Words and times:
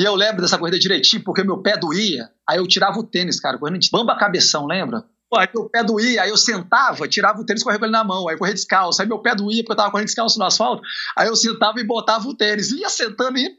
E 0.00 0.02
eu 0.02 0.14
lembro 0.14 0.40
dessa 0.40 0.56
corrida 0.56 0.78
direitinho, 0.78 1.22
porque 1.22 1.44
meu 1.44 1.58
pé 1.58 1.76
doía. 1.76 2.30
Aí 2.48 2.56
eu 2.56 2.66
tirava 2.66 2.98
o 2.98 3.02
tênis, 3.02 3.38
cara, 3.38 3.58
correndo 3.58 3.78
de 3.78 3.90
bamba 3.90 4.16
cabeção, 4.16 4.64
lembra? 4.64 5.04
Pô, 5.28 5.38
aí 5.38 5.46
meu 5.54 5.68
pé 5.68 5.84
doía, 5.84 6.22
aí 6.22 6.30
eu 6.30 6.38
sentava, 6.38 7.06
tirava 7.06 7.38
o 7.38 7.44
tênis 7.44 7.60
e 7.60 7.64
corria 7.64 7.78
com 7.78 7.84
ele 7.84 7.92
na 7.92 8.02
mão, 8.02 8.26
aí 8.26 8.38
corria 8.38 8.54
descalço. 8.54 9.02
Aí 9.02 9.06
meu 9.06 9.18
pé 9.18 9.34
doía 9.34 9.62
porque 9.62 9.72
eu 9.72 9.76
tava 9.76 9.90
correndo 9.90 10.06
descalço 10.06 10.38
no 10.38 10.46
asfalto. 10.46 10.82
Aí 11.14 11.28
eu 11.28 11.36
sentava 11.36 11.78
e 11.78 11.84
botava 11.84 12.26
o 12.26 12.34
tênis. 12.34 12.70
Ia 12.72 12.88
sentando 12.88 13.36
e. 13.36 13.50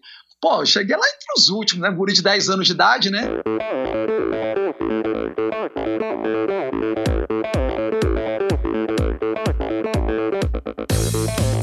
Pô, 0.42 0.62
eu 0.62 0.66
cheguei 0.66 0.98
lá 0.98 1.06
entre 1.06 1.28
os 1.38 1.50
últimos, 1.50 1.84
né? 1.84 1.96
Guri 1.96 2.14
de 2.14 2.24
10 2.24 2.50
anos 2.50 2.66
de 2.66 2.74
idade, 2.74 3.12
né? 3.12 3.22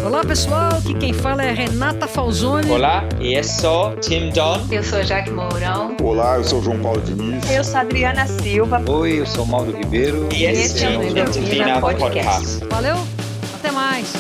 Olá 0.05 0.25
pessoal, 0.25 0.75
aqui 0.75 0.95
quem 0.95 1.13
fala 1.13 1.43
é 1.45 1.53
Renata 1.53 2.07
Falzoni. 2.07 2.71
Olá, 2.71 3.05
eu 3.21 3.43
sou 3.45 3.97
Tim 3.97 4.31
Don. 4.31 4.61
Eu 4.71 4.83
sou 4.83 5.03
Jaque 5.03 5.31
Mourão. 5.31 5.97
Olá, 6.03 6.37
eu 6.37 6.45
sou 6.45 6.63
João 6.63 6.79
Paulo 6.79 7.01
Diniz. 7.01 7.51
Eu 7.51 7.65
sou 7.65 7.81
Adriana 7.81 8.27
Silva. 8.27 8.83
Oi, 8.89 9.21
eu 9.21 9.27
sou 9.27 9.45
Mauro 9.45 9.77
Ribeiro. 9.77 10.29
E 10.35 10.45
esse 10.45 10.85
é 10.85 10.97
o 10.97 11.03
Endorfina 11.03 11.81
Podcast. 11.81 12.65
Valeu, 12.71 12.97
até 13.59 13.71
mais. 13.71 14.13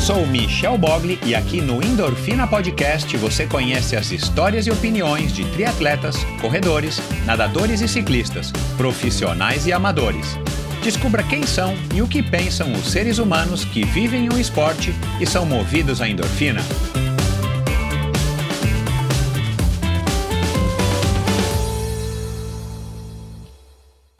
Sou 0.00 0.26
Michel 0.26 0.76
Bogli 0.78 1.18
e 1.24 1.34
aqui 1.34 1.60
no 1.60 1.82
Endorfina 1.82 2.46
Podcast 2.46 3.16
você 3.16 3.46
conhece 3.46 3.94
as 3.96 4.10
histórias 4.10 4.66
e 4.66 4.70
opiniões 4.70 5.32
de 5.32 5.44
triatletas, 5.52 6.16
corredores, 6.40 7.00
nadadores 7.24 7.80
e 7.80 7.88
ciclistas, 7.88 8.52
profissionais 8.76 9.66
e 9.66 9.72
amadores. 9.72 10.36
Descubra 10.82 11.22
quem 11.22 11.46
são 11.46 11.74
e 11.94 12.02
o 12.02 12.08
que 12.08 12.20
pensam 12.20 12.72
os 12.72 12.90
seres 12.90 13.18
humanos 13.18 13.64
que 13.64 13.84
vivem 13.84 14.28
o 14.28 14.36
esporte 14.36 14.92
e 15.20 15.26
são 15.26 15.46
movidos 15.46 16.00
à 16.00 16.08
endorfina. 16.08 16.60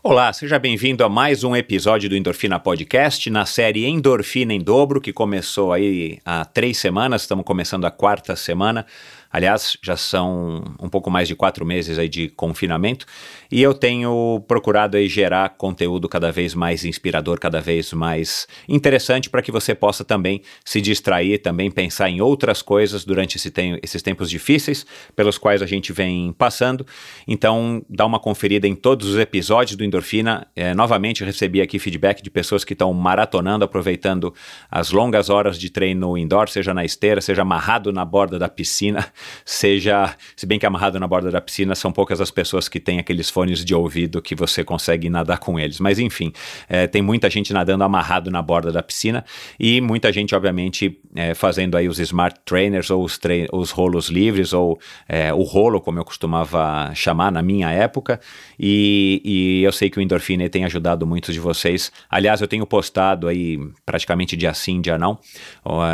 Olá, 0.04 0.32
seja 0.32 0.58
bem-vindo 0.58 1.02
a 1.04 1.08
mais 1.08 1.42
um 1.42 1.56
episódio 1.56 2.08
do 2.08 2.16
Endorfina 2.16 2.60
Podcast 2.60 3.30
na 3.30 3.46
série 3.46 3.86
Endorfina 3.86 4.52
em 4.52 4.60
Dobro, 4.60 5.00
que 5.00 5.12
começou 5.12 5.72
aí 5.72 6.18
há 6.24 6.44
três 6.44 6.76
semanas, 6.76 7.22
estamos 7.22 7.44
começando 7.44 7.86
a 7.86 7.90
quarta 7.90 8.36
semana. 8.36 8.86
Aliás, 9.32 9.78
já 9.82 9.96
são 9.96 10.62
um 10.78 10.88
pouco 10.88 11.10
mais 11.10 11.26
de 11.26 11.34
quatro 11.34 11.64
meses 11.64 11.98
aí 11.98 12.08
de 12.08 12.28
confinamento 12.28 13.06
e 13.52 13.62
eu 13.62 13.74
tenho 13.74 14.42
procurado 14.48 14.96
aí 14.96 15.08
gerar 15.08 15.50
conteúdo 15.50 16.08
cada 16.08 16.32
vez 16.32 16.54
mais 16.54 16.84
inspirador, 16.84 17.38
cada 17.38 17.60
vez 17.60 17.92
mais 17.92 18.48
interessante 18.68 19.28
para 19.30 19.42
que 19.42 19.52
você 19.52 19.74
possa 19.74 20.04
também 20.04 20.42
se 20.64 20.80
distrair, 20.80 21.38
também 21.38 21.70
pensar 21.70 22.08
em 22.08 22.20
outras 22.20 22.62
coisas 22.62 23.04
durante 23.04 23.36
esse 23.36 23.52
esses 23.82 24.00
tempos 24.02 24.30
difíceis 24.30 24.86
pelos 25.14 25.36
quais 25.36 25.60
a 25.60 25.66
gente 25.66 25.92
vem 25.92 26.32
passando. 26.32 26.86
Então, 27.28 27.84
dá 27.88 28.06
uma 28.06 28.18
conferida 28.18 28.66
em 28.66 28.74
todos 28.74 29.06
os 29.06 29.18
episódios 29.18 29.76
do 29.76 29.84
Endorfina. 29.84 30.46
É, 30.56 30.74
novamente, 30.74 31.22
recebi 31.22 31.60
aqui 31.60 31.78
feedback 31.78 32.22
de 32.22 32.30
pessoas 32.30 32.64
que 32.64 32.72
estão 32.72 32.92
maratonando, 32.94 33.64
aproveitando 33.64 34.34
as 34.70 34.90
longas 34.90 35.28
horas 35.28 35.58
de 35.58 35.68
treino 35.70 36.16
indoor, 36.16 36.48
seja 36.48 36.72
na 36.72 36.84
esteira, 36.84 37.20
seja 37.20 37.42
amarrado 37.42 37.92
na 37.92 38.04
borda 38.04 38.38
da 38.38 38.48
piscina 38.48 39.12
seja, 39.44 40.14
se 40.36 40.46
bem 40.46 40.58
que 40.58 40.66
amarrado 40.66 40.98
na 40.98 41.06
borda 41.06 41.30
da 41.30 41.40
piscina, 41.40 41.74
são 41.74 41.92
poucas 41.92 42.20
as 42.20 42.30
pessoas 42.30 42.68
que 42.68 42.80
têm 42.80 42.98
aqueles 42.98 43.30
fones 43.42 43.64
de 43.64 43.74
ouvido 43.74 44.22
que 44.22 44.36
você 44.36 44.62
consegue 44.62 45.10
nadar 45.10 45.38
com 45.38 45.58
eles. 45.58 45.80
Mas 45.80 45.98
enfim, 45.98 46.32
é, 46.68 46.86
tem 46.86 47.02
muita 47.02 47.28
gente 47.28 47.52
nadando 47.52 47.82
amarrado 47.82 48.30
na 48.30 48.40
borda 48.40 48.70
da 48.70 48.82
piscina 48.82 49.24
e 49.58 49.80
muita 49.80 50.12
gente, 50.12 50.32
obviamente, 50.32 50.96
é, 51.14 51.34
fazendo 51.34 51.76
aí 51.76 51.88
os 51.88 51.98
smart 51.98 52.38
trainers 52.44 52.88
ou 52.90 53.04
os, 53.04 53.18
os 53.52 53.70
rolos 53.72 54.08
livres 54.08 54.52
ou 54.52 54.78
é, 55.08 55.34
o 55.34 55.42
rolo, 55.42 55.80
como 55.80 55.98
eu 55.98 56.04
costumava 56.04 56.92
chamar 56.94 57.32
na 57.32 57.42
minha 57.42 57.68
época. 57.70 58.20
E, 58.64 59.20
e 59.24 59.64
eu 59.64 59.72
sei 59.72 59.90
que 59.90 59.98
o 59.98 60.00
Endorfina 60.00 60.48
tem 60.48 60.64
ajudado 60.64 61.04
muitos 61.04 61.34
de 61.34 61.40
vocês. 61.40 61.90
Aliás, 62.08 62.40
eu 62.40 62.46
tenho 62.46 62.64
postado 62.64 63.26
aí 63.26 63.58
praticamente 63.84 64.36
dia 64.36 64.54
sim, 64.54 64.80
dia 64.80 64.96
não, 64.96 65.18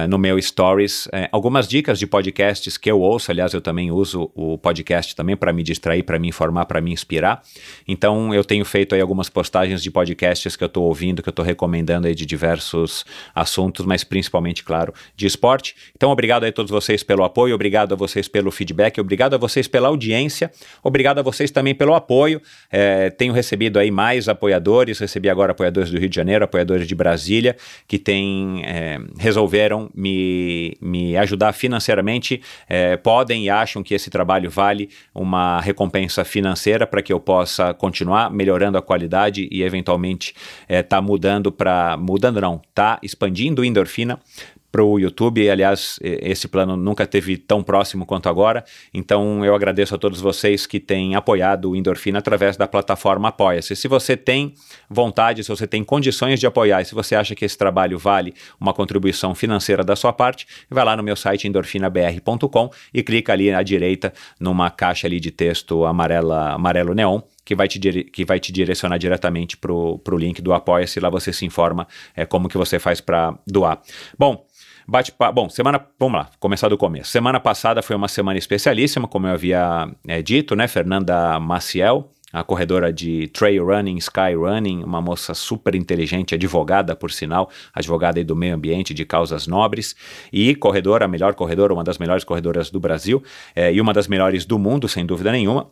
no 0.07 0.19
meu 0.19 0.41
stories, 0.41 1.09
é, 1.13 1.31
algumas 1.33 1.67
dicas 1.67 1.99
de 1.99 2.07
podcasts 2.07 2.77
que 2.77 2.91
eu 2.91 3.01
ouço, 3.01 3.31
aliás, 3.31 3.55
eu 3.55 3.63
também 3.63 3.91
uso 3.91 4.31
o 4.35 4.59
podcast 4.59 5.17
também 5.17 5.35
para 5.35 5.51
me 5.51 5.63
distrair, 5.63 6.03
para 6.03 6.19
me 6.19 6.29
informar, 6.29 6.67
para 6.67 6.81
me 6.83 6.93
inspirar. 6.93 7.43
Então, 7.87 8.35
eu 8.35 8.45
tenho 8.45 8.67
feito 8.67 8.95
aí 8.95 9.01
algumas 9.01 9.31
postagens 9.31 9.83
de 9.83 9.91
podcasts 9.91 10.55
que 10.55 10.63
eu 10.63 10.67
estou 10.67 10.85
ouvindo, 10.85 11.23
que 11.23 11.29
eu 11.29 11.33
estou 11.33 11.45
recomendando 11.45 12.07
aí 12.07 12.15
de 12.15 12.27
diversos 12.27 13.07
assuntos, 13.35 13.87
mas 13.87 14.05
principalmente, 14.05 14.63
claro, 14.63 14.93
de 15.17 15.27
esporte. 15.27 15.75
Então, 15.97 16.11
obrigado 16.11 16.45
aí 16.45 16.51
a 16.51 16.53
todos 16.53 16.71
vocês 16.71 17.03
pelo 17.03 17.25
apoio, 17.25 17.55
obrigado 17.55 17.95
a 17.95 17.97
vocês 17.97 18.29
pelo 18.29 18.51
feedback, 18.51 19.01
obrigado 19.01 19.33
a 19.33 19.39
vocês 19.39 19.67
pela 19.67 19.89
audiência, 19.89 20.51
obrigado 20.83 21.19
a 21.19 21.23
vocês 21.23 21.51
também 21.51 21.75
pelo 21.75 21.95
apoio. 21.95 22.43
É, 22.71 23.11
tenho 23.11 23.33
recebido 23.33 23.79
aí 23.79 23.91
mais 23.91 24.29
apoiadores, 24.29 24.99
recebi 24.99 25.29
agora 25.29 25.53
apoiadores 25.53 25.91
do 25.91 25.99
Rio 25.99 26.09
de 26.09 26.17
Janeiro, 26.17 26.45
apoiadores 26.45 26.87
de 26.87 26.95
Brasília, 26.95 27.57
que 27.87 27.99
tem, 27.99 28.63
é, 28.65 28.99
resolveram 29.19 29.91
me, 29.95 30.77
me 30.81 31.17
ajudar 31.17 31.53
financeiramente. 31.53 32.43
É, 32.69 32.97
podem 32.97 33.45
e 33.45 33.51
acham 33.51 33.83
que 33.83 33.95
esse 33.95 34.11
trabalho 34.11 34.51
vale 34.51 34.91
uma 35.15 35.61
recompensa 35.61 36.25
financeira 36.25 36.87
para 36.87 37.03
que 37.03 37.13
eu 37.13 37.21
possa 37.21 37.73
continuar 37.73 38.31
melhorando 38.31 38.77
a 38.77 38.83
qualidade 38.83 39.49
e 39.51 39.63
eventualmente 39.63 40.35
é, 40.69 40.83
tá 40.83 41.01
mudando 41.01 41.51
para 41.51 41.97
mudando 41.97 42.41
não, 42.41 42.61
tá 42.75 42.99
expandindo 43.03 43.65
endorfina 43.65 44.19
para 44.71 44.83
o 44.83 44.99
YouTube. 44.99 45.49
Aliás, 45.49 45.99
esse 46.03 46.49
plano 46.49 46.77
nunca 46.77 47.07
teve 47.07 47.37
tão 47.37 47.63
próximo 47.63 48.05
quanto 48.05 48.29
agora. 48.29 48.65
Então, 48.93 49.45
eu 49.45 49.55
agradeço 49.55 49.95
a 49.95 49.99
todos 49.99 50.21
vocês 50.21 50.67
que 50.67 50.79
têm 50.79 51.15
apoiado 51.15 51.71
o 51.71 51.77
Endorfina 51.77 52.19
através 52.19 52.57
da 52.57 52.67
plataforma 52.67 53.29
Apoia-se. 53.29 53.75
Se 53.77 53.89
você 53.89 54.17
tem 54.17 54.55
vontade, 54.89 55.43
se 55.43 55.49
você 55.49 55.67
tem 55.67 55.83
condições 55.85 56.41
de 56.41 56.47
apoiar, 56.47 56.83
e 56.83 56.85
se 56.85 56.95
você 56.95 57.15
acha 57.15 57.35
que 57.35 57.45
esse 57.45 57.57
trabalho 57.57 57.99
vale 57.99 58.35
uma 58.61 58.73
contribuição 58.73 59.35
financeira 59.35 59.83
da 59.83 59.97
sua 59.97 60.13
parte, 60.13 60.47
vai 60.71 60.85
lá 60.85 60.97
no 60.97 61.03
meu 61.03 61.17
site 61.17 61.47
endorfinabr.com 61.47 62.71
e 62.93 63.03
clica 63.03 63.33
ali 63.33 63.53
à 63.53 63.63
direita 63.63 64.13
numa 64.39 64.71
caixa 64.71 65.07
ali 65.07 65.21
de 65.21 65.31
texto 65.31 65.85
amarela, 65.85 66.53
amarelo 66.53 66.95
neon 66.95 67.21
que 67.49 67.55
vai 67.55 67.67
te, 67.67 67.81
que 68.05 68.27
vai 68.27 68.39
te 68.39 68.53
direcionar 68.53 68.99
diretamente 68.99 69.57
para 69.57 69.73
o 69.73 70.19
link 70.19 70.43
do 70.43 70.53
Apoia-se. 70.53 71.01
Lá 71.01 71.09
você 71.09 71.33
se 71.33 71.47
informa 71.47 71.89
é, 72.15 72.27
como 72.27 72.47
que 72.47 72.59
você 72.59 72.79
faz 72.79 73.01
para 73.01 73.39
doar. 73.47 73.81
Bom, 74.19 74.47
bate 74.89 75.13
Bom, 75.35 75.51
semana. 75.51 75.85
Vamos 76.01 76.19
lá, 76.19 76.31
começar 76.41 76.69
do 76.69 76.79
começo. 76.79 77.11
Semana 77.11 77.39
passada 77.39 77.83
foi 77.83 77.95
uma 77.95 78.09
semana 78.09 78.39
especialíssima, 78.39 79.07
como 79.07 79.27
eu 79.27 79.33
havia 79.33 79.87
é, 80.07 80.23
dito, 80.23 80.57
né? 80.57 80.67
Fernanda 80.67 81.39
Maciel, 81.39 82.11
a 82.33 82.43
corredora 82.43 82.91
de 82.91 83.29
trail 83.29 83.67
running, 83.67 83.99
sky 83.99 84.35
running, 84.35 84.83
uma 84.83 85.03
moça 85.03 85.35
super 85.35 85.75
inteligente, 85.75 86.35
advogada 86.35 86.97
por 86.97 87.11
sinal, 87.11 87.51
advogada 87.75 88.25
do 88.25 88.35
meio 88.35 88.55
ambiente, 88.55 88.95
de 88.95 89.05
causas 89.05 89.47
nobres 89.47 89.95
e 90.33 90.55
corredora, 90.55 91.05
a 91.05 91.09
melhor 91.09 91.35
corredora, 91.35 91.75
uma 91.75 91.85
das 91.85 91.99
melhores 91.99 92.25
corredoras 92.25 92.71
do 92.71 92.81
Brasil 92.81 93.23
é, 93.55 93.73
e 93.73 93.81
uma 93.81 93.93
das 93.93 94.09
melhores 94.09 94.47
do 94.47 94.59
mundo, 94.59 94.89
sem 94.89 95.05
dúvida 95.05 95.31
nenhuma. 95.31 95.71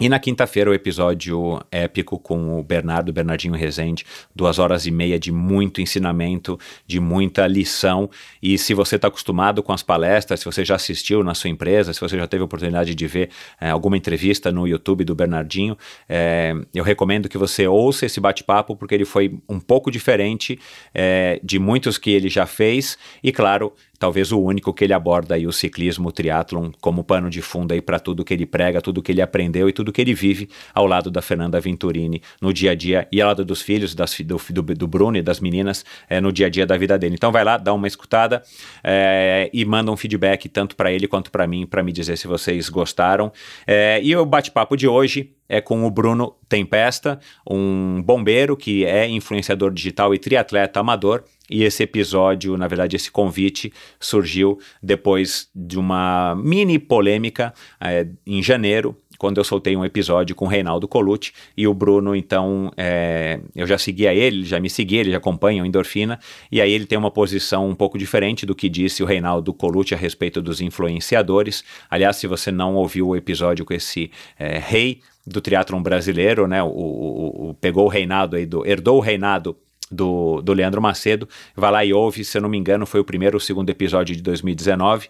E 0.00 0.08
na 0.08 0.18
quinta-feira, 0.18 0.68
o 0.68 0.74
episódio 0.74 1.62
épico 1.70 2.18
com 2.18 2.58
o 2.58 2.64
Bernardo, 2.64 3.12
Bernardinho 3.12 3.54
Rezende, 3.54 4.04
duas 4.34 4.58
horas 4.58 4.86
e 4.86 4.90
meia 4.90 5.20
de 5.20 5.30
muito 5.30 5.80
ensinamento, 5.80 6.58
de 6.84 6.98
muita 6.98 7.46
lição. 7.46 8.10
E 8.42 8.58
se 8.58 8.74
você 8.74 8.96
está 8.96 9.06
acostumado 9.06 9.62
com 9.62 9.72
as 9.72 9.84
palestras, 9.84 10.40
se 10.40 10.46
você 10.46 10.64
já 10.64 10.74
assistiu 10.74 11.22
na 11.22 11.32
sua 11.32 11.48
empresa, 11.48 11.92
se 11.92 12.00
você 12.00 12.18
já 12.18 12.26
teve 12.26 12.42
a 12.42 12.44
oportunidade 12.44 12.92
de 12.92 13.06
ver 13.06 13.30
é, 13.60 13.70
alguma 13.70 13.96
entrevista 13.96 14.50
no 14.50 14.66
YouTube 14.66 15.04
do 15.04 15.14
Bernardinho, 15.14 15.78
é, 16.08 16.52
eu 16.74 16.82
recomendo 16.82 17.28
que 17.28 17.38
você 17.38 17.68
ouça 17.68 18.04
esse 18.04 18.18
bate-papo, 18.18 18.74
porque 18.74 18.96
ele 18.96 19.04
foi 19.04 19.38
um 19.48 19.60
pouco 19.60 19.92
diferente 19.92 20.58
é, 20.92 21.38
de 21.40 21.60
muitos 21.60 21.98
que 21.98 22.10
ele 22.10 22.28
já 22.28 22.46
fez. 22.46 22.98
E 23.22 23.30
claro, 23.30 23.72
talvez 24.04 24.32
o 24.32 24.38
único 24.38 24.70
que 24.74 24.84
ele 24.84 24.92
aborda 24.92 25.34
aí 25.34 25.46
o 25.46 25.52
ciclismo, 25.52 26.10
o 26.10 26.12
triatlon 26.12 26.70
como 26.78 27.02
pano 27.02 27.30
de 27.30 27.40
fundo 27.40 27.72
aí 27.72 27.80
para 27.80 27.98
tudo 27.98 28.22
que 28.22 28.34
ele 28.34 28.44
prega, 28.44 28.82
tudo 28.82 29.00
que 29.00 29.10
ele 29.10 29.22
aprendeu 29.22 29.66
e 29.66 29.72
tudo 29.72 29.90
que 29.90 29.98
ele 29.98 30.12
vive 30.12 30.46
ao 30.74 30.86
lado 30.86 31.10
da 31.10 31.22
Fernanda 31.22 31.58
Venturini 31.58 32.20
no 32.38 32.52
dia 32.52 32.72
a 32.72 32.74
dia 32.74 33.08
e 33.10 33.22
ao 33.22 33.28
lado 33.28 33.46
dos 33.46 33.62
filhos, 33.62 33.94
das, 33.94 34.14
do, 34.20 34.38
do, 34.50 34.62
do 34.74 34.86
Bruno 34.86 35.16
e 35.16 35.22
das 35.22 35.40
meninas 35.40 35.86
é, 36.06 36.20
no 36.20 36.30
dia 36.30 36.48
a 36.48 36.50
dia 36.50 36.66
da 36.66 36.76
vida 36.76 36.98
dele. 36.98 37.14
Então 37.14 37.32
vai 37.32 37.44
lá, 37.44 37.56
dá 37.56 37.72
uma 37.72 37.86
escutada 37.86 38.42
é, 38.82 39.48
e 39.54 39.64
manda 39.64 39.90
um 39.90 39.96
feedback 39.96 40.50
tanto 40.50 40.76
para 40.76 40.92
ele 40.92 41.08
quanto 41.08 41.30
para 41.30 41.46
mim 41.46 41.64
para 41.64 41.82
me 41.82 41.90
dizer 41.90 42.18
se 42.18 42.26
vocês 42.26 42.68
gostaram. 42.68 43.32
É, 43.66 44.02
e 44.02 44.14
o 44.14 44.26
bate-papo 44.26 44.76
de 44.76 44.86
hoje 44.86 45.32
é 45.48 45.60
com 45.60 45.84
o 45.84 45.90
Bruno 45.90 46.34
Tempesta, 46.48 47.18
um 47.48 48.02
bombeiro 48.02 48.56
que 48.56 48.84
é 48.84 49.08
influenciador 49.08 49.72
digital 49.72 50.14
e 50.14 50.18
triatleta 50.18 50.80
amador. 50.80 51.24
E 51.50 51.62
esse 51.62 51.82
episódio, 51.82 52.56
na 52.56 52.66
verdade, 52.66 52.96
esse 52.96 53.10
convite 53.10 53.70
surgiu 54.00 54.58
depois 54.82 55.50
de 55.54 55.78
uma 55.78 56.34
mini 56.36 56.78
polêmica 56.78 57.52
é, 57.78 58.06
em 58.26 58.42
janeiro 58.42 58.96
quando 59.24 59.38
eu 59.38 59.44
soltei 59.44 59.76
um 59.76 59.84
episódio 59.84 60.34
com 60.34 60.44
o 60.44 60.48
Reinaldo 60.48 60.86
Colucci 60.86 61.32
e 61.56 61.66
o 61.66 61.74
Bruno, 61.74 62.14
então, 62.14 62.70
é, 62.76 63.40
eu 63.54 63.66
já 63.66 63.78
seguia 63.78 64.12
ele, 64.14 64.44
já 64.44 64.60
me 64.60 64.68
seguia, 64.68 65.00
ele 65.00 65.10
já 65.10 65.16
acompanha 65.16 65.62
o 65.62 65.66
Endorfina, 65.66 66.18
e 66.50 66.60
aí 66.60 66.70
ele 66.70 66.84
tem 66.86 66.98
uma 66.98 67.10
posição 67.10 67.68
um 67.68 67.74
pouco 67.74 67.96
diferente 67.96 68.44
do 68.44 68.54
que 68.54 68.68
disse 68.68 69.02
o 69.02 69.06
Reinaldo 69.06 69.54
Colucci 69.54 69.94
a 69.94 69.96
respeito 69.96 70.42
dos 70.42 70.60
influenciadores. 70.60 71.64
Aliás, 71.88 72.16
se 72.16 72.26
você 72.26 72.50
não 72.50 72.74
ouviu 72.74 73.08
o 73.08 73.16
episódio 73.16 73.64
com 73.64 73.72
esse 73.72 74.10
é, 74.38 74.58
rei 74.58 75.00
do 75.26 75.40
triatlon 75.40 75.82
brasileiro, 75.82 76.46
né, 76.46 76.62
o, 76.62 76.68
o, 76.68 77.50
o, 77.50 77.54
pegou 77.54 77.86
o 77.86 77.88
reinado 77.88 78.36
aí, 78.36 78.46
do, 78.46 78.66
herdou 78.66 78.98
o 78.98 79.00
reinado 79.00 79.56
do, 79.90 80.42
do 80.42 80.52
Leandro 80.52 80.82
Macedo, 80.82 81.28
vai 81.56 81.70
lá 81.70 81.84
e 81.84 81.92
ouve, 81.92 82.24
se 82.24 82.36
eu 82.36 82.42
não 82.42 82.48
me 82.48 82.58
engano, 82.58 82.86
foi 82.86 83.00
o 83.00 83.04
primeiro 83.04 83.36
ou 83.36 83.40
segundo 83.40 83.70
episódio 83.70 84.14
de 84.14 84.22
2019, 84.22 85.08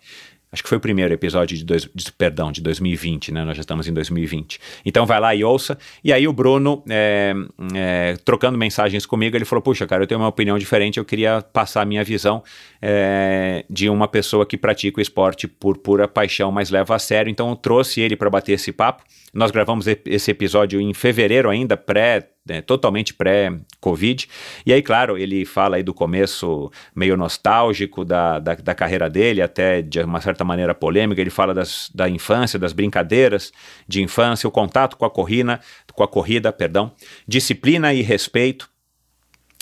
Acho 0.55 0.63
que 0.63 0.69
foi 0.69 0.79
o 0.79 0.81
primeiro 0.81 1.13
episódio 1.13 1.57
de, 1.57 1.65
dois, 1.65 1.91
de, 1.93 2.13
perdão, 2.13 2.53
de 2.53 2.61
2020, 2.61 3.33
né? 3.33 3.45
Nós 3.45 3.57
já 3.57 3.63
estamos 3.63 3.89
em 3.89 3.93
2020. 3.93 4.61
Então 4.87 5.05
vai 5.05 5.19
lá 5.19 5.35
e 5.35 5.43
ouça. 5.43 5.77
E 6.03 6.13
aí 6.13 6.29
o 6.29 6.33
Bruno, 6.33 6.81
é, 6.89 7.35
é, 7.75 8.17
trocando 8.25 8.57
mensagens 8.57 9.05
comigo, 9.05 9.37
ele 9.37 9.45
falou: 9.45 9.61
Puxa, 9.61 9.85
cara, 9.85 10.05
eu 10.05 10.07
tenho 10.07 10.21
uma 10.21 10.29
opinião 10.29 10.57
diferente, 10.57 10.97
eu 10.97 11.05
queria 11.05 11.43
passar 11.43 11.83
a 11.83 11.85
minha 11.85 12.05
visão 12.05 12.41
é, 12.81 13.65
de 13.69 13.89
uma 13.89 14.07
pessoa 14.07 14.47
que 14.47 14.57
pratica 14.57 15.01
o 15.01 15.03
esporte 15.03 15.49
por 15.49 15.77
pura 15.77 16.07
paixão, 16.07 16.53
mas 16.53 16.71
leva 16.71 16.95
a 16.95 17.01
sério. 17.01 17.29
Então 17.29 17.51
eu 17.51 17.57
trouxe 17.57 18.01
ele 18.01 18.15
para 18.15 18.31
bater 18.31 18.53
esse 18.53 18.71
papo. 18.71 19.03
Nós 19.35 19.51
gravamos 19.51 19.87
esse 19.87 20.31
episódio 20.31 20.81
em 20.81 20.95
fevereiro 20.95 21.51
ainda, 21.51 21.77
pré 21.77 22.31
né, 22.47 22.61
totalmente 22.61 23.15
pré-Covid. 23.15 24.29
E 24.67 24.73
aí, 24.73 24.83
claro, 24.83 25.17
ele 25.17 25.45
fala 25.45 25.77
aí 25.77 25.83
do 25.83 25.95
começo 25.95 26.71
meio 26.95 27.17
nostálgico 27.17 28.05
da, 28.05 28.39
da, 28.39 28.55
da, 28.55 28.75
carreira 28.75 29.09
dele, 29.09 29.41
até 29.41 29.81
de 29.81 30.01
uma 30.01 30.21
certa 30.21 30.45
maneira 30.45 30.75
polêmica. 30.75 31.21
Ele 31.21 31.31
fala 31.31 31.55
das, 31.55 31.91
da 31.95 32.09
infância, 32.09 32.59
das 32.59 32.73
brincadeiras 32.73 33.51
de 33.89 34.03
infância, 34.03 34.47
o 34.47 34.53
contato 34.53 34.97
com 34.97 35.05
a 35.05 35.11
corrida, 35.11 35.59
com 35.95 36.03
a 36.03 36.09
corrida, 36.09 36.53
perdão, 36.53 36.93
disciplina 37.27 37.95
e 37.95 38.03
respeito 38.03 38.74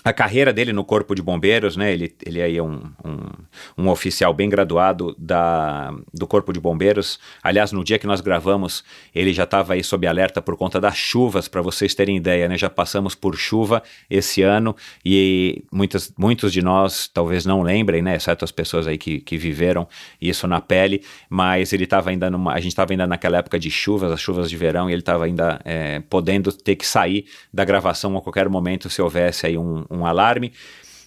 a 0.05 0.13
carreira 0.13 0.53
dele 0.53 0.73
no 0.73 0.85
Corpo 0.85 1.15
de 1.15 1.23
Bombeiros, 1.23 1.77
né? 1.77 1.93
Ele, 1.93 2.15
ele 2.25 2.43
aí 2.43 2.57
é 2.57 2.63
um, 2.63 2.83
um, 3.05 3.85
um, 3.85 3.89
oficial 3.89 4.35
bem 4.35 4.49
graduado 4.49 5.15
da, 5.17 5.95
do 6.13 6.27
Corpo 6.27 6.53
de 6.53 6.59
Bombeiros. 6.59 7.21
Aliás, 7.43 7.71
no 7.71 7.85
dia 7.85 7.99
que 7.99 8.07
nós 8.07 8.21
gravamos, 8.21 8.83
ele 9.15 9.33
já 9.33 9.45
estava 9.45 9.75
aí 9.75 9.85
sob 9.85 10.07
alerta 10.07 10.43
por 10.43 10.57
conta 10.57 10.81
das 10.81 10.97
chuvas, 10.97 11.47
para 11.47 11.63
vocês 11.63 11.95
terem 11.95 12.17
ideia, 12.17 12.49
né? 12.49 12.59
Já 12.59 12.69
passamos 12.69 13.15
por 13.15 13.37
chuva 13.37 13.83
esse 14.11 14.43
ano 14.43 14.75
e 15.05 15.65
muitas, 15.73 16.13
muitos 16.19 16.53
de 16.53 16.63
nós 16.63 17.07
talvez 17.07 17.47
não 17.47 17.63
lembrem, 17.63 18.03
né? 18.03 18.17
Exceto 18.17 18.45
as 18.45 18.51
pessoas 18.51 18.87
aí 18.89 18.99
que, 18.99 19.21
que 19.21 19.37
viveram 19.37 19.87
isso 20.21 20.49
na 20.49 20.61
pele, 20.61 21.03
mas 21.31 21.73
ele 21.73 21.85
estava 21.85 22.11
ainda 22.11 22.29
numa. 22.29 22.53
A 22.53 22.61
gente 22.61 22.73
estava 22.73 22.93
ainda 22.93 23.07
naquela 23.07 23.39
época 23.39 23.59
de 23.59 23.71
chuvas, 23.71 24.11
as 24.11 24.21
chuvas 24.21 24.51
de 24.51 24.57
verão, 24.57 24.91
e 24.91 24.93
ele 24.93 25.01
estava 25.01 25.27
ainda 25.27 25.61
é, 25.65 26.01
podendo 26.01 26.53
ter 26.53 26.75
que 26.75 26.87
sair 26.87 27.27
da 27.53 27.65
gravação 27.65 28.17
a 28.17 28.21
qualquer 28.21 28.49
momento 28.49 28.91
se 28.91 29.01
houvesse 29.01 29.47
aí 29.47 29.57
um 29.57 29.85
um 29.93 30.07
alarme. 30.07 30.53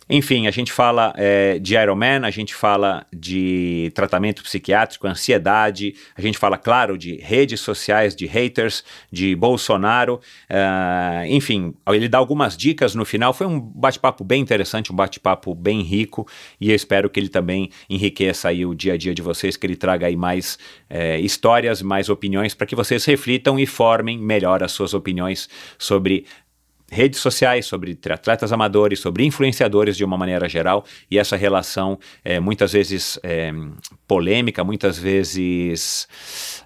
Enfim, 0.07 0.45
a 0.45 0.51
gente 0.51 0.71
fala 0.71 1.11
é, 1.17 1.57
de 1.57 1.75
Ironman, 1.75 2.25
a 2.25 2.29
gente 2.29 2.53
fala 2.53 3.07
de 3.11 3.91
tratamento 3.95 4.43
psiquiátrico, 4.43 5.07
ansiedade, 5.07 5.95
a 6.15 6.21
gente 6.21 6.37
fala, 6.37 6.59
claro, 6.59 6.95
de 6.95 7.15
redes 7.15 7.59
sociais, 7.59 8.15
de 8.15 8.27
haters, 8.27 8.83
de 9.11 9.35
Bolsonaro, 9.35 10.21
uh, 10.47 11.25
enfim, 11.27 11.73
ele 11.87 12.07
dá 12.07 12.19
algumas 12.19 12.55
dicas 12.55 12.93
no 12.93 13.03
final. 13.03 13.33
Foi 13.33 13.47
um 13.47 13.59
bate-papo 13.59 14.23
bem 14.23 14.43
interessante, 14.43 14.91
um 14.91 14.95
bate-papo 14.95 15.55
bem 15.55 15.81
rico, 15.81 16.27
e 16.61 16.69
eu 16.69 16.75
espero 16.75 17.09
que 17.09 17.19
ele 17.19 17.29
também 17.29 17.71
enriqueça 17.89 18.49
aí 18.49 18.63
o 18.63 18.75
dia 18.75 18.93
a 18.93 18.97
dia 18.97 19.15
de 19.15 19.23
vocês, 19.23 19.57
que 19.57 19.65
ele 19.65 19.75
traga 19.75 20.05
aí 20.05 20.15
mais 20.15 20.59
é, 20.87 21.19
histórias, 21.19 21.81
mais 21.81 22.09
opiniões, 22.09 22.53
para 22.53 22.67
que 22.67 22.75
vocês 22.75 23.03
reflitam 23.05 23.57
e 23.57 23.65
formem 23.65 24.19
melhor 24.19 24.61
as 24.61 24.71
suas 24.71 24.93
opiniões 24.93 25.49
sobre 25.79 26.27
redes 26.95 27.19
sociais, 27.19 27.65
sobre 27.65 27.97
atletas 28.09 28.53
amadores, 28.53 28.99
sobre 28.99 29.25
influenciadores 29.25 29.97
de 29.97 30.05
uma 30.05 30.17
maneira 30.17 30.47
geral, 30.47 30.85
e 31.11 31.19
essa 31.19 31.35
relação 31.35 31.99
é 32.23 32.39
muitas 32.39 32.71
vezes 32.71 33.19
é, 33.21 33.51
polêmica, 34.07 34.63
muitas 34.63 34.97
vezes. 34.97 36.07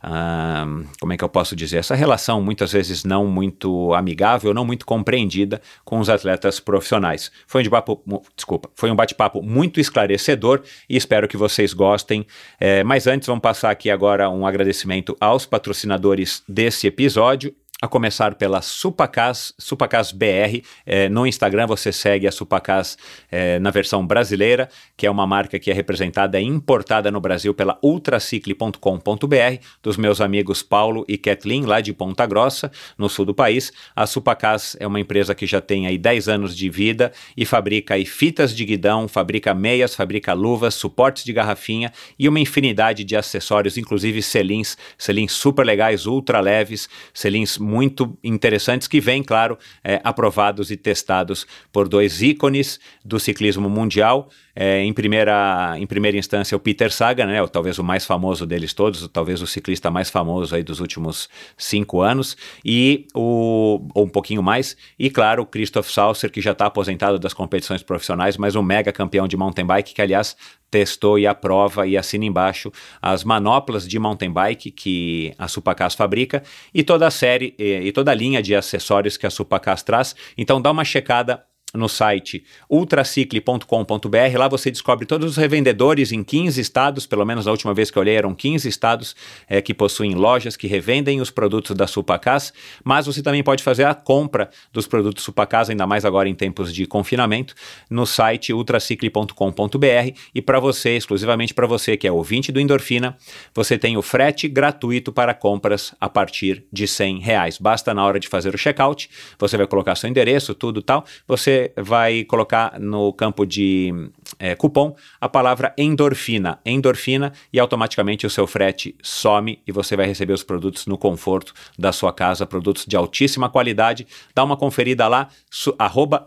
Ah, 0.02 0.66
como 1.00 1.12
é 1.12 1.18
que 1.18 1.24
eu 1.24 1.30
posso 1.30 1.56
dizer? 1.56 1.78
Essa 1.78 1.96
relação 1.96 2.42
muitas 2.42 2.72
vezes 2.72 3.04
não 3.04 3.26
muito 3.26 3.94
amigável, 3.94 4.54
não 4.54 4.64
muito 4.64 4.86
compreendida 4.86 5.60
com 5.84 6.00
os 6.00 6.10
atletas 6.10 6.60
profissionais. 6.60 7.32
Foi 7.48 7.62
um 7.62 7.70
bate-papo, 7.70 8.24
desculpa, 8.36 8.70
foi 8.76 8.92
um 8.92 8.96
bate-papo 8.96 9.42
muito 9.42 9.80
esclarecedor 9.80 10.62
e 10.88 10.96
espero 10.96 11.28
que 11.28 11.36
vocês 11.36 11.74
gostem. 11.74 12.26
É, 12.60 12.84
mas 12.84 13.08
antes, 13.08 13.28
vamos 13.28 13.42
passar 13.42 13.72
aqui 13.72 13.90
agora 13.90 14.30
um 14.30 14.46
agradecimento 14.46 15.18
aos 15.20 15.46
patrocinadores 15.46 16.44
desse 16.48 16.86
episódio 16.86 17.54
a 17.82 17.88
começar 17.88 18.36
pela 18.36 18.62
Supacas, 18.62 19.54
Supacas 19.58 20.12
BR. 20.12 20.62
É, 20.86 21.08
no 21.08 21.26
Instagram 21.26 21.66
você 21.66 21.94
segue 21.94 22.28
a 22.28 22.32
Supacas 22.32 22.98
é, 23.32 23.58
na 23.60 23.72
versão 23.72 24.06
brasileira, 24.06 24.68
que 24.98 25.08
é 25.08 25.12
uma 25.12 25.26
marca 25.26 25.58
que 25.58 25.72
é 25.72 25.74
representada 25.74 26.40
e 26.42 26.44
importada 26.44 27.10
no 27.10 27.22
Brasil 27.22 27.54
pela 27.54 27.80
ultracicle.com.br, 27.82 29.64
dos 29.82 29.96
meus 29.96 30.20
amigos 30.20 30.62
Paulo 30.62 31.06
e 31.08 31.18
Kathleen, 31.18 31.66
lá 31.66 31.80
de 31.80 31.94
Ponta 31.94 32.26
Grossa, 32.26 32.70
no 32.98 33.08
sul 33.08 33.24
do 33.24 33.34
país. 33.34 33.72
A 33.96 34.06
Supacas 34.06 34.76
é 34.80 34.86
uma 34.86 35.00
empresa 35.00 35.34
que 35.34 35.48
já 35.48 35.62
tem 35.62 35.88
aí 35.88 35.98
10 35.98 36.28
anos 36.28 36.58
de 36.58 36.70
vida 36.70 37.14
e 37.38 37.46
fabrica 37.46 37.94
aí 37.94 38.06
fitas 38.06 38.54
de 38.54 38.66
guidão, 38.66 39.08
fabrica 39.08 39.54
meias, 39.54 39.96
fabrica 39.96 40.34
luvas, 40.34 40.74
suportes 40.74 41.24
de 41.24 41.32
garrafinha 41.32 41.94
e 42.18 42.28
uma 42.28 42.42
infinidade 42.42 43.06
de 43.06 43.16
acessórios, 43.16 43.78
inclusive 43.78 44.22
selins, 44.22 44.78
selins 44.98 45.32
super 45.32 45.66
legais, 45.66 46.06
ultra 46.06 46.42
leves, 46.42 46.90
selins 47.14 47.58
muito 47.70 48.18
interessantes 48.24 48.88
que 48.88 49.00
vêm, 49.00 49.22
claro, 49.22 49.58
é, 49.84 50.02
aprovados 50.04 50.72
e 50.72 50.76
testados 50.76 51.46
por 51.72 51.88
dois 51.88 52.22
ícones 52.22 52.80
do 53.06 53.20
ciclismo 53.20 53.70
mundial. 53.70 54.30
É, 54.62 54.84
em, 54.84 54.92
primeira, 54.92 55.76
em 55.78 55.88
primeira 55.88 56.18
instância, 56.18 56.54
o 56.54 56.60
Peter 56.60 56.92
Sagan, 56.92 57.28
né, 57.28 57.48
talvez 57.48 57.80
o 57.80 57.84
mais 57.84 58.06
famoso 58.06 58.46
deles 58.46 58.74
todos, 58.74 59.08
talvez 59.08 59.42
o 59.42 59.48
ciclista 59.48 59.90
mais 59.90 60.10
famoso 60.10 60.54
aí 60.54 60.62
dos 60.62 60.82
últimos 60.82 61.30
cinco 61.58 62.02
anos, 62.02 62.36
e 62.66 63.08
o, 63.16 63.88
ou 63.96 64.04
um 64.04 64.10
pouquinho 64.10 64.44
mais, 64.44 64.76
e 65.00 65.10
claro, 65.10 65.44
o 65.44 65.46
Christoph 65.46 65.88
Saucer, 65.88 66.30
que 66.30 66.42
já 66.42 66.52
está 66.52 66.66
aposentado 66.66 67.18
das 67.18 67.34
competições 67.34 67.82
profissionais, 67.82 68.36
mas 68.36 68.54
um 68.54 68.62
mega 68.62 68.92
campeão 68.92 69.30
de 69.30 69.38
mountain 69.38 69.66
bike, 69.66 69.94
que 69.94 70.02
aliás 70.02 70.36
testou 70.70 71.18
e 71.18 71.26
aprova 71.26 71.88
e 71.88 71.98
assina 71.98 72.26
embaixo 72.26 72.70
as 73.02 73.24
manoplas 73.24 73.88
de 73.88 73.98
mountain 73.98 74.32
bike 74.32 74.72
que 74.72 75.34
a 75.38 75.48
Supacas 75.48 75.96
fabrica 75.96 76.44
e 76.74 76.84
toda 76.84 77.08
a 77.08 77.12
série 77.12 77.56
e, 77.58 77.88
e 77.88 77.92
toda 77.92 78.12
a 78.12 78.14
linha 78.14 78.42
de 78.42 78.54
acessórios 78.54 79.18
que 79.18 79.26
a 79.26 79.30
Supacas 79.30 79.84
traz. 79.84 80.16
Então 80.38 80.62
dá 80.62 80.70
uma 80.70 80.84
checada 80.84 81.44
no 81.74 81.88
site 81.88 82.44
ultracicle.com.br. 82.70 84.38
Lá 84.38 84.48
você 84.48 84.72
descobre 84.72 85.06
todos 85.06 85.32
os 85.32 85.38
revendedores 85.38 86.12
em 86.12 86.24
15 86.24 86.60
estados, 86.60 87.06
pelo 87.06 87.26
menos 87.26 87.48
a 87.48 87.52
última 87.52 87.74
vez 87.74 87.92
que 87.92 87.98
eu 87.98 88.02
olhei 88.02 88.16
eram 88.16 88.34
15 88.34 88.68
estados 88.68 89.16
é, 89.48 89.62
que 89.62 89.74
possuem 89.74 90.16
lojas 90.16 90.56
que 90.56 90.68
revendem 90.68 91.22
os 91.22 91.30
produtos 91.30 91.76
da 91.76 91.86
Supacas, 91.86 92.54
mas 92.84 93.06
você 93.06 93.22
também 93.22 93.44
pode 93.44 93.64
fazer 93.64 93.84
a 93.84 93.94
compra 93.94 94.50
dos 94.74 94.88
produtos 94.88 95.24
Supacas, 95.24 95.70
ainda 95.70 95.86
mais 95.86 96.06
agora 96.06 96.28
em 96.28 96.36
tempos 96.36 96.74
de 96.74 96.86
confinamento, 96.86 97.54
no 97.90 98.06
site 98.06 98.52
ultracicle.com.br 98.52 100.18
e 100.34 100.42
para 100.42 100.60
você, 100.60 100.98
exclusivamente 100.98 101.54
para 101.54 101.68
você 101.68 101.96
que 101.96 102.08
é 102.08 102.12
ouvinte 102.12 102.52
do 102.52 102.60
Endorfina, 102.60 103.18
você 103.54 103.78
tem 103.78 103.98
o 103.98 104.02
frete 104.02 104.48
gratuito 104.48 105.12
para 105.12 105.34
compras 105.34 105.94
a 106.00 106.10
partir 106.10 106.64
de 106.72 106.88
100 106.88 107.20
reais. 107.20 107.58
Basta 107.58 107.94
na 107.94 108.04
hora 108.04 108.20
de 108.20 108.28
fazer 108.28 108.54
o 108.56 108.58
checkout, 108.58 109.10
você 109.38 109.58
vai 109.58 109.68
colocar 109.68 109.96
seu 109.96 110.10
endereço, 110.10 110.56
tudo 110.56 110.82
tal, 110.82 111.06
você 111.28 111.59
vai 111.78 112.24
colocar 112.24 112.80
no 112.80 113.14
campo 113.14 113.46
de 113.46 113.94
é, 114.38 114.56
cupom 114.56 114.96
a 115.20 115.28
palavra 115.28 115.74
endorfina, 115.78 116.60
endorfina, 116.66 117.34
e 117.52 117.60
automaticamente 117.60 118.26
o 118.26 118.30
seu 118.30 118.46
frete 118.46 118.96
some 119.02 119.60
e 119.66 119.72
você 119.72 119.96
vai 119.96 120.06
receber 120.06 120.34
os 120.34 120.44
produtos 120.44 120.86
no 120.86 120.98
conforto 120.98 121.54
da 121.78 121.92
sua 121.92 122.14
casa, 122.14 122.46
produtos 122.46 122.86
de 122.86 122.96
altíssima 122.96 123.50
qualidade. 123.50 124.08
Dá 124.34 124.44
uma 124.44 124.58
conferida 124.58 125.08
lá, 125.08 125.30
su, 125.50 125.76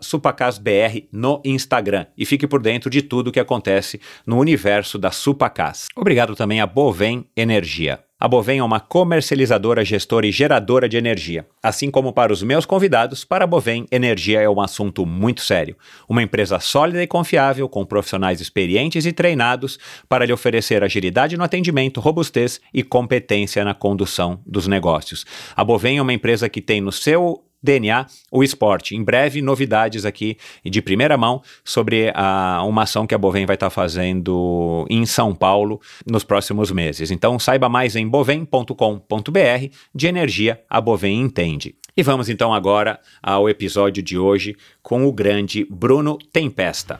supacasbr 0.01 1.07
no 1.11 1.41
Instagram 1.43 2.05
e 2.17 2.25
fique 2.25 2.47
por 2.47 2.61
dentro 2.61 2.89
de 2.89 3.01
tudo 3.01 3.31
que 3.31 3.39
acontece 3.39 3.99
no 4.25 4.37
universo 4.37 4.97
da 4.97 5.11
Supacas. 5.11 5.87
Obrigado 5.95 6.35
também 6.35 6.61
a 6.61 6.67
Bovem 6.67 7.25
Energia. 7.35 8.03
A 8.23 8.27
Bovem 8.29 8.59
é 8.59 8.63
uma 8.63 8.79
comercializadora, 8.79 9.83
gestora 9.83 10.25
e 10.25 10.31
geradora 10.31 10.87
de 10.87 10.95
energia. 10.95 11.45
Assim 11.61 11.91
como 11.91 12.13
para 12.13 12.31
os 12.31 12.41
meus 12.41 12.65
convidados, 12.65 13.25
para 13.25 13.43
a 13.43 13.47
Bovem, 13.47 13.85
energia 13.91 14.39
é 14.39 14.49
um 14.49 14.61
assunto 14.61 15.05
muito 15.05 15.41
sério. 15.41 15.75
Uma 16.07 16.23
empresa 16.23 16.57
sólida 16.57 17.03
e 17.03 17.05
confiável, 17.05 17.67
com 17.67 17.85
profissionais 17.85 18.39
experientes 18.39 19.05
e 19.05 19.11
treinados 19.11 19.77
para 20.07 20.23
lhe 20.23 20.31
oferecer 20.31 20.85
agilidade 20.85 21.35
no 21.35 21.43
atendimento, 21.43 21.99
robustez 21.99 22.61
e 22.73 22.81
competência 22.81 23.65
na 23.65 23.73
condução 23.73 24.39
dos 24.47 24.67
negócios. 24.67 25.25
A 25.53 25.61
Bovem 25.61 25.97
é 25.97 26.01
uma 26.01 26.13
empresa 26.13 26.47
que 26.47 26.61
tem 26.61 26.79
no 26.79 26.93
seu 26.93 27.43
DNA, 27.63 28.05
o 28.31 28.43
esporte. 28.43 28.95
Em 28.95 29.03
breve, 29.03 29.41
novidades 29.41 30.05
aqui 30.05 30.37
de 30.63 30.81
primeira 30.81 31.17
mão 31.17 31.41
sobre 31.63 32.11
a, 32.13 32.61
uma 32.63 32.83
ação 32.83 33.07
que 33.07 33.15
a 33.15 33.17
Bovem 33.17 33.45
vai 33.45 33.55
estar 33.55 33.69
fazendo 33.69 34.85
em 34.89 35.05
São 35.05 35.33
Paulo 35.33 35.79
nos 36.05 36.23
próximos 36.23 36.69
meses. 36.71 37.09
Então, 37.09 37.39
saiba 37.39 37.69
mais 37.69 37.95
em 37.95 38.07
bovem.com.br. 38.07 39.67
De 39.95 40.07
energia, 40.07 40.61
a 40.69 40.81
Bovem 40.81 41.21
entende. 41.21 41.75
E 41.95 42.01
vamos 42.01 42.27
então 42.27 42.53
agora 42.53 42.99
ao 43.21 43.47
episódio 43.47 44.01
de 44.01 44.17
hoje 44.17 44.55
com 44.81 45.05
o 45.05 45.13
grande 45.13 45.65
Bruno 45.69 46.17
Tempesta. 46.31 46.99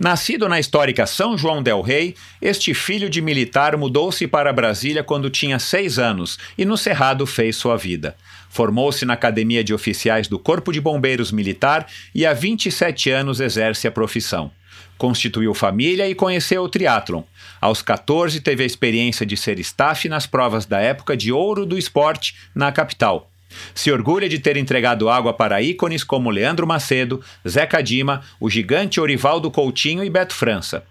Nascido 0.00 0.48
na 0.48 0.58
histórica 0.58 1.04
São 1.04 1.36
João 1.36 1.62
del 1.62 1.82
Rei, 1.82 2.14
este 2.40 2.72
filho 2.72 3.10
de 3.10 3.20
militar 3.20 3.76
mudou-se 3.76 4.26
para 4.26 4.50
Brasília 4.50 5.04
quando 5.04 5.28
tinha 5.28 5.58
seis 5.58 5.98
anos 5.98 6.38
e 6.56 6.64
no 6.64 6.74
Cerrado 6.78 7.26
fez 7.26 7.56
sua 7.56 7.76
vida. 7.76 8.16
Formou-se 8.50 9.06
na 9.06 9.14
Academia 9.14 9.62
de 9.62 9.72
Oficiais 9.72 10.26
do 10.26 10.38
Corpo 10.38 10.72
de 10.72 10.80
Bombeiros 10.80 11.30
Militar 11.30 11.86
e 12.12 12.26
há 12.26 12.34
27 12.34 13.08
anos 13.08 13.40
exerce 13.40 13.86
a 13.86 13.92
profissão. 13.92 14.50
Constituiu 14.98 15.54
família 15.54 16.08
e 16.08 16.14
conheceu 16.14 16.62
o 16.62 16.68
triatlon. 16.68 17.22
Aos 17.60 17.80
14 17.80 18.40
teve 18.40 18.64
a 18.64 18.66
experiência 18.66 19.24
de 19.24 19.36
ser 19.36 19.58
staff 19.60 20.08
nas 20.08 20.26
provas 20.26 20.66
da 20.66 20.80
época 20.80 21.16
de 21.16 21.32
ouro 21.32 21.64
do 21.64 21.78
esporte 21.78 22.34
na 22.52 22.72
capital. 22.72 23.30
Se 23.74 23.90
orgulha 23.90 24.28
de 24.28 24.38
ter 24.38 24.56
entregado 24.56 25.08
água 25.08 25.32
para 25.32 25.62
ícones 25.62 26.04
como 26.04 26.28
Leandro 26.28 26.66
Macedo, 26.66 27.22
Zeca 27.48 27.80
Dima, 27.82 28.22
o 28.40 28.50
gigante 28.50 29.00
Orivaldo 29.00 29.50
Coutinho 29.50 30.04
e 30.04 30.10
Beto 30.10 30.34
França. 30.34 30.84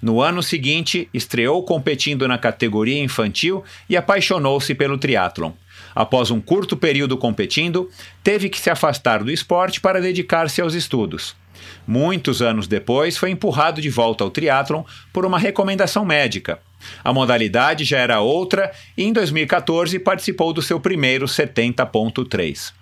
No 0.00 0.20
ano 0.20 0.42
seguinte, 0.42 1.08
estreou 1.12 1.62
competindo 1.62 2.26
na 2.28 2.38
categoria 2.38 3.02
infantil 3.02 3.64
e 3.88 3.96
apaixonou-se 3.96 4.74
pelo 4.74 4.98
triatlon. 4.98 5.52
Após 5.96 6.30
um 6.30 6.42
curto 6.42 6.76
período 6.76 7.16
competindo, 7.16 7.88
teve 8.22 8.50
que 8.50 8.60
se 8.60 8.68
afastar 8.68 9.24
do 9.24 9.30
esporte 9.30 9.80
para 9.80 9.98
dedicar-se 9.98 10.60
aos 10.60 10.74
estudos. 10.74 11.34
Muitos 11.86 12.42
anos 12.42 12.68
depois, 12.68 13.16
foi 13.16 13.30
empurrado 13.30 13.80
de 13.80 13.88
volta 13.88 14.22
ao 14.22 14.30
triatlon 14.30 14.82
por 15.10 15.24
uma 15.24 15.38
recomendação 15.38 16.04
médica. 16.04 16.60
A 17.02 17.14
modalidade 17.14 17.82
já 17.82 17.96
era 17.96 18.20
outra 18.20 18.70
e 18.94 19.04
em 19.04 19.12
2014 19.12 19.98
participou 19.98 20.52
do 20.52 20.60
seu 20.60 20.78
primeiro 20.78 21.24
70.3. 21.24 22.74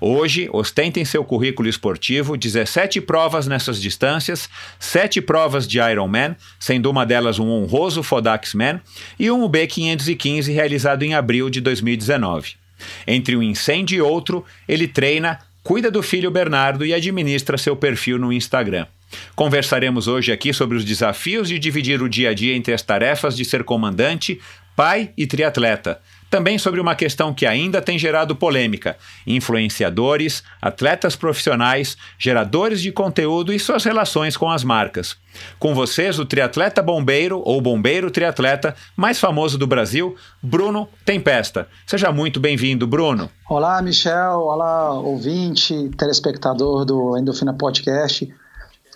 Hoje, 0.00 0.48
ostenta 0.52 1.00
em 1.00 1.04
seu 1.04 1.24
currículo 1.24 1.68
esportivo 1.68 2.36
17 2.36 3.00
provas 3.00 3.48
nessas 3.48 3.82
distâncias, 3.82 4.48
7 4.78 5.20
provas 5.20 5.66
de 5.66 5.78
Ironman, 5.80 6.36
sendo 6.58 6.88
uma 6.88 7.04
delas 7.04 7.40
um 7.40 7.48
honroso 7.48 8.02
Fodax 8.02 8.54
Man, 8.54 8.80
e 9.18 9.28
um 9.28 9.46
UB515 9.48 10.52
realizado 10.52 11.02
em 11.02 11.14
abril 11.14 11.50
de 11.50 11.60
2019. 11.60 12.59
Entre 13.06 13.36
um 13.36 13.42
incêndio 13.42 13.96
e 13.96 14.00
outro, 14.00 14.44
ele 14.68 14.88
treina, 14.88 15.38
cuida 15.62 15.90
do 15.90 16.02
filho 16.02 16.30
Bernardo 16.30 16.84
e 16.84 16.94
administra 16.94 17.58
seu 17.58 17.76
perfil 17.76 18.18
no 18.18 18.32
Instagram. 18.32 18.86
Conversaremos 19.34 20.06
hoje 20.06 20.32
aqui 20.32 20.52
sobre 20.52 20.76
os 20.76 20.84
desafios 20.84 21.48
de 21.48 21.58
dividir 21.58 22.02
o 22.02 22.08
dia 22.08 22.30
a 22.30 22.34
dia 22.34 22.54
entre 22.54 22.72
as 22.72 22.82
tarefas 22.82 23.36
de 23.36 23.44
ser 23.44 23.64
comandante, 23.64 24.40
pai 24.76 25.10
e 25.16 25.26
triatleta. 25.26 26.00
Também 26.30 26.58
sobre 26.58 26.80
uma 26.80 26.94
questão 26.94 27.34
que 27.34 27.44
ainda 27.44 27.82
tem 27.82 27.98
gerado 27.98 28.36
polêmica: 28.36 28.96
influenciadores, 29.26 30.44
atletas 30.62 31.16
profissionais, 31.16 31.96
geradores 32.16 32.80
de 32.80 32.92
conteúdo 32.92 33.52
e 33.52 33.58
suas 33.58 33.82
relações 33.82 34.36
com 34.36 34.48
as 34.48 34.62
marcas. 34.62 35.16
Com 35.58 35.74
vocês, 35.74 36.20
o 36.20 36.24
triatleta 36.24 36.80
bombeiro 36.80 37.42
ou 37.44 37.60
bombeiro 37.60 38.12
triatleta 38.12 38.76
mais 38.96 39.18
famoso 39.18 39.58
do 39.58 39.66
Brasil, 39.66 40.14
Bruno 40.40 40.88
Tempesta. 41.04 41.66
Seja 41.84 42.12
muito 42.12 42.38
bem-vindo, 42.38 42.86
Bruno. 42.86 43.28
Olá, 43.48 43.82
Michel. 43.82 44.38
Olá, 44.38 44.92
ouvinte, 44.92 45.90
telespectador 45.96 46.84
do 46.84 47.18
Endorfina 47.18 47.54
Podcast. 47.54 48.32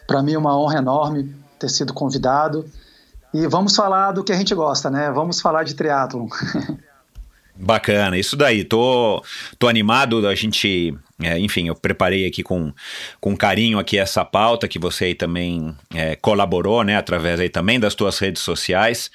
Para 0.07 0.23
mim 0.23 0.35
é 0.35 0.38
uma 0.38 0.57
honra 0.57 0.79
enorme 0.79 1.35
ter 1.59 1.69
sido 1.69 1.93
convidado. 1.93 2.64
E 3.33 3.49
vamos 3.49 3.75
falar 3.75 4.12
do 4.12 4.23
que 4.23 4.31
a 4.31 4.37
gente 4.37 4.55
gosta, 4.55 4.88
né? 4.88 5.11
Vamos 5.11 5.41
falar 5.41 5.64
de 5.64 5.75
triatlon. 5.75 6.29
Bacana, 7.56 8.18
isso 8.18 8.37
daí. 8.37 8.64
Tô, 8.64 9.23
tô 9.58 9.68
animado. 9.68 10.26
A 10.26 10.34
gente, 10.34 10.94
é, 11.23 11.38
enfim, 11.38 11.68
eu 11.68 11.75
preparei 11.75 12.26
aqui 12.26 12.42
com, 12.42 12.73
com 13.20 13.37
carinho 13.37 13.78
aqui 13.78 13.99
essa 13.99 14.25
pauta 14.25 14.66
que 14.66 14.78
você 14.78 15.06
aí 15.06 15.14
também 15.14 15.75
é, 15.94 16.16
colaborou, 16.16 16.82
né? 16.82 16.96
Através 16.96 17.38
aí 17.38 17.49
também 17.49 17.78
das 17.78 17.94
tuas 17.94 18.18
redes 18.18 18.42
sociais. 18.42 19.11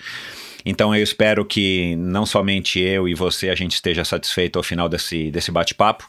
Então 0.65 0.93
eu 0.93 1.01
espero 1.01 1.45
que 1.45 1.95
não 1.95 2.25
somente 2.25 2.79
eu 2.79 3.07
e 3.07 3.13
você 3.13 3.49
a 3.49 3.55
gente 3.55 3.73
esteja 3.73 4.03
satisfeito 4.03 4.57
ao 4.57 4.63
final 4.63 4.89
desse, 4.89 5.31
desse 5.31 5.51
bate-papo, 5.51 6.07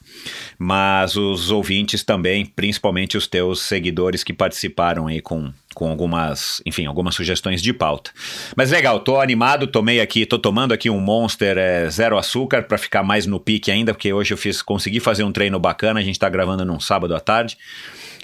mas 0.58 1.16
os 1.16 1.50
ouvintes 1.50 2.02
também, 2.02 2.44
principalmente 2.44 3.16
os 3.16 3.26
teus 3.26 3.62
seguidores 3.62 4.24
que 4.24 4.32
participaram 4.32 5.06
aí 5.06 5.20
com, 5.20 5.52
com 5.74 5.88
algumas, 5.88 6.60
enfim, 6.66 6.86
algumas 6.86 7.14
sugestões 7.14 7.62
de 7.62 7.72
pauta. 7.72 8.10
Mas 8.56 8.70
legal, 8.70 9.00
tô 9.00 9.20
animado, 9.20 9.66
tomei 9.66 10.00
aqui, 10.00 10.26
tô 10.26 10.38
tomando 10.38 10.72
aqui 10.72 10.90
um 10.90 11.00
Monster 11.00 11.56
é, 11.56 11.88
zero 11.88 12.18
açúcar 12.18 12.62
para 12.64 12.76
ficar 12.76 13.02
mais 13.02 13.26
no 13.26 13.38
pique 13.38 13.70
ainda, 13.70 13.94
porque 13.94 14.12
hoje 14.12 14.34
eu 14.34 14.38
fiz, 14.38 14.62
consegui 14.62 15.00
fazer 15.00 15.22
um 15.24 15.32
treino 15.32 15.58
bacana, 15.58 16.00
a 16.00 16.02
gente 16.02 16.18
tá 16.18 16.28
gravando 16.28 16.64
num 16.64 16.80
sábado 16.80 17.14
à 17.14 17.20
tarde. 17.20 17.56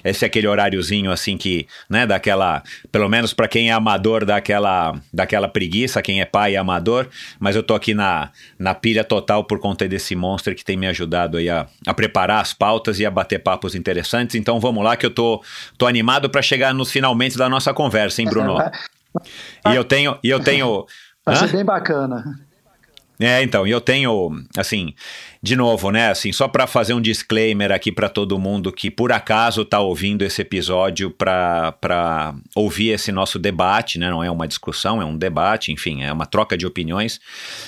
Esse 0.09 0.25
é 0.25 0.27
aquele 0.27 0.47
horáriozinho 0.47 1.11
assim 1.11 1.37
que, 1.37 1.67
né, 1.89 2.05
daquela, 2.05 2.63
pelo 2.91 3.09
menos 3.09 3.33
para 3.33 3.47
quem 3.47 3.69
é 3.69 3.73
amador, 3.73 4.25
daquela, 4.25 4.95
daquela 5.13 5.47
preguiça, 5.47 6.01
quem 6.01 6.21
é 6.21 6.25
pai 6.25 6.55
é 6.55 6.57
amador, 6.57 7.07
mas 7.39 7.55
eu 7.55 7.63
tô 7.63 7.75
aqui 7.75 7.93
na, 7.93 8.31
na 8.57 8.73
pilha 8.73 9.03
total 9.03 9.43
por 9.43 9.59
conta 9.59 9.87
desse 9.87 10.15
monster 10.15 10.55
que 10.55 10.63
tem 10.63 10.77
me 10.77 10.87
ajudado 10.87 11.37
aí 11.37 11.49
a, 11.49 11.67
a 11.85 11.93
preparar 11.93 12.41
as 12.41 12.53
pautas 12.53 12.99
e 12.99 13.05
a 13.05 13.11
bater 13.11 13.39
papos 13.39 13.75
interessantes. 13.75 14.35
Então 14.35 14.59
vamos 14.59 14.83
lá 14.83 14.95
que 14.95 15.05
eu 15.05 15.11
tô, 15.11 15.43
tô 15.77 15.85
animado 15.85 16.29
para 16.29 16.41
chegar 16.41 16.73
nos 16.73 16.91
finalmente 16.91 17.37
da 17.37 17.49
nossa 17.49 17.73
conversa, 17.73 18.21
hein, 18.21 18.29
Bruno? 18.29 18.57
e 19.69 19.75
eu 19.75 19.83
tenho, 19.83 20.17
e 20.23 20.29
eu 20.29 20.39
tenho. 20.39 20.85
Vai 21.25 21.35
ser 21.35 21.51
bem 21.51 21.65
bacana. 21.65 22.47
É, 23.19 23.41
então, 23.41 23.65
e 23.65 23.71
eu 23.71 23.81
tenho, 23.81 24.29
assim, 24.55 24.93
de 25.47 25.55
novo, 25.55 25.91
né, 25.91 26.09
assim, 26.09 26.33
só 26.33 26.47
para 26.47 26.67
fazer 26.67 26.93
um 26.93 26.99
disclaimer 26.99 27.71
aqui 27.71 27.89
para 27.89 28.09
todo 28.09 28.37
mundo 28.37 28.69
que 28.71 28.91
por 28.91 29.13
acaso 29.13 29.61
está 29.61 29.79
ouvindo 29.79 30.23
esse 30.23 30.41
episódio 30.41 31.09
para 31.09 32.35
ouvir 32.53 32.89
esse 32.89 33.13
nosso 33.13 33.39
debate, 33.39 33.97
né, 33.97 34.09
não 34.09 34.21
é 34.21 34.29
uma 34.29 34.45
discussão, 34.45 35.01
é 35.01 35.05
um 35.05 35.17
debate, 35.17 35.71
enfim, 35.71 36.03
é 36.03 36.11
uma 36.11 36.25
troca 36.25 36.57
de 36.57 36.65
opiniões. 36.65 37.21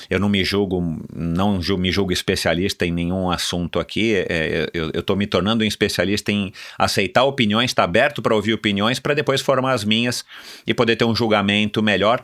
Eu 0.09 0.19
não 0.19 0.27
me 0.27 0.43
julgo, 0.43 1.01
não 1.15 1.59
me 1.77 1.91
julgo 1.91 2.12
especialista 2.12 2.86
em 2.86 2.91
nenhum 2.91 3.31
assunto 3.31 3.79
aqui, 3.79 4.13
é, 4.27 4.69
eu 4.74 4.89
estou 4.89 5.15
me 5.15 5.25
tornando 5.25 5.63
um 5.63 5.67
especialista 5.67 6.33
em 6.33 6.51
aceitar 6.77 7.24
opiniões, 7.24 7.71
está 7.71 7.86
aberto 7.86 8.21
para 8.21 8.36
ouvir 8.36 8.53
opiniões, 8.53 9.00
para 9.00 9.13
depois 9.13 9.39
formar 9.39 9.71
as 9.71 9.86
minhas 9.86 10.25
e 10.67 10.74
poder 10.74 10.98
ter 10.98 11.05
um 11.05 11.15
julgamento 11.15 11.81
melhor 11.81 12.24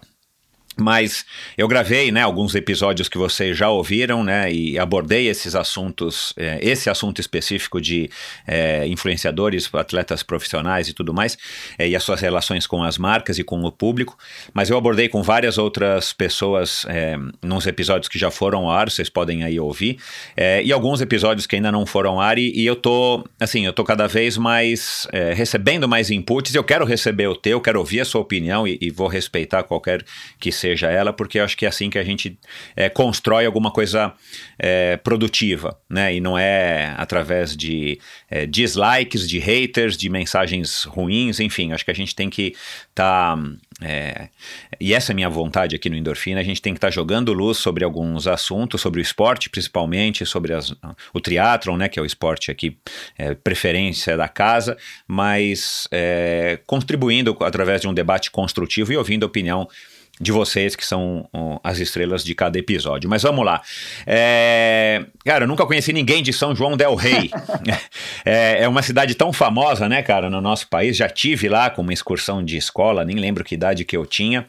mas 0.77 1.25
eu 1.57 1.67
gravei 1.67 2.11
né, 2.11 2.21
alguns 2.21 2.53
episódios 2.53 3.07
que 3.07 3.17
vocês 3.17 3.57
já 3.57 3.69
ouviram 3.69 4.23
né, 4.23 4.51
e 4.51 4.77
abordei 4.77 5.27
esses 5.27 5.55
assuntos, 5.55 6.33
é, 6.35 6.59
esse 6.61 6.89
assunto 6.89 7.21
específico 7.21 7.79
de 7.79 8.09
é, 8.45 8.85
influenciadores, 8.87 9.69
atletas 9.73 10.21
profissionais 10.21 10.89
e 10.89 10.93
tudo 10.93 11.13
mais, 11.13 11.37
é, 11.77 11.87
e 11.87 11.95
as 11.95 12.03
suas 12.03 12.19
relações 12.19 12.67
com 12.67 12.83
as 12.83 12.97
marcas 12.97 13.39
e 13.39 13.43
com 13.43 13.61
o 13.63 13.71
público. 13.71 14.17
Mas 14.53 14.69
eu 14.69 14.77
abordei 14.77 15.07
com 15.07 15.23
várias 15.23 15.57
outras 15.57 16.11
pessoas 16.11 16.85
é, 16.89 17.17
nos 17.41 17.65
episódios 17.65 18.09
que 18.09 18.19
já 18.19 18.29
foram 18.29 18.65
ao 18.65 18.71
ar, 18.71 18.89
vocês 18.89 19.09
podem 19.09 19.43
aí 19.43 19.59
ouvir, 19.59 19.97
e 20.63 20.71
alguns 20.71 21.01
episódios 21.01 21.47
que 21.47 21.55
ainda 21.55 21.71
não 21.71 21.85
foram 21.85 22.11
ao 22.11 22.19
ar, 22.19 22.37
e, 22.37 22.51
e 22.53 22.65
eu 22.65 22.75
tô, 22.75 23.25
assim, 23.39 23.65
eu 23.65 23.73
tô 23.73 23.83
cada 23.83 24.07
vez 24.07 24.37
mais 24.37 25.07
recebendo 25.35 25.87
mais 25.87 26.09
inputs, 26.11 26.53
eu 26.53 26.63
quero 26.63 26.85
receber 26.85 27.27
o 27.27 27.35
teu, 27.35 27.61
quero 27.61 27.79
ouvir 27.79 28.01
a 28.01 28.05
sua 28.05 28.21
opinião 28.21 28.67
e, 28.67 28.77
e 28.81 28.89
vou 28.89 29.07
respeitar 29.07 29.63
qualquer 29.63 30.03
que 30.39 30.51
seja 30.51 30.64
seja 30.65 30.89
ela, 30.89 31.13
porque 31.13 31.39
eu 31.39 31.43
acho 31.43 31.55
que 31.55 31.65
é 31.65 31.69
assim 31.69 31.91
que 31.91 31.99
a 31.99 32.03
gente 32.03 32.39
é, 32.75 32.89
constrói 32.89 33.45
alguma 33.45 33.69
coisa 33.69 34.13
é, 34.57 34.97
produtiva, 34.97 35.77
né? 35.87 36.15
E 36.15 36.19
não 36.19 36.37
é 36.37 36.95
através 36.97 37.55
de 37.55 37.99
é, 38.29 38.47
dislikes, 38.47 39.29
de 39.29 39.37
haters, 39.37 39.95
de 39.95 40.09
mensagens 40.09 40.83
ruins, 40.83 41.39
enfim, 41.39 41.71
acho 41.71 41.85
que 41.85 41.91
a 41.91 41.95
gente 41.95 42.15
tem 42.15 42.29
que 42.29 42.55
estar. 42.89 43.35
Tá, 43.35 44.29
e 44.79 44.93
essa 44.93 45.11
é 45.11 45.13
minha 45.13 45.29
vontade 45.29 45.75
aqui 45.75 45.89
no 45.89 45.97
Endorfina, 45.97 46.39
a 46.39 46.43
gente 46.43 46.61
tem 46.61 46.73
que 46.73 46.77
estar 46.77 46.87
tá 46.87 46.91
jogando 46.91 47.33
luz 47.33 47.57
sobre 47.57 47.83
alguns 47.83 48.25
assuntos, 48.25 48.81
sobre 48.81 48.99
o 48.99 49.03
esporte 49.03 49.49
principalmente, 49.49 50.25
sobre 50.25 50.53
as, 50.53 50.73
o 51.13 51.19
triatlon, 51.19 51.77
né, 51.77 51.89
que 51.89 51.99
é 51.99 52.01
o 52.01 52.05
esporte 52.05 52.49
aqui, 52.49 52.77
é, 53.17 53.35
preferência 53.35 54.15
da 54.15 54.29
casa, 54.29 54.77
mas 55.07 55.87
contribuindo 56.65 57.35
através 57.41 57.81
de 57.81 57.87
um 57.87 57.93
debate 57.93 58.31
construtivo 58.31 58.93
e 58.93 58.97
ouvindo 58.97 59.23
a 59.23 59.27
opinião 59.27 59.67
de 60.19 60.31
vocês, 60.31 60.75
que 60.75 60.85
são 60.85 61.27
as 61.63 61.79
estrelas 61.79 62.23
de 62.23 62.33
cada 62.33 62.57
episódio. 62.57 63.09
Mas 63.09 63.23
vamos 63.23 63.45
lá. 63.45 63.61
É... 64.07 65.05
Cara, 65.25 65.43
eu 65.43 65.47
nunca 65.47 65.65
conheci 65.65 65.91
ninguém 65.91 66.23
de 66.23 66.31
São 66.31 66.55
João 66.55 66.77
Del 66.77 66.95
Rei. 66.95 67.31
é, 68.25 68.63
é, 68.63 68.67
uma 68.67 68.81
cidade 68.81 69.15
tão 69.15 69.33
famosa, 69.33 69.89
né, 69.89 70.01
cara, 70.01 70.29
no 70.29 70.39
nosso 70.41 70.67
país. 70.67 70.95
Já 70.95 71.09
tive 71.09 71.49
lá 71.49 71.69
com 71.69 71.81
uma 71.81 71.93
excursão 71.93 72.43
de 72.43 72.57
escola, 72.57 73.03
nem 73.03 73.17
lembro 73.17 73.43
que 73.43 73.55
idade 73.55 73.83
que 73.83 73.95
eu 73.95 74.05
tinha. 74.05 74.45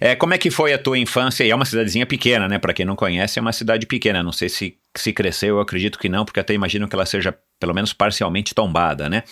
É, 0.00 0.14
como 0.14 0.34
é 0.34 0.38
que 0.38 0.50
foi 0.50 0.72
a 0.72 0.78
tua 0.78 0.98
infância? 0.98 1.44
E 1.44 1.50
é 1.50 1.54
uma 1.54 1.64
cidadezinha 1.64 2.06
pequena, 2.06 2.48
né? 2.48 2.58
Para 2.58 2.72
quem 2.72 2.84
não 2.84 2.96
conhece, 2.96 3.38
é 3.38 3.42
uma 3.42 3.52
cidade 3.52 3.86
pequena. 3.86 4.22
Não 4.22 4.32
sei 4.32 4.48
se 4.48 4.76
se 5.00 5.12
cresceu, 5.12 5.56
eu 5.56 5.60
acredito 5.60 5.98
que 5.98 6.08
não, 6.08 6.24
porque 6.24 6.40
até 6.40 6.54
imagino 6.54 6.88
que 6.88 6.94
ela 6.94 7.06
seja 7.06 7.36
pelo 7.58 7.74
menos 7.74 7.92
parcialmente 7.92 8.54
tombada, 8.54 9.08
né? 9.08 9.22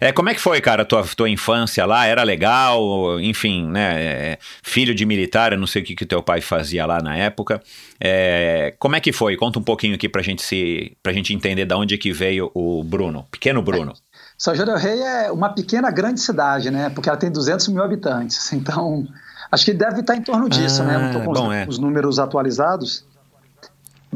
É, 0.00 0.12
como 0.12 0.28
é 0.28 0.34
que 0.34 0.40
foi, 0.40 0.60
cara, 0.60 0.84
tua, 0.84 1.02
tua 1.04 1.28
infância 1.28 1.84
lá? 1.84 2.06
Era 2.06 2.22
legal? 2.22 3.20
Enfim, 3.20 3.66
né? 3.66 4.02
É, 4.02 4.38
filho 4.62 4.94
de 4.94 5.04
militar, 5.04 5.52
eu 5.52 5.58
não 5.58 5.66
sei 5.66 5.82
o 5.82 5.84
que, 5.84 5.96
que 5.96 6.06
teu 6.06 6.22
pai 6.22 6.40
fazia 6.40 6.86
lá 6.86 7.02
na 7.02 7.16
época. 7.16 7.60
É, 8.00 8.74
como 8.78 8.94
é 8.94 9.00
que 9.00 9.12
foi? 9.12 9.36
Conta 9.36 9.58
um 9.58 9.62
pouquinho 9.62 9.94
aqui 9.94 10.08
pra 10.08 10.22
gente 10.22 10.42
se, 10.42 10.96
pra 11.02 11.12
gente 11.12 11.34
entender 11.34 11.64
de 11.64 11.74
onde 11.74 11.98
que 11.98 12.12
veio 12.12 12.50
o 12.54 12.84
Bruno, 12.84 13.26
pequeno 13.30 13.60
Bruno. 13.62 13.94
São 14.38 14.54
João 14.54 14.66
del 14.66 14.76
Rei 14.76 15.00
é 15.00 15.32
uma 15.32 15.48
pequena 15.48 15.90
grande 15.90 16.20
cidade, 16.20 16.70
né? 16.70 16.90
Porque 16.90 17.08
ela 17.08 17.18
tem 17.18 17.30
200 17.30 17.68
mil 17.68 17.82
habitantes. 17.82 18.52
Então, 18.52 19.06
acho 19.50 19.64
que 19.64 19.72
deve 19.72 20.00
estar 20.00 20.14
em 20.14 20.22
torno 20.22 20.48
disso, 20.48 20.84
né? 20.84 20.94
ah, 20.94 20.98
né? 20.98 21.02
Não 21.04 21.10
estou 21.10 21.22
com 21.22 21.32
bom, 21.32 21.48
os, 21.48 21.54
é. 21.54 21.66
os 21.68 21.78
números 21.78 22.18
atualizados. 22.18 23.04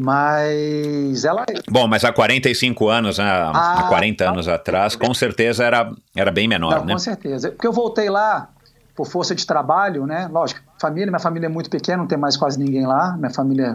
Mas 0.02 1.26
ela. 1.26 1.44
Bom, 1.68 1.86
mas 1.86 2.04
há 2.04 2.10
45 2.10 2.88
anos, 2.88 3.18
né, 3.18 3.24
há 3.26 3.84
40 3.86 4.24
ah, 4.24 4.30
anos 4.30 4.48
atrás, 4.48 4.96
com 4.96 5.12
certeza 5.12 5.62
era, 5.62 5.92
era 6.16 6.30
bem 6.30 6.48
menor, 6.48 6.78
não, 6.78 6.84
né? 6.86 6.92
Com 6.94 6.98
certeza. 6.98 7.50
Porque 7.50 7.66
eu 7.66 7.72
voltei 7.72 8.08
lá 8.08 8.48
por 8.96 9.06
força 9.06 9.34
de 9.34 9.44
trabalho, 9.44 10.06
né? 10.06 10.26
Lógico, 10.32 10.62
família, 10.80 11.08
minha 11.08 11.20
família 11.20 11.48
é 11.48 11.50
muito 11.50 11.68
pequena, 11.68 11.98
não 11.98 12.06
tem 12.06 12.16
mais 12.16 12.34
quase 12.34 12.58
ninguém 12.58 12.86
lá. 12.86 13.14
Minha 13.18 13.30
família 13.30 13.66
é 13.66 13.74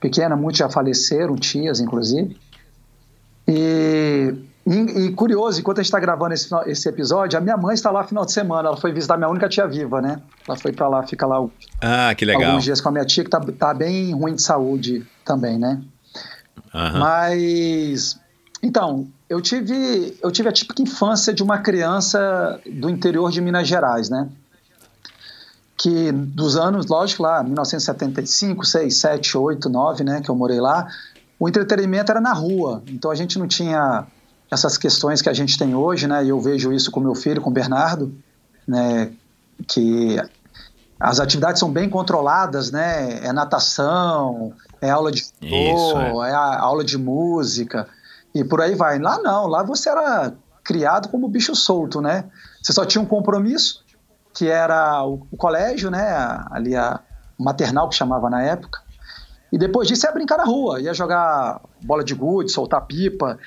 pequena, 0.00 0.34
muitos 0.34 0.58
já 0.58 0.68
faleceram, 0.68 1.36
tias, 1.36 1.78
inclusive. 1.78 2.36
E 3.46 4.34
e, 4.68 5.06
e, 5.06 5.12
curioso, 5.12 5.58
enquanto 5.58 5.78
a 5.78 5.82
gente 5.82 5.88
está 5.88 5.98
gravando 5.98 6.34
esse, 6.34 6.54
esse 6.66 6.86
episódio, 6.86 7.38
a 7.38 7.40
minha 7.40 7.56
mãe 7.56 7.72
está 7.72 7.90
lá 7.90 8.02
no 8.02 8.08
final 8.08 8.26
de 8.26 8.32
semana. 8.32 8.68
Ela 8.68 8.76
foi 8.76 8.92
visitar 8.92 9.16
minha 9.16 9.30
única 9.30 9.48
tia 9.48 9.66
viva, 9.66 10.02
né? 10.02 10.20
Ela 10.46 10.58
foi 10.58 10.72
para 10.72 10.86
lá, 10.86 11.02
fica 11.06 11.26
lá 11.26 11.42
ah, 11.80 12.14
que 12.14 12.26
legal. 12.26 12.50
alguns 12.50 12.64
dias 12.64 12.78
com 12.78 12.90
a 12.90 12.92
minha 12.92 13.04
tia, 13.06 13.24
que 13.24 13.30
tá, 13.30 13.40
tá 13.40 13.72
bem 13.72 14.12
ruim 14.12 14.34
de 14.34 14.42
saúde 14.42 15.06
também, 15.28 15.58
né? 15.58 15.80
Uhum. 16.74 16.98
Mas. 16.98 18.18
Então, 18.62 19.06
eu 19.28 19.40
tive, 19.40 20.18
eu 20.22 20.32
tive 20.32 20.48
a 20.48 20.52
típica 20.52 20.82
infância 20.82 21.32
de 21.32 21.42
uma 21.42 21.58
criança 21.58 22.58
do 22.66 22.88
interior 22.88 23.30
de 23.30 23.40
Minas 23.40 23.68
Gerais, 23.68 24.08
né? 24.08 24.28
Que 25.76 26.10
dos 26.10 26.56
anos, 26.56 26.86
lógico, 26.86 27.22
lá, 27.22 27.42
1975, 27.44 28.64
6, 28.64 28.96
7, 28.96 29.38
8, 29.38 29.68
9, 29.68 30.02
né? 30.02 30.20
Que 30.20 30.30
eu 30.30 30.34
morei 30.34 30.60
lá, 30.60 30.88
o 31.38 31.48
entretenimento 31.48 32.10
era 32.10 32.20
na 32.20 32.32
rua. 32.32 32.82
Então 32.88 33.10
a 33.10 33.14
gente 33.14 33.38
não 33.38 33.46
tinha 33.46 34.06
essas 34.50 34.76
questões 34.76 35.22
que 35.22 35.28
a 35.28 35.34
gente 35.34 35.56
tem 35.56 35.74
hoje, 35.74 36.08
né? 36.08 36.24
E 36.24 36.30
eu 36.30 36.40
vejo 36.40 36.72
isso 36.72 36.90
com 36.90 36.98
meu 36.98 37.14
filho, 37.14 37.40
com 37.40 37.50
o 37.50 37.52
Bernardo, 37.52 38.12
né? 38.66 39.12
Que 39.68 40.20
as 40.98 41.20
atividades 41.20 41.60
são 41.60 41.70
bem 41.70 41.88
controladas, 41.88 42.72
né? 42.72 43.24
É 43.24 43.32
natação, 43.32 44.52
é 44.80 44.90
aula 44.90 45.10
de 45.10 45.24
futebol, 45.24 46.24
é. 46.24 46.30
é 46.30 46.34
aula 46.34 46.84
de 46.84 46.96
música 46.98 47.88
e 48.34 48.44
por 48.44 48.60
aí 48.60 48.74
vai. 48.74 48.98
Lá 48.98 49.18
não, 49.18 49.46
lá 49.46 49.62
você 49.62 49.88
era 49.88 50.32
criado 50.64 51.08
como 51.08 51.28
bicho 51.28 51.54
solto, 51.54 52.00
né? 52.00 52.24
Você 52.62 52.72
só 52.72 52.84
tinha 52.84 53.00
um 53.00 53.06
compromisso, 53.06 53.84
que 54.34 54.48
era 54.48 55.04
o, 55.04 55.26
o 55.30 55.36
colégio, 55.36 55.90
né? 55.90 56.44
Ali 56.50 56.76
a 56.76 57.00
maternal 57.38 57.88
que 57.88 57.94
chamava 57.94 58.28
na 58.28 58.42
época. 58.42 58.80
E 59.50 59.56
depois 59.56 59.88
disso 59.88 60.06
ia 60.06 60.12
brincar 60.12 60.36
na 60.36 60.44
rua, 60.44 60.80
ia 60.80 60.92
jogar 60.92 61.60
bola 61.82 62.04
de 62.04 62.14
gude, 62.14 62.52
soltar 62.52 62.82
pipa. 62.82 63.38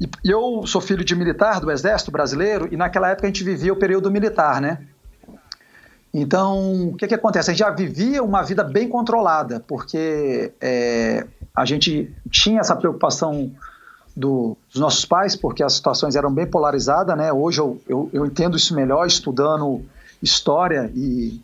E 0.00 0.30
eu 0.30 0.64
sou 0.66 0.80
filho 0.80 1.04
de 1.04 1.16
militar 1.16 1.60
do 1.60 1.70
Exército 1.70 2.12
Brasileiro 2.12 2.68
e 2.70 2.76
naquela 2.76 3.08
época 3.08 3.26
a 3.26 3.30
gente 3.30 3.42
vivia 3.42 3.72
o 3.72 3.76
período 3.76 4.10
militar, 4.10 4.60
né? 4.60 4.86
Então, 6.12 6.88
o 6.88 6.96
que, 6.96 7.06
que 7.06 7.14
acontece? 7.14 7.50
A 7.50 7.52
gente 7.52 7.60
já 7.60 7.70
vivia 7.70 8.22
uma 8.22 8.42
vida 8.42 8.64
bem 8.64 8.88
controlada, 8.88 9.60
porque 9.60 10.52
é, 10.60 11.26
a 11.54 11.64
gente 11.64 12.10
tinha 12.30 12.60
essa 12.60 12.74
preocupação 12.74 13.50
do, 14.16 14.56
dos 14.72 14.80
nossos 14.80 15.04
pais, 15.04 15.36
porque 15.36 15.62
as 15.62 15.74
situações 15.74 16.16
eram 16.16 16.32
bem 16.32 16.46
polarizadas, 16.46 17.16
né? 17.16 17.32
Hoje 17.32 17.60
eu, 17.60 17.80
eu, 17.88 18.10
eu 18.12 18.26
entendo 18.26 18.56
isso 18.56 18.74
melhor 18.74 19.06
estudando 19.06 19.84
história 20.22 20.90
e 20.94 21.40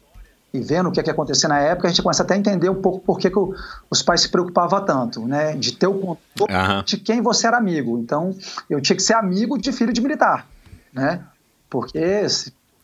e 0.54 0.61
vendo 0.61 0.88
o 0.88 0.92
que, 0.92 1.00
é 1.00 1.02
que 1.02 1.11
acontecia 1.11 1.49
na 1.49 1.59
época, 1.59 1.88
a 1.88 1.90
gente 1.90 2.00
começa 2.00 2.23
até 2.23 2.35
a 2.35 2.37
entender 2.37 2.68
um 2.68 2.80
pouco 2.80 3.00
por 3.00 3.18
que, 3.18 3.28
que 3.28 3.37
o, 3.37 3.52
os 3.90 4.02
pais 4.02 4.21
se 4.21 4.28
preocupavam 4.28 4.85
tanto, 4.85 5.26
né? 5.26 5.56
De 5.56 5.73
ter 5.73 5.88
o 5.88 5.94
controle 5.94 6.54
uhum. 6.54 6.83
de 6.85 6.97
quem 6.97 7.21
você 7.21 7.49
era 7.49 7.56
amigo. 7.56 7.99
Então, 7.99 8.37
eu 8.71 8.80
tinha 8.80 8.94
que 8.94 9.02
ser 9.02 9.14
amigo 9.14 9.59
de 9.59 9.73
filho 9.73 9.92
de 9.92 10.00
militar, 10.00 10.47
né? 10.92 11.23
Porque... 11.68 11.99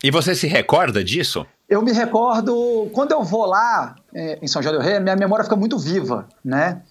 E 0.03 0.11
você 0.11 0.35
se 0.35 0.49
recorda 0.49 1.05
disso? 1.05 1.47
Eu 1.71 1.81
me 1.83 1.93
recordo, 1.93 2.91
quando 2.93 3.13
eu 3.13 3.23
vou 3.23 3.47
lá 3.47 3.95
é, 4.13 4.41
em 4.43 4.49
São 4.49 4.61
João 4.61 4.75
del 4.75 4.83
Rei, 4.83 4.99
minha 4.99 5.15
memória 5.15 5.45
fica 5.45 5.55
muito 5.55 5.79
viva, 5.79 6.27
né? 6.45 6.83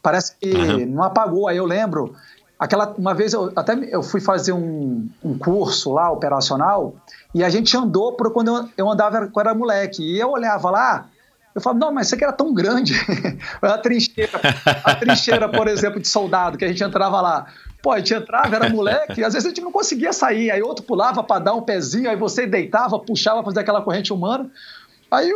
Parece 0.00 0.36
que 0.36 0.48
uhum. 0.48 0.86
não 0.86 1.02
apagou. 1.02 1.48
Aí 1.48 1.56
eu 1.56 1.64
lembro, 1.64 2.14
aquela 2.56 2.94
uma 2.96 3.12
vez 3.12 3.32
eu 3.32 3.52
até 3.56 3.74
eu 3.90 4.00
fui 4.00 4.20
fazer 4.20 4.52
um, 4.52 5.08
um 5.24 5.36
curso 5.36 5.92
lá 5.92 6.08
operacional 6.12 6.94
e 7.34 7.42
a 7.42 7.50
gente 7.50 7.76
andou 7.76 8.12
por 8.12 8.32
quando 8.32 8.56
eu, 8.56 8.68
eu 8.76 8.88
andava 8.88 9.26
quando 9.26 9.46
era 9.48 9.58
moleque. 9.58 10.04
E 10.04 10.20
eu 10.20 10.30
olhava 10.30 10.70
lá, 10.70 11.08
eu 11.52 11.60
falava, 11.60 11.80
não, 11.80 11.92
mas 11.92 12.06
isso 12.06 12.14
aqui 12.14 12.22
era 12.22 12.32
tão 12.32 12.54
grande. 12.54 12.94
a 13.60 13.76
trincheira, 13.78 14.40
a 14.84 14.94
trincheira, 14.94 15.48
por 15.48 15.66
exemplo, 15.66 16.00
de 16.00 16.06
soldado, 16.06 16.56
que 16.56 16.64
a 16.64 16.68
gente 16.68 16.84
entrava 16.84 17.20
lá. 17.20 17.46
Pô, 17.82 17.92
a 17.92 17.98
gente 17.98 18.12
entrava, 18.12 18.56
era 18.56 18.68
moleque, 18.68 19.20
e 19.20 19.24
às 19.24 19.34
vezes 19.34 19.46
a 19.46 19.48
gente 19.50 19.60
não 19.60 19.70
conseguia 19.70 20.12
sair. 20.12 20.50
Aí 20.50 20.60
outro 20.62 20.84
pulava 20.84 21.22
para 21.22 21.40
dar 21.40 21.54
um 21.54 21.62
pezinho, 21.62 22.10
aí 22.10 22.16
você 22.16 22.46
deitava, 22.46 22.98
puxava, 22.98 23.42
fazer 23.42 23.60
aquela 23.60 23.82
corrente 23.82 24.12
humana. 24.12 24.50
Aí 25.10 25.30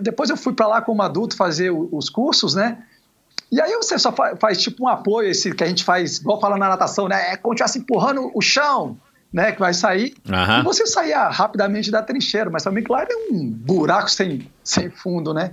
depois 0.00 0.30
eu 0.30 0.36
fui 0.36 0.52
para 0.52 0.66
lá 0.66 0.82
como 0.82 1.02
adulto 1.02 1.36
fazer 1.36 1.70
os 1.70 2.08
cursos, 2.08 2.54
né? 2.54 2.78
E 3.50 3.60
aí 3.60 3.72
você 3.76 3.98
só 3.98 4.12
faz, 4.12 4.38
faz, 4.38 4.58
tipo 4.58 4.84
um 4.84 4.88
apoio, 4.88 5.30
esse 5.30 5.52
que 5.54 5.64
a 5.64 5.66
gente 5.66 5.82
faz, 5.82 6.18
igual 6.18 6.38
falando 6.40 6.60
na 6.60 6.68
natação, 6.68 7.08
né? 7.08 7.32
É 7.32 7.36
como 7.36 7.56
se 7.66 7.78
empurrando 7.78 8.30
o 8.34 8.42
chão, 8.42 8.96
né, 9.32 9.52
que 9.52 9.60
vai 9.60 9.74
sair, 9.74 10.14
uhum. 10.26 10.60
e 10.60 10.62
você 10.62 10.86
saía 10.86 11.28
rapidamente 11.28 11.90
da 11.90 12.02
trincheira, 12.02 12.48
mas 12.48 12.62
também, 12.62 12.82
claro, 12.82 13.08
é 13.10 13.32
um 13.32 13.46
buraco 13.46 14.10
sem, 14.10 14.50
sem 14.64 14.90
fundo, 14.90 15.34
né? 15.34 15.52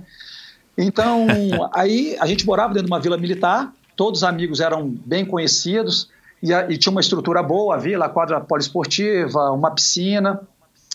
Então, 0.78 1.26
aí 1.74 2.16
a 2.18 2.26
gente 2.26 2.46
morava 2.46 2.72
dentro 2.72 2.86
de 2.86 2.92
uma 2.92 3.00
vila 3.00 3.18
militar, 3.18 3.72
todos 3.94 4.20
os 4.20 4.24
amigos 4.24 4.60
eram 4.60 4.88
bem 5.04 5.24
conhecidos, 5.24 6.10
e, 6.42 6.52
a, 6.52 6.70
e 6.70 6.76
tinha 6.76 6.90
uma 6.90 7.00
estrutura 7.00 7.42
boa, 7.42 7.76
a 7.76 7.78
vila, 7.78 8.06
a 8.06 8.08
quadra 8.08 8.40
poliesportiva, 8.40 9.50
uma 9.50 9.70
piscina, 9.70 10.40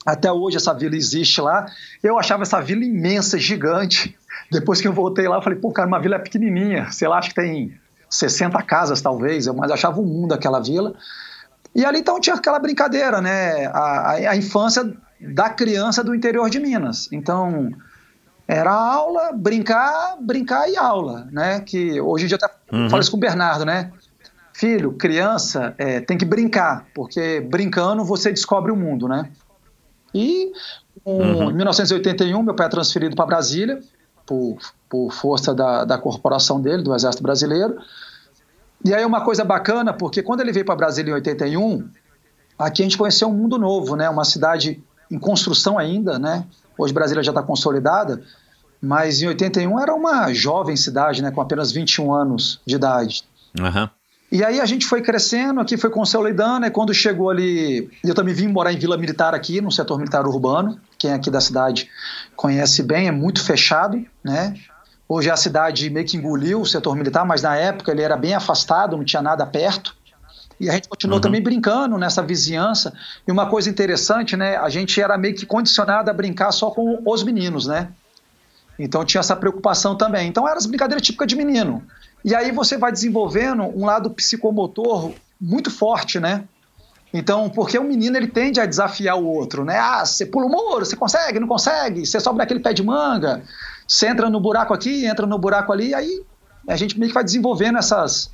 até 0.06 0.32
hoje 0.32 0.58
essa 0.58 0.74
vila 0.74 0.96
existe 0.96 1.42
lá. 1.42 1.66
Eu 2.02 2.18
achava 2.18 2.44
essa 2.44 2.60
vila 2.62 2.84
imensa, 2.84 3.38
gigante. 3.38 4.18
Depois 4.52 4.82
que 4.82 4.88
eu 4.88 4.94
voltei 4.94 5.28
lá, 5.28 5.38
eu 5.38 5.42
falei, 5.42 5.60
pô, 5.60 5.72
cara, 5.72 5.88
uma 5.88 6.00
vila 6.00 6.16
é 6.16 6.20
pequenininha, 6.20 6.92
sei 6.92 7.08
lá, 7.08 7.20
acho 7.20 7.30
que 7.30 7.36
tem 7.36 7.74
60 8.10 8.62
casas 8.64 9.02
talvez, 9.02 9.48
mas 9.48 9.70
eu 9.70 9.74
achava 9.74 10.00
um 10.00 10.06
mundo 10.06 10.34
aquela 10.34 10.60
vila. 10.60 10.94
E 11.74 11.86
ali 11.86 12.00
então 12.00 12.20
tinha 12.20 12.36
aquela 12.36 12.60
brincadeira, 12.60 13.22
né? 13.22 13.68
A, 13.68 13.80
a, 13.80 14.12
a, 14.32 14.36
infância 14.36 14.92
da 15.20 15.50
criança 15.50 16.04
do 16.04 16.14
interior 16.14 16.50
de 16.50 16.60
Minas. 16.60 17.08
Então 17.12 17.72
era 18.46 18.72
aula, 18.72 19.32
brincar, 19.34 20.18
brincar 20.20 20.70
e 20.70 20.76
aula, 20.76 21.28
né? 21.32 21.62
Que 21.62 22.02
hoje 22.02 22.26
em 22.26 22.28
dia 22.28 22.38
até 22.38 22.50
uhum. 22.74 22.90
falo 22.90 23.02
isso 23.02 23.12
com 23.12 23.18
o 23.18 23.20
Bernardo, 23.20 23.64
né? 23.64 23.92
Filho, 24.54 24.94
criança 24.94 25.74
é, 25.78 26.02
tem 26.02 26.18
que 26.18 26.26
brincar, 26.26 26.86
porque 26.94 27.42
brincando 27.42 28.04
você 28.04 28.32
descobre 28.32 28.72
o 28.72 28.76
mundo, 28.76 29.08
né? 29.08 29.30
E 30.14 30.52
um, 31.06 31.12
uhum. 31.12 31.52
em 31.52 31.54
1981 31.54 32.44
meu 32.44 32.54
pai 32.54 32.68
é 32.68 32.70
transferido 32.70 33.16
para 33.16 33.26
Brasília 33.26 33.80
por, 34.26 34.58
por 34.90 35.12
força 35.12 35.54
da, 35.54 35.86
da 35.86 35.98
corporação 35.98 36.60
dele, 36.60 36.84
do 36.84 36.94
Exército 36.94 37.24
Brasileiro. 37.24 37.78
E 38.84 38.94
aí 38.94 39.06
uma 39.06 39.22
coisa 39.24 39.44
bacana, 39.44 39.94
porque 39.94 40.22
quando 40.22 40.42
ele 40.42 40.52
veio 40.52 40.66
para 40.66 40.76
Brasília 40.76 41.12
em 41.12 41.16
81, 41.16 41.88
aqui 42.58 42.82
a 42.82 42.86
gente 42.86 42.98
conheceu 42.98 43.30
um 43.30 43.34
mundo 43.34 43.58
novo, 43.58 43.96
né? 43.96 44.10
Uma 44.10 44.26
cidade 44.26 44.84
em 45.10 45.20
construção 45.20 45.78
ainda, 45.78 46.18
né? 46.18 46.46
Hoje 46.78 46.94
Brasília 46.94 47.24
já 47.24 47.32
está 47.32 47.44
consolidada, 47.44 48.22
mas 48.82 49.22
em 49.22 49.28
81 49.28 49.80
era 49.80 49.94
uma 49.94 50.34
jovem 50.34 50.76
cidade, 50.76 51.22
né? 51.22 51.32
Com 51.32 51.42
apenas 51.42 51.72
21 51.72 52.14
anos 52.14 52.60
de 52.66 52.76
idade. 52.76 53.24
Uhum. 53.60 53.90
E 54.32 54.46
aí 54.46 54.62
a 54.62 54.66
gente 54.66 54.86
foi 54.86 55.02
crescendo, 55.02 55.60
aqui 55.60 55.76
foi 55.76 55.90
consolidando, 55.90 56.66
e 56.66 56.72
quando 56.72 56.94
chegou 56.94 57.30
ali, 57.30 57.90
eu 58.02 58.16
também 58.16 58.34
vim 58.34 58.48
morar 58.48 58.72
em 58.72 58.78
Vila 58.78 58.98
Militar 58.98 59.36
aqui, 59.36 59.60
no 59.60 59.70
setor 59.70 59.98
militar 59.98 60.26
urbano, 60.26 60.80
quem 60.98 61.12
é 61.12 61.16
aqui 61.16 61.30
da 61.30 61.42
cidade 61.42 61.90
conhece 62.34 62.82
bem, 62.82 63.08
é 63.08 63.12
muito 63.12 63.44
fechado, 63.44 64.06
né? 64.24 64.56
Hoje 65.08 65.30
a 65.30 65.36
cidade 65.36 65.90
meio 65.90 66.06
que 66.06 66.16
engoliu 66.16 66.62
o 66.62 66.66
setor 66.66 66.96
militar, 66.96 67.26
mas 67.26 67.42
na 67.42 67.58
época 67.58 67.92
ele 67.92 68.02
era 68.02 68.16
bem 68.16 68.34
afastado, 68.34 68.96
não 68.96 69.04
tinha 69.04 69.22
nada 69.22 69.46
perto. 69.46 69.94
E 70.58 70.70
a 70.70 70.74
gente 70.74 70.88
continuou 70.88 71.18
uhum. 71.18 71.22
também 71.22 71.42
brincando 71.42 71.98
nessa 71.98 72.22
vizinhança. 72.22 72.94
E 73.28 73.32
uma 73.32 73.48
coisa 73.48 73.70
interessante, 73.70 74.38
né? 74.38 74.56
A 74.56 74.70
gente 74.70 75.02
era 75.02 75.18
meio 75.18 75.36
que 75.36 75.46
condicionado 75.46 76.10
a 76.10 76.14
brincar 76.14 76.54
só 76.54 76.72
com 76.72 77.02
os 77.06 77.24
meninos, 77.24 77.68
né? 77.68 77.90
Então 78.80 79.04
tinha 79.04 79.20
essa 79.20 79.36
preocupação 79.36 79.98
também. 79.98 80.30
Então 80.30 80.48
eram 80.48 80.58
as 80.58 80.66
brincadeiras 80.66 81.06
típicas 81.06 81.28
de 81.28 81.36
menino. 81.36 81.84
E 82.24 82.36
aí 82.36 82.52
você 82.52 82.78
vai 82.78 82.92
desenvolvendo 82.92 83.64
um 83.64 83.86
lado 83.86 84.10
psicomotor 84.12 85.12
muito 85.40 85.72
forte, 85.72 86.20
né? 86.20 86.44
Então, 87.14 87.50
porque 87.50 87.78
o 87.78 87.84
menino 87.84 88.16
ele 88.16 88.28
tende 88.28 88.60
a 88.60 88.66
desafiar 88.66 89.18
o 89.18 89.26
outro, 89.26 89.66
né? 89.66 89.78
Ah, 89.78 90.06
você 90.06 90.26
pula 90.26 90.46
o 90.46 90.50
muro, 90.50 90.86
você 90.86 90.96
consegue, 90.96 91.40
não 91.40 91.48
consegue, 91.48 92.06
você 92.06 92.20
sobe 92.20 92.38
naquele 92.38 92.60
pé 92.62 92.74
de 92.74 92.84
manga, 92.84 93.44
você 93.88 94.08
entra 94.08 94.30
no 94.30 94.40
buraco 94.40 94.74
aqui, 94.74 95.06
entra 95.06 95.26
no 95.26 95.38
buraco 95.38 95.74
ali, 95.74 95.94
aí 95.94 96.24
a 96.70 96.76
gente 96.78 96.98
meio 96.98 97.10
que 97.10 97.14
vai 97.14 97.24
desenvolvendo 97.24 97.78
essas, 97.80 98.32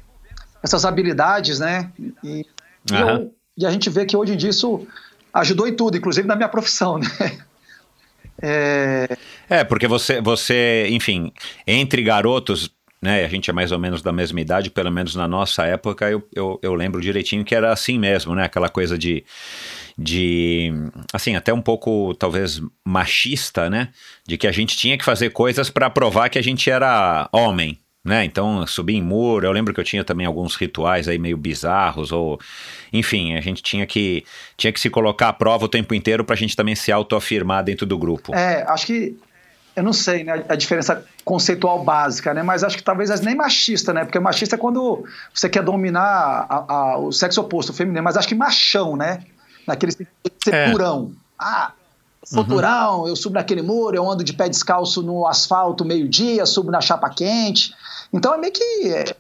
essas 0.62 0.86
habilidades, 0.86 1.60
né? 1.60 1.92
E, 2.24 2.46
e, 2.86 2.94
Aham. 2.94 3.02
eu- 3.20 3.34
e 3.58 3.66
a 3.66 3.72
gente 3.72 3.90
vê 3.90 4.06
que 4.06 4.16
hoje 4.16 4.34
em 4.34 4.38
dia 4.38 4.52
isso 4.52 4.86
ajudou 5.34 5.68
em 5.68 5.76
tudo, 5.76 5.98
inclusive 5.98 6.28
na 6.28 6.36
minha 6.36 6.50
profissão, 6.50 7.00
né? 7.00 7.08
É, 8.42 9.18
É, 9.50 9.64
porque 9.64 9.88
você, 9.88 10.22
você, 10.22 10.88
enfim, 10.92 11.32
entre 11.66 12.04
garotos, 12.04 12.70
né, 13.02 13.24
a 13.24 13.28
gente 13.28 13.50
é 13.50 13.54
mais 13.54 13.72
ou 13.72 13.78
menos 13.78 14.02
da 14.02 14.12
mesma 14.12 14.42
idade, 14.42 14.72
pelo 14.72 14.92
menos 14.92 15.16
na 15.16 15.28
nossa 15.28 15.66
época, 15.66 16.10
eu, 16.10 16.28
eu, 16.34 16.60
eu 16.64 16.74
lembro 16.74 17.00
direitinho 17.00 17.46
que 17.46 17.54
era 17.54 17.72
assim 17.72 18.00
mesmo, 18.00 18.34
né, 18.34 18.46
aquela 18.46 18.70
coisa 18.70 18.98
de, 18.98 19.24
de, 19.98 20.72
assim, 21.14 21.36
até 21.36 21.54
um 21.54 21.62
pouco, 21.62 22.16
talvez, 22.16 22.62
machista, 22.84 23.70
né, 23.70 23.90
de 24.28 24.38
que 24.38 24.48
a 24.48 24.52
gente 24.52 24.76
tinha 24.76 24.98
que 24.98 25.06
fazer 25.06 25.30
coisas 25.30 25.70
para 25.70 25.90
provar 25.90 26.30
que 26.30 26.40
a 26.40 26.44
gente 26.44 26.70
era 26.72 27.30
homem, 27.32 27.78
né, 28.04 28.24
então 28.26 28.66
subir 28.66 28.96
em 28.96 29.04
muro, 29.04 29.46
eu 29.46 29.52
lembro 29.52 29.76
que 29.76 29.80
eu 29.80 29.84
tinha 29.84 30.04
também 30.04 30.26
alguns 30.26 30.56
rituais 30.56 31.08
aí 31.08 31.20
meio 31.20 31.38
bizarros, 31.38 32.12
ou, 32.12 32.40
enfim, 32.92 33.36
a 33.36 33.42
gente 33.42 33.62
tinha 33.62 33.86
que, 33.86 34.24
tinha 34.58 34.74
que 34.74 34.80
se 34.80 34.90
colocar 34.90 35.30
à 35.30 35.34
prova 35.34 35.66
o 35.66 35.70
tempo 35.70 35.94
inteiro 35.94 36.24
pra 36.24 36.36
gente 36.36 36.56
também 36.56 36.74
se 36.74 36.92
autoafirmar 36.92 37.64
dentro 37.64 37.86
do 37.86 37.98
grupo. 37.98 38.34
é, 38.34 38.64
acho 38.68 38.88
que 38.88 39.16
eu 39.78 39.84
não 39.84 39.94
sei, 39.94 40.24
né, 40.24 40.44
a 40.50 40.56
diferença 40.56 41.06
conceitual 41.24 41.84
básica, 41.84 42.34
né, 42.34 42.42
mas 42.42 42.64
acho 42.64 42.76
que 42.76 42.84
talvez 42.84 43.22
nem 43.22 43.36
machista, 43.36 43.94
né, 43.94 44.04
porque 44.04 44.20
machista 44.20 44.56
é 44.56 44.58
quando 44.58 45.06
você 45.34 45.48
quer 45.48 45.62
dominar 45.64 46.02
a- 46.50 46.66
a- 46.68 46.98
o 46.98 47.12
sexo 47.12 47.40
oposto, 47.42 47.70
o 47.70 47.74
feminino, 47.74 48.04
mas 48.04 48.18
acho 48.18 48.28
que 48.28 48.34
machão, 48.36 48.98
né, 48.98 49.20
naquele 49.68 49.92
sentido 49.92 50.10
de 50.24 50.44
ser 50.44 50.54
É. 50.56 50.72
durão. 50.72 51.12
Ah, 51.40 51.72
eu 52.32 52.36
sou 52.36 52.44
durão, 52.44 53.08
eu 53.08 53.16
subo 53.16 53.36
naquele 53.36 53.62
muro, 53.62 53.96
eu 53.96 54.10
ando 54.10 54.24
de 54.24 54.34
pé 54.34 54.50
descalço 54.50 55.02
no 55.02 55.26
asfalto 55.26 55.86
meio-dia, 55.86 56.46
subo 56.46 56.72
na 56.72 56.82
chapa 56.82 57.10
quente. 57.10 57.74
Então 58.14 58.34
é 58.34 58.38
meio 58.38 58.54
que. 58.54 58.64
É, 58.90 59.14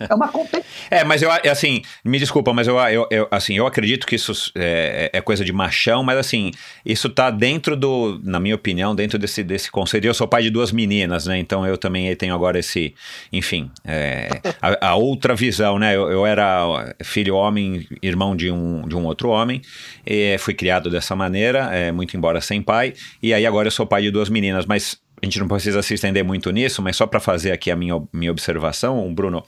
é 0.10 0.14
uma 0.14 0.28
competição. 0.28 0.64
É, 0.90 1.04
mas 1.04 1.22
eu, 1.22 1.30
assim, 1.30 1.82
me 2.04 2.18
desculpa, 2.18 2.52
mas 2.52 2.66
eu, 2.66 2.78
eu, 2.78 3.06
eu, 3.10 3.28
assim, 3.30 3.56
eu 3.56 3.66
acredito 3.66 4.06
que 4.06 4.16
isso 4.16 4.50
é, 4.54 5.10
é 5.12 5.20
coisa 5.20 5.44
de 5.44 5.52
machão, 5.52 6.02
mas 6.02 6.18
assim, 6.18 6.50
isso 6.84 7.08
tá 7.08 7.30
dentro 7.30 7.76
do, 7.76 8.20
na 8.22 8.40
minha 8.40 8.54
opinião, 8.54 8.94
dentro 8.94 9.18
desse, 9.18 9.42
desse 9.42 9.70
conceito. 9.70 10.06
Eu 10.06 10.14
sou 10.14 10.26
pai 10.26 10.42
de 10.42 10.50
duas 10.50 10.72
meninas, 10.72 11.26
né, 11.26 11.38
então 11.38 11.66
eu 11.66 11.78
também 11.78 12.14
tenho 12.16 12.34
agora 12.34 12.58
esse, 12.58 12.94
enfim, 13.32 13.70
é, 13.84 14.40
a, 14.60 14.88
a 14.88 14.94
outra 14.96 15.34
visão, 15.34 15.78
né, 15.78 15.94
eu, 15.94 16.10
eu 16.10 16.26
era 16.26 16.94
filho 17.02 17.36
homem, 17.36 17.86
irmão 18.02 18.34
de 18.34 18.50
um, 18.50 18.86
de 18.88 18.96
um 18.96 19.04
outro 19.04 19.28
homem, 19.28 19.62
e 20.04 20.36
fui 20.38 20.54
criado 20.54 20.90
dessa 20.90 21.14
maneira, 21.14 21.70
é, 21.72 21.92
muito 21.92 22.03
embora 22.16 22.40
sem 22.40 22.60
pai, 22.60 22.94
e 23.22 23.32
aí 23.32 23.46
agora 23.46 23.68
eu 23.68 23.72
sou 23.72 23.86
pai 23.86 24.02
de 24.02 24.10
duas 24.10 24.28
meninas, 24.28 24.66
mas 24.66 24.98
a 25.22 25.26
gente 25.26 25.38
não 25.38 25.48
precisa 25.48 25.82
se 25.82 25.94
estender 25.94 26.24
muito 26.24 26.50
nisso, 26.50 26.82
mas 26.82 26.96
só 26.96 27.06
para 27.06 27.20
fazer 27.20 27.52
aqui 27.52 27.70
a 27.70 27.76
minha, 27.76 28.02
minha 28.12 28.30
observação, 28.30 29.12
Bruno, 29.14 29.44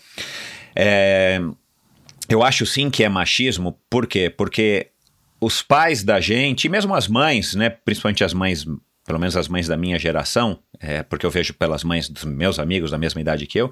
é, 0.74 1.40
eu 2.28 2.42
acho 2.42 2.64
sim 2.66 2.90
que 2.90 3.04
é 3.04 3.08
machismo, 3.08 3.78
por 3.90 4.06
quê? 4.06 4.30
Porque 4.30 4.88
os 5.40 5.62
pais 5.62 6.02
da 6.02 6.20
gente, 6.20 6.64
e 6.64 6.68
mesmo 6.68 6.94
as 6.94 7.08
mães, 7.08 7.54
né, 7.54 7.68
principalmente 7.68 8.24
as 8.24 8.32
mães, 8.32 8.66
pelo 9.06 9.18
menos 9.18 9.36
as 9.36 9.48
mães 9.48 9.68
da 9.68 9.76
minha 9.76 9.98
geração, 9.98 10.58
é, 10.80 11.02
porque 11.02 11.24
eu 11.24 11.30
vejo 11.30 11.54
pelas 11.54 11.82
mães 11.84 12.08
dos 12.08 12.24
meus 12.24 12.58
amigos 12.58 12.90
da 12.90 12.98
mesma 12.98 13.20
idade 13.20 13.46
que 13.46 13.58
eu, 13.58 13.70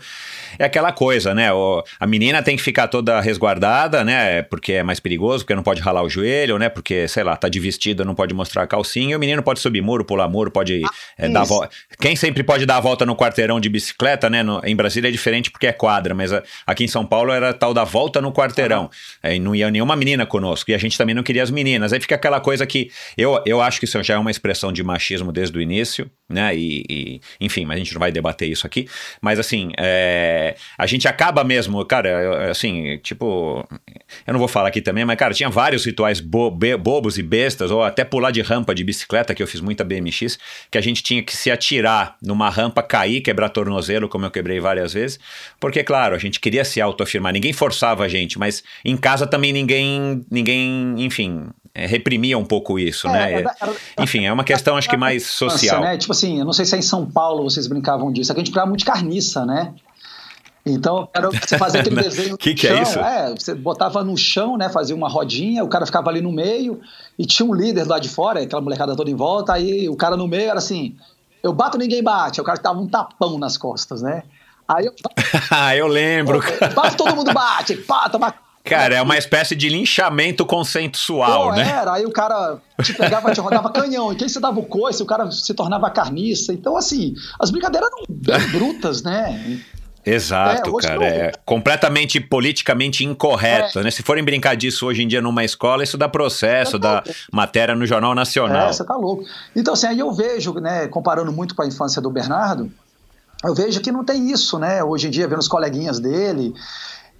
é 0.58 0.64
aquela 0.64 0.92
coisa, 0.92 1.34
né? 1.34 1.52
O, 1.52 1.82
a 2.00 2.06
menina 2.06 2.42
tem 2.42 2.56
que 2.56 2.62
ficar 2.62 2.88
toda 2.88 3.20
resguardada, 3.20 4.02
né? 4.04 4.42
Porque 4.42 4.72
é 4.74 4.82
mais 4.82 5.00
perigoso, 5.00 5.44
porque 5.44 5.54
não 5.54 5.62
pode 5.62 5.80
ralar 5.82 6.02
o 6.02 6.08
joelho, 6.08 6.56
né? 6.58 6.68
Porque, 6.68 7.06
sei 7.08 7.22
lá, 7.24 7.36
tá 7.36 7.48
de 7.48 7.58
vestido, 7.60 8.04
não 8.04 8.14
pode 8.14 8.32
mostrar 8.32 8.62
a 8.62 8.66
calcinha. 8.66 9.12
E 9.12 9.16
o 9.16 9.18
menino 9.18 9.42
pode 9.42 9.60
subir 9.60 9.82
muro, 9.82 10.04
pular 10.04 10.28
muro, 10.28 10.50
pode 10.50 10.80
é, 11.18 11.28
dar 11.28 11.44
volta. 11.44 11.68
Quem 12.00 12.16
sempre 12.16 12.42
pode 12.42 12.64
dar 12.64 12.76
a 12.76 12.80
volta 12.80 13.04
no 13.04 13.14
quarteirão 13.16 13.60
de 13.60 13.68
bicicleta, 13.68 14.30
né? 14.30 14.42
No- 14.42 14.60
em 14.64 14.74
Brasília 14.76 15.08
é 15.08 15.10
diferente 15.12 15.50
porque 15.50 15.66
é 15.66 15.72
quadra, 15.72 16.14
mas 16.14 16.32
a- 16.32 16.42
aqui 16.66 16.84
em 16.84 16.88
São 16.88 17.04
Paulo 17.04 17.32
era 17.32 17.52
tal 17.52 17.74
da 17.74 17.84
volta 17.84 18.20
no 18.22 18.32
quarteirão. 18.32 18.88
Aí 19.22 19.38
não 19.38 19.54
ia 19.54 19.70
nenhuma 19.70 19.96
menina 19.96 20.24
conosco. 20.24 20.70
E 20.70 20.74
a 20.74 20.78
gente 20.78 20.96
também 20.96 21.14
não 21.14 21.22
queria 21.22 21.42
as 21.42 21.50
meninas. 21.50 21.92
Aí 21.92 22.00
fica 22.00 22.14
aquela 22.14 22.40
coisa 22.40 22.64
que 22.66 22.90
eu, 23.18 23.42
eu 23.44 23.60
acho 23.60 23.78
que 23.78 23.84
isso 23.84 24.02
já 24.02 24.14
é 24.14 24.18
uma 24.18 24.30
expressão 24.30 24.72
de 24.72 24.82
machismo 24.82 25.23
desde 25.32 25.56
o 25.58 25.60
início, 25.60 26.10
né? 26.28 26.54
E, 26.56 26.84
e, 26.88 27.20
enfim, 27.40 27.64
mas 27.64 27.76
a 27.76 27.78
gente 27.78 27.92
não 27.92 28.00
vai 28.00 28.10
debater 28.10 28.48
isso 28.48 28.66
aqui. 28.66 28.88
Mas 29.20 29.38
assim, 29.38 29.70
é, 29.78 30.56
a 30.78 30.86
gente 30.86 31.06
acaba 31.06 31.44
mesmo, 31.44 31.84
cara, 31.84 32.50
assim, 32.50 32.98
tipo, 32.98 33.66
eu 34.26 34.32
não 34.32 34.38
vou 34.38 34.48
falar 34.48 34.68
aqui 34.68 34.80
também, 34.80 35.04
mas 35.04 35.16
cara, 35.16 35.34
tinha 35.34 35.48
vários 35.50 35.84
rituais 35.84 36.20
bo- 36.20 36.50
be- 36.50 36.76
bobos 36.76 37.18
e 37.18 37.22
bestas, 37.22 37.70
ou 37.70 37.82
até 37.82 38.04
pular 38.04 38.30
de 38.30 38.40
rampa 38.40 38.74
de 38.74 38.82
bicicleta, 38.84 39.34
que 39.34 39.42
eu 39.42 39.46
fiz 39.46 39.60
muita 39.60 39.84
BMX, 39.84 40.38
que 40.70 40.78
a 40.78 40.80
gente 40.80 41.02
tinha 41.02 41.22
que 41.22 41.36
se 41.36 41.50
atirar 41.50 42.16
numa 42.22 42.48
rampa, 42.48 42.82
cair, 42.82 43.20
quebrar 43.20 43.48
tornozelo, 43.50 44.08
como 44.08 44.24
eu 44.24 44.30
quebrei 44.30 44.60
várias 44.60 44.92
vezes, 44.94 45.18
porque, 45.60 45.82
claro, 45.84 46.14
a 46.14 46.18
gente 46.18 46.40
queria 46.40 46.64
se 46.64 46.80
autoafirmar, 46.80 47.32
ninguém 47.32 47.52
forçava 47.52 48.04
a 48.04 48.08
gente, 48.08 48.38
mas 48.38 48.62
em 48.84 48.96
casa 48.96 49.26
também 49.26 49.52
ninguém, 49.52 50.24
ninguém, 50.30 50.94
enfim, 50.98 51.48
é, 51.74 51.86
reprimia 51.86 52.38
um 52.38 52.44
pouco 52.44 52.78
isso, 52.78 53.08
É, 53.08 53.12
né? 53.12 53.32
é 53.40 53.42
da- 53.42 53.54
era- 53.60 53.72
enfim, 54.00 54.24
é 54.26 54.32
uma 54.32 54.44
questão, 54.44 54.76
acho 54.76 54.88
que 54.88 54.96
mais 54.96 55.26
social. 55.26 55.80
Né? 55.82 55.98
Tipo 55.98 56.12
assim, 56.12 56.38
eu 56.38 56.44
não 56.44 56.52
sei 56.52 56.64
se 56.64 56.74
é 56.74 56.78
em 56.78 56.82
São 56.82 57.04
Paulo 57.04 57.42
vocês 57.42 57.66
brincavam 57.66 58.12
disso. 58.12 58.30
Aqui 58.30 58.40
a 58.40 58.44
gente 58.44 58.50
brincava 58.52 58.68
muito 58.68 58.80
de 58.80 58.86
carniça, 58.86 59.44
né? 59.44 59.74
Então, 60.66 61.08
era 61.12 61.28
você 61.30 61.58
fazia 61.58 61.80
aquele 61.80 61.96
desenho 62.00 62.38
Que 62.38 62.50
no 62.50 62.56
que 62.56 62.66
é 62.66 62.70
chão, 62.74 62.82
isso? 62.82 62.98
É, 62.98 63.34
você 63.38 63.54
botava 63.54 64.02
no 64.02 64.16
chão, 64.16 64.56
né? 64.56 64.68
Fazia 64.70 64.96
uma 64.96 65.08
rodinha, 65.08 65.62
o 65.62 65.68
cara 65.68 65.84
ficava 65.84 66.08
ali 66.08 66.22
no 66.22 66.32
meio 66.32 66.80
e 67.18 67.26
tinha 67.26 67.46
um 67.46 67.52
líder 67.52 67.86
lá 67.86 67.98
de 67.98 68.08
fora, 68.08 68.40
aquela 68.40 68.62
molecada 68.62 68.96
toda 68.96 69.10
em 69.10 69.14
volta, 69.14 69.52
aí 69.52 69.88
o 69.90 69.96
cara 69.96 70.16
no 70.16 70.26
meio 70.26 70.48
era 70.48 70.58
assim, 70.58 70.96
eu 71.42 71.52
bato, 71.52 71.76
ninguém 71.76 72.02
bate. 72.02 72.40
O 72.40 72.44
cara 72.44 72.58
dava 72.62 72.78
um 72.80 72.86
tapão 72.88 73.38
nas 73.38 73.58
costas, 73.58 74.00
né? 74.00 74.22
Aí 74.66 74.86
eu, 74.86 74.94
Ah, 75.50 75.76
eu 75.76 75.86
lembro. 75.86 76.40
bato, 76.74 76.96
todo 76.96 77.14
mundo 77.14 77.30
bate, 77.34 77.76
pá, 77.76 78.08
toma 78.08 78.32
Cara, 78.64 78.94
é 78.94 79.02
uma 79.02 79.18
espécie 79.18 79.54
de 79.54 79.68
linchamento 79.68 80.46
consensual, 80.46 81.50
Pô, 81.50 81.54
né? 81.54 81.68
Era, 81.68 81.92
aí 81.92 82.06
o 82.06 82.10
cara 82.10 82.56
te 82.82 82.94
pegava, 82.94 83.30
te 83.30 83.38
rodava 83.38 83.70
canhão, 83.70 84.10
e 84.10 84.16
quem 84.16 84.26
você 84.26 84.40
dava 84.40 84.58
o 84.58 84.64
coice, 84.64 85.02
o 85.02 85.06
cara 85.06 85.30
se 85.30 85.52
tornava 85.52 85.90
carniça. 85.90 86.50
Então, 86.50 86.74
assim, 86.74 87.14
as 87.38 87.50
brincadeiras 87.50 87.90
eram 88.26 88.50
brutas, 88.50 89.02
né? 89.02 89.60
Exato, 90.06 90.78
É, 90.78 90.82
cara. 90.82 90.96
não. 90.96 91.02
É 91.04 91.32
completamente 91.44 92.20
politicamente 92.20 93.04
incorreto, 93.04 93.82
né? 93.82 93.90
Se 93.90 94.02
forem 94.02 94.24
brincar 94.24 94.54
disso 94.54 94.86
hoje 94.86 95.02
em 95.02 95.08
dia 95.08 95.20
numa 95.20 95.44
escola, 95.44 95.82
isso 95.82 95.98
dá 95.98 96.08
processo, 96.08 96.78
dá 96.78 97.02
matéria 97.30 97.74
no 97.74 97.86
Jornal 97.86 98.14
Nacional. 98.14 98.68
É, 98.68 98.72
você 98.72 98.84
tá 98.84 98.96
louco. 98.96 99.24
Então, 99.54 99.74
assim, 99.74 99.86
aí 99.86 99.98
eu 99.98 100.10
vejo, 100.12 100.54
né, 100.54 100.88
comparando 100.88 101.32
muito 101.32 101.54
com 101.54 101.62
a 101.62 101.66
infância 101.66 102.00
do 102.02 102.10
Bernardo, 102.10 102.70
eu 103.44 103.54
vejo 103.54 103.80
que 103.80 103.92
não 103.92 104.04
tem 104.04 104.30
isso, 104.30 104.58
né? 104.58 104.82
Hoje 104.82 105.08
em 105.08 105.10
dia, 105.10 105.28
vendo 105.28 105.40
os 105.40 105.48
coleguinhas 105.48 105.98
dele. 105.98 106.54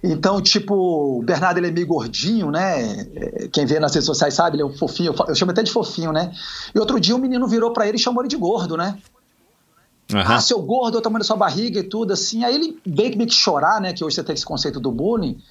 Então, 0.05 0.41
tipo, 0.41 0.75
o 0.75 1.23
Bernardo 1.23 1.57
ele 1.57 1.67
é 1.67 1.71
meio 1.71 1.87
gordinho, 1.87 2.51
né? 2.51 3.07
É, 3.15 3.47
Quem 3.51 3.65
vê 3.65 3.79
nas 3.79 3.93
redes 3.93 4.05
sociais 4.05 4.33
sabe, 4.33 4.55
ele 4.55 4.63
é 4.63 4.65
um 4.65 4.77
fofinho, 4.77 5.13
eu 5.27 5.35
chamo 5.35 5.51
até 5.51 5.63
de 5.63 5.71
fofinho, 5.71 6.11
né? 6.11 6.31
E 6.73 6.79
outro 6.79 6.99
dia 6.99 7.15
um 7.15 7.19
menino 7.19 7.47
virou 7.47 7.73
pra 7.73 7.87
ele 7.87 7.97
e 7.97 7.99
chamou 7.99 8.21
ele 8.21 8.29
de 8.29 8.37
gordo, 8.37 8.77
né? 8.77 8.97
Aham. 10.13 10.35
Ah, 10.35 10.39
seu 10.39 10.61
gordo, 10.61 10.97
eu 10.97 11.01
tamanho 11.01 11.19
da 11.19 11.25
sua 11.25 11.35
barriga 11.35 11.79
e 11.79 11.83
tudo, 11.83 12.13
assim. 12.13 12.43
Aí 12.43 12.53
ele 12.53 12.79
veio 12.85 13.11
que 13.11 13.17
meio 13.17 13.29
que 13.29 13.35
chorar, 13.35 13.81
né? 13.81 13.91
Que 13.91 14.03
hoje 14.03 14.15
você 14.15 14.23
tem 14.23 14.35
esse 14.35 14.45
conceito 14.45 14.79
do 14.79 14.91
bullying. 14.91 15.41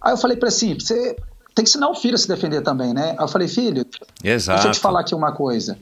Aí 0.00 0.12
eu 0.12 0.16
falei 0.16 0.36
pra 0.36 0.48
ele 0.48 0.54
assim: 0.54 0.74
você 0.74 1.14
tem 1.54 1.64
que 1.64 1.70
ensinar 1.70 1.90
o 1.90 1.94
filho 1.94 2.14
a 2.14 2.18
se 2.18 2.26
defender 2.26 2.62
também, 2.62 2.94
né? 2.94 3.10
Aí 3.10 3.24
eu 3.24 3.28
falei, 3.28 3.48
filho, 3.48 3.84
Exato. 4.24 4.56
deixa 4.56 4.68
eu 4.68 4.72
te 4.72 4.80
falar 4.80 5.00
aqui 5.00 5.14
uma 5.14 5.32
coisa. 5.32 5.76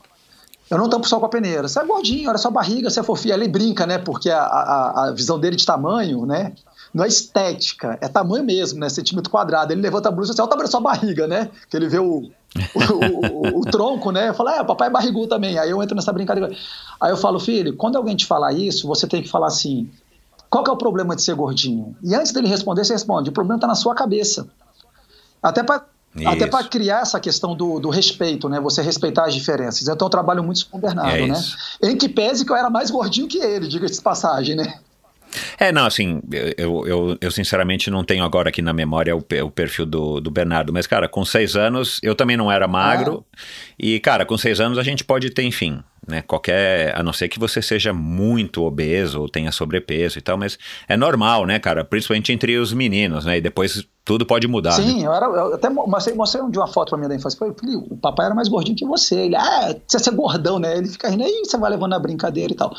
Eu 0.68 0.78
não 0.78 0.88
tampo 0.88 1.06
só 1.06 1.20
com 1.20 1.26
a 1.26 1.28
peneira. 1.28 1.68
Você 1.68 1.78
é 1.78 1.84
gordinho, 1.84 2.28
olha 2.28 2.38
sua 2.38 2.50
barriga, 2.50 2.90
você 2.90 2.98
é 2.98 3.02
fofinho. 3.04 3.34
Aí 3.34 3.40
ele 3.40 3.48
brinca, 3.48 3.86
né? 3.86 3.98
Porque 3.98 4.28
a, 4.28 4.42
a, 4.42 5.04
a 5.04 5.12
visão 5.12 5.38
dele 5.38 5.54
de 5.54 5.64
tamanho, 5.64 6.26
né? 6.26 6.52
Não 6.96 7.04
é 7.04 7.08
estética, 7.08 7.98
é 8.00 8.08
tamanho 8.08 8.42
mesmo, 8.42 8.80
né? 8.80 8.88
Centímetro 8.88 9.30
quadrado. 9.30 9.70
Ele 9.72 9.82
levanta 9.82 10.08
a 10.08 10.12
blusa 10.12 10.30
e 10.30 10.32
assim, 10.32 10.40
olha 10.40 10.46
o 10.46 10.50
tamanho 10.50 10.66
da 10.66 10.70
sua 10.70 10.80
barriga, 10.80 11.26
né? 11.26 11.50
Que 11.68 11.76
ele 11.76 11.88
vê 11.88 11.98
o, 11.98 12.30
o, 12.74 12.80
o- 12.80 13.58
o 13.58 13.60
tronco, 13.70 14.10
né? 14.10 14.30
Eu 14.30 14.34
falo, 14.34 14.48
é, 14.48 14.64
papai 14.64 14.88
é 14.88 14.90
barrigudo 14.90 15.26
também. 15.28 15.58
Aí 15.58 15.70
eu 15.70 15.82
entro 15.82 15.94
nessa 15.94 16.10
brincadeira. 16.12 16.50
Aí 17.00 17.10
eu 17.10 17.16
falo, 17.18 17.38
filho, 17.38 17.76
quando 17.76 17.96
alguém 17.96 18.16
te 18.16 18.24
falar 18.24 18.52
isso, 18.54 18.88
você 18.88 19.06
tem 19.06 19.22
que 19.22 19.28
falar 19.28 19.48
assim: 19.48 19.90
qual 20.48 20.64
que 20.64 20.70
é 20.70 20.72
o 20.72 20.76
problema 20.76 21.14
de 21.14 21.20
ser 21.22 21.34
gordinho? 21.34 21.94
E 22.02 22.14
antes 22.14 22.32
dele 22.32 22.48
responder, 22.48 22.82
você 22.84 22.94
responde: 22.94 23.28
o 23.28 23.32
problema 23.32 23.56
está 23.58 23.66
na 23.66 23.74
sua 23.74 23.94
cabeça. 23.94 24.48
Até 25.42 25.62
para 25.62 25.84
até 26.26 26.46
para 26.46 26.66
criar 26.66 27.02
essa 27.02 27.20
questão 27.20 27.54
do, 27.54 27.78
do 27.78 27.90
respeito, 27.90 28.48
né? 28.48 28.58
Você 28.58 28.80
respeitar 28.80 29.26
as 29.26 29.34
diferenças. 29.34 29.86
Então 29.86 30.06
eu 30.06 30.10
trabalho 30.10 30.42
muito 30.42 30.66
com 30.70 30.78
o 30.78 30.80
Bernardo, 30.80 31.24
É 31.24 31.26
né? 31.28 31.44
Em 31.82 31.94
que 31.94 32.08
pese 32.08 32.42
que 32.42 32.50
eu 32.50 32.56
era 32.56 32.70
mais 32.70 32.90
gordinho 32.90 33.28
que 33.28 33.36
ele, 33.36 33.68
diga-se 33.68 33.96
de 33.96 34.00
passagem, 34.00 34.56
né? 34.56 34.78
É, 35.58 35.72
não, 35.72 35.86
assim, 35.86 36.20
eu, 36.56 36.86
eu, 36.86 37.18
eu 37.20 37.30
sinceramente 37.30 37.90
não 37.90 38.04
tenho 38.04 38.24
agora 38.24 38.48
aqui 38.48 38.62
na 38.62 38.72
memória 38.72 39.16
o, 39.16 39.18
o 39.18 39.50
perfil 39.50 39.86
do, 39.86 40.20
do 40.20 40.30
Bernardo, 40.30 40.72
mas, 40.72 40.86
cara, 40.86 41.08
com 41.08 41.24
seis 41.24 41.56
anos 41.56 42.00
eu 42.02 42.14
também 42.14 42.36
não 42.36 42.50
era 42.50 42.66
magro. 42.66 43.24
Ah. 43.32 43.40
E, 43.78 44.00
cara, 44.00 44.24
com 44.24 44.36
seis 44.36 44.60
anos 44.60 44.78
a 44.78 44.82
gente 44.82 45.04
pode 45.04 45.30
ter, 45.30 45.42
enfim, 45.42 45.82
né? 46.06 46.22
Qualquer, 46.22 46.96
a 46.96 47.02
não 47.02 47.12
ser 47.12 47.28
que 47.28 47.38
você 47.38 47.60
seja 47.60 47.92
muito 47.92 48.62
obeso 48.62 49.20
ou 49.20 49.28
tenha 49.28 49.50
sobrepeso 49.50 50.18
e 50.18 50.22
tal, 50.22 50.36
mas 50.36 50.58
é 50.88 50.96
normal, 50.96 51.46
né, 51.46 51.58
cara? 51.58 51.84
Principalmente 51.84 52.32
entre 52.32 52.56
os 52.58 52.72
meninos, 52.72 53.24
né? 53.24 53.38
E 53.38 53.40
depois 53.40 53.86
tudo 54.04 54.24
pode 54.24 54.46
mudar. 54.46 54.70
Sim, 54.72 55.00
né? 55.00 55.06
eu, 55.08 55.12
era, 55.12 55.26
eu 55.26 55.54
até 55.54 55.68
mostrei, 55.68 56.14
mostrei 56.14 56.42
um 56.42 56.48
de 56.48 56.58
uma 56.58 56.68
foto 56.68 56.90
pra 56.90 56.98
mim 56.98 57.08
da 57.08 57.16
infância. 57.16 57.36
Falei, 57.36 57.54
filho, 57.58 57.84
o 57.90 57.96
papai 57.96 58.26
era 58.26 58.34
mais 58.36 58.46
gordinho 58.48 58.76
que 58.76 58.86
você. 58.86 59.16
Ele, 59.16 59.34
ah, 59.34 59.74
você 59.84 59.98
ser 59.98 60.12
gordão, 60.12 60.60
né? 60.60 60.78
Ele 60.78 60.88
fica 60.88 61.08
rindo, 61.08 61.24
aí 61.24 61.42
você 61.44 61.58
vai 61.58 61.70
levando 61.70 61.94
a 61.94 61.98
brincadeira 61.98 62.52
e 62.52 62.56
tal. 62.56 62.72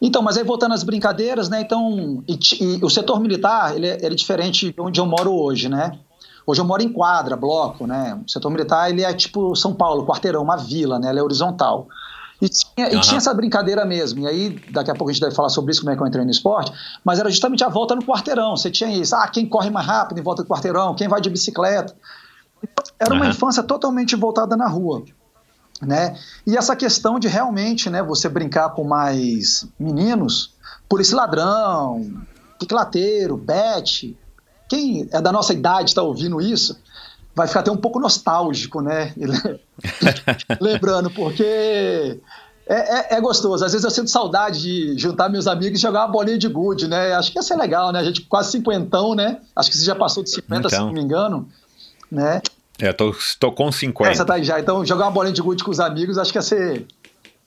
Então, 0.00 0.22
mas 0.22 0.38
aí 0.38 0.42
voltando 0.42 0.72
às 0.72 0.82
brincadeiras, 0.82 1.50
né? 1.50 1.60
Então, 1.60 2.24
e, 2.26 2.38
e 2.60 2.84
o 2.84 2.88
setor 2.88 3.20
militar, 3.20 3.76
ele 3.76 3.88
é, 3.88 3.96
ele 3.96 4.14
é 4.14 4.16
diferente 4.16 4.72
de 4.72 4.80
onde 4.80 4.98
eu 4.98 5.04
moro 5.04 5.30
hoje, 5.32 5.68
né? 5.68 5.98
Hoje 6.46 6.60
eu 6.60 6.64
moro 6.64 6.82
em 6.82 6.90
quadra, 6.90 7.36
bloco, 7.36 7.86
né? 7.86 8.18
O 8.26 8.30
setor 8.30 8.50
militar, 8.50 8.90
ele 8.90 9.04
é 9.04 9.12
tipo 9.12 9.54
São 9.54 9.74
Paulo, 9.74 10.06
quarteirão, 10.06 10.42
uma 10.42 10.56
vila, 10.56 10.98
né? 10.98 11.10
Ele 11.10 11.20
é 11.20 11.22
horizontal. 11.22 11.86
E 12.80 12.88
tinha, 12.88 12.94
uhum. 12.96 13.00
tinha, 13.00 13.18
essa 13.18 13.34
brincadeira 13.34 13.84
mesmo. 13.84 14.20
E 14.20 14.26
aí, 14.26 14.62
daqui 14.70 14.90
a 14.90 14.94
pouco 14.94 15.10
a 15.10 15.12
gente 15.12 15.22
deve 15.22 15.34
falar 15.34 15.48
sobre 15.48 15.72
isso, 15.72 15.80
como 15.80 15.92
é 15.92 15.96
que 15.96 16.02
eu 16.02 16.06
entrei 16.06 16.24
no 16.24 16.30
esporte. 16.30 16.72
Mas 17.04 17.18
era 17.18 17.30
justamente 17.30 17.64
a 17.64 17.68
volta 17.68 17.94
no 17.94 18.02
quarteirão. 18.02 18.56
Você 18.56 18.70
tinha 18.70 18.90
isso. 18.90 19.14
Ah, 19.14 19.28
quem 19.28 19.46
corre 19.46 19.70
mais 19.70 19.86
rápido 19.86 20.18
em 20.18 20.22
volta 20.22 20.42
do 20.42 20.48
quarteirão, 20.48 20.94
quem 20.94 21.08
vai 21.08 21.20
de 21.20 21.30
bicicleta. 21.30 21.94
Então, 22.62 22.84
era 22.98 23.14
uma 23.14 23.24
uhum. 23.24 23.30
infância 23.30 23.62
totalmente 23.62 24.14
voltada 24.16 24.56
na 24.56 24.68
rua. 24.68 25.04
Né? 25.82 26.16
E 26.46 26.56
essa 26.56 26.76
questão 26.76 27.18
de 27.18 27.26
realmente 27.26 27.88
né, 27.88 28.02
você 28.02 28.28
brincar 28.28 28.70
com 28.70 28.84
mais 28.84 29.66
meninos, 29.78 30.54
polícia 30.88 31.16
ladrão, 31.16 32.12
piquelateiro, 32.58 33.36
bete. 33.36 34.16
Quem 34.68 35.08
é 35.10 35.20
da 35.20 35.32
nossa 35.32 35.54
idade 35.54 35.90
está 35.90 36.02
ouvindo 36.02 36.40
isso, 36.40 36.78
vai 37.34 37.48
ficar 37.48 37.60
até 37.60 37.70
um 37.70 37.76
pouco 37.76 37.98
nostálgico, 37.98 38.80
né? 38.80 39.14
Lembrando, 40.60 41.10
porque 41.10 42.20
é, 42.70 43.14
é, 43.14 43.16
é, 43.16 43.20
gostoso. 43.20 43.64
Às 43.64 43.72
vezes 43.72 43.84
eu 43.84 43.90
sinto 43.90 44.08
saudade 44.08 44.60
de 44.60 44.96
juntar 44.96 45.28
meus 45.28 45.48
amigos 45.48 45.78
e 45.78 45.82
jogar 45.82 46.04
uma 46.04 46.12
bolinha 46.12 46.38
de 46.38 46.46
gude, 46.46 46.86
né? 46.86 47.12
Acho 47.14 47.32
que 47.32 47.38
ia 47.38 47.42
ser 47.42 47.56
legal, 47.56 47.90
né? 47.90 47.98
A 47.98 48.04
gente 48.04 48.20
quase 48.22 48.52
cinquentão, 48.52 49.14
né? 49.14 49.40
Acho 49.56 49.70
que 49.70 49.76
você 49.76 49.84
já 49.84 49.96
passou 49.96 50.22
de 50.22 50.30
50, 50.30 50.58
então, 50.58 50.70
se 50.70 50.78
não 50.78 50.92
me 50.92 51.00
engano, 51.00 51.48
né? 52.10 52.40
É, 52.78 52.92
tô, 52.92 53.12
tô 53.40 53.50
com 53.50 53.72
50. 53.72 54.12
É, 54.12 54.14
você 54.14 54.24
tá 54.24 54.34
aí 54.34 54.44
já. 54.44 54.60
Então, 54.60 54.84
jogar 54.86 55.06
uma 55.06 55.10
bolinha 55.10 55.34
de 55.34 55.42
gude 55.42 55.64
com 55.64 55.70
os 55.72 55.80
amigos, 55.80 56.16
acho 56.16 56.30
que 56.30 56.38
ia 56.38 56.42
ser 56.42 56.86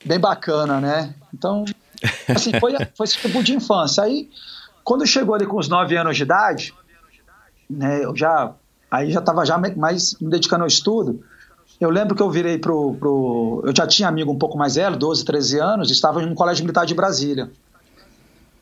bem 0.04 0.20
bacana, 0.20 0.78
né? 0.78 1.14
Então, 1.32 1.64
assim, 2.28 2.52
foi, 2.60 2.74
foi 2.94 3.04
esse 3.04 3.16
tipo 3.16 3.42
de 3.42 3.54
infância. 3.54 4.04
Aí, 4.04 4.28
quando 4.84 5.06
chegou 5.06 5.34
ali 5.34 5.46
com 5.46 5.56
os 5.56 5.68
9 5.68 5.96
anos 5.96 6.18
de 6.18 6.22
idade, 6.22 6.74
né, 7.70 8.04
eu 8.04 8.14
já 8.14 8.54
Aí 8.94 9.10
já 9.10 9.18
estava 9.18 9.44
já 9.44 9.58
mais 9.58 10.14
me 10.20 10.30
dedicando 10.30 10.62
ao 10.62 10.68
estudo. 10.68 11.20
Eu 11.80 11.90
lembro 11.90 12.14
que 12.14 12.22
eu 12.22 12.30
virei 12.30 12.58
pro, 12.58 12.94
pro. 12.94 13.62
Eu 13.64 13.74
já 13.76 13.86
tinha 13.86 14.08
amigo 14.08 14.30
um 14.30 14.38
pouco 14.38 14.56
mais 14.56 14.76
velho, 14.76 14.96
12, 14.96 15.24
13 15.24 15.58
anos, 15.58 15.90
estava 15.90 16.20
no 16.24 16.34
Colégio 16.34 16.64
Militar 16.64 16.86
de 16.86 16.94
Brasília. 16.94 17.50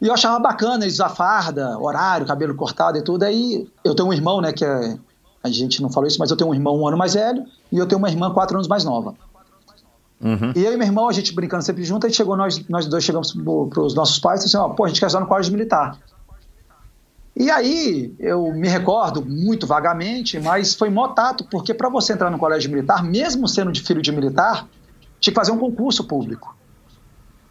E 0.01 0.09
eu 0.09 0.14
achava 0.14 0.38
bacana 0.40 0.85
eles 0.85 0.94
usar 0.94 1.11
farda, 1.11 1.79
horário, 1.79 2.27
cabelo 2.27 2.55
cortado 2.55 2.98
e 2.98 3.03
tudo. 3.03 3.22
Aí 3.22 3.68
eu 3.85 3.94
tenho 3.94 4.09
um 4.09 4.12
irmão, 4.12 4.40
né, 4.40 4.53
que 4.53 4.64
é. 4.64 4.96
A 5.44 5.48
gente 5.48 5.83
não 5.83 5.90
falou 5.90 6.07
isso, 6.07 6.18
mas 6.18 6.31
eu 6.31 6.37
tenho 6.37 6.51
um 6.51 6.55
irmão 6.55 6.79
um 6.79 6.87
ano 6.87 6.96
mais 6.96 7.14
velho 7.14 7.44
e 7.70 7.77
eu 7.77 7.87
tenho 7.87 7.98
uma 7.98 8.09
irmã 8.09 8.33
quatro 8.33 8.57
anos 8.57 8.68
mais 8.68 8.85
nova. 8.85 9.14
Uhum. 10.20 10.53
E 10.55 10.64
eu 10.64 10.72
e 10.72 10.77
meu 10.77 10.87
irmão, 10.87 11.09
a 11.09 11.12
gente 11.12 11.35
brincando 11.35 11.64
sempre 11.64 11.83
junto, 11.83 12.07
aí 12.07 12.12
chegou, 12.12 12.37
nós, 12.37 12.64
nós 12.68 12.87
dois 12.87 13.03
chegamos 13.03 13.33
para 13.33 13.83
os 13.83 13.92
nossos 13.92 14.20
pais 14.20 14.42
e 14.42 14.46
assim, 14.46 14.57
ó, 14.57 14.68
pô, 14.68 14.85
a 14.85 14.88
gente 14.88 15.01
quer 15.01 15.07
estudar 15.07 15.25
no 15.25 15.29
colégio 15.29 15.53
militar. 15.53 15.98
E 17.34 17.50
aí, 17.50 18.14
eu 18.18 18.52
me 18.52 18.68
recordo 18.68 19.24
muito 19.24 19.66
vagamente, 19.66 20.38
mas 20.38 20.74
foi 20.74 20.90
mó 20.90 21.08
tato, 21.08 21.44
porque 21.44 21.72
para 21.72 21.88
você 21.88 22.12
entrar 22.12 22.30
no 22.30 22.38
colégio 22.38 22.70
militar, 22.70 23.02
mesmo 23.02 23.48
sendo 23.48 23.72
de 23.72 23.80
filho 23.80 24.02
de 24.02 24.12
militar, 24.12 24.68
tinha 25.18 25.32
que 25.32 25.40
fazer 25.40 25.50
um 25.52 25.58
concurso 25.58 26.04
público. 26.04 26.54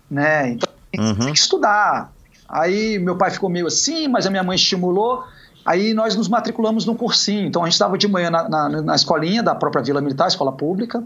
Né? 0.10 0.52
Então, 0.52 0.70
uhum. 1.00 1.16
tem 1.16 1.34
que 1.34 1.40
estudar. 1.40 2.14
Aí 2.48 3.00
meu 3.00 3.18
pai 3.18 3.32
ficou 3.32 3.50
meio 3.50 3.66
assim, 3.66 4.08
mas 4.08 4.28
a 4.28 4.30
minha 4.30 4.44
mãe 4.44 4.56
estimulou. 4.56 5.24
Aí 5.66 5.94
nós 5.94 6.16
nos 6.16 6.28
matriculamos 6.28 6.86
num 6.86 6.96
cursinho. 6.96 7.48
Então 7.48 7.64
a 7.64 7.66
gente 7.66 7.74
estava 7.74 7.98
de 7.98 8.08
manhã 8.08 8.30
na, 8.30 8.50
na, 8.50 8.70
na, 8.82 8.96
escolinha 8.96 9.42
da 9.42 9.56
própria 9.56 9.82
Vila 9.82 10.02
Militar, 10.02 10.28
escola 10.28 10.52
pública. 10.52 11.02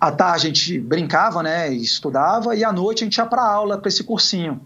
À 0.00 0.10
tarde 0.10 0.46
a 0.46 0.48
gente 0.48 0.78
brincava, 0.80 1.42
né, 1.42 1.72
e 1.72 1.82
estudava, 1.82 2.54
e 2.54 2.64
à 2.64 2.72
noite 2.72 3.04
a 3.04 3.06
gente 3.06 3.16
ia 3.16 3.24
para 3.24 3.42
aula 3.42 3.78
para 3.78 3.88
esse 3.88 4.02
cursinho. 4.02 4.60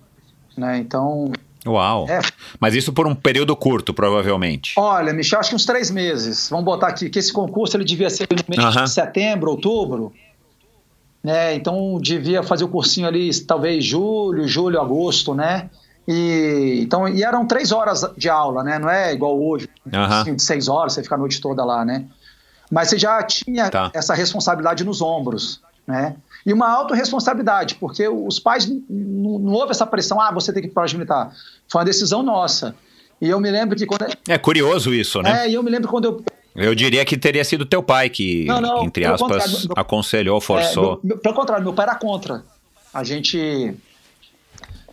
Né? 0.56 0.78
Então 0.78 1.30
Uau! 1.66 2.06
É. 2.08 2.20
Mas 2.60 2.74
isso 2.74 2.92
por 2.92 3.06
um 3.06 3.14
período 3.14 3.54
curto, 3.56 3.92
provavelmente. 3.92 4.74
Olha, 4.76 5.12
Michel, 5.12 5.40
acho 5.40 5.50
que 5.50 5.56
uns 5.56 5.64
três 5.64 5.90
meses. 5.90 6.48
Vamos 6.48 6.64
botar 6.64 6.88
aqui 6.88 7.10
que 7.10 7.18
esse 7.18 7.32
concurso 7.32 7.76
ele 7.76 7.84
devia 7.84 8.08
ser 8.10 8.28
no 8.30 8.44
mês 8.48 8.74
de 8.74 8.90
setembro, 8.90 9.50
outubro. 9.50 10.12
Né? 11.22 11.54
Então 11.54 11.98
devia 12.00 12.42
fazer 12.42 12.64
o 12.64 12.68
cursinho 12.68 13.06
ali, 13.06 13.34
talvez 13.40 13.84
julho, 13.84 14.46
julho, 14.46 14.80
agosto, 14.80 15.34
né? 15.34 15.68
E, 16.06 16.80
então, 16.82 17.06
e 17.06 17.22
eram 17.22 17.46
três 17.46 17.70
horas 17.70 18.02
de 18.16 18.30
aula, 18.30 18.64
né? 18.64 18.78
Não 18.78 18.88
é 18.88 19.12
igual 19.12 19.38
hoje, 19.38 19.68
assim, 19.92 20.34
de 20.34 20.42
seis 20.42 20.66
horas, 20.66 20.94
você 20.94 21.02
fica 21.02 21.16
a 21.16 21.18
noite 21.18 21.38
toda 21.38 21.62
lá, 21.64 21.84
né? 21.84 22.06
Mas 22.70 22.88
você 22.88 22.98
já 22.98 23.22
tinha 23.22 23.68
tá. 23.68 23.90
essa 23.92 24.14
responsabilidade 24.14 24.84
nos 24.84 25.02
ombros, 25.02 25.60
né? 25.88 26.16
e 26.48 26.52
uma 26.52 26.68
autorresponsabilidade, 26.70 27.74
porque 27.74 28.08
os 28.08 28.38
pais 28.38 28.66
não, 28.66 29.38
não 29.38 29.52
houve 29.52 29.72
essa 29.72 29.86
pressão, 29.86 30.20
ah, 30.20 30.32
você 30.32 30.52
tem 30.52 30.62
que 30.62 30.68
ir 30.68 30.72
para 30.72 30.86
o 30.88 30.92
militar. 30.92 31.32
Foi 31.70 31.80
uma 31.80 31.84
decisão 31.84 32.22
nossa. 32.22 32.74
E 33.20 33.28
eu 33.28 33.40
me 33.40 33.50
lembro 33.50 33.76
que 33.76 33.84
quando. 33.84 34.06
É 34.26 34.38
curioso 34.38 34.94
isso, 34.94 35.20
né? 35.20 35.44
É, 35.44 35.50
e 35.50 35.54
eu 35.54 35.62
me 35.62 35.70
lembro 35.70 35.88
quando 35.88 36.04
eu. 36.04 36.24
Eu 36.54 36.74
diria 36.74 37.04
que 37.04 37.16
teria 37.16 37.44
sido 37.44 37.66
teu 37.66 37.82
pai 37.82 38.08
que, 38.08 38.44
não, 38.46 38.60
não, 38.60 38.84
entre 38.84 39.04
aspas, 39.04 39.66
meu, 39.66 39.74
aconselhou, 39.76 40.40
forçou. 40.40 41.00
É, 41.04 41.06
meu, 41.06 41.18
pelo 41.18 41.34
contrário, 41.34 41.62
meu 41.62 41.74
pai 41.74 41.84
era 41.86 41.94
contra. 41.96 42.42
A 42.94 43.04
gente. 43.04 43.74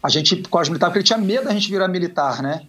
A 0.04 0.10
gente, 0.10 0.44
os 0.52 0.70
militar, 0.70 0.88
porque 0.88 1.00
ele 1.00 1.06
tinha 1.06 1.18
medo 1.18 1.46
da 1.46 1.52
gente 1.52 1.70
virar 1.70 1.88
militar, 1.88 2.42
né? 2.42 2.64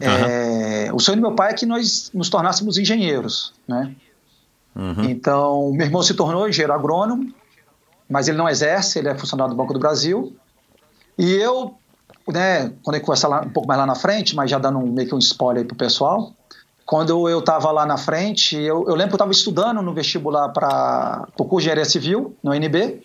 Uhum. 0.00 0.08
É, 0.08 0.90
o 0.92 0.98
sonho 0.98 1.16
do 1.16 1.22
meu 1.22 1.32
pai 1.32 1.50
é 1.50 1.54
que 1.54 1.66
nós 1.66 2.10
nos 2.14 2.30
tornássemos 2.30 2.78
engenheiros, 2.78 3.52
né? 3.68 3.94
Uhum. 4.74 5.04
Então, 5.04 5.72
meu 5.72 5.86
irmão 5.86 6.02
se 6.02 6.14
tornou 6.14 6.48
engenheiro 6.48 6.72
agrônomo, 6.72 7.32
mas 8.08 8.28
ele 8.28 8.38
não 8.38 8.48
exerce, 8.48 8.98
ele 8.98 9.08
é 9.08 9.14
funcionário 9.14 9.54
do 9.54 9.56
Banco 9.56 9.72
do 9.72 9.78
Brasil. 9.78 10.34
E 11.18 11.32
eu, 11.34 11.74
né, 12.28 12.72
quando 12.82 12.96
eu 12.96 13.02
conversar 13.02 13.28
lá, 13.28 13.42
um 13.42 13.50
pouco 13.50 13.68
mais 13.68 13.78
lá 13.78 13.86
na 13.86 13.94
frente, 13.94 14.34
mas 14.34 14.50
já 14.50 14.58
dando 14.58 14.78
um, 14.78 14.90
meio 14.90 15.08
que 15.08 15.14
um 15.14 15.18
spoiler 15.18 15.62
aí 15.62 15.66
pro 15.66 15.76
pessoal, 15.76 16.32
quando 16.84 17.28
eu 17.28 17.38
estava 17.38 17.70
lá 17.70 17.86
na 17.86 17.96
frente, 17.96 18.56
eu, 18.56 18.84
eu 18.86 18.94
lembro 18.94 19.08
que 19.08 19.14
eu 19.14 19.16
estava 19.16 19.32
estudando 19.32 19.80
no 19.82 19.94
vestibular 19.94 20.48
para 20.50 21.28
o 21.38 21.44
curso 21.44 21.64
de 21.64 21.64
engenharia 21.64 21.84
civil, 21.84 22.36
no 22.42 22.50
UNB, 22.50 23.02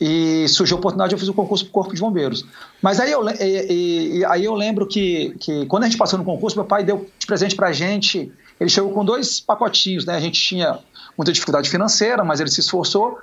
e 0.00 0.46
surgiu 0.48 0.76
a 0.76 0.78
oportunidade, 0.78 1.12
eu 1.12 1.18
fiz 1.18 1.28
o 1.28 1.34
concurso 1.34 1.64
para 1.64 1.70
o 1.70 1.74
Corpo 1.74 1.94
de 1.94 2.00
Bombeiros. 2.00 2.46
Mas 2.80 3.00
aí 3.00 3.10
eu, 3.10 3.28
e, 3.28 4.18
e, 4.18 4.24
aí 4.24 4.44
eu 4.44 4.54
lembro 4.54 4.86
que, 4.86 5.34
que 5.40 5.66
quando 5.66 5.84
a 5.84 5.86
gente 5.86 5.98
passou 5.98 6.18
no 6.18 6.24
concurso, 6.24 6.56
meu 6.56 6.64
pai 6.64 6.84
deu 6.84 7.08
de 7.18 7.26
presente 7.26 7.56
para 7.56 7.68
a 7.68 7.72
gente, 7.72 8.32
ele 8.60 8.70
chegou 8.70 8.92
com 8.92 9.04
dois 9.04 9.40
pacotinhos, 9.40 10.04
né? 10.04 10.14
A 10.14 10.20
gente 10.20 10.40
tinha 10.40 10.78
muita 11.16 11.32
dificuldade 11.32 11.70
financeira, 11.70 12.24
mas 12.24 12.40
ele 12.40 12.50
se 12.50 12.60
esforçou 12.60 13.18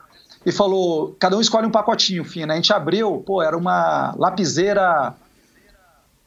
e 0.45 0.52
falou: 0.52 1.15
cada 1.19 1.36
um 1.36 1.41
escolhe 1.41 1.65
um 1.65 1.71
pacotinho 1.71 2.24
fino. 2.24 2.52
A 2.52 2.56
gente 2.56 2.71
abriu, 2.71 3.24
pô, 3.26 3.41
era 3.41 3.58
uma 3.58 4.13
lapiseira 4.17 5.13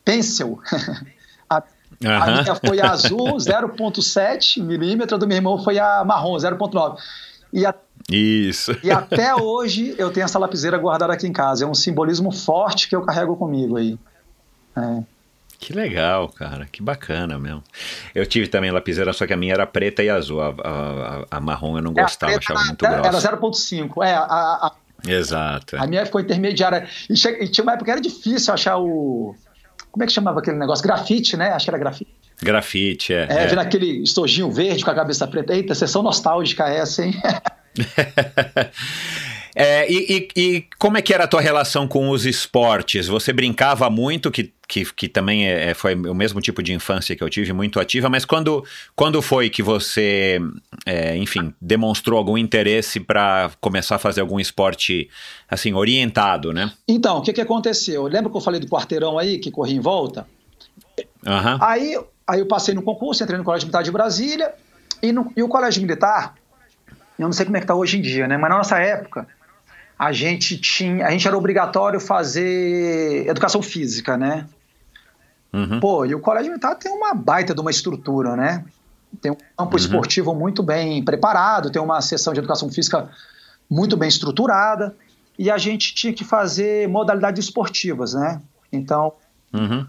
pencil. 0.05 0.61
a, 1.49 1.57
uhum. 1.57 2.23
a, 2.23 2.43
minha 2.43 2.55
foi 2.55 2.81
azul, 2.81 3.37
0,7 3.39 4.63
milímetro, 4.63 5.17
do 5.17 5.27
meu 5.27 5.37
irmão 5.37 5.63
foi 5.63 5.79
a 5.79 6.05
marrom, 6.05 6.37
0,9. 6.37 6.99
E 7.53 7.65
a, 7.65 7.75
Isso. 8.11 8.77
E 8.83 8.91
até 8.91 9.35
hoje 9.35 9.95
eu 9.97 10.11
tenho 10.11 10.25
essa 10.25 10.39
lapiseira 10.39 10.77
guardada 10.77 11.13
aqui 11.13 11.27
em 11.27 11.33
casa. 11.33 11.65
É 11.65 11.69
um 11.69 11.75
simbolismo 11.75 12.31
forte 12.31 12.89
que 12.89 12.97
eu 12.97 13.03
carrego 13.03 13.37
comigo 13.37 13.77
aí. 13.77 13.99
É. 14.77 15.03
Que 15.59 15.73
legal, 15.73 16.29
cara. 16.29 16.67
Que 16.71 16.83
bacana 16.83 17.39
mesmo. 17.39 17.65
Eu 18.15 18.25
tive 18.25 18.47
também 18.47 18.71
lapiseira, 18.71 19.13
só 19.13 19.27
que 19.27 19.33
a 19.33 19.37
minha 19.37 19.55
era 19.55 19.67
preta 19.67 20.03
e 20.03 20.09
azul. 20.09 20.41
A, 20.41 20.55
a, 21.31 21.37
a 21.37 21.41
marrom 21.41 21.77
eu 21.77 21.83
não 21.83 21.93
é, 21.97 22.03
gostava, 22.03 22.37
achava 22.37 22.65
muito 22.65 22.87
era, 22.87 23.01
grossa. 23.01 23.29
Era 23.29 23.37
0.5. 23.37 24.05
É, 24.05 24.15
a, 24.15 24.23
a, 24.23 24.73
Exato. 25.07 25.77
A 25.77 25.87
minha 25.87 26.07
ficou 26.07 26.21
intermediária. 26.21 26.87
E, 27.11 27.17
che, 27.17 27.29
e 27.41 27.49
tinha 27.49 27.65
uma 27.65 27.73
época 27.73 27.87
que 27.87 27.91
era 27.91 28.01
difícil 28.01 28.55
achar 28.55 28.79
o... 28.79 29.35
Como 29.91 30.05
é 30.05 30.07
que 30.07 30.13
chamava 30.13 30.39
aquele 30.39 30.57
negócio? 30.59 30.85
Grafite, 30.85 31.37
né? 31.37 31.51
Acho 31.51 31.67
que 31.67 31.71
era 31.71 31.79
grafite. 31.79 32.15
Grafite, 32.41 33.13
é. 33.13 33.27
É, 33.29 33.43
é. 33.43 33.47
vendo 33.47 33.59
aquele 33.59 34.03
estojinho 34.03 34.51
verde 34.51 34.85
com 34.85 34.91
a 34.91 34.95
cabeça 34.95 35.27
preta. 35.27 35.55
Eita, 35.55 35.75
sessão 35.75 36.03
nostálgica 36.03 36.69
essa, 36.69 37.05
hein? 37.05 37.15
É, 39.61 39.91
e, 39.91 40.29
e, 40.37 40.41
e, 40.41 40.65
como 40.79 40.99
é 40.99 41.03
que 41.03 41.13
era 41.13 41.25
a 41.25 41.27
tua 41.27 41.41
relação 41.41 41.89
com 41.89 42.11
os 42.11 42.25
esportes? 42.25 43.09
Você 43.09 43.33
brincava 43.33 43.91
muito, 43.91 44.31
que, 44.31 44.53
que, 44.69 44.85
que 44.93 45.09
também 45.09 45.49
é, 45.49 45.71
é, 45.71 45.75
foi 45.75 45.95
o 45.95 46.15
mesmo 46.15 46.43
tipo 46.43 46.63
de 46.63 46.75
infância 46.75 47.17
que 47.17 47.25
eu 47.25 47.31
tive, 47.31 47.55
muito 47.55 47.81
ativa, 47.81 48.11
mas 48.11 48.27
quando, 48.27 48.63
quando 48.95 49.23
foi 49.23 49.49
que 49.49 49.63
você, 49.63 50.39
é, 50.85 51.17
enfim, 51.17 51.55
demonstrou 51.59 52.19
algum 52.19 52.37
interesse 52.37 53.01
para 53.01 53.51
começar 53.63 53.97
a 53.97 53.99
fazer 53.99 54.21
algum 54.21 54.39
esporte, 54.39 55.09
assim, 55.51 55.73
orientado, 55.73 56.53
né? 56.53 56.71
Então, 56.87 57.17
o 57.17 57.23
que, 57.23 57.33
que 57.33 57.41
aconteceu? 57.41 58.05
Lembra 58.05 58.31
que 58.31 58.37
eu 58.37 58.43
falei 58.43 58.61
do 58.61 58.69
quarteirão 58.69 59.19
aí, 59.19 59.39
que 59.39 59.51
corria 59.51 59.77
em 59.77 59.81
volta? 59.81 60.27
Uhum. 61.27 61.59
Aí, 61.61 61.99
aí 62.27 62.41
eu 62.41 62.47
passei 62.47 62.75
no 62.75 62.83
concurso, 62.83 63.25
entrei 63.25 63.39
no 63.39 63.45
Colégio 63.45 63.67
Militar 63.67 63.83
de 63.83 63.91
Brasília, 63.91 64.53
e, 65.03 65.13
no, 65.13 65.33
e 65.35 65.43
o 65.43 65.49
Colégio 65.49 65.81
Militar, 65.81 66.35
eu 67.19 67.25
não 67.25 67.33
sei 67.33 67.47
como 67.47 67.57
é 67.57 67.61
que 67.61 67.65
está 67.65 67.75
hoje 67.75 67.97
em 67.97 68.03
dia, 68.03 68.29
né? 68.29 68.37
Mas 68.37 68.51
na 68.51 68.59
nossa 68.59 68.79
época, 68.79 69.27
a 69.99 70.13
gente 70.13 70.59
tinha, 70.59 71.07
a 71.07 71.11
gente 71.11 71.27
era 71.27 71.37
obrigatório 71.37 71.99
fazer 71.99 73.27
educação 73.27 73.63
física, 73.63 74.17
né? 74.19 74.47
Uhum. 75.53 75.81
Pô, 75.81 76.05
e 76.05 76.15
o 76.15 76.21
colégio 76.21 76.51
militar 76.51 76.75
tem 76.75 76.93
uma 76.93 77.15
baita 77.15 77.55
de 77.55 77.61
uma 77.61 77.71
estrutura, 77.71 78.37
né? 78.37 78.65
Tem 79.21 79.33
um 79.33 79.37
campo 79.57 79.73
uhum. 79.73 79.77
esportivo 79.77 80.35
muito 80.35 80.63
bem 80.63 81.03
preparado, 81.03 81.71
tem 81.71 81.81
uma 81.81 82.01
sessão 82.01 82.33
de 82.33 82.41
educação 82.41 82.71
física 82.71 83.09
muito 83.69 83.97
bem 83.97 84.09
estruturada, 84.09 84.95
e 85.39 85.51
a 85.51 85.57
gente 85.57 85.95
tinha 85.95 86.13
que 86.13 86.25
fazer 86.25 86.89
modalidades 86.89 87.45
esportivas, 87.45 88.13
né? 88.13 88.43
Então, 88.73 89.13
uhum. 89.53 89.87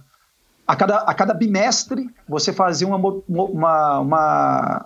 a, 0.68 0.76
cada, 0.76 0.98
a 0.98 1.14
cada 1.14 1.34
bimestre, 1.34 2.10
você 2.28 2.54
fazia 2.54 2.88
uma, 2.88 2.98
uma, 3.28 4.00
uma 4.00 4.86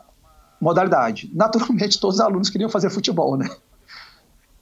modalidade. 0.60 1.30
Naturalmente, 1.36 2.00
todos 2.00 2.16
os 2.16 2.22
alunos 2.22 2.50
queriam 2.50 2.70
fazer 2.70 2.90
futebol, 2.90 3.38
né? 3.38 3.50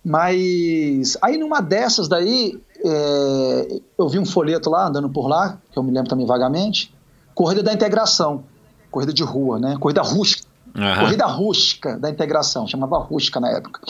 Mas 0.04 1.16
aí 1.22 1.38
numa 1.38 1.62
dessas 1.62 2.10
daí, 2.10 2.60
é, 2.84 3.82
eu 3.98 4.10
vi 4.10 4.20
um 4.20 4.26
folheto 4.26 4.70
lá, 4.70 4.88
andando 4.88 5.10
por 5.10 5.28
lá, 5.28 5.58
que 5.72 5.78
eu 5.78 5.84
me 5.84 5.92
lembro 5.92 6.10
também 6.10 6.26
vagamente, 6.26 6.94
Corrida 7.34 7.64
da 7.64 7.74
Integração, 7.74 8.44
corrida 8.90 9.14
de 9.14 9.24
rua, 9.24 9.58
né? 9.60 9.78
Corrida 9.80 10.02
rústica. 10.02 10.48
Uhum. 10.76 11.00
Corrida 11.00 11.26
rústica 11.26 11.98
da 11.98 12.10
integração, 12.10 12.68
chamava 12.68 12.98
rústica 12.98 13.40
na 13.40 13.50
época. 13.50 13.82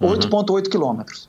8,8 0.00 0.50
uhum. 0.50 0.62
quilômetros. 0.62 1.28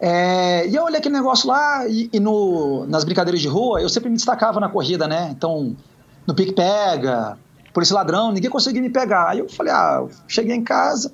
É, 0.00 0.66
e 0.68 0.76
eu 0.76 0.84
olhei 0.84 0.98
aquele 0.98 1.14
negócio 1.16 1.48
lá 1.48 1.86
e, 1.88 2.08
e 2.12 2.20
no, 2.20 2.86
nas 2.86 3.02
brincadeiras 3.02 3.40
de 3.40 3.48
rua, 3.48 3.80
eu 3.80 3.88
sempre 3.88 4.08
me 4.08 4.16
destacava 4.16 4.60
na 4.60 4.68
corrida, 4.68 5.08
né? 5.08 5.28
Então, 5.30 5.76
no 6.26 6.34
pique-pega, 6.34 7.36
por 7.72 7.82
esse 7.82 7.92
ladrão, 7.92 8.30
ninguém 8.30 8.50
conseguia 8.50 8.80
me 8.80 8.90
pegar. 8.90 9.30
Aí 9.30 9.40
eu 9.40 9.48
falei, 9.48 9.72
ah, 9.72 9.98
eu 10.00 10.10
cheguei 10.28 10.54
em 10.54 10.62
casa, 10.62 11.12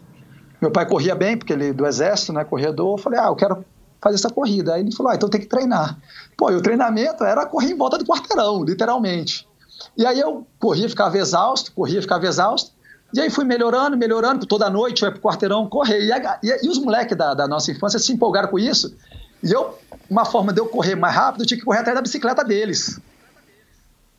meu 0.61 0.70
pai 0.70 0.87
corria 0.87 1.14
bem, 1.14 1.37
porque 1.37 1.53
ele 1.53 1.72
do 1.72 1.87
exército, 1.87 2.33
né, 2.33 2.44
corredor, 2.44 2.98
eu 2.98 3.03
falei, 3.03 3.18
ah, 3.18 3.27
eu 3.27 3.37
quero 3.37 3.64
fazer 4.04 4.16
essa 4.16 4.30
corrida. 4.30 4.74
Aí 4.74 4.82
ele 4.82 4.94
falou, 4.94 5.10
ah, 5.10 5.14
então 5.14 5.28
tem 5.28 5.40
que 5.40 5.46
treinar. 5.46 5.98
Pô, 6.36 6.50
e 6.50 6.54
o 6.54 6.60
treinamento 6.60 7.24
era 7.24 7.46
correr 7.46 7.70
em 7.70 7.76
volta 7.76 7.96
do 7.96 8.04
quarteirão, 8.04 8.62
literalmente. 8.62 9.48
E 9.96 10.04
aí 10.06 10.20
eu 10.20 10.46
corria, 10.58 10.88
ficava 10.88 11.16
exausto, 11.16 11.72
corria, 11.72 12.02
ficava 12.02 12.26
exausto. 12.26 12.72
E 13.12 13.20
aí 13.20 13.30
fui 13.30 13.44
melhorando, 13.44 13.96
melhorando, 13.96 14.44
toda 14.44 14.68
noite 14.68 15.02
eu 15.02 15.08
ia 15.08 15.12
pro 15.12 15.22
quarteirão 15.22 15.68
correr. 15.68 16.04
E, 16.04 16.12
a, 16.12 16.38
e, 16.42 16.66
e 16.66 16.68
os 16.68 16.78
moleques 16.78 17.16
da, 17.16 17.32
da, 17.32 17.48
nossa 17.48 17.70
infância 17.70 17.98
se 17.98 18.12
empolgaram 18.12 18.48
com 18.48 18.58
isso. 18.58 18.94
E 19.42 19.50
eu, 19.50 19.78
uma 20.10 20.24
forma 20.24 20.52
de 20.52 20.60
eu 20.60 20.66
correr 20.66 20.96
mais 20.96 21.14
rápido, 21.14 21.42
eu 21.42 21.46
tinha 21.46 21.58
que 21.58 21.64
correr 21.64 21.78
atrás 21.78 21.96
da 21.96 22.02
bicicleta 22.02 22.44
deles. 22.44 23.00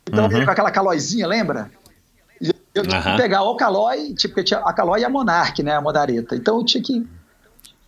Então 0.08 0.24
uhum. 0.24 0.44
com 0.44 0.50
aquela 0.50 0.70
calóizinha, 0.70 1.26
lembra? 1.26 1.70
E 2.40 2.50
eu 2.74 2.86
tinha 2.86 2.96
uhum. 2.96 3.16
que 3.16 3.16
pegar 3.22 3.42
o 3.42 3.56
calói, 3.56 4.14
tipo, 4.14 4.42
tinha 4.42 4.60
a 4.60 4.72
calói 4.72 5.00
e 5.00 5.04
a 5.04 5.10
monarque, 5.10 5.62
né, 5.62 5.74
a 5.74 5.80
modareta. 5.80 6.34
Então 6.34 6.58
eu 6.58 6.64
tinha 6.64 6.82
que 6.82 6.98
ir 6.98 7.06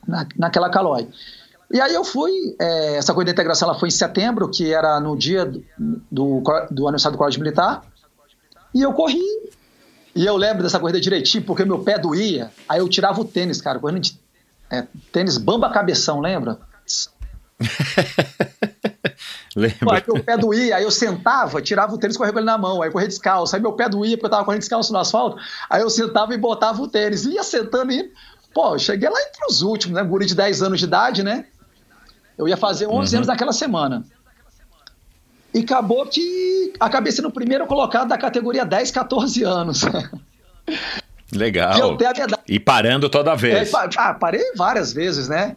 na, 0.06 0.26
naquela 0.36 0.68
calói. 0.68 1.08
E 1.70 1.80
aí 1.80 1.94
eu 1.94 2.02
fui, 2.02 2.32
é, 2.58 2.96
essa 2.96 3.12
coisa 3.12 3.26
da 3.26 3.32
integração 3.32 3.68
ela 3.68 3.78
foi 3.78 3.88
em 3.88 3.92
setembro, 3.92 4.48
que 4.50 4.72
era 4.72 4.98
no 5.00 5.16
dia 5.16 5.44
do, 5.44 5.62
do, 6.10 6.42
do 6.70 6.88
aniversário 6.88 7.16
do 7.16 7.18
Colégio 7.18 7.40
Militar, 7.40 7.82
e 8.74 8.80
eu 8.80 8.92
corri, 8.94 9.22
e 10.14 10.24
eu 10.24 10.36
lembro 10.36 10.62
dessa 10.62 10.80
corrida 10.80 11.00
direitinho, 11.00 11.44
porque 11.44 11.64
meu 11.64 11.80
pé 11.80 11.98
doía, 11.98 12.50
aí 12.66 12.78
eu 12.78 12.88
tirava 12.88 13.20
o 13.20 13.24
tênis, 13.24 13.60
cara, 13.60 13.78
correndo 13.78 14.00
de 14.00 14.18
é, 14.70 14.86
tênis 15.12 15.36
bamba 15.36 15.70
cabeção, 15.70 16.20
lembra? 16.20 16.58
Lembra? 19.56 19.96
Aí 19.96 20.04
meu 20.06 20.22
pé 20.22 20.36
doía, 20.36 20.76
aí 20.76 20.84
eu 20.84 20.90
sentava, 20.90 21.60
tirava 21.60 21.92
o 21.92 21.98
tênis 21.98 22.14
e 22.14 22.18
corria 22.18 22.32
com 22.32 22.38
ele 22.38 22.46
na 22.46 22.56
mão, 22.56 22.80
aí 22.80 22.90
corria 22.92 23.08
descalço, 23.08 23.56
aí 23.56 23.60
meu 23.60 23.72
pé 23.72 23.88
doía 23.88 24.16
porque 24.16 24.26
eu 24.26 24.30
tava 24.30 24.44
correndo 24.44 24.60
descalço 24.60 24.92
no 24.92 24.98
asfalto, 25.00 25.36
aí 25.68 25.82
eu 25.82 25.90
sentava 25.90 26.32
e 26.32 26.38
botava 26.38 26.80
o 26.80 26.86
tênis, 26.86 27.24
ia 27.24 27.42
sentando 27.42 27.90
e 27.90 28.12
Pô, 28.54 28.74
eu 28.74 28.78
cheguei 28.78 29.08
lá 29.08 29.20
entre 29.20 29.46
os 29.48 29.62
últimos, 29.62 29.96
né? 29.96 30.02
Guri 30.02 30.26
de 30.26 30.34
10 30.34 30.62
anos 30.62 30.78
de 30.78 30.86
idade, 30.86 31.22
né? 31.22 31.44
Eu 32.38 32.46
ia 32.46 32.56
fazer 32.56 32.86
11 32.86 32.92
uhum. 32.94 33.18
anos 33.18 33.26
naquela 33.26 33.52
semana. 33.52 34.04
E 35.52 35.60
acabou 35.60 36.06
que 36.06 36.72
acabei 36.78 37.10
sendo 37.10 37.28
o 37.28 37.32
primeiro 37.32 37.66
colocado 37.66 38.08
da 38.08 38.16
categoria 38.16 38.64
10, 38.64 38.90
14 38.90 39.42
anos. 39.42 39.82
Legal. 41.34 41.98
E, 42.46 42.58
parando 42.58 43.10
toda 43.10 43.34
vez. 43.34 43.72
É, 43.72 43.78
ah, 43.96 44.14
parei 44.14 44.52
várias 44.54 44.92
vezes, 44.92 45.28
né? 45.28 45.56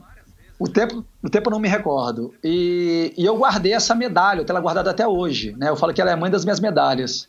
O 0.60 0.67
tempo, 0.67 1.06
o 1.24 1.30
tempo 1.30 1.48
eu 1.50 1.52
não 1.52 1.60
me 1.60 1.67
recordo. 1.67 2.34
E, 2.44 3.13
e 3.17 3.26
eu 3.26 3.38
guardei 3.38 3.74
essa 3.74 3.96
medalha, 3.96 4.41
eu 4.41 4.46
tenho 4.46 4.56
ela 4.56 4.62
guardada 4.62 4.91
até 4.91 5.08
hoje. 5.08 5.56
Né? 5.58 5.70
Eu 5.70 5.76
falo 5.76 5.94
que 5.94 6.02
ela 6.02 6.12
é 6.12 6.13
a 6.13 6.17
mãe 6.17 6.30
das 6.30 6.44
minhas 6.44 6.60
medalhas. 6.60 7.28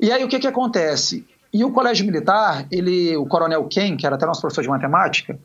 E 0.00 0.10
aí 0.10 0.24
o 0.24 0.28
que, 0.28 0.38
que 0.38 0.46
acontece? 0.46 1.26
E 1.52 1.64
o 1.64 1.70
colégio 1.70 2.04
militar, 2.04 2.66
ele, 2.70 3.16
o 3.16 3.26
coronel 3.26 3.64
Ken, 3.68 3.96
que 3.96 4.04
era 4.04 4.16
até 4.16 4.26
nosso 4.26 4.40
professor 4.40 4.62
de 4.62 4.68
matemática, 4.68 5.38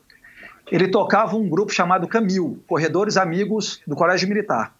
ele 0.70 0.88
tocava 0.88 1.36
um 1.36 1.48
grupo 1.48 1.72
chamado 1.72 2.06
Camil, 2.06 2.62
Corredores 2.66 3.16
Amigos 3.16 3.80
do 3.86 3.96
Colégio 3.96 4.28
Militar. 4.28 4.74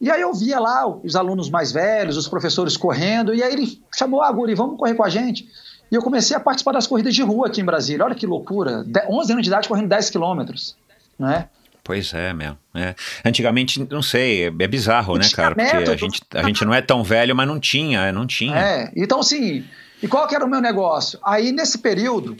E 0.00 0.10
aí 0.10 0.20
eu 0.20 0.32
via 0.32 0.58
lá 0.58 0.86
os 0.86 1.14
alunos 1.14 1.50
mais 1.50 1.72
velhos, 1.72 2.16
os 2.16 2.26
professores 2.26 2.76
correndo, 2.76 3.34
e 3.34 3.42
aí 3.42 3.52
ele 3.52 3.82
chamou, 3.94 4.22
ah, 4.22 4.32
Guri, 4.32 4.54
vamos 4.54 4.78
correr 4.78 4.94
com 4.94 5.04
a 5.04 5.10
gente. 5.10 5.46
E 5.92 5.94
eu 5.94 6.02
comecei 6.02 6.36
a 6.36 6.40
participar 6.40 6.72
das 6.72 6.86
corridas 6.86 7.14
de 7.14 7.22
rua 7.22 7.48
aqui 7.48 7.60
em 7.60 7.64
Brasília. 7.64 8.04
Olha 8.04 8.14
que 8.14 8.26
loucura, 8.26 8.84
11 9.08 9.32
anos 9.32 9.42
de 9.42 9.50
idade 9.50 9.68
correndo 9.68 9.88
10 9.88 10.10
quilômetros, 10.10 10.76
né? 11.18 11.48
Pois 11.82 12.14
é, 12.14 12.32
meu. 12.32 12.56
É. 12.74 12.94
Antigamente, 13.24 13.86
não 13.90 14.02
sei, 14.02 14.44
é 14.44 14.68
bizarro, 14.68 15.16
né, 15.16 15.28
cara? 15.34 15.54
Porque 15.54 15.90
a 15.90 15.96
gente, 15.96 16.22
a 16.34 16.42
gente 16.44 16.64
não 16.64 16.72
é 16.72 16.80
tão 16.80 17.02
velho, 17.02 17.34
mas 17.34 17.48
não 17.48 17.58
tinha, 17.58 18.12
não 18.12 18.26
tinha. 18.26 18.56
É, 18.56 18.92
então 18.94 19.20
assim, 19.20 19.64
e 20.02 20.08
qual 20.08 20.26
que 20.28 20.34
era 20.34 20.44
o 20.44 20.48
meu 20.48 20.60
negócio? 20.60 21.18
Aí 21.24 21.52
nesse 21.52 21.78
período, 21.78 22.36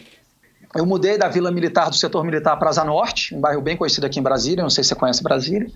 eu 0.75 0.87
mudei 0.87 1.19
da 1.19 1.29
Vila 1.29 1.51
Militar, 1.51 1.91
do 1.91 1.97
setor 1.97 2.25
militar, 2.25 2.57
para 2.57 2.71
Asa 2.71 2.85
Norte, 2.85 3.35
um 3.35 3.41
bairro 3.41 3.61
bem 3.61 3.77
conhecido 3.77 4.07
aqui 4.07 4.21
em 4.21 4.23
Brasília. 4.23 4.63
Não 4.63 4.71
sei 4.71 4.85
se 4.85 4.89
você 4.89 4.95
conhece 4.95 5.23
Brasília. 5.23 5.71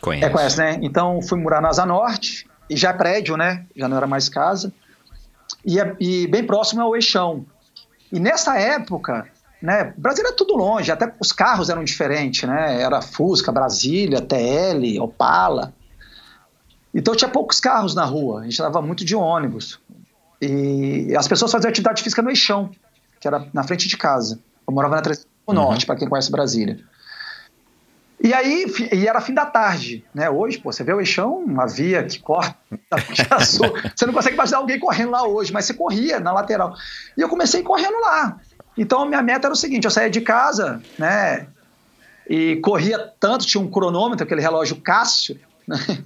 Conhece. 0.00 0.24
É, 0.24 0.30
conhece, 0.30 0.58
né? 0.58 0.78
Então 0.80 1.20
fui 1.22 1.38
morar 1.40 1.60
na 1.60 1.68
Asa 1.68 1.84
Norte, 1.84 2.46
e 2.70 2.76
já 2.76 2.90
é 2.90 2.92
prédio, 2.92 3.36
né? 3.36 3.66
Já 3.74 3.88
não 3.88 3.96
era 3.96 4.06
mais 4.06 4.28
casa. 4.28 4.72
E, 5.64 5.80
é, 5.80 5.96
e 5.98 6.28
bem 6.28 6.44
próximo 6.44 6.82
ao 6.82 6.94
Eixão. 6.94 7.44
E 8.12 8.20
nessa 8.20 8.56
época, 8.58 9.26
né? 9.60 9.92
Brasília 9.96 10.30
é 10.30 10.32
tudo 10.32 10.54
longe, 10.54 10.92
até 10.92 11.12
os 11.18 11.32
carros 11.32 11.68
eram 11.68 11.82
diferentes, 11.82 12.48
né? 12.48 12.80
Era 12.80 13.02
Fusca, 13.02 13.50
Brasília, 13.50 14.20
TL, 14.20 15.00
Opala. 15.00 15.74
Então 16.94 17.14
tinha 17.16 17.28
poucos 17.28 17.58
carros 17.58 17.94
na 17.94 18.04
rua, 18.04 18.40
a 18.40 18.44
gente 18.44 18.60
andava 18.62 18.80
muito 18.80 19.04
de 19.04 19.16
ônibus. 19.16 19.80
E 20.40 21.12
as 21.18 21.26
pessoas 21.26 21.50
faziam 21.50 21.68
atividade 21.68 22.04
física 22.04 22.22
no 22.22 22.30
Eixão 22.30 22.70
que 23.20 23.26
era 23.26 23.46
na 23.52 23.62
frente 23.62 23.88
de 23.88 23.96
casa. 23.96 24.38
Eu 24.66 24.74
morava 24.74 24.96
na 24.96 25.02
3 25.02 25.26
uhum. 25.46 25.54
Norte, 25.54 25.86
para 25.86 25.96
quem 25.96 26.08
conhece 26.08 26.30
Brasília. 26.30 26.78
E 28.20 28.34
aí, 28.34 28.66
e 28.92 29.06
era 29.06 29.20
fim 29.20 29.32
da 29.32 29.46
tarde, 29.46 30.04
né? 30.12 30.28
Hoje, 30.28 30.58
pô, 30.58 30.72
você 30.72 30.82
vê 30.82 30.92
o 30.92 31.00
eixão, 31.00 31.38
uma 31.38 31.66
via 31.66 32.02
que 32.02 32.18
corta, 32.18 32.56
você 33.94 34.06
não 34.06 34.12
consegue 34.12 34.34
imaginar 34.34 34.58
alguém 34.58 34.78
correndo 34.78 35.12
lá 35.12 35.24
hoje, 35.26 35.52
mas 35.52 35.66
você 35.66 35.74
corria 35.74 36.18
na 36.18 36.32
lateral. 36.32 36.74
E 37.16 37.20
eu 37.20 37.28
comecei 37.28 37.62
correndo 37.62 38.00
lá. 38.00 38.40
Então, 38.76 39.02
a 39.02 39.06
minha 39.06 39.22
meta 39.22 39.46
era 39.46 39.52
o 39.52 39.56
seguinte: 39.56 39.84
eu 39.84 39.90
saía 39.90 40.10
de 40.10 40.20
casa, 40.20 40.82
né? 40.98 41.46
E 42.28 42.56
corria 42.56 42.98
tanto, 43.20 43.46
tinha 43.46 43.62
um 43.62 43.70
cronômetro, 43.70 44.24
aquele 44.24 44.40
relógio 44.40 44.80
Cássio, 44.80 45.38
né? 45.66 45.78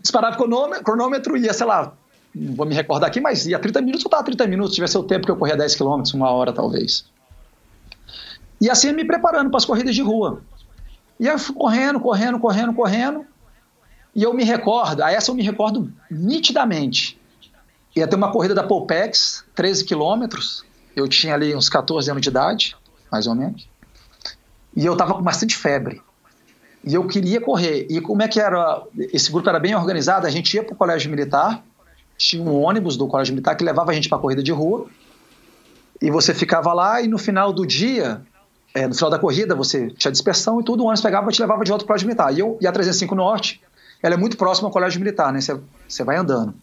Disparava 0.00 0.42
o 0.42 0.82
cronômetro, 0.82 1.36
ia, 1.36 1.52
sei 1.52 1.66
lá, 1.66 1.92
não 2.34 2.54
vou 2.54 2.66
me 2.66 2.74
recordar 2.74 3.08
aqui, 3.08 3.20
mas 3.20 3.46
ia 3.46 3.58
30 3.58 3.80
minutos, 3.80 4.04
eu 4.04 4.08
estava 4.08 4.24
30 4.24 4.46
minutos, 4.48 4.74
tivesse 4.74 4.98
o 4.98 5.04
tempo 5.04 5.24
que 5.24 5.30
eu 5.30 5.36
corria 5.36 5.56
10 5.56 5.76
km, 5.76 6.02
uma 6.14 6.30
hora 6.30 6.52
talvez. 6.52 7.04
E 8.60 8.68
assim 8.68 8.92
me 8.92 9.04
preparando 9.04 9.50
para 9.50 9.58
as 9.58 9.64
corridas 9.64 9.94
de 9.94 10.02
rua. 10.02 10.42
E 11.20 11.26
eu 11.26 11.38
fui 11.38 11.54
correndo, 11.54 12.00
correndo, 12.00 12.38
correndo, 12.40 12.74
correndo. 12.74 13.26
E 14.14 14.22
eu 14.22 14.34
me 14.34 14.44
recordo, 14.44 15.02
a 15.02 15.12
essa 15.12 15.30
eu 15.30 15.34
me 15.34 15.42
recordo 15.42 15.92
nitidamente. 16.10 17.20
Ia 17.94 18.08
ter 18.08 18.16
uma 18.16 18.32
corrida 18.32 18.54
da 18.54 18.64
Polpex, 18.64 19.44
13 19.54 19.84
quilômetros. 19.84 20.64
Eu 20.96 21.06
tinha 21.08 21.34
ali 21.34 21.54
uns 21.54 21.68
14 21.68 22.10
anos 22.10 22.22
de 22.22 22.28
idade, 22.28 22.76
mais 23.10 23.26
ou 23.26 23.34
menos. 23.34 23.68
E 24.76 24.84
eu 24.84 24.94
estava 24.94 25.14
com 25.14 25.22
bastante 25.22 25.56
febre. 25.56 26.02
E 26.84 26.94
eu 26.94 27.06
queria 27.06 27.40
correr. 27.40 27.86
E 27.88 28.00
como 28.00 28.22
é 28.22 28.28
que 28.28 28.40
era? 28.40 28.82
Esse 29.12 29.30
grupo 29.30 29.48
era 29.48 29.60
bem 29.60 29.74
organizado, 29.74 30.26
a 30.26 30.30
gente 30.30 30.54
ia 30.54 30.64
para 30.64 30.74
o 30.74 30.76
colégio 30.76 31.10
militar 31.10 31.62
tinha 32.16 32.42
um 32.42 32.62
ônibus 32.62 32.96
do 32.96 33.06
Colégio 33.06 33.34
Militar 33.34 33.56
que 33.56 33.64
levava 33.64 33.90
a 33.90 33.94
gente 33.94 34.08
para 34.08 34.18
corrida 34.18 34.42
de 34.42 34.52
rua. 34.52 34.86
E 36.00 36.10
você 36.10 36.34
ficava 36.34 36.72
lá 36.72 37.00
e 37.00 37.08
no 37.08 37.18
final 37.18 37.52
do 37.52 37.66
dia, 37.66 38.22
é, 38.74 38.86
no 38.86 38.94
final 38.94 39.10
da 39.10 39.18
corrida, 39.18 39.54
você 39.54 39.90
tinha 39.90 40.10
dispersão 40.10 40.60
e 40.60 40.64
tudo, 40.64 40.82
o 40.82 40.86
ônibus 40.86 41.00
pegava 41.00 41.30
e 41.30 41.32
te 41.32 41.40
levava 41.40 41.64
de 41.64 41.70
volta 41.70 41.84
para 41.84 41.86
o 41.86 41.94
Colégio 41.94 42.06
Militar. 42.06 42.34
E, 42.34 42.40
eu, 42.40 42.58
e 42.60 42.66
a 42.66 42.72
305 42.72 43.14
Norte, 43.14 43.60
ela 44.02 44.14
é 44.14 44.18
muito 44.18 44.36
próxima 44.36 44.68
ao 44.68 44.72
Colégio 44.72 45.00
Militar, 45.00 45.32
né? 45.32 45.40
Você, 45.40 45.58
você 45.88 46.04
vai 46.04 46.16
andando. 46.16 46.54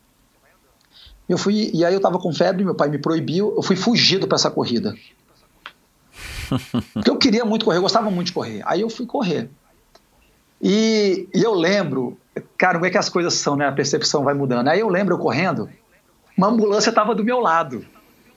Eu 1.28 1.38
fui, 1.38 1.72
e 1.74 1.86
aí 1.86 1.94
eu 1.94 1.98
estava 1.98 2.20
com 2.20 2.34
febre, 2.34 2.64
meu 2.64 2.76
pai 2.76 2.90
me 2.90 2.98
proibiu, 2.98 3.54
eu 3.56 3.64
fui 3.64 3.76
fugido 3.76 4.28
para 4.28 4.36
essa 4.36 4.52
corrida. 4.52 4.94
Porque 6.94 7.10
eu 7.10 7.18
queria 7.18 7.46
muito 7.46 7.64
correr, 7.64 7.78
eu 7.78 7.82
gostava 7.82 8.12
muito 8.12 8.28
de 8.28 8.34
correr. 8.34 8.62
Aí 8.66 8.82
eu 8.82 8.90
fui 8.90 9.06
correr. 9.06 9.50
E, 10.62 11.28
e 11.34 11.42
eu 11.42 11.54
lembro, 11.54 12.18
cara, 12.58 12.76
como 12.76 12.86
é 12.86 12.90
que 12.90 12.98
as 12.98 13.10
coisas 13.10 13.34
são, 13.36 13.56
né? 13.56 13.68
A 13.68 13.72
percepção 13.72 14.24
vai 14.24 14.34
mudando. 14.34 14.68
Aí 14.68 14.80
eu 14.80 14.90
lembro 14.90 15.16
eu 15.16 15.20
correndo, 15.20 15.70
uma 16.38 16.48
ambulância 16.48 16.90
estava 16.90 17.16
do 17.16 17.24
meu 17.24 17.40
lado. 17.40 17.86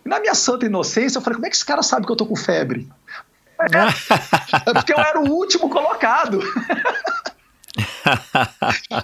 E 0.05 0.09
na 0.09 0.21
minha 0.21 0.35
santa 0.35 0.67
inocência, 0.67 1.19
eu 1.19 1.23
falei, 1.23 1.37
como 1.37 1.47
é 1.47 1.51
que 1.51 1.57
esse 1.57 1.65
cara 1.65 1.83
sabe 1.83 2.07
que 2.07 2.13
eu 2.13 2.17
tô 2.17 2.27
com 2.27 2.37
febre? 2.37 2.89
É, 3.61 3.67
é 4.71 4.75
porque 4.75 4.93
eu 4.93 4.99
era 4.99 5.21
o 5.21 5.31
último 5.31 5.71
colocado. 5.71 6.41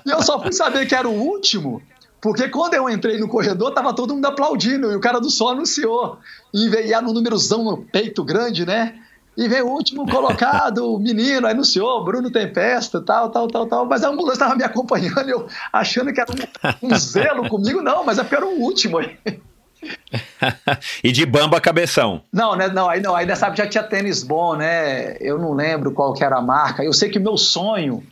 e 0.06 0.10
eu 0.10 0.22
só 0.22 0.40
fui 0.40 0.52
saber 0.52 0.86
que 0.86 0.94
era 0.94 1.08
o 1.08 1.12
último 1.12 1.82
porque 2.20 2.48
quando 2.48 2.74
eu 2.74 2.88
entrei 2.88 3.18
no 3.18 3.28
corredor, 3.28 3.72
tava 3.72 3.94
todo 3.94 4.14
mundo 4.14 4.26
aplaudindo, 4.26 4.92
e 4.92 4.96
o 4.96 5.00
cara 5.00 5.18
do 5.18 5.30
sol 5.30 5.50
anunciou. 5.50 6.18
E 6.52 6.68
veio 6.68 7.00
no 7.00 7.14
númerozão 7.14 7.64
no 7.64 7.78
peito 7.78 8.22
grande, 8.22 8.66
né? 8.66 9.00
E 9.40 9.48
veio 9.48 9.68
o 9.68 9.70
último 9.70 10.06
colocado, 10.06 10.96
o 10.96 10.98
menino, 10.98 11.46
anunciou, 11.46 12.04
Bruno 12.04 12.30
Tempesta, 12.30 13.00
tal, 13.00 13.30
tal, 13.30 13.48
tal, 13.48 13.66
tal. 13.66 13.86
Mas 13.86 14.04
a 14.04 14.10
ambulância 14.10 14.34
estava 14.34 14.54
me 14.54 14.62
acompanhando, 14.62 15.30
eu 15.30 15.46
achando 15.72 16.12
que 16.12 16.20
era 16.20 16.30
um, 16.30 16.86
um 16.86 16.94
zelo 16.98 17.48
comigo. 17.48 17.80
Não, 17.80 18.04
mas 18.04 18.18
é 18.18 18.22
porque 18.22 18.34
era 18.34 18.44
o 18.44 18.60
último. 18.60 18.98
e 21.02 21.10
de 21.10 21.24
bamba 21.24 21.58
cabeção. 21.58 22.22
Não, 22.30 22.54
né? 22.54 22.68
Não, 22.68 22.90
aí 22.90 23.00
não, 23.00 23.16
aí 23.16 23.24
nessa 23.24 23.46
época 23.46 23.64
já 23.64 23.70
tinha 23.70 23.82
tênis 23.82 24.22
bom, 24.22 24.56
né? 24.56 25.16
Eu 25.20 25.38
não 25.38 25.54
lembro 25.54 25.90
qual 25.92 26.12
que 26.12 26.22
era 26.22 26.36
a 26.36 26.42
marca. 26.42 26.84
Eu 26.84 26.92
sei 26.92 27.08
que 27.08 27.18
o 27.18 27.22
meu 27.22 27.38
sonho 27.38 28.04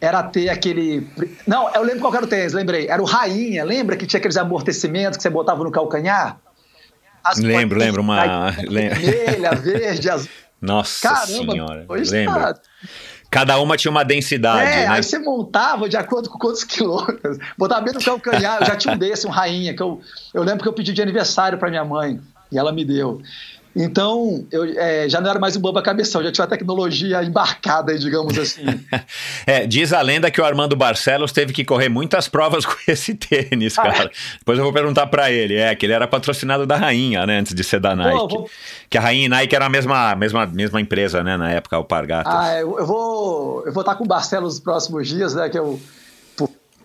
era 0.00 0.24
ter 0.24 0.48
aquele. 0.48 1.06
Não, 1.46 1.72
eu 1.72 1.84
lembro 1.84 2.00
qual 2.00 2.12
era 2.12 2.24
o 2.24 2.28
tênis, 2.28 2.52
lembrei. 2.52 2.88
Era 2.88 3.00
o 3.00 3.04
Rainha, 3.04 3.64
lembra 3.64 3.96
que 3.96 4.08
tinha 4.08 4.18
aqueles 4.18 4.36
amortecimentos 4.36 5.18
que 5.18 5.22
você 5.22 5.30
botava 5.30 5.62
no 5.62 5.70
calcanhar? 5.70 6.36
As 7.22 7.38
lembro, 7.38 7.78
lembro, 7.78 8.02
uma. 8.02 8.50
Vermelha, 8.58 9.52
verde, 9.52 10.10
azul. 10.10 10.28
Nossa 10.60 11.08
Caramba, 11.08 11.52
senhora. 11.52 11.86
Lembro. 11.88 12.34
Tá. 12.34 12.54
Cada 13.30 13.58
uma 13.58 13.76
tinha 13.76 13.90
uma 13.90 14.04
densidade. 14.04 14.70
É, 14.70 14.76
né? 14.76 14.88
aí 14.88 15.02
você 15.02 15.18
montava 15.18 15.88
de 15.88 15.96
acordo 15.96 16.30
com 16.30 16.38
quantos 16.38 16.64
quilômetros. 16.64 17.38
Botava 17.56 17.82
bem 17.82 17.94
no 17.94 18.02
calcanhar. 18.02 18.58
Eu 18.60 18.66
já 18.66 18.76
tinha 18.76 18.94
um 18.94 18.98
desse, 18.98 19.26
um 19.26 19.30
rainha, 19.30 19.74
que 19.74 19.82
eu, 19.82 20.00
eu 20.32 20.42
lembro 20.42 20.62
que 20.62 20.68
eu 20.68 20.72
pedi 20.72 20.92
de 20.92 21.02
aniversário 21.02 21.58
para 21.58 21.68
minha 21.68 21.84
mãe. 21.84 22.20
E 22.50 22.58
ela 22.58 22.72
me 22.72 22.84
deu. 22.84 23.20
Então, 23.80 24.44
eu 24.50 24.64
é, 24.64 25.08
já 25.08 25.20
não 25.20 25.30
era 25.30 25.38
mais 25.38 25.54
um 25.54 25.60
bamba 25.60 25.80
cabeção, 25.80 26.20
já 26.20 26.32
tinha 26.32 26.44
a 26.44 26.48
tecnologia 26.48 27.22
embarcada, 27.22 27.96
digamos 27.96 28.36
assim. 28.38 28.64
é, 29.46 29.68
diz 29.68 29.92
a 29.92 30.02
lenda 30.02 30.32
que 30.32 30.40
o 30.40 30.44
Armando 30.44 30.74
Barcelos 30.74 31.30
teve 31.30 31.52
que 31.52 31.64
correr 31.64 31.88
muitas 31.88 32.26
provas 32.26 32.66
com 32.66 32.74
esse 32.88 33.14
tênis, 33.14 33.76
cara. 33.76 33.94
Ah, 33.96 34.04
é? 34.06 34.10
Depois 34.40 34.58
eu 34.58 34.64
vou 34.64 34.72
perguntar 34.72 35.06
para 35.06 35.30
ele. 35.30 35.54
É, 35.54 35.76
que 35.76 35.86
ele 35.86 35.92
era 35.92 36.08
patrocinado 36.08 36.66
da 36.66 36.76
Rainha, 36.76 37.24
né, 37.24 37.38
antes 37.38 37.54
de 37.54 37.62
ser 37.62 37.78
da 37.78 37.94
Nike. 37.94 38.16
Vou... 38.16 38.50
Que 38.90 38.98
a 38.98 39.00
Rainha 39.00 39.26
e 39.26 39.28
Nike 39.28 39.54
era 39.54 39.66
a 39.66 39.68
mesma, 39.68 40.16
mesma, 40.16 40.44
mesma 40.46 40.80
empresa, 40.80 41.22
né, 41.22 41.36
na 41.36 41.50
época, 41.50 41.78
o 41.78 41.84
Pargatas. 41.84 42.34
Ah, 42.34 42.58
eu, 42.58 42.80
eu 42.80 42.86
vou 42.86 43.62
eu 43.64 43.72
vou 43.72 43.82
estar 43.82 43.94
com 43.94 44.04
o 44.04 44.08
Barcelos 44.08 44.54
nos 44.54 44.60
próximos 44.60 45.06
dias, 45.06 45.34
né, 45.36 45.48
que 45.48 45.58
eu 45.58 45.80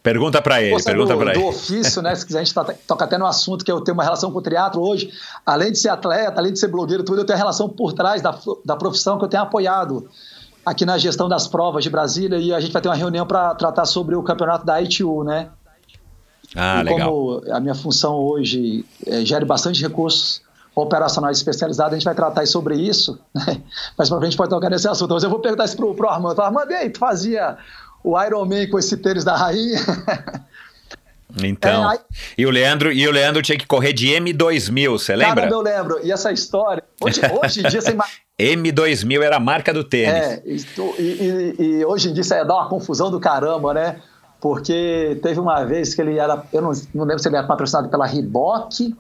Pergunta 0.03 0.41
para 0.41 0.61
ele, 0.61 0.83
pergunta 0.83 1.15
para 1.15 1.31
ele. 1.31 1.41
Do 1.41 1.47
ofício, 1.47 2.01
né? 2.01 2.13
Se 2.13 2.25
quiser, 2.25 2.39
a 2.39 2.43
gente 2.43 2.53
tá, 2.53 2.65
toca 2.85 3.05
até 3.05 3.17
no 3.17 3.25
assunto 3.25 3.63
que 3.63 3.71
eu 3.71 3.79
tenho 3.79 3.95
uma 3.95 4.03
relação 4.03 4.29
com 4.33 4.39
o 4.39 4.41
teatro 4.41 4.81
hoje. 4.81 5.09
Além 5.45 5.71
de 5.71 5.79
ser 5.79 5.87
atleta, 5.87 6.41
além 6.41 6.51
de 6.51 6.59
ser 6.59 6.67
blogueiro, 6.67 7.03
tudo, 7.03 7.21
eu 7.21 7.25
tenho 7.25 7.37
a 7.37 7.39
relação 7.39 7.69
por 7.69 7.93
trás 7.93 8.21
da, 8.21 8.37
da 8.65 8.75
profissão 8.75 9.17
que 9.17 9.23
eu 9.23 9.29
tenho 9.29 9.43
apoiado 9.43 10.09
aqui 10.65 10.85
na 10.85 10.97
gestão 10.97 11.29
das 11.29 11.47
provas 11.47 11.85
de 11.85 11.89
Brasília 11.89 12.37
e 12.37 12.53
a 12.53 12.59
gente 12.59 12.73
vai 12.73 12.81
ter 12.81 12.89
uma 12.89 12.95
reunião 12.95 13.25
para 13.25 13.55
tratar 13.55 13.85
sobre 13.85 14.13
o 14.13 14.21
campeonato 14.21 14.65
da 14.65 14.81
ITU, 14.81 15.23
né? 15.23 15.47
Ah, 16.53 16.81
e 16.81 16.83
legal. 16.83 17.09
Como 17.09 17.41
a 17.49 17.59
minha 17.61 17.75
função 17.75 18.15
hoje 18.15 18.85
é, 19.07 19.23
gera 19.23 19.45
bastante 19.45 19.81
recursos 19.81 20.41
operacionais 20.75 21.37
especializados, 21.37 21.93
a 21.93 21.95
gente 21.95 22.05
vai 22.05 22.15
tratar 22.15 22.45
sobre 22.45 22.75
isso, 22.75 23.17
né? 23.33 23.61
Mas 23.97 24.09
para 24.09 24.17
a 24.17 24.23
gente 24.25 24.35
pode 24.35 24.49
tocar 24.49 24.69
nesse 24.69 24.87
assunto. 24.87 25.13
Mas 25.13 25.23
eu 25.23 25.29
vou 25.29 25.39
perguntar 25.39 25.63
isso 25.63 25.77
pro, 25.77 25.93
pro 25.93 26.09
Armando. 26.09 26.41
Armando, 26.41 26.71
e 26.71 26.75
aí, 26.75 26.89
tu 26.89 26.99
fazia 26.99 27.57
o 28.03 28.21
Iron 28.21 28.45
Man 28.45 28.67
com 28.69 28.77
esse 28.77 28.97
tênis 28.97 29.23
da 29.23 29.35
rainha. 29.35 29.79
Então, 31.43 31.89
é, 31.89 31.93
aí... 31.93 31.99
e, 32.37 32.45
o 32.45 32.51
Leandro, 32.51 32.91
e 32.91 33.07
o 33.07 33.11
Leandro 33.11 33.41
tinha 33.41 33.57
que 33.57 33.65
correr 33.65 33.91
de 33.91 34.07
M2000, 34.09 34.91
você 34.91 35.15
lembra? 35.15 35.47
Caramba, 35.47 35.55
eu 35.55 35.61
lembro. 35.61 35.99
E 36.03 36.11
essa 36.11 36.31
história, 36.31 36.83
hoje, 37.01 37.21
hoje 37.43 37.61
em 37.61 37.69
dia 37.69 37.81
você... 37.81 37.97
M2000 38.39 39.21
era 39.21 39.37
a 39.37 39.39
marca 39.39 39.73
do 39.73 39.83
tênis. 39.83 40.13
É, 40.13 40.43
e, 40.45 41.01
e, 41.01 41.55
e, 41.57 41.85
hoje 41.85 42.09
em 42.09 42.13
dia 42.13 42.21
isso 42.21 42.33
ia 42.35 42.43
dar 42.43 42.55
uma 42.55 42.69
confusão 42.69 43.09
do 43.09 43.19
caramba, 43.19 43.73
né? 43.73 43.99
Porque 44.39 45.19
teve 45.23 45.39
uma 45.39 45.63
vez 45.63 45.95
que 45.95 46.01
ele 46.01 46.19
era, 46.19 46.43
eu 46.51 46.61
não, 46.61 46.71
não 46.93 47.05
lembro 47.05 47.19
se 47.19 47.27
ele 47.29 47.37
era 47.37 47.47
patrocinado 47.47 47.89
pela 47.89 48.05
Reebok 48.05 48.95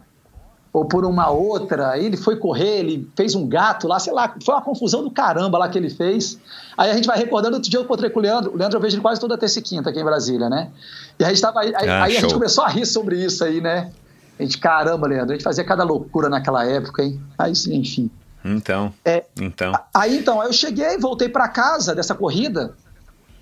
ou 0.73 0.85
por 0.85 1.05
uma 1.05 1.29
outra. 1.29 1.91
Aí 1.91 2.07
ele 2.07 2.17
foi 2.17 2.35
correr, 2.35 2.79
ele 2.79 3.07
fez 3.15 3.35
um 3.35 3.47
gato 3.47 3.87
lá, 3.87 3.99
sei 3.99 4.11
lá, 4.11 4.35
foi 4.43 4.55
uma 4.55 4.61
confusão 4.61 5.03
do 5.03 5.11
caramba 5.11 5.59
lá 5.59 5.69
que 5.69 5.77
ele 5.77 5.91
fez. 5.91 6.39
Aí 6.75 6.89
a 6.89 6.95
gente 6.95 7.05
vai 7.05 7.17
recordando, 7.17 7.55
outro 7.55 7.69
dia 7.69 7.79
eu 7.79 7.83
encontrei 7.83 8.09
com 8.09 8.19
o 8.19 8.23
Leandro, 8.23 8.51
o 8.51 8.57
Leandro 8.57 8.77
eu 8.77 8.81
vejo 8.81 8.95
ele 8.95 9.03
quase 9.03 9.21
toda 9.21 9.37
terça 9.37 9.59
e 9.59 9.61
quinta 9.61 9.91
aqui 9.91 9.99
em 9.99 10.03
Brasília, 10.03 10.49
né? 10.49 10.71
E 11.19 11.23
a 11.23 11.29
gente 11.29 11.39
tava, 11.39 11.59
aí, 11.59 11.73
ah, 11.75 12.03
aí 12.03 12.17
a 12.17 12.21
gente 12.21 12.33
começou 12.33 12.63
a 12.63 12.67
rir 12.67 12.87
sobre 12.87 13.23
isso 13.23 13.43
aí, 13.43 13.61
né? 13.61 13.91
A 14.39 14.41
gente, 14.41 14.57
caramba, 14.57 15.07
Leandro, 15.07 15.31
a 15.31 15.35
gente 15.35 15.43
fazia 15.43 15.63
cada 15.63 15.83
loucura 15.83 16.27
naquela 16.27 16.65
época, 16.65 17.03
hein? 17.03 17.21
Aí, 17.37 17.53
enfim. 17.67 18.09
Então, 18.43 18.91
é, 19.05 19.25
então. 19.39 19.71
Aí 19.93 20.17
então, 20.17 20.43
eu 20.43 20.51
cheguei, 20.51 20.97
voltei 20.97 21.29
para 21.29 21.47
casa 21.47 21.93
dessa 21.93 22.15
corrida, 22.15 22.73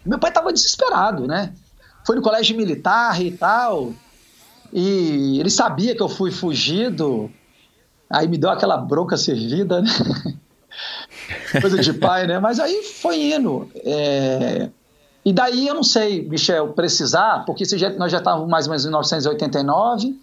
meu 0.05 0.19
pai 0.19 0.31
tava 0.31 0.51
desesperado, 0.51 1.25
né? 1.25 1.53
Foi 2.05 2.15
no 2.15 2.21
colégio 2.21 2.57
militar 2.57 3.21
e 3.21 3.31
tal, 3.31 3.93
e 4.73 5.39
ele 5.39 5.49
sabia 5.49 5.95
que 5.95 6.01
eu 6.01 6.09
fui 6.09 6.31
fugido, 6.31 7.31
aí 8.09 8.27
me 8.27 8.37
deu 8.37 8.49
aquela 8.49 8.77
bronca 8.77 9.17
servida, 9.17 9.81
né? 9.81 9.89
Coisa 11.61 11.77
de 11.79 11.93
pai, 11.93 12.27
né? 12.27 12.39
Mas 12.39 12.59
aí 12.59 12.83
foi 12.83 13.33
indo. 13.33 13.69
É... 13.75 14.69
E 15.23 15.31
daí 15.31 15.67
eu 15.67 15.75
não 15.75 15.83
sei, 15.83 16.27
Michel, 16.27 16.69
precisar, 16.73 17.43
porque 17.45 17.63
já, 17.65 17.89
nós 17.91 18.11
já 18.11 18.17
estávamos 18.17 18.49
mais 18.49 18.65
ou 18.65 18.71
menos 18.71 18.85
em 18.85 18.87
1989, 18.87 20.15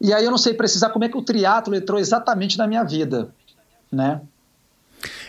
e 0.00 0.12
aí 0.12 0.24
eu 0.24 0.30
não 0.30 0.38
sei 0.38 0.54
precisar 0.54 0.90
como 0.90 1.04
é 1.04 1.08
que 1.08 1.16
o 1.16 1.22
triatlo 1.22 1.74
entrou 1.74 1.98
exatamente 1.98 2.56
na 2.56 2.66
minha 2.66 2.84
vida, 2.84 3.28
né? 3.92 4.20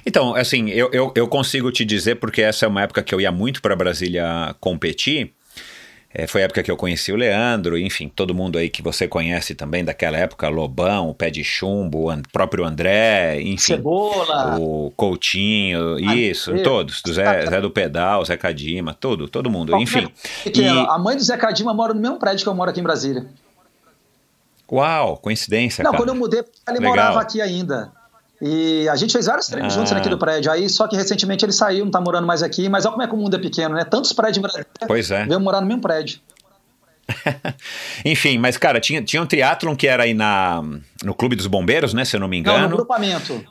Então, 0.06 0.36
assim, 0.36 0.70
eu, 0.70 0.90
eu, 0.94 1.12
eu 1.16 1.28
consigo 1.28 1.72
te 1.72 1.84
dizer, 1.84 2.16
porque 2.16 2.42
essa 2.42 2.66
é 2.66 2.68
uma 2.70 2.82
época 2.82 3.04
que 3.04 3.14
eu 3.14 3.20
ia 3.20 3.32
muito 3.32 3.62
para 3.62 3.76
Brasília 3.76 4.56
competir, 4.60 5.34
é, 6.14 6.26
foi 6.26 6.42
a 6.42 6.46
época 6.46 6.64
que 6.64 6.72
eu 6.72 6.78
conheci 6.78 7.12
o 7.12 7.16
Leandro, 7.16 7.78
enfim, 7.78 8.08
todo 8.08 8.34
mundo 8.34 8.58
aí 8.58 8.70
que 8.70 8.82
você 8.82 9.08
conhece 9.08 9.54
também 9.54 9.84
daquela 9.84 10.18
época, 10.18 10.48
Lobão, 10.48 11.10
o 11.10 11.14
Pé 11.14 11.30
de 11.30 11.44
Chumbo, 11.44 12.12
o 12.12 12.22
próprio 12.32 12.64
André, 12.64 13.42
enfim. 13.42 13.76
Cebola. 13.76 14.58
O 14.58 14.92
Coutinho, 14.96 16.00
isso, 16.00 16.58
todos. 16.64 17.02
Do 17.02 17.14
Zé, 17.14 17.46
Zé, 17.46 17.60
do 17.60 17.70
Pedal, 17.70 18.24
Zé 18.24 18.38
Cadima, 18.38 18.94
todo, 18.94 19.28
todo 19.28 19.50
mundo, 19.50 19.76
enfim. 19.76 20.08
E... 20.46 20.68
A 20.68 20.98
mãe 20.98 21.16
do 21.16 21.24
Zé 21.24 21.36
Cadima 21.36 21.74
mora 21.74 21.94
no 21.94 22.00
mesmo 22.00 22.18
prédio 22.18 22.44
que 22.44 22.50
eu 22.50 22.56
moro 22.56 22.72
aqui 22.72 22.80
em 22.80 22.84
Brasília. 22.84 23.28
Uau, 24.72 25.18
coincidência. 25.18 25.84
Não, 25.84 25.92
cara. 25.92 26.04
quando 26.04 26.10
eu 26.10 26.16
mudei, 26.16 26.40
ele 26.40 26.80
Legal. 26.80 26.90
morava 26.90 27.22
aqui 27.22 27.42
ainda. 27.42 27.92
E 28.42 28.88
a 28.90 28.96
gente 28.96 29.12
fez 29.12 29.26
vários 29.26 29.48
treinos 29.48 29.74
ah. 29.74 29.78
juntos 29.78 29.92
aqui 29.94 30.10
do 30.10 30.18
prédio. 30.18 30.52
Aí, 30.52 30.70
só 30.70 30.88
que 30.88 30.96
recentemente 30.96 31.44
ele 31.44 31.52
saiu, 31.52 31.84
não 31.86 31.92
tá 31.92 32.00
morando 32.00 32.28
mais 32.28 32.44
aqui. 32.44 32.70
Mas 32.70 32.86
olha 32.86 32.92
como 32.92 33.04
é 33.04 33.08
que 33.08 33.14
o 33.14 33.18
mundo 33.18 33.36
é 33.36 33.40
pequeno, 33.40 33.76
né? 33.76 33.84
Tantos 33.84 34.14
prédios 34.14 34.38
em 34.38 34.42
Brasília. 34.42 34.68
Pois 34.86 35.10
é. 35.10 35.26
Veio 35.26 35.40
morar 35.40 35.62
no 35.62 35.68
mesmo 35.68 35.82
prédio. 35.82 36.20
Enfim, 38.06 38.38
mas 38.38 38.58
cara, 38.58 38.80
tinha, 38.80 39.02
tinha 39.02 39.22
um 39.22 39.26
triatlon 39.26 39.76
que 39.76 39.88
era 39.88 40.04
aí 40.04 40.14
na, 40.14 40.62
no 41.04 41.16
Clube 41.16 41.36
dos 41.36 41.48
Bombeiros, 41.48 41.94
né? 41.94 42.06
Se 42.06 42.16
eu 42.16 42.20
não 42.20 42.28
me 42.28 42.38
engano. 42.38 42.60
Não, 42.60 42.70
no 42.70 42.76
grupamento 42.76 43.44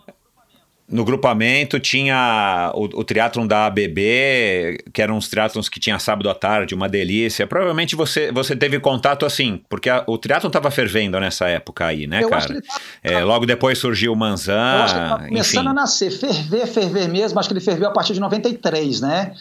no 0.88 1.04
grupamento 1.04 1.80
tinha 1.80 2.70
o, 2.74 2.84
o 2.84 3.04
triatlon 3.04 3.46
da 3.46 3.66
ABB, 3.66 4.84
que 4.92 5.02
eram 5.02 5.16
uns 5.16 5.28
triatlons 5.28 5.68
que 5.68 5.80
tinha 5.80 5.98
sábado 5.98 6.30
à 6.30 6.34
tarde, 6.34 6.74
uma 6.74 6.88
delícia. 6.88 7.46
Provavelmente 7.46 7.96
você, 7.96 8.30
você 8.30 8.54
teve 8.54 8.78
contato 8.78 9.26
assim, 9.26 9.60
porque 9.68 9.90
a, 9.90 10.04
o 10.06 10.16
triatlon 10.16 10.48
estava 10.48 10.70
fervendo 10.70 11.18
nessa 11.18 11.48
época 11.48 11.86
aí, 11.86 12.06
né, 12.06 12.22
eu 12.22 12.30
cara? 12.30 12.60
Tá, 12.60 12.80
é, 13.02 13.24
logo 13.24 13.46
depois 13.46 13.78
surgiu 13.78 14.12
o 14.12 14.16
Manzan, 14.16 14.52
eu 14.52 14.82
acho 14.82 14.94
que 14.94 15.00
ele 15.00 15.08
tá 15.08 15.18
começando 15.18 15.60
enfim. 15.60 15.68
a 15.68 15.74
nascer, 15.74 16.10
ferver, 16.10 16.66
ferver 16.66 17.08
mesmo, 17.08 17.38
acho 17.38 17.48
que 17.48 17.52
ele 17.54 17.60
ferveu 17.60 17.88
a 17.88 17.92
partir 17.92 18.12
de 18.12 18.20
93, 18.20 19.00
né? 19.00 19.34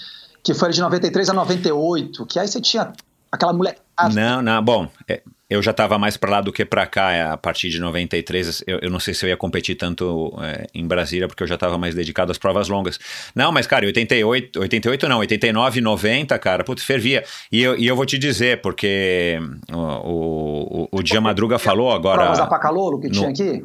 Que 0.43 0.53
foi 0.53 0.71
de 0.71 0.81
93 0.81 1.29
a 1.29 1.33
98, 1.33 2.25
que 2.25 2.39
aí 2.39 2.47
você 2.47 2.59
tinha 2.59 2.91
aquela 3.31 3.53
mulher... 3.53 3.77
Não, 4.13 4.41
não, 4.41 4.63
bom, 4.63 4.87
é, 5.07 5.21
eu 5.47 5.61
já 5.61 5.71
estava 5.71 5.99
mais 5.99 6.17
para 6.17 6.31
lá 6.31 6.41
do 6.41 6.51
que 6.51 6.65
para 6.65 6.85
cá. 6.87 7.11
É, 7.11 7.21
a 7.23 7.37
partir 7.37 7.69
de 7.69 7.79
93, 7.79 8.63
eu, 8.65 8.79
eu 8.79 8.89
não 8.89 8.99
sei 8.99 9.13
se 9.13 9.25
eu 9.25 9.29
ia 9.29 9.37
competir 9.37 9.75
tanto 9.75 10.33
é, 10.41 10.65
em 10.73 10.85
Brasília, 10.87 11.27
porque 11.27 11.43
eu 11.43 11.47
já 11.47 11.55
estava 11.55 11.77
mais 11.77 11.93
dedicado 11.93 12.31
às 12.31 12.37
provas 12.37 12.67
longas. 12.67 12.99
Não, 13.35 13.51
mas, 13.51 13.67
cara, 13.67 13.85
88, 13.85 14.59
88 14.59 15.07
não, 15.07 15.19
89, 15.19 15.81
90, 15.81 16.39
cara, 16.39 16.63
putz, 16.63 16.83
fervia. 16.83 17.23
E 17.51 17.61
eu, 17.61 17.77
e 17.77 17.85
eu 17.85 17.95
vou 17.95 18.05
te 18.05 18.17
dizer, 18.17 18.61
porque 18.61 19.39
o, 19.71 20.87
o, 20.87 20.87
o 20.91 21.03
Dia 21.03 21.21
Madruga 21.21 21.59
falou 21.59 21.91
agora. 21.91 22.17
Provas 22.17 22.37
da 22.39 22.47
Pacalolo 22.47 22.99
que 22.99 23.07
no, 23.07 23.13
tinha 23.13 23.29
aqui? 23.29 23.63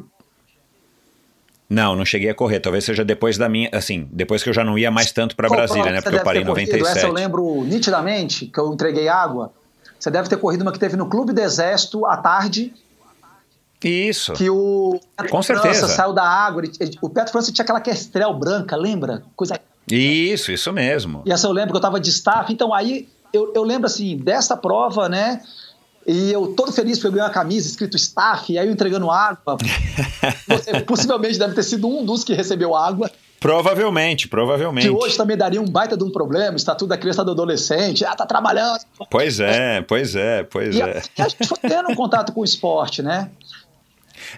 Não, 1.67 1.95
não 1.95 2.05
cheguei 2.05 2.29
a 2.29 2.35
correr. 2.35 2.59
Talvez 2.59 2.83
seja 2.83 3.03
depois 3.03 3.37
da 3.37 3.47
minha. 3.49 3.69
Assim, 3.71 4.07
depois 4.11 4.43
que 4.43 4.49
eu 4.49 4.53
já 4.53 4.63
não 4.63 4.77
ia 4.77 4.91
mais 4.91 5.11
tanto 5.11 5.35
para 5.35 5.47
Brasília, 5.47 5.89
né? 5.91 6.01
Porque 6.01 6.17
eu 6.17 6.23
parei 6.23 6.41
em 6.41 6.45
97. 6.45 6.97
Essa 6.97 7.07
eu 7.07 7.13
lembro 7.13 7.63
nitidamente 7.63 8.45
que 8.45 8.59
eu 8.59 8.73
entreguei 8.73 9.07
água 9.07 9.53
você 10.01 10.09
deve 10.09 10.27
ter 10.27 10.37
corrido 10.37 10.63
uma 10.63 10.71
que 10.71 10.79
teve 10.79 10.97
no 10.97 11.07
Clube 11.07 11.31
do 11.31 11.39
Exército 11.39 12.05
à 12.07 12.17
tarde. 12.17 12.73
Isso. 13.83 14.33
Que 14.33 14.49
o 14.49 14.99
Com 15.29 15.41
certeza. 15.41 15.87
saiu 15.87 16.11
da 16.11 16.23
água. 16.23 16.63
Ele, 16.79 16.97
o 17.01 17.09
Petro 17.09 17.31
França 17.31 17.51
tinha 17.51 17.63
aquela 17.63 17.79
Kestrel 17.79 18.33
branca, 18.33 18.75
lembra? 18.75 19.23
Coisa. 19.35 19.59
Isso, 19.89 20.51
isso 20.51 20.71
mesmo. 20.73 21.21
E 21.25 21.31
essa 21.31 21.47
eu 21.47 21.51
lembro 21.51 21.69
que 21.69 21.75
eu 21.75 21.79
estava 21.79 21.99
de 21.99 22.09
staff. 22.09 22.51
Então 22.51 22.73
aí 22.73 23.07
eu, 23.31 23.51
eu 23.55 23.63
lembro 23.63 23.85
assim, 23.87 24.17
dessa 24.17 24.57
prova, 24.57 25.07
né? 25.07 25.41
E 26.05 26.31
eu 26.31 26.47
todo 26.47 26.71
feliz 26.71 26.97
porque 26.97 27.07
eu 27.07 27.11
ganhei 27.11 27.27
uma 27.27 27.33
camisa 27.33 27.67
escrito 27.67 27.95
staff, 27.95 28.51
e 28.51 28.57
aí 28.57 28.67
eu 28.67 28.73
entregando 28.73 29.09
água. 29.09 29.57
Você 30.47 30.81
possivelmente 30.81 31.37
deve 31.37 31.53
ter 31.53 31.63
sido 31.63 31.87
um 31.87 32.03
dos 32.03 32.23
que 32.23 32.33
recebeu 32.33 32.75
água. 32.75 33.09
Provavelmente, 33.39 34.27
provavelmente. 34.27 34.87
Que 34.87 34.93
hoje 34.93 35.17
também 35.17 35.35
daria 35.35 35.59
um 35.59 35.65
baita 35.65 35.97
de 35.97 36.03
um 36.03 36.11
problema, 36.11 36.55
estatuto 36.55 36.87
da 36.87 36.95
criança 36.95 37.25
do 37.25 37.31
adolescente, 37.31 38.05
ah, 38.05 38.15
tá 38.15 38.23
trabalhando. 38.23 38.81
Pois 39.09 39.39
é, 39.39 39.81
pois 39.81 40.15
é, 40.15 40.43
pois 40.43 40.75
e 40.75 40.81
é. 40.81 40.83
A, 40.83 41.01
e 41.17 41.21
a 41.23 41.27
gente 41.27 41.47
foi 41.47 41.57
tendo 41.57 41.89
um 41.89 41.95
contato 41.95 42.33
com 42.33 42.41
o 42.41 42.45
esporte, 42.45 43.01
né? 43.01 43.31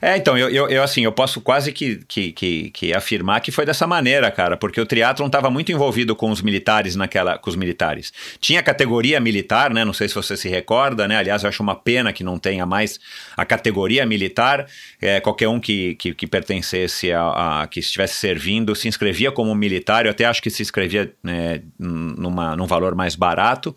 É, 0.02 0.18
então, 0.18 0.38
eu, 0.38 0.50
eu, 0.50 0.70
eu, 0.70 0.84
assim, 0.84 1.04
eu 1.04 1.12
posso 1.12 1.42
quase 1.42 1.72
que, 1.72 1.98
que, 2.08 2.32
que, 2.32 2.70
que, 2.72 2.94
afirmar 2.94 3.42
que 3.42 3.52
foi 3.52 3.66
dessa 3.66 3.86
maneira, 3.86 4.30
cara, 4.32 4.58
porque 4.58 4.80
o 4.80 4.86
triatlon 4.86 5.28
estava 5.28 5.50
muito 5.50 5.72
envolvido 5.72 6.16
com 6.16 6.30
os 6.32 6.42
militares 6.42 6.96
naquela, 6.96 7.38
com 7.38 7.50
os 7.50 7.56
militares. 7.56 8.12
Tinha 8.40 8.62
categoria 8.64 9.20
militar, 9.20 9.74
né, 9.74 9.86
não 9.86 9.94
sei 9.94 10.08
se 10.08 10.16
você 10.16 10.36
se 10.36 10.50
recorda, 10.50 11.08
né, 11.08 11.18
aliás, 11.18 11.44
eu 11.44 11.50
acho 11.50 11.62
uma 11.62 11.76
pena 11.76 12.12
que 12.14 12.24
não 12.24 12.38
tenha 12.38 12.66
mais 12.66 13.00
a 13.36 13.46
categoria 13.46 14.06
militar, 14.06 14.68
é, 15.02 15.20
qualquer 15.20 15.48
um 15.48 15.60
que, 15.60 15.96
que, 15.96 16.14
que 16.14 16.28
pertencesse 16.28 17.12
a, 17.12 17.62
a, 17.62 17.68
que 17.68 17.80
estivesse 17.80 18.16
servindo, 18.16 18.76
se 18.76 18.88
inscrevia 18.88 19.32
como 19.32 19.54
militar, 19.56 20.06
eu 20.06 20.12
até 20.12 20.26
acho 20.26 20.42
que 20.42 20.50
se 20.50 20.62
inscrevia 20.62 21.12
né, 21.24 21.62
numa, 21.78 22.56
num 22.56 22.66
valor 22.66 22.96
mais 22.96 23.16
barato, 23.16 23.76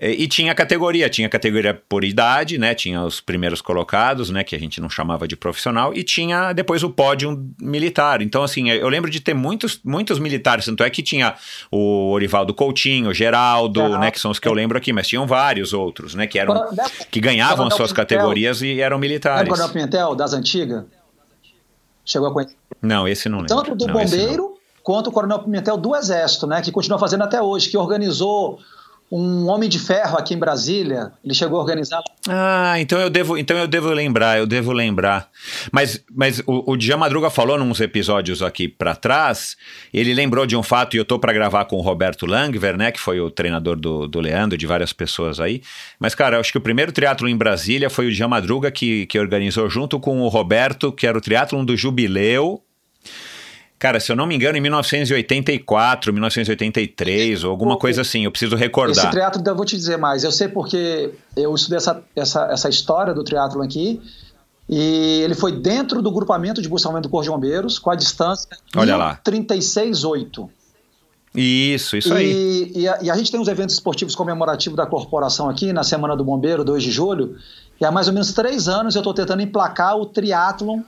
e 0.00 0.26
tinha 0.28 0.54
categoria, 0.54 1.08
tinha 1.08 1.28
categoria 1.28 1.74
por 1.88 2.04
idade, 2.04 2.58
né? 2.58 2.74
Tinha 2.74 3.02
os 3.02 3.20
primeiros 3.20 3.60
colocados, 3.60 4.30
né? 4.30 4.44
Que 4.44 4.54
a 4.54 4.58
gente 4.58 4.80
não 4.80 4.90
chamava 4.90 5.26
de 5.26 5.36
profissional, 5.36 5.92
e 5.94 6.02
tinha 6.02 6.52
depois 6.52 6.82
o 6.82 6.90
pódio 6.90 7.42
militar. 7.60 8.22
Então, 8.22 8.42
assim, 8.42 8.70
eu 8.70 8.88
lembro 8.88 9.10
de 9.10 9.20
ter 9.20 9.34
muitos, 9.34 9.80
muitos 9.84 10.18
militares, 10.18 10.64
tanto 10.64 10.82
é 10.82 10.90
que 10.90 11.02
tinha 11.02 11.34
o 11.70 12.10
Orivaldo 12.10 12.52
Coutinho, 12.54 13.10
o 13.10 13.14
Geraldo, 13.14 13.98
né? 13.98 14.10
Que 14.10 14.20
são 14.20 14.30
os 14.30 14.38
que 14.38 14.48
eu 14.48 14.52
lembro 14.52 14.78
aqui, 14.78 14.92
mas 14.92 15.08
tinham 15.08 15.26
vários 15.26 15.72
outros, 15.72 16.14
né? 16.14 16.26
Que 16.26 16.38
eram 16.38 16.68
que 17.10 17.20
ganhavam 17.20 17.66
as 17.66 17.74
suas 17.74 17.92
categorias 17.92 18.62
e 18.62 18.80
eram 18.80 18.98
militares. 18.98 19.48
Coronel 19.48 19.68
Pimentel, 19.68 20.14
das 20.14 20.32
antigas? 20.32 20.84
Chegou 22.04 22.28
a 22.28 22.32
conhecer? 22.32 22.56
Não, 22.82 23.06
esse 23.06 23.28
não 23.28 23.38
lembro. 23.38 23.56
Tanto 23.56 23.74
do 23.76 23.86
não, 23.86 23.94
bombeiro 23.94 24.54
quanto 24.82 25.08
o 25.08 25.12
Coronel 25.12 25.40
Pimentel 25.40 25.76
do 25.76 25.94
Exército, 25.94 26.46
né? 26.46 26.60
Que 26.62 26.72
continua 26.72 26.98
fazendo 26.98 27.22
até 27.22 27.40
hoje, 27.40 27.68
que 27.68 27.76
organizou 27.76 28.58
um 29.10 29.48
Homem 29.48 29.68
de 29.68 29.78
Ferro 29.78 30.16
aqui 30.16 30.34
em 30.34 30.38
Brasília. 30.38 31.12
Ele 31.24 31.34
chegou 31.34 31.58
a 31.58 31.62
organizar. 31.62 32.00
Ah, 32.28 32.74
então 32.78 33.00
eu 33.00 33.10
devo, 33.10 33.36
então 33.36 33.56
eu 33.56 33.66
devo 33.66 33.88
lembrar, 33.88 34.38
eu 34.38 34.46
devo 34.46 34.72
lembrar. 34.72 35.28
Mas, 35.72 36.02
mas 36.14 36.40
o, 36.46 36.72
o 36.72 36.76
Djan 36.76 36.98
Madruga 36.98 37.28
falou 37.28 37.58
nos 37.58 37.80
episódios 37.80 38.40
aqui 38.40 38.68
para 38.68 38.94
trás. 38.94 39.56
Ele 39.92 40.14
lembrou 40.14 40.46
de 40.46 40.56
um 40.56 40.62
fato 40.62 40.94
e 40.94 40.98
eu 40.98 41.04
tô 41.04 41.18
para 41.18 41.32
gravar 41.32 41.64
com 41.64 41.76
o 41.76 41.80
Roberto 41.80 42.24
Langver, 42.24 42.76
né, 42.76 42.92
que 42.92 43.00
foi 43.00 43.20
o 43.20 43.30
treinador 43.30 43.74
do, 43.76 44.06
do 44.06 44.20
Leandro, 44.20 44.56
de 44.56 44.66
várias 44.66 44.92
pessoas 44.92 45.40
aí. 45.40 45.60
Mas 45.98 46.14
cara, 46.14 46.36
eu 46.36 46.40
acho 46.40 46.52
que 46.52 46.58
o 46.58 46.62
primeiro 46.62 46.92
triatlo 46.92 47.28
em 47.28 47.36
Brasília 47.36 47.90
foi 47.90 48.06
o 48.06 48.12
Djan 48.12 48.28
Madruga 48.28 48.70
que, 48.70 49.06
que 49.06 49.18
organizou 49.18 49.68
junto 49.68 49.98
com 49.98 50.20
o 50.20 50.28
Roberto, 50.28 50.92
que 50.92 51.06
era 51.06 51.18
o 51.18 51.20
triatlon 51.20 51.64
do 51.64 51.76
Jubileu 51.76 52.62
Cara, 53.80 53.98
se 53.98 54.12
eu 54.12 54.16
não 54.16 54.26
me 54.26 54.34
engano, 54.34 54.58
em 54.58 54.60
1984, 54.60 56.12
1983, 56.12 57.44
ou 57.44 57.50
alguma 57.50 57.78
coisa 57.78 58.02
assim, 58.02 58.26
eu 58.26 58.30
preciso 58.30 58.54
recordar. 58.54 59.04
Esse 59.04 59.10
triatlo, 59.10 59.42
eu 59.42 59.56
vou 59.56 59.64
te 59.64 59.74
dizer 59.74 59.96
mais. 59.96 60.22
Eu 60.22 60.30
sei 60.30 60.48
porque 60.48 61.14
eu 61.34 61.54
estudei 61.54 61.78
essa, 61.78 62.04
essa, 62.14 62.44
essa 62.52 62.68
história 62.68 63.14
do 63.14 63.24
triatlo 63.24 63.62
aqui, 63.62 63.98
e 64.68 65.22
ele 65.24 65.34
foi 65.34 65.52
dentro 65.52 66.02
do 66.02 66.12
grupamento 66.12 66.60
de 66.60 66.68
buscamento 66.68 67.04
do 67.04 67.08
Corpo 67.08 67.24
de 67.24 67.30
Bombeiros, 67.30 67.78
com 67.78 67.90
a 67.90 67.94
distância 67.94 68.50
Olha 68.76 68.98
lá. 68.98 69.18
36,8. 69.24 70.46
Isso, 71.34 71.96
isso 71.96 72.12
aí. 72.12 72.70
E 72.74 72.86
a, 72.86 72.98
e 73.00 73.10
a, 73.10 73.16
gente 73.16 73.32
tem 73.32 73.40
os 73.40 73.48
eventos 73.48 73.76
esportivos 73.76 74.14
comemorativos 74.14 74.76
da 74.76 74.84
corporação 74.84 75.48
aqui, 75.48 75.72
na 75.72 75.84
Semana 75.84 76.14
do 76.14 76.22
Bombeiro, 76.22 76.62
2 76.62 76.82
de 76.82 76.90
julho, 76.90 77.34
e 77.80 77.84
há 77.86 77.90
mais 77.90 78.08
ou 78.08 78.12
menos 78.12 78.34
três 78.34 78.68
anos 78.68 78.94
eu 78.94 79.00
estou 79.00 79.14
tentando 79.14 79.40
emplacar 79.40 79.96
o 79.96 80.04
triatlon 80.04 80.82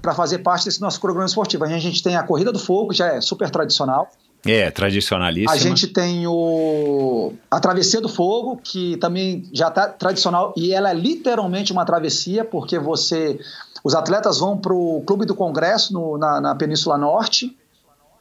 para 0.00 0.14
fazer 0.14 0.38
parte 0.38 0.64
desse 0.64 0.80
nosso 0.80 1.00
programa 1.00 1.26
esportivo. 1.26 1.64
A 1.64 1.78
gente 1.78 2.02
tem 2.02 2.16
a 2.16 2.22
Corrida 2.22 2.52
do 2.52 2.58
Fogo, 2.58 2.92
já 2.92 3.08
é 3.08 3.20
super 3.20 3.50
tradicional. 3.50 4.08
É, 4.44 4.70
tradicionalíssima. 4.70 5.52
A 5.52 5.56
gente 5.56 5.86
tem 5.86 6.26
o 6.26 7.32
a 7.48 7.60
Travessia 7.60 8.00
do 8.00 8.08
Fogo, 8.08 8.56
que 8.62 8.96
também 8.96 9.48
já 9.52 9.68
está 9.68 9.86
tradicional 9.86 10.52
e 10.56 10.74
ela 10.74 10.90
é 10.90 10.94
literalmente 10.94 11.70
uma 11.70 11.84
travessia, 11.84 12.44
porque 12.44 12.78
você 12.78 13.38
os 13.84 13.94
atletas 13.94 14.38
vão 14.38 14.56
para 14.56 14.72
o 14.72 15.02
Clube 15.06 15.26
do 15.26 15.34
Congresso 15.34 15.92
no, 15.92 16.18
na, 16.18 16.40
na, 16.40 16.54
Península 16.54 16.98
Norte 16.98 17.56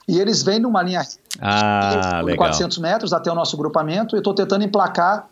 e 0.08 0.20
eles 0.20 0.44
vêm 0.44 0.60
numa 0.60 0.84
linha 0.84 1.02
ah, 1.40 2.22
de 2.26 2.36
400 2.36 2.78
metros 2.78 3.14
até 3.14 3.32
o 3.32 3.36
nosso 3.36 3.58
grupamento. 3.58 4.16
Eu 4.16 4.20
estou 4.20 4.34
tentando 4.34 4.64
emplacar 4.64 5.28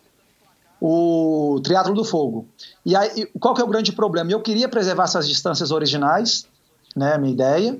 o 0.80 1.60
Triatlo 1.62 1.94
do 1.94 2.04
Fogo. 2.04 2.48
E 2.84 2.96
aí, 2.96 3.26
qual 3.38 3.54
que 3.54 3.60
é 3.60 3.64
o 3.64 3.68
grande 3.68 3.92
problema? 3.92 4.32
Eu 4.32 4.40
queria 4.40 4.68
preservar 4.68 5.04
essas 5.04 5.28
distâncias 5.28 5.70
originais, 5.70 6.46
né, 6.96 7.18
minha 7.18 7.32
ideia. 7.32 7.78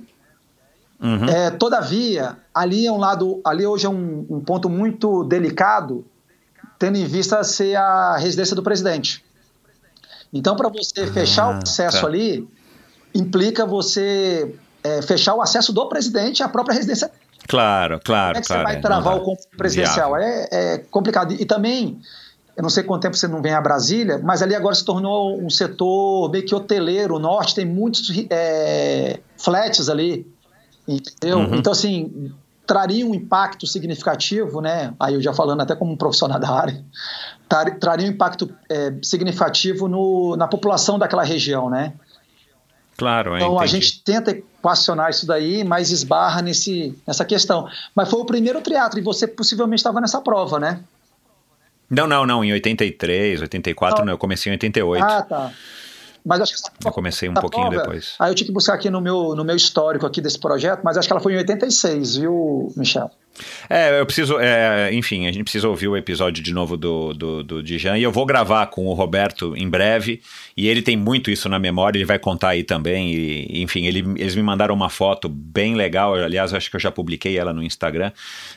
Uhum. 1.03 1.25
É, 1.25 1.51
todavia, 1.51 2.37
ali 2.55 2.87
é 2.87 2.93
um 2.93 2.99
lado, 2.99 3.41
ali 3.43 3.67
hoje 3.67 3.87
é 3.87 3.89
um, 3.89 4.27
um, 4.29 4.41
ponto 4.41 4.69
muito 4.69 5.25
delicado, 5.25 6.05
tendo 6.79 6.99
em 6.99 7.07
vista 7.07 7.43
ser 7.43 7.75
a 7.77 8.19
residência 8.19 8.55
do 8.55 8.63
presidente. 8.63 9.25
Então, 10.31 10.55
para 10.55 10.69
você 10.69 11.01
ah, 11.01 11.13
fechar 11.13 11.49
o 11.49 11.59
acesso 11.63 12.03
tá. 12.03 12.07
ali, 12.07 12.47
implica 13.15 13.65
você 13.65 14.55
é, 14.85 15.01
fechar 15.01 15.35
o 15.35 15.41
acesso 15.41 15.73
do 15.73 15.89
presidente 15.89 16.43
à 16.43 16.49
própria 16.49 16.75
residência. 16.75 17.11
Claro, 17.49 17.99
claro, 18.05 18.35
Como 18.35 18.39
é 18.39 18.41
que 18.43 18.47
claro. 18.47 18.63
você 18.63 18.73
vai 18.75 18.81
travar 18.81 19.17
o 19.17 19.21
complexo 19.21 19.49
presidencial? 19.57 20.17
É, 20.17 20.49
é, 20.53 20.79
complicado. 20.91 21.33
E 21.33 21.45
também 21.47 21.99
eu 22.57 22.63
não 22.63 22.71
sei 22.71 22.83
quanto 22.83 23.03
tempo 23.03 23.17
você 23.17 23.29
não 23.29 23.41
vem 23.41 23.55
a 23.55 23.61
Brasília, 23.61 24.21
mas 24.23 24.43
ali 24.43 24.55
agora 24.55 24.75
se 24.75 24.85
tornou 24.85 25.41
um 25.41 25.51
setor 25.51 26.31
meio 26.31 26.45
que 26.45 26.55
hoteleiro, 26.55 27.17
o 27.17 27.19
norte 27.19 27.55
tem 27.55 27.65
muitos 27.65 28.11
é, 28.31 29.21
flats 29.37 29.89
ali, 29.89 30.27
entendeu? 30.87 31.39
Uhum. 31.39 31.55
Então, 31.55 31.73
assim, 31.73 32.33
traria 32.67 33.07
um 33.07 33.15
impacto 33.15 33.67
significativo, 33.67 34.61
né? 34.61 34.95
Aí 35.01 35.15
eu 35.15 35.21
já 35.21 35.33
falando 35.33 35.61
até 35.61 35.75
como 35.75 35.93
um 35.93 35.97
profissional 35.97 36.39
da 36.39 36.51
área, 36.51 36.85
traria 37.81 38.07
um 38.07 38.11
impacto 38.11 38.49
é, 38.69 38.95
significativo 39.03 39.89
no, 39.89 40.37
na 40.37 40.47
população 40.47 40.99
daquela 40.99 41.25
região, 41.25 41.69
né? 41.69 41.95
Claro, 42.97 43.35
Então 43.35 43.55
entendi. 43.55 43.65
a 43.65 43.67
gente 43.67 44.05
tenta 44.05 44.31
equacionar 44.31 45.09
isso 45.09 45.27
daí, 45.27 45.65
mas 45.65 45.91
esbarra 45.91 46.43
nesse, 46.43 46.95
nessa 47.07 47.25
questão. 47.25 47.67
Mas 47.95 48.11
foi 48.11 48.21
o 48.21 48.27
primeiro 48.27 48.61
teatro 48.61 48.99
e 48.99 49.03
você 49.03 49.27
possivelmente 49.27 49.81
estava 49.81 50.01
nessa 50.03 50.21
prova, 50.21 50.61
né? 50.61 50.81
Não, 51.91 52.07
não, 52.07 52.25
não. 52.25 52.45
Em 52.45 52.53
83, 52.53 53.43
84, 53.43 53.99
não, 53.99 54.07
não 54.07 54.13
eu 54.13 54.19
comecei 54.19 54.51
em 54.51 54.55
88. 54.55 55.05
Ah, 55.05 55.23
tá. 55.23 55.53
Mas 56.25 56.41
acho 56.41 56.53
que 56.53 56.59
essa, 56.59 56.73
eu 56.85 56.93
comecei 56.93 57.29
um 57.29 57.35
pouquinho 57.35 57.69
prova, 57.69 57.83
depois. 57.83 58.15
Aí 58.19 58.31
eu 58.31 58.35
tinha 58.35 58.47
que 58.47 58.53
buscar 58.53 58.75
aqui 58.75 58.91
no 58.91 59.01
meu, 59.01 59.35
no 59.35 59.45
meu 59.45 59.57
histórico 59.57 60.07
aqui 60.07 60.21
desse 60.21 60.39
projeto, 60.39 60.83
mas 60.85 60.97
acho 60.97 61.09
que 61.09 61.13
ela 61.13 61.21
foi 61.21 61.33
em 61.35 61.39
86, 61.39 62.17
viu, 62.17 62.73
Michel? 62.77 63.11
É, 63.69 64.01
eu 64.01 64.07
preciso, 64.07 64.39
é, 64.39 64.93
enfim, 64.93 65.27
a 65.27 65.33
gente 65.33 65.45
precisa 65.45 65.69
ouvir 65.69 65.89
o 65.89 65.97
episódio 65.97 66.43
de 66.43 66.53
novo 66.53 66.77
do, 66.77 67.15
do, 67.15 67.43
do 67.43 67.63
Dijan 67.63 67.97
e 67.97 68.03
eu 68.03 68.13
vou 68.13 68.27
gravar 68.27 68.67
com 68.67 68.87
o 68.87 68.93
Roberto 68.93 69.57
em 69.57 69.69
breve 69.69 70.21
e 70.57 70.69
ele 70.69 70.83
tem 70.83 70.97
muito 70.97 71.31
isso 71.31 71.49
na 71.49 71.59
memória, 71.59 71.99
ele 71.99 72.05
vai 72.05 72.19
contar 72.19 72.51
aí 72.51 72.65
também 72.65 73.13
e, 73.13 73.63
enfim, 73.63 73.87
ele, 73.87 74.01
eles 74.17 74.35
me 74.35 74.43
mandaram 74.43 74.75
uma 74.75 74.91
foto 74.91 75.29
bem 75.29 75.75
legal, 75.75 76.15
aliás, 76.15 76.53
acho 76.53 76.71
que 76.71 76.77
eu 76.77 76.81
já 76.81 76.91
publiquei 76.91 77.39
ela 77.39 77.53
no 77.53 77.63
Instagram, 77.63 78.13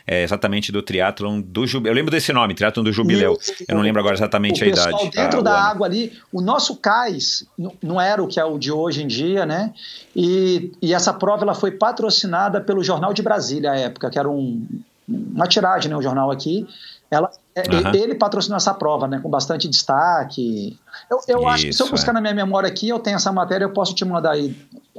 é, 0.06 0.24
exatamente 0.24 0.72
do 0.72 0.82
triatlon 0.82 1.42
do 1.42 1.66
Jubileu, 1.66 1.92
eu 1.92 1.96
lembro 1.96 2.12
desse 2.12 2.34
nome, 2.34 2.54
triatlon 2.54 2.84
do 2.84 2.92
Jubileu, 2.92 3.38
eu 3.68 3.76
não 3.76 3.84
lembro 3.84 4.00
agora 4.00 4.16
exatamente 4.16 4.64
a 4.64 4.68
idade. 4.68 5.10
dentro 5.12 5.40
ah, 5.40 5.44
da 5.44 5.62
água 5.62 5.88
ali, 5.88 6.12
o 6.32 6.42
nosso 6.42 6.76
cais 6.78 7.46
não 7.82 8.02
era 8.02 8.22
o 8.22 8.28
que 8.28 8.40
é 8.40 8.46
o 8.46 8.58
de 8.58 8.72
hoje 8.72 9.04
em 9.04 9.08
dia, 9.08 9.46
né, 9.46 9.74
e, 10.16 10.72
e 10.82 10.94
essa 10.94 11.14
prova 11.14 11.44
ela 11.44 11.56
foi 11.56 11.72
patrocinada 11.72 12.60
pelo 12.60 12.84
Jornal 12.84 13.14
de 13.14 13.22
Brasília 13.22 13.72
à 13.72 13.78
época, 13.78 14.10
que 14.10 14.20
era 14.20 14.30
um 14.30 14.66
uma 15.08 15.48
tiragem, 15.48 15.90
né, 15.90 15.98
o 15.98 16.02
jornal 16.02 16.32
aqui. 16.32 16.68
Ela, 17.10 17.30
uhum. 17.58 17.94
Ele 17.94 18.16
patrocinou 18.16 18.58
essa 18.58 18.74
prova, 18.74 19.08
né, 19.08 19.20
com 19.22 19.30
bastante 19.30 19.68
destaque. 19.68 20.80
Eu, 21.10 21.20
eu 21.28 21.40
Isso, 21.40 21.48
acho 21.48 21.66
que 21.66 21.74
se 21.74 21.84
eu 21.84 21.90
buscar 21.90 22.12
é. 22.12 22.14
na 22.14 22.22
minha 22.22 22.34
memória 22.34 22.68
aqui, 22.68 22.90
eu 22.90 23.00
tenho 23.00 23.16
essa 23.16 23.32
matéria, 23.32 23.66
eu 23.66 23.70
posso 23.72 23.94
te 23.94 24.04
mandar 24.04 24.32
aí 24.32 24.56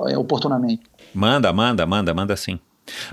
é, 0.09 0.17
oportunamente. 0.17 0.83
Manda, 1.13 1.53
manda, 1.53 1.85
manda, 1.87 2.15
manda 2.15 2.37
sim. 2.37 2.59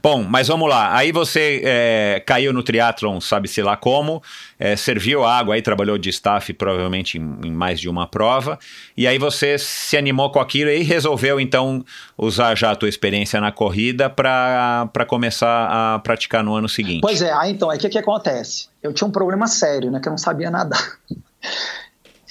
Bom, 0.02 0.24
mas 0.24 0.48
vamos 0.48 0.70
lá. 0.70 0.96
Aí 0.96 1.12
você 1.12 1.62
é, 1.64 2.24
caiu 2.26 2.52
no 2.52 2.62
triatlon, 2.62 3.20
sabe-se 3.22 3.62
lá 3.62 3.78
como, 3.78 4.22
é, 4.60 4.76
serviu 4.76 5.24
água, 5.24 5.56
aí 5.56 5.62
trabalhou 5.62 5.98
de 5.98 6.10
staff 6.10 6.54
provavelmente 6.54 7.18
em, 7.18 7.38
em, 7.44 7.52
mais 7.52 7.80
de 7.80 7.88
uma 7.88 8.06
prova, 8.06 8.60
e 8.96 9.08
aí 9.08 9.18
você 9.18 9.58
se 9.58 9.96
animou 9.96 10.30
com 10.32 10.40
aquilo 10.40 10.70
e 10.70 10.84
resolveu 10.84 11.40
então 11.40 11.86
usar 12.18 12.56
já 12.56 12.72
a 12.72 12.76
tua 12.76 12.90
experiência 12.90 13.40
na 13.40 13.52
corrida 13.52 14.10
para 14.10 15.06
começar 15.08 15.68
a 15.70 16.00
praticar 16.00 16.44
no 16.44 16.54
ano 16.54 16.68
seguinte. 16.68 17.02
Pois 17.02 17.22
é, 17.22 17.32
aí 17.32 17.52
então, 17.52 17.70
o 17.70 17.78
que, 17.78 17.90
que 17.90 17.98
acontece? 17.98 18.70
Eu 18.84 18.94
tinha 18.94 19.08
um 19.08 19.12
problema 19.12 19.48
sério, 19.48 19.90
né, 19.90 20.00
que 20.00 20.08
eu 20.08 20.12
não 20.12 20.18
sabia 20.18 20.52
nadar. 20.52 20.98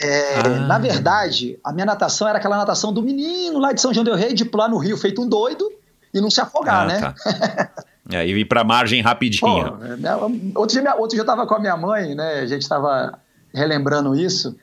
É, 0.02 0.36
ah. 0.38 0.48
Na 0.60 0.78
verdade, 0.78 1.58
a 1.62 1.74
minha 1.74 1.84
natação 1.84 2.26
era 2.26 2.38
aquela 2.38 2.56
natação 2.56 2.90
do 2.90 3.02
menino 3.02 3.58
lá 3.58 3.70
de 3.72 3.82
São 3.82 3.92
João 3.92 4.02
del 4.02 4.14
Rei, 4.14 4.32
de 4.32 4.46
pular 4.46 4.66
no 4.66 4.78
rio 4.78 4.96
feito 4.96 5.20
um 5.20 5.28
doido, 5.28 5.70
e 6.12 6.20
não 6.20 6.30
se 6.30 6.40
afogar, 6.40 6.82
ah, 6.82 6.86
né? 6.86 7.00
Tá. 7.00 7.70
é, 8.12 8.26
e 8.26 8.40
ir 8.40 8.44
para 8.44 8.64
margem 8.64 9.00
rapidinho. 9.00 9.76
Pô, 9.76 9.84
é, 9.84 10.58
outro 10.58 10.80
dia, 10.80 10.94
outro 10.94 11.10
dia 11.10 11.20
eu 11.20 11.22
estava 11.22 11.46
com 11.46 11.54
a 11.54 11.58
minha 11.60 11.76
mãe, 11.76 12.14
né? 12.14 12.40
A 12.40 12.46
gente 12.46 12.62
estava 12.62 13.18
relembrando 13.54 14.14
isso. 14.14 14.56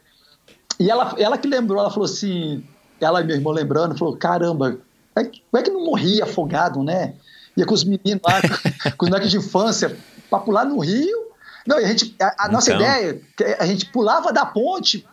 E 0.80 0.90
ela, 0.90 1.16
ela 1.18 1.38
que 1.38 1.48
lembrou, 1.48 1.80
ela 1.80 1.90
falou 1.90 2.06
assim, 2.06 2.64
ela 3.00 3.22
e 3.22 3.24
meu 3.24 3.36
irmão 3.36 3.54
lembrando, 3.54 3.98
falou, 3.98 4.16
caramba, 4.16 4.78
como 5.14 5.62
é 5.62 5.64
que 5.64 5.72
não 5.72 5.86
morria 5.86 6.24
afogado, 6.24 6.84
né? 6.84 7.14
Ia 7.56 7.66
com 7.66 7.74
os 7.74 7.84
meninos 7.84 8.22
lá, 8.24 8.42
com 8.96 9.06
os 9.06 9.10
moleques 9.10 9.32
de 9.32 9.38
infância, 9.38 9.98
para 10.30 10.40
pular 10.40 10.66
no 10.66 10.80
rio. 10.80 11.28
Não, 11.66 11.80
e 11.80 11.86
a, 11.86 11.88
gente, 11.88 12.16
a, 12.22 12.46
a 12.46 12.50
nossa 12.50 12.72
então... 12.72 12.82
ideia, 12.82 13.22
a 13.60 13.66
gente 13.66 13.88
pulava 13.88 14.32
da 14.32 14.46
ponte 14.46 15.06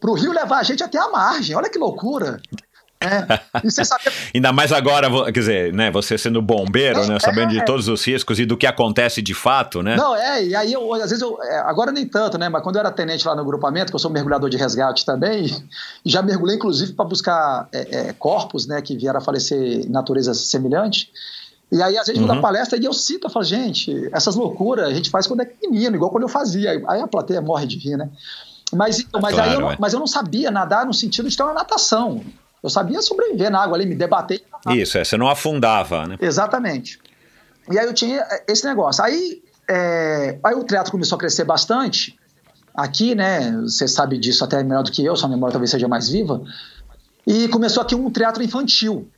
para 0.00 0.10
o 0.10 0.14
rio 0.14 0.32
levar 0.32 0.58
a 0.58 0.62
gente 0.62 0.82
até 0.82 0.98
a 0.98 1.08
margem. 1.08 1.54
Olha 1.54 1.70
que 1.70 1.78
loucura. 1.78 2.40
É. 3.02 3.70
Sabe... 3.70 4.04
Ainda 4.34 4.52
mais 4.52 4.72
agora, 4.72 5.08
quer 5.24 5.40
dizer, 5.40 5.72
né, 5.72 5.90
você 5.90 6.16
sendo 6.16 6.40
bombeiro, 6.40 7.00
não, 7.00 7.08
né, 7.08 7.18
sabendo 7.20 7.50
é, 7.50 7.58
de 7.58 7.64
todos 7.64 7.88
os 7.88 8.04
riscos 8.04 8.38
e 8.38 8.46
do 8.46 8.56
que 8.56 8.66
acontece 8.66 9.20
de 9.20 9.34
fato, 9.34 9.82
né? 9.82 9.96
Não, 9.96 10.14
é, 10.14 10.44
e 10.44 10.54
aí 10.54 10.72
eu, 10.72 10.92
às 10.94 11.10
vezes 11.10 11.20
eu, 11.20 11.36
é, 11.42 11.58
agora 11.60 11.90
nem 11.90 12.06
tanto, 12.06 12.38
né, 12.38 12.48
mas 12.48 12.62
quando 12.62 12.76
eu 12.76 12.80
era 12.80 12.90
tenente 12.90 13.26
lá 13.26 13.34
no 13.34 13.44
grupamento, 13.44 13.90
que 13.90 13.96
eu 13.96 14.00
sou 14.00 14.10
mergulhador 14.10 14.48
de 14.48 14.56
resgate 14.56 15.04
também, 15.04 15.46
e 16.04 16.10
já 16.10 16.22
mergulhei 16.22 16.56
inclusive 16.56 16.92
para 16.92 17.04
buscar 17.04 17.68
é, 17.72 18.08
é, 18.08 18.12
corpos, 18.12 18.66
né, 18.66 18.80
que 18.80 18.96
vieram 18.96 19.18
a 19.18 19.22
falecer 19.22 19.86
em 19.86 19.88
natureza 19.88 20.32
semelhante, 20.34 21.10
e 21.72 21.82
aí, 21.82 21.96
às 21.96 22.06
vezes, 22.06 22.20
uhum. 22.20 22.28
eu 22.28 22.34
dou 22.34 22.42
palestra 22.42 22.78
e 22.78 22.84
eu 22.84 22.92
cito, 22.92 23.26
eu 23.26 23.30
falo, 23.30 23.46
gente, 23.46 24.10
essas 24.12 24.36
loucuras 24.36 24.86
a 24.86 24.92
gente 24.92 25.08
faz 25.08 25.26
quando 25.26 25.40
é 25.40 25.50
menino, 25.62 25.96
igual 25.96 26.10
quando 26.10 26.24
eu 26.24 26.28
fazia. 26.28 26.70
Aí 26.86 27.00
a 27.00 27.08
plateia 27.08 27.40
morre 27.40 27.66
de 27.66 27.78
rir, 27.78 27.96
né? 27.96 28.10
Mas, 28.74 29.06
mas, 29.12 29.34
claro, 29.34 29.50
aí 29.50 29.54
eu, 29.54 29.70
é. 29.70 29.76
mas 29.78 29.92
eu 29.94 29.98
não 29.98 30.06
sabia 30.06 30.50
nadar 30.50 30.84
no 30.84 30.92
sentido 30.92 31.30
de 31.30 31.36
ter 31.36 31.42
uma 31.42 31.54
natação. 31.54 32.22
Eu 32.62 32.70
sabia 32.70 33.02
sobreviver 33.02 33.50
na 33.50 33.62
água 33.62 33.76
ali, 33.76 33.86
me 33.86 33.94
debater. 33.94 34.42
Isso, 34.68 34.96
é, 34.96 35.04
você 35.04 35.16
não 35.16 35.28
afundava, 35.28 36.06
né? 36.06 36.16
Exatamente. 36.20 36.98
E 37.70 37.78
aí 37.78 37.86
eu 37.86 37.92
tinha 37.92 38.24
esse 38.48 38.64
negócio. 38.64 39.02
Aí, 39.02 39.42
é, 39.68 40.38
aí 40.42 40.54
o 40.54 40.64
teatro 40.64 40.92
começou 40.92 41.16
a 41.16 41.18
crescer 41.18 41.44
bastante. 41.44 42.16
Aqui, 42.74 43.14
né? 43.14 43.52
Você 43.62 43.88
sabe 43.88 44.16
disso 44.16 44.44
até 44.44 44.62
melhor 44.62 44.82
do 44.82 44.92
que 44.92 45.04
eu, 45.04 45.16
sua 45.16 45.28
memória 45.28 45.52
talvez 45.52 45.70
seja 45.70 45.88
mais 45.88 46.08
viva. 46.08 46.42
E 47.26 47.48
começou 47.48 47.82
aqui 47.82 47.94
um 47.94 48.10
teatro 48.10 48.42
infantil 48.42 49.08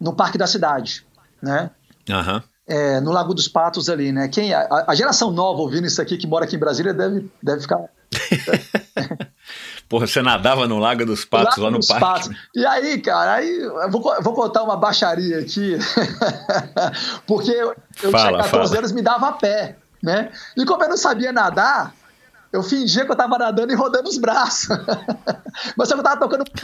no 0.00 0.14
Parque 0.14 0.38
da 0.38 0.46
Cidade, 0.46 1.04
né? 1.42 1.70
Uhum. 2.08 2.42
É, 2.66 3.00
no 3.00 3.10
Lago 3.10 3.34
dos 3.34 3.48
Patos 3.48 3.88
ali, 3.88 4.12
né? 4.12 4.28
Quem, 4.28 4.54
a, 4.54 4.84
a, 4.86 4.94
geração 4.94 5.30
nova 5.30 5.60
ouvindo 5.60 5.86
isso 5.86 6.00
aqui 6.00 6.16
que 6.16 6.26
mora 6.26 6.44
aqui 6.44 6.56
em 6.56 6.58
Brasília 6.58 6.94
deve, 6.94 7.30
deve 7.42 7.62
ficar. 7.62 7.80
Porra, 9.90 10.06
você 10.06 10.22
nadava 10.22 10.68
no 10.68 10.78
Lago 10.78 11.04
dos 11.04 11.24
Patos, 11.24 11.56
Lago 11.56 11.62
lá 11.62 11.70
no 11.72 11.84
parque. 11.84 12.00
Patos. 12.00 12.30
E 12.54 12.64
aí, 12.64 13.00
cara, 13.00 13.34
aí 13.34 13.58
eu 13.60 13.90
vou, 13.90 14.14
eu 14.14 14.22
vou 14.22 14.34
contar 14.34 14.62
uma 14.62 14.76
baixaria 14.76 15.40
aqui, 15.40 15.76
porque 17.26 17.50
eu, 17.50 17.74
eu 18.00 18.10
fala, 18.12 18.38
tinha 18.38 18.44
14 18.44 18.50
fala. 18.50 18.78
anos 18.78 18.92
me 18.92 19.02
dava 19.02 19.30
a 19.30 19.32
pé, 19.32 19.76
né? 20.00 20.30
E 20.56 20.64
como 20.64 20.84
eu 20.84 20.90
não 20.90 20.96
sabia 20.96 21.32
nadar, 21.32 21.92
eu 22.52 22.62
fingia 22.62 23.04
que 23.04 23.10
eu 23.10 23.16
tava 23.16 23.36
nadando 23.36 23.72
e 23.72 23.74
rodando 23.74 24.08
os 24.08 24.16
braços. 24.16 24.68
Mas 25.76 25.90
eu 25.90 26.00
tava 26.04 26.20
tocando 26.20 26.44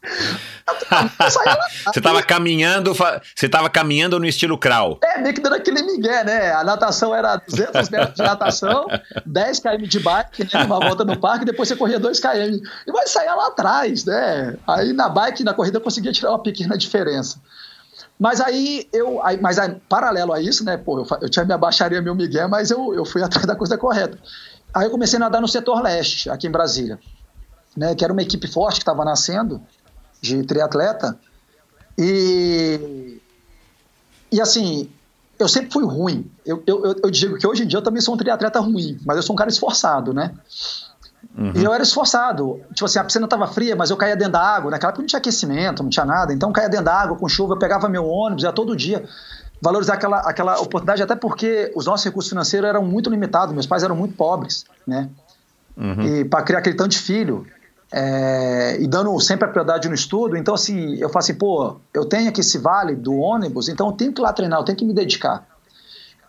você 1.84 1.98
estava 1.98 2.22
caminhando, 2.22 2.94
você 2.94 3.46
estava 3.46 3.68
caminhando 3.68 4.18
no 4.18 4.26
estilo 4.26 4.56
crawl. 4.56 4.98
É, 5.02 5.18
meio 5.20 5.34
que 5.34 5.40
dando 5.40 5.56
aquele 5.56 5.82
migué, 5.82 6.22
né? 6.24 6.52
A 6.52 6.62
natação 6.62 7.14
era 7.14 7.36
200 7.36 7.88
metros 7.88 8.14
de 8.14 8.22
natação, 8.22 8.86
10 9.26 9.60
km 9.60 9.82
de 9.82 9.98
bike, 9.98 10.44
né? 10.44 10.64
uma 10.64 10.78
volta 10.78 11.04
no 11.04 11.18
parque, 11.18 11.44
depois 11.44 11.68
você 11.68 11.76
corria 11.76 11.98
2 11.98 12.20
km. 12.20 12.60
E 12.86 12.92
vai 12.92 13.06
sair 13.06 13.26
lá 13.26 13.48
atrás, 13.48 14.04
né? 14.04 14.56
Aí 14.66 14.92
na 14.92 15.08
bike, 15.08 15.42
na 15.42 15.54
corrida, 15.54 15.78
eu 15.78 15.82
conseguia 15.82 16.12
tirar 16.12 16.30
uma 16.30 16.42
pequena 16.42 16.76
diferença. 16.76 17.40
Mas 18.18 18.40
aí 18.40 18.88
eu, 18.92 19.24
aí, 19.24 19.40
mas 19.40 19.58
aí, 19.58 19.76
paralelo 19.88 20.32
a 20.32 20.40
isso, 20.40 20.64
né? 20.64 20.76
Pô, 20.76 21.00
eu, 21.00 21.06
eu 21.22 21.28
tinha 21.28 21.44
minha 21.44 21.58
baixaria, 21.58 22.02
meu 22.02 22.14
migué, 22.14 22.46
mas 22.46 22.70
eu, 22.70 22.94
eu 22.94 23.04
fui 23.04 23.22
atrás 23.22 23.46
da 23.46 23.54
coisa 23.54 23.78
correta. 23.78 24.18
Aí 24.74 24.86
eu 24.86 24.90
comecei 24.90 25.16
a 25.16 25.20
nadar 25.20 25.40
no 25.40 25.48
setor 25.48 25.82
leste, 25.82 26.28
aqui 26.28 26.46
em 26.46 26.50
Brasília, 26.50 26.98
né? 27.76 27.94
Que 27.94 28.04
era 28.04 28.12
uma 28.12 28.22
equipe 28.22 28.46
forte 28.48 28.76
que 28.76 28.82
estava 28.82 29.04
nascendo 29.04 29.62
de 30.20 30.42
triatleta. 30.44 31.18
E, 31.96 33.20
e 34.30 34.40
assim, 34.40 34.88
eu 35.38 35.48
sempre 35.48 35.72
fui 35.72 35.84
ruim. 35.84 36.30
Eu, 36.44 36.62
eu, 36.66 36.96
eu 37.02 37.10
digo 37.10 37.38
que 37.38 37.46
hoje 37.46 37.64
em 37.64 37.66
dia 37.66 37.78
eu 37.78 37.82
também 37.82 38.00
sou 38.00 38.14
um 38.14 38.18
triatleta 38.18 38.60
ruim, 38.60 38.98
mas 39.04 39.16
eu 39.16 39.22
sou 39.22 39.34
um 39.34 39.36
cara 39.36 39.50
esforçado, 39.50 40.12
né? 40.12 40.34
Uhum. 41.36 41.52
E 41.54 41.64
eu 41.64 41.72
era 41.72 41.82
esforçado. 41.82 42.60
Tipo 42.72 42.84
assim, 42.84 42.98
a 42.98 43.04
piscina 43.04 43.26
estava 43.26 43.46
fria, 43.46 43.76
mas 43.76 43.90
eu 43.90 43.96
caía 43.96 44.16
dentro 44.16 44.32
da 44.32 44.40
água. 44.40 44.70
Naquela 44.70 44.90
época 44.90 45.02
não 45.02 45.06
tinha 45.06 45.18
aquecimento, 45.18 45.82
não 45.82 45.90
tinha 45.90 46.04
nada. 46.04 46.32
Então 46.32 46.48
eu 46.48 46.52
caía 46.52 46.68
dentro 46.68 46.86
da 46.86 46.94
água 46.94 47.16
com 47.16 47.28
chuva, 47.28 47.54
eu 47.54 47.58
pegava 47.58 47.88
meu 47.88 48.06
ônibus, 48.06 48.44
ia 48.44 48.52
todo 48.52 48.76
dia. 48.76 49.04
Valorizar 49.60 49.94
aquela, 49.94 50.18
aquela 50.20 50.60
oportunidade, 50.60 51.02
até 51.02 51.16
porque 51.16 51.72
os 51.74 51.86
nossos 51.86 52.04
recursos 52.04 52.28
financeiros 52.28 52.68
eram 52.68 52.84
muito 52.84 53.10
limitados, 53.10 53.52
meus 53.52 53.66
pais 53.66 53.82
eram 53.82 53.96
muito 53.96 54.14
pobres, 54.14 54.64
né? 54.86 55.08
Uhum. 55.76 56.02
E 56.02 56.24
para 56.24 56.42
criar 56.42 56.58
aquele 56.60 56.76
tanto 56.76 56.90
de 56.90 56.98
filho, 56.98 57.46
é, 57.92 58.76
e 58.80 58.86
dando 58.86 59.18
sempre 59.20 59.46
a 59.46 59.48
prioridade 59.48 59.88
no 59.88 59.94
estudo. 59.94 60.36
Então, 60.36 60.54
assim, 60.54 60.96
eu 60.96 61.08
falo 61.08 61.18
assim, 61.18 61.34
pô, 61.34 61.76
eu 61.92 62.04
tenho 62.04 62.28
aqui 62.28 62.40
esse 62.40 62.58
vale 62.58 62.94
do 62.94 63.14
ônibus, 63.14 63.68
então 63.68 63.88
eu 63.88 63.92
tenho 63.92 64.12
que 64.12 64.20
ir 64.20 64.22
lá 64.22 64.32
treinar, 64.32 64.60
eu 64.60 64.64
tenho 64.64 64.76
que 64.76 64.84
me 64.84 64.92
dedicar. 64.92 65.46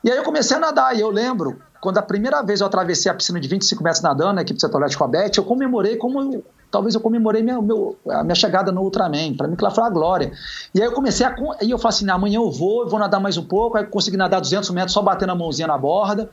E 0.04 0.10
aí 0.10 0.18
eu 0.18 0.24
comecei 0.24 0.56
a 0.56 0.60
nadar, 0.60 0.96
e 0.96 1.02
eu 1.02 1.10
lembro, 1.10 1.60
quando 1.82 1.98
a 1.98 2.02
primeira 2.02 2.42
vez 2.42 2.62
eu 2.62 2.68
atravessei 2.68 3.12
a 3.12 3.16
piscina 3.16 3.40
de 3.40 3.48
25 3.48 3.84
metros 3.84 4.02
nadando, 4.02 4.34
na 4.34 4.42
equipe 4.42 4.56
de 4.56 4.62
Setorete 4.62 4.98
com 4.98 5.04
a 5.04 5.08
Beth, 5.08 5.32
eu 5.36 5.44
comemorei 5.44 5.98
como 5.98 6.22
eu, 6.22 6.46
talvez 6.72 6.96
eu 6.96 7.02
comemorei 7.02 7.44
minha, 7.44 7.62
meu, 7.62 7.98
a 8.10 8.24
minha 8.24 8.36
chegada 8.36 8.72
no 8.72 8.82
Ultraman, 8.82 9.34
para 9.36 9.48
mim 9.48 9.58
que 9.58 9.64
lá 9.64 9.72
foi 9.72 9.84
a 9.84 9.90
glória. 9.90 10.32
E 10.74 10.82
aí 10.82 10.88
eu 10.88 10.94
comecei 10.94 11.26
a, 11.26 11.36
e 11.62 11.70
eu 11.70 11.78
falei 11.78 11.96
assim, 11.96 12.10
amanhã 12.10 12.38
eu 12.38 12.50
vou, 12.50 12.84
eu 12.84 12.90
vou 12.90 13.00
nadar 13.00 13.20
mais 13.20 13.38
um 13.38 13.44
pouco, 13.44 13.78
aí 13.78 13.84
eu 13.84 13.90
consegui 13.90 14.16
nadar 14.16 14.40
200 14.40 14.70
metros 14.70 14.94
só 14.94 15.02
batendo 15.02 15.34
a 15.34 15.36
mãozinha 15.36 15.68
na 15.68 15.78
borda, 15.78 16.30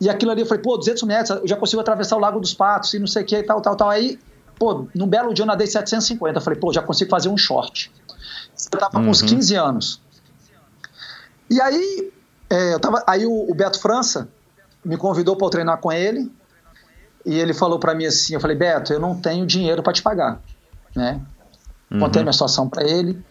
e 0.00 0.10
aquilo 0.10 0.30
ali 0.30 0.42
eu 0.42 0.46
falei, 0.46 0.62
pô, 0.62 0.76
200 0.76 1.02
metros, 1.04 1.38
eu 1.40 1.48
já 1.48 1.56
consigo 1.56 1.80
atravessar 1.80 2.16
o 2.16 2.20
Lago 2.20 2.38
dos 2.38 2.52
Patos 2.52 2.92
e 2.92 2.98
não 2.98 3.06
sei 3.06 3.22
o 3.22 3.26
que 3.26 3.36
e 3.36 3.42
tal, 3.42 3.60
tal, 3.60 3.74
tal. 3.74 3.88
Aí 3.88 4.18
Pô, 4.58 4.88
num 4.94 5.06
belo 5.06 5.32
dia 5.32 5.42
eu 5.42 5.46
nadei 5.46 5.66
750. 5.66 6.38
Eu 6.38 6.42
falei, 6.42 6.58
pô, 6.58 6.72
já 6.72 6.82
consigo 6.82 7.10
fazer 7.10 7.28
um 7.28 7.36
short. 7.36 7.92
Eu 8.72 8.78
tava 8.78 8.98
uhum. 8.98 9.04
com 9.04 9.10
uns 9.10 9.22
15 9.22 9.56
uhum. 9.56 9.64
anos. 9.64 10.00
E 11.48 11.60
aí, 11.60 12.12
é, 12.50 12.74
eu 12.74 12.80
tava, 12.80 13.02
aí 13.06 13.24
o, 13.24 13.50
o 13.50 13.54
Beto 13.54 13.80
França 13.80 14.28
me 14.84 14.96
convidou 14.96 15.36
para 15.36 15.46
eu 15.46 15.50
treinar 15.50 15.78
com 15.78 15.92
ele. 15.92 16.30
E 17.24 17.34
ele 17.34 17.54
falou 17.54 17.78
para 17.78 17.94
mim 17.94 18.06
assim: 18.06 18.34
eu 18.34 18.40
falei, 18.40 18.56
Beto, 18.56 18.92
eu 18.92 19.00
não 19.00 19.18
tenho 19.18 19.46
dinheiro 19.46 19.82
para 19.82 19.92
te 19.92 20.02
pagar. 20.02 20.40
Né? 20.94 21.20
Uhum. 21.90 22.00
Contei 22.00 22.22
minha 22.22 22.32
situação 22.32 22.68
para 22.68 22.82
ele. 22.82 23.22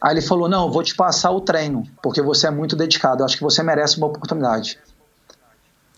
Aí 0.00 0.14
ele 0.14 0.22
falou: 0.22 0.48
Não, 0.48 0.70
vou 0.70 0.82
te 0.82 0.94
passar 0.94 1.30
o 1.30 1.40
treino, 1.40 1.86
porque 2.02 2.22
você 2.22 2.46
é 2.46 2.50
muito 2.50 2.74
dedicado. 2.74 3.20
Eu 3.20 3.26
acho 3.26 3.36
que 3.36 3.42
você 3.42 3.62
merece 3.62 3.98
uma 3.98 4.06
oportunidade. 4.06 4.78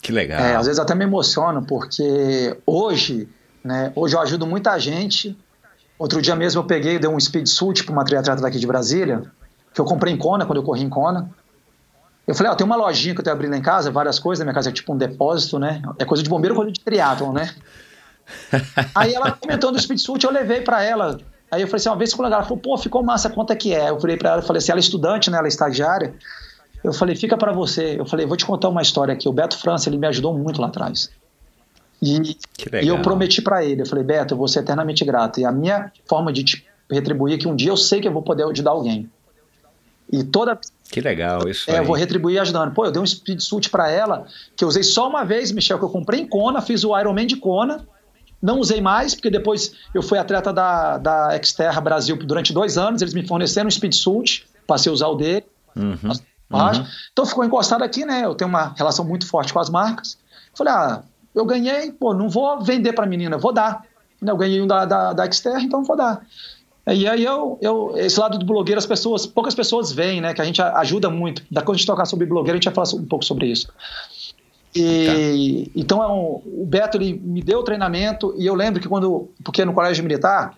Que 0.00 0.10
legal. 0.10 0.40
É, 0.40 0.56
às 0.56 0.66
vezes 0.66 0.80
até 0.80 0.94
me 0.94 1.04
emociono, 1.04 1.64
porque 1.64 2.58
hoje 2.66 3.28
né? 3.64 3.92
Hoje 3.94 4.16
eu 4.16 4.20
ajudo 4.20 4.46
muita 4.46 4.78
gente. 4.78 5.36
Outro 5.98 6.20
dia 6.20 6.34
mesmo 6.34 6.60
eu 6.60 6.64
peguei, 6.64 6.98
dei 6.98 7.08
um 7.08 7.18
speed 7.18 7.46
suit 7.46 7.84
para 7.84 7.92
uma 7.92 8.04
triatleta 8.04 8.42
daqui 8.42 8.58
de 8.58 8.66
Brasília, 8.66 9.22
que 9.72 9.80
eu 9.80 9.84
comprei 9.84 10.12
em 10.12 10.16
Kona, 10.16 10.44
quando 10.44 10.58
eu 10.58 10.64
corri 10.64 10.82
em 10.82 10.88
Kona. 10.88 11.30
Eu 12.26 12.34
falei, 12.34 12.52
ó, 12.52 12.54
tem 12.54 12.64
uma 12.64 12.76
lojinha 12.76 13.14
que 13.14 13.20
eu 13.20 13.24
tenho 13.24 13.34
abrindo 13.34 13.52
lá 13.52 13.56
em 13.56 13.62
casa, 13.62 13.90
várias 13.90 14.18
coisas, 14.18 14.40
na 14.40 14.44
minha 14.44 14.54
casa 14.54 14.70
é 14.70 14.72
tipo 14.72 14.92
um 14.92 14.96
depósito, 14.96 15.58
né? 15.58 15.82
É 15.98 16.04
coisa 16.04 16.22
de 16.22 16.30
bombeiro, 16.30 16.54
coisa 16.54 16.70
de 16.70 16.80
triatlon, 16.80 17.32
né? 17.32 17.54
Aí 18.94 19.14
ela 19.14 19.32
comentou 19.32 19.72
do 19.72 19.80
speed 19.80 19.98
suit, 19.98 20.24
eu 20.24 20.30
levei 20.30 20.60
para 20.60 20.82
ela. 20.82 21.18
Aí 21.50 21.60
eu 21.60 21.66
falei 21.66 21.80
assim, 21.80 21.88
uma 21.90 21.96
vez 21.96 22.16
legal. 22.16 22.32
Ela 22.32 22.42
falou, 22.44 22.58
pô, 22.58 22.78
ficou 22.78 23.02
massa, 23.02 23.28
quanto 23.28 23.52
é 23.52 23.56
que 23.56 23.74
é? 23.74 23.90
Eu 23.90 24.00
falei 24.00 24.16
para 24.16 24.30
ela, 24.30 24.42
falei 24.42 24.58
assim, 24.58 24.72
ela 24.72 24.78
é 24.78 24.80
estudante, 24.80 25.30
né? 25.30 25.36
Ela 25.36 25.46
é 25.46 25.48
estagiária. 25.48 26.14
Eu 26.82 26.92
falei, 26.92 27.14
fica 27.14 27.36
para 27.36 27.52
você. 27.52 27.96
Eu 27.98 28.06
falei, 28.06 28.24
vou 28.24 28.36
te 28.36 28.46
contar 28.46 28.68
uma 28.70 28.80
história 28.80 29.12
aqui. 29.12 29.28
O 29.28 29.32
Beto 29.32 29.58
França, 29.58 29.88
ele 29.88 29.98
me 29.98 30.06
ajudou 30.06 30.36
muito 30.36 30.60
lá 30.60 30.68
atrás. 30.68 31.10
E, 32.02 32.36
e 32.82 32.88
eu 32.88 33.00
prometi 33.00 33.40
para 33.40 33.64
ele, 33.64 33.82
eu 33.82 33.86
falei, 33.86 34.02
Beto, 34.02 34.34
eu 34.34 34.38
vou 34.38 34.48
ser 34.48 34.58
eternamente 34.58 35.04
grato. 35.04 35.38
E 35.38 35.44
a 35.44 35.52
minha 35.52 35.92
forma 36.04 36.32
de 36.32 36.42
te 36.42 36.66
retribuir 36.90 37.36
é 37.36 37.38
que 37.38 37.46
um 37.46 37.54
dia 37.54 37.70
eu 37.70 37.76
sei 37.76 38.00
que 38.00 38.08
eu 38.08 38.12
vou 38.12 38.22
poder 38.22 38.42
ajudar 38.44 38.72
alguém. 38.72 39.08
E 40.10 40.24
toda. 40.24 40.58
Que 40.90 41.00
legal 41.00 41.48
isso. 41.48 41.70
É, 41.70 41.74
aí. 41.74 41.78
eu 41.78 41.84
vou 41.84 41.94
retribuir 41.94 42.40
ajudando. 42.40 42.74
Pô, 42.74 42.84
eu 42.84 42.90
dei 42.90 43.00
um 43.00 43.06
speed 43.06 43.38
suit 43.38 43.70
para 43.70 43.88
ela, 43.88 44.26
que 44.56 44.64
eu 44.64 44.68
usei 44.68 44.82
só 44.82 45.08
uma 45.08 45.24
vez, 45.24 45.52
Michel, 45.52 45.78
que 45.78 45.84
eu 45.84 45.88
comprei 45.88 46.20
em 46.20 46.26
Kona, 46.26 46.60
fiz 46.60 46.82
o 46.82 46.98
Ironman 46.98 47.26
de 47.26 47.36
Kona. 47.36 47.86
Não 48.42 48.58
usei 48.58 48.80
mais, 48.80 49.14
porque 49.14 49.30
depois 49.30 49.72
eu 49.94 50.02
fui 50.02 50.18
atleta 50.18 50.52
da, 50.52 50.98
da 50.98 51.40
Xterra 51.40 51.80
Brasil 51.80 52.16
durante 52.16 52.52
dois 52.52 52.76
anos. 52.76 53.00
Eles 53.00 53.14
me 53.14 53.24
forneceram 53.24 53.68
um 53.68 53.70
speed 53.70 53.94
suit, 53.94 54.44
passei 54.66 54.90
a 54.90 54.92
usar 54.92 55.06
o 55.06 55.14
dele. 55.14 55.46
Uhum, 55.76 55.96
uhum. 56.02 56.86
Então 57.12 57.24
ficou 57.24 57.44
encostado 57.44 57.84
aqui, 57.84 58.04
né? 58.04 58.24
Eu 58.24 58.34
tenho 58.34 58.48
uma 58.48 58.74
relação 58.76 59.04
muito 59.04 59.28
forte 59.28 59.52
com 59.52 59.60
as 59.60 59.70
marcas. 59.70 60.18
Falei, 60.52 60.72
ah, 60.72 61.02
eu 61.34 61.44
ganhei, 61.44 61.90
pô, 61.92 62.14
não 62.14 62.28
vou 62.28 62.60
vender 62.62 62.92
para 62.92 63.04
a 63.04 63.08
menina, 63.08 63.38
vou 63.38 63.52
dar. 63.52 63.84
Eu 64.20 64.36
ganhei 64.36 64.60
um 64.60 64.66
da, 64.66 64.84
da, 64.84 65.12
da 65.12 65.30
Xterra, 65.30 65.62
então 65.62 65.82
vou 65.82 65.96
dar. 65.96 66.24
E 66.86 67.06
aí 67.06 67.24
eu, 67.24 67.58
eu, 67.60 67.92
esse 67.96 68.18
lado 68.18 68.38
do 68.38 68.44
blogueiro, 68.44 68.78
as 68.78 68.86
pessoas, 68.86 69.24
poucas 69.24 69.54
pessoas 69.54 69.92
veem, 69.92 70.20
né? 70.20 70.34
Que 70.34 70.42
a 70.42 70.44
gente 70.44 70.60
ajuda 70.60 71.08
muito. 71.08 71.42
Da 71.50 71.62
quando 71.62 71.76
a 71.76 71.78
gente 71.78 71.86
tocar 71.86 72.06
sobre 72.06 72.26
blogueiro, 72.26 72.54
a 72.54 72.60
gente 72.60 72.64
vai 72.64 72.74
falar 72.74 73.00
um 73.00 73.06
pouco 73.06 73.24
sobre 73.24 73.46
isso. 73.46 73.68
E, 74.74 75.66
tá. 75.66 75.72
Então 75.76 76.02
é 76.02 76.08
um, 76.08 76.42
o 76.44 76.66
Beto 76.66 76.96
ele 76.96 77.14
me 77.14 77.42
deu 77.42 77.60
o 77.60 77.62
treinamento 77.62 78.34
e 78.36 78.46
eu 78.46 78.54
lembro 78.54 78.80
que 78.80 78.88
quando, 78.88 79.30
porque 79.44 79.64
no 79.64 79.74
colégio 79.74 80.02
militar, 80.02 80.56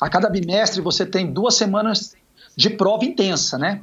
a 0.00 0.08
cada 0.10 0.28
bimestre 0.28 0.80
você 0.80 1.06
tem 1.06 1.32
duas 1.32 1.54
semanas 1.54 2.14
de 2.56 2.70
prova 2.70 3.04
intensa, 3.04 3.56
né? 3.56 3.80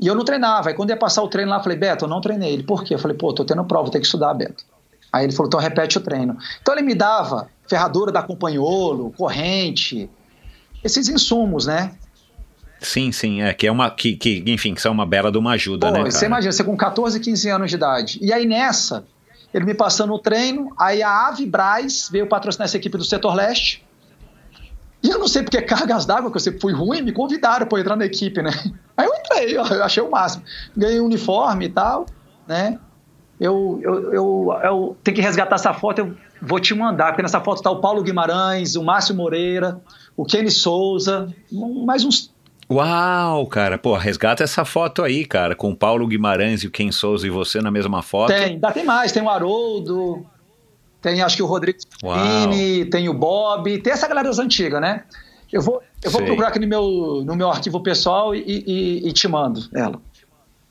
E 0.00 0.06
eu 0.06 0.14
não 0.14 0.24
treinava. 0.24 0.70
Aí 0.70 0.74
quando 0.74 0.90
ia 0.90 0.96
passar 0.96 1.22
o 1.22 1.28
treino 1.28 1.50
lá, 1.50 1.58
eu 1.58 1.62
falei, 1.62 1.78
Beto, 1.78 2.04
eu 2.04 2.08
não 2.08 2.20
treinei 2.20 2.52
ele. 2.52 2.62
Por 2.62 2.82
quê? 2.82 2.94
Eu 2.94 2.98
falei, 2.98 3.16
pô, 3.16 3.32
tô 3.32 3.44
tendo 3.44 3.64
prova, 3.64 3.90
tenho 3.90 4.00
que 4.00 4.06
estudar, 4.06 4.34
Beto. 4.34 4.64
Aí 5.12 5.24
ele 5.24 5.32
falou, 5.32 5.48
então 5.48 5.60
repete 5.60 5.98
o 5.98 6.00
treino. 6.00 6.36
Então 6.60 6.74
ele 6.74 6.82
me 6.82 6.94
dava 6.94 7.48
ferradura 7.68 8.12
da 8.12 8.22
companholo, 8.22 9.12
corrente, 9.12 10.08
esses 10.82 11.08
insumos, 11.08 11.66
né? 11.66 11.92
Sim, 12.80 13.10
sim, 13.10 13.42
é 13.42 13.52
que 13.52 13.66
é 13.66 13.72
uma 13.72 13.90
que, 13.90 14.16
que 14.16 14.44
enfim, 14.46 14.74
que 14.74 14.80
são 14.80 14.92
uma 14.92 15.04
bela 15.04 15.32
de 15.32 15.38
uma 15.38 15.52
ajuda, 15.52 15.88
Pô, 15.88 15.92
né? 15.92 15.98
Cara? 16.00 16.10
Você 16.10 16.26
imagina, 16.26 16.52
você 16.52 16.62
com 16.62 16.76
14, 16.76 17.18
15 17.18 17.48
anos 17.50 17.70
de 17.70 17.76
idade. 17.76 18.18
E 18.22 18.32
aí 18.32 18.46
nessa, 18.46 19.04
ele 19.52 19.64
me 19.64 19.74
passando 19.74 20.12
o 20.12 20.18
treino, 20.18 20.72
aí 20.78 21.02
a 21.02 21.28
Ave 21.28 21.44
Braz 21.44 22.08
veio 22.10 22.28
patrocinar 22.28 22.66
essa 22.66 22.76
equipe 22.76 22.96
do 22.96 23.04
setor 23.04 23.34
leste. 23.34 23.84
E 25.02 25.10
eu 25.10 25.18
não 25.18 25.28
sei 25.28 25.42
porque 25.42 25.60
cargas 25.62 26.06
d'água, 26.06 26.30
que 26.30 26.36
eu 26.36 26.40
sempre 26.40 26.60
fui 26.60 26.72
ruim, 26.72 27.02
me 27.02 27.12
convidaram 27.12 27.66
para 27.66 27.80
entrar 27.80 27.96
na 27.96 28.04
equipe, 28.04 28.42
né? 28.42 28.50
Aí 28.96 29.06
eu 29.06 29.14
entrei, 29.14 29.56
eu 29.56 29.84
achei 29.84 30.02
o 30.02 30.10
máximo. 30.10 30.44
Ganhei 30.76 31.00
um 31.00 31.06
uniforme 31.06 31.66
e 31.66 31.68
tal, 31.68 32.06
né? 32.46 32.78
Eu, 33.40 33.78
eu, 33.82 34.12
eu, 34.12 34.60
eu 34.64 34.96
tenho 35.02 35.14
que 35.14 35.22
resgatar 35.22 35.54
essa 35.54 35.72
foto, 35.72 36.00
eu 36.00 36.14
vou 36.42 36.58
te 36.58 36.74
mandar, 36.74 37.08
porque 37.08 37.22
nessa 37.22 37.40
foto 37.40 37.62
tá 37.62 37.70
o 37.70 37.80
Paulo 37.80 38.02
Guimarães, 38.02 38.74
o 38.74 38.82
Márcio 38.82 39.14
Moreira, 39.14 39.80
o 40.16 40.24
Kenny 40.24 40.50
Souza, 40.50 41.32
mais 41.52 42.04
uns 42.04 42.32
Uau, 42.70 43.46
cara, 43.46 43.78
pô, 43.78 43.96
resgata 43.96 44.44
essa 44.44 44.62
foto 44.62 45.02
aí, 45.02 45.24
cara, 45.24 45.54
com 45.54 45.70
o 45.70 45.76
Paulo 45.76 46.06
Guimarães 46.06 46.62
e 46.62 46.66
o 46.66 46.70
Ken 46.70 46.92
Souza 46.92 47.26
e 47.26 47.30
você 47.30 47.62
na 47.62 47.70
mesma 47.70 48.02
foto. 48.02 48.28
Tem, 48.28 48.44
ainda 48.44 48.70
tem 48.70 48.84
mais, 48.84 49.10
tem 49.10 49.22
o 49.22 49.28
Haroldo, 49.28 50.26
tem 51.00 51.22
acho 51.22 51.34
que 51.34 51.42
o 51.42 51.46
Rodrigo 51.46 51.78
Spini, 51.80 52.84
tem 52.84 53.08
o 53.08 53.14
Bob, 53.14 53.78
tem 53.78 53.90
essa 53.90 54.06
galera 54.06 54.28
das 54.28 54.38
antigas, 54.38 54.82
né? 54.82 55.04
Eu 55.50 55.62
vou, 55.62 55.82
eu 56.02 56.10
vou 56.10 56.22
procurar 56.22 56.48
aqui 56.48 56.58
no 56.58 56.66
meu, 56.66 57.22
no 57.24 57.34
meu 57.34 57.48
arquivo 57.48 57.82
pessoal 57.82 58.34
e, 58.34 58.42
e, 58.46 59.08
e 59.08 59.12
te 59.12 59.26
mando 59.26 59.62
ela. 59.74 59.98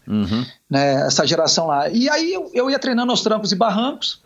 Uhum. 0.08 0.46
Né, 0.70 1.06
essa 1.06 1.26
geração 1.26 1.68
lá. 1.68 1.90
E 1.90 2.10
aí 2.10 2.34
eu, 2.34 2.50
eu 2.54 2.70
ia 2.70 2.80
treinando 2.80 3.12
aos 3.12 3.22
trancos 3.22 3.52
e 3.52 3.56
barrancos. 3.56 4.22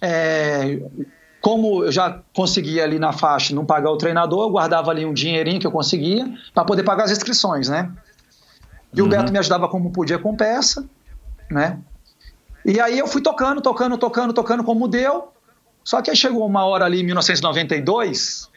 É, 0.00 0.80
como 1.40 1.84
eu 1.84 1.92
já 1.92 2.20
conseguia 2.34 2.84
ali 2.84 2.98
na 2.98 3.12
faixa 3.12 3.54
não 3.54 3.66
pagar 3.66 3.90
o 3.90 3.98
treinador, 3.98 4.44
eu 4.44 4.50
guardava 4.50 4.90
ali 4.90 5.04
um 5.04 5.12
dinheirinho 5.12 5.60
que 5.60 5.66
eu 5.66 5.70
conseguia 5.70 6.26
para 6.54 6.64
poder 6.64 6.82
pagar 6.82 7.04
as 7.04 7.10
inscrições, 7.10 7.68
né? 7.68 7.92
E 8.94 9.00
uhum. 9.00 9.06
o 9.06 9.10
Beto 9.10 9.30
me 9.30 9.38
ajudava 9.38 9.68
como 9.68 9.90
podia 9.90 10.18
com 10.18 10.34
peça, 10.34 10.88
né? 11.50 11.78
E 12.64 12.80
aí 12.80 12.98
eu 12.98 13.06
fui 13.06 13.20
tocando, 13.20 13.60
tocando, 13.60 13.98
tocando, 13.98 14.32
tocando 14.32 14.64
como 14.64 14.88
deu. 14.88 15.28
Só 15.84 16.00
que 16.00 16.08
aí 16.08 16.16
chegou 16.16 16.46
uma 16.46 16.64
hora 16.64 16.86
ali 16.86 17.00
em 17.00 17.04
1992, 17.04 18.48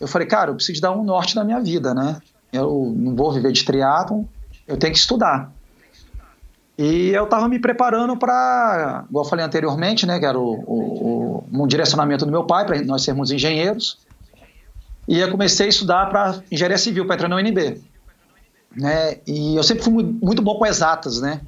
eu 0.00 0.08
falei, 0.08 0.26
cara, 0.26 0.50
eu 0.50 0.54
preciso 0.54 0.80
dar 0.80 0.92
um 0.92 1.04
norte 1.04 1.36
na 1.36 1.44
minha 1.44 1.60
vida, 1.60 1.92
né? 1.92 2.16
Eu 2.50 2.94
não 2.96 3.14
vou 3.14 3.32
viver 3.32 3.52
de 3.52 3.64
triatlon, 3.64 4.24
eu 4.66 4.78
tenho 4.78 4.92
que 4.92 4.98
estudar. 4.98 5.52
E 6.76 7.10
eu 7.10 7.24
estava 7.24 7.48
me 7.48 7.58
preparando 7.58 8.16
para, 8.16 9.04
igual 9.08 9.24
eu 9.24 9.28
falei 9.28 9.44
anteriormente, 9.44 10.06
né, 10.06 10.18
que 10.18 10.26
era 10.26 10.38
o, 10.38 10.54
o, 10.66 11.44
o 11.52 11.62
um 11.62 11.66
direcionamento 11.66 12.26
do 12.26 12.32
meu 12.32 12.44
pai, 12.44 12.66
para 12.66 12.82
nós 12.82 13.02
sermos 13.02 13.30
engenheiros. 13.30 13.98
E 15.06 15.20
eu 15.20 15.30
comecei 15.30 15.66
a 15.66 15.68
estudar 15.68 16.06
para 16.06 16.42
engenharia 16.50 16.78
civil, 16.78 17.06
para 17.06 17.14
entrar 17.14 17.28
na 17.28 17.36
UNB. 17.36 17.80
Né? 18.76 19.18
E 19.26 19.54
eu 19.54 19.62
sempre 19.62 19.84
fui 19.84 20.02
muito 20.20 20.42
bom 20.42 20.58
com 20.58 20.66
exatas, 20.66 21.20
né? 21.20 21.40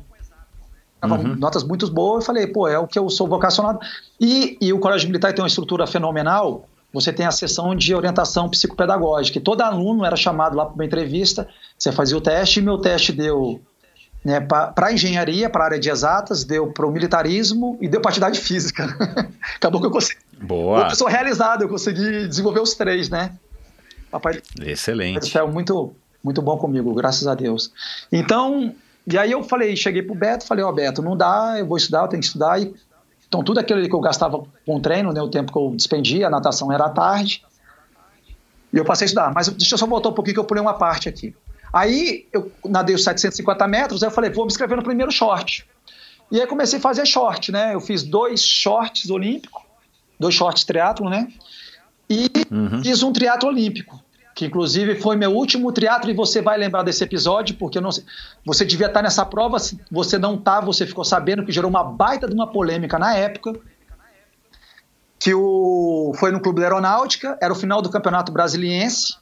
Uhum. 1.02 1.36
Notas 1.36 1.62
muito 1.62 1.90
boas, 1.90 2.24
eu 2.24 2.26
falei, 2.26 2.46
pô, 2.46 2.66
é 2.66 2.78
o 2.78 2.86
que 2.86 2.98
eu 2.98 3.08
sou 3.08 3.28
vocacionado. 3.28 3.78
E, 4.20 4.56
e 4.60 4.72
o 4.72 4.78
Colégio 4.78 5.08
Militar 5.08 5.32
tem 5.32 5.42
uma 5.42 5.48
estrutura 5.48 5.86
fenomenal. 5.86 6.68
Você 6.92 7.12
tem 7.12 7.26
a 7.26 7.30
sessão 7.30 7.74
de 7.74 7.94
orientação 7.94 8.48
psicopedagógica. 8.48 9.38
E 9.38 9.40
todo 9.40 9.60
aluno 9.60 10.04
era 10.04 10.16
chamado 10.16 10.56
lá 10.56 10.64
para 10.64 10.74
uma 10.74 10.84
entrevista, 10.84 11.48
você 11.78 11.92
fazia 11.92 12.16
o 12.16 12.20
teste, 12.20 12.60
e 12.60 12.62
meu 12.62 12.78
teste 12.78 13.12
deu 13.12 13.60
né, 14.26 14.40
para 14.40 14.88
a 14.88 14.92
engenharia, 14.92 15.48
para 15.48 15.62
a 15.62 15.66
área 15.66 15.78
de 15.78 15.88
exatas, 15.88 16.42
deu 16.42 16.72
para 16.72 16.84
o 16.84 16.90
militarismo 16.90 17.78
e 17.80 17.86
deu 17.86 18.00
para 18.00 18.08
atividade 18.08 18.40
física. 18.40 18.84
Acabou 19.54 19.80
que 19.80 19.86
eu 19.86 19.90
consegui. 19.92 20.18
Boa. 20.42 20.92
Sou 20.96 21.06
realizado, 21.06 21.62
eu 21.62 21.68
consegui 21.68 22.26
desenvolver 22.26 22.58
os 22.58 22.74
três, 22.74 23.08
né? 23.08 23.32
Papai, 24.10 24.42
Excelente. 24.60 25.30
Foi 25.30 25.46
muito, 25.46 25.94
muito 26.24 26.42
bom 26.42 26.58
comigo, 26.58 26.92
graças 26.92 27.28
a 27.28 27.36
Deus. 27.36 27.70
Então, 28.10 28.74
e 29.06 29.16
aí 29.16 29.30
eu 29.30 29.44
falei, 29.44 29.76
cheguei 29.76 30.02
pro 30.02 30.16
Beto, 30.16 30.44
falei, 30.44 30.64
ó, 30.64 30.70
oh, 30.70 30.72
Beto, 30.72 31.00
não 31.00 31.16
dá, 31.16 31.54
eu 31.56 31.66
vou 31.66 31.76
estudar, 31.76 32.02
eu 32.02 32.08
tenho 32.08 32.20
que 32.20 32.26
estudar. 32.26 32.60
E, 32.60 32.74
então, 33.28 33.44
tudo 33.44 33.60
aquilo 33.60 33.80
que 33.88 33.94
eu 33.94 34.00
gastava 34.00 34.42
com 34.66 34.80
treino, 34.80 35.12
né, 35.12 35.22
o 35.22 35.28
tempo 35.28 35.52
que 35.52 35.58
eu 35.58 35.70
despendia, 35.70 36.26
a 36.26 36.30
natação 36.30 36.72
era 36.72 36.86
à 36.86 36.90
tarde, 36.90 37.44
e 38.72 38.76
eu 38.76 38.84
passei 38.84 39.04
a 39.04 39.06
estudar. 39.06 39.32
Mas 39.32 39.46
deixa 39.50 39.74
eu 39.74 39.78
só 39.78 39.86
voltar 39.86 40.08
um 40.08 40.14
pouquinho 40.14 40.34
que 40.34 40.40
eu 40.40 40.44
pulei 40.44 40.60
uma 40.60 40.74
parte 40.74 41.08
aqui. 41.08 41.32
Aí 41.72 42.26
eu 42.32 42.50
nadei 42.64 42.94
os 42.94 43.04
750 43.04 43.66
metros, 43.66 44.02
aí 44.02 44.08
eu 44.08 44.12
falei, 44.14 44.30
vou 44.30 44.44
me 44.44 44.50
inscrever 44.50 44.76
no 44.76 44.82
primeiro 44.82 45.10
short. 45.10 45.66
E 46.30 46.40
aí 46.40 46.46
comecei 46.46 46.78
a 46.78 46.82
fazer 46.82 47.06
short, 47.06 47.52
né? 47.52 47.74
Eu 47.74 47.80
fiz 47.80 48.02
dois 48.02 48.42
shorts 48.42 49.10
olímpicos, 49.10 49.62
dois 50.18 50.34
shorts 50.34 50.64
triatlo, 50.64 51.08
né? 51.08 51.28
E 52.08 52.30
uhum. 52.50 52.82
fiz 52.82 53.02
um 53.02 53.12
triatlo 53.12 53.48
olímpico, 53.48 54.00
que 54.34 54.46
inclusive 54.46 54.96
foi 54.96 55.16
meu 55.16 55.32
último 55.32 55.72
triatlo 55.72 56.10
e 56.10 56.14
você 56.14 56.40
vai 56.40 56.56
lembrar 56.56 56.82
desse 56.82 57.02
episódio, 57.02 57.56
porque 57.56 57.80
não, 57.80 57.90
você 58.44 58.64
devia 58.64 58.86
estar 58.86 59.02
nessa 59.02 59.24
prova, 59.24 59.58
se 59.58 59.78
você 59.90 60.18
não 60.18 60.36
tá, 60.36 60.60
você 60.60 60.86
ficou 60.86 61.04
sabendo 61.04 61.44
que 61.44 61.52
gerou 61.52 61.70
uma 61.70 61.84
baita 61.84 62.28
de 62.28 62.34
uma 62.34 62.46
polêmica 62.46 62.98
na 62.98 63.14
época, 63.14 63.54
que 65.18 65.34
o, 65.34 66.12
foi 66.18 66.30
no 66.30 66.40
Clube 66.40 66.60
da 66.60 66.66
Aeronáutica, 66.66 67.36
era 67.40 67.52
o 67.52 67.56
final 67.56 67.82
do 67.82 67.90
Campeonato 67.90 68.30
Brasiliense, 68.30 69.16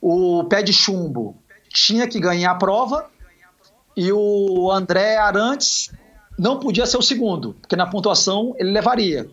o 0.00 0.44
pé 0.44 0.62
de 0.62 0.72
chumbo 0.72 1.36
tinha 1.68 2.06
que 2.08 2.18
ganhar 2.18 2.52
a 2.52 2.54
prova 2.54 3.06
e 3.96 4.12
o 4.12 4.70
André 4.70 5.16
Arantes 5.16 5.92
não 6.38 6.58
podia 6.58 6.86
ser 6.86 6.96
o 6.96 7.02
segundo, 7.02 7.54
porque 7.60 7.76
na 7.76 7.86
pontuação 7.86 8.54
ele 8.58 8.70
levaria. 8.70 9.28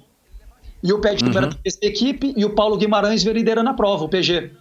E 0.84 0.92
o 0.94 1.00
pé 1.00 1.16
de 1.16 1.24
chumbo 1.24 1.38
uhum. 1.38 1.46
era 1.46 1.50
da 1.50 1.88
equipe 1.88 2.34
e 2.36 2.46
o 2.46 2.54
Paulo 2.54 2.78
Guimarães 2.78 3.24
veio 3.24 3.36
liderando 3.36 3.70
a 3.70 3.74
prova, 3.74 4.04
o 4.04 4.10
PG. 4.10 4.52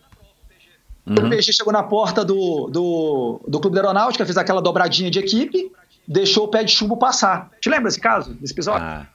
Uhum. 1.07 1.27
O 1.27 1.31
PG 1.31 1.53
chegou 1.53 1.73
na 1.73 1.83
porta 1.83 2.25
do, 2.25 2.69
do, 2.69 3.41
do 3.47 3.61
Clube 3.61 3.75
da 3.77 3.83
Aeronáutica, 3.83 4.25
fez 4.25 4.37
aquela 4.37 4.63
dobradinha 4.63 5.11
de 5.11 5.19
equipe, 5.19 5.73
deixou 6.07 6.45
o 6.45 6.49
pé 6.49 6.65
de 6.65 6.73
chumbo 6.73 6.97
passar. 6.97 7.51
Te 7.61 7.69
lembra 7.69 7.85
desse 7.85 8.01
caso, 8.01 8.35
desse 8.35 8.53
episódio? 8.53 8.87
Ah. 8.87 9.07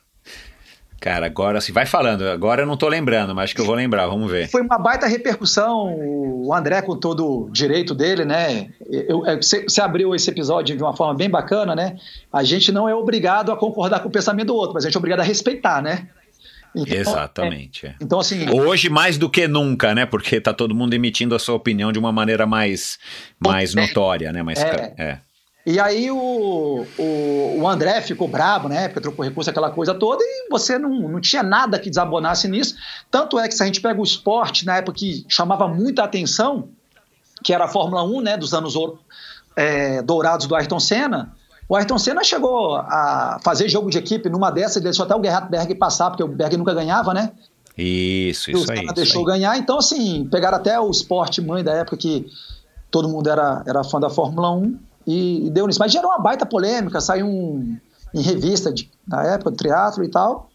Cara, 1.02 1.26
agora 1.26 1.60
se 1.60 1.72
vai 1.72 1.88
falando. 1.88 2.28
Agora 2.28 2.62
eu 2.62 2.68
não 2.68 2.78
tô 2.78 2.88
lembrando, 2.88 3.34
mas 3.34 3.46
acho 3.46 3.56
que 3.56 3.62
eu 3.62 3.66
vou 3.66 3.74
lembrar, 3.74 4.06
vamos 4.06 4.30
ver. 4.30 4.48
Foi 4.48 4.62
uma 4.62 4.78
baita 4.78 5.08
repercussão. 5.08 5.96
O 5.98 6.54
André, 6.54 6.80
com 6.84 6.96
todo 6.96 7.28
o 7.28 7.50
direito 7.50 7.96
dele, 7.96 8.24
né? 8.24 8.70
Você 9.42 9.82
abriu 9.82 10.14
esse 10.14 10.30
episódio 10.30 10.78
de 10.78 10.84
uma 10.84 10.96
forma 10.96 11.16
bem 11.16 11.28
bacana, 11.28 11.74
né? 11.74 11.98
A 12.32 12.44
gente 12.44 12.72
não 12.72 12.88
é 12.88 12.94
obrigado 12.94 13.52
a 13.52 13.58
concordar 13.58 14.02
com 14.02 14.10
o 14.10 14.12
pensamento 14.12 14.50
do 14.50 14.56
outro, 14.56 14.76
mas 14.76 14.86
a 14.86 14.90
gente 14.90 14.96
é 14.96 15.00
obrigado 15.00 15.22
a 15.22 15.24
respeitar, 15.24 15.82
né? 15.82 16.08
Então, 16.76 16.96
Exatamente. 16.96 17.88
É, 17.88 17.96
então, 18.00 18.20
assim. 18.20 18.48
Hoje 18.52 18.88
mais 18.88 19.18
do 19.18 19.28
que 19.28 19.48
nunca, 19.48 19.96
né? 19.96 20.06
Porque 20.06 20.40
tá 20.40 20.54
todo 20.54 20.76
mundo 20.76 20.94
emitindo 20.94 21.34
a 21.34 21.40
sua 21.40 21.56
opinião 21.56 21.92
de 21.92 21.98
uma 21.98 22.12
maneira 22.12 22.46
mais, 22.46 23.00
mais 23.40 23.74
notória, 23.74 24.32
né? 24.32 24.44
Mais, 24.44 24.60
é. 24.60 24.94
é. 24.98 25.18
E 25.66 25.80
aí 25.80 26.10
o, 26.10 26.86
o, 26.98 27.60
o, 27.60 27.68
André 27.68 28.02
ficou 28.02 28.28
brabo, 28.28 28.68
né? 28.68 28.88
Porque 28.88 29.02
trocou 29.02 29.24
recurso, 29.24 29.50
aquela 29.50 29.70
coisa 29.70 29.94
toda, 29.94 30.24
e 30.24 30.50
você 30.50 30.80
não, 30.80 30.90
não 31.08 31.22
tinha 31.22 31.44
nada 31.44 31.78
que 31.78 31.90
desabonasse 31.90 32.48
nisso. 32.48 32.76
Tanto 33.12 33.38
é 33.38 33.48
que 33.48 33.54
se 33.54 33.62
a 33.62 33.66
gente 33.68 33.80
pega 33.80 34.00
o 34.00 34.04
esporte, 34.04 34.66
na 34.66 34.78
época 34.78 34.98
que 34.98 35.24
chamava 35.30 35.68
muita 35.68 36.04
atenção, 36.04 36.70
que 37.44 37.54
era 37.54 37.66
a 37.66 37.68
Fórmula 37.68 38.04
1, 38.04 38.22
né? 38.22 38.38
Dos 38.38 38.54
anos 38.56 38.74
é, 39.56 40.02
dourados 40.02 40.48
do 40.48 40.56
Ayrton 40.56 40.80
Senna, 40.80 41.36
o 41.70 41.76
Ayrton 41.76 42.00
Senna 42.00 42.24
chegou 42.24 42.76
a 42.76 43.40
fazer 43.44 43.70
jogo 43.70 43.90
de 43.92 44.00
equipe 44.00 44.30
numa 44.30 44.50
dessas, 44.50 44.78
ele 44.78 44.86
deixou 44.86 45.06
até 45.06 45.16
o 45.16 45.24
Gerhard 45.24 45.50
Berg 45.50 45.76
passar, 45.76 46.10
porque 46.10 46.24
o 46.24 46.28
Berg 46.28 46.58
nunca 46.58 46.74
ganhava, 46.74 47.14
né? 47.14 47.32
Isso, 47.78 48.50
isso 48.50 48.72
aí. 48.72 48.84
Isso 48.84 48.94
deixou 48.96 49.22
aí. 49.22 49.34
ganhar. 49.34 49.58
Então, 49.58 49.78
assim, 49.78 50.28
pegaram 50.30 50.58
até 50.58 50.80
o 50.80 50.90
esporte 50.90 51.40
mãe 51.40 51.64
da 51.64 51.74
época 51.74 51.98
que 51.98 52.26
todo 52.90 53.08
mundo 53.08 53.30
era, 53.30 53.64
era 53.68 53.84
fã 53.84 54.00
da 54.00 54.10
Fórmula 54.10 54.52
1 54.52 54.91
e, 55.06 55.48
e 55.48 55.50
deu 55.50 55.68
nisso. 55.68 55.80
Mas 55.80 55.92
gerou 55.92 56.10
uma 56.10 56.20
baita 56.20 56.46
polêmica, 56.46 57.02
saiu 57.02 57.28
um, 57.28 57.78
em 58.14 58.22
revista 58.22 58.74
de, 58.74 58.90
na 59.08 59.24
época 59.24 59.52
do 59.52 59.58
teatro 59.58 60.04
e 60.04 60.10
tal. 60.10 60.50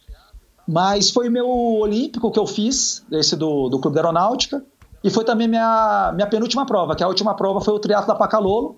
Mas 0.66 1.10
foi 1.10 1.28
o 1.28 1.32
meu 1.32 1.48
olímpico 1.48 2.30
que 2.30 2.38
eu 2.38 2.46
fiz, 2.46 3.04
esse 3.12 3.36
do, 3.36 3.68
do 3.68 3.78
Clube 3.78 3.94
da 3.94 4.02
Aeronáutica, 4.02 4.64
e 5.02 5.10
foi 5.10 5.24
também 5.24 5.46
minha, 5.46 6.12
minha 6.14 6.26
penúltima 6.26 6.66
prova, 6.66 6.96
que 6.96 7.04
a 7.04 7.08
última 7.08 7.34
prova 7.34 7.60
foi 7.60 7.74
o 7.74 7.78
triatlo 7.78 8.08
da 8.08 8.14
Pacalolo, 8.14 8.76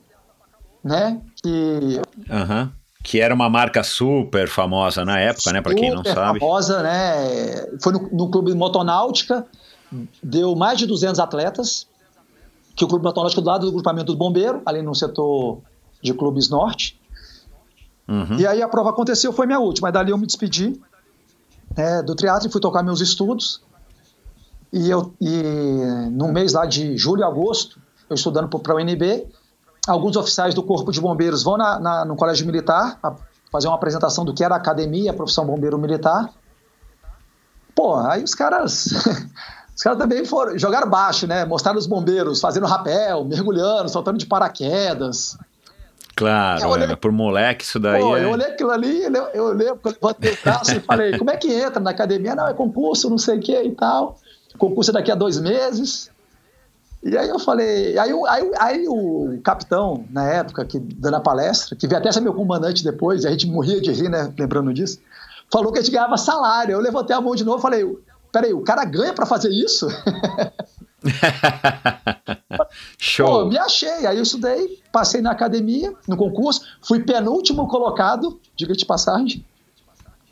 né? 0.84 1.20
Que... 1.42 2.00
Uhum. 2.30 2.70
Que 3.02 3.20
era 3.20 3.34
uma 3.34 3.48
marca 3.48 3.82
super 3.82 4.48
famosa 4.48 5.04
na 5.04 5.18
época, 5.18 5.52
né? 5.52 5.62
Para 5.62 5.74
quem 5.74 5.94
não 5.94 6.04
sabe. 6.04 6.40
famosa, 6.40 6.82
né? 6.82 7.78
Foi 7.80 7.92
no, 7.92 8.08
no 8.12 8.30
Clube 8.30 8.54
Motonáutica, 8.54 9.46
deu 10.22 10.54
mais 10.54 10.78
de 10.78 10.86
200 10.86 11.18
atletas, 11.18 11.86
que 12.78 12.84
o 12.84 12.88
Clube 12.88 13.04
Meteorológico 13.04 13.42
do 13.42 13.48
lado 13.48 13.66
do 13.66 13.72
grupamento 13.72 14.12
do 14.12 14.16
bombeiro, 14.16 14.62
ali 14.64 14.80
no 14.80 14.94
setor 14.94 15.58
de 16.00 16.14
clubes 16.14 16.48
norte. 16.48 16.98
Uhum. 18.06 18.38
E 18.38 18.46
aí 18.46 18.62
a 18.62 18.68
prova 18.68 18.90
aconteceu, 18.90 19.32
foi 19.32 19.46
minha 19.46 19.58
última. 19.58 19.88
Aí 19.88 19.92
dali 19.92 20.12
eu 20.12 20.16
me 20.16 20.26
despedi 20.26 20.80
né, 21.76 22.00
do 22.02 22.14
teatro 22.14 22.48
e 22.48 22.52
fui 22.52 22.60
tocar 22.60 22.84
meus 22.84 23.00
estudos. 23.00 23.60
E, 24.72 24.88
eu, 24.88 25.12
e 25.20 25.42
no 26.12 26.32
mês 26.32 26.52
lá 26.52 26.66
de 26.66 26.96
julho 26.96 27.22
e 27.22 27.24
agosto, 27.24 27.80
eu 28.08 28.14
estudando 28.14 28.48
para 28.48 28.72
a 28.72 28.76
UNB, 28.76 29.26
alguns 29.88 30.16
oficiais 30.16 30.54
do 30.54 30.62
Corpo 30.62 30.92
de 30.92 31.00
Bombeiros 31.00 31.42
vão 31.42 31.56
na, 31.56 31.80
na, 31.80 32.04
no 32.04 32.14
Colégio 32.14 32.46
Militar 32.46 33.00
fazer 33.50 33.66
uma 33.66 33.74
apresentação 33.74 34.24
do 34.24 34.32
que 34.32 34.44
era 34.44 34.54
a 34.54 34.58
academia, 34.58 35.10
a 35.10 35.14
profissão 35.14 35.44
bombeiro 35.44 35.78
militar. 35.78 36.30
Pô, 37.74 37.96
aí 37.96 38.22
os 38.22 38.34
caras. 38.34 38.90
Os 39.78 39.82
caras 39.84 39.96
também 39.96 40.24
foram, 40.24 40.58
jogaram 40.58 40.90
baixo, 40.90 41.24
né? 41.24 41.44
Mostraram 41.44 41.78
os 41.78 41.86
bombeiros 41.86 42.40
fazendo 42.40 42.66
rapel, 42.66 43.24
mergulhando, 43.24 43.88
saltando 43.88 44.18
de 44.18 44.26
paraquedas. 44.26 45.38
Claro, 46.16 46.64
eu 46.64 46.68
olhei, 46.68 46.90
é, 46.90 46.96
por 46.96 47.12
moleque 47.12 47.64
isso 47.64 47.78
daí. 47.78 48.02
Pô, 48.02 48.16
é... 48.16 48.24
eu 48.24 48.30
olhei 48.30 48.48
aquilo 48.48 48.72
ali, 48.72 49.04
eu 49.04 49.44
olhei, 49.44 49.68
eu 49.68 49.80
levantei 49.84 50.32
o 50.32 50.38
braço 50.42 50.72
e 50.74 50.80
falei, 50.80 51.16
como 51.16 51.30
é 51.30 51.36
que 51.36 51.52
entra 51.52 51.78
na 51.78 51.90
academia? 51.90 52.34
Não, 52.34 52.48
é 52.48 52.54
concurso, 52.54 53.08
não 53.08 53.18
sei 53.18 53.38
o 53.38 53.40
que 53.40 53.56
e 53.56 53.70
tal. 53.70 54.18
Concurso 54.58 54.90
é 54.90 54.94
daqui 54.94 55.12
a 55.12 55.14
dois 55.14 55.38
meses. 55.38 56.10
E 57.00 57.16
aí 57.16 57.28
eu 57.28 57.38
falei, 57.38 57.96
aí, 57.96 58.10
aí, 58.26 58.50
aí 58.58 58.88
o 58.88 59.38
capitão, 59.44 60.06
na 60.10 60.28
época, 60.28 60.64
que 60.64 60.80
dando 60.80 61.14
a 61.14 61.20
palestra, 61.20 61.76
que 61.76 61.86
veio 61.86 62.00
até 62.00 62.10
ser 62.10 62.20
meu 62.20 62.34
comandante 62.34 62.82
depois, 62.82 63.22
e 63.22 63.28
a 63.28 63.30
gente 63.30 63.46
morria 63.46 63.80
de 63.80 63.92
rir, 63.92 64.08
né, 64.08 64.34
lembrando 64.36 64.74
disso, 64.74 64.98
falou 65.52 65.72
que 65.72 65.78
a 65.78 65.82
gente 65.82 65.92
ganhava 65.92 66.16
salário. 66.16 66.72
Eu 66.72 66.80
levantei 66.80 67.14
a 67.14 67.20
mão 67.20 67.36
de 67.36 67.44
novo 67.44 67.60
e 67.60 67.62
falei, 67.62 67.84
peraí, 68.32 68.52
o 68.52 68.62
cara 68.62 68.84
ganha 68.84 69.12
para 69.12 69.26
fazer 69.26 69.50
isso? 69.50 69.88
Show. 72.98 73.26
Pô, 73.26 73.44
me 73.46 73.58
achei. 73.58 74.06
Aí 74.06 74.16
eu 74.16 74.22
estudei, 74.22 74.82
passei 74.92 75.20
na 75.20 75.30
academia, 75.30 75.92
no 76.06 76.16
concurso, 76.16 76.62
fui 76.82 77.00
penúltimo 77.00 77.68
colocado, 77.68 78.40
diga 78.56 78.74
de 78.74 78.84
passagem. 78.84 79.44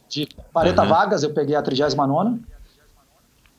De 0.09 0.28
40 0.53 0.82
uhum. 0.82 0.88
vagas, 0.88 1.22
eu 1.22 1.32
peguei 1.32 1.57
a 1.57 1.62
39 1.62 2.40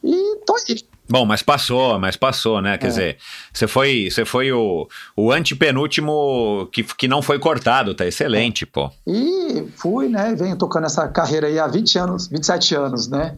e 0.03 0.37
tô 0.45 0.55
aí. 0.55 0.77
Bom, 1.09 1.25
mas 1.25 1.41
passou, 1.41 1.97
mas 1.99 2.15
passou, 2.15 2.61
né? 2.61 2.77
Quer 2.77 2.87
é. 2.87 2.89
dizer, 2.89 3.17
você 3.51 3.67
foi, 3.67 4.09
você 4.11 4.25
foi 4.25 4.51
o, 4.51 4.87
o 5.15 5.31
antepenúltimo 5.31 6.69
que, 6.71 6.83
que 6.83 7.07
não 7.07 7.21
foi 7.21 7.39
cortado, 7.39 7.93
tá 7.93 8.05
excelente, 8.05 8.63
é. 8.63 8.67
pô. 8.67 8.91
E 9.05 9.67
fui, 9.75 10.09
né? 10.09 10.35
Venho 10.35 10.57
tocando 10.57 10.85
essa 10.85 11.07
carreira 11.07 11.47
aí 11.47 11.57
há 11.59 11.67
20 11.67 11.99
anos, 11.99 12.27
27 12.27 12.75
anos, 12.75 13.07
né? 13.07 13.37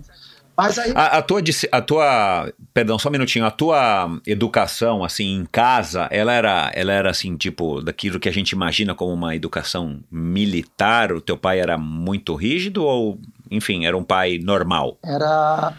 Mas 0.59 0.77
aí... 0.77 0.91
a, 0.93 1.19
a, 1.19 1.21
tua, 1.21 1.41
a 1.71 1.81
tua, 1.81 2.53
perdão, 2.73 2.99
só 2.99 3.07
um 3.07 3.13
minutinho, 3.13 3.45
a 3.45 3.51
tua 3.51 4.19
educação, 4.27 5.05
assim, 5.05 5.37
em 5.37 5.45
casa, 5.45 6.09
ela 6.11 6.33
era, 6.33 6.69
ela 6.75 6.91
era 6.91 7.09
assim, 7.09 7.37
tipo, 7.37 7.81
daquilo 7.81 8.19
que 8.19 8.27
a 8.27 8.33
gente 8.33 8.51
imagina 8.51 8.93
como 8.93 9.13
uma 9.13 9.33
educação 9.33 10.01
militar? 10.11 11.13
O 11.13 11.21
teu 11.21 11.37
pai 11.37 11.61
era 11.61 11.77
muito 11.77 12.35
rígido 12.35 12.83
ou, 12.83 13.17
enfim, 13.49 13.85
era 13.85 13.97
um 13.97 14.03
pai 14.03 14.37
normal? 14.37 14.97
Era... 15.01 15.71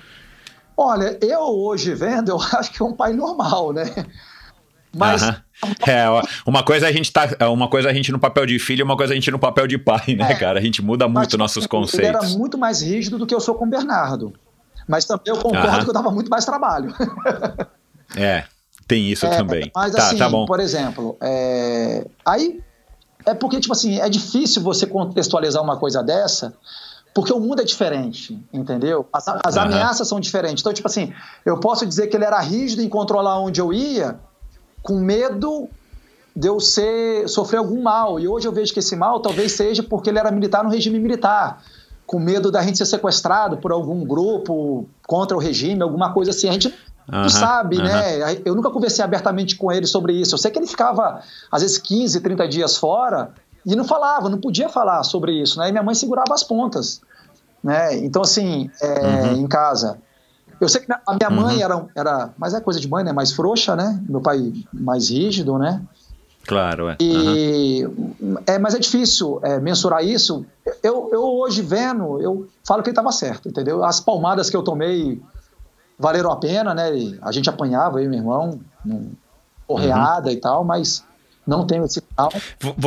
Olha, 0.74 1.18
eu 1.20 1.40
hoje 1.40 1.94
vendo, 1.94 2.30
eu 2.30 2.40
acho 2.56 2.72
que 2.72 2.80
é 2.80 2.86
um 2.86 2.94
pai 2.94 3.12
normal, 3.12 3.74
né? 3.74 3.84
Mas... 4.96 5.20
Uh 5.20 5.26
-huh. 5.26 5.42
É, 5.86 6.06
uma 6.46 6.62
coisa 6.62 6.88
a 6.88 6.92
gente 6.92 7.12
tá, 7.12 7.28
uma 7.50 7.68
coisa 7.68 7.90
a 7.90 7.92
gente 7.92 8.10
no 8.10 8.18
papel 8.18 8.46
de 8.46 8.58
filho, 8.58 8.82
uma 8.82 8.96
coisa 8.96 9.12
a 9.12 9.14
gente 9.14 9.30
no 9.30 9.38
papel 9.38 9.66
de 9.66 9.76
pai, 9.76 10.14
né, 10.16 10.32
é, 10.32 10.34
cara? 10.34 10.58
A 10.58 10.62
gente 10.62 10.80
muda 10.80 11.06
muito 11.06 11.36
nossos 11.36 11.66
conceitos. 11.66 12.08
Ele 12.08 12.16
era 12.16 12.38
muito 12.38 12.56
mais 12.56 12.80
rígido 12.80 13.18
do 13.18 13.26
que 13.26 13.34
eu 13.34 13.40
sou 13.40 13.54
com 13.54 13.66
o 13.66 13.68
Bernardo. 13.68 14.32
Mas 14.90 15.04
também 15.04 15.24
eu 15.26 15.36
concordo 15.36 15.84
que 15.84 15.90
eu 15.90 15.94
dava 15.94 16.10
muito 16.10 16.28
mais 16.28 16.44
trabalho. 16.44 16.92
é, 18.16 18.44
tem 18.88 19.08
isso 19.08 19.24
é, 19.24 19.36
também. 19.36 19.70
Mas 19.72 19.92
tá, 19.92 20.02
assim, 20.02 20.18
tá 20.18 20.28
bom. 20.28 20.44
por 20.46 20.58
exemplo, 20.58 21.16
é... 21.20 22.04
aí 22.26 22.60
é 23.24 23.32
porque, 23.32 23.60
tipo 23.60 23.72
assim, 23.72 24.00
é 24.00 24.08
difícil 24.08 24.60
você 24.62 24.86
contextualizar 24.86 25.62
uma 25.62 25.76
coisa 25.76 26.02
dessa, 26.02 26.54
porque 27.14 27.32
o 27.32 27.38
mundo 27.38 27.62
é 27.62 27.64
diferente, 27.64 28.36
entendeu? 28.52 29.06
As, 29.12 29.28
as 29.28 29.54
uhum. 29.54 29.62
ameaças 29.62 30.08
são 30.08 30.18
diferentes. 30.18 30.60
Então, 30.60 30.72
tipo 30.72 30.88
assim, 30.88 31.12
eu 31.46 31.60
posso 31.60 31.86
dizer 31.86 32.08
que 32.08 32.16
ele 32.16 32.24
era 32.24 32.40
rígido 32.40 32.82
em 32.82 32.88
controlar 32.88 33.38
onde 33.38 33.60
eu 33.60 33.72
ia, 33.72 34.18
com 34.82 34.94
medo 34.94 35.68
de 36.34 36.48
eu 36.48 36.58
ser, 36.58 37.28
sofrer 37.28 37.58
algum 37.58 37.80
mal. 37.80 38.18
E 38.18 38.26
hoje 38.26 38.48
eu 38.48 38.52
vejo 38.52 38.72
que 38.72 38.80
esse 38.80 38.96
mal 38.96 39.20
talvez 39.20 39.52
seja 39.52 39.84
porque 39.84 40.10
ele 40.10 40.18
era 40.18 40.32
militar 40.32 40.64
no 40.64 40.70
regime 40.70 40.98
militar 40.98 41.62
com 42.10 42.18
medo 42.18 42.50
da 42.50 42.60
gente 42.60 42.76
ser 42.76 42.86
sequestrado 42.86 43.58
por 43.58 43.70
algum 43.70 44.04
grupo 44.04 44.84
contra 45.06 45.36
o 45.36 45.40
regime, 45.40 45.80
alguma 45.80 46.12
coisa 46.12 46.32
assim. 46.32 46.48
A 46.48 46.52
gente 46.52 46.74
não 47.06 47.28
sabe, 47.28 47.78
né? 47.78 48.40
Eu 48.44 48.56
nunca 48.56 48.68
conversei 48.68 49.04
abertamente 49.04 49.54
com 49.54 49.70
ele 49.70 49.86
sobre 49.86 50.14
isso. 50.14 50.34
Eu 50.34 50.38
sei 50.38 50.50
que 50.50 50.58
ele 50.58 50.66
ficava, 50.66 51.22
às 51.52 51.62
vezes, 51.62 51.78
15, 51.78 52.20
30 52.20 52.48
dias 52.48 52.76
fora 52.76 53.30
e 53.64 53.76
não 53.76 53.84
falava, 53.84 54.28
não 54.28 54.40
podia 54.40 54.68
falar 54.68 55.04
sobre 55.04 55.40
isso, 55.40 55.60
né? 55.60 55.68
E 55.68 55.70
minha 55.70 55.84
mãe 55.84 55.94
segurava 55.94 56.34
as 56.34 56.42
pontas, 56.42 57.00
né? 57.62 57.96
Então, 57.98 58.22
assim, 58.22 58.68
é, 58.82 59.28
uhum. 59.28 59.36
em 59.42 59.46
casa. 59.46 59.98
Eu 60.60 60.68
sei 60.68 60.80
que 60.80 60.92
a 60.92 61.14
minha 61.14 61.30
mãe 61.30 61.58
uhum. 61.58 61.62
era, 61.62 61.86
era, 61.94 62.30
mas 62.36 62.54
é 62.54 62.60
coisa 62.60 62.80
de 62.80 62.88
mãe, 62.88 63.04
né? 63.04 63.12
Mais 63.12 63.30
frouxa, 63.30 63.76
né? 63.76 64.02
Meu 64.08 64.20
pai 64.20 64.52
mais 64.72 65.10
rígido, 65.10 65.56
né? 65.58 65.80
Claro, 66.46 66.88
é. 66.88 66.96
E, 67.00 67.84
uhum. 67.84 68.36
é 68.46 68.58
mas 68.58 68.74
é 68.74 68.78
difícil 68.78 69.40
é, 69.42 69.60
mensurar 69.60 70.04
isso. 70.04 70.44
Eu, 70.82 71.08
eu 71.12 71.22
hoje 71.22 71.62
vendo, 71.62 72.20
eu 72.20 72.48
falo 72.64 72.82
que 72.82 72.88
ele 72.88 72.92
estava 72.92 73.12
certo, 73.12 73.48
entendeu? 73.48 73.84
As 73.84 74.00
palmadas 74.00 74.50
que 74.50 74.56
eu 74.56 74.62
tomei 74.62 75.20
valeram 75.98 76.32
a 76.32 76.36
pena, 76.36 76.74
né? 76.74 76.90
A 77.22 77.30
gente 77.30 77.48
apanhava, 77.48 78.02
e 78.02 78.08
meu 78.08 78.18
irmão, 78.18 78.60
porreada 79.66 80.28
uhum. 80.28 80.34
e 80.34 80.36
tal, 80.36 80.64
mas 80.64 81.04
não 81.46 81.66
tenho 81.66 81.84
esse 81.84 82.00
tal. 82.00 82.30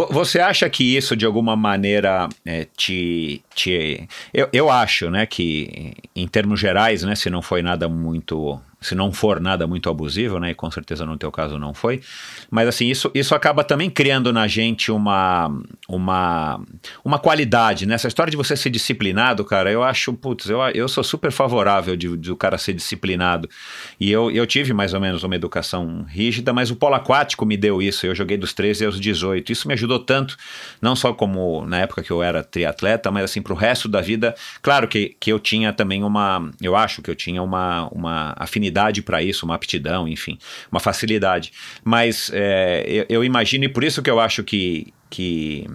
Você 0.09 0.39
acha 0.39 0.69
que 0.69 0.95
isso 0.95 1.15
de 1.15 1.25
alguma 1.25 1.55
maneira 1.55 2.29
é, 2.45 2.65
te, 2.77 3.43
te 3.53 4.07
eu, 4.33 4.47
eu 4.53 4.69
acho, 4.69 5.09
né, 5.09 5.25
que 5.25 5.93
em 6.15 6.27
termos 6.27 6.59
gerais, 6.59 7.03
né, 7.03 7.15
se 7.15 7.29
não 7.29 7.41
foi 7.41 7.61
nada 7.61 7.87
muito 7.89 8.59
se 8.83 8.93
não 8.93 9.11
for 9.11 9.39
nada 9.39 9.65
muito 9.65 9.89
abusivo, 9.89 10.39
né? 10.39 10.51
E 10.51 10.55
com 10.55 10.69
certeza 10.69 11.05
no 11.05 11.17
teu 11.17 11.31
caso 11.31 11.57
não 11.57 11.73
foi. 11.73 12.01
Mas 12.51 12.67
assim, 12.67 12.87
isso, 12.87 13.09
isso 13.13 13.33
acaba 13.33 13.63
também 13.63 13.89
criando 13.89 14.31
na 14.31 14.47
gente 14.47 14.91
uma, 14.91 15.51
uma, 15.87 16.61
uma 17.03 17.17
qualidade, 17.17 17.85
né? 17.85 17.95
Essa 17.95 18.07
história 18.07 18.29
de 18.29 18.37
você 18.37 18.55
ser 18.55 18.69
disciplinado, 18.69 19.43
cara, 19.45 19.71
eu 19.71 19.81
acho, 19.81 20.13
putz, 20.13 20.49
eu, 20.49 20.59
eu 20.73 20.87
sou 20.87 21.03
super 21.03 21.31
favorável 21.31 21.95
de, 21.95 22.17
de 22.17 22.31
o 22.31 22.35
cara 22.35 22.57
ser 22.57 22.73
disciplinado. 22.73 23.49
E 23.99 24.11
eu, 24.11 24.29
eu 24.29 24.45
tive 24.45 24.73
mais 24.73 24.93
ou 24.93 24.99
menos 24.99 25.23
uma 25.23 25.35
educação 25.35 26.05
rígida, 26.07 26.51
mas 26.53 26.69
o 26.69 26.75
polo 26.75 26.95
aquático 26.95 27.45
me 27.45 27.55
deu 27.55 27.81
isso. 27.81 28.05
Eu 28.05 28.13
joguei 28.13 28.37
dos 28.37 28.53
13 28.53 28.85
aos 28.85 28.99
18. 28.99 29.51
Isso 29.51 29.67
me 29.67 29.73
ajudou 29.73 29.99
tanto, 29.99 30.37
não 30.81 30.95
só 30.95 31.13
como 31.13 31.65
na 31.65 31.79
época 31.79 32.03
que 32.03 32.11
eu 32.11 32.21
era 32.21 32.43
triatleta, 32.43 33.09
mas 33.09 33.23
assim, 33.23 33.41
pro 33.41 33.55
resto 33.55 33.87
da 33.87 34.01
vida. 34.01 34.35
Claro 34.61 34.87
que, 34.87 35.15
que 35.19 35.31
eu 35.31 35.39
tinha 35.39 35.71
também 35.71 36.03
uma, 36.03 36.51
eu 36.61 36.75
acho 36.75 37.01
que 37.01 37.09
eu 37.09 37.15
tinha 37.15 37.41
uma, 37.41 37.87
uma 37.89 38.33
afinidade 38.37 38.72
habilidade 38.73 39.01
para 39.01 39.21
isso, 39.21 39.45
uma 39.45 39.55
aptidão, 39.55 40.07
enfim, 40.07 40.37
uma 40.71 40.79
facilidade. 40.79 41.51
Mas 41.83 42.31
é, 42.33 42.83
eu, 42.87 43.05
eu, 43.09 43.23
imagino, 43.23 43.63
e 43.65 43.69
por 43.69 43.83
isso 43.83 44.01
que 44.01 44.09
eu 44.09 44.19
acho 44.19 44.43
que, 44.43 44.91
que 45.09 45.67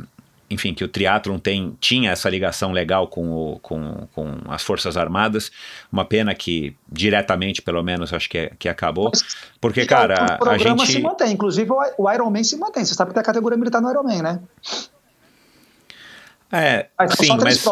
enfim, 0.51 0.75
que 0.75 0.83
o 0.85 0.89
triatlon 0.89 1.39
tem, 1.39 1.77
tinha 1.81 2.11
essa 2.11 2.29
ligação 2.29 2.73
legal 2.73 3.07
com, 3.07 3.31
o, 3.31 3.59
com, 3.61 4.09
com 4.15 4.37
as 4.49 4.63
Forças 4.63 4.97
Armadas. 4.97 5.51
Uma 5.93 6.05
pena 6.05 6.35
que, 6.35 6.75
diretamente, 6.91 7.63
pelo 7.63 7.83
menos, 7.83 8.13
acho 8.13 8.29
que, 8.29 8.51
que 8.59 8.69
acabou. 8.69 9.13
Porque, 9.61 9.87
cara, 9.87 10.35
o 10.35 10.39
programa 10.39 10.83
a 10.83 10.87
gente... 10.87 10.97
se 10.97 11.03
mantém. 11.03 11.33
Inclusive, 11.33 11.71
o 11.97 12.11
Ironman 12.11 12.45
se 12.45 12.57
mantém. 12.57 12.85
Você 12.85 12.95
sabe 12.95 13.11
que 13.11 13.15
tem 13.15 13.21
a 13.21 13.25
categoria 13.25 13.57
militar 13.57 13.81
no 13.81 13.91
Ironman, 13.91 14.23
né? 14.23 14.41
É, 16.51 16.87
mas 16.99 17.13
sim, 17.13 17.29
mas... 17.37 17.67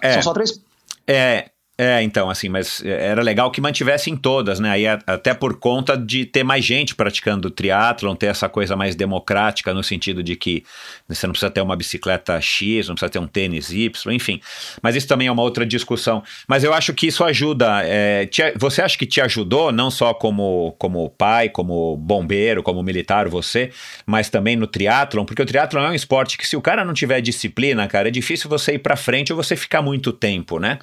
É, 0.00 0.12
são 0.12 0.22
só 0.22 0.32
três... 0.32 0.60
É, 1.08 1.50
é, 1.82 2.00
então, 2.00 2.30
assim, 2.30 2.48
mas 2.48 2.80
era 2.84 3.20
legal 3.22 3.50
que 3.50 3.60
mantivessem 3.60 4.16
todas, 4.16 4.60
né? 4.60 4.70
Aí, 4.70 4.86
até 4.86 5.34
por 5.34 5.58
conta 5.58 5.96
de 5.96 6.24
ter 6.24 6.44
mais 6.44 6.64
gente 6.64 6.94
praticando 6.94 7.50
triatlon, 7.50 8.14
ter 8.14 8.26
essa 8.26 8.48
coisa 8.48 8.76
mais 8.76 8.94
democrática, 8.94 9.74
no 9.74 9.82
sentido 9.82 10.22
de 10.22 10.36
que 10.36 10.62
você 11.08 11.26
não 11.26 11.32
precisa 11.32 11.50
ter 11.50 11.60
uma 11.60 11.74
bicicleta 11.74 12.40
X, 12.40 12.86
não 12.86 12.94
precisa 12.94 13.10
ter 13.10 13.18
um 13.18 13.26
tênis 13.26 13.72
Y, 13.72 14.12
enfim. 14.12 14.40
Mas 14.80 14.94
isso 14.94 15.08
também 15.08 15.26
é 15.26 15.32
uma 15.32 15.42
outra 15.42 15.66
discussão. 15.66 16.22
Mas 16.46 16.62
eu 16.62 16.72
acho 16.72 16.94
que 16.94 17.08
isso 17.08 17.24
ajuda. 17.24 17.82
É, 17.82 18.26
te, 18.26 18.52
você 18.56 18.80
acha 18.80 18.96
que 18.96 19.04
te 19.04 19.20
ajudou, 19.20 19.72
não 19.72 19.90
só 19.90 20.14
como, 20.14 20.76
como 20.78 21.10
pai, 21.10 21.48
como 21.48 21.96
bombeiro, 21.96 22.62
como 22.62 22.80
militar, 22.80 23.28
você, 23.28 23.72
mas 24.06 24.30
também 24.30 24.54
no 24.54 24.68
triatlon? 24.68 25.24
Porque 25.24 25.42
o 25.42 25.46
triatlon 25.46 25.82
é 25.82 25.90
um 25.90 25.94
esporte 25.94 26.38
que, 26.38 26.46
se 26.46 26.56
o 26.56 26.62
cara 26.62 26.84
não 26.84 26.94
tiver 26.94 27.20
disciplina, 27.20 27.88
cara, 27.88 28.06
é 28.06 28.10
difícil 28.12 28.48
você 28.48 28.74
ir 28.74 28.78
pra 28.78 28.94
frente 28.94 29.32
ou 29.32 29.36
você 29.36 29.56
ficar 29.56 29.82
muito 29.82 30.12
tempo, 30.12 30.60
né? 30.60 30.78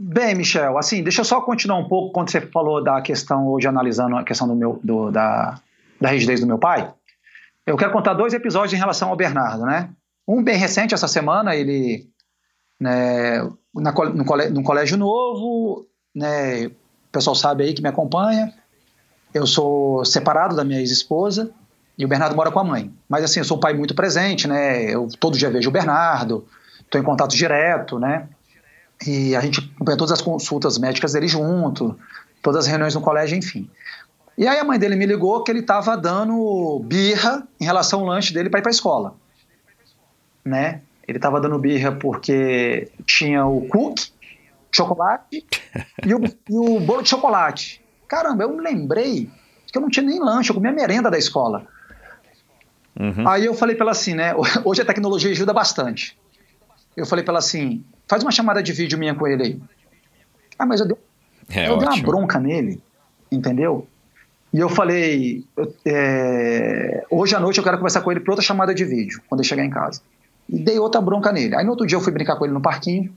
Bem, 0.00 0.32
Michel, 0.36 0.78
assim, 0.78 1.02
deixa 1.02 1.22
eu 1.22 1.24
só 1.24 1.40
continuar 1.40 1.78
um 1.78 1.88
pouco 1.88 2.12
quando 2.12 2.30
você 2.30 2.40
falou 2.40 2.84
da 2.84 3.02
questão, 3.02 3.48
hoje 3.48 3.66
analisando 3.66 4.16
a 4.16 4.22
questão 4.22 4.46
do 4.46 4.54
meu, 4.54 4.78
do, 4.82 5.10
da, 5.10 5.60
da 6.00 6.10
rigidez 6.10 6.40
do 6.40 6.46
meu 6.46 6.56
pai. 6.56 6.92
Eu 7.66 7.76
quero 7.76 7.92
contar 7.92 8.14
dois 8.14 8.32
episódios 8.32 8.72
em 8.74 8.76
relação 8.76 9.08
ao 9.08 9.16
Bernardo, 9.16 9.64
né? 9.66 9.90
Um 10.26 10.40
bem 10.42 10.56
recente, 10.56 10.94
essa 10.94 11.08
semana, 11.08 11.56
ele, 11.56 12.08
né, 12.78 13.40
na, 13.74 13.90
no, 13.90 14.24
colégio, 14.24 14.54
num 14.54 14.62
colégio 14.62 14.96
novo, 14.96 15.84
né, 16.14 16.66
o 16.66 16.72
pessoal 17.10 17.34
sabe 17.34 17.64
aí 17.64 17.74
que 17.74 17.82
me 17.82 17.88
acompanha, 17.88 18.54
eu 19.34 19.46
sou 19.46 20.04
separado 20.04 20.54
da 20.54 20.64
minha 20.64 20.78
ex-esposa 20.78 21.50
e 21.98 22.04
o 22.04 22.08
Bernardo 22.08 22.36
mora 22.36 22.52
com 22.52 22.60
a 22.60 22.64
mãe. 22.64 22.94
Mas 23.08 23.24
assim, 23.24 23.40
eu 23.40 23.44
sou 23.44 23.56
um 23.56 23.60
pai 23.60 23.74
muito 23.74 23.96
presente, 23.96 24.46
né? 24.46 24.84
Eu 24.84 25.08
todo 25.18 25.36
dia 25.36 25.50
vejo 25.50 25.68
o 25.68 25.72
Bernardo, 25.72 26.46
estou 26.80 27.00
em 27.00 27.04
contato 27.04 27.34
direto, 27.34 27.98
né? 27.98 28.28
E 29.06 29.34
a 29.36 29.40
gente 29.40 29.60
acompanha 29.74 29.96
todas 29.96 30.12
as 30.12 30.20
consultas 30.20 30.78
médicas 30.78 31.12
dele 31.12 31.28
junto, 31.28 31.98
todas 32.42 32.64
as 32.64 32.66
reuniões 32.66 32.94
no 32.94 33.00
colégio, 33.00 33.36
enfim. 33.36 33.70
E 34.36 34.46
aí 34.46 34.58
a 34.58 34.64
mãe 34.64 34.78
dele 34.78 34.96
me 34.96 35.06
ligou 35.06 35.42
que 35.42 35.50
ele 35.50 35.60
estava 35.60 35.96
dando 35.96 36.80
birra 36.84 37.46
em 37.60 37.64
relação 37.64 38.00
ao 38.00 38.06
lanche 38.06 38.32
dele 38.32 38.50
para 38.50 38.60
ir 38.60 38.62
para 38.62 38.70
a 38.70 38.72
escola. 38.72 39.14
Né? 40.44 40.80
ele 41.08 41.18
tava 41.18 41.40
dando 41.40 41.58
birra 41.58 41.90
porque 41.92 42.92
tinha 43.06 43.46
o 43.46 43.66
cookie, 43.66 44.12
chocolate 44.70 45.46
e 46.04 46.14
o, 46.14 46.22
e 46.22 46.58
o 46.58 46.78
bolo 46.78 47.02
de 47.02 47.08
chocolate. 47.08 47.82
Caramba, 48.06 48.44
eu 48.44 48.54
me 48.54 48.62
lembrei 48.62 49.30
que 49.66 49.78
eu 49.78 49.80
não 49.80 49.88
tinha 49.88 50.04
nem 50.04 50.20
lanche, 50.20 50.50
eu 50.50 50.54
comia 50.54 50.70
merenda 50.70 51.10
da 51.10 51.16
escola. 51.16 51.66
Uhum. 53.00 53.26
Aí 53.26 53.46
eu 53.46 53.54
falei 53.54 53.74
para 53.74 53.84
ela 53.84 53.92
assim, 53.92 54.14
né? 54.14 54.34
Hoje 54.64 54.82
a 54.82 54.84
tecnologia 54.84 55.30
ajuda 55.30 55.54
bastante. 55.54 56.18
Eu 56.94 57.06
falei 57.06 57.24
para 57.24 57.32
ela 57.32 57.38
assim: 57.38 57.82
faz 58.08 58.22
uma 58.22 58.32
chamada 58.32 58.62
de 58.62 58.72
vídeo 58.72 58.98
minha 58.98 59.14
com 59.14 59.26
ele 59.26 59.42
aí. 59.42 59.60
Ah, 60.58 60.66
mas 60.66 60.80
eu 60.80 60.86
dei, 60.86 60.96
é, 61.50 61.68
eu 61.68 61.78
dei 61.78 61.88
uma 61.88 62.02
bronca 62.02 62.40
nele, 62.40 62.82
entendeu? 63.30 63.86
E 64.52 64.58
eu 64.58 64.68
falei: 64.68 65.44
é, 65.84 67.04
hoje 67.10 67.34
à 67.34 67.40
noite 67.40 67.58
eu 67.58 67.64
quero 67.64 67.76
conversar 67.76 68.00
com 68.00 68.10
ele 68.10 68.20
por 68.20 68.30
outra 68.30 68.44
chamada 68.44 68.74
de 68.74 68.84
vídeo, 68.84 69.22
quando 69.28 69.40
ele 69.40 69.48
chegar 69.48 69.64
em 69.64 69.70
casa. 69.70 70.00
E 70.48 70.58
dei 70.58 70.78
outra 70.78 71.00
bronca 71.00 71.30
nele. 71.30 71.54
Aí 71.54 71.64
no 71.64 71.70
outro 71.70 71.86
dia 71.86 71.96
eu 71.96 72.00
fui 72.00 72.12
brincar 72.12 72.36
com 72.36 72.44
ele 72.44 72.54
no 72.54 72.60
parquinho. 72.60 73.12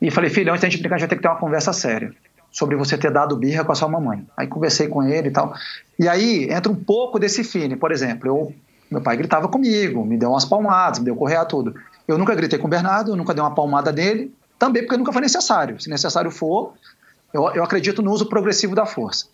E 0.00 0.10
falei: 0.10 0.30
filho, 0.30 0.50
antes 0.50 0.62
da 0.62 0.68
gente 0.68 0.80
brincar, 0.80 0.96
a 0.96 0.98
gente 0.98 1.08
vai 1.08 1.10
ter 1.10 1.16
que 1.16 1.22
ter 1.22 1.28
uma 1.28 1.38
conversa 1.38 1.72
séria 1.72 2.12
sobre 2.50 2.76
você 2.76 2.96
ter 2.96 3.10
dado 3.10 3.36
birra 3.36 3.64
com 3.64 3.72
a 3.72 3.74
sua 3.74 3.88
mamãe. 3.88 4.26
Aí 4.36 4.46
conversei 4.46 4.88
com 4.88 5.02
ele 5.02 5.28
e 5.28 5.30
tal. 5.30 5.54
E 5.98 6.08
aí 6.08 6.50
entra 6.50 6.70
um 6.72 6.76
pouco 6.76 7.18
desse 7.18 7.44
feeling. 7.44 7.76
Por 7.76 7.92
exemplo, 7.92 8.28
eu, 8.28 8.54
meu 8.90 9.00
pai 9.00 9.16
gritava 9.16 9.48
comigo, 9.48 10.04
me 10.04 10.16
deu 10.16 10.30
umas 10.30 10.44
palmadas, 10.44 10.98
me 10.98 11.04
deu 11.04 11.16
correia 11.16 11.44
tudo. 11.44 11.74
Eu 12.08 12.16
nunca 12.16 12.34
gritei 12.34 12.58
com 12.58 12.66
o 12.66 12.70
Bernardo, 12.70 13.12
eu 13.12 13.16
nunca 13.16 13.34
dei 13.34 13.42
uma 13.42 13.54
palmada 13.54 13.92
nele, 13.92 14.34
também 14.58 14.82
porque 14.82 14.96
nunca 14.96 15.12
foi 15.12 15.20
necessário. 15.20 15.78
Se 15.78 15.90
necessário 15.90 16.30
for, 16.30 16.72
eu, 17.32 17.48
eu 17.54 17.62
acredito 17.62 18.02
no 18.02 18.10
uso 18.10 18.26
progressivo 18.26 18.74
da 18.74 18.86
força. 18.86 19.26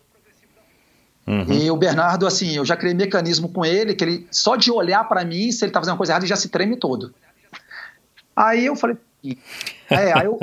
Uhum. 1.26 1.52
E 1.52 1.70
o 1.70 1.76
Bernardo, 1.76 2.26
assim, 2.26 2.56
eu 2.56 2.64
já 2.64 2.76
criei 2.76 2.94
mecanismo 2.94 3.48
com 3.48 3.64
ele, 3.64 3.94
que 3.94 4.04
ele, 4.04 4.26
só 4.30 4.56
de 4.56 4.70
olhar 4.70 5.08
para 5.08 5.24
mim, 5.24 5.50
se 5.52 5.64
ele 5.64 5.72
tá 5.72 5.80
fazendo 5.80 5.92
uma 5.92 5.98
coisa 5.98 6.12
errada, 6.12 6.24
ele 6.24 6.28
já 6.28 6.36
se 6.36 6.48
treme 6.48 6.76
todo. 6.76 7.14
Aí 8.36 8.66
eu 8.66 8.74
falei, 8.74 8.96
é, 9.88 10.12
aí 10.12 10.26
eu, 10.26 10.38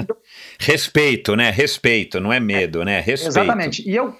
Respeito, 0.59 1.35
né? 1.35 1.51
Respeito, 1.51 2.19
não 2.19 2.31
é 2.31 2.39
medo, 2.39 2.81
é, 2.81 2.85
né? 2.85 2.99
Respeito. 2.99 3.27
Exatamente. 3.27 3.87
E 3.87 3.95
eu 3.95 4.15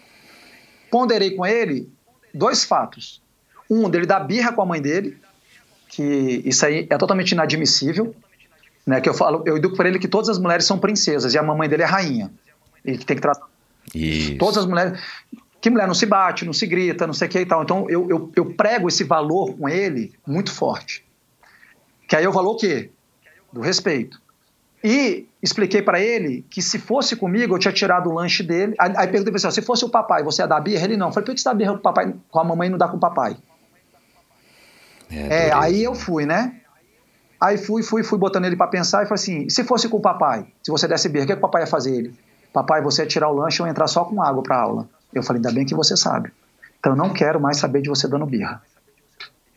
ponderei 0.92 1.32
com 1.32 1.46
ele 1.46 1.90
dois 2.34 2.64
fatos. 2.64 3.22
Um, 3.70 3.90
dele 3.90 4.06
dar 4.06 4.20
birra 4.20 4.52
com 4.52 4.62
a 4.62 4.66
mãe 4.66 4.82
dele, 4.82 5.18
que 5.92 6.42
isso 6.46 6.66
aí 6.66 6.88
é 6.90 6.98
totalmente 6.98 7.32
inadmissível. 7.32 8.16
Né, 8.84 9.00
que 9.00 9.08
eu 9.08 9.14
falo, 9.14 9.44
eu 9.46 9.58
educo 9.58 9.76
para 9.76 9.88
ele 9.88 10.00
que 10.00 10.08
todas 10.08 10.28
as 10.28 10.40
mulheres 10.40 10.66
são 10.66 10.80
princesas 10.80 11.36
e 11.36 11.38
a 11.38 11.44
mamãe 11.44 11.70
dele 11.70 11.84
é 11.84 11.86
rainha. 11.86 12.32
E 12.84 12.98
que 12.98 13.06
tem 13.06 13.16
que 13.16 13.22
tratar 13.22 13.48
isso. 13.94 14.38
todas 14.38 14.58
as 14.58 14.66
mulheres. 14.66 15.00
Que 15.62 15.70
mulher 15.70 15.86
não 15.86 15.94
se 15.94 16.08
bate, 16.08 16.44
não 16.46 16.54
se 16.54 16.66
grita, 16.66 17.06
não 17.06 17.14
sei 17.14 17.28
o 17.28 17.32
que 17.32 17.40
e 17.40 17.46
tal. 17.46 17.62
Então 17.62 17.88
eu, 17.88 18.10
eu, 18.10 18.32
eu 18.36 18.46
prego 18.54 18.88
esse 18.88 19.04
valor 19.04 19.56
com 19.56 19.70
ele 19.70 20.12
muito 20.26 20.52
forte. 20.52 21.06
Que 22.08 22.16
aí 22.16 22.24
é 22.24 22.30
o 22.30 22.32
valor 22.32 22.54
o 22.54 22.56
quê? 22.56 22.90
Do 23.54 23.62
respeito. 23.62 24.20
E 24.84 25.28
expliquei 25.44 25.84
para 25.84 26.00
ele 26.02 26.44
que 26.50 26.60
se 26.60 26.80
fosse 26.80 27.16
comigo, 27.16 27.54
eu 27.54 27.60
tinha 27.60 27.72
tirado 27.72 28.10
o 28.10 28.14
lanche 28.14 28.42
dele. 28.42 28.74
Aí, 28.80 29.08
perguntei 29.08 29.32
para 29.32 29.42
ele, 29.42 29.52
se 29.52 29.62
fosse 29.62 29.86
o 29.86 29.90
papai, 29.90 30.24
você 30.24 30.42
ia 30.42 30.48
dar 30.48 30.60
birra? 30.60 30.86
Ele 30.86 30.98
não. 30.98 31.12
falei, 31.12 31.26
por 31.26 31.36
que 31.36 31.42
você 31.42 31.48
dá 31.48 31.54
birra 31.54 31.74
com, 31.74 31.78
o 31.78 31.82
papai, 31.82 32.16
com 32.32 32.40
a 32.40 32.44
mamãe 32.44 32.68
e 32.68 32.72
não 32.72 32.80
dá 32.80 32.88
com 32.88 32.98
o 32.98 33.00
papai? 33.00 33.38
É, 35.12 35.48
é 35.48 35.54
aí 35.54 35.84
eu 35.84 35.94
fui, 35.94 36.26
né? 36.26 36.56
Aí 37.40 37.58
fui, 37.58 37.82
fui, 37.82 38.04
fui 38.04 38.20
botando 38.20 38.46
ele 38.46 38.56
para 38.56 38.68
pensar 38.68 39.04
e 39.04 39.08
falei 39.08 39.16
assim, 39.16 39.50
se 39.50 39.64
fosse 39.64 39.90
com 39.90 39.98
o 39.98 40.02
papai, 40.02 40.46
se 40.62 40.70
você 40.70 40.88
desse 40.88 41.10
birra, 41.10 41.24
o 41.24 41.28
que, 41.28 41.34
é 41.34 41.36
que 41.36 41.40
o 41.40 41.42
papai 41.42 41.64
ia 41.64 41.68
fazer 41.68 41.96
ele? 41.96 42.14
Papai, 42.54 42.82
você 42.82 43.02
ia 43.02 43.08
tirar 43.08 43.30
o 43.30 43.34
lanche 43.34 43.62
ou 43.62 43.68
entrar 43.68 43.88
só 43.88 44.06
com 44.06 44.22
água 44.22 44.44
para 44.44 44.58
aula. 44.58 44.88
Eu 45.12 45.24
falei, 45.24 45.40
ainda 45.40 45.52
bem 45.52 45.66
que 45.66 45.74
você 45.74 45.98
sabe. 45.98 46.32
Então 46.80 46.94
eu 46.94 46.96
não 46.96 47.12
quero 47.12 47.40
mais 47.40 47.58
saber 47.58 47.82
de 47.82 47.90
você 47.90 48.08
dando 48.08 48.26
birra. 48.26 48.62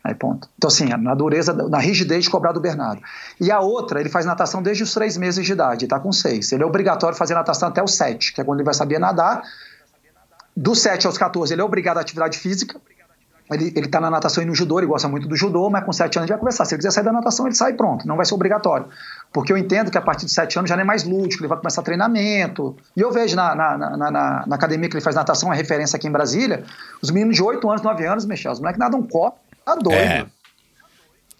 Aí 0.03 0.13
ponto. 0.13 0.47
Então, 0.55 0.67
assim, 0.67 0.85
na 0.85 1.15
dureza, 1.15 1.51
na 1.51 1.79
rigidez 1.79 2.25
de 2.25 2.29
cobrar 2.29 2.51
do 2.51 2.59
Bernardo. 2.59 3.01
E 3.41 3.51
a 3.51 3.59
outra, 3.59 3.99
ele 3.99 4.09
faz 4.09 4.23
natação 4.23 4.61
desde 4.61 4.83
os 4.83 4.93
três 4.93 5.17
meses 5.17 5.43
de 5.43 5.51
idade, 5.51 5.85
está 5.85 5.99
com 5.99 6.11
seis. 6.11 6.51
Ele 6.51 6.61
é 6.61 6.65
obrigatório 6.65 7.17
fazer 7.17 7.33
natação 7.33 7.69
até 7.69 7.83
os 7.83 7.95
sete, 7.95 8.31
que 8.31 8.39
é 8.39 8.43
quando 8.43 8.59
ele 8.59 8.65
vai 8.65 8.75
saber 8.75 8.99
nadar. 8.99 9.41
Dos 10.55 10.79
sete 10.79 11.07
aos 11.07 11.17
14, 11.17 11.53
ele 11.53 11.61
é 11.61 11.65
obrigado 11.65 11.97
à 11.97 12.01
atividade 12.01 12.37
física. 12.37 12.79
Ele, 13.51 13.71
ele 13.75 13.87
tá 13.87 14.01
na 14.01 14.09
natação 14.09 14.41
e 14.41 14.45
no 14.45 14.55
judô, 14.55 14.79
ele 14.79 14.87
gosta 14.87 15.07
muito 15.07 15.27
do 15.27 15.35
judô, 15.35 15.69
mas 15.69 15.83
com 15.83 15.93
sete 15.93 16.17
anos 16.17 16.27
já 16.27 16.35
vai 16.35 16.39
começar. 16.39 16.65
Se 16.65 16.73
ele 16.73 16.79
quiser 16.79 16.91
sair 16.91 17.03
da 17.03 17.11
natação, 17.11 17.45
ele 17.45 17.55
sai 17.55 17.73
pronto, 17.73 18.07
não 18.07 18.15
vai 18.15 18.25
ser 18.25 18.33
obrigatório. 18.33 18.87
Porque 19.31 19.53
eu 19.53 19.57
entendo 19.57 19.91
que 19.91 19.97
a 19.97 20.01
partir 20.01 20.25
de 20.25 20.31
sete 20.31 20.57
anos 20.57 20.67
já 20.67 20.75
não 20.75 20.81
é 20.81 20.85
mais 20.85 21.03
lúdico, 21.03 21.43
ele 21.43 21.47
vai 21.47 21.57
começar 21.57 21.83
treinamento. 21.83 22.75
E 22.97 23.01
eu 23.01 23.11
vejo 23.11 23.35
na, 23.35 23.53
na, 23.53 23.77
na, 23.77 23.97
na, 23.97 24.43
na 24.47 24.55
academia 24.55 24.89
que 24.89 24.95
ele 24.95 25.03
faz 25.03 25.15
natação, 25.15 25.51
a 25.51 25.55
referência 25.55 25.95
aqui 25.97 26.07
em 26.07 26.11
Brasília, 26.11 26.63
os 27.01 27.11
meninos 27.11 27.35
de 27.35 27.43
oito 27.43 27.69
anos, 27.69 27.81
nove 27.83 28.05
anos, 28.05 28.25
mexer, 28.25 28.49
os 28.49 28.59
moleques 28.59 28.79
nadam 28.79 29.03
copo 29.03 29.45
Tá 29.65 29.73
doido. 29.75 29.97
É. 29.97 30.25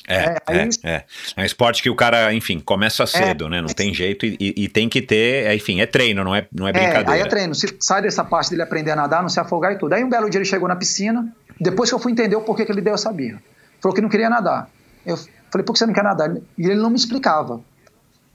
É, 0.08 0.16
é, 0.16 0.38
é, 0.48 0.70
é, 0.84 1.06
é, 1.36 1.42
um 1.42 1.44
esporte 1.44 1.82
que 1.82 1.90
o 1.90 1.96
cara, 1.96 2.32
enfim, 2.32 2.60
começa 2.60 3.04
é. 3.04 3.08
cedo, 3.08 3.46
é, 3.46 3.50
né? 3.50 3.62
Não 3.62 3.70
tem 3.70 3.92
jeito 3.92 4.24
e, 4.24 4.38
e, 4.40 4.70
tem 4.70 4.88
que 4.88 5.02
ter, 5.02 5.48
é, 5.48 5.56
enfim, 5.56 5.82
é 5.82 5.88
treino, 5.88 6.24
não 6.24 6.36
é, 6.36 6.48
não 6.54 6.68
é 6.68 6.72
brincadeira. 6.72 7.12
aí 7.12 7.22
é 7.22 7.26
treino, 7.26 7.56
se 7.56 7.76
sai 7.80 8.04
dessa 8.04 8.24
parte 8.24 8.52
dele 8.52 8.62
aprender 8.62 8.92
a 8.92 8.96
nadar, 8.96 9.24
não 9.24 9.30
se 9.30 9.40
afogar 9.40 9.74
e 9.74 9.80
tudo. 9.80 9.94
Aí 9.94 10.04
um 10.04 10.10
belo 10.10 10.30
dia 10.30 10.38
ele 10.38 10.46
chegou 10.46 10.68
na 10.68 10.76
piscina, 10.76 11.28
depois 11.60 11.90
que 11.90 11.96
eu 11.96 12.00
fui 12.00 12.12
entender 12.12 12.36
o 12.36 12.42
porquê 12.42 12.66
que 12.66 12.72
ele 12.72 12.82
deu 12.82 12.94
essa 12.94 13.12
birra. 13.12 13.42
Falou 13.82 13.96
que 13.96 14.02
não 14.02 14.10
queria 14.10 14.30
nadar. 14.30 14.70
Eu 15.06 15.18
falei, 15.18 15.66
por 15.66 15.74
que 15.74 15.80
você 15.80 15.86
não 15.86 15.94
quer 15.94 16.04
nadar? 16.04 16.36
E 16.58 16.66
ele 16.66 16.76
não 16.76 16.90
me 16.90 16.96
explicava. 16.96 17.56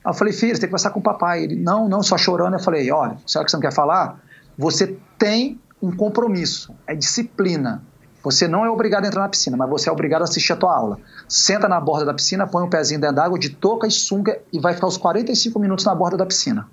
Aí 0.05 0.11
eu 0.11 0.14
falei, 0.14 0.33
filho, 0.33 0.55
você 0.55 0.61
tem 0.61 0.68
que 0.68 0.71
conversar 0.71 0.91
com 0.91 1.01
o 1.01 1.03
papai. 1.03 1.45
Ele, 1.45 1.57
não, 1.57 1.89
não, 1.89 2.03
só 2.03 2.16
chorando. 2.16 2.55
Eu 2.55 2.61
falei, 2.61 2.91
olha, 2.91 3.16
será 3.27 3.45
que 3.45 3.51
você 3.51 3.57
não 3.57 3.62
quer 3.62 3.73
falar? 3.73 4.21
Você 4.57 4.97
tem 5.18 5.61
um 5.83 5.91
compromisso, 5.91 6.75
é 6.87 6.95
disciplina. 6.95 7.83
Você 8.23 8.47
não 8.47 8.64
é 8.66 8.71
obrigado 8.71 9.05
a 9.05 9.09
entrar 9.09 9.23
na 9.23 9.29
piscina, 9.29 9.57
mas 9.57 9.68
você 9.68 9.89
é 9.89 9.93
obrigado 9.93 10.23
a 10.23 10.25
assistir 10.25 10.53
a 10.53 10.57
tua 10.57 10.77
aula. 10.77 10.99
Senta 11.27 11.66
na 11.66 11.81
borda 11.81 12.05
da 12.05 12.12
piscina, 12.12 12.47
põe 12.47 12.62
um 12.62 12.68
pezinho 12.68 13.01
dentro 13.01 13.16
d'água, 13.16 13.39
de 13.39 13.49
touca 13.49 13.87
e 13.87 13.91
sunga 13.91 14.39
e 14.53 14.61
vai 14.61 14.75
ficar 14.75 14.87
os 14.87 14.99
45 14.99 15.59
minutos 15.59 15.87
na 15.87 15.95
borda 15.95 16.18
da 16.18 16.27
piscina. 16.27 16.68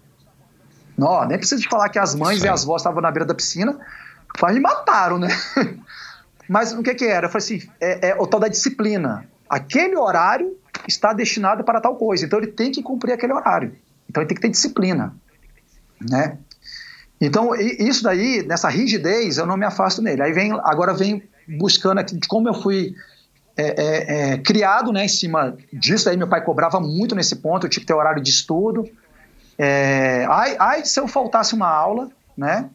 Não, 0.98 1.26
nem 1.26 1.38
precisa 1.38 1.62
de 1.62 1.70
falar 1.70 1.88
que 1.89 2.00
as 2.00 2.16
mães 2.16 2.39
Sim. 2.39 2.48
e 2.48 2.50
as 2.50 2.66
vós 2.66 2.82
estavam 2.82 3.02
na 3.02 3.12
beira 3.12 3.26
da 3.26 3.34
piscina, 3.34 3.78
quase 4.38 4.56
me 4.56 4.62
mataram, 4.62 5.18
né? 5.18 5.30
Mas 6.48 6.74
o 6.74 6.82
que 6.82 6.93
que 6.95 7.06
era? 7.06 7.28
Eu 7.28 7.32
falei 7.32 7.45
assim, 7.45 7.70
é, 7.80 8.10
é 8.10 8.16
o 8.16 8.26
tal 8.28 8.39
da 8.39 8.48
disciplina. 8.48 9.28
Aquele 9.50 9.95
horário 9.95 10.58
está 10.88 11.14
destinado 11.14 11.64
para 11.64 11.82
tal 11.82 11.95
coisa, 11.95 12.26
então 12.26 12.39
ele 12.39 12.48
tem 12.48 12.72
que 12.72 12.82
cumprir 12.82 13.14
aquele 13.14 13.34
horário. 13.34 13.76
Então 14.10 14.22
ele 14.22 14.28
tem 14.28 14.36
que 14.36 14.41
ter 14.41 14.50
disciplina, 14.50 15.16
né? 16.02 16.38
Então, 17.20 17.56
isso 17.56 18.04
daí, 18.04 18.43
nessa 18.45 18.70
rigidez, 18.70 19.38
eu 19.38 19.45
não 19.45 19.58
me 19.58 19.66
afasto 19.66 20.02
nele. 20.02 20.22
Aí 20.22 20.32
vem, 20.32 20.52
agora 20.64 20.93
vem 20.93 21.24
buscando 21.48 22.00
aqui 22.00 22.16
de 22.16 22.28
como 22.28 22.48
eu 22.48 22.54
fui 22.54 22.93
é, 23.58 23.64
é, 23.64 24.34
é, 24.34 24.38
criado 24.38 24.91
né, 24.91 25.06
em 25.06 25.10
cima 25.10 25.58
disso. 25.74 26.10
Aí 26.10 26.16
meu 26.16 26.28
pai 26.28 26.43
cobrava 26.43 26.80
muito 26.80 27.16
nesse 27.16 27.38
ponto, 27.38 27.66
eu 27.66 27.70
tinha 27.70 27.82
que 27.82 27.88
ter 27.88 27.93
horário 27.93 28.22
de 28.22 28.30
estudo. 28.30 28.88
É, 29.58 30.28
ai, 30.30 30.56
ai, 30.60 30.86
se 30.86 31.00
eu 31.00 31.08
faltasse 31.08 31.56
uma 31.56 31.68
aula, 31.68 32.12
né? 32.38 32.70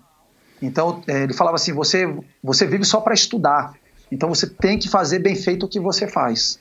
Então 0.62 1.02
é, 1.06 1.24
ele 1.24 1.34
falava 1.34 1.56
assim: 1.56 1.72
você, 1.72 2.06
você 2.42 2.66
vive 2.66 2.84
só 2.84 3.00
para 3.00 3.12
estudar. 3.12 3.74
Então 4.10 4.28
você 4.28 4.46
tem 4.46 4.78
que 4.78 4.88
fazer 4.88 5.18
bem 5.18 5.34
feito 5.34 5.66
o 5.66 5.68
que 5.68 5.80
você 5.80 6.06
faz. 6.06 6.58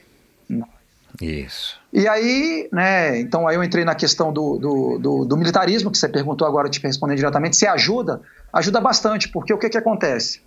Isso. 1.21 1.79
E 1.93 2.07
aí, 2.07 2.69
né, 2.71 3.19
então 3.19 3.47
aí 3.47 3.55
eu 3.55 3.63
entrei 3.63 3.83
na 3.83 3.93
questão 3.93 4.31
do, 4.31 4.57
do, 4.57 4.97
do, 4.97 5.25
do 5.25 5.37
militarismo, 5.37 5.91
que 5.91 5.97
você 5.97 6.07
perguntou 6.07 6.47
agora, 6.47 6.67
eu 6.67 6.71
te 6.71 6.79
responder 6.81 7.15
diretamente, 7.15 7.57
se 7.57 7.67
ajuda, 7.67 8.21
ajuda 8.53 8.79
bastante, 8.79 9.27
porque 9.27 9.53
o 9.53 9.57
que 9.57 9.69
que 9.69 9.77
acontece? 9.77 10.41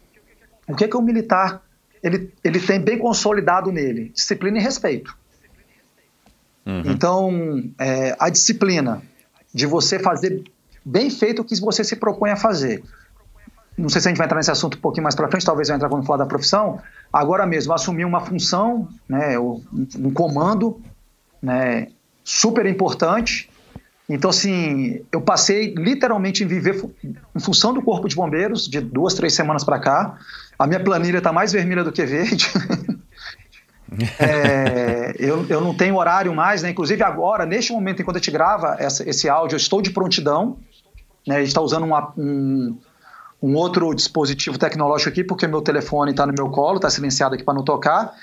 O 0.67 0.75
que 0.75 0.89
que 0.89 0.97
o 0.97 1.03
militar, 1.03 1.63
ele, 2.03 2.33
ele 2.43 2.59
tem 2.59 2.81
bem 2.81 2.99
consolidado 2.99 3.71
nele? 3.71 4.09
Disciplina 4.09 4.59
e 4.59 4.63
respeito. 4.63 5.15
Uhum. 6.65 6.83
Então, 6.87 7.63
é, 7.79 8.17
a 8.19 8.31
disciplina 8.31 9.03
de 9.53 9.67
você 9.67 9.99
fazer 9.99 10.43
bem 10.85 11.11
feito 11.11 11.43
o 11.43 11.45
que 11.45 11.61
você 11.61 11.85
se 11.85 11.97
propõe 11.97 12.31
a 12.31 12.37
fazer. 12.37 12.83
Não 13.77 13.89
sei 13.89 14.01
se 14.01 14.09
a 14.09 14.11
gente 14.11 14.19
vai 14.19 14.27
entrar 14.27 14.37
nesse 14.39 14.51
assunto 14.51 14.79
um 14.79 14.81
pouquinho 14.81 15.03
mais 15.03 15.15
para 15.15 15.29
frente, 15.29 15.45
talvez 15.45 15.69
eu 15.69 15.75
entrar 15.75 15.89
quando 15.89 16.07
falar 16.07 16.19
da 16.19 16.27
profissão. 16.27 16.81
Agora 17.13 17.45
mesmo, 17.45 17.73
assumir 17.73 18.05
uma 18.05 18.21
função, 18.21 18.89
né, 19.09 19.39
um 19.39 20.13
comando 20.13 20.81
né, 21.43 21.89
super 22.23 22.67
importante. 22.67 23.51
Então, 24.09 24.31
assim, 24.31 25.01
eu 25.11 25.21
passei 25.21 25.75
literalmente 25.75 26.45
em 26.45 26.47
viver 26.47 26.85
em 27.03 27.41
função 27.41 27.73
do 27.73 27.81
Corpo 27.83 28.09
de 28.09 28.15
Bombeiros, 28.15 28.69
de 28.69 28.81
duas, 28.81 29.15
três 29.15 29.35
semanas 29.35 29.65
para 29.65 29.79
cá. 29.79 30.19
A 30.59 30.67
minha 30.67 30.81
planilha 30.81 31.19
está 31.19 31.33
mais 31.33 31.53
vermelha 31.53 31.83
do 31.83 31.91
que 31.91 32.05
verde. 32.05 32.47
é, 34.21 35.15
eu, 35.19 35.47
eu 35.49 35.61
não 35.61 35.75
tenho 35.75 35.97
horário 35.97 36.35
mais, 36.35 36.63
né? 36.63 36.71
Inclusive 36.71 37.03
agora, 37.03 37.47
neste 37.47 37.73
momento, 37.73 38.03
enquanto 38.03 38.17
a 38.17 38.19
gente 38.19 38.31
grava 38.31 38.77
essa, 38.79 39.09
esse 39.09 39.29
áudio, 39.29 39.55
eu 39.55 39.59
estou 39.59 39.81
de 39.81 39.91
prontidão. 39.91 40.59
Né? 41.27 41.37
A 41.37 41.39
gente 41.39 41.49
está 41.49 41.63
usando 41.63 41.85
uma, 41.85 42.13
um, 42.17 42.77
um 43.47 43.55
outro 43.57 43.93
dispositivo 43.95 44.59
tecnológico 44.59 45.11
aqui, 45.11 45.25
porque 45.25 45.47
meu 45.47 45.61
telefone 45.61 46.13
está 46.13 46.27
no 46.27 46.33
meu 46.33 46.49
colo, 46.51 46.77
está 46.77 46.89
silenciado 46.89 47.35
aqui 47.35 47.45
para 47.45 47.55
não 47.55 47.63
tocar. 47.63 48.15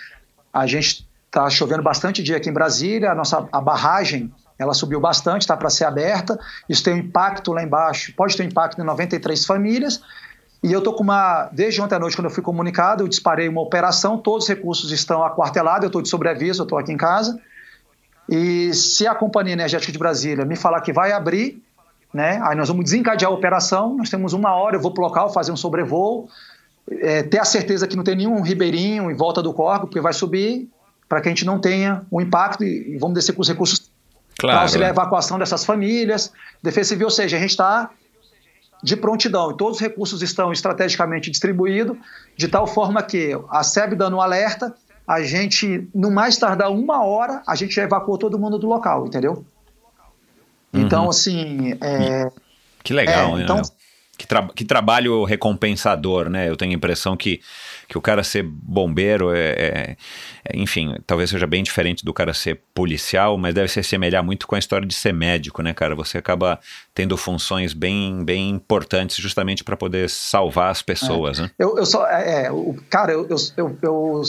A 0.54 0.66
gente 0.66 1.08
Está 1.32 1.50
chovendo 1.50 1.82
bastante 1.82 2.22
dia 2.22 2.36
aqui 2.36 2.50
em 2.50 2.54
Brasília, 2.54 3.10
a 3.10 3.16
nossa 3.16 3.48
a 3.54 3.62
barragem 3.62 4.30
ela 4.60 4.74
subiu 4.74 5.00
bastante, 5.00 5.44
está 5.44 5.56
para 5.56 5.70
ser 5.70 5.86
aberta. 5.86 6.38
Isso 6.68 6.84
tem 6.84 6.94
um 6.94 6.98
impacto 6.98 7.54
lá 7.54 7.64
embaixo, 7.64 8.14
pode 8.18 8.36
ter 8.36 8.44
um 8.44 8.48
impacto 8.48 8.82
em 8.82 8.84
93 8.84 9.46
famílias. 9.46 10.02
E 10.62 10.74
eu 10.74 10.80
estou 10.80 10.94
com 10.94 11.04
uma. 11.04 11.50
Desde 11.54 11.82
ontem 11.82 11.96
à 11.96 12.00
noite, 12.00 12.18
quando 12.18 12.26
eu 12.26 12.32
fui 12.32 12.44
comunicado, 12.44 13.04
eu 13.04 13.08
disparei 13.08 13.48
uma 13.48 13.62
operação, 13.62 14.18
todos 14.18 14.44
os 14.44 14.50
recursos 14.50 14.92
estão 14.92 15.24
aquartelados, 15.24 15.84
eu 15.84 15.88
estou 15.88 16.02
de 16.02 16.10
sobreaviso, 16.10 16.62
eu 16.62 16.66
estou 16.66 16.78
aqui 16.78 16.92
em 16.92 16.98
casa. 16.98 17.40
E 18.28 18.74
se 18.74 19.08
a 19.08 19.16
Companhia 19.16 19.54
Energética 19.54 19.92
de 19.92 19.98
Brasília 19.98 20.44
me 20.44 20.58
falar 20.58 20.82
que 20.82 20.92
vai 20.92 21.14
abrir, 21.14 21.64
né, 22.14 22.42
aí 22.44 22.56
nós 22.56 22.68
vamos 22.68 22.84
desencadear 22.86 23.32
a 23.32 23.34
operação, 23.34 23.96
nós 23.96 24.10
temos 24.10 24.34
uma 24.34 24.54
hora, 24.54 24.76
eu 24.76 24.82
vou 24.82 24.94
para 24.94 25.04
o 25.04 25.08
local 25.08 25.32
fazer 25.32 25.52
um 25.52 25.58
sobrevoo, 25.58 26.28
é, 26.90 27.24
ter 27.24 27.40
a 27.40 27.46
certeza 27.46 27.88
que 27.88 27.96
não 27.96 28.04
tem 28.04 28.16
nenhum 28.16 28.42
ribeirinho 28.42 29.10
em 29.10 29.16
volta 29.16 29.42
do 29.42 29.54
corpo, 29.54 29.88
porque 29.88 30.02
vai 30.02 30.14
subir, 30.14 30.70
para 31.08 31.22
que 31.22 31.28
a 31.28 31.32
gente 31.32 31.46
não 31.46 31.60
tenha 31.60 32.04
um 32.12 32.20
impacto 32.20 32.64
e, 32.64 32.96
e 32.96 32.98
vamos 32.98 33.16
descer 33.16 33.34
com 33.34 33.42
os 33.42 33.48
recursos 33.48 33.92
Claro. 34.42 34.58
para 34.58 34.64
auxiliar 34.64 34.90
a 34.90 34.94
evacuação 34.94 35.38
dessas 35.38 35.64
famílias. 35.64 36.32
Defesa 36.64 36.90
Civil, 36.90 37.06
ou 37.06 37.12
seja, 37.12 37.38
a 37.38 37.40
gente 37.40 37.52
está 37.52 37.92
de 38.84 38.98
prontidão 38.98 39.52
e 39.52 39.58
todos 39.58 39.76
os 39.76 39.82
recursos 39.82 40.24
estão 40.24 40.52
estrategicamente 40.52 41.30
distribuídos, 41.30 41.96
de 42.36 42.48
tal 42.48 42.66
forma 42.66 43.04
que 43.04 43.38
a 43.50 43.62
SEB 43.62 43.96
dando 43.96 44.18
um 44.18 44.22
alerta, 44.22 44.74
a 45.08 45.22
gente, 45.22 45.88
no 45.94 46.10
mais 46.10 46.38
tardar 46.38 46.72
uma 46.72 47.04
hora, 47.04 47.44
a 47.46 47.56
gente 47.56 47.76
já 47.76 47.84
evacuou 47.84 48.18
todo 48.18 48.40
mundo 48.40 48.58
do 48.58 48.68
local, 48.68 49.06
entendeu? 49.06 49.46
Então, 50.74 51.10
assim. 51.10 51.74
É, 51.82 52.30
Que 52.84 52.94
legal, 52.94 53.34
É, 53.34 53.36
né? 53.38 53.44
então- 53.44 53.62
Que, 54.18 54.28
tra- 54.28 54.50
que 54.56 54.64
trabalho 54.64 55.24
recompensador, 55.24 56.30
né? 56.30 56.48
Eu 56.48 56.56
tenho 56.56 56.72
a 56.72 56.76
impressão 56.76 57.18
que, 57.18 57.42
que 57.88 57.98
o 57.98 58.02
cara 58.02 58.24
ser 58.24 58.44
bombeiro 58.44 59.34
é, 59.34 59.40
é- 59.50 59.96
é- 60.46 60.58
Enfim, 60.58 60.96
talvez 61.08 61.32
seja 61.32 61.48
bem 61.48 61.64
diferente 61.64 62.06
do 62.06 62.14
cara 62.14 62.32
ser 62.32 62.62
policial, 62.72 63.36
mas 63.36 63.56
deve 63.56 63.68
se 63.68 63.80
assemelhar 63.80 64.24
muito 64.24 64.46
com 64.46 64.54
a 64.56 64.60
história 64.60 64.88
de 64.88 64.94
ser 64.94 65.12
médico, 65.12 65.64
né, 65.64 65.74
cara? 65.74 65.96
Você 65.96 66.20
acaba 66.20 66.60
tendo 66.94 67.18
funções 67.18 67.74
bem, 67.74 68.24
bem 68.24 68.50
importantes 68.52 69.18
justamente 69.18 69.64
para 69.64 69.76
poder 69.76 70.08
salvar 70.08 70.70
as 70.70 70.84
pessoas, 70.84 71.40
né? 71.40 71.50
eu, 71.58 71.78
eu 71.80 71.86
sou. 71.86 72.06
É, 72.06 72.44
é, 72.46 72.52
o, 72.52 72.76
cara, 72.92 73.12
eu, 73.14 73.28
eu, 73.28 73.38
eu, 73.58 73.78
eu, 73.82 74.22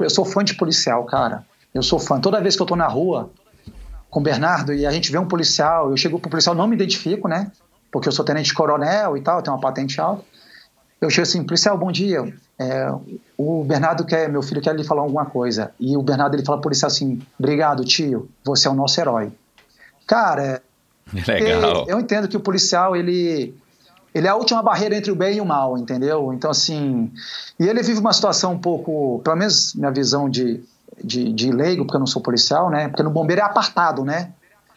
eu 0.00 0.10
sou 0.10 0.24
fã 0.26 0.44
de 0.44 0.52
policial, 0.54 1.04
cara. 1.06 1.46
Eu 1.72 1.82
sou 1.82 1.98
fã. 1.98 2.20
Toda 2.20 2.40
vez 2.42 2.56
que 2.56 2.62
eu 2.62 2.66
tô 2.66 2.76
na 2.76 2.88
rua 2.88 3.30
com 4.10 4.20
o 4.20 4.22
Bernardo 4.22 4.74
e 4.74 4.84
a 4.84 4.90
gente 4.90 5.10
vê 5.12 5.18
um 5.18 5.26
policial, 5.26 5.90
eu 5.90 5.96
chego 5.96 6.18
pro 6.18 6.30
policial, 6.30 6.54
não 6.54 6.66
me 6.66 6.74
identifico, 6.74 7.28
né? 7.28 7.50
Porque 7.90 8.08
eu 8.08 8.12
sou 8.12 8.24
tenente 8.24 8.52
coronel 8.52 9.16
e 9.16 9.20
tal, 9.20 9.42
tenho 9.42 9.54
uma 9.54 9.60
patente 9.60 10.00
alta. 10.00 10.24
Eu 11.00 11.08
chego 11.08 11.22
assim, 11.22 11.44
policial, 11.44 11.78
bom 11.78 11.90
dia. 11.90 12.32
É, 12.58 12.92
o 13.38 13.64
Bernardo 13.64 14.04
quer, 14.04 14.28
meu 14.28 14.42
filho 14.42 14.60
quer 14.60 14.76
lhe 14.76 14.84
falar 14.84 15.02
alguma 15.02 15.24
coisa. 15.24 15.72
E 15.80 15.96
o 15.96 16.02
Bernardo 16.02 16.34
ele 16.34 16.44
fala 16.44 16.60
policial 16.60 16.88
assim: 16.88 17.20
obrigado, 17.38 17.84
tio, 17.84 18.28
você 18.44 18.68
é 18.68 18.70
o 18.70 18.74
nosso 18.74 19.00
herói. 19.00 19.32
Cara, 20.06 20.60
Legal. 21.26 21.86
eu 21.88 21.98
entendo 21.98 22.28
que 22.28 22.36
o 22.36 22.40
policial, 22.40 22.94
ele, 22.94 23.54
ele 24.14 24.26
é 24.26 24.30
a 24.30 24.36
última 24.36 24.62
barreira 24.62 24.94
entre 24.94 25.10
o 25.10 25.16
bem 25.16 25.38
e 25.38 25.40
o 25.40 25.46
mal, 25.46 25.78
entendeu? 25.78 26.32
Então, 26.34 26.50
assim. 26.50 27.10
E 27.58 27.66
ele 27.66 27.82
vive 27.82 27.98
uma 27.98 28.12
situação 28.12 28.52
um 28.52 28.58
pouco, 28.58 29.20
pelo 29.24 29.36
menos 29.36 29.74
minha 29.74 29.90
visão 29.90 30.28
de, 30.28 30.62
de, 31.04 31.32
de 31.32 31.50
leigo, 31.50 31.84
porque 31.84 31.96
eu 31.96 32.00
não 32.00 32.06
sou 32.06 32.22
policial, 32.22 32.70
né? 32.70 32.88
Porque 32.88 33.02
no 33.02 33.10
bombeiro 33.10 33.42
é 33.42 33.44
apartado, 33.44 34.04
né? 34.04 34.32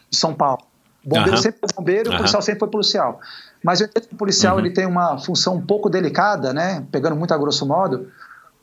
De 0.10 0.18
São 0.18 0.34
Paulo. 0.34 0.64
O 1.04 1.10
bombeiro 1.10 1.34
Aham. 1.34 1.42
sempre 1.42 1.60
foi 1.60 1.70
bombeiro, 1.76 2.10
o 2.10 2.10
Aham. 2.10 2.18
policial 2.18 2.42
sempre 2.42 2.60
foi 2.60 2.70
policial. 2.70 3.20
Mas 3.64 3.82
eu 3.82 3.88
entendo 3.88 4.08
que 4.08 4.14
o 4.16 4.18
policial 4.18 4.56
Uhum. 4.56 4.66
ele 4.66 4.74
tem 4.74 4.86
uma 4.86 5.18
função 5.18 5.56
um 5.56 5.66
pouco 5.66 5.90
delicada, 5.90 6.54
né? 6.54 6.86
Pegando 6.92 7.16
muito 7.16 7.34
a 7.34 7.38
grosso 7.38 7.66
modo, 7.66 8.10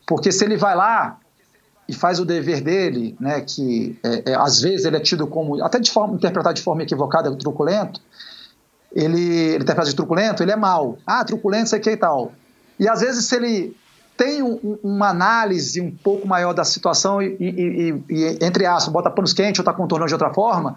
porque 0.07 0.33
se 0.33 0.45
ele 0.45 0.57
vai 0.57 0.75
lá 0.75 1.19
e 1.89 1.93
faz 1.93 2.21
o 2.21 2.25
dever 2.25 2.61
dele, 2.61 3.17
né, 3.21 3.41
que 3.41 3.99
é, 4.05 4.31
é, 4.31 4.35
às 4.37 4.61
vezes 4.61 4.87
ele 4.87 4.97
é 4.97 5.01
tido 5.01 5.27
como, 5.27 5.63
até 5.63 5.81
de 5.81 5.91
forma, 5.91 6.15
interpretado 6.15 6.55
de 6.55 6.63
forma 6.63 6.85
equivocada, 6.85 7.35
truculento, 7.37 8.01
ele, 8.93 9.21
ele 9.21 9.63
interpreta 9.63 9.91
de 9.91 9.97
truculento, 9.97 10.43
ele 10.43 10.53
é 10.53 10.57
mau. 10.57 10.99
Ah, 11.05 11.25
truculento, 11.25 11.69
sei 11.69 11.81
que 11.81 11.91
e 11.91 11.97
tal. 11.97 12.33
E 12.79 12.89
às 12.89 13.01
vezes 13.01 13.27
se 13.27 13.35
ele 13.35 13.77
tem 14.23 14.43
um- 14.43 14.79
uma 14.83 15.09
análise 15.09 15.81
um 15.81 15.91
pouco 15.91 16.29
maior 16.29 16.53
da 16.53 16.63
situação 16.63 17.23
e, 17.23 17.37
e- 17.41 17.49
e- 17.91 18.05
e, 18.11 18.39
entre 18.45 18.67
aspas, 18.67 18.93
bota 18.93 19.11
panos 19.11 19.33
quentes 19.33 19.59
ou 19.59 19.63
está 19.63 19.73
contornando 19.73 20.09
de 20.09 20.15
outra 20.15 20.29
forma, 20.35 20.77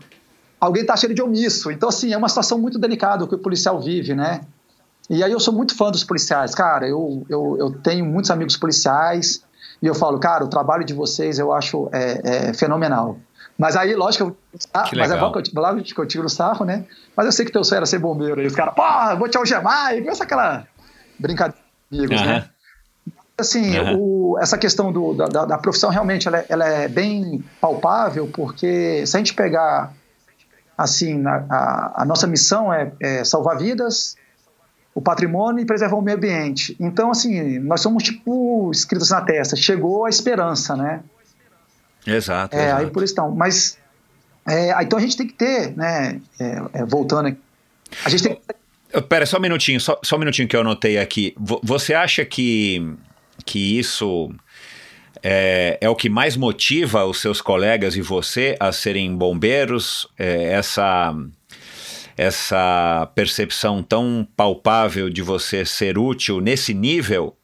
alguém 0.62 0.84
está 0.84 0.96
cheio 0.96 1.14
de 1.14 1.22
omisso. 1.22 1.70
Então, 1.70 1.90
assim, 1.90 2.14
é 2.14 2.18
uma 2.18 2.30
situação 2.30 2.58
muito 2.58 2.80
delicada 2.80 3.28
que 3.28 3.36
o 3.36 3.38
policial 3.40 3.82
vive, 3.82 4.16
né? 4.16 4.42
E 5.10 5.22
aí 5.22 5.32
eu 5.34 5.40
sou 5.42 5.54
muito 5.54 5.76
fã 5.76 5.92
dos 5.92 6.06
policiais, 6.06 6.56
cara. 6.56 6.88
Eu, 6.88 7.26
eu, 7.28 7.58
eu 7.60 7.72
tenho 7.82 8.06
muitos 8.06 8.32
amigos 8.32 8.56
policiais 8.56 9.44
e 9.82 9.88
eu 9.88 9.94
falo, 9.94 10.18
cara, 10.20 10.46
o 10.46 10.48
trabalho 10.48 10.86
de 10.86 10.94
vocês 10.94 11.38
eu 11.38 11.52
acho 11.52 11.90
é, 11.92 12.48
é 12.50 12.54
fenomenal. 12.54 13.20
Mas 13.58 13.76
aí, 13.76 13.94
lógico, 13.94 14.24
eu, 14.24 14.38
ah, 14.74 14.90
mas 14.96 15.12
é 15.12 15.18
bom 15.20 15.32
que 15.34 15.40
eu, 15.40 15.44
lógico 15.62 15.96
que 15.96 16.00
eu 16.02 16.08
tiro 16.08 16.26
o 16.28 16.30
sarro, 16.30 16.66
né? 16.66 16.86
Mas 17.16 17.26
eu 17.26 17.32
sei 17.34 17.46
que 17.46 17.52
teu 17.52 17.64
sonho 17.66 17.78
era 17.80 17.86
ser 17.86 18.00
bombeiro. 18.00 18.40
Aí 18.40 18.48
os 18.48 18.56
caras, 18.56 18.74
porra, 18.74 19.16
vou 19.16 19.28
te 19.28 19.38
algemar. 19.38 19.94
E 19.94 20.00
começa 20.02 20.24
aquela 20.24 20.66
brincadeira 21.20 21.60
de 21.92 21.98
amigos, 21.98 22.22
Aham. 22.22 22.28
né? 22.32 22.50
Assim, 23.38 23.76
Aham. 23.78 23.98
o- 23.98 24.38
essa 24.42 24.58
questão 24.58 24.92
do- 24.92 25.14
da, 25.14 25.46
da- 25.46 25.58
profissão 25.58 25.90
realmente 25.90 26.28
ela 26.28 26.40
é, 26.40 26.46
ela 26.50 26.68
é 26.68 26.88
bem 26.88 27.44
palpável, 27.60 28.30
porque 28.34 29.06
se 29.08 29.16
a 29.16 29.20
gente 29.20 29.34
pegar 29.34 29.92
assim, 30.78 31.16
na- 31.16 31.46
a, 31.50 32.02
a 32.04 32.06
nossa 32.06 32.28
missão 32.28 32.72
é, 32.74 32.92
é 33.00 33.24
salvar 33.24 33.58
vidas, 33.58 34.16
o 34.96 35.02
patrimônio 35.02 35.62
e 35.62 35.66
preservar 35.66 35.96
o 35.96 36.02
meio 36.02 36.18
ambiente. 36.18 36.76
Então, 36.80 37.10
assim, 37.10 37.58
nós 37.60 37.82
somos 37.82 38.04
tipo 38.04 38.70
escritos 38.72 39.10
na 39.10 39.22
testa. 39.22 39.56
Chegou 39.56 40.06
a 40.06 40.10
esperança, 40.10 40.76
né? 40.76 41.02
Exato. 42.06 42.56
É, 42.56 42.66
exato. 42.66 42.82
aí 42.82 42.92
por 42.92 43.04
isso 43.04 43.14
então. 43.14 43.32
Mas 43.32 43.78
é, 44.48 44.84
então 44.84 45.00
a 45.00 45.02
gente 45.02 45.18
tem 45.18 45.26
que 45.26 45.34
ter, 45.34 45.76
né? 45.76 46.22
é, 46.40 46.62
é, 46.74 46.86
voltando 46.86 47.30
aqui, 47.30 47.40
a 48.06 48.10
gente 48.10 48.24
tem 48.24 48.36
que 48.36 49.02
Pera, 49.10 49.26
só 49.26 49.38
um 49.38 49.42
minutinho, 49.42 49.80
só, 49.82 50.00
só 50.04 50.16
um 50.18 50.20
minutinho 50.20 50.48
que 50.48 50.56
eu 50.56 50.62
anotei 50.62 51.00
aqui. 51.00 51.34
Vo- 51.36 51.60
Você 51.64 51.96
acha 51.96 52.24
que, 52.24 52.96
que 53.46 53.78
isso 53.80 54.34
é, 55.22 55.78
é 55.80 55.90
o 55.90 55.96
que 55.96 56.10
mais 56.10 56.36
motiva 56.36 57.06
os 57.06 57.22
seus 57.22 57.42
colegas 57.42 57.96
e 57.96 58.02
você 58.02 58.58
a 58.60 58.72
serem 58.72 59.16
bombeiros? 59.16 60.08
É, 60.20 60.52
essa, 60.54 61.16
essa 62.18 63.10
percepção 63.16 63.82
tão 63.82 64.28
palpável 64.36 65.10
de 65.10 65.22
você 65.22 65.66
ser 65.66 65.98
útil 65.98 66.42
nesse 66.42 66.74
nível? 66.74 67.38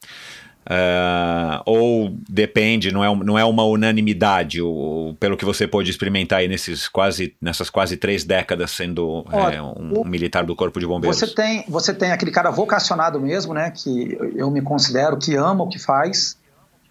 Ah, 0.66 1.62
ou 1.64 2.14
depende, 2.28 2.92
não 2.92 3.02
é, 3.02 3.24
não 3.24 3.38
é 3.38 3.44
uma 3.44 3.64
unanimidade, 3.64 4.60
o, 4.60 5.16
pelo 5.18 5.36
que 5.36 5.44
você 5.44 5.66
pôde 5.66 5.90
experimentar 5.90 6.40
aí 6.40 6.48
nesses 6.48 6.86
quase, 6.86 7.34
nessas 7.40 7.70
quase 7.70 7.96
três 7.96 8.24
décadas 8.24 8.70
sendo 8.70 9.24
Olha, 9.32 9.54
é, 9.56 9.62
um 9.62 10.00
o- 10.00 10.04
militar 10.04 10.44
do 10.44 10.54
Corpo 10.54 10.78
de 10.78 10.86
Bombeiros? 10.86 11.18
Você 11.18 11.26
tem, 11.34 11.64
você 11.68 11.94
tem 11.94 12.12
aquele 12.12 12.30
cara 12.30 12.50
vocacionado 12.50 13.18
mesmo, 13.20 13.54
né? 13.54 13.70
Que 13.70 14.16
eu 14.36 14.50
me 14.50 14.60
considero 14.60 15.16
que 15.16 15.34
ama 15.34 15.64
o 15.64 15.68
que 15.68 15.78
faz, 15.78 16.36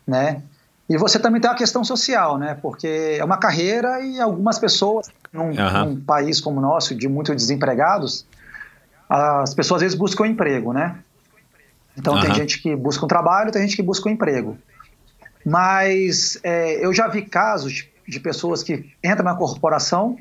né? 0.05 0.41
E 0.89 0.97
você 0.97 1.19
também 1.19 1.39
tem 1.39 1.49
a 1.51 1.55
questão 1.55 1.83
social, 1.83 2.37
né? 2.39 2.57
Porque 2.61 3.17
é 3.19 3.23
uma 3.23 3.37
carreira 3.37 4.03
e 4.03 4.19
algumas 4.19 4.57
pessoas, 4.57 5.07
num, 5.31 5.53
num 5.85 6.01
país 6.01 6.41
como 6.41 6.57
o 6.57 6.61
nosso, 6.61 6.95
de 6.95 7.07
muitos 7.07 7.35
desempregados, 7.35 8.25
as 9.07 9.53
pessoas 9.53 9.77
às 9.79 9.83
vezes 9.83 9.97
buscam 9.97 10.25
emprego, 10.27 10.73
né? 10.73 10.97
Então 11.99 12.19
tem 12.19 12.29
Aham. 12.29 12.39
gente 12.39 12.61
que 12.61 12.75
busca 12.75 13.03
um 13.05 13.07
trabalho, 13.07 13.51
tem 13.51 13.61
gente 13.63 13.75
que 13.75 13.83
busca 13.83 14.07
um 14.07 14.11
emprego. 14.11 14.57
Mas 15.45 16.39
é, 16.43 16.83
eu 16.83 16.93
já 16.93 17.07
vi 17.07 17.23
casos 17.23 17.73
de, 17.73 17.89
de 18.07 18.19
pessoas 18.19 18.63
que 18.63 18.85
entram 19.03 19.25
na 19.25 19.35
corporação, 19.35 20.17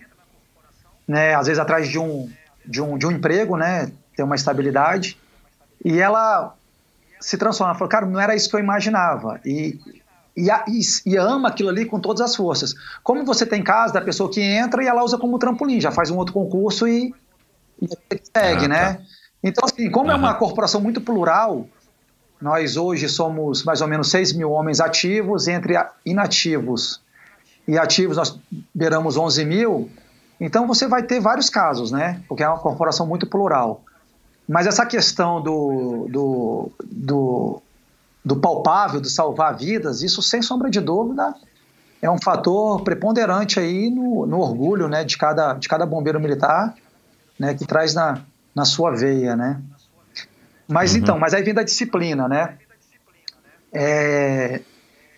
né, 1.07 1.35
às 1.35 1.47
vezes 1.47 1.59
atrás 1.59 1.89
de 1.89 1.99
um, 1.99 2.31
de 2.65 2.83
um, 2.83 2.99
de 2.99 3.07
um 3.07 3.13
emprego, 3.13 3.57
né, 3.57 3.91
tem 4.17 4.25
uma 4.25 4.35
estabilidade, 4.35 5.19
e 5.85 5.99
ela 5.99 6.55
se 7.21 7.37
transforma, 7.39 7.75
fala, 7.75 7.91
cara, 7.91 8.07
não 8.07 8.21
era 8.21 8.35
isso 8.35 8.49
que 8.51 8.57
eu 8.57 8.61
imaginava, 8.61 9.41
e, 9.45 9.79
e, 10.37 10.51
a- 10.51 10.65
e, 10.69 10.81
e 11.07 11.17
ama 11.17 11.49
aquilo 11.49 11.69
ali 11.69 11.85
com 11.85 11.99
todas 12.01 12.21
as 12.21 12.37
forças. 12.37 12.75
Como 13.03 13.25
você 13.25 13.47
tem 13.47 13.63
casos 13.63 13.93
da 13.93 14.01
pessoa 14.01 14.31
que 14.31 14.41
entra 14.41 14.83
e 14.83 14.87
ela 14.87 15.03
usa 15.03 15.19
como 15.19 15.39
trampolim, 15.39 15.81
já 15.81 15.91
faz 15.91 16.11
um 16.11 16.17
outro 16.17 16.35
concurso 16.35 16.87
e, 16.87 17.15
e 17.83 17.89
segue, 18.37 18.67
Ah, 18.67 18.69
né? 18.69 19.07
Então, 19.43 19.65
assim, 19.65 19.91
como 19.91 20.11
é 20.11 20.15
uma 20.15 20.35
corporação 20.35 20.81
muito 20.81 21.01
plural, 21.01 21.67
nós 22.41 22.77
hoje 22.77 23.09
somos 23.09 23.65
mais 23.65 23.81
ou 23.81 23.89
menos 23.89 24.11
6 24.11 24.33
mil 24.33 24.51
homens 24.51 24.81
ativos, 24.81 25.49
entre 25.49 25.75
inativos 26.05 27.01
e 27.67 27.79
ativos 27.79 28.17
nós 28.17 28.39
beiramos 28.75 29.19
11 29.19 29.45
mil, 29.45 29.91
então 30.41 30.67
você 30.67 30.89
vai 30.89 31.03
ter 31.03 31.21
vários 31.21 31.51
casos, 31.51 31.91
né? 31.93 32.23
Porque 32.27 32.43
é 32.43 32.49
uma 32.49 32.59
corporação 32.59 33.07
muito 33.07 33.27
plural. 33.27 33.83
Mas 34.49 34.67
essa 34.67 34.87
questão 34.87 35.43
do, 35.43 36.07
do, 36.09 36.73
do, 36.83 37.63
do 38.25 38.37
palpável, 38.37 39.01
do 39.01 39.11
salvar 39.11 39.55
vidas, 39.55 40.03
isso 40.03 40.23
sem 40.23 40.41
sombra 40.41 40.71
de 40.71 40.81
dúvida 40.81 41.35
é 42.01 42.09
um 42.09 42.19
fator 42.19 42.81
preponderante 42.83 43.61
aí 43.61 43.91
no, 43.91 44.25
no 44.25 44.39
orgulho 44.39 44.89
né, 44.89 45.05
de, 45.05 45.19
cada, 45.19 45.53
de 45.55 45.69
cada 45.69 45.85
bombeiro 45.85 46.21
militar 46.21 46.75
né, 47.39 47.53
que 47.53 47.67
traz 47.67 47.93
na, 47.93 48.23
na 48.59 48.65
sua 48.65 48.91
veia, 48.91 49.35
né? 49.37 49.61
Mas 50.69 50.93
Uhum. 50.93 50.99
então, 50.99 51.19
mas 51.19 51.33
aí 51.33 51.43
vem 51.43 51.55
da 51.55 51.63
disciplina, 51.63 52.29
né? 52.29 52.59
É, 53.73 54.61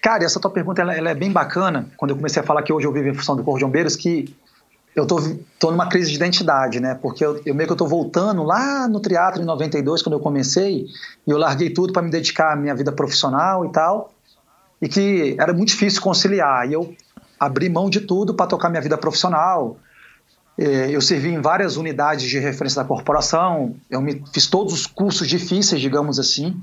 cara, 0.02 0.24
essa 0.24 0.38
tua 0.38 0.50
pergunta 0.50 0.80
ela, 0.82 0.94
ela 0.94 1.10
é 1.10 1.14
bem 1.14 1.32
bacana. 1.32 1.88
Quando 1.96 2.10
eu 2.10 2.16
comecei 2.16 2.42
a 2.42 2.44
falar 2.44 2.62
que 2.62 2.72
hoje 2.72 2.86
eu 2.86 2.92
vivo 2.92 3.08
em 3.08 3.14
função 3.14 3.34
do 3.34 3.42
Corpo 3.42 3.58
de 3.58 3.64
Bombeiros, 3.64 3.96
que 3.96 4.34
eu 4.94 5.06
tô, 5.06 5.16
tô 5.58 5.70
numa 5.70 5.88
crise 5.88 6.10
de 6.10 6.16
identidade, 6.16 6.80
né? 6.80 6.94
Porque 7.00 7.24
eu, 7.24 7.40
eu 7.46 7.54
meio 7.54 7.66
que 7.66 7.72
eu 7.72 7.76
tô 7.76 7.86
voltando 7.86 8.42
lá 8.42 8.86
no 8.86 9.00
teatro 9.00 9.42
em 9.42 9.44
92, 9.44 10.02
quando 10.02 10.14
eu 10.14 10.20
comecei, 10.20 10.86
e 11.26 11.30
eu 11.30 11.38
larguei 11.38 11.70
tudo 11.70 11.92
para 11.92 12.02
me 12.02 12.10
dedicar 12.10 12.52
à 12.52 12.56
minha 12.56 12.74
vida 12.74 12.92
profissional 12.92 13.64
e 13.64 13.72
tal, 13.72 14.12
e 14.82 14.88
que 14.88 15.36
era 15.38 15.52
muito 15.52 15.68
difícil 15.68 16.02
conciliar. 16.02 16.68
E 16.68 16.72
eu 16.74 16.94
abri 17.38 17.68
mão 17.68 17.88
de 17.88 18.00
tudo 18.00 18.34
para 18.34 18.46
tocar 18.46 18.68
minha 18.68 18.82
vida 18.82 18.98
profissional. 18.98 19.78
É, 20.62 20.90
eu 20.90 21.00
servi 21.00 21.30
em 21.30 21.40
várias 21.40 21.78
unidades 21.78 22.28
de 22.28 22.38
referência 22.38 22.82
da 22.82 22.86
corporação, 22.86 23.74
eu 23.88 23.98
me, 23.98 24.22
fiz 24.30 24.46
todos 24.46 24.74
os 24.74 24.86
cursos 24.86 25.26
difíceis, 25.26 25.80
digamos 25.80 26.18
assim, 26.18 26.62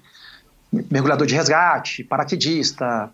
mergulhador 0.72 1.26
de 1.26 1.34
resgate, 1.34 2.03
paraquedista, 2.03 3.10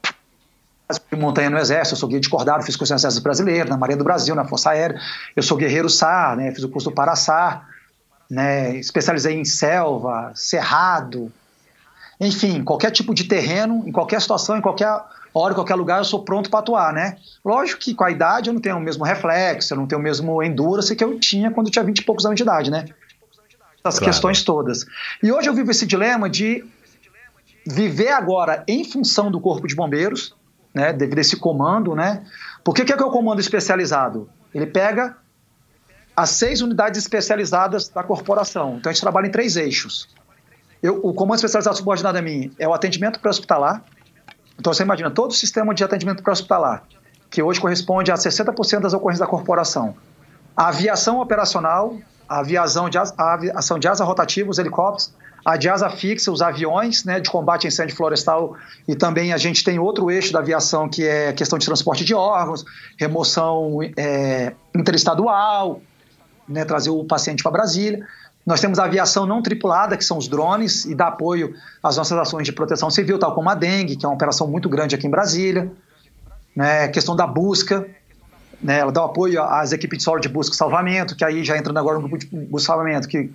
montanha 1.13 1.49
no 1.49 1.57
exército, 1.57 1.95
eu 1.95 1.99
sou 1.99 2.09
guia 2.09 2.19
de 2.19 2.27
cordado, 2.27 2.65
fiz 2.65 2.75
curso 2.75 2.91
no 2.91 2.99
exército 2.99 3.23
brasileiro, 3.23 3.69
na 3.69 3.77
Marinha 3.77 3.97
do 3.97 4.03
Brasil, 4.03 4.35
na 4.35 4.43
Força 4.43 4.71
Aérea, 4.71 4.99
eu 5.33 5.41
sou 5.41 5.55
guerreiro 5.55 5.89
SAR, 5.89 6.35
né, 6.35 6.51
fiz 6.51 6.65
o 6.65 6.69
curso 6.69 6.89
do 6.89 6.93
Paraçar, 6.93 7.65
né, 8.29 8.75
especializei 8.75 9.39
em 9.39 9.45
selva, 9.45 10.33
cerrado, 10.35 11.31
enfim, 12.19 12.61
qualquer 12.61 12.91
tipo 12.91 13.13
de 13.13 13.23
terreno, 13.23 13.85
em 13.87 13.91
qualquer 13.93 14.19
situação, 14.19 14.57
em 14.57 14.61
qualquer 14.61 15.01
hora, 15.33 15.53
qualquer 15.53 15.75
lugar, 15.75 15.99
eu 15.99 16.03
sou 16.03 16.23
pronto 16.23 16.49
para 16.49 16.59
atuar, 16.59 16.93
né? 16.93 17.17
Lógico 17.43 17.81
que 17.81 17.93
com 17.95 18.03
a 18.03 18.11
idade 18.11 18.49
eu 18.49 18.53
não 18.53 18.61
tenho 18.61 18.77
o 18.77 18.81
mesmo 18.81 19.03
reflexo, 19.03 19.73
eu 19.73 19.77
não 19.77 19.87
tenho 19.87 19.99
o 19.99 20.03
mesmo 20.03 20.41
endurance 20.43 20.95
que 20.95 21.03
eu 21.03 21.19
tinha 21.19 21.51
quando 21.51 21.67
eu 21.67 21.71
tinha 21.71 21.83
20 21.83 21.99
e 21.99 22.03
poucos 22.03 22.25
anos 22.25 22.37
de 22.37 22.43
idade, 22.43 22.69
né? 22.69 22.85
Essas 23.83 23.99
claro. 23.99 24.05
questões 24.05 24.43
todas. 24.43 24.85
E 25.21 25.31
hoje 25.31 25.49
eu 25.49 25.53
vivo 25.53 25.71
esse 25.71 25.85
dilema 25.85 26.29
de 26.29 26.63
viver 27.65 28.09
agora 28.09 28.63
em 28.67 28.83
função 28.83 29.31
do 29.31 29.39
Corpo 29.39 29.67
de 29.67 29.75
Bombeiros, 29.75 30.35
né, 30.73 30.91
devido 30.91 31.17
a 31.17 31.21
esse 31.21 31.37
comando, 31.37 31.95
né? 31.95 32.25
Por 32.63 32.73
que, 32.73 32.83
que 32.85 32.93
é 32.93 32.97
que 32.97 33.03
é 33.03 33.05
o 33.05 33.11
comando 33.11 33.39
especializado? 33.39 34.29
Ele 34.53 34.65
pega 34.65 35.17
as 36.15 36.29
seis 36.29 36.61
unidades 36.61 37.01
especializadas 37.01 37.89
da 37.89 38.03
corporação. 38.03 38.77
Então 38.77 38.89
a 38.89 38.93
gente 38.93 39.01
trabalha 39.01 39.27
em 39.27 39.31
três 39.31 39.55
eixos. 39.55 40.07
Eu, 40.81 40.99
o 41.03 41.13
comando 41.13 41.37
especializado 41.37 41.77
subordinado 41.77 42.17
a 42.17 42.21
mim 42.21 42.51
é 42.59 42.67
o 42.67 42.73
atendimento 42.73 43.19
pré-hospitalar. 43.19 43.83
Então 44.59 44.73
você 44.73 44.83
imagina 44.83 45.09
todo 45.11 45.31
o 45.31 45.33
sistema 45.33 45.73
de 45.73 45.83
atendimento 45.83 46.21
pré-hospitalar, 46.23 46.83
que 47.29 47.41
hoje 47.41 47.59
corresponde 47.59 48.11
a 48.11 48.15
60% 48.15 48.81
das 48.81 48.93
ocorrências 48.93 49.19
da 49.19 49.27
corporação. 49.27 49.95
A 50.55 50.67
aviação 50.67 51.19
operacional, 51.19 51.97
a 52.29 52.39
aviação 52.39 52.89
de, 52.89 52.97
a 52.97 53.33
aviação 53.33 53.79
de 53.79 53.87
asa 53.87 54.03
rotativa, 54.03 54.49
os 54.49 54.59
helicópteros, 54.59 55.13
a 55.45 55.57
de 55.57 55.67
asa 55.67 55.89
fixa, 55.89 56.31
os 56.31 56.41
aviões 56.41 57.03
né, 57.03 57.19
de 57.19 57.29
combate 57.29 57.65
a 57.65 57.67
incêndio 57.67 57.95
florestal, 57.95 58.55
e 58.87 58.95
também 58.95 59.33
a 59.33 59.37
gente 59.37 59.63
tem 59.63 59.77
outro 59.77 60.09
eixo 60.09 60.31
da 60.31 60.39
aviação 60.39 60.87
que 60.87 61.05
é 61.05 61.33
questão 61.33 61.59
de 61.59 61.65
transporte 61.65 62.05
de 62.05 62.13
órgãos, 62.13 62.63
remoção 62.97 63.79
é, 63.97 64.53
interestadual, 64.73 65.81
né, 66.47 66.63
trazer 66.63 66.91
o 66.91 67.03
paciente 67.03 67.43
para 67.43 67.51
Brasília. 67.51 68.05
Nós 68.45 68.59
temos 68.59 68.77
a 68.77 68.85
aviação 68.85 69.25
não 69.25 69.41
tripulada, 69.41 69.95
que 69.95 70.03
são 70.03 70.17
os 70.17 70.27
drones, 70.27 70.85
e 70.85 70.93
dá 70.93 71.07
apoio 71.07 71.55
às 71.81 71.95
nossas 71.95 72.17
ações 72.17 72.45
de 72.45 72.51
proteção 72.51 72.89
civil, 72.89 73.17
tal 73.17 73.33
como 73.33 73.49
a 73.49 73.55
dengue, 73.55 73.95
que 73.95 74.05
é 74.05 74.09
uma 74.09 74.15
operação 74.15 74.47
muito 74.47 74.67
grande 74.67 74.95
aqui 74.95 75.07
em 75.07 75.09
Brasília. 75.09 75.71
Né, 76.55 76.87
questão 76.89 77.15
da 77.15 77.25
busca, 77.25 77.87
né, 78.61 78.79
ela 78.79 78.91
dá 78.91 79.03
apoio 79.03 79.41
às 79.41 79.71
equipes 79.71 79.97
de 79.97 80.03
solo 80.03 80.19
de 80.19 80.29
busca 80.29 80.53
e 80.53 80.57
salvamento, 80.57 81.15
que 81.15 81.25
aí 81.25 81.43
já 81.43 81.57
entrando 81.57 81.77
agora 81.77 81.97
no 81.97 82.07
grupo 82.07 82.17
de 82.19 82.27
busca 82.27 82.63
e 82.63 82.67
salvamento, 82.67 83.07
que 83.07 83.31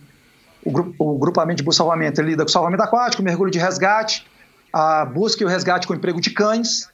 o, 0.65 0.71
grupo, 0.71 0.95
o 0.99 1.19
grupamento 1.19 1.57
de 1.57 1.65
busca 1.65 1.77
e 1.77 1.79
salvamento 1.79 2.23
lida 2.23 2.45
com 2.45 2.49
salvamento 2.49 2.83
aquático, 2.83 3.23
mergulho 3.23 3.51
de 3.51 3.59
resgate, 3.59 4.25
a 4.73 5.05
busca 5.05 5.43
e 5.43 5.47
o 5.47 5.49
resgate 5.49 5.87
com 5.87 5.95
emprego 5.95 6.21
de 6.21 6.31
cães, 6.31 6.89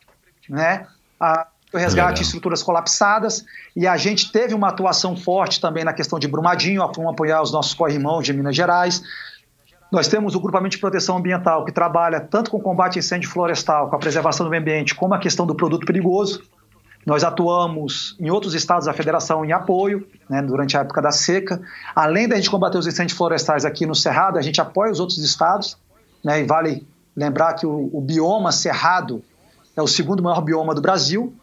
né, 0.49 0.87
a 1.21 1.47
o 1.75 1.79
resgate 1.79 2.21
em 2.21 2.25
estruturas 2.25 2.63
colapsadas, 2.63 3.45
e 3.75 3.87
a 3.87 3.97
gente 3.97 4.31
teve 4.31 4.55
uma 4.55 4.69
atuação 4.69 5.17
forte 5.17 5.61
também 5.61 5.83
na 5.83 5.93
questão 5.93 6.19
de 6.21 6.29
Brumadinho, 6.29 6.81
vamos 6.95 7.13
apoiar 7.13 7.43
os 7.43 7.53
nossos 7.53 7.75
corrimãos 7.75 8.25
de 8.25 8.33
Minas 8.33 8.55
Gerais. 8.55 9.03
Nós 9.91 10.07
temos 10.07 10.37
o 10.37 10.41
grupamento 10.41 10.77
de 10.77 10.81
proteção 10.81 11.17
ambiental, 11.17 11.65
que 11.65 11.73
trabalha 11.73 12.21
tanto 12.21 12.51
com 12.51 12.59
o 12.59 12.61
combate 12.61 12.99
a 12.99 13.01
incêndio 13.01 13.29
florestal, 13.29 13.91
com 13.91 13.97
a 13.97 13.99
preservação 13.99 14.47
do 14.47 14.51
meio 14.51 14.63
ambiente, 14.63 14.95
como 14.95 15.15
a 15.15 15.19
questão 15.19 15.45
do 15.45 15.55
produto 15.55 15.85
perigoso. 15.85 16.43
Nós 17.05 17.25
atuamos 17.25 18.17
em 18.21 18.31
outros 18.31 18.55
estados 18.55 18.87
da 18.87 18.93
federação 18.93 19.45
em 19.45 19.53
apoio, 19.53 20.07
né, 20.31 20.41
durante 20.43 20.77
a 20.77 20.81
época 20.81 21.03
da 21.03 21.11
seca. 21.11 21.61
Além 21.95 22.29
da 22.29 22.37
gente 22.37 22.49
combater 22.49 22.79
os 22.79 22.87
incêndios 22.87 23.19
florestais 23.19 23.65
aqui 23.65 23.85
no 23.85 23.97
Cerrado, 23.97 24.39
a 24.39 24.43
gente 24.43 24.61
apoia 24.61 24.93
os 24.93 25.01
outros 25.01 25.19
estados, 25.19 25.77
né, 26.25 26.41
e 26.41 26.45
vale 26.45 26.87
lembrar 27.17 27.55
que 27.55 27.67
o, 27.67 27.91
o 27.93 28.01
bioma 28.01 28.53
cerrado 28.53 29.23
é 29.77 29.83
o 29.83 29.87
segundo 29.87 30.23
maior 30.23 30.41
bioma 30.41 30.75
do 30.75 30.81
Brasil, 30.81 31.35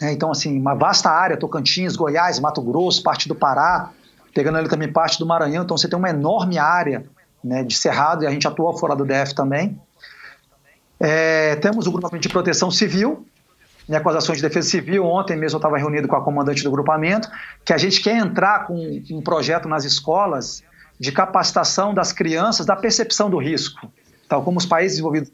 né? 0.00 0.12
Então, 0.12 0.30
assim, 0.30 0.58
uma 0.58 0.74
vasta 0.74 1.10
área, 1.10 1.36
Tocantins, 1.36 1.96
Goiás, 1.96 2.38
Mato 2.38 2.62
Grosso, 2.62 3.02
parte 3.02 3.28
do 3.28 3.34
Pará, 3.34 3.90
pegando 4.34 4.58
ali 4.58 4.68
também 4.68 4.90
parte 4.90 5.18
do 5.18 5.26
Maranhão. 5.26 5.64
Então, 5.64 5.76
você 5.76 5.88
tem 5.88 5.98
uma 5.98 6.10
enorme 6.10 6.58
área 6.58 7.04
né, 7.42 7.62
de 7.62 7.74
cerrado 7.74 8.24
e 8.24 8.26
a 8.26 8.30
gente 8.30 8.46
atua 8.46 8.76
fora 8.76 8.94
do 8.94 9.04
DF 9.04 9.34
também. 9.34 9.80
É, 11.00 11.56
temos 11.56 11.86
o 11.86 11.92
grupamento 11.92 12.22
de 12.22 12.28
proteção 12.28 12.70
civil, 12.70 13.26
né, 13.88 14.00
com 14.00 14.08
as 14.10 14.16
ações 14.16 14.36
de 14.36 14.42
defesa 14.42 14.68
civil. 14.68 15.04
Ontem 15.04 15.36
mesmo 15.36 15.56
eu 15.56 15.58
estava 15.58 15.78
reunido 15.78 16.08
com 16.08 16.16
a 16.16 16.22
comandante 16.22 16.62
do 16.62 16.70
grupamento, 16.70 17.28
que 17.64 17.72
a 17.72 17.78
gente 17.78 18.00
quer 18.00 18.16
entrar 18.16 18.66
com 18.66 18.74
um 19.10 19.22
projeto 19.22 19.68
nas 19.68 19.84
escolas 19.84 20.62
de 20.98 21.12
capacitação 21.12 21.94
das 21.94 22.12
crianças 22.12 22.66
da 22.66 22.74
percepção 22.74 23.30
do 23.30 23.38
risco, 23.38 23.88
tal 24.28 24.42
como 24.42 24.58
os 24.58 24.66
países 24.66 24.96
desenvolvidos 24.96 25.30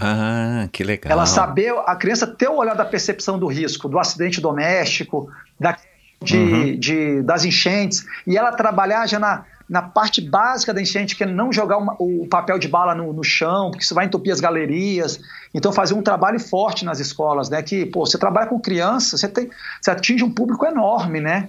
ah, 0.00 0.68
que 0.72 0.84
legal. 0.84 1.12
Ela 1.12 1.26
saber, 1.26 1.74
a 1.86 1.96
criança 1.96 2.26
ter 2.26 2.48
o 2.48 2.56
olhar 2.56 2.74
da 2.74 2.84
percepção 2.84 3.38
do 3.38 3.46
risco, 3.46 3.88
do 3.88 3.98
acidente 3.98 4.40
doméstico, 4.40 5.30
da, 5.58 5.76
de, 6.22 6.36
uhum. 6.36 6.78
de, 6.78 7.22
das 7.22 7.44
enchentes, 7.44 8.04
e 8.26 8.36
ela 8.36 8.52
trabalhar 8.52 9.06
já 9.06 9.18
na, 9.18 9.44
na 9.68 9.82
parte 9.82 10.20
básica 10.20 10.72
da 10.72 10.80
enchente, 10.80 11.16
que 11.16 11.24
é 11.24 11.26
não 11.26 11.52
jogar 11.52 11.78
uma, 11.78 11.96
o 11.98 12.26
papel 12.28 12.58
de 12.58 12.68
bala 12.68 12.94
no, 12.94 13.12
no, 13.12 13.24
chão, 13.24 13.70
porque 13.70 13.84
isso 13.84 13.94
vai 13.94 14.06
entupir 14.06 14.32
as 14.32 14.40
galerias. 14.40 15.20
Então, 15.52 15.72
fazer 15.72 15.94
um 15.94 16.02
trabalho 16.02 16.38
forte 16.38 16.84
nas 16.84 17.00
escolas, 17.00 17.50
né? 17.50 17.62
Que, 17.62 17.86
pô, 17.86 18.06
você 18.06 18.18
trabalha 18.18 18.46
com 18.48 18.60
criança, 18.60 19.16
você, 19.16 19.28
tem, 19.28 19.50
você 19.80 19.90
atinge 19.90 20.22
um 20.22 20.30
público 20.30 20.64
enorme, 20.64 21.20
né? 21.20 21.48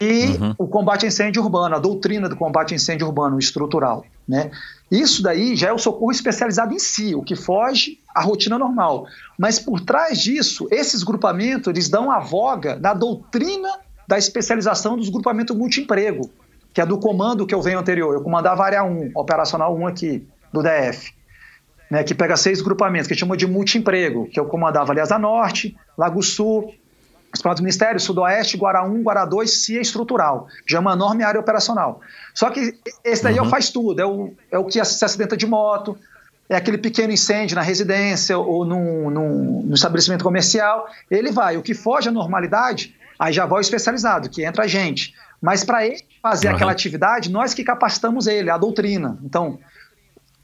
E 0.00 0.28
uhum. 0.28 0.54
o 0.56 0.66
combate 0.66 1.04
a 1.04 1.08
incêndio 1.08 1.42
urbano, 1.42 1.76
a 1.76 1.78
doutrina 1.78 2.26
do 2.26 2.34
combate 2.34 2.72
a 2.72 2.76
incêndio 2.76 3.06
urbano 3.06 3.38
estrutural, 3.38 4.06
né? 4.30 4.52
Isso 4.88 5.22
daí 5.22 5.56
já 5.56 5.68
é 5.68 5.72
o 5.72 5.78
socorro 5.78 6.12
especializado 6.12 6.72
em 6.72 6.78
si, 6.78 7.14
o 7.16 7.22
que 7.22 7.34
foge 7.34 7.98
à 8.14 8.22
rotina 8.22 8.56
normal. 8.56 9.06
Mas 9.36 9.58
por 9.58 9.80
trás 9.80 10.20
disso, 10.20 10.68
esses 10.70 11.02
grupamentos 11.02 11.66
eles 11.66 11.88
dão 11.88 12.10
a 12.10 12.20
voga 12.20 12.76
da 12.76 12.94
doutrina 12.94 13.68
da 14.06 14.16
especialização 14.16 14.96
dos 14.96 15.08
grupamentos 15.08 15.56
multiemprego, 15.56 16.30
que 16.72 16.80
é 16.80 16.86
do 16.86 16.98
comando 16.98 17.46
que 17.46 17.54
eu 17.54 17.60
venho 17.60 17.80
anterior. 17.80 18.14
Eu 18.14 18.22
comandava 18.22 18.62
a 18.62 18.66
área 18.66 18.84
1, 18.84 19.10
operacional 19.14 19.76
1 19.76 19.86
aqui, 19.88 20.26
do 20.52 20.62
DF, 20.62 21.12
né, 21.90 22.04
que 22.04 22.14
pega 22.14 22.36
seis 22.36 22.60
grupamentos, 22.60 23.08
que 23.08 23.14
chama 23.14 23.36
de 23.36 23.46
multiemprego, 23.46 24.28
que 24.28 24.38
eu 24.38 24.46
comandava 24.46 24.92
aliás 24.92 25.10
a 25.10 25.18
Norte, 25.18 25.76
Lago 25.98 26.22
Sul, 26.22 26.72
os 27.32 27.56
do 27.56 27.62
Ministério, 27.62 28.00
Sudoeste, 28.00 28.56
Guará 28.56 28.84
1, 28.84 29.02
Guará 29.02 29.24
2, 29.24 29.50
CIA 29.50 29.80
estrutural, 29.80 30.48
já 30.66 30.78
é 30.78 30.80
uma 30.80 30.94
enorme 30.94 31.22
área 31.22 31.40
operacional. 31.40 32.00
Só 32.34 32.50
que 32.50 32.74
esse 33.04 33.22
daí 33.22 33.34
uhum. 33.38 33.44
é 33.44 33.46
o 33.46 33.50
faz 33.50 33.70
tudo, 33.70 34.00
é 34.00 34.06
o, 34.06 34.32
é 34.50 34.58
o 34.58 34.64
que 34.64 34.84
se 34.84 35.04
acidenta 35.04 35.36
de 35.36 35.46
moto, 35.46 35.96
é 36.48 36.56
aquele 36.56 36.78
pequeno 36.78 37.12
incêndio 37.12 37.54
na 37.54 37.62
residência 37.62 38.36
ou 38.36 38.64
num, 38.64 39.08
num, 39.08 39.62
num 39.62 39.74
estabelecimento 39.74 40.24
comercial, 40.24 40.88
ele 41.08 41.30
vai. 41.30 41.56
O 41.56 41.62
que 41.62 41.74
foge 41.74 42.08
à 42.08 42.12
normalidade, 42.12 42.96
aí 43.16 43.32
já 43.32 43.46
vai 43.46 43.58
o 43.58 43.60
especializado, 43.60 44.28
que 44.28 44.44
entra 44.44 44.64
a 44.64 44.66
gente. 44.66 45.14
Mas 45.40 45.62
para 45.62 45.86
ele 45.86 46.04
fazer 46.20 46.48
uhum. 46.48 46.56
aquela 46.56 46.72
atividade, 46.72 47.30
nós 47.30 47.54
que 47.54 47.62
capacitamos 47.62 48.26
ele, 48.26 48.50
a 48.50 48.58
doutrina. 48.58 49.16
Então, 49.22 49.60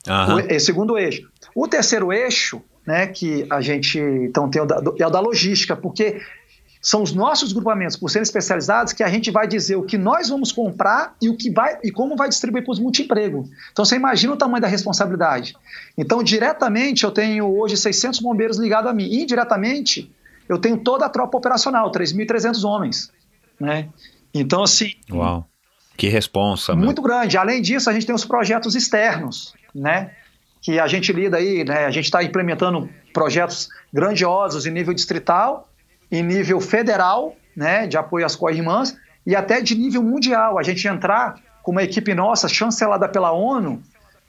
uhum. 0.06 0.36
o, 0.36 0.40
é, 0.40 0.58
segundo 0.60 0.96
eixo. 0.96 1.28
O 1.52 1.66
terceiro 1.66 2.12
eixo, 2.12 2.62
né, 2.86 3.08
que 3.08 3.44
a 3.50 3.60
gente 3.60 3.98
então 3.98 4.48
tem 4.48 4.62
o 4.62 4.64
da, 4.64 4.80
é 4.98 5.06
o 5.06 5.10
da 5.10 5.18
logística, 5.18 5.74
porque 5.74 6.20
são 6.80 7.02
os 7.02 7.12
nossos 7.12 7.52
grupamentos, 7.52 7.96
por 7.96 8.10
serem 8.10 8.22
especializados, 8.22 8.92
que 8.92 9.02
a 9.02 9.08
gente 9.08 9.30
vai 9.30 9.46
dizer 9.46 9.76
o 9.76 9.82
que 9.82 9.98
nós 9.98 10.28
vamos 10.28 10.52
comprar 10.52 11.16
e 11.20 11.28
o 11.28 11.36
que 11.36 11.50
vai 11.50 11.78
e 11.82 11.90
como 11.90 12.16
vai 12.16 12.28
distribuir 12.28 12.64
para 12.64 12.72
os 12.72 12.78
multiemprego. 12.78 13.48
Então 13.72 13.84
você 13.84 13.96
imagina 13.96 14.32
o 14.32 14.36
tamanho 14.36 14.62
da 14.62 14.68
responsabilidade. 14.68 15.56
Então, 15.96 16.22
diretamente, 16.22 17.04
eu 17.04 17.10
tenho 17.10 17.46
hoje 17.46 17.76
600 17.76 18.20
bombeiros 18.20 18.58
ligados 18.58 18.90
a 18.90 18.94
mim. 18.94 19.12
Indiretamente, 19.12 20.12
eu 20.48 20.58
tenho 20.58 20.76
toda 20.76 21.06
a 21.06 21.08
tropa 21.08 21.36
operacional, 21.36 21.90
3.300 21.90 22.64
homens. 22.64 23.10
Né? 23.58 23.88
Então, 24.32 24.62
assim. 24.62 24.92
Uau! 25.10 25.46
Que 25.96 26.08
responsa. 26.08 26.74
Muito 26.74 27.00
meu. 27.00 27.10
grande. 27.10 27.38
Além 27.38 27.62
disso, 27.62 27.88
a 27.88 27.92
gente 27.92 28.04
tem 28.04 28.14
os 28.14 28.24
projetos 28.24 28.74
externos, 28.74 29.54
né? 29.74 30.10
Que 30.60 30.78
a 30.78 30.86
gente 30.86 31.10
lida 31.12 31.38
aí, 31.38 31.64
né? 31.64 31.86
A 31.86 31.90
gente 31.90 32.04
está 32.04 32.22
implementando 32.22 32.88
projetos 33.14 33.68
grandiosos 33.92 34.66
em 34.66 34.70
nível 34.70 34.92
distrital 34.92 35.68
em 36.10 36.22
nível 36.22 36.60
federal, 36.60 37.36
né, 37.54 37.86
de 37.86 37.96
apoio 37.96 38.24
às 38.26 38.36
co-irmãs, 38.36 38.96
e 39.26 39.34
até 39.34 39.60
de 39.60 39.74
nível 39.74 40.02
mundial. 40.02 40.58
A 40.58 40.62
gente 40.62 40.86
entrar 40.86 41.36
com 41.62 41.72
uma 41.72 41.82
equipe 41.82 42.14
nossa, 42.14 42.48
chancelada 42.48 43.08
pela 43.08 43.32
ONU, 43.32 43.82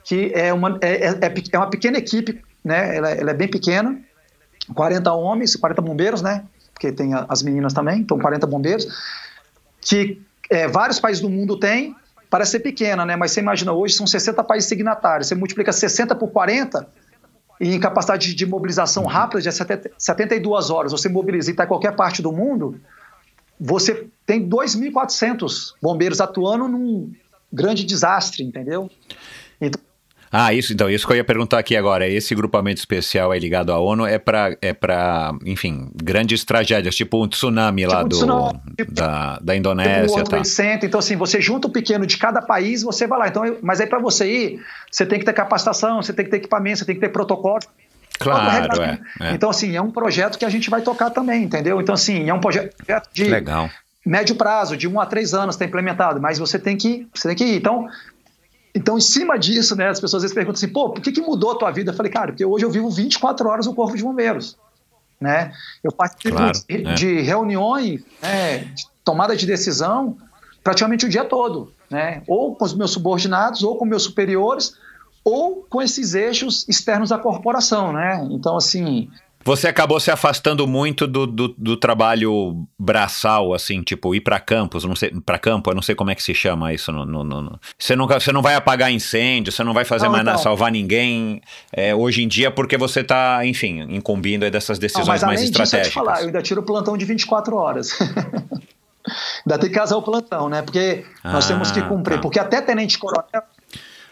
que 0.04 0.32
é 0.34 0.52
uma, 0.54 0.80
é, 0.82 1.10
é, 1.10 1.34
é 1.52 1.58
uma 1.58 1.70
pequena 1.70 1.98
equipe, 1.98 2.42
né, 2.64 2.96
ela, 2.96 3.12
ela, 3.12 3.32
é 3.32 3.34
bem 3.34 3.48
pequena, 3.48 4.00
40 4.74 5.14
homens, 5.14 5.56
40 5.56 5.82
bombeiros, 5.82 6.22
né, 6.22 6.44
porque 6.74 6.92
tem 6.92 7.12
as 7.14 7.44
meninas 7.44 7.74
também, 7.74 8.00
então 8.00 8.18
40 8.18 8.48
bombeiros, 8.48 8.88
que 9.82 10.22
é, 10.50 10.68
vários 10.68 11.00
países 11.00 11.22
do 11.22 11.30
mundo 11.30 11.60
têm, 11.60 11.96
parece 12.30 12.52
ser 12.52 12.60
pequena, 12.60 13.06
né, 13.06 13.16
mas 13.16 13.32
você 13.32 13.40
imagina, 13.40 13.72
hoje 13.72 13.94
são 13.94 14.08
60 14.08 14.44
países 14.44 14.68
signatários, 14.68 15.28
você 15.28 15.36
multiplica 15.36 15.72
60 15.72 16.16
por 16.16 16.32
40, 16.32 16.88
e 17.60 17.80
capacidade 17.80 18.34
de 18.34 18.46
mobilização 18.46 19.06
rápida 19.06 19.42
de 19.42 19.52
70 19.52 19.92
72 19.98 20.70
horas, 20.70 20.92
você 20.92 21.10
mobiliza 21.10 21.50
e 21.50 21.52
está 21.52 21.64
em 21.64 21.68
qualquer 21.68 21.96
parte 21.96 22.22
do 22.22 22.32
mundo, 22.32 22.80
você 23.60 24.08
tem 24.26 24.48
2.400 24.48 25.74
bombeiros 25.82 26.22
atuando 26.22 26.68
num 26.68 27.12
grande 27.52 27.84
desastre, 27.84 28.44
entendeu? 28.44 28.90
Então, 29.60 29.82
Ah, 30.32 30.54
isso, 30.54 30.74
então, 30.74 30.90
isso 30.90 31.06
que 31.08 31.14
eu 31.14 31.18
ia 31.18 31.24
perguntar 31.24 31.60
aqui 31.60 31.76
agora. 31.76 32.08
Esse 32.08 32.36
grupamento 32.36 32.80
especial 32.80 33.32
aí 33.32 33.40
ligado 33.40 33.72
à 33.72 33.80
ONU 33.80 34.06
é 34.06 34.18
para, 34.20 34.58
é 34.62 34.74
pra, 34.74 35.34
enfim, 35.46 35.90
grandes 35.96 36.44
tragédias, 36.44 36.96
tipo 36.96 37.24
um 37.24 37.28
tsunami 37.28 37.86
lá 37.86 38.04
Tipo 38.04 38.06
um 38.06 38.10
do, 38.10 38.16
tsunami, 38.18 38.60
tipo- 38.78 38.92
da, 38.94 39.40
da 39.42 39.54
um 39.54 39.56
Indonésia, 39.56 40.18
outro 40.20 40.38
tá? 40.38 40.44
centro, 40.44 40.86
então 40.86 41.00
assim, 41.00 41.16
você 41.16 41.40
junta 41.40 41.68
o 41.68 41.72
pequeno 41.72 42.06
de 42.06 42.18
cada 42.18 42.42
país, 42.42 42.84
você 42.84 43.08
vai 43.08 43.20
lá. 43.20 43.28
Então, 43.28 43.46
eu- 43.46 43.58
mas 43.62 43.80
aí 43.80 43.88
para 43.88 44.00
você 44.00 44.26
ir, 44.30 44.60
você 44.92 45.06
tem 45.06 45.18
que 45.20 45.26
ter 45.26 45.34
capacitação, 45.34 46.02
você 46.02 46.12
tem 46.14 46.26
que 46.26 46.32
ter 46.32 46.38
equipamento, 46.38 46.80
você 46.80 46.86
tem 46.86 46.96
que 46.96 47.02
ter 47.02 47.10
protocolo. 47.10 47.60
Claro, 48.20 48.82
é, 48.82 49.00
é. 49.22 49.32
Então, 49.34 49.50
assim, 49.50 49.76
é 49.76 49.82
um 49.82 49.92
projeto 49.92 50.40
que 50.40 50.46
a 50.46 50.50
gente 50.50 50.70
vai 50.70 50.82
tocar 50.82 51.10
também, 51.12 51.44
entendeu? 51.44 51.80
Então, 51.80 51.94
assim, 51.94 52.28
é 52.28 52.34
um 52.34 52.40
projeto 52.40 52.76
de 53.14 53.26
Legal. 53.26 53.70
médio 54.04 54.36
prazo, 54.36 54.76
de 54.76 54.88
um 54.88 55.00
a 55.00 55.06
três 55.06 55.34
anos 55.36 55.54
está 55.56 55.66
implementado, 55.66 56.20
mas 56.20 56.40
você 56.40 56.58
tem 56.58 56.76
que, 56.76 57.08
você 57.14 57.28
tem 57.30 57.38
que 57.38 57.44
ir. 57.46 57.58
Então, 57.58 57.88
então, 58.78 58.96
em 58.96 59.02
cima 59.02 59.40
disso, 59.40 59.76
né, 59.76 59.90
as 59.90 60.00
pessoas 60.00 60.20
às 60.20 60.26
vezes 60.26 60.36
perguntam 60.36 60.60
assim, 60.60 60.72
pô, 60.72 60.92
por 60.92 61.02
que, 61.02 61.12
que 61.12 61.20
mudou 61.20 61.52
a 61.52 61.56
tua 61.56 61.72
vida? 61.72 61.90
Eu 61.90 61.96
falei, 61.96 62.12
cara, 62.12 62.28
porque 62.28 62.46
hoje 62.46 62.64
eu 62.64 62.70
vivo 62.70 62.92
24 62.92 63.50
horas 63.50 63.66
no 63.66 63.74
Corpo 63.74 63.98
de 63.98 64.04
Bombeiros. 64.04 64.56
Né? 65.20 65.52
Eu 65.84 65.92
participo 65.92 66.36
Claro, 66.36 66.54
de, 66.54 66.88
é. 66.88 66.94
de 66.94 67.22
reuniões, 67.22 68.04
né, 68.22 68.60
de 68.60 68.86
tomada 69.04 69.36
de 69.36 69.48
decisão, 69.48 70.16
praticamente 70.64 71.08
o 71.08 71.10
dia 71.10 71.26
todo. 71.26 71.74
Né? 71.90 72.22
Ou 72.28 72.56
com 72.56 72.66
os 72.66 72.76
meus 72.76 72.92
subordinados, 72.92 73.64
ou 73.64 73.78
com 73.78 73.84
meus 73.84 74.04
superiores, 74.04 74.76
ou 75.24 75.66
com 75.68 75.82
esses 75.82 76.14
eixos 76.14 76.64
externos 76.70 77.12
à 77.12 77.18
corporação. 77.18 77.92
Né? 77.92 78.28
Então, 78.30 78.56
assim, 78.56 79.10
Você 79.48 79.70
acabou 79.70 79.98
se 79.98 80.12
afastando 80.12 80.68
muito 80.68 81.08
do, 81.08 81.26
do, 81.26 81.48
do 81.58 81.78
trabalho 81.78 82.68
braçal, 82.78 83.54
assim, 83.54 83.82
tipo, 83.82 84.14
ir 84.14 84.20
para 84.20 84.42
campos, 84.42 84.84
não 84.84 84.94
sei, 84.94 85.10
para 85.26 85.40
campo, 85.40 85.70
eu 85.72 85.74
não 85.76 85.82
sei 85.82 85.96
como 85.96 86.12
é 86.12 86.16
que 86.16 86.22
se 86.22 86.34
chama 86.34 86.74
isso. 86.74 86.92
No, 86.92 87.06
no- 87.06 87.24
no- 87.24 87.58
Você, 87.80 87.96
nunca, 87.96 88.20
você 88.20 88.34
não 88.34 88.42
vai 88.42 88.56
apagar 88.56 88.92
incêndio, 88.92 89.54
você 89.54 89.64
não 89.64 89.74
vai 89.74 89.86
fazer 89.86 90.08
Não, 90.08 90.12
mais 90.12 90.26
nada, 90.26 90.36
então. 90.36 90.44
salvar 90.44 90.70
ninguém 90.70 91.42
é, 91.72 91.96
hoje 91.96 92.24
em 92.24 92.28
dia, 92.28 92.52
porque 92.52 92.78
você 92.78 93.00
está, 93.00 93.46
enfim, 93.46 93.86
incumbindo 93.90 94.44
aí 94.44 94.52
dessas 94.52 94.78
Não, 94.78 94.82
decisões 94.82 95.08
mas 95.08 95.24
mais 95.24 95.40
além 95.40 95.50
disso, 95.50 95.62
eu 95.62 95.64
te 95.64 95.64
estratégicas. 95.64 95.94
falar, 95.94 96.20
eu 96.20 96.26
ainda 96.26 96.42
tiro 96.42 96.60
o 96.60 96.64
plantão 96.66 96.98
de 96.98 97.06
24 97.06 97.56
horas. 97.56 97.98
ainda 99.46 99.58
tem 99.60 99.70
que 99.70 99.76
casar 99.76 99.96
o 99.96 100.02
plantão, 100.02 100.50
né? 100.50 100.62
Porque 100.62 101.06
nós 101.24 101.46
Ah, 101.46 101.48
temos 101.48 101.72
que 101.72 101.82
cumprir. 101.84 102.16
tá. 102.18 102.22
Porque 102.22 102.38
até 102.38 102.60
tenente 102.62 102.98
coronel. 103.00 103.44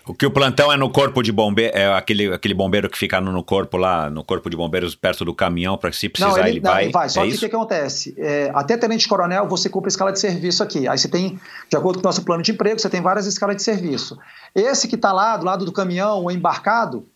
O 0.08 0.14
que 0.14 0.26
o 0.26 0.30
plantão 0.30 0.72
é 0.72 0.78
no 0.78 0.88
corpo 0.90 1.24
de 1.24 1.32
bombeiro, 1.32 1.76
é 1.76 1.92
aquele, 1.92 2.32
aquele 2.32 2.54
bombeiro 2.54 2.88
que 2.88 2.98
fica 2.98 3.20
no, 3.20 3.32
no 3.32 3.44
corpo 3.44 3.76
lá, 3.76 4.08
no 4.08 4.24
corpo 4.24 4.50
de 4.52 4.56
bombeiros 4.56 4.94
perto 4.94 5.26
do 5.26 5.34
caminhão, 5.34 5.78
para 5.78 5.92
se 5.92 6.08
precisar 6.08 6.30
não, 6.30 6.38
ele, 6.38 6.50
ele, 6.50 6.60
não, 6.60 6.72
vai. 6.72 6.84
ele 6.84 6.92
vai. 6.92 7.10
Só 7.10 7.24
é 7.24 7.28
que 7.28 7.36
o 7.36 7.40
que, 7.40 7.50
que 7.50 7.56
acontece? 7.56 8.14
É, 8.18 8.52
até 8.54 8.78
tenente 8.78 9.08
coronel, 9.08 9.48
você 9.48 9.68
cumpre 9.68 9.88
a 9.88 9.90
escala 9.90 10.12
de 10.12 10.20
serviço 10.20 10.62
aqui. 10.62 10.88
Aí 10.88 10.98
você 10.98 11.08
tem, 11.08 11.40
de 11.70 11.76
acordo 11.76 11.98
com 11.98 12.02
o 12.02 12.08
nosso 12.08 12.24
plano 12.24 12.44
de 12.44 12.52
emprego, 12.52 12.80
você 12.80 12.90
tem 12.90 13.02
várias 13.02 13.26
escalas 13.26 13.56
de 13.56 13.64
serviço. 13.64 14.16
Esse 14.54 14.88
que 14.88 14.96
está 14.96 15.12
lá, 15.12 15.38
do 15.38 15.46
lado 15.46 15.66
do 15.66 15.72
caminhão 15.72 16.22
ou 16.22 16.30
embarcado, 16.30 17.08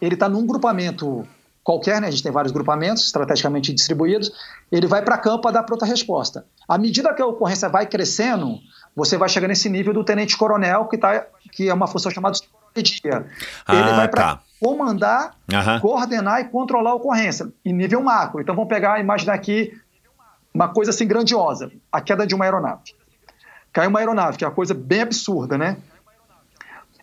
ele 0.00 0.12
está 0.12 0.28
num 0.28 0.46
grupamento 0.46 1.26
qualquer, 1.62 1.98
né? 1.98 2.08
A 2.08 2.10
gente 2.10 2.22
tem 2.22 2.30
vários 2.30 2.52
grupamentos 2.52 3.06
estrategicamente 3.06 3.72
distribuídos. 3.72 4.30
Ele 4.70 4.86
vai 4.86 5.02
para 5.02 5.16
campo 5.16 5.40
para 5.40 5.52
dar 5.52 5.62
pronta 5.62 5.86
resposta. 5.86 6.44
À 6.68 6.76
medida 6.76 7.14
que 7.14 7.22
a 7.22 7.26
ocorrência 7.26 7.70
vai 7.70 7.86
crescendo, 7.86 8.58
você 8.94 9.16
vai 9.16 9.28
chegar 9.28 9.48
nesse 9.48 9.68
nível 9.68 9.92
do 9.92 10.04
tenente 10.04 10.36
coronel, 10.36 10.86
que, 10.86 10.96
tá, 10.96 11.26
que 11.52 11.68
é 11.68 11.74
uma 11.74 11.86
função 11.86 12.10
chamada 12.12 12.36
de 12.74 12.82
dia. 12.82 13.26
Ele 13.68 13.90
Ah, 13.90 13.94
vai 13.94 14.08
para 14.08 14.22
tá. 14.22 14.40
comandar 14.60 15.34
Aham. 15.52 15.80
coordenar 15.80 16.40
e 16.40 16.44
controlar 16.44 16.90
a 16.90 16.94
ocorrência 16.94 17.48
em 17.64 17.72
nível 17.72 18.02
macro. 18.02 18.40
Então 18.40 18.54
vamos 18.54 18.68
pegar, 18.68 19.00
imaginar 19.00 19.34
aqui 19.34 19.76
uma 20.52 20.68
coisa 20.68 20.90
assim 20.90 21.06
grandiosa, 21.06 21.70
a 21.90 22.00
queda 22.00 22.26
de 22.26 22.34
uma 22.34 22.44
aeronave. 22.44 22.94
Caiu 23.72 23.90
uma 23.90 23.98
aeronave, 23.98 24.38
que 24.38 24.44
é 24.44 24.46
uma 24.48 24.54
coisa 24.54 24.72
bem 24.72 25.02
absurda, 25.02 25.58
né? 25.58 25.76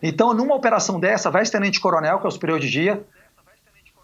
Então, 0.02 0.34
numa 0.34 0.54
operação 0.54 0.98
dessa, 0.98 1.30
vai 1.30 1.42
esse 1.42 1.52
tenente-coronel, 1.52 2.18
que 2.18 2.26
é 2.26 2.28
o 2.28 2.32
superior 2.32 2.58
de 2.58 2.68
dia, 2.68 3.04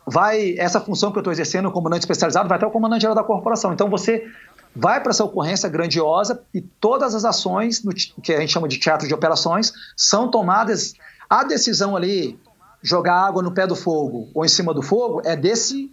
vai 0.07 0.55
essa 0.57 0.81
função 0.81 1.11
que 1.11 1.19
eu 1.19 1.21
estou 1.21 1.33
exercendo, 1.33 1.69
o 1.69 1.73
comandante 1.73 2.03
especializado, 2.03 2.49
vai 2.49 2.57
até 2.57 2.67
o 2.67 2.71
comandante 2.71 3.01
geral 3.01 3.17
da 3.17 3.25
corporação. 3.25 3.73
Então 3.73 3.89
você 3.91 4.31
vai 4.81 5.01
para 5.03 5.11
essa 5.11 5.25
ocorrência 5.25 5.69
grandiosa 5.69 6.41
e 6.55 6.61
todas 6.61 7.15
as 7.15 7.25
ações, 7.25 7.83
no, 7.83 7.93
que 7.93 8.33
a 8.33 8.41
gente 8.41 8.53
chama 8.53 8.69
de 8.69 8.79
teatro 8.79 9.07
de 9.09 9.15
operações, 9.15 9.73
são 9.97 10.31
tomadas. 10.31 10.95
A 11.29 11.45
decisão 11.45 11.97
ali, 11.97 12.39
jogar 12.83 13.15
água 13.27 13.43
no 13.43 13.51
pé 13.53 13.67
do 13.67 13.75
fogo 13.77 14.29
ou 14.35 14.45
em 14.45 14.49
cima 14.49 14.73
do 14.73 14.83
fogo, 14.83 15.21
é 15.25 15.35
desse 15.37 15.93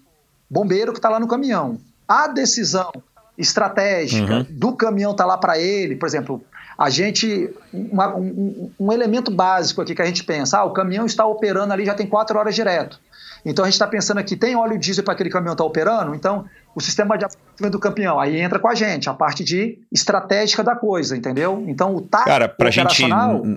bombeiro 0.50 0.92
que 0.94 1.00
está 1.00 1.10
lá 1.10 1.20
no 1.20 1.28
caminhão. 1.28 1.80
A 2.08 2.28
decisão 2.28 2.92
estratégica 3.38 4.34
Uhum. 4.38 4.46
do 4.50 4.74
caminhão 4.74 5.14
tá 5.14 5.26
lá 5.26 5.38
para 5.38 5.58
ele, 5.60 5.96
por 5.96 6.08
exemplo, 6.08 6.42
a 6.78 6.90
gente 6.90 7.50
uma- 7.74 8.16
um, 8.16 8.72
um- 8.80 8.92
elemento 8.92 9.32
básico 9.32 9.82
aqui 9.82 9.94
que 9.96 10.02
a 10.02 10.06
gente 10.06 10.24
pensa, 10.24 10.60
ah, 10.60 10.66
o 10.66 10.72
caminhão 10.72 11.06
está 11.06 11.26
operando 11.26 11.74
ali 11.74 11.86
já 11.86 11.94
tem 11.94 12.08
quatro 12.08 12.38
horas 12.38 12.54
direto. 12.56 13.00
Então 13.46 13.64
a 13.64 13.68
gente 13.68 13.76
está 13.76 13.88
pensando 13.88 14.18
aqui, 14.20 14.36
tem 14.36 14.56
óleo 14.56 14.78
diesel 14.78 15.04
para 15.04 15.14
aquele 15.14 15.30
caminhão 15.30 15.54
estar 15.54 15.64
operando? 15.66 16.16
Então 16.16 16.46
o 16.76 16.82
sistema 16.82 17.18
de 17.18 17.24
abastecimento 17.24 17.72
do 17.72 17.80
caminhão 17.80 18.20
aí 18.20 18.40
entra 18.42 18.60
com 18.60 18.68
a 18.68 18.76
gente, 18.76 19.10
a 19.10 19.14
parte 19.14 19.44
de 19.44 19.80
estratégica 19.92 20.62
da 20.62 20.76
coisa, 20.76 21.16
entendeu? 21.16 21.64
Então 21.68 21.96
o 21.96 22.02
tático 22.02 22.30
Cara, 22.30 22.50
pra 22.50 22.70
gente, 22.70 23.04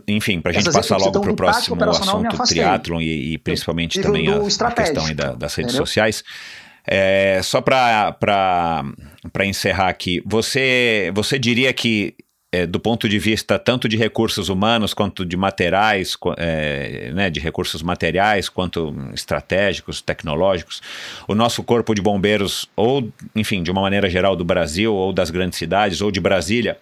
enfim, 0.06 0.40
pra 0.40 0.52
gente 0.52 0.70
passar 0.70 0.96
logo 0.98 1.20
pro 1.20 1.34
próximo 1.34 1.82
assunto, 1.84 2.38
triatlon 2.46 3.00
e, 3.00 3.34
e 3.34 3.38
principalmente 3.38 4.00
também 4.00 4.28
a, 4.28 4.36
a 4.36 4.70
questão 4.72 5.04
aí 5.04 5.14
da- 5.14 5.32
das 5.32 5.54
redes 5.54 5.72
entendeu? 5.72 5.86
sociais. 5.86 6.22
É, 6.90 7.40
só 7.42 7.60
para 7.60 8.14
encerrar 9.44 9.88
aqui, 9.88 10.22
você, 10.24 11.10
você 11.14 11.38
diria 11.38 11.72
que 11.72 12.14
é, 12.50 12.66
do 12.66 12.80
ponto 12.80 13.08
de 13.08 13.18
vista 13.18 13.58
tanto 13.58 13.88
de 13.88 13.96
recursos 13.96 14.48
humanos 14.48 14.94
quanto 14.94 15.24
de 15.24 15.36
materiais, 15.36 16.16
é, 16.38 17.10
né, 17.14 17.28
de 17.28 17.40
recursos 17.40 17.82
materiais, 17.82 18.48
quanto 18.48 18.94
estratégicos, 19.12 20.00
tecnológicos, 20.00 20.80
o 21.26 21.34
nosso 21.34 21.62
corpo 21.62 21.94
de 21.94 22.00
bombeiros, 22.00 22.68
ou, 22.74 23.12
enfim, 23.36 23.62
de 23.62 23.70
uma 23.70 23.82
maneira 23.82 24.08
geral 24.08 24.34
do 24.34 24.44
Brasil, 24.44 24.94
ou 24.94 25.12
das 25.12 25.30
grandes 25.30 25.58
cidades, 25.58 26.00
ou 26.00 26.10
de 26.10 26.20
Brasília, 26.20 26.78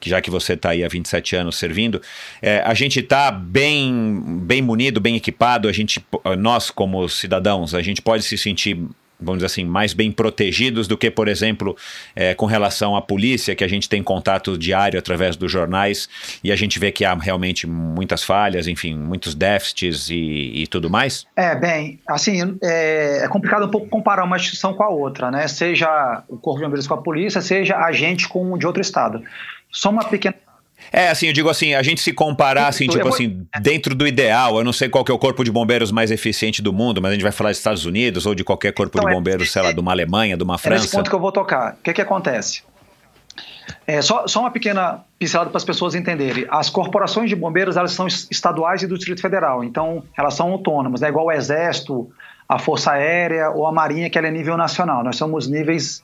que 0.00 0.10
já 0.10 0.20
que 0.20 0.30
você 0.30 0.54
está 0.54 0.70
aí 0.70 0.82
há 0.82 0.88
27 0.88 1.36
anos 1.36 1.56
servindo, 1.56 2.02
é, 2.42 2.60
a 2.64 2.74
gente 2.74 2.98
está 2.98 3.30
bem, 3.30 4.40
bem 4.42 4.60
munido, 4.60 5.00
bem 5.00 5.14
equipado, 5.14 5.68
a 5.68 5.72
gente, 5.72 6.04
nós 6.38 6.72
como 6.72 7.08
cidadãos, 7.08 7.72
a 7.72 7.80
gente 7.80 8.02
pode 8.02 8.24
se 8.24 8.36
sentir 8.36 8.84
vamos 9.24 9.38
dizer 9.38 9.46
assim, 9.46 9.64
mais 9.64 9.92
bem 9.92 10.12
protegidos 10.12 10.86
do 10.86 10.96
que, 10.96 11.10
por 11.10 11.28
exemplo, 11.28 11.76
é, 12.14 12.34
com 12.34 12.46
relação 12.46 12.94
à 12.96 13.02
polícia, 13.02 13.54
que 13.54 13.64
a 13.64 13.68
gente 13.68 13.88
tem 13.88 14.02
contato 14.02 14.56
diário 14.56 14.98
através 14.98 15.36
dos 15.36 15.50
jornais 15.50 16.08
e 16.42 16.52
a 16.52 16.56
gente 16.56 16.78
vê 16.78 16.92
que 16.92 17.04
há 17.04 17.14
realmente 17.14 17.66
muitas 17.66 18.22
falhas, 18.22 18.66
enfim, 18.66 18.94
muitos 18.94 19.34
déficits 19.34 20.10
e, 20.10 20.62
e 20.62 20.66
tudo 20.66 20.90
mais? 20.90 21.26
É, 21.36 21.54
bem, 21.54 21.98
assim, 22.06 22.56
é, 22.62 23.24
é 23.24 23.28
complicado 23.28 23.66
um 23.66 23.70
pouco 23.70 23.88
comparar 23.88 24.24
uma 24.24 24.36
instituição 24.36 24.74
com 24.74 24.82
a 24.82 24.88
outra, 24.88 25.30
né? 25.30 25.48
Seja 25.48 26.22
o 26.28 26.36
Corpo 26.36 26.58
de 26.58 26.64
Bombeiros 26.64 26.86
com 26.86 26.94
a 26.94 27.02
polícia, 27.02 27.40
seja 27.40 27.76
a 27.78 27.92
gente 27.92 28.28
com 28.28 28.56
de 28.58 28.66
outro 28.66 28.80
estado. 28.80 29.22
Só 29.70 29.90
uma 29.90 30.04
pequena. 30.04 30.36
É, 30.92 31.08
assim, 31.08 31.26
eu 31.26 31.32
digo 31.32 31.48
assim, 31.48 31.74
a 31.74 31.82
gente 31.82 32.00
se 32.00 32.12
comparar, 32.12 32.68
assim, 32.68 32.86
tipo 32.86 33.06
assim, 33.08 33.46
dentro 33.60 33.94
do 33.94 34.06
ideal, 34.06 34.58
eu 34.58 34.64
não 34.64 34.72
sei 34.72 34.88
qual 34.88 35.04
que 35.04 35.10
é 35.10 35.14
o 35.14 35.18
corpo 35.18 35.42
de 35.42 35.50
bombeiros 35.50 35.90
mais 35.90 36.10
eficiente 36.10 36.62
do 36.62 36.72
mundo, 36.72 37.02
mas 37.02 37.10
a 37.10 37.14
gente 37.14 37.22
vai 37.22 37.32
falar 37.32 37.50
dos 37.50 37.58
Estados 37.58 37.84
Unidos 37.84 38.26
ou 38.26 38.34
de 38.34 38.44
qualquer 38.44 38.72
corpo 38.72 38.96
Então, 38.98 39.08
de 39.08 39.12
é- 39.12 39.16
bombeiros, 39.16 39.50
sei 39.50 39.62
lá, 39.62 39.72
de 39.72 39.80
uma 39.80 39.90
Alemanha, 39.90 40.36
de 40.36 40.42
uma 40.44 40.54
É 40.54 40.58
França. 40.58 40.96
ponto 40.96 41.10
que 41.10 41.16
eu 41.16 41.20
vou 41.20 41.32
tocar. 41.32 41.74
O 41.74 41.82
que, 41.82 41.92
que 41.92 42.00
acontece? 42.00 42.62
É, 43.86 44.00
só, 44.02 44.26
só 44.26 44.40
uma 44.40 44.50
pequena 44.50 45.00
pincelada 45.18 45.50
para 45.50 45.56
as 45.56 45.64
pessoas 45.64 45.94
entenderem. 45.94 46.46
As 46.50 46.70
corporações 46.70 47.28
de 47.28 47.36
bombeiros 47.36 47.76
elas 47.76 47.92
são 47.92 48.06
es- 48.06 48.26
estaduais 48.30 48.82
e 48.82 48.86
do 48.86 48.96
Distrito 48.96 49.20
Federal, 49.20 49.64
então 49.64 50.02
elas 50.16 50.34
são 50.34 50.50
autônomas, 50.52 51.00
né? 51.00 51.08
igual 51.08 51.26
o 51.26 51.32
Exército, 51.32 52.10
a 52.48 52.58
Força 52.58 52.92
Aérea 52.92 53.50
ou 53.50 53.66
a 53.66 53.72
Marinha, 53.72 54.08
que 54.10 54.16
ela 54.18 54.28
é 54.28 54.30
nível 54.30 54.56
nacional. 54.56 55.02
Nós 55.02 55.16
somos 55.16 55.48
níveis 55.48 56.02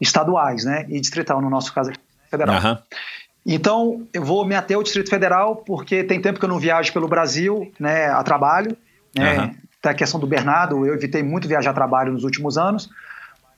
estaduais 0.00 0.64
né? 0.64 0.86
e 0.88 0.98
distrital, 1.00 1.40
no 1.40 1.48
nosso 1.50 1.72
caso 1.72 1.92
federal. 2.30 2.56
Aham. 2.56 2.78
Então, 3.44 4.06
eu 4.12 4.24
vou 4.24 4.46
me 4.46 4.54
ater 4.54 4.76
ao 4.76 4.82
Distrito 4.82 5.10
Federal, 5.10 5.56
porque 5.56 6.04
tem 6.04 6.20
tempo 6.20 6.38
que 6.38 6.44
eu 6.44 6.48
não 6.48 6.60
viajo 6.60 6.92
pelo 6.92 7.08
Brasil 7.08 7.72
né, 7.78 8.06
a 8.06 8.22
trabalho. 8.22 8.76
Né? 9.14 9.36
Aham. 9.36 9.54
Tem 9.80 9.90
a 9.90 9.94
questão 9.94 10.20
do 10.20 10.28
Bernardo, 10.28 10.86
eu 10.86 10.94
evitei 10.94 11.24
muito 11.24 11.48
viajar 11.48 11.70
a 11.70 11.74
trabalho 11.74 12.12
nos 12.12 12.22
últimos 12.22 12.56
anos, 12.56 12.88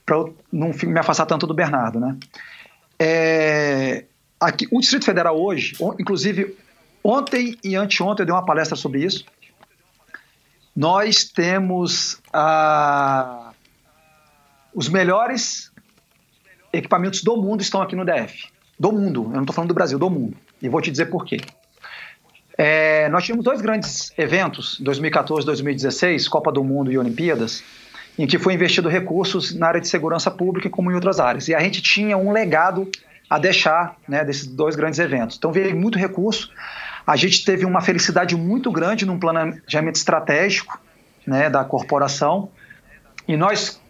para 0.07 0.17
não 0.51 0.71
me 0.71 0.99
afastar 0.99 1.27
tanto 1.27 1.47
do 1.47 1.53
Bernardo. 1.53 2.01
Né? 2.01 2.17
É, 2.99 4.05
aqui, 4.41 4.67
o 4.73 4.81
Distrito 4.81 5.05
Federal 5.05 5.39
hoje, 5.39 5.77
inclusive 5.99 6.57
ontem 7.03 7.59
e 7.63 7.77
anteontem 7.77 8.23
eu 8.23 8.27
dei 8.27 8.35
uma 8.35 8.45
palestra 8.45 8.75
sobre 8.75 9.05
isso. 9.05 9.27
Nós 10.75 11.25
temos 11.25 12.21
ah, 12.33 13.53
os 14.75 14.89
melhores 14.89 15.71
equipamentos 16.73 17.23
do 17.23 17.37
mundo 17.37 17.61
estão 17.61 17.83
aqui 17.83 17.95
no 17.95 18.05
DF. 18.05 18.54
Do 18.79 18.93
mundo, 18.93 19.25
eu 19.25 19.35
não 19.35 19.41
estou 19.43 19.55
falando 19.55 19.69
do 19.69 19.75
Brasil, 19.75 19.99
do 19.99 20.11
mundo. 20.11 20.37
E 20.61 20.69
vou 20.69 20.81
te 20.81 20.91
dizer 20.91 21.07
por 21.07 21.25
quê. 21.25 21.41
É, 22.57 23.09
nós 23.09 23.25
tínhamos 23.25 23.45
dois 23.45 23.61
grandes 23.61 24.13
eventos, 24.17 24.79
2014 24.81 25.43
e 25.43 25.47
2016, 25.47 26.29
Copa 26.29 26.53
do 26.53 26.63
Mundo 26.63 26.91
e 26.91 26.99
Olimpíadas, 26.99 27.65
em 28.19 28.27
que 28.27 28.39
foi 28.39 28.55
investido 28.55 28.89
recursos 28.89 29.55
na 29.55 29.67
área 29.67 29.81
de 29.81 29.89
segurança 29.89 30.31
pública 30.31 30.71
como 30.71 30.91
em 30.91 30.95
outras 30.95 31.19
áreas. 31.19 31.49
E 31.49 31.55
a 31.55 31.61
gente 31.61 31.83
tinha 31.83 32.17
um 32.17 32.31
legado 32.31 32.89
a 33.29 33.39
deixar 33.39 33.97
né, 34.07 34.25
desses 34.25 34.47
dois 34.47 34.77
grandes 34.77 34.99
eventos. 35.01 35.37
Então 35.37 35.51
veio 35.51 35.75
muito 35.77 35.99
recurso. 35.99 36.51
A 37.07 37.17
gente 37.17 37.45
teve 37.45 37.65
uma 37.65 37.81
felicidade 37.81 38.37
muito 38.37 38.71
grande 38.71 39.05
num 39.05 39.19
planejamento 39.19 39.97
estratégico 39.97 40.81
né, 41.27 41.51
da 41.51 41.65
corporação 41.65 42.51
e 43.27 43.37
nós 43.37 43.81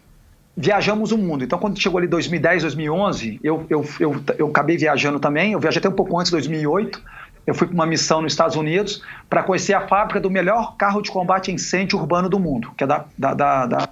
viajamos 0.55 1.11
o 1.11 1.17
mundo. 1.17 1.43
Então, 1.43 1.59
quando 1.59 1.79
chegou 1.79 1.97
ali 1.97 2.07
2010, 2.07 2.63
2011, 2.63 3.39
eu, 3.43 3.65
eu, 3.69 3.85
eu, 3.99 4.23
eu 4.37 4.47
acabei 4.47 4.77
viajando 4.77 5.19
também. 5.19 5.51
Eu 5.51 5.59
viajei 5.59 5.79
até 5.79 5.89
um 5.89 5.93
pouco 5.93 6.17
antes, 6.17 6.31
2008. 6.31 7.01
Eu 7.45 7.53
fui 7.53 7.67
para 7.67 7.73
uma 7.73 7.85
missão 7.85 8.21
nos 8.21 8.33
Estados 8.33 8.55
Unidos 8.55 9.03
para 9.29 9.43
conhecer 9.43 9.73
a 9.73 9.87
fábrica 9.87 10.19
do 10.19 10.31
melhor 10.31 10.75
carro 10.77 11.01
de 11.01 11.11
combate 11.11 11.51
a 11.51 11.53
incêndio 11.53 11.99
urbano 11.99 12.27
do 12.29 12.39
mundo, 12.39 12.71
que 12.75 12.83
é 12.83 12.87
da, 12.87 13.05
da, 13.17 13.33
da, 13.33 13.65
da, 13.65 13.89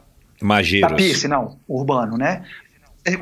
da 0.82 0.96
Pierce, 0.96 1.28
não, 1.28 1.58
urbano, 1.68 2.18
né? 2.18 2.44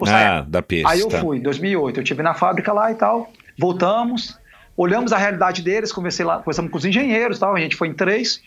Ah, 0.07 0.45
da 0.47 0.61
Pierce. 0.61 0.87
Aí 0.87 0.99
eu 1.01 1.09
tá. 1.09 1.19
fui, 1.19 1.37
em 1.37 1.41
2008, 1.41 1.97
eu 1.97 2.03
estive 2.03 2.23
na 2.23 2.33
fábrica 2.33 2.71
lá 2.71 2.91
e 2.91 2.95
tal, 2.95 3.29
voltamos, 3.59 4.39
olhamos 4.77 5.11
a 5.11 5.17
realidade 5.17 5.61
deles, 5.61 5.91
conversei 5.91 6.25
lá, 6.25 6.37
conversamos 6.37 6.71
com 6.71 6.77
os 6.77 6.85
engenheiros 6.85 7.37
tal, 7.37 7.53
a 7.53 7.59
gente 7.59 7.75
foi 7.75 7.89
em 7.89 7.93
três, 7.93 8.41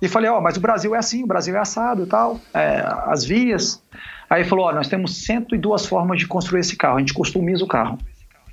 e 0.00 0.08
falei, 0.08 0.30
ó, 0.30 0.38
oh, 0.38 0.40
mas 0.40 0.56
o 0.56 0.60
Brasil 0.60 0.94
é 0.94 0.98
assim, 0.98 1.24
o 1.24 1.26
Brasil 1.26 1.54
é 1.56 1.58
assado 1.58 2.04
e 2.04 2.06
tal, 2.06 2.40
é, 2.52 2.84
as 3.06 3.24
vias. 3.24 3.82
Aí 4.28 4.42
ele 4.42 4.48
falou, 4.48 4.66
ó, 4.66 4.70
oh, 4.70 4.74
nós 4.74 4.88
temos 4.88 5.24
102 5.24 5.86
formas 5.86 6.18
de 6.18 6.26
construir 6.26 6.60
esse 6.60 6.76
carro, 6.76 6.96
a 6.96 7.00
gente 7.00 7.14
customiza 7.14 7.64
o 7.64 7.68
carro. 7.68 7.98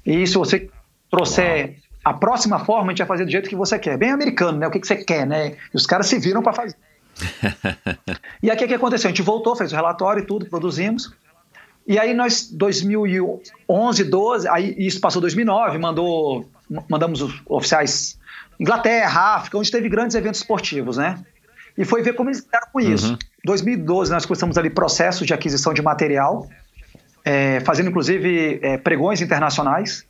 E 0.06 0.26
se 0.26 0.36
você 0.36 0.70
trouxer 1.10 1.66
Uau. 1.66 1.76
a 2.06 2.14
próxima 2.14 2.60
forma, 2.60 2.88
a 2.88 2.90
gente 2.90 3.00
vai 3.00 3.08
fazer 3.08 3.26
do 3.26 3.32
jeito 3.32 3.50
que 3.50 3.56
você 3.56 3.78
quer. 3.78 3.98
Bem 3.98 4.12
americano, 4.12 4.58
né? 4.58 4.68
O 4.68 4.72
que, 4.72 4.80
que 4.80 4.88
você 4.88 4.96
quer, 4.96 5.28
né? 5.28 5.56
E 5.74 5.76
os 5.76 5.86
caras 5.86 6.08
se 6.08 6.18
viram 6.20 6.42
para 6.42 6.54
fazer. 6.54 6.76
e 8.42 8.50
aí 8.50 8.56
o 8.56 8.60
que, 8.60 8.68
que 8.68 8.74
aconteceu? 8.74 9.10
A 9.10 9.12
gente 9.12 9.22
voltou, 9.22 9.56
fez 9.56 9.72
o 9.72 9.76
relatório 9.76 10.24
e 10.24 10.26
tudo, 10.26 10.46
produzimos. 10.46 11.14
E 11.88 12.00
aí 12.00 12.14
nós, 12.14 12.50
2011, 12.52 14.04
12, 14.04 14.48
aí 14.48 14.76
isso 14.78 15.02
passou 15.02 15.22
2009, 15.22 15.78
mandou, 15.78 16.50
mandamos 16.90 17.22
os 17.22 17.42
oficiais 17.48 18.20
Inglaterra, 18.62 19.38
África, 19.38 19.58
onde 19.58 19.72
teve 19.72 19.90
grandes 19.90 20.16
eventos 20.16 20.40
esportivos, 20.42 20.96
né? 20.96 21.18
E 21.76 21.84
foi 21.84 22.04
ver 22.04 22.14
como 22.14 22.30
eles 22.30 22.44
lidaram 22.44 22.68
com 22.72 22.80
isso. 22.80 23.14
Uhum. 23.14 23.18
2012 23.44 24.12
nós 24.12 24.24
começamos 24.24 24.56
ali 24.56 24.70
processos 24.70 25.26
de 25.26 25.34
aquisição 25.34 25.74
de 25.74 25.82
material, 25.82 26.48
é, 27.26 27.60
fazendo 27.62 27.90
inclusive 27.90 28.60
é, 28.62 28.78
pregões 28.78 29.20
internacionais. 29.20 30.06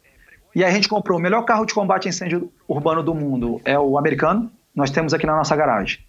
E 0.54 0.66
aí 0.66 0.70
a 0.70 0.74
gente 0.74 0.90
comprou 0.90 1.18
o 1.18 1.22
melhor 1.22 1.44
carro 1.44 1.66
de 1.66 1.74
combate 1.74 2.08
a 2.08 2.10
incêndio 2.10 2.52
urbano 2.68 3.02
do 3.02 3.16
mundo, 3.16 3.62
é 3.64 3.80
o 3.80 3.98
americano, 3.98 4.52
nós 4.76 4.92
temos 4.92 5.14
aqui 5.14 5.26
na 5.26 5.38
nossa 5.38 5.56
garagem. 5.56 6.00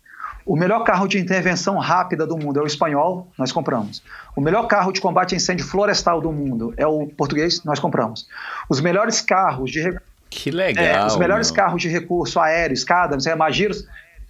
O 0.45 0.57
melhor 0.57 0.83
carro 0.83 1.07
de 1.07 1.21
intervenção 1.21 1.79
rápida 1.79 2.27
do 2.27 2.37
mundo 2.37 2.59
é 2.59 2.63
o 2.65 2.67
espanhol, 2.67 3.29
nós 3.39 3.53
compramos. 3.53 4.03
O 4.35 4.41
melhor 4.41 4.67
carro 4.67 4.91
de 4.91 5.01
combate 5.01 5.35
a 5.35 5.37
incêndio 5.37 5.65
florestal 5.65 6.21
do 6.21 6.33
mundo 6.33 6.75
é 6.77 6.85
o 6.85 7.07
português, 7.07 7.63
nós 7.63 7.79
compramos. 7.79 8.27
Os 8.69 8.81
melhores 8.81 9.21
carros 9.21 9.71
de 9.71 9.81
que 10.33 10.51
legal. 10.51 10.85
É, 10.85 11.07
os 11.07 11.17
melhores 11.17 11.51
meu. 11.51 11.57
carros 11.57 11.83
de 11.83 11.89
recurso 11.89 12.41
aéreo, 12.41 12.73
escada, 12.73 13.19
sei, 13.21 13.35
magiros, 13.35 13.87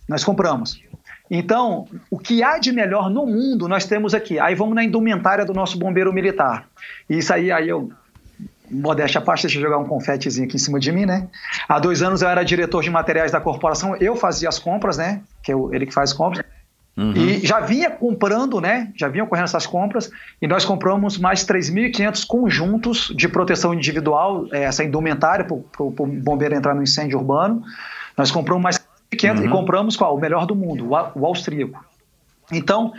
nós 0.09 0.25
compramos. 0.25 0.83
Então, 1.31 1.87
o 2.11 2.19
que 2.19 2.43
há 2.43 2.59
de 2.59 2.73
melhor 2.73 3.09
no 3.09 3.25
mundo 3.25 3.69
nós 3.69 3.87
temos 3.87 4.13
aqui. 4.13 4.39
Aí 4.39 4.55
vamos 4.55 4.75
na 4.75 4.85
indumentária 4.85 5.45
do 5.45 5.55
nosso 5.55 5.79
bombeiro 5.79 6.13
militar. 6.13 6.67
E 7.09 7.19
isso 7.19 7.33
aí, 7.33 7.51
aí 7.51 7.69
eu 7.69 7.91
modéstia 8.71 9.21
à 9.21 9.23
parte, 9.23 9.43
deixa 9.43 9.59
eu 9.59 9.63
jogar 9.63 9.79
um 9.79 9.85
confetezinho 9.85 10.47
aqui 10.47 10.57
em 10.57 10.59
cima 10.59 10.81
de 10.81 10.91
mim, 10.91 11.05
né? 11.05 11.29
Há 11.69 11.79
dois 11.79 12.03
anos 12.03 12.23
eu 12.23 12.29
era 12.29 12.43
diretor 12.43 12.83
de 12.83 12.91
materiais 12.91 13.31
da 13.31 13.41
corporação, 13.41 13.95
eu 13.97 14.17
fazia 14.17 14.49
as 14.49 14.59
compras, 14.59 14.97
né? 14.97 15.21
Que 15.43 15.53
é 15.53 15.55
ele 15.73 15.87
que 15.87 15.93
faz 15.93 16.13
compras. 16.13 16.45
Uhum. 16.97 17.13
E 17.13 17.47
já 17.47 17.61
vinha 17.61 17.91
comprando, 17.91 18.61
né? 18.61 18.93
Já 18.95 19.09
vinha 19.09 19.25
ocorrendo 19.25 19.47
essas 19.47 19.67
compras 19.67 20.11
e 20.41 20.47
nós 20.47 20.65
compramos 20.65 21.17
mais 21.17 21.45
3.500 21.45 22.27
conjuntos 22.27 23.13
de 23.17 23.29
proteção 23.29 23.73
individual, 23.73 24.47
é, 24.53 24.65
essa 24.65 24.85
indumentária 24.85 25.45
para 25.45 25.57
o 25.83 25.91
bombeiro 25.91 26.55
entrar 26.55 26.75
no 26.75 26.83
incêndio 26.83 27.19
urbano. 27.19 27.63
Nós 28.17 28.31
compramos 28.31 28.63
mais 28.63 28.79
1.500 29.11 29.39
uhum. 29.39 29.45
e 29.45 29.49
compramos 29.49 29.97
qual? 29.97 30.15
O 30.15 30.21
melhor 30.21 30.45
do 30.45 30.55
mundo, 30.55 30.87
o, 30.93 31.21
o 31.21 31.27
austríaco. 31.27 31.83
Então, 32.53 32.93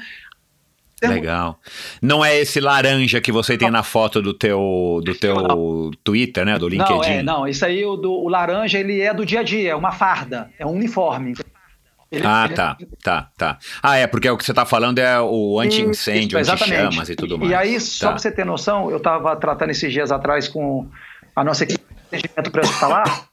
Legal. 1.07 1.60
Não 2.02 2.24
é 2.24 2.40
esse 2.40 2.60
laranja 2.60 3.20
que 3.20 3.32
você 3.32 3.57
tem 3.57 3.70
na 3.70 3.84
foto 3.84 4.22
do 4.22 4.34
teu, 4.34 5.02
do 5.03 5.14
teu 5.14 5.91
Twitter, 6.03 6.45
né? 6.45 6.57
Do 6.57 6.70
LinkedIn. 6.70 6.94
Não, 6.94 7.03
é, 7.03 7.24
não. 7.24 7.48
Isso 7.48 7.65
aí, 7.65 7.84
o, 7.86 7.95
do, 7.95 8.11
o 8.11 8.30
laranja, 8.30 8.80
ele 8.80 9.02
é 9.02 9.14
do 9.14 9.26
dia 9.26 9.41
a 9.41 9.44
dia, 9.44 9.72
é 9.72 9.76
uma 9.76 9.91
farda, 9.91 10.49
é 10.57 10.65
um 10.65 10.72
uniforme. 10.72 11.34
Ele, 12.14 12.27
ah, 12.27 12.45
ele... 12.45 12.53
tá, 12.53 12.77
tá, 13.02 13.30
tá. 13.35 13.57
Ah, 13.81 13.98
é, 13.98 14.06
porque 14.06 14.30
o 14.30 14.38
que 14.38 14.45
você 14.45 14.52
está 14.52 14.65
falando 14.65 14.99
é 14.99 15.19
o 15.19 15.60
anti-incêndio, 15.60 16.38
anti-chamas 16.38 17.10
e 17.10 17.15
tudo 17.15 17.40
mais. 17.40 17.52
E 17.52 17.56
aí, 17.56 17.80
só 17.80 18.06
tá. 18.06 18.11
para 18.11 18.19
você 18.19 18.31
ter 18.31 18.45
noção, 18.45 18.91
eu 18.91 18.98
estava 18.98 19.35
tratando 19.35 19.72
esses 19.72 19.91
dias 19.91 20.11
atrás 20.11 20.48
com 20.48 20.88
a 21.35 21.44
nossa 21.44 21.64
equipe 21.64 21.84
de 21.84 22.18
atendimento 22.18 22.52
para 22.52 22.61
hospitalar, 22.61 23.26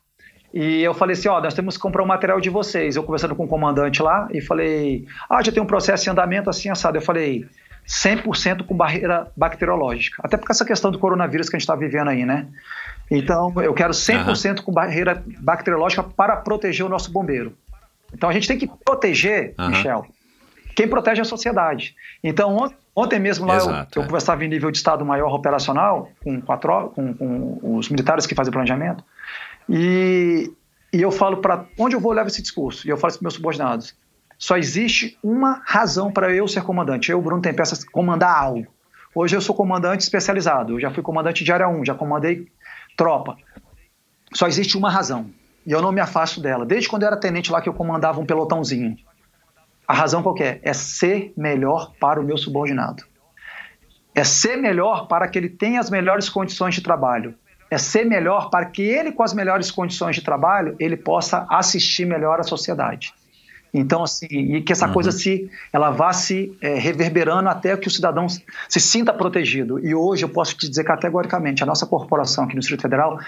e 0.54 0.82
eu 0.82 0.94
falei 0.94 1.12
assim, 1.12 1.28
ó, 1.28 1.40
nós 1.42 1.52
temos 1.52 1.76
que 1.76 1.82
comprar 1.82 2.00
o 2.00 2.06
um 2.06 2.08
material 2.08 2.40
de 2.40 2.48
vocês. 2.48 2.96
Eu 2.96 3.02
conversando 3.04 3.36
com 3.36 3.44
o 3.44 3.48
comandante 3.48 4.02
lá, 4.02 4.26
e 4.32 4.40
falei, 4.40 5.06
ah, 5.28 5.42
já 5.42 5.52
tem 5.52 5.62
um 5.62 5.66
processo 5.66 6.04
de 6.04 6.10
andamento 6.10 6.48
assim, 6.48 6.70
assado. 6.70 6.96
Eu 6.96 7.02
falei, 7.02 7.46
100% 7.86 8.64
com 8.64 8.74
barreira 8.74 9.30
bacteriológica. 9.36 10.22
Até 10.24 10.38
porque 10.38 10.52
essa 10.52 10.64
questão 10.64 10.90
do 10.90 10.98
coronavírus 10.98 11.50
que 11.50 11.56
a 11.56 11.58
gente 11.58 11.64
está 11.64 11.76
vivendo 11.76 12.08
aí, 12.08 12.24
né? 12.24 12.46
Então, 13.10 13.52
eu 13.62 13.74
quero 13.74 13.92
100% 13.92 14.58
uhum. 14.58 14.64
com 14.64 14.72
barreira 14.72 15.22
bacteriológica 15.38 16.02
para 16.02 16.36
proteger 16.36 16.86
o 16.86 16.88
nosso 16.88 17.12
bombeiro. 17.12 17.54
Então 18.12 18.28
a 18.28 18.32
gente 18.32 18.48
tem 18.48 18.58
que 18.58 18.66
proteger, 18.84 19.54
uhum. 19.58 19.68
Michel. 19.68 20.06
Quem 20.74 20.88
protege 20.88 21.20
é 21.20 21.22
a 21.22 21.26
sociedade. 21.26 21.94
Então, 22.22 22.70
ontem 22.94 23.18
mesmo 23.18 23.46
lá 23.46 23.56
Exato, 23.56 23.98
eu, 23.98 24.02
eu 24.02 24.04
é. 24.04 24.06
conversava 24.06 24.44
em 24.44 24.48
nível 24.48 24.70
de 24.70 24.78
Estado 24.78 25.04
Maior 25.04 25.34
operacional 25.34 26.10
com, 26.22 26.40
quatro, 26.40 26.90
com, 26.94 27.14
com 27.14 27.76
os 27.76 27.88
militares 27.88 28.26
que 28.26 28.34
fazem 28.34 28.52
planejamento. 28.52 29.04
E, 29.68 30.50
e 30.92 31.02
eu 31.02 31.10
falo 31.10 31.38
para 31.38 31.66
onde 31.78 31.94
eu 31.94 32.00
vou 32.00 32.12
levar 32.12 32.28
esse 32.28 32.42
discurso. 32.42 32.86
E 32.86 32.90
eu 32.90 32.96
falo 32.96 33.12
para 33.12 33.22
meus 33.22 33.34
subordinados: 33.34 33.94
só 34.38 34.56
existe 34.56 35.18
uma 35.22 35.60
razão 35.66 36.10
para 36.10 36.34
eu 36.34 36.48
ser 36.48 36.62
comandante. 36.62 37.10
Eu, 37.10 37.20
Bruno 37.20 37.42
Tempesta, 37.42 37.76
comandar 37.92 38.34
algo. 38.34 38.66
Hoje 39.14 39.36
eu 39.36 39.40
sou 39.40 39.54
comandante 39.54 40.02
especializado. 40.02 40.74
Eu 40.74 40.80
já 40.80 40.90
fui 40.90 41.02
comandante 41.02 41.42
de 41.44 41.52
área 41.52 41.68
1, 41.68 41.84
já 41.84 41.94
comandei 41.94 42.48
tropa. 42.96 43.36
Só 44.32 44.46
existe 44.46 44.76
uma 44.76 44.90
razão. 44.90 45.30
E 45.70 45.72
eu 45.72 45.80
não 45.80 45.92
me 45.92 46.00
afasto 46.00 46.40
dela. 46.40 46.66
Desde 46.66 46.88
quando 46.88 47.04
eu 47.04 47.06
era 47.06 47.16
tenente 47.16 47.52
lá 47.52 47.62
que 47.62 47.68
eu 47.68 47.72
comandava 47.72 48.18
um 48.18 48.26
pelotãozinho. 48.26 48.96
A 49.86 49.94
razão 49.94 50.20
qual 50.20 50.34
é? 50.40 50.58
É 50.64 50.72
ser 50.72 51.32
melhor 51.36 51.92
para 52.00 52.20
o 52.20 52.24
meu 52.24 52.36
subordinado. 52.36 53.04
É 54.12 54.24
ser 54.24 54.56
melhor 54.56 55.06
para 55.06 55.28
que 55.28 55.38
ele 55.38 55.48
tenha 55.48 55.78
as 55.78 55.88
melhores 55.88 56.28
condições 56.28 56.74
de 56.74 56.80
trabalho. 56.80 57.36
É 57.70 57.78
ser 57.78 58.04
melhor 58.04 58.50
para 58.50 58.66
que 58.66 58.82
ele, 58.82 59.12
com 59.12 59.22
as 59.22 59.32
melhores 59.32 59.70
condições 59.70 60.16
de 60.16 60.22
trabalho, 60.22 60.74
ele 60.80 60.96
possa 60.96 61.46
assistir 61.48 62.04
melhor 62.04 62.40
à 62.40 62.42
sociedade. 62.42 63.14
Então, 63.72 64.02
assim, 64.02 64.26
e 64.26 64.62
que 64.62 64.72
essa 64.72 64.88
uhum. 64.88 64.92
coisa 64.92 65.12
se, 65.12 65.48
ela 65.72 65.90
vá 65.90 66.12
se 66.12 66.56
é, 66.60 66.74
reverberando 66.74 67.48
até 67.48 67.76
que 67.76 67.86
o 67.86 67.90
cidadão 67.90 68.26
se 68.28 68.80
sinta 68.80 69.14
protegido. 69.14 69.78
E 69.78 69.94
hoje 69.94 70.24
eu 70.24 70.28
posso 70.28 70.56
te 70.56 70.68
dizer 70.68 70.82
categoricamente, 70.82 71.62
a 71.62 71.66
nossa 71.66 71.86
corporação 71.86 72.44
aqui 72.44 72.54
no 72.54 72.60
Distrito 72.60 72.82
Federal, 72.82 73.20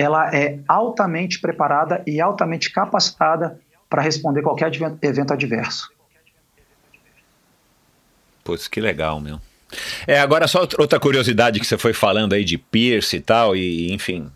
ela 0.00 0.34
é 0.34 0.58
altamente 0.66 1.38
preparada 1.40 2.02
e 2.06 2.20
altamente 2.20 2.70
capacitada 2.72 3.60
para 3.88 4.00
responder 4.00 4.40
qualquer 4.40 4.72
evento 5.02 5.32
adverso. 5.32 5.92
Putz, 8.42 8.66
que 8.66 8.80
legal, 8.80 9.20
meu. 9.20 9.38
É, 10.06 10.18
agora 10.18 10.48
só 10.48 10.66
outra 10.78 10.98
curiosidade 10.98 11.60
que 11.60 11.66
você 11.66 11.76
foi 11.76 11.92
falando 11.92 12.32
aí 12.32 12.44
de 12.44 12.56
Pierce 12.56 13.16
e 13.16 13.20
tal, 13.20 13.54
e 13.54 13.92
enfim, 13.92 14.30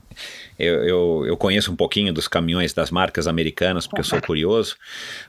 eu, 0.59 0.85
eu, 0.85 1.27
eu, 1.27 1.37
conheço 1.37 1.73
um 1.73 1.77
pouquinho 1.77 2.13
dos 2.13 2.29
caminhões 2.29 2.73
das 2.73 2.91
marcas 2.91 3.27
americanas, 3.27 3.87
porque 3.87 4.01
eu 4.01 4.05
sou 4.05 4.21
curioso, 4.21 4.77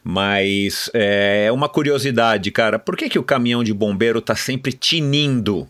mas 0.03 0.91
é 0.94 1.49
uma 1.52 1.70
curiosidade, 1.70 2.52
cara, 2.52 2.78
por 2.78 2.98
que, 2.98 3.10
que 3.10 3.18
o 3.18 3.24
caminhão 3.24 3.64
de 3.64 3.74
bombeiro 3.74 4.22
tá 4.22 4.36
sempre 4.36 4.74
tinindo? 4.74 5.68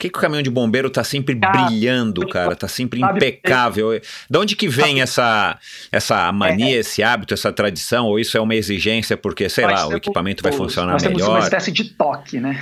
Que, 0.00 0.08
que 0.08 0.18
o 0.18 0.20
caminhão 0.20 0.42
de 0.42 0.50
bombeiro 0.50 0.88
tá 0.88 1.04
sempre 1.04 1.38
ah, 1.42 1.50
brilhando, 1.50 2.26
cara? 2.26 2.56
Tá 2.56 2.66
sempre 2.66 3.02
impecável. 3.02 4.00
De 4.28 4.38
onde 4.38 4.56
que 4.56 4.66
vem 4.66 5.02
essa, 5.02 5.58
essa 5.92 6.32
mania, 6.32 6.76
é, 6.76 6.80
esse 6.80 7.02
hábito, 7.02 7.34
essa 7.34 7.52
tradição? 7.52 8.06
Ou 8.06 8.18
isso 8.18 8.36
é 8.36 8.40
uma 8.40 8.54
exigência 8.54 9.16
porque, 9.16 9.48
sei 9.50 9.66
lá, 9.66 9.86
o 9.86 9.94
equipamento 9.94 10.42
vai 10.42 10.52
funcionar 10.52 10.92
nós 10.92 11.02
melhor? 11.02 11.18
Nós 11.18 11.22
temos 11.26 11.38
uma 11.38 11.44
espécie 11.44 11.70
de 11.70 11.84
toque, 11.90 12.40
né? 12.40 12.58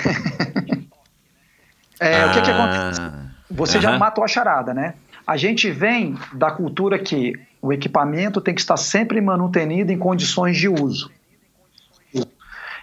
é, 2.00 2.20
ah, 2.22 2.26
o 2.26 2.32
que 2.32 2.42
que 2.42 2.50
acontece? 2.50 3.00
Você 3.50 3.78
uh 3.78 3.80
-huh. 3.80 3.82
já 3.84 3.98
matou 3.98 4.24
a 4.24 4.28
charada, 4.28 4.74
né? 4.74 4.94
A 5.24 5.36
gente 5.36 5.70
vem 5.70 6.16
da 6.32 6.50
cultura 6.50 6.98
que 6.98 7.34
o 7.62 7.72
equipamento 7.72 8.40
tem 8.40 8.54
que 8.54 8.60
estar 8.60 8.76
sempre 8.76 9.20
manutenido 9.20 9.92
em 9.92 9.98
condições 9.98 10.56
de 10.56 10.68
uso. 10.68 11.10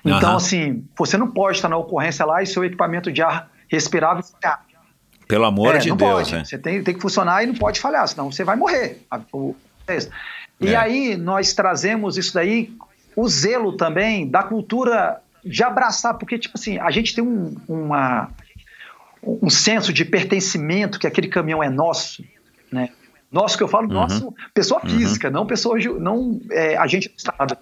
Então, 0.05 0.37
assim, 0.37 0.85
você 0.95 1.17
não 1.17 1.27
pode 1.31 1.57
estar 1.57 1.67
na 1.67 1.77
ocorrência 1.77 2.23
lá 2.23 2.41
e 2.41 2.45
seu 2.45 2.63
equipamento 2.63 3.11
de 3.11 3.23
ar 3.23 3.49
respirável 3.69 4.23
e 4.23 4.27
ficar. 4.27 4.65
Pelo 5.27 5.45
amor 5.45 5.75
é, 5.75 5.79
de 5.79 5.91
Deus, 5.93 6.31
né? 6.31 6.43
Você 6.45 6.57
tem, 6.57 6.83
tem 6.83 6.93
que 6.93 7.01
funcionar 7.01 7.43
e 7.43 7.47
não 7.47 7.55
pode 7.55 7.79
falhar, 7.79 8.07
senão 8.07 8.31
você 8.31 8.43
vai 8.43 8.55
morrer. 8.55 9.05
E 10.59 10.69
é. 10.69 10.75
aí 10.75 11.17
nós 11.17 11.53
trazemos 11.53 12.17
isso 12.17 12.33
daí, 12.33 12.71
o 13.15 13.27
zelo 13.27 13.75
também 13.75 14.27
da 14.27 14.43
cultura 14.43 15.21
de 15.43 15.63
abraçar, 15.63 16.15
porque, 16.15 16.39
tipo 16.39 16.57
assim, 16.57 16.77
a 16.79 16.89
gente 16.91 17.13
tem 17.13 17.23
um, 17.23 17.55
uma, 17.67 18.29
um 19.23 19.49
senso 19.49 19.91
de 19.91 20.05
pertencimento, 20.05 20.99
que 20.99 21.07
aquele 21.07 21.27
caminhão 21.27 21.63
é 21.63 21.69
nosso, 21.69 22.23
né? 22.71 22.89
Nosso 23.31 23.57
que 23.57 23.63
eu 23.63 23.67
falo, 23.67 23.87
uhum. 23.87 23.93
nosso, 23.93 24.33
pessoa 24.53 24.81
uhum. 24.83 24.89
física, 24.89 25.29
não 25.29 25.45
pessoa, 25.45 25.77
não 25.99 26.39
é, 26.51 26.77
agente 26.77 27.09
do 27.09 27.17
Estado. 27.17 27.57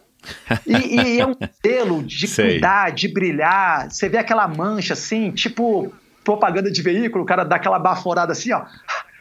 E, 0.66 1.02
e, 1.02 1.20
é 1.20 1.26
um 1.28 1.36
selo 1.66 2.04
de 2.04 2.28
Sei. 2.28 2.52
cuidar, 2.52 2.92
de 2.92 3.08
brilhar. 3.08 3.90
Você 3.90 4.08
vê 4.10 4.18
aquela 4.18 4.48
mancha 4.48 4.94
assim, 4.94 5.32
tipo 5.32 5.94
propaganda 6.24 6.72
de 6.72 6.82
veículo, 6.82 7.24
o 7.24 7.28
cara 7.28 7.44
dá 7.44 7.58
aquela 7.58 7.78
baforada 7.78 8.32
assim, 8.32 8.52
ó. 8.52 8.64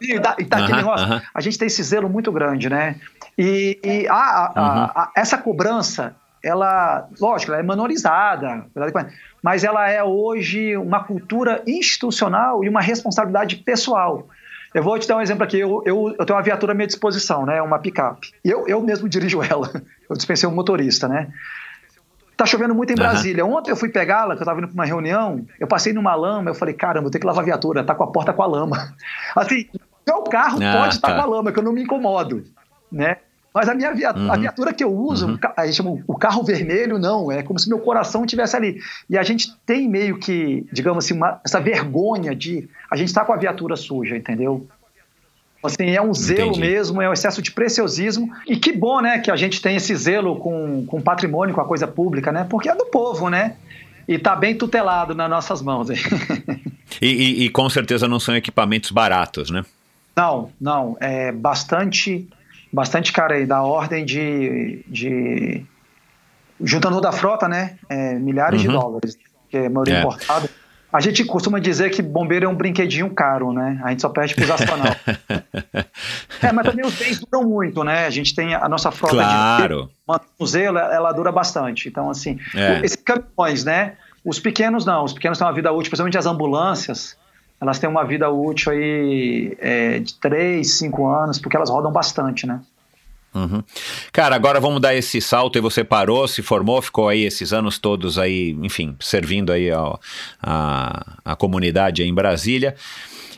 E, 0.00 0.18
tá 0.18 0.30
aquele 0.32 0.78
negócio. 0.78 1.22
A 1.34 1.40
gente 1.42 1.58
tem 1.58 1.66
esse 1.66 1.82
zelo 1.82 2.08
muito 2.08 2.32
grande, 2.32 2.70
né? 2.70 2.96
E, 3.36 3.78
e 3.84 4.08
a, 4.08 4.14
a, 4.14 5.02
a, 5.02 5.12
essa 5.14 5.36
cobrança, 5.36 6.16
ela, 6.42 7.06
lógico, 7.20 7.52
ela 7.52 7.60
é 7.60 7.62
menorizada, 7.62 8.64
mas 9.42 9.62
ela 9.62 9.90
é 9.90 10.02
hoje 10.02 10.74
uma 10.78 11.04
cultura 11.04 11.62
institucional 11.66 12.64
e 12.64 12.68
uma 12.70 12.80
responsabilidade 12.80 13.56
pessoal. 13.56 14.26
Eu 14.74 14.82
vou 14.82 14.98
te 14.98 15.06
dar 15.06 15.16
um 15.16 15.20
exemplo 15.20 15.44
aqui. 15.44 15.58
Eu, 15.58 15.82
eu, 15.84 16.14
eu 16.18 16.24
tenho 16.24 16.36
uma 16.36 16.42
viatura 16.42 16.72
à 16.72 16.74
minha 16.74 16.86
disposição, 16.86 17.44
né? 17.44 17.60
Uma 17.60 17.78
picape. 17.78 18.32
Eu, 18.42 18.66
eu 18.66 18.80
mesmo 18.80 19.06
dirijo 19.08 19.42
ela. 19.42 19.70
Eu 20.08 20.16
dispensei 20.16 20.48
um 20.48 20.54
motorista, 20.54 21.08
né? 21.08 21.28
Tá 22.36 22.46
chovendo 22.46 22.74
muito 22.74 22.92
em 22.92 22.96
Brasília. 22.96 23.44
Uhum. 23.44 23.54
Ontem 23.54 23.70
eu 23.70 23.76
fui 23.76 23.88
pegá-la, 23.88 24.34
que 24.34 24.42
eu 24.42 24.46
tava 24.46 24.58
indo 24.58 24.68
para 24.68 24.74
uma 24.74 24.84
reunião, 24.84 25.46
eu 25.60 25.66
passei 25.66 25.92
numa 25.92 26.14
lama, 26.14 26.50
eu 26.50 26.54
falei, 26.54 26.74
caramba, 26.74 27.06
eu 27.06 27.10
tenho 27.10 27.20
que 27.20 27.26
lavar 27.26 27.42
a 27.42 27.46
viatura, 27.46 27.84
tá 27.84 27.94
com 27.94 28.04
a 28.04 28.10
porta 28.10 28.32
com 28.32 28.42
a 28.42 28.46
lama. 28.46 28.94
Assim, 29.36 29.68
meu 30.06 30.22
carro 30.24 30.58
ah, 30.62 30.78
pode 30.78 30.94
estar 30.94 31.08
tá. 31.08 31.14
com 31.14 31.20
a 31.20 31.26
lama, 31.26 31.52
que 31.52 31.58
eu 31.58 31.62
não 31.62 31.72
me 31.72 31.82
incomodo, 31.82 32.44
né? 32.90 33.18
Mas 33.54 33.68
a 33.68 33.74
minha 33.74 33.92
viatura, 33.92 34.24
uhum. 34.24 34.32
a 34.32 34.36
viatura 34.36 34.72
que 34.72 34.82
eu 34.82 34.92
uso, 34.92 35.26
uhum. 35.28 35.38
a 35.56 35.66
gente 35.66 35.76
chama 35.76 36.02
o 36.06 36.16
carro 36.16 36.42
vermelho, 36.42 36.98
não, 36.98 37.30
é 37.30 37.42
como 37.42 37.58
se 37.58 37.68
meu 37.68 37.78
coração 37.78 38.24
estivesse 38.24 38.56
ali. 38.56 38.80
E 39.10 39.18
a 39.18 39.22
gente 39.22 39.54
tem 39.66 39.88
meio 39.88 40.18
que, 40.18 40.66
digamos 40.72 41.04
assim, 41.04 41.14
uma, 41.14 41.40
essa 41.44 41.60
vergonha 41.60 42.34
de 42.34 42.68
a 42.90 42.96
gente 42.96 43.08
estar 43.08 43.20
tá 43.20 43.26
com 43.26 43.32
a 43.34 43.36
viatura 43.36 43.76
suja, 43.76 44.16
entendeu? 44.16 44.66
Assim, 45.62 45.90
é 45.90 46.02
um 46.02 46.12
zelo 46.12 46.50
Entendi. 46.50 46.60
mesmo, 46.60 47.00
é 47.00 47.08
um 47.08 47.12
excesso 47.12 47.40
de 47.40 47.52
preciosismo. 47.52 48.28
E 48.48 48.56
que 48.56 48.72
bom, 48.72 49.00
né, 49.00 49.20
que 49.20 49.30
a 49.30 49.36
gente 49.36 49.62
tem 49.62 49.76
esse 49.76 49.94
zelo 49.94 50.36
com, 50.36 50.84
com 50.86 51.00
patrimônio, 51.00 51.54
com 51.54 51.60
a 51.60 51.64
coisa 51.64 51.86
pública, 51.86 52.32
né? 52.32 52.44
Porque 52.48 52.68
é 52.68 52.74
do 52.74 52.86
povo, 52.86 53.28
né? 53.28 53.56
E 54.08 54.18
tá 54.18 54.34
bem 54.34 54.56
tutelado 54.56 55.14
nas 55.14 55.30
nossas 55.30 55.62
mãos. 55.62 55.88
e, 57.00 57.06
e, 57.06 57.44
e 57.44 57.48
com 57.48 57.68
certeza 57.70 58.08
não 58.08 58.18
são 58.18 58.34
equipamentos 58.34 58.90
baratos, 58.90 59.50
né? 59.50 59.64
Não, 60.16 60.50
não. 60.60 60.96
É 61.00 61.30
bastante, 61.30 62.28
bastante 62.72 63.12
cara 63.12 63.34
aí, 63.34 63.46
da 63.46 63.62
ordem 63.62 64.04
de. 64.04 64.84
de 64.88 65.64
juntando 66.60 67.00
da 67.00 67.12
frota, 67.12 67.48
né? 67.48 67.76
É, 67.88 68.14
milhares 68.14 68.60
uhum. 68.60 68.66
de 68.66 68.72
dólares, 68.72 69.18
que 69.48 69.56
é 69.56 69.68
maioria 69.68 69.94
é. 69.94 70.00
importada. 70.00 70.50
A 70.92 71.00
gente 71.00 71.24
costuma 71.24 71.58
dizer 71.58 71.90
que 71.90 72.02
bombeiro 72.02 72.44
é 72.44 72.48
um 72.48 72.54
brinquedinho 72.54 73.08
caro, 73.10 73.52
né? 73.52 73.80
A 73.82 73.90
gente 73.90 74.02
só 74.02 74.10
perde 74.10 74.34
para 74.34 74.44
os 74.44 74.50
astronautas. 74.50 75.00
é, 76.42 76.52
mas 76.52 76.66
também 76.66 76.84
os 76.84 76.94
bens 76.94 77.18
duram 77.18 77.48
muito, 77.48 77.82
né? 77.82 78.06
A 78.06 78.10
gente 78.10 78.34
tem 78.34 78.54
a 78.54 78.68
nossa 78.68 78.90
frota 78.90 79.14
claro. 79.14 79.90
de 80.08 80.20
museu, 80.38 80.64
ela, 80.64 80.94
ela, 80.94 81.12
dura 81.12 81.32
bastante. 81.32 81.88
Então, 81.88 82.10
assim, 82.10 82.38
é. 82.54 82.84
esses 82.84 82.96
caminhões, 82.96 83.64
né? 83.64 83.94
Os 84.22 84.38
pequenos 84.38 84.84
não, 84.84 85.04
os 85.04 85.14
pequenos 85.14 85.38
têm 85.38 85.46
uma 85.46 85.54
vida 85.54 85.72
útil, 85.72 85.90
principalmente 85.90 86.18
as 86.18 86.26
ambulâncias, 86.26 87.16
elas 87.60 87.78
têm 87.78 87.88
uma 87.88 88.04
vida 88.04 88.28
útil 88.28 88.72
aí 88.72 89.56
é, 89.60 89.98
de 90.00 90.14
3, 90.14 90.78
5 90.78 91.06
anos, 91.06 91.38
porque 91.38 91.56
elas 91.56 91.70
rodam 91.70 91.90
bastante, 91.90 92.46
né? 92.46 92.60
Uhum. 93.34 93.62
Cara, 94.12 94.36
agora 94.36 94.60
vamos 94.60 94.80
dar 94.80 94.94
esse 94.94 95.20
salto 95.20 95.56
e 95.56 95.60
você 95.60 95.82
parou, 95.82 96.28
se 96.28 96.42
formou, 96.42 96.82
ficou 96.82 97.08
aí 97.08 97.22
esses 97.24 97.52
anos 97.52 97.78
todos 97.78 98.18
aí, 98.18 98.56
enfim, 98.62 98.94
servindo 99.00 99.50
aí 99.50 99.70
a, 99.70 99.98
a, 100.42 101.16
a 101.24 101.36
comunidade 101.36 102.02
aí 102.02 102.08
em 102.08 102.14
Brasília. 102.14 102.76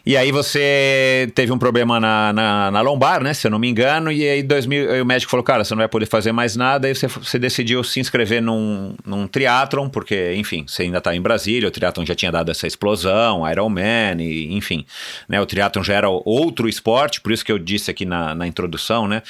E 0.07 0.19
aí 0.19 0.31
você 0.31 1.33
teve 1.35 1.51
um 1.51 1.59
problema 1.59 1.99
na, 1.99 2.31
na, 2.31 2.71
na, 2.71 2.81
lombar, 2.83 3.23
né? 3.23 3.33
Se 3.33 3.47
eu 3.47 3.51
não 3.51 3.59
me 3.59 3.71
engano, 3.71 4.13
e 4.13 4.29
aí 4.29 4.43
2000, 4.43 4.93
aí 4.93 5.01
o 5.01 5.07
médico 5.07 5.31
falou, 5.31 5.43
cara, 5.43 5.65
você 5.65 5.75
não 5.75 5.79
vai 5.79 5.89
poder 5.89 6.05
fazer 6.05 6.31
mais 6.31 6.57
nada, 6.57 6.91
e 6.91 6.95
você, 6.95 7.07
você 7.07 7.39
decidiu 7.39 7.83
se 7.83 8.01
inscrever 8.01 8.43
num, 8.43 8.95
num 9.05 9.27
triatlon, 9.27 9.89
porque, 9.89 10.35
enfim, 10.35 10.67
você 10.69 10.83
ainda 10.83 10.99
está 10.99 11.17
em 11.17 11.23
Brasília, 11.23 11.69
o 11.69 11.71
triatlon 11.71 12.05
já 12.05 12.15
tinha 12.15 12.31
dado 12.31 12.51
essa 12.51 12.67
explosão, 12.67 13.51
Ironman, 13.51 14.21
e, 14.21 14.55
enfim, 14.55 14.85
né? 15.27 15.41
O 15.41 15.47
triatlon 15.47 15.83
já 15.83 15.95
era 15.95 16.09
outro 16.11 16.69
esporte, 16.69 17.23
por 17.23 17.33
isso 17.33 17.43
que 17.43 17.51
eu 17.51 17.59
disse 17.59 17.91
aqui 17.91 18.05
na, 18.05 18.35
na 18.35 18.47
introdução, 18.47 19.09
né? 19.09 19.23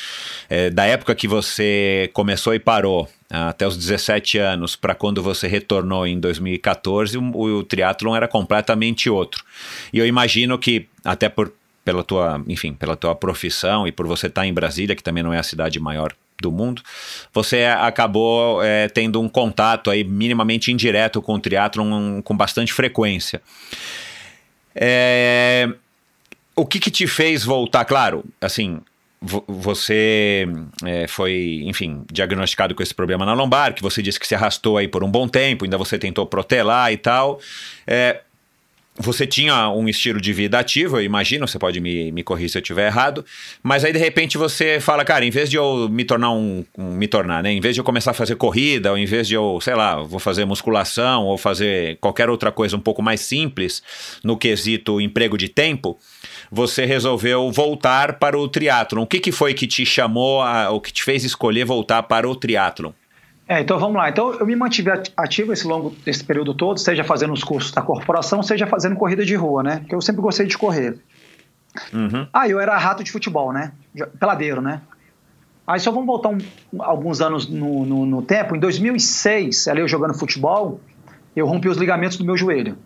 É, 0.50 0.70
da 0.70 0.84
época 0.86 1.14
que 1.14 1.28
você 1.28 2.10
começou 2.12 2.52
e 2.52 2.58
parou, 2.58 3.08
até 3.30 3.66
os 3.66 3.76
17 3.76 4.38
anos 4.38 4.76
para 4.76 4.94
quando 4.94 5.22
você 5.22 5.48
retornou 5.48 6.06
em 6.06 6.20
2014, 6.20 7.18
o, 7.18 7.40
o 7.40 7.62
triatlon 7.64 8.14
era 8.14 8.28
completamente 8.28 9.08
outro. 9.10 9.44
E 9.92 9.98
eu 9.98 10.06
imagino 10.06 10.58
que 10.58 10.88
até 11.04 11.28
por 11.28 11.52
pela 11.84 12.02
tua, 12.02 12.42
enfim, 12.48 12.72
pela 12.72 12.96
tua 12.96 13.14
profissão 13.14 13.86
e 13.86 13.92
por 13.92 14.06
você 14.06 14.26
estar 14.26 14.40
tá 14.40 14.46
em 14.46 14.54
Brasília, 14.54 14.96
que 14.96 15.02
também 15.02 15.22
não 15.22 15.34
é 15.34 15.38
a 15.38 15.42
cidade 15.42 15.78
maior 15.78 16.14
do 16.40 16.50
mundo, 16.50 16.82
você 17.32 17.64
acabou 17.64 18.62
é, 18.62 18.88
tendo 18.88 19.20
um 19.20 19.28
contato 19.28 19.90
aí 19.90 20.02
minimamente 20.02 20.72
indireto 20.72 21.20
com 21.22 21.34
o 21.34 21.38
triatlon 21.38 22.22
com 22.22 22.36
bastante 22.36 22.72
frequência. 22.72 23.40
É, 24.74 25.68
o 26.56 26.66
que, 26.66 26.80
que 26.80 26.90
te 26.90 27.06
fez 27.06 27.44
voltar? 27.44 27.84
Claro, 27.84 28.24
assim, 28.40 28.80
você 29.48 30.46
é, 30.84 31.06
foi, 31.06 31.62
enfim, 31.64 32.04
diagnosticado 32.12 32.74
com 32.74 32.82
esse 32.82 32.94
problema 32.94 33.24
na 33.24 33.32
lombar, 33.32 33.74
que 33.74 33.82
você 33.82 34.02
disse 34.02 34.20
que 34.20 34.26
se 34.26 34.34
arrastou 34.34 34.76
aí 34.76 34.86
por 34.86 35.02
um 35.02 35.10
bom 35.10 35.26
tempo, 35.26 35.64
ainda 35.64 35.78
você 35.78 35.98
tentou 35.98 36.26
protelar 36.26 36.92
e 36.92 36.96
tal. 36.96 37.40
É, 37.86 38.20
você 38.96 39.26
tinha 39.26 39.68
um 39.70 39.88
estilo 39.88 40.20
de 40.20 40.32
vida 40.32 40.56
ativo, 40.56 40.98
eu 40.98 41.02
imagino, 41.02 41.48
você 41.48 41.58
pode 41.58 41.80
me, 41.80 42.12
me 42.12 42.22
corrigir 42.22 42.50
se 42.50 42.58
eu 42.58 42.62
estiver 42.62 42.86
errado, 42.86 43.24
mas 43.60 43.84
aí 43.84 43.92
de 43.92 43.98
repente 43.98 44.38
você 44.38 44.78
fala, 44.78 45.04
cara, 45.04 45.24
em 45.24 45.30
vez 45.30 45.50
de 45.50 45.56
eu 45.56 45.88
me 45.88 46.04
tornar 46.04 46.30
um, 46.30 46.64
um, 46.78 46.92
me 46.92 47.08
tornar, 47.08 47.42
né, 47.42 47.50
em 47.50 47.60
vez 47.60 47.74
de 47.74 47.80
eu 47.80 47.84
começar 47.84 48.12
a 48.12 48.14
fazer 48.14 48.36
corrida, 48.36 48.92
ou 48.92 48.98
em 48.98 49.04
vez 49.04 49.26
de 49.26 49.34
eu, 49.34 49.58
sei 49.60 49.74
lá, 49.74 50.00
vou 50.00 50.20
fazer 50.20 50.44
musculação 50.44 51.24
ou 51.24 51.36
fazer 51.36 51.98
qualquer 52.00 52.30
outra 52.30 52.52
coisa 52.52 52.76
um 52.76 52.80
pouco 52.80 53.02
mais 53.02 53.20
simples 53.20 53.82
no 54.22 54.36
quesito 54.36 55.00
emprego 55.00 55.36
de 55.36 55.48
tempo, 55.48 55.98
você 56.54 56.84
resolveu 56.84 57.50
voltar 57.50 58.18
para 58.18 58.38
o 58.38 58.48
triatlon. 58.48 59.02
O 59.02 59.06
que, 59.06 59.18
que 59.18 59.32
foi 59.32 59.52
que 59.52 59.66
te 59.66 59.84
chamou, 59.84 60.40
a, 60.40 60.70
o 60.70 60.80
que 60.80 60.92
te 60.92 61.02
fez 61.02 61.24
escolher 61.24 61.64
voltar 61.64 62.04
para 62.04 62.28
o 62.28 62.36
triatlon? 62.36 62.92
É, 63.46 63.60
então 63.60 63.78
vamos 63.78 63.96
lá. 63.96 64.08
Então 64.08 64.32
eu 64.34 64.46
me 64.46 64.54
mantive 64.54 64.90
ativo 65.16 65.52
esse 65.52 65.66
longo 65.66 65.94
esse 66.06 66.24
período 66.24 66.54
todo, 66.54 66.78
seja 66.78 67.04
fazendo 67.04 67.32
os 67.32 67.42
cursos 67.42 67.72
da 67.72 67.82
corporação, 67.82 68.42
seja 68.42 68.66
fazendo 68.66 68.96
corrida 68.96 69.24
de 69.24 69.34
rua, 69.34 69.62
né? 69.62 69.78
Porque 69.80 69.94
eu 69.94 70.00
sempre 70.00 70.22
gostei 70.22 70.46
de 70.46 70.56
correr. 70.56 70.96
Uhum. 71.92 72.26
Ah, 72.32 72.48
eu 72.48 72.60
era 72.60 72.78
rato 72.78 73.02
de 73.02 73.10
futebol, 73.10 73.52
né? 73.52 73.72
Peladeiro, 74.18 74.62
né? 74.62 74.80
Aí 75.66 75.80
só 75.80 75.90
vamos 75.90 76.06
voltar 76.06 76.28
um, 76.28 76.38
alguns 76.78 77.20
anos 77.20 77.48
no, 77.48 77.84
no, 77.84 78.06
no, 78.06 78.22
tempo. 78.22 78.54
Em 78.54 78.60
2006, 78.60 79.68
ali 79.68 79.80
eu 79.80 79.88
jogando 79.88 80.14
futebol, 80.14 80.80
eu 81.34 81.46
rompi 81.46 81.68
os 81.68 81.76
ligamentos 81.76 82.16
do 82.16 82.24
meu 82.24 82.36
joelho. 82.36 82.76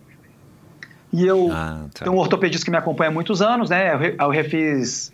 E 1.12 1.26
eu 1.26 1.51
ah, 1.51 1.86
tá. 1.94 2.05
tenho 2.05 2.16
um 2.16 2.18
ortopedista 2.18 2.64
que 2.64 2.70
me 2.70 2.76
acompanha 2.76 3.10
há 3.10 3.12
muitos 3.12 3.40
anos, 3.40 3.70
né? 3.70 3.93
Eu, 4.18 4.30
refiz 4.30 5.12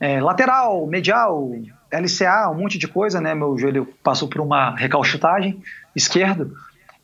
é, 0.00 0.20
lateral, 0.20 0.86
medial, 0.86 1.50
LCA, 1.92 2.50
um 2.50 2.54
monte 2.54 2.78
de 2.78 2.88
coisa, 2.88 3.20
né? 3.20 3.34
Meu 3.34 3.56
joelho 3.56 3.86
passou 4.02 4.28
por 4.28 4.40
uma 4.40 4.74
recalchutagem 4.74 5.62
esquerdo. 5.94 6.56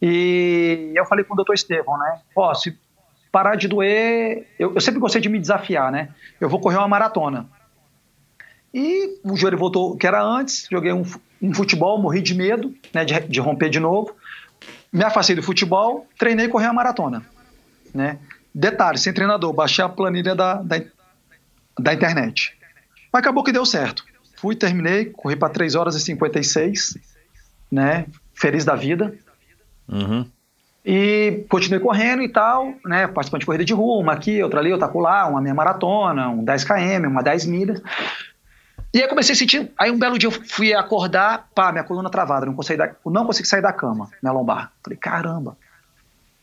E 0.02 0.92
eu 0.94 1.06
falei 1.06 1.24
com 1.24 1.34
o 1.34 1.36
doutor 1.36 1.54
Estevão, 1.54 1.96
né? 1.96 2.18
Ó, 2.34 2.50
oh, 2.50 2.54
se 2.54 2.76
parar 3.30 3.54
de 3.56 3.68
doer, 3.68 4.48
eu, 4.58 4.74
eu, 4.74 4.80
sempre 4.80 5.00
gostei 5.00 5.20
de 5.20 5.28
me 5.28 5.38
desafiar, 5.38 5.90
né? 5.90 6.08
Eu 6.40 6.48
vou 6.48 6.60
correr 6.60 6.76
uma 6.76 6.88
maratona. 6.88 7.46
E 8.72 9.20
o 9.24 9.36
joelho 9.36 9.56
voltou, 9.56 9.96
que 9.96 10.06
era 10.06 10.20
antes, 10.20 10.66
joguei 10.70 10.92
um, 10.92 11.04
um 11.40 11.54
futebol, 11.54 12.00
morri 12.00 12.20
de 12.20 12.34
medo, 12.34 12.74
né? 12.92 13.04
De, 13.04 13.20
de 13.20 13.40
romper 13.40 13.70
de 13.70 13.78
novo. 13.78 14.14
Me 14.92 15.04
afastei 15.04 15.36
do 15.36 15.42
futebol, 15.42 16.06
treinei 16.18 16.46
e 16.46 16.48
corri 16.48 16.64
a 16.64 16.72
maratona 16.72 17.24
né? 17.94 18.18
Detalhe, 18.54 18.98
sem 18.98 19.12
treinador, 19.12 19.52
baixei 19.52 19.84
a 19.84 19.88
planilha 19.88 20.34
da, 20.34 20.54
da, 20.54 20.82
da 21.78 21.94
internet. 21.94 22.56
Mas 23.12 23.20
acabou 23.20 23.44
que 23.44 23.52
deu 23.52 23.64
certo. 23.64 24.04
Fui, 24.36 24.54
terminei, 24.54 25.06
corri 25.06 25.36
para 25.36 25.48
3 25.48 25.74
horas 25.74 25.94
e 25.94 26.00
56, 26.00 26.98
né? 27.70 28.06
Feliz 28.34 28.64
da 28.64 28.74
vida. 28.74 29.14
Uhum. 29.88 30.28
E 30.84 31.44
continuei 31.48 31.80
correndo 31.80 32.22
e 32.22 32.28
tal, 32.28 32.74
né? 32.84 33.06
Participando 33.06 33.40
de 33.40 33.46
corrida 33.46 33.64
de 33.64 33.72
rua, 33.72 34.02
uma 34.02 34.12
aqui, 34.12 34.42
outra 34.42 34.60
ali, 34.60 34.72
outra 34.72 34.90
lá, 34.94 35.26
uma 35.26 35.40
meia 35.40 35.54
maratona, 35.54 36.28
um 36.28 36.44
10 36.44 36.64
km, 36.64 37.06
uma 37.06 37.22
10 37.22 37.46
milhas. 37.46 37.80
E 38.92 39.00
aí 39.02 39.08
comecei 39.08 39.32
a 39.32 39.36
sentir. 39.36 39.72
Aí 39.78 39.90
um 39.90 39.98
belo 39.98 40.18
dia 40.18 40.28
eu 40.28 40.30
fui 40.30 40.74
acordar, 40.74 41.48
pá, 41.54 41.72
minha 41.72 41.82
coluna 41.82 42.10
travada, 42.10 42.46
não 42.46 42.54
consegui, 42.54 42.82
não 43.06 43.24
consegui 43.24 43.48
sair 43.48 43.62
da 43.62 43.72
cama, 43.72 44.10
minha 44.22 44.32
lombar. 44.32 44.70
Falei, 44.82 44.98
caramba. 44.98 45.56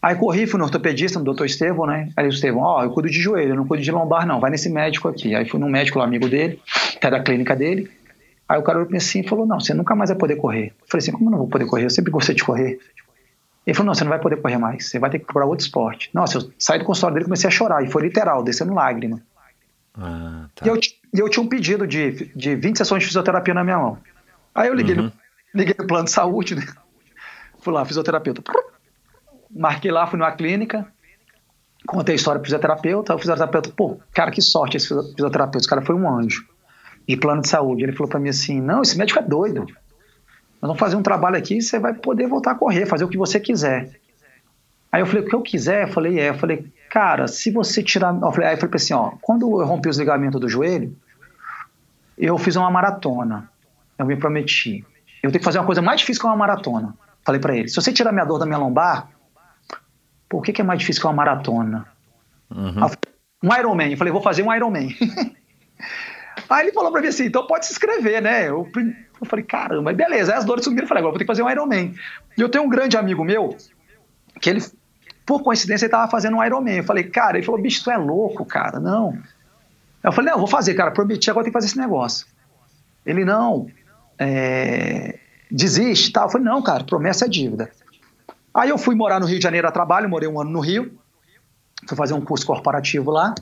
Aí 0.01 0.15
corri, 0.15 0.47
fui 0.47 0.57
no 0.57 0.65
ortopedista, 0.65 1.19
no 1.19 1.25
doutor 1.25 1.45
Estevão, 1.45 1.85
né? 1.85 2.09
Aí 2.17 2.25
o 2.25 2.29
Estevão, 2.29 2.61
ó, 2.63 2.79
oh, 2.79 2.83
eu 2.83 2.89
cuido 2.89 3.09
de 3.09 3.21
joelho, 3.21 3.51
eu 3.51 3.55
não 3.55 3.67
cuido 3.67 3.83
de 3.83 3.91
lombar, 3.91 4.25
não, 4.25 4.39
vai 4.39 4.49
nesse 4.49 4.67
médico 4.69 5.07
aqui. 5.07 5.35
Aí 5.35 5.47
fui 5.47 5.59
num 5.59 5.69
médico 5.69 5.99
lá, 5.99 6.05
amigo 6.05 6.27
dele, 6.27 6.59
que 6.99 7.05
é 7.05 7.09
da 7.11 7.19
clínica 7.21 7.55
dele. 7.55 7.89
Aí 8.49 8.59
o 8.59 8.63
cara 8.63 8.79
olhou 8.79 8.87
pra 8.87 8.93
mim 8.93 8.97
assim 8.97 9.19
e 9.19 9.27
falou: 9.27 9.45
Não, 9.45 9.59
você 9.59 9.73
nunca 9.73 9.95
mais 9.95 10.09
vai 10.09 10.17
poder 10.17 10.35
correr. 10.37 10.73
Eu 10.81 10.87
falei 10.87 11.03
assim: 11.03 11.11
Como 11.11 11.27
eu 11.27 11.31
não 11.31 11.37
vou 11.37 11.47
poder 11.47 11.65
correr? 11.65 11.85
Eu 11.85 11.89
sempre 11.91 12.11
gostei 12.11 12.33
de 12.35 12.43
correr. 12.43 12.79
Ele 13.65 13.75
falou: 13.75 13.87
Não, 13.87 13.93
você 13.93 14.03
não 14.03 14.09
vai 14.09 14.19
poder 14.19 14.41
correr 14.41 14.57
mais. 14.57 14.89
Você 14.89 14.97
vai 14.97 15.09
ter 15.11 15.19
que 15.19 15.25
procurar 15.25 15.45
outro 15.45 15.63
esporte. 15.65 16.09
Nossa, 16.13 16.39
eu 16.39 16.51
saí 16.57 16.79
do 16.79 16.85
consultório 16.85 17.13
dele 17.13 17.23
e 17.25 17.27
comecei 17.27 17.47
a 17.47 17.51
chorar. 17.51 17.83
E 17.83 17.89
foi 17.91 18.01
literal, 18.01 18.43
descendo 18.43 18.73
lágrima. 18.73 19.21
Ah, 19.95 20.45
tá. 20.55 20.65
E 20.65 20.69
eu, 20.69 20.79
eu 21.13 21.29
tinha 21.29 21.43
um 21.43 21.47
pedido 21.47 21.85
de, 21.85 22.31
de 22.35 22.55
20 22.55 22.77
sessões 22.77 23.03
de 23.03 23.07
fisioterapia 23.07 23.53
na 23.53 23.63
minha 23.63 23.77
mão. 23.77 23.97
Aí 24.55 24.67
eu 24.67 24.73
liguei, 24.73 24.95
Uhum. 24.95 25.03
no, 25.03 25.11
liguei 25.53 25.75
no 25.77 25.85
plano 25.87 26.05
de 26.05 26.11
saúde, 26.11 26.55
né? 26.55 26.65
Fui 27.59 27.71
lá, 27.71 27.85
fisioterapeuta. 27.85 28.41
Marquei 29.53 29.91
lá, 29.91 30.07
fui 30.07 30.17
numa 30.17 30.31
clínica, 30.31 30.85
contei 31.85 32.13
a 32.13 32.15
história 32.15 32.39
pro 32.39 32.45
fisioterapeuta. 32.47 33.15
O 33.15 33.19
fisioterapeuta, 33.19 33.69
pô, 33.75 33.97
cara, 34.13 34.31
que 34.31 34.41
sorte 34.41 34.77
esse 34.77 34.87
fisio- 34.87 35.03
fisioterapeuta. 35.13 35.59
Esse 35.59 35.67
cara 35.69 35.81
foi 35.81 35.95
um 35.95 36.09
anjo 36.09 36.45
de 37.07 37.17
plano 37.17 37.41
de 37.41 37.49
saúde. 37.49 37.83
Ele 37.83 37.91
falou 37.93 38.09
pra 38.09 38.19
mim 38.19 38.29
assim: 38.29 38.61
não, 38.61 38.81
esse 38.81 38.97
médico 38.97 39.19
é 39.19 39.23
doido. 39.23 39.65
Nós 39.65 40.67
vamos 40.69 40.79
fazer 40.79 40.95
um 40.95 41.01
trabalho 41.03 41.37
aqui 41.37 41.57
e 41.57 41.61
você 41.61 41.79
vai 41.79 41.93
poder 41.93 42.27
voltar 42.27 42.51
a 42.51 42.55
correr, 42.55 42.85
fazer 42.85 43.03
o 43.03 43.07
que 43.09 43.17
você 43.17 43.39
quiser. 43.39 43.99
Aí 44.91 45.01
eu 45.01 45.05
falei, 45.05 45.23
o 45.23 45.25
que 45.25 45.33
eu 45.35 45.41
quiser? 45.41 45.83
Eu 45.83 45.87
falei, 45.87 46.19
é. 46.19 46.29
Eu 46.29 46.35
falei, 46.35 46.65
cara, 46.89 47.27
se 47.27 47.49
você 47.49 47.81
tirar. 47.81 48.13
Eu 48.13 48.31
falei, 48.31 48.49
aí 48.49 48.55
eu 48.55 48.59
falei 48.59 48.75
assim, 48.75 48.93
ó, 48.93 49.13
quando 49.21 49.49
eu 49.59 49.65
rompi 49.65 49.89
os 49.89 49.97
ligamentos 49.97 50.39
do 50.39 50.47
joelho, 50.49 50.95
eu 52.17 52.37
fiz 52.37 52.55
uma 52.55 52.69
maratona. 52.69 53.49
Eu 53.97 54.05
me 54.05 54.15
prometi. 54.15 54.85
Eu 55.23 55.31
tenho 55.31 55.39
que 55.39 55.45
fazer 55.45 55.59
uma 55.59 55.65
coisa 55.65 55.81
mais 55.81 55.99
difícil 56.01 56.21
que 56.21 56.27
uma 56.27 56.35
maratona. 56.35 56.93
Falei 57.23 57.39
pra 57.39 57.55
ele, 57.55 57.67
se 57.67 57.75
você 57.75 57.93
tirar 57.93 58.11
minha 58.11 58.25
dor 58.25 58.37
da 58.39 58.45
minha 58.45 58.57
lombar, 58.57 59.09
por 60.31 60.41
que, 60.41 60.53
que 60.53 60.61
é 60.61 60.63
mais 60.63 60.79
difícil 60.79 61.01
que 61.01 61.07
uma 61.07 61.13
maratona? 61.13 61.85
Uhum. 62.49 62.87
Um 63.43 63.53
Ironman. 63.53 63.91
Eu 63.91 63.97
falei, 63.97 64.13
vou 64.13 64.21
fazer 64.21 64.41
um 64.41 64.53
Ironman. 64.53 64.95
Aí 66.49 66.65
ele 66.65 66.71
falou 66.71 66.89
pra 66.89 67.01
mim 67.01 67.07
assim, 67.07 67.25
então 67.25 67.45
pode 67.45 67.65
se 67.65 67.73
inscrever, 67.73 68.21
né? 68.21 68.47
Eu, 68.47 68.65
eu 68.73 69.27
falei, 69.27 69.43
caramba, 69.43 69.91
beleza. 69.91 70.31
Aí 70.31 70.37
as 70.37 70.45
dores 70.45 70.63
sumiram. 70.63 70.85
Eu 70.85 70.87
falei, 70.87 71.01
agora 71.01 71.11
vou 71.11 71.19
ter 71.19 71.25
que 71.25 71.31
fazer 71.31 71.43
um 71.43 71.49
Ironman. 71.49 71.93
E 72.37 72.41
eu 72.41 72.47
tenho 72.47 72.63
um 72.63 72.69
grande 72.69 72.95
amigo 72.95 73.25
meu, 73.25 73.57
que 74.39 74.49
ele, 74.49 74.63
por 75.25 75.43
coincidência, 75.43 75.85
ele 75.85 75.91
tava 75.91 76.09
fazendo 76.09 76.37
um 76.37 76.43
Ironman. 76.43 76.77
Eu 76.77 76.83
falei, 76.85 77.03
cara, 77.03 77.37
ele 77.37 77.45
falou, 77.45 77.61
bicho, 77.61 77.83
tu 77.83 77.91
é 77.91 77.97
louco, 77.97 78.45
cara, 78.45 78.79
não. 78.79 79.17
Eu 80.01 80.13
falei, 80.13 80.29
não, 80.29 80.37
eu 80.37 80.39
vou 80.39 80.47
fazer, 80.47 80.73
cara, 80.75 80.91
prometi, 80.91 81.29
agora 81.29 81.43
tem 81.43 81.51
que 81.51 81.57
fazer 81.57 81.67
esse 81.67 81.77
negócio. 81.77 82.25
Ele, 83.05 83.25
não, 83.25 83.67
é, 84.17 85.19
desiste 85.49 86.09
e 86.09 86.13
tal. 86.13 86.27
Eu 86.27 86.29
falei, 86.31 86.47
não, 86.47 86.61
cara, 86.61 86.85
promessa 86.85 87.25
é 87.25 87.27
dívida. 87.27 87.69
Aí 88.53 88.69
eu 88.69 88.77
fui 88.77 88.95
morar 88.95 89.19
no 89.19 89.25
Rio 89.25 89.37
de 89.37 89.43
Janeiro 89.43 89.67
a 89.67 89.71
trabalho, 89.71 90.09
morei 90.09 90.27
um 90.27 90.39
ano 90.39 90.49
no 90.49 90.59
Rio, 90.59 90.91
fui 91.87 91.97
fazer 91.97 92.13
um 92.13 92.21
curso 92.21 92.45
corporativo 92.45 93.11
lá. 93.11 93.33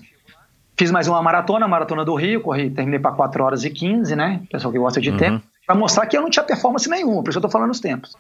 Fiz 0.78 0.92
mais 0.92 1.08
uma 1.08 1.22
maratona, 1.22 1.68
maratona 1.68 2.06
do 2.06 2.16
Rio, 2.16 2.40
corri, 2.42 2.70
terminei 2.70 3.00
para 3.00 3.12
4 3.12 3.44
horas 3.44 3.64
e 3.66 3.70
15, 3.70 4.16
né? 4.16 4.42
Pessoal 4.52 4.72
que 4.72 4.80
gosta 4.80 5.02
de 5.02 5.12
tempo, 5.12 5.44
para 5.66 5.76
mostrar 5.76 6.06
que 6.06 6.16
eu 6.18 6.22
não 6.22 6.30
tinha 6.30 6.44
performance 6.44 6.90
nenhuma, 6.90 7.22
por 7.22 7.30
isso 7.30 7.38
eu 7.38 7.42
tô 7.42 7.50
falando 7.50 7.72
os 7.72 7.80
tempos. 7.82 8.16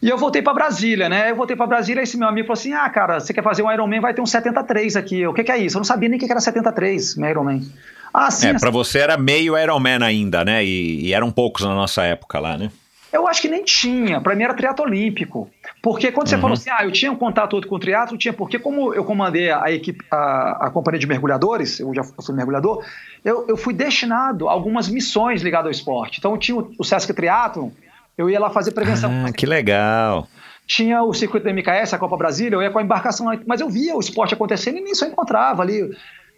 E 0.00 0.08
eu 0.08 0.16
voltei 0.16 0.40
para 0.40 0.54
Brasília, 0.54 1.08
né? 1.08 1.30
Eu 1.32 1.34
voltei 1.34 1.56
para 1.56 1.66
Brasília 1.66 2.00
e 2.02 2.04
esse 2.04 2.16
meu 2.16 2.28
amigo 2.28 2.46
falou 2.46 2.58
assim: 2.60 2.72
"Ah, 2.72 2.88
cara, 2.88 3.18
você 3.18 3.34
quer 3.34 3.42
fazer 3.42 3.64
um 3.64 3.72
Ironman, 3.72 4.00
vai 4.00 4.14
ter 4.14 4.20
um 4.20 4.26
73 4.26 4.94
aqui". 4.94 5.18
Eu, 5.20 5.30
O 5.32 5.34
que 5.34 5.42
que 5.42 5.50
é 5.50 5.58
isso? 5.58 5.76
Eu 5.76 5.80
não 5.80 5.84
sabia 5.84 6.08
nem 6.08 6.16
o 6.18 6.20
que 6.24 6.30
era 6.30 6.40
73, 6.40 7.16
meu 7.16 7.28
Ironman. 7.28 7.68
Ah, 8.14 8.30
sim. 8.30 8.46
É, 8.46 8.50
assim- 8.50 8.60
pra 8.60 8.70
você 8.70 9.00
era 9.00 9.16
meio 9.16 9.58
Ironman 9.58 10.04
ainda, 10.04 10.44
né? 10.44 10.64
E, 10.64 11.06
e 11.06 11.12
eram 11.12 11.32
poucos 11.32 11.64
na 11.64 11.74
nossa 11.74 12.04
época 12.04 12.38
lá, 12.38 12.56
né? 12.56 12.70
Eu 13.12 13.26
acho 13.26 13.40
que 13.40 13.48
nem 13.48 13.64
tinha. 13.64 14.20
Para 14.20 14.34
mim 14.34 14.44
era 14.44 14.54
triatlo 14.54 14.84
olímpico. 14.84 15.50
Porque 15.82 16.12
quando 16.12 16.28
você 16.28 16.36
falou 16.36 16.54
assim, 16.54 16.70
ah, 16.70 16.84
eu 16.84 16.92
tinha 16.92 17.10
um 17.10 17.16
contato 17.16 17.54
outro 17.54 17.68
com 17.68 17.76
o 17.76 17.78
triatlo, 17.78 18.18
tinha 18.18 18.32
porque 18.32 18.58
como 18.58 18.92
eu 18.92 19.04
comandei 19.04 19.50
a 19.50 19.70
equipe, 19.70 20.04
a, 20.10 20.66
a 20.66 20.70
companhia 20.70 20.98
de 20.98 21.06
mergulhadores, 21.06 21.80
eu 21.80 21.94
já 21.94 22.02
fui 22.04 22.34
mergulhador, 22.34 22.84
eu, 23.24 23.46
eu 23.48 23.56
fui 23.56 23.72
destinado 23.72 24.48
a 24.48 24.52
algumas 24.52 24.88
missões 24.88 25.42
ligadas 25.42 25.66
ao 25.66 25.70
esporte. 25.70 26.18
Então 26.18 26.36
tinha 26.36 26.56
o, 26.56 26.72
o 26.78 26.84
Sesc 26.84 27.12
Triathlon, 27.14 27.70
eu 28.16 28.28
ia 28.28 28.38
lá 28.38 28.50
fazer 28.50 28.72
prevenção. 28.72 29.10
Ah, 29.26 29.32
que 29.32 29.46
legal. 29.46 30.28
Tinha 30.66 31.02
o 31.02 31.14
circuito 31.14 31.46
da 31.46 31.52
MKS, 31.52 31.94
a 31.94 31.98
Copa 31.98 32.16
Brasília, 32.16 32.56
eu 32.56 32.62
ia 32.62 32.70
com 32.70 32.78
a 32.78 32.82
embarcação 32.82 33.26
lá, 33.26 33.38
mas 33.46 33.60
eu 33.60 33.70
via 33.70 33.96
o 33.96 34.00
esporte 34.00 34.34
acontecendo 34.34 34.76
e 34.76 34.82
nisso 34.82 35.04
eu 35.04 35.08
encontrava 35.08 35.62
ali 35.62 35.90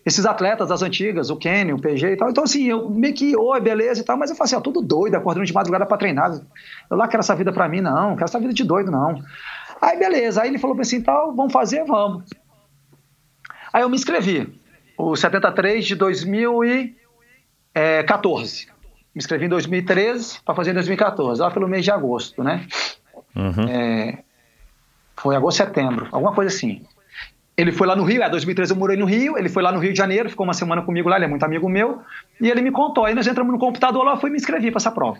esses 0.05 0.24
atletas 0.24 0.68
das 0.68 0.82
antigas, 0.82 1.31
o 1.31 1.36
Kenny, 1.36 1.72
o 1.72 1.78
PG 1.78 2.12
e 2.12 2.16
tal. 2.16 2.31
Então, 2.31 2.44
assim, 2.44 2.64
eu 2.64 2.89
meio 2.89 3.14
que, 3.14 3.36
oi, 3.36 3.60
beleza 3.60 4.01
e 4.01 4.05
tal, 4.05 4.16
mas 4.16 4.31
eu 4.31 4.36
falei 4.36 4.48
assim, 4.48 4.56
ó, 4.56 4.60
tudo 4.60 4.81
doido, 4.81 5.14
acordando 5.14 5.44
de 5.44 5.52
madrugada 5.52 5.85
pra 5.85 5.98
treinar. 5.98 6.40
Eu 6.90 6.97
lá 6.97 7.06
quero 7.06 7.20
essa 7.20 7.36
vida 7.36 7.52
pra 7.52 7.68
mim, 7.68 7.81
não, 7.81 8.14
quero 8.14 8.24
essa 8.24 8.40
vida 8.40 8.52
de 8.52 8.64
doido, 8.64 8.90
não. 8.90 9.22
Aí, 9.81 9.98
beleza, 9.98 10.43
aí 10.43 10.48
ele 10.48 10.59
falou 10.59 10.74
pra 10.74 10.82
assim, 10.82 11.02
tal, 11.02 11.35
vamos 11.35 11.52
fazer, 11.52 11.85
vamos. 11.85 12.24
Aí 13.72 13.82
eu 13.82 13.89
me 13.89 13.97
inscrevi, 13.97 14.52
o 14.97 15.14
73 15.14 15.85
de 15.85 15.94
2014. 15.94 18.68
Me 19.14 19.18
inscrevi 19.18 19.47
em 19.47 19.48
2013 19.48 20.40
para 20.44 20.55
fazer 20.55 20.70
em 20.70 20.74
2014, 20.74 21.40
lá 21.40 21.51
pelo 21.51 21.68
mês 21.68 21.85
de 21.85 21.90
agosto, 21.90 22.43
né? 22.43 22.66
Uhum. 23.35 23.68
É, 23.68 24.18
foi 25.16 25.36
agosto, 25.36 25.59
setembro, 25.59 26.09
alguma 26.10 26.35
coisa 26.35 26.55
assim. 26.55 26.82
Ele 27.61 27.73
foi 27.73 27.87
lá 27.87 27.95
no 27.95 28.05
Rio, 28.05 28.23
é, 28.23 28.31
2013 28.31 28.73
eu 28.73 28.78
morei 28.78 28.97
no 28.97 29.05
Rio, 29.05 29.37
ele 29.37 29.51
foi 29.51 29.62
lá 29.62 29.70
no 29.70 29.78
Rio 29.78 29.93
de 29.93 29.99
Janeiro, 29.99 30.31
ficou 30.31 30.45
uma 30.45 30.55
semana 30.55 30.81
comigo 30.81 31.11
lá, 31.11 31.16
ele 31.16 31.27
é 31.27 31.28
muito 31.28 31.45
amigo 31.45 31.69
meu, 31.69 32.01
e 32.41 32.49
ele 32.49 32.62
me 32.62 32.70
contou. 32.70 33.05
Aí 33.05 33.15
nós 33.15 33.27
entramos 33.27 33.53
no 33.53 33.59
computador 33.59 34.03
lá, 34.03 34.12
eu 34.12 34.16
fui 34.16 34.31
me 34.31 34.37
inscrever 34.37 34.73
para 34.73 34.78
essa 34.78 34.91
prova. 34.91 35.19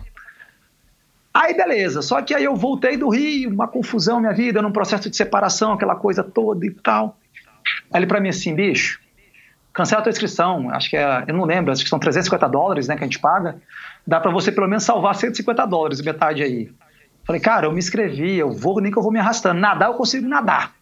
Aí 1.35 1.53
beleza, 1.53 2.01
só 2.01 2.23
que 2.23 2.35
aí 2.35 2.43
eu 2.43 2.57
voltei 2.57 2.97
do 2.97 3.11
Rio, 3.11 3.51
uma 3.51 3.69
confusão 3.69 4.21
minha 4.21 4.33
vida, 4.33 4.63
num 4.63 4.73
processo 4.73 5.11
de 5.11 5.17
separação, 5.19 5.75
aquela 5.75 5.95
coisa 5.95 6.25
toda 6.25 6.65
e 6.65 6.71
tal. 6.71 7.19
Aí 7.93 8.01
ele 8.01 8.07
pra 8.07 8.21
mim 8.21 8.31
assim, 8.31 8.55
bicho, 8.55 9.01
cancela 9.71 10.01
a 10.01 10.05
tua 10.05 10.11
inscrição, 10.11 10.71
acho 10.71 10.89
que 10.89 10.97
é, 10.97 11.25
eu 11.29 11.35
não 11.35 11.45
lembro, 11.45 11.71
acho 11.71 11.85
que 11.85 11.91
são 11.91 11.99
350 11.99 12.49
dólares, 12.49 12.89
né, 12.89 12.97
que 12.97 13.05
a 13.05 13.07
gente 13.07 13.19
paga, 13.19 13.61
dá 14.07 14.19
pra 14.19 14.31
você 14.31 14.51
pelo 14.51 14.67
menos 14.67 14.83
salvar 14.83 15.15
150 15.15 15.67
dólares, 15.67 16.01
metade 16.01 16.43
aí. 16.43 16.73
Falei, 17.23 17.43
cara, 17.43 17.67
eu 17.67 17.73
me 17.73 17.79
inscrevi, 17.79 18.39
eu 18.39 18.51
vou, 18.51 18.81
nem 18.81 18.91
que 18.91 18.97
eu 18.97 19.03
vou 19.03 19.13
me 19.13 19.21
arrastando, 19.21 19.61
nadar 19.61 19.91
eu 19.91 19.95
consigo 19.95 20.27
nadar. 20.27 20.80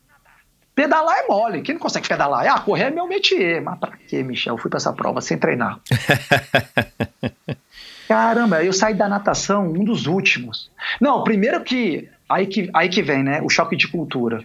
Pedalar 0.79 1.19
é 1.19 1.27
mole, 1.27 1.61
quem 1.61 1.75
não 1.75 1.83
consegue 1.83 2.07
pedalar? 2.07 2.47
Ah, 2.47 2.61
correr 2.61 2.85
é 2.85 2.91
meu 2.91 3.09
métier, 3.09 3.61
mas 3.61 3.77
pra 3.81 3.91
quê, 4.07 4.23
Michel? 4.23 4.55
Eu 4.55 4.59
fui 4.59 4.71
pra 4.71 4.77
essa 4.77 4.93
prova 4.93 5.21
sem 5.21 5.37
treinar. 5.37 5.81
Caramba, 8.07 8.63
eu 8.63 8.73
saí 8.73 8.95
da 8.95 9.09
natação 9.09 9.73
um 9.73 9.83
dos 9.83 10.07
últimos. 10.07 10.71
Não, 11.01 11.25
primeiro 11.25 11.65
que 11.65 12.09
aí 12.29 12.47
que, 12.47 12.71
aí 12.73 12.89
que 12.89 13.03
vem, 13.03 13.25
né? 13.25 13.43
O 13.43 13.49
choque 13.49 13.75
de 13.75 13.89
cultura. 13.89 14.45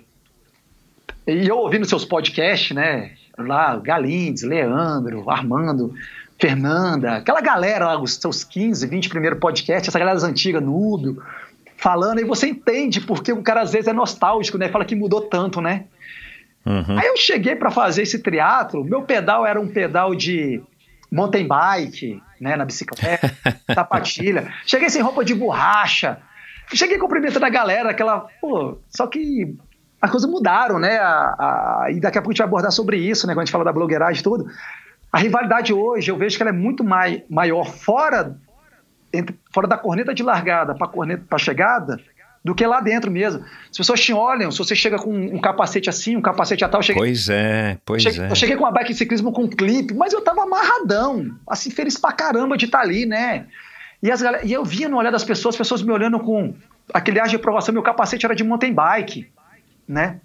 E 1.27 1.47
eu 1.47 1.59
ouvindo 1.59 1.85
seus 1.85 2.03
podcasts, 2.03 2.75
né? 2.75 3.11
Lá, 3.37 3.75
Galindes, 3.75 4.41
Leandro, 4.41 5.29
Armando, 5.29 5.93
Fernanda, 6.39 7.17
aquela 7.17 7.41
galera 7.41 7.85
lá, 7.85 8.01
os 8.01 8.15
seus 8.15 8.43
15, 8.43 8.87
20 8.87 9.07
primeiros 9.07 9.37
podcasts, 9.37 9.87
essa 9.87 9.99
galera 9.99 10.15
das 10.19 10.27
antigas, 10.27 10.63
Núbio, 10.63 11.21
falando, 11.77 12.17
aí 12.17 12.25
você 12.25 12.47
entende 12.47 13.01
porque 13.01 13.31
o 13.31 13.43
cara 13.43 13.61
às 13.61 13.71
vezes 13.71 13.87
é 13.87 13.93
nostálgico, 13.93 14.57
né? 14.57 14.67
Fala 14.69 14.83
que 14.83 14.95
mudou 14.95 15.21
tanto, 15.21 15.61
né? 15.61 15.85
Uhum. 16.65 16.97
Aí 16.97 17.07
eu 17.07 17.17
cheguei 17.17 17.55
para 17.55 17.69
fazer 17.69 18.03
esse 18.03 18.19
triatlo, 18.19 18.83
meu 18.83 19.01
pedal 19.01 19.45
era 19.45 19.59
um 19.59 19.67
pedal 19.67 20.15
de 20.15 20.61
mountain 21.11 21.47
bike, 21.47 22.21
né, 22.39 22.55
na 22.55 22.65
bicicleta, 22.65 23.31
sapatilha. 23.73 24.51
Cheguei 24.65 24.89
sem 24.89 25.01
roupa 25.01 25.23
de 25.23 25.35
borracha. 25.35 26.19
Cheguei 26.73 26.97
cumprimentando 26.97 27.45
a 27.45 27.49
galera, 27.49 27.91
aquela, 27.91 28.27
pô, 28.41 28.79
só 28.89 29.05
que 29.05 29.55
as 30.01 30.09
coisas 30.09 30.29
mudaram, 30.29 30.79
né? 30.79 30.97
A, 30.97 31.85
a, 31.85 31.91
e 31.91 31.99
daqui 31.99 32.17
a 32.17 32.21
pouco 32.21 32.31
a 32.31 32.33
gente 32.33 32.39
vai 32.39 32.47
abordar 32.47 32.71
sobre 32.71 32.97
isso, 32.97 33.27
né, 33.27 33.33
quando 33.33 33.43
a 33.43 33.45
gente 33.45 33.51
fala 33.51 33.63
da 33.63 33.73
blogueiragem 33.73 34.21
e 34.21 34.23
tudo. 34.23 34.47
A 35.11 35.19
rivalidade 35.19 35.71
hoje, 35.71 36.09
eu 36.09 36.17
vejo 36.17 36.35
que 36.35 36.41
ela 36.41 36.49
é 36.49 36.53
muito 36.53 36.83
mai, 36.83 37.23
maior 37.29 37.65
fora 37.65 38.35
entre, 39.13 39.37
fora 39.53 39.67
da 39.67 39.77
corneta 39.77 40.13
de 40.13 40.23
largada 40.23 40.73
para 40.73 40.87
corneta 40.87 41.23
para 41.29 41.37
chegada 41.37 41.99
do 42.43 42.53
que 42.53 42.65
lá 42.65 42.81
dentro 42.81 43.09
mesmo. 43.09 43.43
As 43.71 43.77
pessoas 43.77 44.01
te 44.01 44.11
olham, 44.11 44.51
se 44.51 44.57
você 44.57 44.75
chega 44.75 44.97
com 44.97 45.13
um 45.13 45.39
capacete 45.39 45.89
assim, 45.89 46.17
um 46.17 46.21
capacete 46.21 46.65
a 46.65 46.69
tal, 46.69 46.79
eu 46.79 46.83
cheguei, 46.83 47.01
Pois 47.01 47.29
é, 47.29 47.77
pois 47.85 48.03
cheguei, 48.03 48.21
é. 48.21 48.31
eu 48.31 48.35
cheguei 48.35 48.55
com 48.57 48.63
uma 48.63 48.71
bike 48.71 48.91
de 48.91 48.97
ciclismo 48.97 49.31
com 49.31 49.47
clipe, 49.47 49.93
mas 49.93 50.11
eu 50.11 50.21
tava 50.21 50.43
amarradão, 50.43 51.37
assim, 51.47 51.69
feliz 51.69 51.97
pra 51.97 52.11
caramba 52.11 52.57
de 52.57 52.65
estar 52.65 52.81
ali, 52.81 53.05
né? 53.05 53.47
E, 54.01 54.11
as 54.11 54.21
e 54.43 54.51
eu 54.51 54.65
via 54.65 54.89
no 54.89 54.97
olhar 54.97 55.11
das 55.11 55.23
pessoas, 55.23 55.55
as 55.55 55.59
pessoas 55.59 55.81
me 55.81 55.91
olhando 55.91 56.19
com 56.19 56.53
aquele 56.93 57.19
ar 57.19 57.27
de 57.27 57.37
aprovação, 57.37 57.73
meu 57.73 57.83
capacete 57.83 58.25
era 58.25 58.35
de 58.35 58.43
mountain 58.43 58.73
bike, 58.73 59.29
né? 59.87 60.19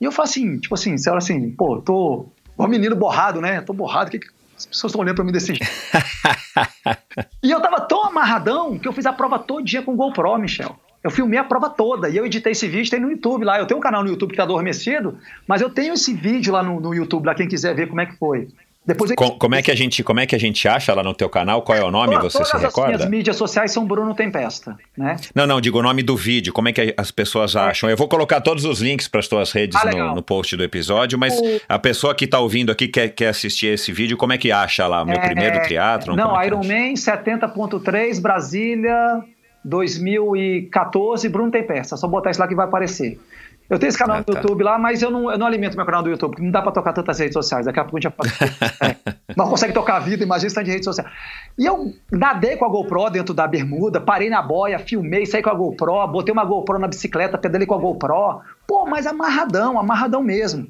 E 0.00 0.04
eu 0.04 0.12
falo 0.12 0.28
assim, 0.28 0.58
tipo 0.58 0.74
assim, 0.74 0.96
você 0.96 1.10
olha 1.10 1.18
assim, 1.18 1.50
pô, 1.50 1.82
tô 1.82 2.28
um 2.58 2.66
menino 2.66 2.96
borrado, 2.96 3.40
né? 3.40 3.60
Tô 3.60 3.72
borrado, 3.72 4.10
que, 4.10 4.18
que 4.18 4.28
as 4.58 4.66
pessoas 4.66 4.90
estão 4.90 5.00
olhando 5.00 5.14
pra 5.14 5.24
mim 5.24 5.32
desse 5.32 5.54
jeito? 5.54 5.64
e 7.42 7.50
eu 7.50 7.60
tava 7.60 7.80
tão 7.82 8.04
amarradão 8.04 8.78
que 8.78 8.88
eu 8.88 8.92
fiz 8.92 9.06
a 9.06 9.12
prova 9.12 9.38
todo 9.38 9.64
dia 9.64 9.82
com 9.82 9.96
GoPro, 9.96 10.36
Michel. 10.38 10.76
Eu 11.02 11.12
filmei 11.12 11.38
a 11.38 11.44
prova 11.44 11.70
toda 11.70 12.08
e 12.08 12.16
eu 12.16 12.26
editei 12.26 12.52
esse 12.52 12.66
vídeo, 12.66 12.90
tem 12.90 13.00
no 13.00 13.10
YouTube 13.10 13.44
lá. 13.44 13.58
Eu 13.58 13.66
tenho 13.66 13.78
um 13.78 13.82
canal 13.82 14.02
no 14.02 14.10
YouTube 14.10 14.30
que 14.32 14.36
tá 14.36 14.42
adormecido, 14.42 15.16
mas 15.46 15.62
eu 15.62 15.70
tenho 15.70 15.94
esse 15.94 16.12
vídeo 16.12 16.52
lá 16.52 16.62
no, 16.62 16.80
no 16.80 16.92
YouTube, 16.92 17.24
lá 17.24 17.34
quem 17.34 17.46
quiser 17.46 17.74
ver 17.74 17.86
como 17.88 18.00
é 18.00 18.06
que 18.06 18.16
foi. 18.16 18.48
Depois. 18.88 19.12
Com, 19.14 19.32
como, 19.32 19.54
é 19.54 19.60
que 19.60 19.70
a 19.70 19.76
gente, 19.76 20.02
como 20.02 20.18
é 20.18 20.24
que 20.24 20.34
a 20.34 20.40
gente 20.40 20.66
acha 20.66 20.94
lá 20.94 21.02
no 21.02 21.12
teu 21.12 21.28
canal? 21.28 21.60
Qual 21.60 21.76
é 21.76 21.84
o 21.84 21.90
nome? 21.90 22.16
Todas, 22.16 22.32
você 22.32 22.44
se 22.46 22.56
recorda? 22.56 22.92
As 22.92 22.96
minhas 23.00 23.10
mídias 23.10 23.36
sociais 23.36 23.70
são 23.70 23.84
Bruno 23.84 24.14
Tempesta, 24.14 24.78
né? 24.96 25.16
Não, 25.34 25.46
não, 25.46 25.60
digo 25.60 25.78
o 25.78 25.82
nome 25.82 26.02
do 26.02 26.16
vídeo. 26.16 26.54
Como 26.54 26.70
é 26.70 26.72
que 26.72 26.94
as 26.96 27.10
pessoas 27.10 27.54
é. 27.54 27.58
acham? 27.58 27.90
Eu 27.90 27.98
vou 27.98 28.08
colocar 28.08 28.40
todos 28.40 28.64
os 28.64 28.80
links 28.80 29.06
para 29.06 29.20
as 29.20 29.28
tuas 29.28 29.52
redes 29.52 29.78
ah, 29.78 29.90
no, 29.90 30.14
no, 30.14 30.22
post 30.22 30.56
do 30.56 30.64
episódio, 30.64 31.18
mas 31.18 31.38
o... 31.38 31.60
a 31.68 31.78
pessoa 31.78 32.14
que 32.14 32.24
está 32.24 32.40
ouvindo 32.40 32.72
aqui 32.72 32.88
quer, 32.88 33.10
quer 33.10 33.28
assistir 33.28 33.66
esse 33.66 33.92
vídeo, 33.92 34.16
como 34.16 34.32
é 34.32 34.38
que 34.38 34.50
acha 34.50 34.86
lá? 34.86 35.04
Meu 35.04 35.16
é... 35.16 35.20
primeiro 35.20 35.60
triatlo? 35.60 36.16
Não, 36.16 36.40
é 36.40 36.46
Ironman 36.46 36.94
70.3 36.94 38.22
Brasília 38.22 39.22
2014 39.66 41.28
Bruno 41.28 41.50
Tempesta. 41.50 41.94
Só 41.98 42.08
botar 42.08 42.30
isso 42.30 42.40
lá 42.40 42.48
que 42.48 42.54
vai 42.54 42.64
aparecer. 42.64 43.20
Eu 43.68 43.78
tenho 43.78 43.88
esse 43.88 43.98
canal 43.98 44.16
ah, 44.16 44.20
no 44.20 44.24
tá. 44.24 44.40
YouTube 44.40 44.64
lá, 44.64 44.78
mas 44.78 45.02
eu 45.02 45.10
não, 45.10 45.30
eu 45.30 45.36
não 45.36 45.46
alimento 45.46 45.76
meu 45.76 45.84
canal 45.84 46.02
do 46.02 46.08
YouTube, 46.08 46.30
porque 46.30 46.42
não 46.42 46.50
dá 46.50 46.62
pra 46.62 46.72
tocar 46.72 46.94
tantas 46.94 47.18
redes 47.18 47.34
sociais. 47.34 47.66
Daqui 47.66 47.78
a 47.78 47.84
pouco 47.84 47.98
a 47.98 48.00
gente 48.00 48.10
já 48.10 48.86
é, 48.88 48.96
não 49.36 49.48
consegue 49.48 49.74
tocar 49.74 49.96
a 49.96 50.00
vida, 50.00 50.24
imagina 50.24 50.48
se 50.48 50.64
de 50.64 50.70
redes 50.70 50.86
sociais. 50.86 51.10
E 51.58 51.66
eu 51.66 51.92
nadei 52.10 52.56
com 52.56 52.64
a 52.64 52.68
GoPro 52.68 53.10
dentro 53.10 53.34
da 53.34 53.46
bermuda, 53.46 54.00
parei 54.00 54.30
na 54.30 54.40
boia, 54.40 54.78
filmei, 54.78 55.26
saí 55.26 55.42
com 55.42 55.50
a 55.50 55.54
GoPro, 55.54 56.08
botei 56.08 56.32
uma 56.32 56.44
GoPro 56.44 56.78
na 56.78 56.88
bicicleta, 56.88 57.36
pedalei 57.36 57.66
com 57.66 57.74
a 57.74 57.78
GoPro. 57.78 58.40
Pô, 58.66 58.86
mas 58.86 59.06
amarradão, 59.06 59.78
amarradão 59.78 60.22
mesmo. 60.22 60.66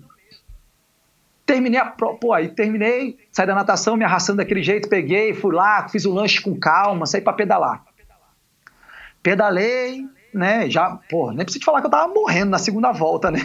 Terminei 1.47 1.81
a 1.81 1.87
pô, 1.87 2.33
aí 2.33 2.49
terminei, 2.49 3.17
saí 3.31 3.47
da 3.47 3.55
natação, 3.55 3.97
me 3.97 4.05
arrastando 4.05 4.39
daquele 4.39 4.63
jeito, 4.63 4.89
peguei, 4.89 5.33
fui 5.33 5.55
lá, 5.55 5.89
fiz 5.89 6.05
o 6.05 6.13
lanche 6.13 6.43
com 6.43 6.59
calma, 6.59 7.07
saí 7.07 7.21
para 7.21 7.33
pedalar. 7.33 7.85
Pedalei, 9.23 10.05
né, 10.39 10.71
já, 10.71 10.99
pô, 11.11 11.31
nem 11.31 11.45
preciso 11.45 11.61
te 11.61 11.65
falar 11.65 11.81
que 11.81 11.87
eu 11.87 11.91
tava 11.91 12.13
morrendo 12.13 12.51
na 12.51 12.59
segunda 12.59 12.93
volta, 12.93 13.31
né? 13.31 13.41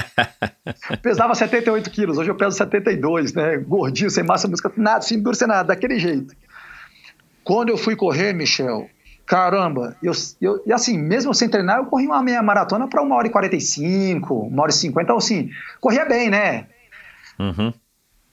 Pesava 1.02 1.34
78 1.34 1.90
quilos, 1.90 2.18
hoje 2.18 2.30
eu 2.30 2.34
peso 2.34 2.56
72, 2.56 3.34
né? 3.34 3.58
Gordinho, 3.58 4.10
sem 4.10 4.24
massa 4.24 4.48
muscular, 4.48 4.76
nada, 4.78 5.02
sem 5.02 5.20
duro, 5.22 5.36
sem 5.36 5.46
nada, 5.46 5.68
daquele 5.68 5.98
jeito. 5.98 6.34
Quando 7.44 7.68
eu 7.68 7.76
fui 7.76 7.94
correr, 7.94 8.32
Michel, 8.32 8.88
caramba, 9.26 9.96
eu, 10.02 10.12
eu, 10.40 10.62
e 10.66 10.72
assim, 10.72 10.98
mesmo 10.98 11.34
sem 11.34 11.48
treinar, 11.48 11.78
eu 11.78 11.86
corri 11.86 12.06
uma 12.06 12.22
meia 12.22 12.42
maratona 12.42 12.88
para 12.88 13.02
uma 13.02 13.16
hora 13.16 13.26
e 13.26 13.30
45, 13.30 14.34
uma 14.34 14.62
hora 14.62 14.70
e 14.70 14.74
50, 14.74 15.02
então 15.04 15.16
assim, 15.16 15.50
corria 15.80 16.04
bem, 16.04 16.30
né? 16.30 16.66
Uhum. 17.38 17.72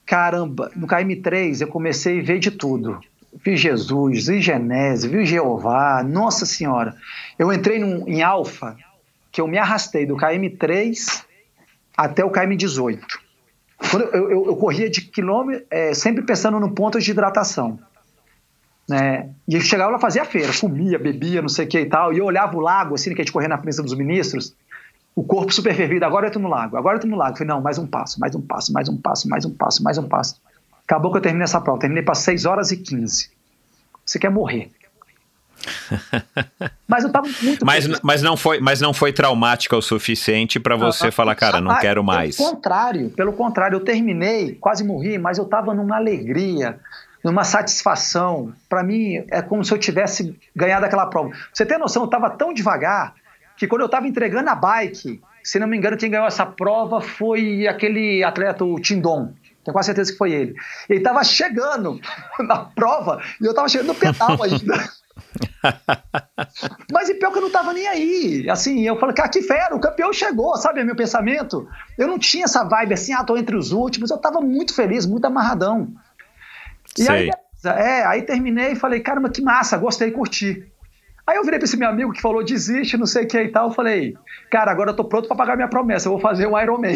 Caramba, 0.06 0.72
no 0.76 0.88
KM3 0.88 1.62
eu 1.62 1.68
comecei 1.68 2.20
a 2.20 2.24
ver 2.24 2.40
de 2.40 2.52
tudo 2.52 3.00
vi 3.34 3.56
Jesus, 3.56 4.28
vi 4.28 4.42
Genésio, 4.42 5.10
vi 5.10 5.26
Jeová, 5.26 6.04
Nossa 6.04 6.46
Senhora. 6.46 6.96
Eu 7.38 7.52
entrei 7.54 7.80
num, 7.80 8.08
em 8.08 8.22
Alfa, 8.22 8.76
que 9.32 9.40
eu 9.42 9.48
me 9.48 9.58
arrastei 9.58 10.06
do 10.06 10.16
KM3 10.16 11.24
até 11.96 12.24
o 12.24 12.32
KM18. 12.32 13.02
Quando 13.90 14.04
eu, 14.06 14.30
eu, 14.30 14.46
eu 14.48 14.56
corria 14.56 14.90
de 14.90 15.02
quilômetro, 15.02 15.66
é, 15.70 15.94
sempre 15.94 16.24
pensando 16.24 16.60
no 16.60 16.72
ponto 16.72 17.00
de 17.00 17.12
hidratação. 17.12 17.80
Né? 18.88 19.30
E 19.48 19.56
eu 19.56 19.62
chegava 19.62 19.92
lá, 19.92 20.00
fazia 20.00 20.26
feira, 20.26 20.52
comia, 20.60 20.98
bebia, 20.98 21.42
não 21.42 21.50
sei 21.50 21.66
o 21.66 21.68
que 21.68 21.80
e 21.80 21.86
tal. 21.86 22.12
E 22.12 22.18
eu 22.18 22.26
olhava 22.26 22.58
o 22.58 22.60
lago, 22.60 22.96
assim, 22.96 23.14
que 23.14 23.22
a 23.22 23.24
gente 23.24 23.32
corria 23.32 23.48
na 23.48 23.58
frente 23.58 23.82
dos 23.82 23.94
ministros, 23.94 24.56
o 25.16 25.24
corpo 25.24 25.54
super 25.54 25.76
fervido. 25.76 26.04
Agora 26.06 26.28
eu 26.28 26.32
tô 26.32 26.40
no 26.40 26.48
lago, 26.48 26.76
agora 26.76 26.98
eu 26.98 27.02
tô 27.02 27.08
no 27.08 27.16
lago. 27.16 27.34
Eu 27.34 27.38
falei, 27.38 27.54
não, 27.54 27.62
mais 27.62 27.78
um 27.78 27.86
passo, 27.86 28.20
mais 28.20 28.36
um 28.36 28.42
passo, 28.42 28.74
mais 28.74 28.90
um 28.90 28.98
passo, 28.98 29.30
mais 29.30 29.46
um 29.46 29.54
passo, 29.54 29.84
mais 29.84 29.98
um 29.98 30.08
passo. 30.08 30.42
Acabou 30.90 31.12
que 31.12 31.20
eu 31.20 31.22
terminei 31.22 31.44
essa 31.44 31.62
prova, 31.62 31.82
terminei 31.82 32.04
para 32.04 32.16
6 32.16 32.46
horas 32.46 32.72
e 32.72 32.78
15. 32.78 33.30
Você 34.04 34.18
quer 34.18 34.32
morrer. 34.32 34.72
mas 36.88 37.04
eu 37.04 37.12
tava 37.12 37.28
muito 37.44 37.66
mas, 37.66 37.86
mas 38.02 38.22
não 38.24 38.38
foi 38.38 38.62
mas 38.62 38.80
não 38.80 38.94
foi 38.94 39.12
traumática 39.12 39.76
o 39.76 39.82
suficiente 39.82 40.58
para 40.58 40.78
você 40.78 41.08
ah, 41.08 41.12
falar 41.12 41.36
cara 41.36 41.60
não 41.60 41.78
quero 41.80 42.02
mais. 42.02 42.38
pelo 42.38 42.50
contrário 42.52 43.10
pelo 43.10 43.34
contrário 43.34 43.76
eu 43.76 43.82
terminei 43.82 44.56
quase 44.56 44.86
morri 44.86 45.18
mas 45.18 45.38
eu 45.38 45.44
tava 45.44 45.74
numa 45.74 45.98
alegria 45.98 46.80
numa 47.24 47.44
satisfação. 47.44 48.54
Para 48.68 48.82
mim 48.82 49.24
é 49.30 49.42
como 49.42 49.64
se 49.64 49.72
eu 49.72 49.78
tivesse 49.78 50.40
ganhado 50.56 50.86
aquela 50.86 51.06
prova. 51.06 51.30
Você 51.54 51.66
tem 51.66 51.78
noção 51.78 52.04
eu 52.04 52.10
tava 52.10 52.32
tão 52.32 52.52
devagar 52.52 53.14
que 53.58 53.68
quando 53.68 53.82
eu 53.82 53.90
tava 53.90 54.08
entregando 54.08 54.50
a 54.50 54.56
bike 54.56 55.22
se 55.44 55.60
não 55.60 55.68
me 55.68 55.78
engano 55.78 55.98
quem 55.98 56.10
ganhou 56.10 56.26
essa 56.26 56.46
prova 56.46 57.00
foi 57.00 57.68
aquele 57.68 58.24
atleta 58.24 58.64
o 58.64 58.80
Tindon 58.80 59.34
tenho 59.64 59.74
quase 59.74 59.88
certeza 59.88 60.12
que 60.12 60.18
foi 60.18 60.32
ele. 60.32 60.56
Ele 60.90 61.00
estava 61.00 61.24
chegando 61.24 62.00
na 62.40 62.66
prova 62.66 63.22
e 63.42 63.46
eu 63.46 63.52
estava 63.52 63.68
chegando 63.68 63.88
no 63.88 63.96
pedal 63.96 64.38
ainda. 64.44 64.90
Mas 66.92 67.10
e 67.10 67.16
pior 67.16 67.32
que 67.32 67.38
eu 67.38 67.42
não 67.42 67.48
estava 67.48 67.74
nem 67.74 67.88
aí. 67.88 68.50
Assim, 68.50 68.88
eu 68.88 68.98
falei, 68.98 69.16
cara, 69.16 69.30
que 69.30 69.42
fera, 69.42 69.76
o 69.76 69.80
campeão 69.80 70.12
chegou, 70.14 70.56
sabe? 70.58 70.80
É 70.80 70.84
meu 70.84 70.96
pensamento. 70.96 71.68
Eu 71.98 72.08
não 72.08 72.18
tinha 72.18 72.46
essa 72.46 72.64
vibe 72.64 72.94
assim, 72.94 73.14
ah, 73.14 73.24
tô 73.24 73.38
entre 73.38 73.56
os 73.56 73.72
últimos. 73.72 74.10
Eu 74.10 74.18
estava 74.18 74.42
muito 74.42 74.74
feliz, 74.74 75.06
muito 75.06 75.26
amarradão. 75.26 75.94
E 76.98 77.04
Sei. 77.04 77.16
aí, 77.16 77.32
é, 77.66 78.06
aí 78.06 78.22
terminei 78.24 78.72
e 78.72 78.76
falei, 78.76 79.02
caramba, 79.02 79.30
que 79.30 79.42
massa, 79.42 79.78
gostei, 79.78 80.12
curti. 80.12 80.66
Aí 81.28 81.38
eu 81.38 81.44
virei 81.44 81.60
para 81.60 81.66
esse 81.66 81.78
meu 81.78 81.88
amigo 81.88 82.12
que 82.12 82.22
falou, 82.22 82.44
desiste, 82.44 82.98
não 82.98 83.06
sei 83.06 83.26
o 83.26 83.28
que 83.28 83.40
e 83.40 83.50
tal. 83.50 83.68
Eu 83.68 83.74
falei, 83.74 84.18
cara, 84.50 84.72
agora 84.72 84.92
eu 84.92 84.96
tô 84.96 85.06
pronto 85.06 85.28
para 85.28 85.38
pagar 85.38 85.56
minha 85.56 85.68
promessa, 85.68 86.08
eu 86.08 86.14
vou 86.14 86.22
fazer 86.22 86.48
o 86.48 86.60
Iron 86.60 86.80
Man. 86.80 86.96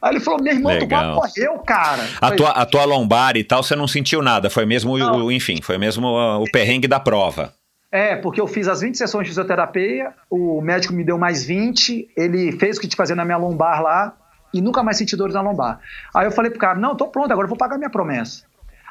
Aí 0.00 0.12
ele 0.12 0.20
falou: 0.20 0.42
meu 0.42 0.52
irmão, 0.52 0.72
Legal. 0.72 1.14
tu 1.14 1.18
quase 1.18 1.40
morreu, 1.40 1.58
cara. 1.60 2.02
A 2.20 2.30
tua, 2.32 2.50
a 2.50 2.66
tua 2.66 2.84
lombar 2.84 3.36
e 3.36 3.44
tal, 3.44 3.62
você 3.62 3.74
não 3.74 3.88
sentiu 3.88 4.22
nada. 4.22 4.50
Foi 4.50 4.66
mesmo, 4.66 4.92
o, 4.92 5.32
enfim, 5.32 5.60
foi 5.62 5.78
mesmo 5.78 6.06
o 6.06 6.44
perrengue 6.50 6.88
da 6.88 7.00
prova. 7.00 7.52
É, 7.90 8.16
porque 8.16 8.40
eu 8.40 8.46
fiz 8.48 8.66
as 8.66 8.80
20 8.80 8.98
sessões 8.98 9.22
de 9.22 9.28
fisioterapia, 9.30 10.12
o 10.28 10.60
médico 10.60 10.92
me 10.92 11.04
deu 11.04 11.16
mais 11.16 11.44
20, 11.44 12.08
ele 12.16 12.50
fez 12.52 12.76
o 12.76 12.80
que 12.80 12.88
que 12.88 12.96
fazer 12.96 13.14
na 13.14 13.24
minha 13.24 13.36
lombar 13.36 13.80
lá 13.80 14.16
e 14.52 14.60
nunca 14.60 14.82
mais 14.82 14.96
senti 14.96 15.16
dores 15.16 15.34
na 15.34 15.40
lombar. 15.40 15.78
Aí 16.12 16.26
eu 16.26 16.32
falei 16.32 16.50
pro 16.50 16.58
cara: 16.58 16.78
não, 16.78 16.96
tô 16.96 17.06
pronto, 17.06 17.30
agora 17.30 17.44
eu 17.44 17.48
vou 17.48 17.58
pagar 17.58 17.78
minha 17.78 17.90
promessa. 17.90 18.42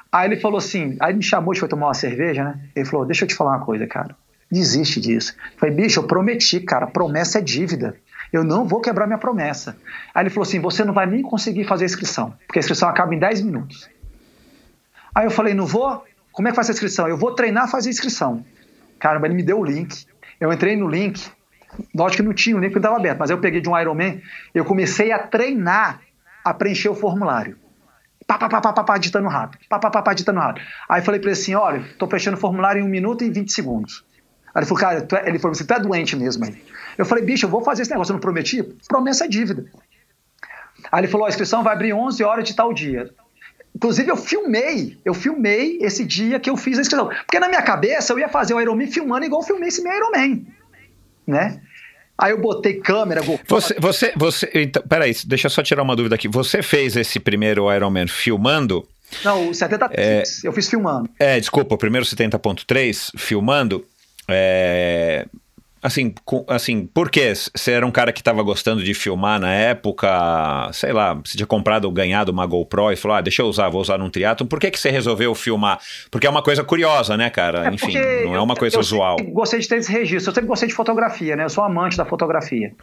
Aí 0.10 0.30
ele 0.30 0.40
falou 0.40 0.58
assim: 0.58 0.96
aí 1.00 1.14
me 1.14 1.22
chamou, 1.22 1.52
a 1.52 1.54
gente 1.54 1.60
foi 1.60 1.70
tomar 1.70 1.88
uma 1.88 1.94
cerveja, 1.94 2.44
né? 2.44 2.60
Ele 2.76 2.86
falou: 2.86 3.06
deixa 3.06 3.26
eu 3.26 3.28
te 3.28 3.36
falar 3.36 3.58
uma 3.58 3.66
coisa, 3.66 3.86
cara. 3.86 4.16
Desiste 4.50 5.02
disso. 5.02 5.36
Eu 5.54 5.60
falei, 5.60 5.76
bicho, 5.76 6.00
eu 6.00 6.04
prometi, 6.04 6.60
cara, 6.60 6.86
promessa 6.86 7.40
é 7.40 7.42
dívida 7.42 7.98
eu 8.34 8.44
não 8.44 8.66
vou 8.66 8.82
quebrar 8.82 9.06
minha 9.06 9.20
promessa. 9.20 9.78
Aí 10.14 10.24
ele 10.24 10.32
falou 10.32 10.42
assim: 10.42 10.60
você 10.60 10.84
não 10.84 10.94
vai 10.94 11.06
nem 11.06 11.22
conseguir 11.22 11.66
fazer 11.66 11.84
a 11.84 11.86
inscrição, 11.86 12.34
porque 12.48 12.58
a 12.58 12.62
inscrição 12.62 12.90
acaba 12.90 13.14
em 13.14 13.20
10 13.20 13.44
minutos. 13.44 13.88
Aí 15.14 15.26
eu 15.26 15.32
falei: 15.32 15.54
não 15.54 15.68
vou? 15.68 16.04
Como 16.32 16.48
é 16.48 16.52
que 16.52 16.56
faz 16.56 16.68
a 16.68 16.74
inscrição? 16.74 17.08
Eu 17.08 17.16
vou 17.16 17.36
treinar 17.36 17.70
fazer 17.70 17.90
a 17.90 17.92
inscrição. 17.92 18.44
Caramba, 19.00 19.28
ele 19.28 19.36
me 19.36 19.44
deu 19.44 19.60
o 19.60 19.64
link. 19.64 20.06
Eu 20.40 20.52
entrei 20.52 20.76
no 20.76 20.90
link, 20.90 21.30
lógico 21.94 22.24
que 22.24 22.28
não 22.28 22.34
tinha 22.34 22.56
o 22.56 22.60
link 22.60 22.72
porque 22.72 22.80
estava 22.80 22.98
aberto, 22.98 23.20
mas 23.20 23.30
eu 23.30 23.38
peguei 23.38 23.62
de 23.62 23.70
um 23.70 23.80
Ironman, 23.80 24.22
eu 24.54 24.66
comecei 24.66 25.12
a 25.12 25.20
treinar 25.20 26.02
a 26.44 26.54
preencher 26.54 26.90
o 26.90 26.96
formulário. 26.96 27.56
Pá, 28.26 28.38
pá, 28.38 28.50
pá, 28.50 28.62
pá, 28.62 28.74
pá, 28.74 28.84
pá, 28.84 28.98
ditando 28.98 29.28
rápido. 29.28 29.62
Pá, 29.70 29.78
pá, 29.78 29.92
pá, 29.92 30.02
pá, 30.02 30.14
ditando 30.14 30.40
rápido. 30.40 30.66
Aí 30.90 31.02
falei 31.02 31.20
para 31.20 31.30
ele 31.30 31.40
assim: 31.40 31.54
olha, 31.54 31.78
estou 31.82 32.08
preenchendo 32.08 32.36
o 32.36 32.40
formulário 32.40 32.82
em 32.82 32.84
1 32.84 32.90
minuto 32.90 33.24
e 33.24 33.30
20 33.30 33.52
segundos. 33.52 34.04
Aí 34.54 34.62
ele 34.62 34.66
falou, 34.66 34.82
cara, 34.82 35.08
é, 35.24 35.30
ele 35.30 35.40
falou 35.40 35.54
assim, 35.54 35.66
tu 35.66 35.74
é 35.74 35.80
doente 35.80 36.16
mesmo 36.16 36.46
aí. 36.46 36.64
Eu 36.98 37.06
falei, 37.06 37.24
bicho, 37.24 37.46
eu 37.46 37.50
vou 37.50 37.64
fazer 37.64 37.82
esse 37.82 37.92
negócio, 37.92 38.12
eu 38.12 38.16
não 38.16 38.22
prometi? 38.22 38.64
Promessa 38.88 39.26
é 39.26 39.28
dívida. 39.28 39.66
Aí 40.92 41.02
ele 41.02 41.08
falou, 41.08 41.26
a 41.26 41.30
inscrição 41.30 41.64
vai 41.64 41.74
abrir 41.74 41.94
11 41.94 42.24
horas 42.24 42.44
de 42.44 42.56
tal 42.56 42.74
dia. 42.74 43.10
Inclusive, 43.76 44.12
eu 44.12 44.18
filmei, 44.18 44.98
eu 45.04 45.14
filmei 45.14 45.80
esse 45.82 46.06
dia 46.06 46.40
que 46.40 46.50
eu 46.50 46.56
fiz 46.56 46.78
a 46.78 46.82
inscrição. 46.82 47.08
Porque 47.08 47.40
na 47.40 47.50
minha 47.50 47.62
cabeça 47.62 48.14
eu 48.14 48.20
ia 48.20 48.30
fazer 48.30 48.54
o 48.54 48.62
Ironman 48.62 48.88
filmando 48.88 49.26
igual 49.26 49.42
eu 49.42 49.48
filmei 49.48 49.70
esse 49.70 49.82
meu 49.82 49.92
Ironman. 49.92 50.46
Né? 51.26 51.60
Aí 52.18 52.32
eu 52.32 52.40
botei 52.40 52.76
câmera, 52.76 53.22
GoPro. 53.22 53.46
Você, 53.48 53.76
você, 53.80 54.14
você, 54.16 54.50
então, 54.54 54.84
peraí, 54.84 55.16
deixa 55.26 55.48
eu 55.48 55.50
só 55.50 55.64
tirar 55.64 55.82
uma 55.82 55.96
dúvida 55.96 56.14
aqui. 56.14 56.28
Você 56.28 56.62
fez 56.62 56.96
esse 56.96 57.20
primeiro 57.20 57.74
Ironman 57.74 58.08
filmando? 58.08 58.88
Não, 59.24 59.50
o 59.50 59.52
70.3, 59.52 59.92
é, 59.96 60.24
eu 60.44 60.54
fiz 60.54 60.70
filmando. 60.70 61.10
É, 61.20 61.40
desculpa, 61.40 61.74
o 61.74 61.78
primeiro 61.78 62.06
70.3 62.06 63.12
filmando. 63.18 63.86
É, 64.28 65.26
assim, 65.84 66.16
com, 66.24 66.46
assim, 66.48 66.86
por 66.86 67.12
quê? 67.12 67.34
Você 67.36 67.72
era 67.72 67.86
um 67.86 67.92
cara 67.92 68.14
que 68.14 68.22
estava 68.22 68.42
gostando 68.42 68.82
de 68.82 68.94
filmar 68.94 69.40
na 69.40 69.54
época, 69.54 70.08
sei 70.72 70.94
lá, 70.94 71.14
você 71.14 71.36
tinha 71.36 71.46
comprado 71.46 71.86
ou 71.86 71.92
ganhado 71.92 72.32
uma 72.32 72.46
GoPro 72.46 72.92
e 72.92 72.96
falou, 72.96 73.18
ah, 73.18 73.22
deixa 73.22 73.42
eu 73.42 73.48
usar, 73.48 73.68
vou 73.68 73.82
usar 73.82 73.98
num 73.98 74.10
triatlo. 74.10 74.48
Por 74.48 74.60
que, 74.60 74.72
que 74.72 74.80
você 74.80 74.90
resolveu 74.90 75.36
filmar? 75.36 75.80
Porque 76.10 76.26
é 76.26 76.30
uma 76.30 76.42
coisa 76.42 76.64
curiosa, 76.64 77.18
né, 77.18 77.30
cara? 77.30 77.68
É 77.68 77.74
Enfim, 77.74 77.94
não 78.24 78.34
é 78.34 78.42
uma 78.42 78.56
coisa 78.56 78.78
eu, 78.78 78.80
eu 78.80 78.82
usual. 78.82 79.18
Eu 79.20 79.26
gostei 79.26 79.60
de 79.60 79.68
ter 79.68 79.78
esse 79.78 79.92
registro, 79.92 80.32
eu 80.32 80.36
sempre 80.36 80.48
gostei 80.48 80.70
de 80.70 80.74
fotografia, 80.74 81.36
né? 81.36 81.44
Eu 81.44 81.50
sou 81.50 81.64
amante 81.64 81.98
da 81.98 82.06
fotografia. 82.06 82.74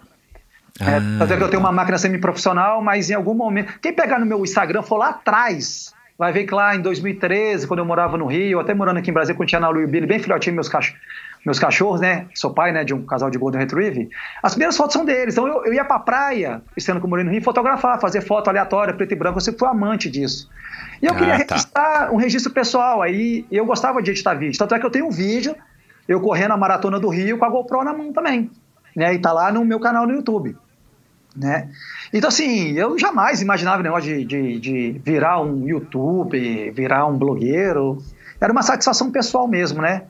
É, 0.79 0.85
ah. 0.85 1.25
É, 1.25 1.37
que 1.37 1.43
eu 1.43 1.49
tenho 1.49 1.61
uma 1.61 1.73
máquina 1.73 1.97
semi-profissional, 1.97 2.83
mas 2.83 3.09
em 3.09 3.15
algum 3.15 3.35
momento. 3.35 3.73
Quem 3.81 3.95
pegar 3.95 4.19
no 4.19 4.27
meu 4.27 4.45
Instagram 4.45 4.83
for 4.83 4.99
lá 4.99 5.09
atrás, 5.09 5.95
vai 6.19 6.33
ver 6.33 6.45
que 6.45 6.55
lá 6.55 6.77
em 6.77 6.83
2013, 6.83 7.67
quando 7.67 7.81
eu 7.81 7.87
morava 7.87 8.19
no 8.19 8.27
Rio, 8.27 8.61
até 8.61 8.75
morando 8.75 8.99
aqui 8.99 9.11
em 9.11 9.15
Brasília, 9.15 9.37
quando 9.37 9.49
tinha 9.49 9.61
na 9.61 9.69
e 9.71 9.85
o 9.85 9.89
Billy, 9.89 10.07
bem 10.07 10.19
filhotinho, 10.19 10.55
meus 10.55 10.69
cachorros 10.69 11.01
meus 11.45 11.59
cachorros, 11.59 12.01
né? 12.01 12.27
Sou 12.35 12.53
pai, 12.53 12.71
né, 12.73 12.85
de 12.85 12.93
um 12.93 13.05
casal 13.05 13.31
de 13.31 13.39
Golden 13.39 13.61
Retriever. 13.61 14.09
As 14.43 14.53
primeiras 14.53 14.77
fotos 14.77 14.93
são 14.93 15.05
deles. 15.05 15.35
Então 15.35 15.47
eu, 15.47 15.65
eu 15.65 15.73
ia 15.73 15.85
pra 15.85 15.99
praia, 15.99 16.63
esse 16.77 16.91
ano 16.91 17.01
que 17.01 17.07
eu 17.07 17.11
morei 17.11 17.25
no 17.25 17.31
Rio, 17.31 17.43
fotografar, 17.43 17.99
fazer 18.01 18.21
foto 18.21 18.49
aleatória, 18.49 18.93
preto 18.93 19.13
e 19.13 19.17
branco. 19.17 19.39
Eu 19.39 19.41
sempre 19.41 19.59
fui 19.59 19.69
amante 19.69 20.11
disso. 20.11 20.51
E 21.01 21.07
eu 21.07 21.13
ah, 21.13 21.17
queria 21.17 21.45
tá. 21.45 21.55
registrar 21.55 22.13
um 22.13 22.17
registro 22.17 22.53
pessoal. 22.53 23.01
Aí 23.01 23.47
eu 23.51 23.65
gostava 23.65 24.03
de 24.03 24.11
editar 24.11 24.35
vídeo. 24.35 24.59
Tanto 24.59 24.75
é 24.75 24.79
que 24.79 24.85
eu 24.85 24.91
tenho 24.91 25.07
um 25.07 25.11
vídeo, 25.11 25.57
eu 26.07 26.21
correndo 26.21 26.53
a 26.53 26.57
maratona 26.57 27.01
do 27.01 27.09
Rio 27.09 27.39
com 27.39 27.45
a 27.45 27.49
GoPro 27.49 27.85
na 27.85 27.93
mão 27.93 28.13
também. 28.13 28.51
Né? 28.95 29.15
E 29.15 29.19
tá 29.19 29.33
lá 29.33 29.51
no 29.51 29.65
meu 29.65 29.81
canal 29.81 30.07
no 30.07 30.13
YouTube. 30.13 30.57
né? 31.35 31.71
Então, 32.13 32.29
assim, 32.29 32.73
eu 32.73 32.99
jamais 32.99 33.41
imaginava 33.41 33.81
o 33.81 33.83
negócio 33.83 34.13
de, 34.13 34.25
de, 34.25 34.61
de 34.61 35.01
virar 35.05 35.41
um 35.41 35.67
YouTube, 35.67 36.71
virar 36.73 37.07
um 37.07 37.17
blogueiro. 37.17 37.99
Era 38.41 38.53
uma 38.53 38.63
satisfação 38.63 39.11
pessoal 39.11 39.47
mesmo, 39.47 39.81
né? 39.81 40.03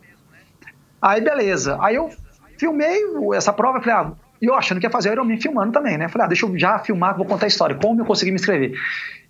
Aí, 1.01 1.21
beleza. 1.21 1.79
Aí 1.81 1.97
eu 1.97 2.11
filmei 2.59 3.01
essa 3.35 3.53
prova, 3.53 3.81
falei, 3.81 3.95
ah, 3.95 4.13
e 4.41 4.47
eu 4.47 4.55
achando 4.55 4.81
que 4.81 4.87
ia 4.87 4.91
fazer 4.91 5.23
me 5.23 5.41
filmando 5.41 5.73
também, 5.73 5.99
né? 5.99 6.09
Falei, 6.09 6.27
ah, 6.27 6.29
deixa 6.29 6.47
eu 6.47 6.59
já 6.59 6.79
filmar, 6.79 7.17
vou 7.17 7.27
contar 7.27 7.47
a 7.47 7.49
história, 7.49 7.77
como 7.77 8.01
eu 8.01 8.05
consegui 8.05 8.31
me 8.31 8.37
inscrever. 8.37 8.79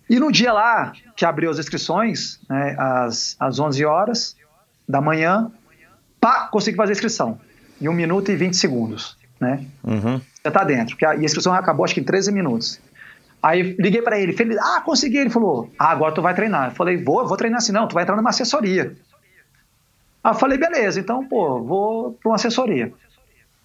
E 0.09 0.19
no 0.19 0.31
dia 0.31 0.51
lá, 0.51 0.93
que 1.15 1.25
abriu 1.25 1.49
as 1.49 1.59
inscrições, 1.59 2.39
né, 2.49 2.75
às, 2.77 3.35
às 3.39 3.59
11 3.59 3.85
horas 3.85 4.35
da 4.87 4.99
manhã, 4.99 5.51
pá, 6.19 6.47
consegui 6.47 6.75
fazer 6.75 6.91
a 6.91 6.95
inscrição. 6.95 7.39
Em 7.81 7.87
1 7.87 7.93
minuto 7.93 8.31
e 8.31 8.35
20 8.35 8.55
segundos, 8.55 9.17
né? 9.39 9.65
Uhum. 9.83 10.21
Já 10.43 10.51
tá 10.51 10.63
dentro, 10.63 10.95
porque 10.95 11.05
a, 11.05 11.15
e 11.15 11.19
a 11.19 11.23
inscrição 11.23 11.53
acabou 11.53 11.85
acho 11.85 11.93
que 11.93 12.01
em 12.01 12.03
13 12.03 12.31
minutos. 12.31 12.79
Aí 13.41 13.75
liguei 13.79 14.01
para 14.01 14.19
ele, 14.19 14.33
falei, 14.33 14.57
ah, 14.59 14.81
consegui. 14.81 15.17
Ele 15.17 15.29
falou, 15.29 15.71
ah, 15.79 15.89
agora 15.89 16.13
tu 16.13 16.21
vai 16.21 16.33
treinar. 16.33 16.69
Eu 16.69 16.75
falei, 16.75 17.03
vou, 17.03 17.27
vou 17.27 17.37
treinar 17.37 17.57
assim, 17.57 17.71
não, 17.71 17.87
tu 17.87 17.93
vai 17.93 18.03
entrar 18.03 18.15
numa 18.15 18.29
assessoria. 18.29 18.95
Aí 20.23 20.31
eu 20.31 20.35
falei, 20.35 20.57
beleza, 20.57 20.99
então, 20.99 21.25
pô, 21.27 21.61
vou 21.61 22.13
para 22.13 22.29
uma 22.29 22.35
assessoria. 22.35 22.93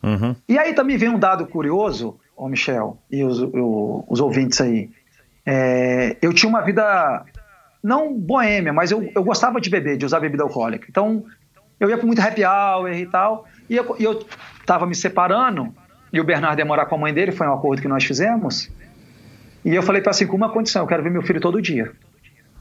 Uhum. 0.03 0.35
E 0.49 0.59
aí 0.59 0.73
também 0.75 0.97
vem 0.97 1.09
um 1.09 1.19
dado 1.19 1.47
curioso, 1.47 2.19
ô 2.37 2.49
Michel, 2.49 2.99
e 3.11 3.25
os, 3.25 3.41
o, 3.43 4.05
os 4.09 4.21
ouvintes 4.21 4.61
aí. 4.61 4.91
É, 5.45 6.17
eu 6.23 6.33
tinha 6.33 6.49
uma 6.49 6.61
vida, 6.63 7.25
não 7.83 8.13
boêmia, 8.15 8.73
mas 8.73 8.91
eu, 8.91 9.11
eu 9.15 9.23
gostava 9.23 9.61
de 9.61 9.69
beber, 9.69 9.97
de 9.97 10.07
usar 10.07 10.21
bebida 10.21 10.43
alcoólica. 10.43 10.87
Então, 10.89 11.25
eu 11.79 11.91
ia 11.91 11.97
para 11.99 12.07
muito 12.07 12.23
happy 12.23 12.45
hour 12.45 12.91
e 12.93 13.07
tal, 13.07 13.47
e 13.69 13.77
eu, 13.77 13.97
e 13.99 14.05
eu 14.05 14.25
tava 14.65 14.87
me 14.87 14.95
separando, 14.95 15.75
e 16.13 16.21
o 16.21 16.25
Bernardo 16.25 16.59
ia 16.59 16.65
morar 16.65 16.87
com 16.87 16.95
a 16.95 16.99
mãe 16.99 17.13
dele, 17.13 17.33
foi 17.33 17.47
um 17.47 17.53
acordo 17.53 17.83
que 17.83 17.89
nós 17.89 18.05
fizemos, 18.05 18.71
e 19.65 19.75
eu 19.75 19.83
falei 19.83 20.01
para 20.01 20.11
assim, 20.11 20.27
com 20.27 20.37
uma 20.37 20.51
condição, 20.51 20.83
eu 20.83 20.87
quero 20.87 21.03
ver 21.03 21.11
meu 21.11 21.23
filho 21.23 21.41
todo 21.41 21.61
dia. 21.61 21.93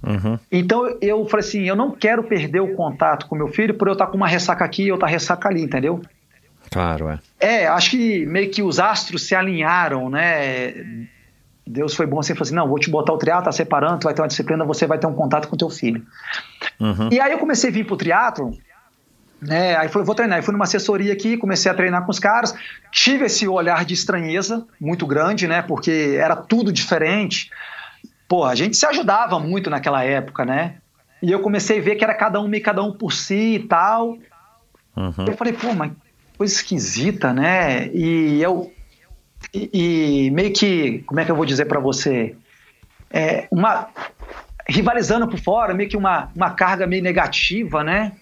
Uhum. 0.05 0.37
Então 0.51 0.97
eu 1.01 1.25
falei 1.25 1.45
assim, 1.45 1.63
eu 1.63 1.75
não 1.75 1.91
quero 1.91 2.23
perder 2.23 2.59
o 2.59 2.75
contato 2.75 3.25
com 3.25 3.35
meu 3.35 3.47
filho 3.47 3.73
por 3.73 3.87
eu 3.87 3.93
estar 3.93 4.07
com 4.07 4.17
uma 4.17 4.27
ressaca 4.27 4.63
aqui 4.63 4.83
e 4.83 4.91
outra 4.91 5.07
ressaca 5.07 5.49
ali, 5.49 5.63
entendeu? 5.63 6.01
Claro, 6.71 7.09
é. 7.09 7.19
É, 7.39 7.67
acho 7.67 7.91
que 7.91 8.25
meio 8.25 8.51
que 8.51 8.61
os 8.61 8.79
astros 8.79 9.27
se 9.27 9.35
alinharam, 9.35 10.09
né? 10.09 10.73
Deus 11.65 11.95
foi 11.95 12.05
bom 12.05 12.19
assim, 12.19 12.33
falou 12.33 12.43
assim, 12.43 12.55
não, 12.55 12.67
vou 12.67 12.77
te 12.77 12.89
botar 12.89 13.13
o 13.13 13.17
triatlo, 13.17 13.45
tá 13.45 13.51
separando, 13.51 13.99
tu 13.99 14.03
vai 14.03 14.13
ter 14.13 14.21
uma 14.21 14.27
disciplina, 14.27 14.63
você 14.63 14.85
vai 14.85 14.99
ter 14.99 15.07
um 15.07 15.13
contato 15.13 15.47
com 15.47 15.57
teu 15.57 15.69
filho. 15.69 16.05
Uhum. 16.79 17.09
E 17.11 17.19
aí 17.19 17.31
eu 17.31 17.39
comecei 17.39 17.71
a 17.71 17.73
vir 17.73 17.85
pro 17.85 17.97
triatlo, 17.97 18.55
né? 19.41 19.75
Aí 19.75 19.89
falei, 19.89 20.05
vou 20.05 20.15
treinar. 20.15 20.37
Aí 20.37 20.43
fui 20.43 20.51
numa 20.51 20.65
assessoria 20.65 21.13
aqui, 21.13 21.37
comecei 21.37 21.71
a 21.71 21.75
treinar 21.75 22.03
com 22.05 22.11
os 22.11 22.19
caras. 22.19 22.53
Tive 22.91 23.25
esse 23.25 23.47
olhar 23.47 23.83
de 23.83 23.93
estranheza 23.93 24.65
muito 24.79 25.07
grande, 25.07 25.47
né? 25.47 25.61
Porque 25.61 26.17
era 26.19 26.35
tudo 26.35 26.71
diferente. 26.71 27.49
Pô, 28.27 28.43
a 28.43 28.55
gente 28.55 28.75
se 28.75 28.85
ajudava 28.85 29.39
muito 29.39 29.69
naquela 29.69 30.03
época, 30.03 30.45
né? 30.45 30.77
E 31.21 31.31
eu 31.31 31.39
comecei 31.39 31.79
a 31.79 31.81
ver 31.81 31.95
que 31.95 32.03
era 32.03 32.13
cada 32.13 32.39
um 32.41 32.47
meio 32.47 32.63
cada 32.63 32.83
um 32.83 32.91
por 32.91 33.13
si 33.13 33.55
e 33.55 33.59
tal. 33.59 34.17
Uhum. 34.95 35.25
Eu 35.27 35.37
falei, 35.37 35.53
pô, 35.53 35.73
mas 35.73 35.91
coisa 36.37 36.53
esquisita, 36.53 37.33
né? 37.33 37.87
E 37.93 38.41
eu. 38.41 38.73
E, 39.53 40.25
e 40.27 40.31
meio 40.31 40.53
que. 40.53 40.99
Como 41.05 41.19
é 41.19 41.25
que 41.25 41.31
eu 41.31 41.35
vou 41.35 41.45
dizer 41.45 41.65
para 41.65 41.79
você? 41.79 42.35
É, 43.11 43.47
uma. 43.51 43.89
Rivalizando 44.67 45.27
por 45.27 45.39
fora, 45.39 45.75
meio 45.75 45.87
que 45.87 45.95
uma, 45.97 46.31
uma 46.35 46.49
carga 46.49 46.87
meio 46.87 47.03
negativa, 47.03 47.83
né? 47.83 48.13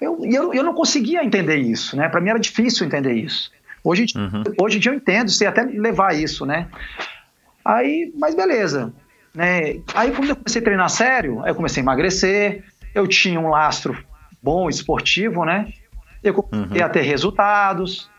Eu, 0.00 0.20
eu, 0.22 0.52
eu 0.52 0.62
não 0.62 0.74
conseguia 0.74 1.24
entender 1.24 1.56
isso, 1.56 1.96
né? 1.96 2.08
Para 2.08 2.20
mim 2.20 2.28
era 2.28 2.38
difícil 2.38 2.86
entender 2.86 3.14
isso. 3.14 3.50
Hoje, 3.82 4.04
Uhum. 4.14 4.42
hoje 4.60 4.76
em 4.76 4.80
dia 4.80 4.92
eu 4.92 4.96
entendo, 4.96 5.30
sei 5.30 5.46
até 5.46 5.62
levar 5.62 6.14
isso, 6.14 6.44
né? 6.44 6.68
Aí, 7.64 8.12
mas 8.18 8.34
beleza. 8.34 8.92
Né? 9.34 9.80
Aí 9.94 10.10
quando 10.12 10.30
eu 10.30 10.36
comecei 10.36 10.60
a 10.60 10.64
treinar 10.64 10.90
sério, 10.90 11.42
aí 11.42 11.50
eu 11.50 11.54
comecei 11.54 11.80
a 11.80 11.84
emagrecer, 11.84 12.64
eu 12.94 13.06
tinha 13.06 13.38
um 13.38 13.48
lastro 13.48 13.96
bom, 14.42 14.68
esportivo, 14.68 15.44
né? 15.44 15.68
Eu 16.22 16.34
comecei 16.34 16.80
Uhum. 16.80 16.86
a 16.86 16.88
ter 16.88 17.02
resultados, 17.02 18.10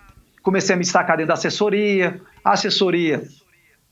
comecei 0.42 0.74
a 0.74 0.78
me 0.78 0.84
destacar 0.84 1.18
dentro 1.18 1.30
da 1.30 1.34
assessoria. 1.34 2.22
A 2.44 2.54
assessoria, 2.54 3.24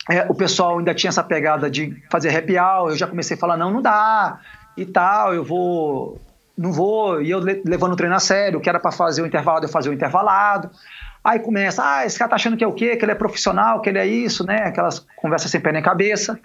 é, 0.10 0.26
o 0.30 0.34
pessoal 0.35 0.77
ainda 0.80 0.94
tinha 0.94 1.10
essa 1.10 1.23
pegada 1.23 1.69
de 1.69 1.94
fazer 2.10 2.35
happy 2.35 2.57
hour, 2.57 2.89
eu 2.91 2.98
já 2.98 3.07
comecei 3.07 3.35
a 3.35 3.39
falar, 3.39 3.57
não, 3.57 3.72
não 3.72 3.81
dá, 3.81 4.39
e 4.77 4.85
tal, 4.85 5.34
eu 5.34 5.44
vou, 5.44 6.22
não 6.57 6.72
vou, 6.72 7.22
e 7.22 7.30
eu 7.30 7.39
le- 7.39 7.61
levando 7.65 7.94
o 7.94 7.95
treino 7.95 8.15
a 8.15 8.19
sério, 8.19 8.61
que 8.61 8.69
era 8.69 8.80
para 8.80 8.91
fazer 8.91 9.22
o 9.22 9.26
intervalado, 9.26 9.65
eu 9.65 9.69
fazia 9.69 9.91
o 9.91 9.94
intervalado. 9.95 10.69
Aí 11.23 11.39
começa, 11.39 11.84
ah, 11.84 12.06
esse 12.06 12.18
cara 12.18 12.30
tá 12.30 12.35
achando 12.38 12.56
que 12.56 12.64
é 12.64 12.68
o 12.68 12.72
quê? 12.73 12.95
Que 12.95 13.03
ele 13.03 13.11
é 13.11 13.15
profissional, 13.15 13.81
que 13.81 13.89
ele 13.89 13.98
é 13.99 14.06
isso, 14.06 14.45
né? 14.45 14.64
Aquelas 14.65 14.99
conversas 15.18 15.52
sem 15.52 15.60
pé 15.60 15.73
nem 15.73 15.81
cabeça. 15.81 16.39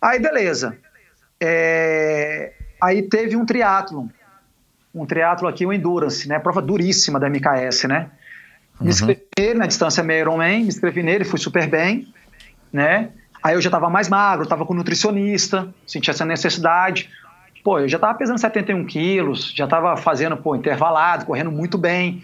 Aí, 0.00 0.18
beleza. 0.18 0.76
É, 1.40 2.52
Aí 2.80 3.02
teve 3.02 3.36
um 3.36 3.44
triatlon. 3.44 4.06
Um 4.94 5.04
triatlo 5.06 5.48
aqui, 5.48 5.66
o 5.66 5.72
Endurance, 5.72 6.28
né? 6.28 6.38
Prova 6.38 6.62
duríssima 6.62 7.18
da 7.20 7.28
MKS, 7.28 7.84
né? 7.88 8.10
Me 8.80 8.90
inscrevi 8.90 9.22
nele 9.38 9.58
na 9.58 9.66
distância 9.66 10.02
meio 10.04 10.20
Ironman, 10.20 10.62
me 10.62 10.68
inscrevi 10.68 11.02
nele, 11.02 11.24
fui 11.24 11.38
super 11.38 11.68
bem, 11.68 12.12
né? 12.72 13.10
Aí 13.42 13.54
eu 13.54 13.60
já 13.60 13.70
tava 13.70 13.90
mais 13.90 14.08
magro, 14.08 14.46
tava 14.46 14.64
com 14.64 14.74
nutricionista, 14.74 15.72
sentia 15.86 16.12
essa 16.12 16.24
necessidade. 16.24 17.10
Pô, 17.64 17.80
eu 17.80 17.88
já 17.88 17.98
tava 17.98 18.16
pesando 18.16 18.38
71 18.38 18.84
quilos, 18.86 19.52
já 19.52 19.66
tava 19.66 19.96
fazendo, 19.96 20.36
pô, 20.36 20.54
intervalado, 20.56 21.26
correndo 21.26 21.50
muito 21.50 21.76
bem. 21.76 22.22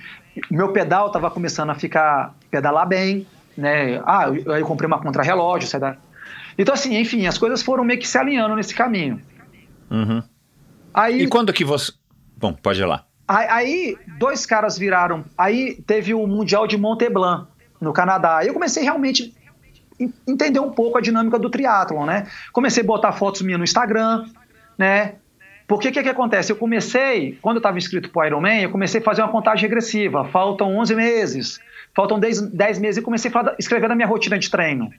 Meu 0.51 0.72
pedal 0.72 1.10
tava 1.10 1.30
começando 1.30 1.70
a 1.70 1.74
ficar, 1.74 2.34
pedalar 2.51 2.86
bem, 2.86 3.26
né? 3.56 4.01
Ah, 4.06 4.28
eu- 4.28 4.56
eu 4.56 4.66
comprei 4.66 4.86
uma 4.86 5.01
contra-relógio, 5.01 5.68
sai 5.68 5.80
da... 5.80 5.96
Então, 6.56 6.74
assim, 6.74 6.97
enfim, 6.98 7.26
as 7.26 7.39
coisas 7.39 7.62
foram 7.62 7.85
meio 7.85 7.98
que 7.98 8.06
se 8.09 8.16
alinhando 8.18 8.55
nesse 8.56 8.74
caminho. 8.74 9.20
Uhum. 9.90 10.22
Aí, 10.93 11.22
E 11.22 11.28
quando 11.28 11.52
que 11.52 11.64
você. 11.64 11.93
Bom, 12.36 12.52
pode 12.52 12.81
ir 12.81 12.85
lá. 12.86 13.05
Aí, 13.26 13.47
aí, 13.48 13.97
dois 14.18 14.44
caras 14.47 14.76
viraram. 14.78 15.24
Aí 15.36 15.76
teve 15.86 16.14
o 16.14 16.26
Mundial 16.26 16.66
de 16.66 16.76
Mont 16.76 17.09
Blanc, 17.10 17.47
no 17.81 17.93
Canadá. 17.93 18.39
Aí 18.39 18.48
eu 18.48 18.55
comecei 18.55 18.82
realmente 18.82 19.35
a 19.98 20.02
en- 20.05 20.12
entender 20.28 20.60
um 20.60 20.70
pouco 20.70 20.98
a 20.98 21.01
dinâmica 21.01 21.39
do 21.39 21.48
triatlon, 21.51 22.05
né? 22.06 22.26
Comecei 22.52 22.82
a 22.82 22.86
botar 22.86 23.12
fotos 23.12 23.43
minhas 23.43 23.59
no 23.59 23.64
Instagram, 23.64 24.24
né? 24.78 25.14
Porque 25.66 25.89
o 25.89 25.93
que, 25.93 26.02
que 26.02 26.09
acontece? 26.10 26.52
Eu 26.52 26.56
comecei, 26.56 27.39
quando 27.40 27.56
eu 27.56 27.60
estava 27.60 27.78
inscrito 27.78 28.10
para 28.10 28.22
o 28.22 28.26
Ironman, 28.26 28.62
eu 28.64 28.70
comecei 28.70 29.01
a 29.01 29.05
fazer 29.05 29.22
uma 29.22 29.31
contagem 29.31 29.62
regressiva. 29.62 30.26
Faltam 30.26 30.76
11 30.76 30.94
meses, 30.94 31.59
faltam 31.97 32.18
10, 32.20 32.43
10 32.51 32.78
meses 32.78 32.98
e 32.98 33.02
comecei 33.02 33.31
a 33.35 33.55
escrever 33.59 33.89
na 33.89 33.94
minha 33.94 34.06
rotina 34.06 34.39
de 34.39 34.51
treino. 34.51 34.90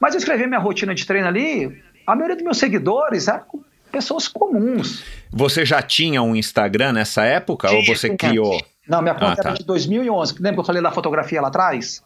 Mas 0.00 0.14
eu 0.14 0.18
escrevi 0.18 0.46
minha 0.46 0.60
rotina 0.60 0.94
de 0.94 1.06
treino 1.06 1.26
ali, 1.28 1.82
a 2.06 2.14
maioria 2.14 2.36
dos 2.36 2.44
meus 2.44 2.58
seguidores 2.58 3.28
eram 3.28 3.44
pessoas 3.90 4.28
comuns. 4.28 5.02
Você 5.30 5.64
já 5.64 5.80
tinha 5.82 6.22
um 6.22 6.36
Instagram 6.36 6.92
nessa 6.92 7.24
época 7.24 7.70
ou 7.70 7.84
você 7.84 8.08
Tinha. 8.08 8.16
criou? 8.18 8.60
Não, 8.86 9.02
minha 9.02 9.14
conta 9.14 9.32
Ah, 9.32 9.36
tá. 9.36 9.48
era 9.50 9.58
de 9.58 9.64
2011. 9.64 10.34
Lembra 10.34 10.54
que 10.54 10.60
eu 10.60 10.64
falei 10.64 10.82
da 10.82 10.90
fotografia 10.90 11.40
lá 11.40 11.48
atrás? 11.48 12.02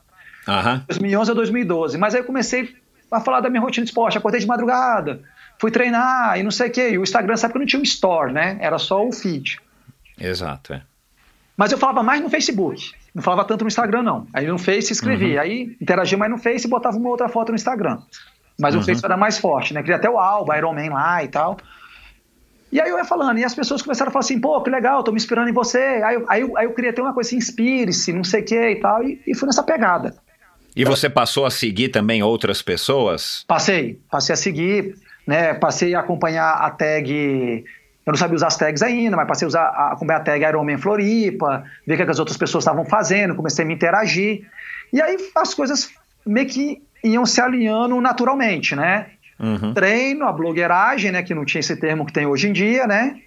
Aham. 0.49 0.85
2011 0.89 1.31
a 1.31 1.35
2012. 1.35 1.99
Mas 1.99 2.15
aí 2.15 2.21
eu 2.21 2.25
comecei 2.25 2.75
a 3.11 3.21
falar 3.21 3.41
da 3.41 3.49
minha 3.51 3.61
rotina 3.61 3.85
de 3.85 3.91
esporte. 3.91 4.17
Acordei 4.19 4.41
de 4.41 4.47
madrugada, 4.47 5.21
fui 5.61 5.71
treinar 5.71 6.39
e 6.39 6.43
não 6.43 6.51
sei 6.51 6.69
o 6.69 6.73
quê. 6.73 6.91
E 6.91 6.99
o 6.99 7.03
Instagram, 7.03 7.37
sabe 7.37 7.53
que 7.53 7.59
não 7.61 7.67
tinha 7.67 7.79
um 7.81 7.85
store, 7.85 8.33
né? 8.33 8.57
Era 8.61 8.79
só 8.79 9.07
o 9.07 9.13
feed. 9.13 9.59
Exato, 10.19 10.73
é. 10.75 10.83
Mas 11.57 11.71
eu 11.73 11.79
falava 11.79 12.03
mais 12.03 12.21
no 12.21 12.29
Facebook. 12.31 12.91
Não 13.15 13.23
falava 13.23 13.45
tanto 13.47 13.63
no 13.63 13.69
Instagram, 13.69 14.03
não. 14.03 14.27
Aí 14.33 14.47
no 14.47 14.59
Face 14.59 14.93
escrevia. 14.93 15.41
Aí 15.43 15.77
interagia 15.81 16.17
mais 16.17 16.31
no 16.31 16.39
Face 16.39 16.67
e 16.67 16.71
botava 16.71 16.97
uma 16.97 17.09
outra 17.11 17.29
foto 17.29 17.51
no 17.51 17.57
Instagram. 17.57 17.99
Mas 18.59 18.75
Uhum. 18.75 18.81
o 18.81 18.85
Face 18.85 19.05
era 19.05 19.17
mais 19.17 19.39
forte, 19.39 19.75
né? 19.75 19.81
Queria 19.83 19.97
até 19.97 20.09
o 20.09 20.19
Alba, 20.19 20.57
Iron 20.57 20.73
Man 20.75 20.91
lá 20.93 21.23
e 21.23 21.29
tal. 21.29 21.57
E 22.71 22.81
aí 22.81 22.89
eu 22.89 22.97
ia 22.97 23.05
falando, 23.05 23.39
e 23.39 23.45
as 23.45 23.55
pessoas 23.55 23.83
começaram 23.83 24.09
a 24.09 24.13
falar 24.13 24.21
assim, 24.25 24.41
pô, 24.41 24.59
que 24.63 24.71
legal, 24.71 25.03
tô 25.03 25.11
me 25.13 25.19
inspirando 25.19 25.51
em 25.51 25.53
você. 25.53 25.79
Aí, 25.79 26.15
eu- 26.15 26.25
aí, 26.27 26.41
eu- 26.41 26.57
aí 26.57 26.65
eu 26.65 26.73
queria 26.73 26.91
ter 26.93 27.03
uma 27.03 27.13
coisa 27.13 27.29
assim, 27.29 27.37
inspire-se, 27.37 28.13
não 28.15 28.25
sei 28.25 28.41
o 28.41 28.45
que 28.47 28.55
e 28.71 28.77
tal. 28.77 29.03
E, 29.05 29.21
e 29.27 29.35
fui 29.35 29.47
nessa 29.47 29.63
pegada. 29.63 30.15
E 30.75 30.83
você 30.83 31.11
passou 31.11 31.45
a 31.45 31.51
seguir 31.51 31.91
também 31.91 32.23
outras 32.23 32.63
pessoas? 32.63 33.45
Passei, 33.47 34.01
passei 34.11 34.33
a 34.33 34.37
seguir, 34.37 34.95
né? 35.27 35.53
Passei 35.53 35.95
a 35.95 36.01
acompanhar 36.01 36.51
a 36.51 36.71
tag. 36.71 37.63
Eu 38.05 38.13
não 38.13 38.19
sabia 38.19 38.35
usar 38.35 38.49
as 38.49 38.57
tags 38.57 38.83
ainda, 38.83 39.17
mas 39.17 39.29
passei 39.29 39.47
a, 39.47 39.49
usar, 39.49 39.63
a 39.63 39.93
a 39.93 40.21
tag 40.21 40.45
Ironman 40.45 40.77
Floripa, 40.77 41.65
ver 41.87 41.95
o 41.95 41.97
que, 41.97 42.05
que 42.05 42.11
as 42.11 42.19
outras 42.19 42.37
pessoas 42.37 42.63
estavam 42.63 42.85
fazendo, 42.85 43.35
comecei 43.35 43.65
a 43.65 43.69
me 43.69 43.75
interagir. 43.75 44.45
E 44.93 45.01
aí 45.01 45.17
as 45.37 45.55
coisas 45.55 45.91
meio 46.27 46.47
que 46.47 46.83
iam 47.05 47.25
se 47.25 47.41
alinhando 47.41 48.01
naturalmente, 48.01 48.75
né? 48.75 49.07
Uhum. 49.39 49.73
Treino, 49.73 50.27
a 50.27 50.33
blogueiragem, 50.33 51.11
né? 51.13 51.23
Que 51.23 51.35
não 51.35 51.45
tinha 51.45 51.61
esse 51.61 51.77
termo 51.77 52.05
que 52.05 52.13
tem 52.13 52.27
hoje 52.27 52.49
em 52.49 52.53
dia, 52.53 52.87
né? 52.87 53.21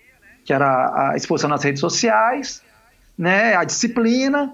Que 0.44 0.54
era 0.54 1.12
a 1.12 1.16
exposição 1.16 1.50
nas 1.50 1.64
redes 1.64 1.80
sociais, 1.80 2.62
né? 3.18 3.56
A 3.56 3.64
disciplina. 3.64 4.54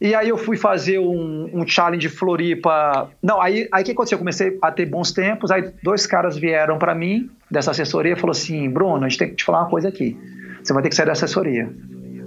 E 0.00 0.14
aí 0.14 0.28
eu 0.28 0.36
fui 0.36 0.56
fazer 0.58 0.98
um, 0.98 1.48
um 1.54 1.66
challenge 1.66 2.08
Floripa. 2.08 3.10
Não, 3.22 3.40
aí 3.40 3.66
aí 3.72 3.82
o 3.82 3.84
que 3.86 3.92
aconteceu? 3.92 4.16
Eu 4.16 4.20
comecei 4.20 4.58
a 4.60 4.70
ter 4.70 4.86
bons 4.86 5.10
tempos. 5.12 5.50
Aí 5.50 5.72
dois 5.82 6.06
caras 6.06 6.36
vieram 6.36 6.78
para 6.78 6.94
mim 6.94 7.30
dessa 7.50 7.70
assessoria 7.70 8.12
e 8.12 8.16
falou 8.16 8.32
assim: 8.32 8.68
Bruno, 8.68 9.04
a 9.04 9.08
gente 9.08 9.18
tem 9.18 9.28
que 9.30 9.36
te 9.36 9.44
falar 9.44 9.60
uma 9.60 9.70
coisa 9.70 9.88
aqui. 9.88 10.16
Você 10.62 10.72
vai 10.72 10.82
ter 10.82 10.90
que 10.90 10.94
sair 10.94 11.06
da 11.06 11.12
assessoria. 11.12 11.70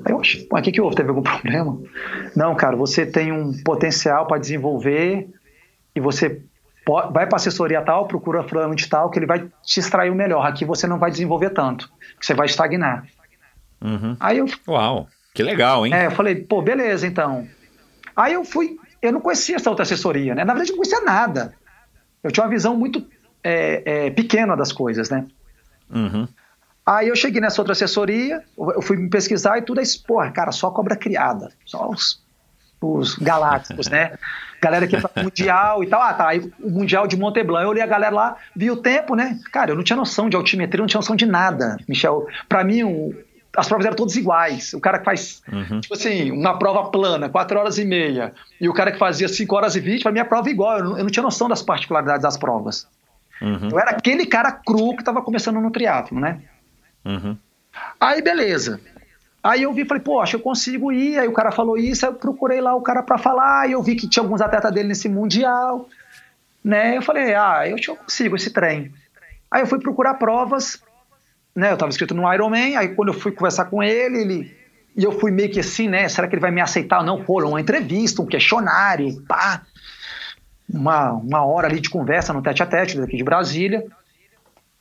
Aí 0.04 0.12
eu, 0.12 0.18
"Oxe, 0.18 0.48
mas 0.52 0.62
o 0.62 0.64
que, 0.64 0.72
que 0.72 0.82
houve? 0.82 0.96
Teve 0.96 1.10
algum 1.10 1.22
problema? 1.24 1.78
Não, 2.36 2.56
cara, 2.56 2.76
você 2.76 3.06
tem 3.06 3.32
um 3.32 3.54
potencial 3.64 4.26
para 4.26 4.40
desenvolver 4.40 5.28
e 5.96 6.00
você 6.00 6.42
vai 7.12 7.28
para 7.28 7.36
assessoria 7.36 7.82
tal, 7.84 8.08
procura 8.08 8.42
fulano 8.42 8.76
de 8.76 8.90
tal, 8.90 9.12
que 9.12 9.20
ele 9.20 9.28
vai 9.28 9.46
te 9.62 9.80
extrair 9.80 10.10
o 10.10 10.16
melhor. 10.16 10.44
Aqui 10.44 10.66
você 10.66 10.88
não 10.88 10.98
vai 10.98 11.12
desenvolver 11.12 11.52
tanto, 11.52 11.88
você 12.20 12.34
vai 12.34 12.48
estagnar. 12.48 13.06
Uhum. 13.80 14.18
Aí 14.20 14.40
eu, 14.40 14.48
Uau, 14.68 15.08
que 15.34 15.44
legal, 15.44 15.86
hein? 15.86 15.94
é, 15.94 16.08
eu 16.08 16.12
falei, 16.12 16.36
pô, 16.36 16.62
beleza, 16.62 17.06
então. 17.06 17.48
Aí 18.20 18.34
eu 18.34 18.44
fui, 18.44 18.78
eu 19.02 19.14
não 19.14 19.22
conhecia 19.22 19.56
essa 19.56 19.70
outra 19.70 19.84
assessoria, 19.84 20.36
né? 20.36 20.44
Na 20.44 20.54
verdade, 20.54 20.72
eu 20.72 20.76
não 20.76 20.84
conhecia 20.84 21.06
nada. 21.06 21.54
Eu 22.22 22.32
tinha 22.32 22.44
uma 22.44 22.50
visão 22.50 22.76
muito 22.76 23.08
é, 23.42 24.08
é, 24.08 24.10
pequena 24.10 24.58
das 24.58 24.74
coisas, 24.74 25.10
né? 25.10 25.26
Uhum. 25.90 26.28
Aí 26.86 27.08
eu 27.08 27.16
cheguei 27.16 27.40
nessa 27.40 27.62
outra 27.62 27.72
assessoria, 27.72 28.44
eu 28.58 28.82
fui 28.82 28.98
me 28.98 29.10
pesquisar 29.10 29.58
e 29.58 29.62
tudo, 29.62 29.80
aí, 29.80 29.86
porra, 30.06 30.32
cara, 30.32 30.52
só 30.52 30.70
cobra 30.70 30.98
criada, 30.98 31.50
só 31.64 31.90
os, 31.90 32.22
os 32.82 33.16
galácticos, 33.16 33.88
né? 33.88 34.18
Galera 34.62 34.86
que 34.86 34.98
pro 35.00 35.24
Mundial 35.24 35.82
e 35.82 35.88
tal. 35.88 36.02
Ah, 36.02 36.14
tá, 36.14 36.28
aí 36.28 36.52
o 36.60 36.70
Mundial 36.70 37.08
de 37.08 37.16
Monteblanc, 37.16 37.64
eu 37.64 37.70
olhei 37.70 37.84
a 37.84 37.88
galera 37.88 38.14
lá, 38.14 38.36
vi 38.54 38.70
o 38.70 38.76
tempo, 38.76 39.16
né? 39.16 39.40
Cara, 39.54 39.72
eu 39.72 39.76
não 39.78 39.84
tinha 39.86 39.96
noção 39.96 40.30
de 40.30 40.36
altimetria, 40.36 40.82
não 40.82 40.88
tinha 40.88 41.00
noção 41.00 41.16
de 41.16 41.26
nada, 41.26 41.78
Michel. 41.88 42.28
Pra 42.50 42.62
mim, 42.62 42.84
um, 42.84 43.14
as 43.56 43.68
provas 43.68 43.86
eram 43.86 43.96
todas 43.96 44.16
iguais. 44.16 44.74
O 44.74 44.80
cara 44.80 45.00
que 45.00 45.06
faz, 45.06 45.42
Uhum. 45.52 45.82
tipo 45.82 45.94
assim, 45.94 46.32
uma 46.32 46.58
prova 46.58 46.90
plana, 46.92 47.30
4 47.30 47.60
horas 47.60 47.78
e 47.78 47.86
meia, 47.86 48.34
e 48.60 48.70
o 48.70 48.74
cara 48.74 48.92
que 48.92 48.98
fazia 49.00 49.28
5 49.28 49.56
horas 49.56 49.76
e 49.76 49.80
20, 49.80 50.04
pra 50.04 50.12
mim 50.12 50.20
a 50.20 50.26
prova 50.26 50.48
é 50.50 50.52
igual. 50.52 50.78
Eu 50.78 50.84
não, 50.84 50.98
eu 50.98 51.04
não 51.04 51.10
tinha 51.12 51.24
noção 51.24 51.48
das 51.50 51.62
particularidades 51.62 52.22
das 52.24 52.38
provas. 52.38 52.88
Uhum. 53.42 53.70
Eu 53.72 53.80
era 53.80 53.92
aquele 53.92 54.26
cara 54.26 54.52
cru 54.52 54.96
que 54.96 55.04
tava 55.04 55.22
começando 55.22 55.60
no 55.60 55.72
triatlo, 55.72 56.20
né? 56.20 56.42
Uhum. 57.06 57.38
Aí, 58.00 58.22
beleza. 58.22 58.80
Aí 59.42 59.64
eu 59.64 59.74
vi, 59.74 59.86
falei, 59.86 60.04
pô, 60.04 60.20
acho 60.20 60.32
que 60.32 60.36
eu 60.36 60.44
consigo 60.44 60.92
ir. 60.92 61.18
Aí 61.18 61.28
o 61.28 61.32
cara 61.34 61.50
falou 61.52 61.78
isso, 61.78 62.06
aí 62.06 62.12
eu 62.12 62.16
procurei 62.16 62.60
lá 62.60 62.76
o 62.76 62.82
cara 62.82 63.02
pra 63.02 63.18
falar, 63.18 63.70
e 63.70 63.72
eu 63.72 63.82
vi 63.82 63.96
que 63.96 64.08
tinha 64.08 64.22
alguns 64.22 64.42
atletas 64.42 64.72
dele 64.74 64.90
nesse 64.90 65.08
Mundial, 65.08 65.88
né? 66.64 66.98
Eu 66.98 67.02
falei, 67.02 67.34
ah, 67.34 67.62
eu 67.66 67.78
eu 67.78 67.96
consigo 67.96 68.36
esse 68.36 68.52
trem. 68.52 68.92
Aí 69.50 69.62
eu 69.62 69.68
fui 69.68 69.80
procurar 69.80 70.16
provas, 70.16 70.84
né? 71.56 71.72
Eu 71.72 71.78
tava 71.78 71.90
inscrito 71.90 72.14
no 72.14 72.32
Ironman, 72.34 72.76
aí 72.78 72.90
quando 72.90 73.10
eu 73.10 73.14
fui 73.14 73.32
conversar 73.32 73.66
com 73.66 73.82
ele, 73.84 74.22
ele... 74.22 74.60
E 74.96 75.04
eu 75.04 75.12
fui 75.12 75.32
meio 75.32 75.50
que 75.50 75.60
assim, 75.60 75.88
né? 75.88 76.10
Será 76.10 76.28
que 76.28 76.36
ele 76.36 76.42
vai 76.42 76.52
me 76.52 76.60
aceitar 76.60 77.00
ou 77.00 77.06
não? 77.06 77.24
Pô, 77.24 77.42
uma 77.46 77.62
entrevista, 77.62 78.22
um 78.22 78.26
questionário, 78.26 79.22
pá. 79.28 79.62
Uma, 80.72 81.12
uma 81.14 81.46
hora 81.46 81.68
ali 81.68 81.80
de 81.80 81.90
conversa 81.90 82.34
no 82.34 82.42
tete 82.42 82.62
a 82.64 82.66
tete 82.66 83.00
daqui 83.00 83.16
de 83.16 83.24
Brasília. 83.24 83.86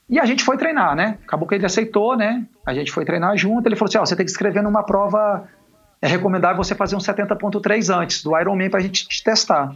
E 0.08 0.18
a 0.18 0.24
gente 0.24 0.42
foi 0.42 0.56
treinar, 0.56 0.96
né? 0.96 1.18
Acabou 1.26 1.46
que 1.46 1.54
ele 1.54 1.66
aceitou, 1.66 2.16
né? 2.16 2.46
A 2.64 2.72
gente 2.72 2.90
foi 2.90 3.04
treinar 3.04 3.36
junto. 3.36 3.66
Ele 3.66 3.76
falou 3.76 3.88
assim: 3.88 3.98
ó, 3.98 4.06
você 4.06 4.16
tem 4.16 4.24
que 4.24 4.32
escrever 4.32 4.62
numa 4.62 4.82
prova. 4.82 5.46
É 6.00 6.08
recomendável 6.08 6.56
você 6.56 6.74
fazer 6.74 6.96
um 6.96 7.00
70.3 7.00 7.94
antes 7.94 8.22
do 8.22 8.38
Ironman 8.38 8.70
pra 8.70 8.80
gente 8.80 9.06
te 9.06 9.22
testar. 9.22 9.74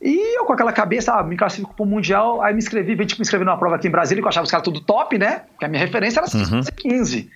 E 0.00 0.38
eu 0.38 0.44
com 0.44 0.52
aquela 0.52 0.72
cabeça, 0.72 1.14
ah, 1.14 1.22
me 1.22 1.36
classifico 1.36 1.74
pro 1.74 1.86
Mundial, 1.86 2.42
aí 2.42 2.52
me 2.52 2.58
inscrevi, 2.58 2.94
vim 2.94 3.06
tipo, 3.06 3.20
me 3.20 3.22
inscrever 3.22 3.46
numa 3.46 3.56
prova 3.58 3.76
aqui 3.76 3.88
em 3.88 3.90
Brasília, 3.90 4.20
que 4.22 4.26
eu 4.26 4.28
achava 4.28 4.44
os 4.44 4.50
caras 4.50 4.64
tudo 4.64 4.80
top, 4.80 5.16
né? 5.18 5.44
Porque 5.52 5.64
a 5.64 5.68
minha 5.68 5.80
referência 5.80 6.20
era 6.20 6.28
Uhum. 6.36 6.60
15. 6.62 7.30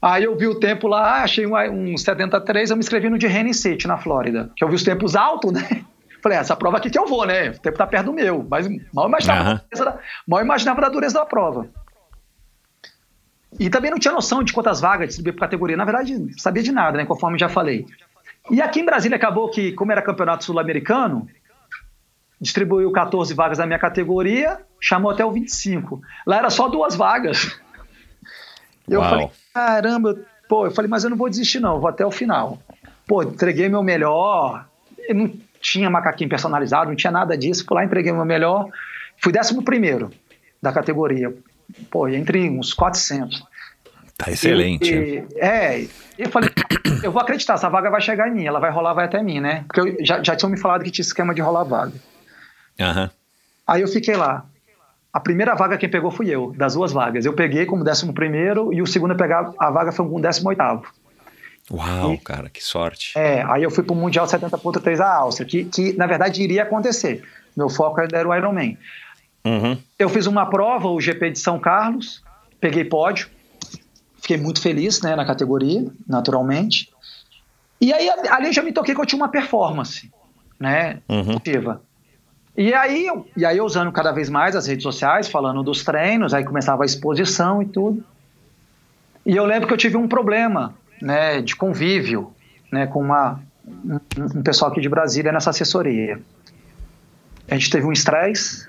Aí 0.00 0.22
eu 0.24 0.36
vi 0.36 0.46
o 0.46 0.54
tempo 0.60 0.86
lá, 0.86 1.22
achei 1.24 1.44
um, 1.46 1.56
um 1.92 1.96
73, 1.96 2.70
eu 2.70 2.76
me 2.76 2.80
inscrevi 2.80 3.10
no 3.10 3.18
de 3.18 3.26
Rennie 3.26 3.52
City, 3.54 3.88
na 3.88 3.98
Flórida. 3.98 4.50
Que 4.56 4.62
eu 4.62 4.68
vi 4.68 4.74
os 4.76 4.84
tempos 4.84 5.16
altos, 5.16 5.52
né? 5.52 5.60
Falei, 6.22 6.38
ah, 6.38 6.40
essa 6.42 6.54
prova 6.56 6.76
aqui 6.76 6.88
que 6.88 6.98
eu 6.98 7.06
vou, 7.06 7.26
né? 7.26 7.50
O 7.50 7.58
tempo 7.58 7.76
tá 7.76 7.86
perto 7.86 8.06
do 8.06 8.12
meu. 8.12 8.46
Mas 8.48 8.68
mal 8.92 9.08
imaginava, 9.08 9.40
Aham. 9.40 9.52
a 9.54 9.62
dureza 9.68 9.84
da- 9.84 9.98
mal 10.26 10.40
imaginava 10.40 10.80
da 10.80 10.88
dureza 10.88 11.14
da 11.14 11.26
prova. 11.26 11.66
E 13.58 13.70
também 13.70 13.90
não 13.90 13.98
tinha 13.98 14.12
noção 14.12 14.42
de 14.42 14.52
quantas 14.52 14.80
vagas 14.80 15.08
distribuir 15.08 15.34
por 15.34 15.40
categoria. 15.40 15.76
Na 15.76 15.84
verdade, 15.84 16.18
não 16.18 16.28
sabia 16.38 16.62
de 16.62 16.72
nada, 16.72 16.96
né? 16.98 17.06
Conforme 17.06 17.38
já 17.38 17.48
falei. 17.48 17.86
E 18.50 18.60
aqui 18.60 18.80
em 18.80 18.84
Brasília 18.84 19.16
acabou 19.16 19.48
que, 19.50 19.72
como 19.72 19.92
era 19.92 20.02
campeonato 20.02 20.44
sul-americano, 20.44 21.26
distribuiu 22.40 22.90
14 22.92 23.32
vagas 23.34 23.58
na 23.58 23.66
minha 23.66 23.78
categoria, 23.78 24.58
chamou 24.80 25.10
até 25.10 25.24
o 25.24 25.30
25. 25.32 26.00
Lá 26.26 26.36
era 26.38 26.50
só 26.50 26.68
duas 26.68 26.94
vagas. 26.94 27.58
Eu 28.88 29.00
Uau. 29.00 29.08
falei, 29.10 29.30
caramba, 29.52 30.10
eu- 30.10 30.24
pô, 30.48 30.66
eu 30.66 30.70
falei, 30.70 30.88
mas 30.90 31.04
eu 31.04 31.10
não 31.10 31.16
vou 31.16 31.28
desistir, 31.28 31.60
não, 31.60 31.74
eu 31.74 31.80
vou 31.80 31.88
até 31.88 32.04
o 32.04 32.10
final. 32.10 32.58
Pô, 33.06 33.22
entreguei 33.22 33.68
meu 33.68 33.82
melhor, 33.82 34.66
eu 35.08 35.14
não 35.14 35.32
tinha 35.60 35.88
macaquinho 35.90 36.30
personalizado, 36.30 36.88
não 36.90 36.96
tinha 36.96 37.10
nada 37.10 37.36
disso, 37.36 37.64
fui 37.66 37.76
lá, 37.76 37.84
entreguei 37.84 38.12
meu 38.12 38.24
melhor, 38.24 38.68
fui 39.22 39.32
décimo 39.32 39.62
primeiro 39.62 40.10
da 40.62 40.72
categoria. 40.72 41.34
Pô, 41.90 42.06
entre 42.08 42.48
uns 42.48 42.72
400. 42.72 43.42
Tá 44.16 44.30
excelente. 44.30 44.94
E, 44.94 45.26
é, 45.36 45.80
e 45.80 45.90
eu 46.18 46.30
falei, 46.30 46.50
eu 47.02 47.10
vou 47.10 47.20
acreditar, 47.20 47.54
essa 47.54 47.68
vaga 47.68 47.90
vai 47.90 48.00
chegar 48.00 48.28
em 48.28 48.32
mim, 48.34 48.44
ela 48.46 48.60
vai 48.60 48.70
rolar, 48.70 48.94
vai 48.94 49.04
até 49.06 49.22
mim, 49.22 49.40
né? 49.40 49.64
Porque 49.66 49.80
eu, 49.80 49.96
já, 50.04 50.22
já 50.22 50.36
tinham 50.36 50.50
me 50.50 50.58
falado 50.58 50.84
que 50.84 50.90
tinha 50.90 51.02
esquema 51.02 51.34
de 51.34 51.40
rolar 51.42 51.64
vaga. 51.64 51.92
Aham. 52.80 53.10
Aí 53.66 53.82
eu 53.82 53.88
fiquei 53.88 54.16
lá. 54.16 54.46
A 55.12 55.20
primeira 55.20 55.54
vaga 55.54 55.78
quem 55.78 55.88
pegou 55.88 56.10
fui 56.10 56.28
eu, 56.28 56.52
das 56.56 56.74
duas 56.74 56.92
vagas. 56.92 57.24
Eu 57.24 57.32
peguei 57.32 57.64
como 57.64 57.82
décimo 57.82 58.12
primeiro 58.12 58.72
e 58.72 58.82
o 58.82 58.86
segundo 58.86 59.12
a 59.12 59.14
pegar 59.14 59.50
a 59.58 59.70
vaga 59.70 59.90
foi 59.90 60.06
com 60.06 60.20
décimo 60.20 60.50
oitavo. 60.50 60.84
Uau, 61.70 62.16
cara, 62.18 62.48
que 62.48 62.62
sorte. 62.62 63.18
É, 63.18 63.42
aí 63.48 63.62
eu 63.62 63.70
fui 63.70 63.82
pro 63.82 63.94
Mundial 63.94 64.26
70.3 64.26 64.98
da 64.98 65.14
Áustria, 65.16 65.48
que, 65.48 65.64
que 65.64 65.92
na 65.94 66.06
verdade 66.06 66.42
iria 66.42 66.62
acontecer. 66.62 67.24
Meu 67.56 67.68
foco 67.68 68.00
era 68.00 68.28
o 68.28 68.34
Ironman. 68.34 68.78
Uhum. 69.44 69.78
Eu 69.98 70.08
fiz 70.08 70.26
uma 70.26 70.46
prova, 70.46 70.88
o 70.88 71.00
GP 71.00 71.30
de 71.30 71.38
São 71.38 71.58
Carlos, 71.58 72.22
peguei 72.60 72.84
pódio, 72.84 73.28
fiquei 74.20 74.36
muito 74.36 74.60
feliz 74.60 75.00
né, 75.00 75.16
na 75.16 75.24
categoria, 75.24 75.86
naturalmente. 76.06 76.90
E 77.80 77.92
aí 77.92 78.08
ali 78.30 78.46
eu 78.48 78.52
já 78.52 78.62
me 78.62 78.72
toquei 78.72 78.94
que 78.94 79.00
eu 79.00 79.06
tinha 79.06 79.20
uma 79.20 79.28
performance, 79.28 80.10
né, 80.60 81.00
Uhum. 81.08 81.36
ativa. 81.36 81.82
E 82.56 82.72
aí, 82.72 83.06
e 83.36 83.44
aí 83.44 83.60
usando 83.60 83.92
cada 83.92 84.12
vez 84.12 84.30
mais 84.30 84.56
as 84.56 84.66
redes 84.66 84.82
sociais, 84.82 85.28
falando 85.28 85.62
dos 85.62 85.84
treinos, 85.84 86.32
aí 86.32 86.42
começava 86.44 86.84
a 86.84 86.86
exposição 86.86 87.62
e 87.62 87.66
tudo. 87.66 88.02
E 89.26 89.36
eu 89.36 89.44
lembro 89.44 89.66
que 89.68 89.74
eu 89.74 89.78
tive 89.78 89.96
um 89.96 90.08
problema, 90.08 90.74
né, 91.02 91.42
de 91.42 91.54
convívio, 91.54 92.32
né, 92.72 92.86
com 92.86 93.00
uma, 93.00 93.40
um, 93.66 93.98
um 94.38 94.42
pessoal 94.42 94.70
aqui 94.70 94.80
de 94.80 94.88
Brasília 94.88 95.32
nessa 95.32 95.50
assessoria. 95.50 96.18
A 97.48 97.54
gente 97.54 97.68
teve 97.70 97.84
um 97.86 97.92
estresse 97.92 98.66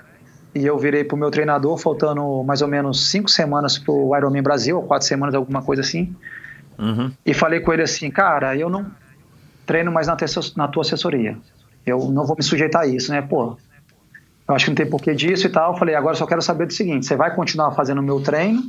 e 0.54 0.66
eu 0.66 0.76
virei 0.78 1.04
pro 1.04 1.16
meu 1.16 1.30
treinador, 1.30 1.78
faltando 1.78 2.42
mais 2.44 2.60
ou 2.60 2.68
menos 2.68 3.10
cinco 3.10 3.30
semanas 3.30 3.78
pro 3.78 4.14
Ironman 4.16 4.42
Brasil, 4.42 4.76
ou 4.76 4.82
quatro 4.82 5.06
semanas, 5.06 5.34
alguma 5.34 5.62
coisa 5.62 5.82
assim, 5.82 6.14
Uhum. 6.78 7.10
e 7.26 7.34
falei 7.34 7.58
com 7.58 7.72
ele 7.72 7.82
assim, 7.82 8.08
cara, 8.08 8.54
eu 8.56 8.70
não 8.70 8.86
treino 9.66 9.90
mais 9.90 10.06
na, 10.06 10.14
te- 10.14 10.24
na 10.56 10.68
tua 10.68 10.82
assessoria. 10.82 11.36
Eu 11.84 11.98
não 12.10 12.24
vou 12.24 12.36
me 12.36 12.42
sujeitar 12.42 12.82
a 12.82 12.86
isso, 12.86 13.10
né? 13.10 13.20
Pô, 13.20 13.56
eu 14.48 14.54
acho 14.54 14.64
que 14.64 14.70
não 14.70 14.76
tem 14.76 14.88
porquê 14.88 15.14
disso 15.14 15.46
e 15.46 15.50
tal. 15.50 15.72
Eu 15.72 15.78
falei, 15.78 15.94
agora 15.94 16.14
eu 16.14 16.18
só 16.18 16.26
quero 16.26 16.40
saber 16.40 16.66
do 16.66 16.72
seguinte, 16.72 17.06
você 17.06 17.14
vai 17.14 17.34
continuar 17.34 17.72
fazendo 17.72 17.98
o 17.98 18.02
meu 18.02 18.20
treino 18.20 18.62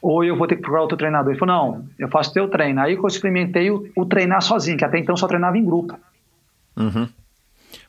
ou 0.00 0.24
eu 0.24 0.36
vou 0.36 0.46
ter 0.46 0.56
que 0.56 0.62
procurar 0.62 0.82
outro 0.82 0.96
treinador? 0.96 1.32
Ele 1.32 1.38
falou, 1.38 1.54
não, 1.54 1.88
eu 1.98 2.08
faço 2.08 2.32
teu 2.32 2.48
treino. 2.48 2.80
Aí 2.80 2.96
que 2.96 3.02
eu 3.02 3.06
experimentei 3.06 3.70
o, 3.70 3.86
o 3.96 4.06
treinar 4.06 4.40
sozinho, 4.40 4.78
que 4.78 4.84
até 4.84 4.98
então 4.98 5.16
só 5.16 5.26
treinava 5.26 5.58
em 5.58 5.64
grupo. 5.64 5.98
Uhum. 6.76 7.08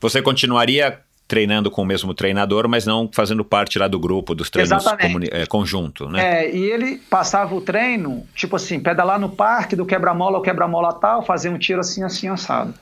Você 0.01 0.21
continuaria 0.21 0.99
treinando 1.27 1.71
com 1.71 1.81
o 1.81 1.85
mesmo 1.85 2.13
treinador, 2.13 2.67
mas 2.67 2.85
não 2.85 3.09
fazendo 3.11 3.43
parte 3.43 3.79
lá 3.79 3.87
do 3.87 3.99
grupo, 3.99 4.35
dos 4.35 4.49
treinos 4.49 4.85
é, 5.31 5.45
conjunto, 5.47 6.07
né? 6.07 6.43
É, 6.43 6.55
e 6.55 6.63
ele 6.63 6.97
passava 6.97 7.55
o 7.55 7.61
treino, 7.61 8.23
tipo 8.35 8.55
assim, 8.55 8.79
pedalar 8.79 9.19
no 9.19 9.29
parque 9.29 9.75
do 9.75 9.85
quebra-mola 9.85 10.37
ao 10.37 10.43
quebra-mola 10.43 10.93
tal, 10.93 11.25
fazer 11.25 11.49
um 11.49 11.57
tiro 11.57 11.79
assim, 11.79 12.03
assim, 12.03 12.27
assado. 12.27 12.73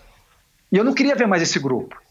E 0.72 0.78
eu 0.78 0.84
não 0.84 0.94
queria 0.94 1.16
ver 1.16 1.28
mais 1.28 1.42
esse 1.42 1.58
grupo. 1.58 2.03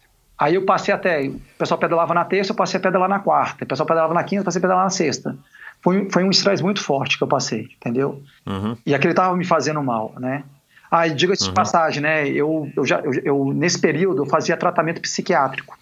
Aí 0.42 0.56
eu 0.56 0.64
passei 0.64 0.92
até, 0.92 1.22
o 1.28 1.40
pessoal 1.56 1.78
pedalava 1.78 2.12
na 2.12 2.24
terça, 2.24 2.50
eu 2.50 2.56
passei 2.56 2.76
a 2.76 2.82
pedalar 2.82 3.08
na 3.08 3.20
quarta, 3.20 3.62
o 3.62 3.66
pessoal 3.68 3.86
pedalava 3.86 4.12
na 4.12 4.24
quinta, 4.24 4.40
eu 4.40 4.44
passei 4.44 4.58
a 4.58 4.62
pedalar 4.62 4.82
na 4.82 4.90
sexta. 4.90 5.36
Foi, 5.80 6.10
foi 6.10 6.24
um 6.24 6.30
estresse 6.30 6.60
muito 6.60 6.82
forte 6.82 7.16
que 7.16 7.22
eu 7.22 7.28
passei, 7.28 7.68
entendeu? 7.76 8.20
Uhum. 8.44 8.76
E 8.84 8.92
aquele 8.92 9.14
tava 9.14 9.36
me 9.36 9.44
fazendo 9.44 9.80
mal, 9.80 10.12
né? 10.18 10.42
Ah, 10.90 11.06
e 11.06 11.14
diga-se 11.14 11.44
de 11.44 11.52
passagem, 11.52 12.02
né? 12.02 12.28
Eu, 12.28 12.68
eu 12.76 12.84
já, 12.84 12.98
eu, 12.98 13.12
eu, 13.22 13.52
nesse 13.54 13.80
período, 13.80 14.22
eu 14.22 14.26
fazia 14.26 14.56
tratamento 14.56 15.00
psiquiátrico. 15.00 15.78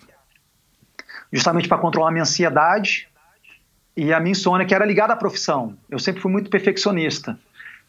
Justamente 1.33 1.67
para 1.67 1.79
controlar 1.79 2.09
a 2.09 2.13
minha 2.13 2.23
ansiedade 2.23 3.09
e 3.97 4.13
a 4.13 4.21
minha 4.21 4.33
insônia, 4.33 4.67
que 4.67 4.75
era 4.75 4.85
ligada 4.85 5.15
à 5.15 5.17
profissão. 5.17 5.75
Eu 5.89 5.99
sempre 5.99 6.21
fui 6.21 6.31
muito 6.31 6.51
perfeccionista. 6.51 7.39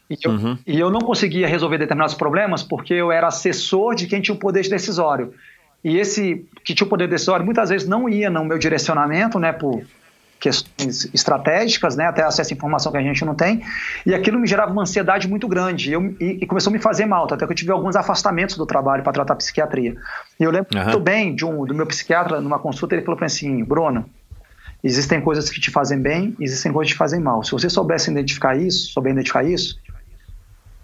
E 0.08 0.16
eu, 0.22 0.30
Uhum. 0.30 0.58
e 0.66 0.80
eu 0.80 0.90
não 0.90 1.00
conseguia 1.00 1.46
resolver 1.46 1.76
determinados 1.76 2.14
problemas 2.14 2.62
porque 2.62 2.94
eu 2.94 3.12
era 3.12 3.26
assessor 3.26 3.94
de 3.94 4.06
quem 4.06 4.22
tinha 4.22 4.34
o 4.34 4.38
poder 4.38 4.66
decisório. 4.68 5.34
E 5.84 5.98
esse 5.98 6.46
que 6.64 6.74
tinha 6.74 6.86
o 6.86 6.90
poder 6.90 7.08
decisório 7.08 7.44
muitas 7.44 7.70
vezes 7.70 7.88
não 7.88 8.08
ia 8.08 8.30
no 8.30 8.44
meu 8.44 8.58
direcionamento, 8.58 9.38
né, 9.38 9.52
por 9.52 9.82
questões 10.42 11.08
estratégicas, 11.14 11.94
né, 11.94 12.06
até 12.06 12.24
acesso 12.24 12.52
à 12.52 12.56
informação 12.56 12.90
que 12.90 12.98
a 12.98 13.02
gente 13.02 13.24
não 13.24 13.32
tem, 13.32 13.62
e 14.04 14.12
aquilo 14.12 14.40
me 14.40 14.46
gerava 14.46 14.72
uma 14.72 14.82
ansiedade 14.82 15.28
muito 15.28 15.46
grande, 15.46 15.90
e, 15.90 15.92
eu, 15.92 16.02
e, 16.20 16.38
e 16.42 16.46
começou 16.46 16.70
a 16.70 16.72
me 16.72 16.80
fazer 16.80 17.06
mal, 17.06 17.32
até 17.32 17.46
que 17.46 17.52
eu 17.52 17.54
tive 17.54 17.70
alguns 17.70 17.94
afastamentos 17.94 18.56
do 18.56 18.66
trabalho 18.66 19.04
para 19.04 19.12
tratar 19.12 19.36
psiquiatria. 19.36 19.94
E 20.40 20.42
eu 20.42 20.50
lembro 20.50 20.68
Aham. 20.74 20.84
muito 20.84 20.98
bem 20.98 21.32
de 21.32 21.44
um, 21.44 21.64
do 21.64 21.72
meu 21.72 21.86
psiquiatra, 21.86 22.40
numa 22.40 22.58
consulta, 22.58 22.96
ele 22.96 23.04
falou 23.04 23.16
pra 23.16 23.24
mim 23.24 23.32
assim, 23.32 23.62
Bruno, 23.62 24.04
existem 24.82 25.20
coisas 25.20 25.48
que 25.48 25.60
te 25.60 25.70
fazem 25.70 26.00
bem, 26.00 26.34
existem 26.40 26.72
coisas 26.72 26.90
que 26.90 26.96
te 26.96 26.98
fazem 26.98 27.20
mal. 27.20 27.44
Se 27.44 27.52
você 27.52 27.70
soubesse 27.70 28.10
identificar 28.10 28.56
isso, 28.56 28.92
souber 28.92 29.12
identificar 29.12 29.44
isso, 29.44 29.78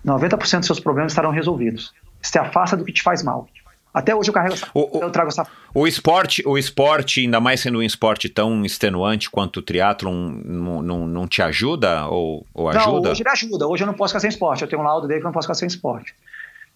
90% 0.06 0.58
dos 0.58 0.66
seus 0.66 0.78
problemas 0.78 1.10
estarão 1.10 1.32
resolvidos. 1.32 1.92
Se 2.22 2.38
afasta 2.38 2.76
do 2.76 2.84
que 2.84 2.92
te 2.92 3.02
faz 3.02 3.24
mal. 3.24 3.48
Até 3.92 4.14
hoje 4.14 4.30
eu 4.30 4.34
carrego 4.34 4.54
essa. 4.54 4.68
O, 4.74 5.00
eu 5.02 5.10
trago 5.10 5.28
essa. 5.28 5.46
O 5.74 5.86
esporte, 5.86 6.42
o 6.46 6.58
esporte, 6.58 7.20
ainda 7.20 7.40
mais 7.40 7.60
sendo 7.60 7.78
um 7.78 7.82
esporte 7.82 8.28
tão 8.28 8.64
extenuante 8.64 9.30
quanto 9.30 9.58
o 9.58 9.62
triatlon, 9.62 10.30
não, 10.44 10.82
não, 10.82 11.06
não 11.06 11.26
te 11.26 11.42
ajuda 11.42 12.06
ou, 12.06 12.46
ou 12.54 12.68
ajuda? 12.68 12.86
Não, 12.86 13.10
hoje 13.10 13.22
ele 13.22 13.30
ajuda. 13.30 13.66
Hoje 13.66 13.82
eu 13.82 13.86
não 13.86 13.94
posso 13.94 14.12
ficar 14.12 14.20
sem 14.20 14.28
esporte. 14.28 14.62
Eu 14.62 14.68
tenho 14.68 14.82
um 14.82 14.84
laudo 14.84 15.08
dele 15.08 15.20
que 15.20 15.26
eu 15.26 15.28
não 15.28 15.32
posso 15.32 15.46
ficar 15.46 15.54
sem 15.54 15.66
esporte 15.66 16.14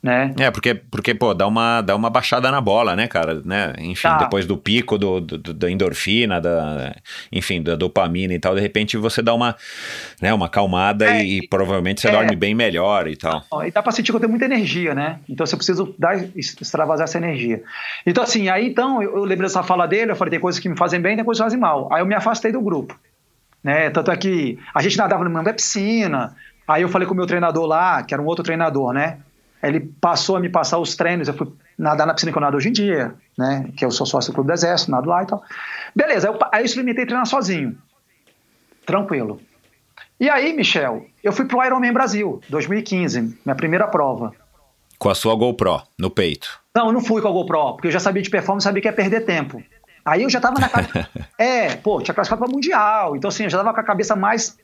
né? 0.02 0.34
É, 0.36 0.50
porque, 0.50 0.74
porque 0.74 1.14
pô, 1.14 1.32
dá 1.32 1.46
uma, 1.46 1.80
dá 1.80 1.94
uma 1.94 2.10
baixada 2.10 2.50
na 2.50 2.60
bola, 2.60 2.96
né, 2.96 3.06
cara? 3.06 3.40
Né? 3.44 3.72
Enfim, 3.78 4.08
tá. 4.08 4.16
depois 4.18 4.44
do 4.44 4.56
pico 4.56 4.98
do, 4.98 5.20
do, 5.20 5.54
da 5.54 5.70
endorfina, 5.70 6.40
da, 6.40 6.96
enfim, 7.30 7.62
da 7.62 7.76
dopamina 7.76 8.34
e 8.34 8.38
tal, 8.38 8.56
de 8.56 8.60
repente 8.60 8.96
você 8.96 9.22
dá 9.22 9.32
uma, 9.32 9.54
né, 10.20 10.34
uma 10.34 10.46
acalmada 10.46 11.06
é, 11.06 11.24
e, 11.24 11.38
e, 11.38 11.48
provavelmente 11.48 12.00
você 12.00 12.08
é, 12.08 12.10
dorme 12.10 12.34
bem 12.34 12.52
melhor 12.52 13.06
e 13.06 13.16
tal. 13.16 13.44
E 13.64 13.70
dá 13.70 13.80
pra 13.80 13.92
sentir 13.92 14.10
que 14.10 14.16
eu 14.16 14.20
tenho 14.20 14.30
muita 14.30 14.46
energia, 14.46 14.92
né? 14.92 15.20
Então 15.28 15.46
você 15.46 15.54
precisa 15.54 15.88
dar, 15.96 16.16
extravasar 16.34 17.04
essa 17.04 17.18
energia. 17.18 17.62
Então 18.04 18.24
assim, 18.24 18.48
aí 18.48 18.66
então, 18.66 19.00
eu, 19.00 19.18
eu 19.18 19.24
lembrei 19.24 19.48
dessa 19.48 19.62
fala 19.62 19.86
dele, 19.86 20.10
eu 20.10 20.16
falei, 20.16 20.32
tem 20.32 20.40
coisas 20.40 20.60
que 20.60 20.68
me 20.68 20.76
fazem 20.76 21.00
bem, 21.00 21.14
tem 21.14 21.24
coisas 21.24 21.40
que 21.40 21.46
fazem 21.46 21.60
mal. 21.60 21.88
Aí 21.92 22.02
eu 22.02 22.06
me 22.06 22.14
afastei 22.16 22.50
do 22.50 22.60
grupo, 22.60 22.98
né? 23.62 23.88
Tanto 23.90 24.10
é 24.10 24.16
que 24.16 24.58
a 24.74 24.82
gente 24.82 24.98
nadava 24.98 25.22
numa 25.22 25.44
piscina, 25.52 26.34
aí 26.66 26.82
eu 26.82 26.88
falei 26.88 27.06
com 27.06 27.14
o 27.14 27.16
meu 27.16 27.26
treinador 27.26 27.66
lá, 27.66 28.02
que 28.02 28.12
era 28.12 28.20
um 28.20 28.26
outro 28.26 28.42
treinador, 28.42 28.92
né? 28.92 29.18
Ele 29.62 29.80
passou 30.00 30.36
a 30.36 30.40
me 30.40 30.48
passar 30.48 30.78
os 30.78 30.96
treinos, 30.96 31.28
eu 31.28 31.34
fui 31.34 31.52
nadar 31.78 32.06
na 32.06 32.14
piscina 32.14 32.32
que 32.32 32.38
eu 32.38 32.42
nado 32.42 32.56
hoje 32.56 32.68
em 32.68 32.72
dia, 32.72 33.14
né? 33.38 33.70
Que 33.76 33.84
eu 33.84 33.90
sou 33.90 34.04
sócio 34.04 34.32
do 34.32 34.34
Clube 34.34 34.48
do 34.48 34.52
Exército, 34.52 34.90
nado 34.90 35.08
lá 35.08 35.22
e 35.22 35.26
tal. 35.26 35.42
Beleza, 35.94 36.28
aí 36.28 36.34
eu, 36.34 36.38
aí 36.52 36.62
eu 36.62 36.66
experimentei 36.66 37.06
treinar 37.06 37.26
sozinho. 37.26 37.78
Tranquilo. 38.84 39.40
E 40.18 40.28
aí, 40.28 40.52
Michel, 40.52 41.06
eu 41.22 41.32
fui 41.32 41.44
pro 41.44 41.64
Ironman 41.64 41.92
Brasil, 41.92 42.40
2015, 42.48 43.38
minha 43.44 43.54
primeira 43.54 43.86
prova. 43.86 44.32
Com 44.98 45.10
a 45.10 45.14
sua 45.14 45.34
GoPro 45.34 45.82
no 45.98 46.10
peito? 46.10 46.60
Não, 46.74 46.86
eu 46.86 46.92
não 46.92 47.00
fui 47.00 47.20
com 47.20 47.28
a 47.28 47.32
GoPro, 47.32 47.74
porque 47.74 47.88
eu 47.88 47.92
já 47.92 48.00
sabia 48.00 48.22
de 48.22 48.30
performance, 48.30 48.64
sabia 48.64 48.80
que 48.82 48.88
ia 48.88 48.92
perder 48.92 49.24
tempo. 49.24 49.62
Aí 50.04 50.22
eu 50.22 50.30
já 50.30 50.40
tava 50.40 50.58
na. 50.58 50.68
é, 51.38 51.76
pô, 51.76 52.00
tinha 52.00 52.14
classificado 52.14 52.44
para 52.44 52.52
Mundial, 52.52 53.16
então 53.16 53.28
assim, 53.28 53.44
eu 53.44 53.50
já 53.50 53.58
tava 53.58 53.72
com 53.72 53.80
a 53.80 53.84
cabeça 53.84 54.16
mais 54.16 54.56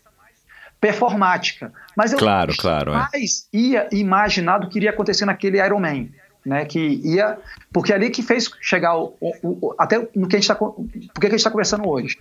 performática. 0.81 1.73
Mas 1.97 2.13
eu 2.13 2.19
claro, 2.19 2.55
claro, 2.57 2.93
mais 2.93 3.49
é. 3.53 3.57
ia 3.57 3.89
imaginar 3.93 4.59
do 4.59 4.69
que 4.69 4.79
iria 4.79 4.91
acontecer 4.91 5.25
naquele 5.25 5.65
Ironman. 5.65 6.13
Né, 6.47 6.65
que 6.65 6.79
ia, 6.79 7.39
porque 7.71 7.93
é 7.93 7.97
ali 7.97 8.09
que 8.09 8.23
fez 8.23 8.49
chegar 8.63 8.97
o, 8.97 9.15
o, 9.21 9.35
o, 9.43 9.75
até 9.77 9.99
no 10.15 10.27
que 10.27 10.37
a 10.37 10.39
gente 10.39 10.51
está, 10.51 10.55
porque 10.55 11.27
a 11.27 11.29
gente 11.29 11.41
está 11.41 11.51
conversando 11.51 11.87
hoje. 11.87 12.17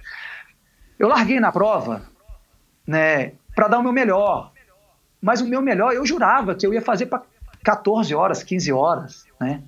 Eu 0.99 1.07
larguei 1.07 1.39
na 1.39 1.49
prova, 1.49 2.01
né, 2.85 3.33
para 3.55 3.69
dar 3.69 3.77
o 3.77 3.83
meu 3.83 3.93
melhor, 3.93 4.51
mas 5.21 5.39
o 5.39 5.47
meu 5.47 5.61
melhor 5.61 5.93
eu 5.93 6.05
jurava 6.05 6.55
que 6.55 6.65
eu 6.65 6.73
ia 6.73 6.81
fazer 6.81 7.05
para 7.05 7.21
14 7.63 8.13
horas, 8.13 8.43
15 8.43 8.71
horas, 8.73 9.25
né? 9.39 9.63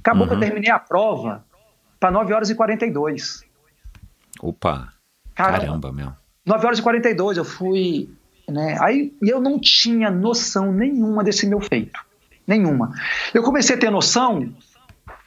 Acabou 0.00 0.22
uhum. 0.22 0.28
que 0.28 0.34
eu 0.34 0.38
uhum. 0.38 0.44
terminei 0.44 0.70
a 0.70 0.78
prova 0.78 1.44
para 2.00 2.10
9 2.10 2.32
horas 2.32 2.50
e 2.50 2.54
42. 2.54 3.44
Opa! 4.40 4.92
Caramba, 5.34 5.60
Caramba 5.60 5.92
meu. 5.92 6.23
9 6.44 6.66
horas 6.66 6.78
e 6.78 6.82
42, 6.82 7.38
eu 7.38 7.44
fui. 7.44 8.08
Né, 8.46 8.76
aí 8.80 9.12
eu 9.22 9.40
não 9.40 9.58
tinha 9.58 10.10
noção 10.10 10.70
nenhuma 10.70 11.24
desse 11.24 11.46
meu 11.46 11.60
feito. 11.60 11.98
Nenhuma. 12.46 12.92
Eu 13.32 13.42
comecei 13.42 13.74
a 13.74 13.78
ter 13.78 13.90
noção 13.90 14.52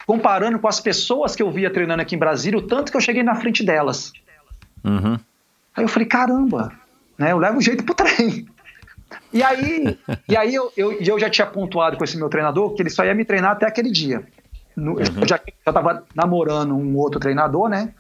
comparando 0.06 0.60
com 0.60 0.68
as 0.68 0.80
pessoas 0.80 1.36
que 1.36 1.42
eu 1.42 1.52
via 1.52 1.70
treinando 1.70 2.02
aqui 2.02 2.16
em 2.16 2.20
Brasília, 2.20 2.60
o 2.60 2.62
tanto 2.62 2.92
que 2.92 2.98
eu 2.98 3.02
cheguei 3.02 3.24
na 3.24 3.36
frente 3.36 3.64
delas. 3.64 4.14
Uhum. 4.84 5.20
Aí 5.76 5.84
eu 5.84 5.88
falei, 5.88 6.08
caramba, 6.08 6.72
né, 7.18 7.32
eu 7.32 7.40
levo 7.40 7.60
jeito 7.60 7.84
pro 7.84 7.96
trem. 7.96 8.48
E 9.34 9.44
aí, 9.44 10.00
e 10.28 10.38
aí 10.38 10.54
eu, 10.54 10.72
eu, 10.78 10.92
eu 10.94 11.20
já 11.20 11.30
tinha 11.30 11.48
pontuado 11.48 11.98
com 11.98 12.04
esse 12.04 12.18
meu 12.18 12.30
treinador 12.30 12.74
que 12.74 12.82
ele 12.82 12.90
só 12.90 13.04
ia 13.04 13.14
me 13.14 13.26
treinar 13.26 13.52
até 13.52 13.66
aquele 13.66 13.92
dia. 13.92 14.24
No, 14.76 14.94
uhum. 14.94 15.00
Eu 15.22 15.28
já 15.28 15.40
estava 15.46 16.04
namorando 16.16 16.76
um 16.76 16.96
outro 16.96 17.20
treinador, 17.20 17.68
né? 17.68 17.94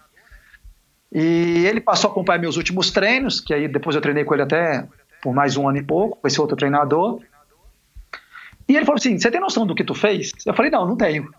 E 1.19 1.65
ele 1.65 1.81
passou 1.81 2.09
a 2.09 2.11
acompanhar 2.11 2.37
meus 2.37 2.57
últimos 2.57 2.91
treinos, 2.91 3.41
que 3.41 3.51
aí 3.51 3.67
depois 3.67 3.95
eu 3.95 4.01
treinei 4.03 4.23
com 4.23 4.35
ele 4.35 4.43
até 4.43 4.87
por 5.19 5.33
mais 5.33 5.57
um 5.57 5.67
ano 5.67 5.79
e 5.79 5.83
pouco, 5.83 6.17
com 6.17 6.27
esse 6.27 6.39
outro 6.39 6.55
treinador. 6.55 7.19
E 8.69 8.75
ele 8.75 8.85
falou 8.85 8.99
assim: 8.99 9.17
Você 9.17 9.31
tem 9.31 9.41
noção 9.41 9.65
do 9.65 9.73
que 9.73 9.83
tu 9.83 9.95
fez? 9.95 10.31
Eu 10.45 10.53
falei: 10.53 10.69
Não, 10.69 10.85
não 10.85 10.95
tenho. 10.95 11.33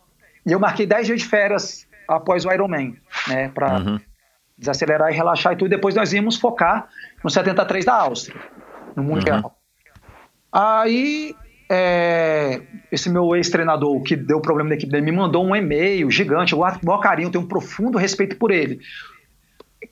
E 0.45 0.51
eu 0.51 0.59
marquei 0.59 0.85
10 0.85 1.07
dias 1.07 1.21
de 1.21 1.29
férias 1.29 1.87
após 2.09 2.45
o 2.45 2.51
Ironman, 2.51 2.97
né, 3.29 3.51
para 3.51 3.79
uhum. 3.79 4.01
desacelerar 4.57 5.13
e 5.13 5.15
relaxar 5.15 5.53
e 5.53 5.57
tudo. 5.57 5.69
Depois 5.69 5.95
nós 5.95 6.13
íamos 6.13 6.37
focar 6.37 6.89
no 7.23 7.31
73 7.31 7.85
da 7.85 7.95
Áustria, 7.95 8.41
no 8.97 9.05
Mundial. 9.05 9.45
Uhum. 9.45 9.51
Aí, 10.51 11.37
é, 11.71 12.63
esse 12.91 13.09
meu 13.09 13.37
ex-treinador, 13.37 14.03
que 14.03 14.17
deu 14.17 14.41
problema 14.41 14.71
da 14.71 14.75
equipe 14.75 14.91
dele, 14.91 15.05
me 15.05 15.13
mandou 15.13 15.47
um 15.47 15.55
e-mail 15.55 16.11
gigante. 16.11 16.53
Eu 16.53 16.59
guardo 16.59 16.81
com 16.81 16.87
o 16.87 16.89
maior 16.89 17.01
carinho, 17.01 17.31
tenho 17.31 17.45
um 17.45 17.49
profundo 17.49 17.97
respeito 17.97 18.35
por 18.35 18.51
ele 18.51 18.81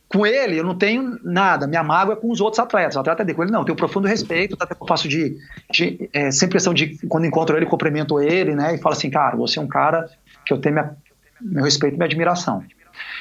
com 0.08 0.26
ele 0.26 0.58
eu 0.58 0.64
não 0.64 0.74
tenho 0.74 1.18
nada, 1.22 1.66
minha 1.66 1.82
mágoa 1.82 2.14
é 2.14 2.16
com 2.16 2.30
os 2.30 2.40
outros 2.40 2.58
atletas. 2.58 2.96
O 2.96 3.00
atleta 3.00 3.24
dele, 3.24 3.36
com 3.36 3.42
ele 3.42 3.52
não, 3.52 3.60
eu 3.60 3.64
tenho 3.64 3.76
profundo 3.76 4.08
respeito, 4.08 4.56
até 4.58 4.74
eu 4.80 4.86
faço 4.86 5.08
de, 5.08 5.36
de 5.70 6.08
é, 6.12 6.30
sempre 6.30 6.54
questão 6.54 6.74
de, 6.74 6.98
quando 7.08 7.26
encontro 7.26 7.56
ele, 7.56 7.66
cumprimento 7.66 8.20
ele, 8.20 8.54
né, 8.54 8.74
e 8.74 8.78
falo 8.78 8.94
assim, 8.94 9.10
cara, 9.10 9.36
você 9.36 9.58
é 9.58 9.62
um 9.62 9.68
cara 9.68 10.08
que 10.44 10.52
eu 10.52 10.58
tenho 10.58 10.74
minha, 10.74 10.96
meu 11.40 11.64
respeito 11.64 11.94
e 11.94 11.96
minha 11.96 12.06
admiração. 12.06 12.64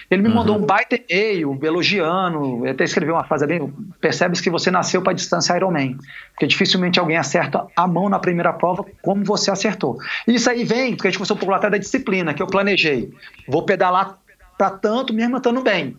Ele 0.10 0.22
me 0.22 0.30
uhum. 0.30 0.36
mandou 0.36 0.58
um 0.58 0.66
baita 0.66 0.98
e-mail, 1.10 1.60
elogiando, 1.62 2.66
até 2.66 2.84
escreveu 2.84 3.16
uma 3.16 3.24
frase 3.24 3.46
bem, 3.46 3.74
percebes 4.00 4.40
que 4.40 4.50
você 4.50 4.72
nasceu 4.72 5.02
para 5.02 5.14
distância 5.14 5.56
Ironman, 5.56 5.98
porque 6.32 6.48
dificilmente 6.48 7.00
alguém 7.00 7.18
acerta 7.18 7.66
a 7.76 7.88
mão 7.88 8.08
na 8.08 8.20
primeira 8.20 8.54
prova 8.54 8.86
como 9.02 9.26
você 9.26 9.52
acertou. 9.52 9.98
Isso 10.28 10.50
aí 10.50 10.64
vem, 10.64 10.96
porque 10.96 11.08
a 11.08 11.12
gente 11.12 11.18
começou 11.18 11.36
por 11.36 11.52
até 11.54 11.70
da 11.70 11.78
disciplina, 11.78 12.34
que 12.34 12.42
eu 12.42 12.48
planejei. 12.48 13.12
Vou 13.48 13.64
pedalar 13.64 14.18
para 14.58 14.70
tanto 14.70 15.14
mesmo 15.14 15.38
estando 15.38 15.62
bem 15.62 15.98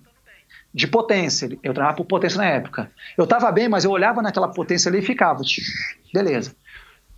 de 0.73 0.87
potência. 0.87 1.47
Eu 1.63 1.73
treinava 1.73 1.97
por 1.97 2.05
potência 2.05 2.39
na 2.39 2.47
época. 2.47 2.91
Eu 3.17 3.25
estava 3.25 3.51
bem, 3.51 3.69
mas 3.69 3.85
eu 3.85 3.91
olhava 3.91 4.23
naquela 4.23 4.49
potência 4.49 4.89
ali 4.89 4.99
e 4.99 5.03
ficava, 5.03 5.43
beleza. 6.13 6.55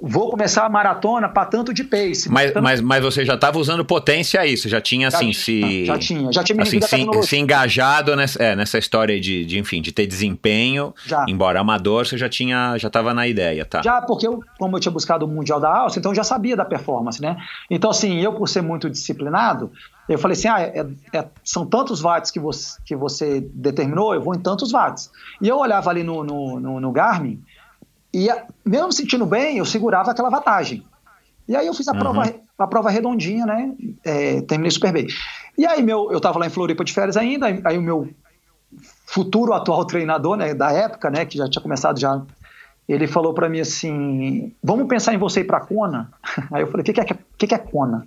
Vou 0.01 0.31
começar 0.31 0.65
a 0.65 0.69
maratona 0.69 1.29
para 1.29 1.45
tanto 1.45 1.75
de 1.75 1.83
pace. 1.83 2.31
Mas, 2.31 2.53
tanto... 2.53 2.63
mas, 2.63 2.81
mas 2.81 3.03
você 3.03 3.25
já 3.25 3.35
estava 3.35 3.59
usando 3.59 3.85
potência 3.85 4.41
aí, 4.41 4.57
você 4.57 4.69
já 4.69 4.81
tinha 4.81 5.09
assim 5.09 5.33
já, 5.33 5.41
se. 5.41 5.85
Já 5.87 5.99
tinha, 5.99 6.33
já 6.33 6.45
tinha 6.45 6.63
assim, 6.63 6.81
se, 6.81 7.23
se, 7.25 7.37
engajado 7.37 8.15
nessa, 8.15 8.41
é, 8.41 8.55
nessa 8.55 8.79
história 8.79 9.21
de, 9.21 9.45
de, 9.45 9.59
enfim, 9.59 9.83
de 9.83 9.91
ter 9.91 10.07
desempenho, 10.07 10.95
já. 11.05 11.27
embora 11.29 11.59
amador, 11.59 12.07
você 12.07 12.17
já 12.17 12.29
tinha, 12.29 12.79
já 12.79 12.87
estava 12.87 13.13
na 13.13 13.27
ideia, 13.27 13.65
tá? 13.65 13.83
Já, 13.83 14.01
porque 14.01 14.27
eu, 14.27 14.41
como 14.57 14.77
eu 14.77 14.81
tinha 14.81 14.93
buscado 14.93 15.27
o 15.27 15.29
Mundial 15.29 15.59
da 15.59 15.69
Alça, 15.69 15.99
então 15.99 16.13
eu 16.13 16.17
já 16.17 16.25
sabia 16.25 16.57
da 16.57 16.65
performance, 16.65 17.21
né? 17.21 17.37
Então, 17.69 17.91
assim, 17.91 18.21
eu 18.21 18.33
por 18.33 18.49
ser 18.49 18.63
muito 18.63 18.89
disciplinado, 18.89 19.73
eu 20.09 20.19
falei 20.19 20.37
assim: 20.37 20.49
ah, 20.49 20.61
é, 20.61 20.87
é, 21.13 21.27
são 21.45 21.67
tantos 21.67 22.01
watts 22.01 22.31
que 22.31 22.41
você, 22.41 22.79
que 22.85 22.97
você 22.97 23.41
determinou, 23.53 24.15
eu 24.15 24.23
vou 24.23 24.35
em 24.35 24.39
tantos 24.39 24.73
watts. 24.73 25.11
E 25.41 25.49
eu 25.49 25.59
olhava 25.59 25.91
ali 25.91 26.03
no, 26.03 26.25
no, 26.25 26.59
no, 26.59 26.81
no 26.81 26.93
Garmin, 26.93 27.43
e 28.13 28.29
mesmo 28.65 28.93
sentindo 28.93 29.27
bem, 29.27 29.59
eu 29.59 29.65
segurava 29.65 30.11
aquela 30.11 30.31
vantagem. 30.31 30.83
E 31.47 31.57
aí 31.57 31.67
eu 31.67 31.75
fiz 31.75 31.89
a, 31.89 31.93
uhum. 31.93 31.99
prova, 31.99 32.35
a 32.59 32.67
prova 32.67 32.91
redondinha, 32.91 33.47
né? 33.47 33.75
É, 34.05 34.41
terminei 34.43 34.71
super 34.71 34.93
bem. 34.93 35.07
E 35.57 35.67
aí 35.67 35.83
meu, 35.83 36.11
eu 36.11 36.19
estava 36.19 36.39
lá 36.39 36.47
em 36.47 36.51
Floripa 36.51 36.85
de 36.85 36.93
férias 36.93 37.17
ainda, 37.17 37.47
aí 37.65 37.79
o 37.79 37.83
meu 37.83 38.09
futuro 39.07 39.53
atual 39.53 39.85
treinador, 39.87 40.37
né, 40.37 40.55
da 40.55 40.73
época, 40.73 41.11
né, 41.11 41.25
que 41.25 41.39
já 41.39 41.49
tinha 41.49 41.63
começado 41.63 41.99
já, 41.99 42.23
ele 42.89 43.07
falou 43.07 43.35
para 43.35 43.49
mim 43.49 43.61
assim, 43.61 44.53
vamos 44.63 44.89
pensar 44.89 45.13
em 45.13 45.19
você 45.19 45.41
ir 45.41 45.45
para 45.45 45.61
Kona? 45.61 46.11
Aí 46.51 46.63
eu 46.63 46.69
falei, 46.69 46.81
o 46.81 46.85
que, 46.85 46.95
que, 46.95 47.01
é, 47.01 47.05
que, 47.05 47.47
que 47.47 47.55
é 47.55 47.59
Kona? 47.59 48.07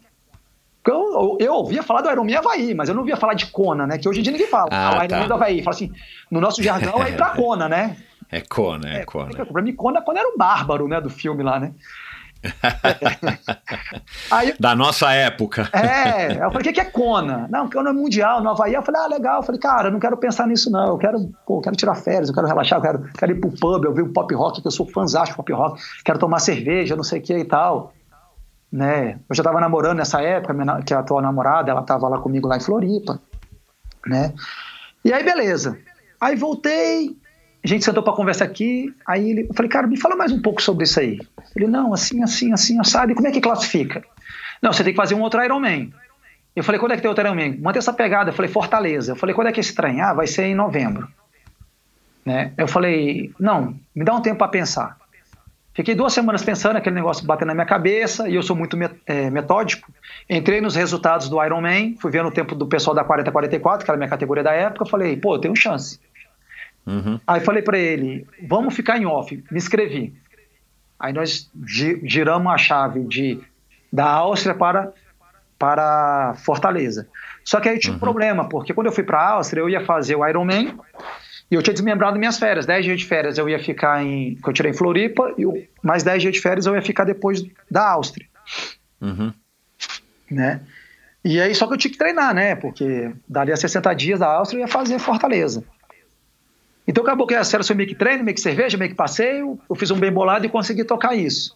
Eu, 0.88 1.38
eu 1.40 1.53
ouvia 1.53 1.84
falar 1.84 2.02
do 2.02 2.10
Ironman 2.10 2.38
Havaí, 2.38 2.73
mas 2.73 2.90
eu 2.90 2.95
não 2.95 3.02
ouvia 3.02 3.15
falar 3.15 3.36
de 3.36 3.45
Kona, 3.45 3.86
né? 3.86 3.99
Que 3.99 4.10
hoje 4.10 4.22
em 4.22 4.23
dia 4.23 4.32
ninguém 4.32 4.48
fala. 4.48 4.69
Ah, 4.72 4.99
o 4.99 5.03
Ironman 5.03 5.07
tá. 5.07 5.28
do 5.28 5.34
Havaí. 5.36 5.61
Fala 5.61 5.76
assim, 5.76 5.91
no 6.32 6.41
nosso 6.41 6.64
jargão 6.64 7.03
é 7.03 7.11
ir 7.11 7.15
pra 7.15 7.30
Kona, 7.38 7.69
né? 7.69 7.98
É 8.32 8.41
Kona, 8.41 8.90
é, 8.90 9.02
é 9.02 9.06
Kona. 9.06 9.45
Pra 9.45 9.62
mim, 9.62 9.74
Kona, 9.74 10.02
Kona 10.02 10.20
era 10.20 10.30
um 10.30 10.38
bárbaro, 10.38 10.88
né? 10.88 11.02
Do 11.02 11.10
filme 11.10 11.44
lá, 11.44 11.60
né? 11.60 11.74
Aí, 14.32 14.56
da 14.60 14.76
nossa 14.76 15.12
época. 15.12 15.70
É, 15.74 16.44
eu 16.44 16.52
falei, 16.52 16.72
o 16.72 16.74
que 16.74 16.80
é 16.80 16.86
Kona? 16.86 17.48
Não, 17.52 17.70
Kona 17.70 17.90
é 17.90 17.94
mundial, 17.94 18.41
no 18.41 18.49
Havaí. 18.49 18.74
Eu 18.74 18.82
falei, 18.82 19.02
ah, 19.02 19.08
legal. 19.08 19.41
Eu 19.41 19.44
falei, 19.44 19.60
cara, 19.60 19.90
eu 19.90 19.91
não 19.91 19.99
quero 19.99 20.18
pensar 20.18 20.48
nisso, 20.48 20.72
não. 20.72 20.88
Eu 20.88 20.98
quero, 20.98 21.20
pô, 21.45 21.58
eu 21.58 21.62
quero 21.62 21.76
tirar 21.76 21.95
férias, 21.95 22.30
eu 22.30 22.34
quero 22.34 22.48
relaxar, 22.48 22.80
eu 22.80 22.84
quero, 22.84 23.03
quero 23.18 23.32
ir 23.34 23.40
pro 23.40 23.52
pub, 23.52 23.84
eu 23.84 23.94
vi 23.94 24.02
o 24.02 24.14
pop 24.14 24.34
rock, 24.34 24.62
que 24.62 24.68
eu 24.68 24.72
sou 24.72 24.88
fãzão 24.88 25.24
de 25.24 25.36
pop 25.36 25.52
rock, 25.52 25.82
quero 26.03 26.18
tomar 26.18 26.40
cerveja, 26.40 26.95
não 26.95 27.03
sei 27.03 27.20
o 27.20 27.22
que 27.22 27.38
e 27.38 27.45
tal 27.45 27.94
né? 28.72 29.20
Eu 29.30 29.36
já 29.36 29.41
estava 29.41 29.60
namorando 29.60 29.98
nessa 29.98 30.22
época, 30.22 30.53
minha, 30.53 30.82
que 30.82 30.94
é 30.94 30.95
a 30.98 31.02
atual 31.02 31.22
namorada, 31.22 31.70
ela 31.70 31.82
estava 31.82 32.08
lá 32.08 32.20
comigo 32.20 32.48
lá 32.48 32.56
em 32.56 32.62
Floripa, 32.62 33.20
né? 34.06 34.34
E 35.03 35.12
aí, 35.12 35.24
beleza. 35.24 35.78
Aí 36.20 36.36
voltei, 36.36 37.18
a 37.64 37.68
gente 37.68 37.86
sentou 37.86 38.02
para 38.02 38.14
conversar 38.14 38.46
aqui, 38.46 38.94
aí 39.06 39.30
ele, 39.30 39.48
eu 39.50 39.54
falei, 39.54 39.70
cara, 39.70 39.86
me 39.86 39.98
fala 39.98 40.16
mais 40.16 40.32
um 40.32 40.42
pouco 40.42 40.62
sobre 40.62 40.84
isso 40.84 41.00
aí. 41.00 41.20
Ele, 41.56 41.68
não, 41.68 41.94
assim, 41.94 42.24
assim, 42.24 42.52
assim, 42.52 42.84
sabe? 42.84 43.14
Como 43.14 43.28
é 43.28 43.32
que 43.32 43.40
classifica? 43.40 44.04
Não, 44.62 44.74
você 44.74 44.84
tem 44.84 44.94
que 44.94 44.98
fazer 44.98 45.14
um 45.14 45.22
outro 45.22 45.44
Ironman. 45.44 45.94
Eu 46.56 46.64
falei, 46.64 46.80
quando 46.80 46.94
é 46.94 46.96
que 46.96 47.02
tem 47.02 47.10
outro 47.10 47.24
Ironman? 47.24 47.60
Mantém 47.60 47.80
essa 47.80 47.94
pegada. 47.94 48.32
Eu 48.32 48.34
falei, 48.34 48.52
Fortaleza. 48.52 49.12
Eu 49.12 49.16
falei, 49.16 49.36
quando 49.36 49.48
é 49.48 49.52
que 49.52 49.60
é 49.60 49.64
trem? 49.64 50.02
Ah, 50.02 50.14
vai 50.14 50.28
ser 50.28 50.46
em 50.46 50.56
novembro. 50.56 51.08
Né? 52.26 52.52
Eu 52.58 52.68
falei, 52.68 53.32
não, 53.40 53.76
me 53.96 54.04
dá 54.04 54.16
um 54.16 54.22
tempo 54.22 54.40
para 54.40 54.48
pensar. 54.48 54.98
Fiquei 55.74 55.96
duas 55.96 56.14
semanas 56.14 56.44
pensando, 56.44 56.76
aquele 56.76 56.96
negócio 56.96 57.26
batendo 57.26 57.48
na 57.48 57.54
minha 57.54 57.66
cabeça, 57.66 58.28
e 58.28 58.36
eu 58.36 58.44
sou 58.44 58.56
muito 58.56 58.78
é, 59.06 59.30
metódico. 59.30 59.90
Entrei 60.30 60.60
nos 60.60 60.76
resultados 60.76 61.30
do 61.30 61.42
Ironman, 61.44 61.96
fui 62.00 62.12
vendo 62.12 62.28
o 62.28 62.32
tempo 62.32 62.56
do 62.56 62.68
pessoal 62.68 62.94
da 62.94 63.06
40-44, 63.06 63.84
que 63.84 63.90
era 63.90 63.94
a 63.94 63.98
minha 63.98 64.10
categoria 64.10 64.44
da 64.44 64.52
época, 64.52 64.86
falei, 64.86 65.16
pô, 65.16 65.36
eu 65.36 65.40
tenho 65.40 65.56
chance. 65.56 66.00
Uhum. 66.86 67.20
Aí 67.26 67.40
falei 67.41 67.62
para 67.62 67.78
ele, 67.78 68.26
vamos 68.48 68.74
ficar 68.74 68.98
em 68.98 69.06
off, 69.06 69.36
me 69.52 69.58
inscrevi. 69.58 70.14
Aí 70.99 71.14
nós 71.14 71.49
giramos 72.03 72.52
a 72.52 72.58
chave 72.58 73.03
de, 73.06 73.40
da 73.91 74.06
Áustria 74.06 74.53
para, 74.53 74.91
para 75.58 76.36
Fortaleza. 76.44 77.08
Só 77.44 77.60
que 77.60 77.68
aí 77.68 77.80
tinha 77.80 77.91
um 77.91 77.95
uhum. 77.95 77.99
problema, 77.99 78.48
porque 78.48 78.74
quando 78.74 78.88
eu 78.88 78.94
fui 78.94 79.03
para 79.03 79.20
a 79.20 79.30
Áustria, 79.32 79.62
eu 79.62 79.70
ia 79.70 79.84
fazer 79.84 80.16
o 80.16 80.28
Ironman, 80.28 80.78
e 81.49 81.56
eu 81.56 81.62
tinha 81.62 81.74
desmembrado 81.74 82.18
minhas 82.18 82.38
férias. 82.40 82.66
10 82.66 82.86
dias 82.86 82.99
de 82.99 83.06
férias 83.06 83.38
eu 83.38 83.49
ia 83.49 83.60
ficar 83.60 84.03
em. 84.03 84.36
que 84.36 84.48
eu 84.48 84.53
tirei 84.53 84.72
em 84.72 84.76
Floripa, 84.76 85.34
e 85.38 85.68
mais 85.84 86.03
10 86.03 86.22
dias 86.22 86.34
de 86.34 86.40
férias 86.40 86.66
eu 86.66 86.76
ia 86.76 86.82
ficar 86.82 87.03
depois 87.03 87.44
da 87.70 87.90
Áustria. 87.90 88.28
Uhum. 89.02 89.34
Né? 90.30 90.62
E 91.26 91.41
aí, 91.41 91.53
só 91.53 91.68
que 91.68 91.74
eu 91.74 91.78
tinha 91.78 91.91
que 91.91 91.98
treinar, 91.98 92.34
né? 92.34 92.56
Porque 92.56 93.12
dali 93.28 93.52
a 93.52 93.58
60 93.58 93.94
dias 93.94 94.20
da 94.20 94.28
Áustria 94.28 94.60
eu 94.60 94.62
ia 94.62 94.68
fazer 94.68 94.98
Fortaleza. 94.98 95.64
Então 96.88 97.03
acabou 97.03 97.28
que 97.28 97.36
as 97.36 97.49
férias 97.49 97.68
foi 97.68 97.76
meio 97.76 97.88
que 97.88 97.95
treino, 97.95 98.24
meio 98.24 98.36
que 98.36 98.41
cerveja, 98.41 98.78
meio 98.78 98.91
que 98.91 98.98
passeio. 98.98 99.60
Eu 99.70 99.76
fiz 99.76 99.91
um 99.91 99.99
bem 99.99 100.12
bolado 100.12 100.45
e 100.45 100.49
consegui 100.49 100.84
tocar 100.84 101.16
isso. 101.16 101.56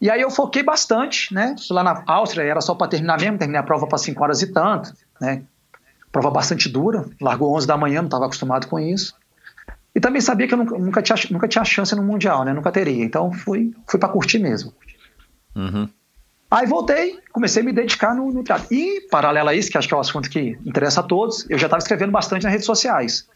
E 0.00 0.10
aí 0.10 0.20
eu 0.20 0.30
foquei 0.30 0.62
bastante, 0.62 1.32
né? 1.32 1.54
Lá 1.70 1.84
na 1.84 2.02
Áustria 2.06 2.42
era 2.42 2.60
só 2.60 2.74
para 2.74 2.88
terminar 2.88 3.20
mesmo, 3.20 3.38
terminei 3.38 3.60
a 3.60 3.62
prova 3.62 3.86
para 3.86 3.98
5 3.98 4.22
horas 4.22 4.42
e 4.42 4.52
tanto, 4.52 4.92
né? 5.20 5.42
prova 6.12 6.30
bastante 6.30 6.68
dura, 6.68 7.06
largou 7.20 7.56
11 7.56 7.66
da 7.66 7.76
manhã, 7.76 8.02
não 8.02 8.06
estava 8.06 8.26
acostumado 8.26 8.68
com 8.68 8.78
isso. 8.78 9.14
E 9.94 10.00
também 10.00 10.20
sabia 10.20 10.46
que 10.46 10.54
eu 10.54 10.58
nunca, 10.58 10.78
nunca, 10.78 11.02
tinha, 11.02 11.16
nunca 11.30 11.48
tinha 11.48 11.64
chance 11.64 11.94
no 11.94 12.02
Mundial, 12.02 12.44
né? 12.44 12.52
Nunca 12.52 12.70
teria. 12.70 13.04
Então 13.04 13.32
fui, 13.32 13.74
fui 13.86 13.98
para 13.98 14.10
curtir 14.10 14.38
mesmo. 14.38 14.72
Uhum. 15.56 15.88
Aí 16.50 16.66
voltei, 16.66 17.18
comecei 17.32 17.62
a 17.62 17.64
me 17.64 17.72
dedicar 17.72 18.14
no, 18.14 18.30
no 18.30 18.44
teatro. 18.44 18.66
E, 18.70 19.08
paralelo 19.10 19.48
a 19.48 19.54
isso, 19.54 19.70
que 19.70 19.78
acho 19.78 19.88
que 19.88 19.94
é 19.94 19.96
o 19.96 20.00
assunto 20.00 20.28
que 20.28 20.58
interessa 20.66 21.00
a 21.00 21.02
todos, 21.02 21.48
eu 21.48 21.58
já 21.58 21.66
estava 21.66 21.80
escrevendo 21.80 22.12
bastante 22.12 22.42
nas 22.42 22.52
redes 22.52 22.66
sociais. 22.66 23.26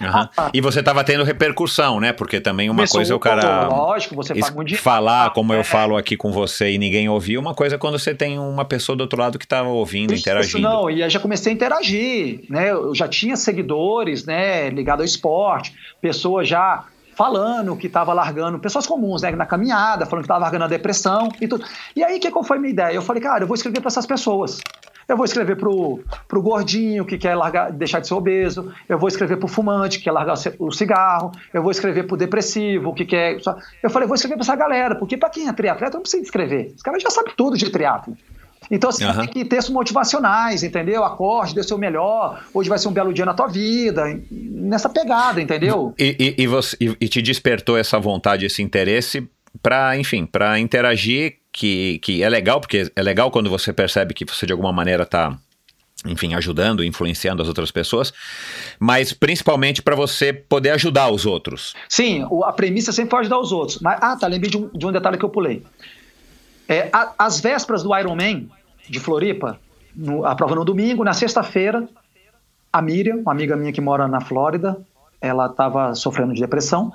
Uhum. 0.00 0.28
Ah, 0.36 0.50
e 0.52 0.60
você 0.60 0.80
estava 0.80 1.04
tendo 1.04 1.22
repercussão, 1.22 2.00
né? 2.00 2.12
Porque 2.12 2.40
também 2.40 2.68
uma 2.68 2.78
Começou, 2.78 2.98
coisa 2.98 3.12
é 3.12 3.16
o 3.16 3.20
cara. 3.20 3.68
Lógico, 3.68 4.16
você 4.16 4.34
falar 4.76 5.30
como 5.30 5.52
eu 5.52 5.60
é. 5.60 5.64
falo 5.64 5.96
aqui 5.96 6.16
com 6.16 6.32
você 6.32 6.72
e 6.72 6.78
ninguém 6.78 7.08
ouviu, 7.08 7.40
uma 7.40 7.54
coisa 7.54 7.76
é 7.76 7.78
quando 7.78 7.98
você 7.98 8.14
tem 8.14 8.38
uma 8.38 8.64
pessoa 8.64 8.96
do 8.96 9.02
outro 9.02 9.20
lado 9.20 9.38
que 9.38 9.44
estava 9.44 9.68
ouvindo, 9.68 10.12
Isso, 10.12 10.22
interagindo. 10.22 10.62
Não, 10.62 10.90
e 10.90 11.02
aí 11.02 11.10
já 11.10 11.20
comecei 11.20 11.52
a 11.52 11.54
interagir, 11.54 12.40
né? 12.48 12.72
Eu 12.72 12.94
já 12.94 13.06
tinha 13.06 13.36
seguidores, 13.36 14.24
né? 14.24 14.68
Ligado 14.70 15.00
ao 15.00 15.04
esporte, 15.04 15.74
pessoas 16.00 16.48
já 16.48 16.84
falando 17.14 17.76
que 17.76 17.86
estava 17.86 18.12
largando, 18.12 18.58
pessoas 18.58 18.86
comuns, 18.86 19.22
né, 19.22 19.30
na 19.30 19.46
caminhada, 19.46 20.04
falando 20.04 20.24
que 20.24 20.26
estava 20.26 20.40
largando 20.40 20.64
a 20.64 20.68
depressão 20.68 21.28
e 21.40 21.48
tudo. 21.48 21.64
E 21.94 22.02
aí, 22.02 22.18
que 22.18 22.30
qual 22.30 22.44
foi 22.44 22.56
a 22.56 22.60
minha 22.60 22.72
ideia? 22.72 22.94
Eu 22.94 23.02
falei, 23.02 23.22
cara, 23.22 23.44
eu 23.44 23.46
vou 23.46 23.54
escrever 23.54 23.80
para 23.80 23.88
essas 23.88 24.06
pessoas. 24.06 24.60
Eu 25.08 25.16
vou 25.16 25.24
escrever 25.24 25.56
pro, 25.56 26.00
pro 26.26 26.42
gordinho 26.42 27.04
que 27.04 27.18
quer 27.18 27.34
largar, 27.34 27.70
deixar 27.70 28.00
de 28.00 28.08
ser 28.08 28.14
obeso. 28.14 28.72
Eu 28.88 28.98
vou 28.98 29.08
escrever 29.08 29.36
pro 29.36 29.48
fumante 29.48 29.98
que 29.98 30.04
quer 30.04 30.12
largar 30.12 30.34
o 30.58 30.72
cigarro. 30.72 31.32
Eu 31.52 31.62
vou 31.62 31.70
escrever 31.70 32.04
pro 32.04 32.16
depressivo 32.16 32.94
que 32.94 33.04
quer. 33.04 33.38
Eu 33.82 33.90
falei, 33.90 34.08
vou 34.08 34.14
escrever 34.14 34.36
para 34.36 34.44
essa 34.44 34.56
galera, 34.56 34.94
porque 34.94 35.16
para 35.16 35.30
quem 35.30 35.48
é 35.48 35.52
triatleta 35.52 35.94
não 35.94 36.02
precisa 36.02 36.22
escrever. 36.22 36.72
Os 36.76 36.82
caras 36.82 37.02
já 37.02 37.10
sabem 37.10 37.34
tudo 37.36 37.56
de 37.56 37.70
triatlo. 37.70 38.16
Então, 38.70 38.90
assim, 38.90 39.04
uhum. 39.04 39.18
tem 39.18 39.28
que 39.28 39.44
textos 39.44 39.72
motivacionais, 39.72 40.62
entendeu? 40.62 41.04
Acorde, 41.04 41.54
dê 41.54 41.60
o 41.60 41.64
seu 41.64 41.76
melhor, 41.76 42.42
hoje 42.52 42.68
vai 42.68 42.78
ser 42.78 42.88
um 42.88 42.92
belo 42.92 43.12
dia 43.12 43.24
na 43.24 43.34
tua 43.34 43.46
vida, 43.46 44.04
nessa 44.30 44.88
pegada, 44.88 45.40
entendeu? 45.40 45.94
E, 45.98 46.34
e, 46.38 46.42
e, 46.42 46.46
você, 46.46 46.76
e, 46.80 46.96
e 47.00 47.08
te 47.08 47.20
despertou 47.20 47.76
essa 47.76 47.98
vontade, 47.98 48.46
esse 48.46 48.62
interesse 48.62 49.28
para, 49.62 49.96
enfim, 49.96 50.26
para 50.26 50.58
interagir 50.58 51.36
que, 51.54 52.00
que 52.00 52.20
é 52.20 52.28
legal, 52.28 52.60
porque 52.60 52.90
é 52.94 53.02
legal 53.02 53.30
quando 53.30 53.48
você 53.48 53.72
percebe 53.72 54.12
que 54.12 54.24
você 54.24 54.44
de 54.44 54.52
alguma 54.52 54.72
maneira 54.72 55.04
está 55.04 55.38
enfim, 56.04 56.34
ajudando, 56.34 56.84
influenciando 56.84 57.40
as 57.40 57.48
outras 57.48 57.70
pessoas, 57.70 58.12
mas 58.78 59.14
principalmente 59.14 59.80
para 59.80 59.96
você 59.96 60.34
poder 60.34 60.70
ajudar 60.70 61.08
os 61.08 61.24
outros. 61.24 61.74
Sim, 61.88 62.26
a 62.44 62.52
premissa 62.52 62.92
sempre 62.92 63.12
foi 63.12 63.20
ajudar 63.20 63.38
os 63.38 63.52
outros. 63.52 63.78
Mas, 63.78 63.98
ah, 64.02 64.14
tá, 64.14 64.26
lembrei 64.26 64.50
de 64.50 64.58
um, 64.58 64.68
de 64.68 64.84
um 64.84 64.92
detalhe 64.92 65.16
que 65.16 65.24
eu 65.24 65.30
pulei. 65.30 65.64
É, 66.68 66.90
a, 66.92 67.14
as 67.16 67.40
vésperas 67.40 67.82
do 67.82 67.96
Ironman 67.96 68.50
de 68.86 69.00
Floripa, 69.00 69.58
no, 69.96 70.26
a 70.26 70.34
prova 70.34 70.54
no 70.56 70.64
domingo, 70.64 71.04
na 71.04 71.14
sexta-feira, 71.14 71.88
a 72.70 72.82
Miriam, 72.82 73.18
uma 73.18 73.32
amiga 73.32 73.56
minha 73.56 73.72
que 73.72 73.80
mora 73.80 74.06
na 74.06 74.20
Flórida, 74.20 74.76
ela 75.22 75.46
estava 75.46 75.94
sofrendo 75.94 76.34
de 76.34 76.40
depressão, 76.40 76.92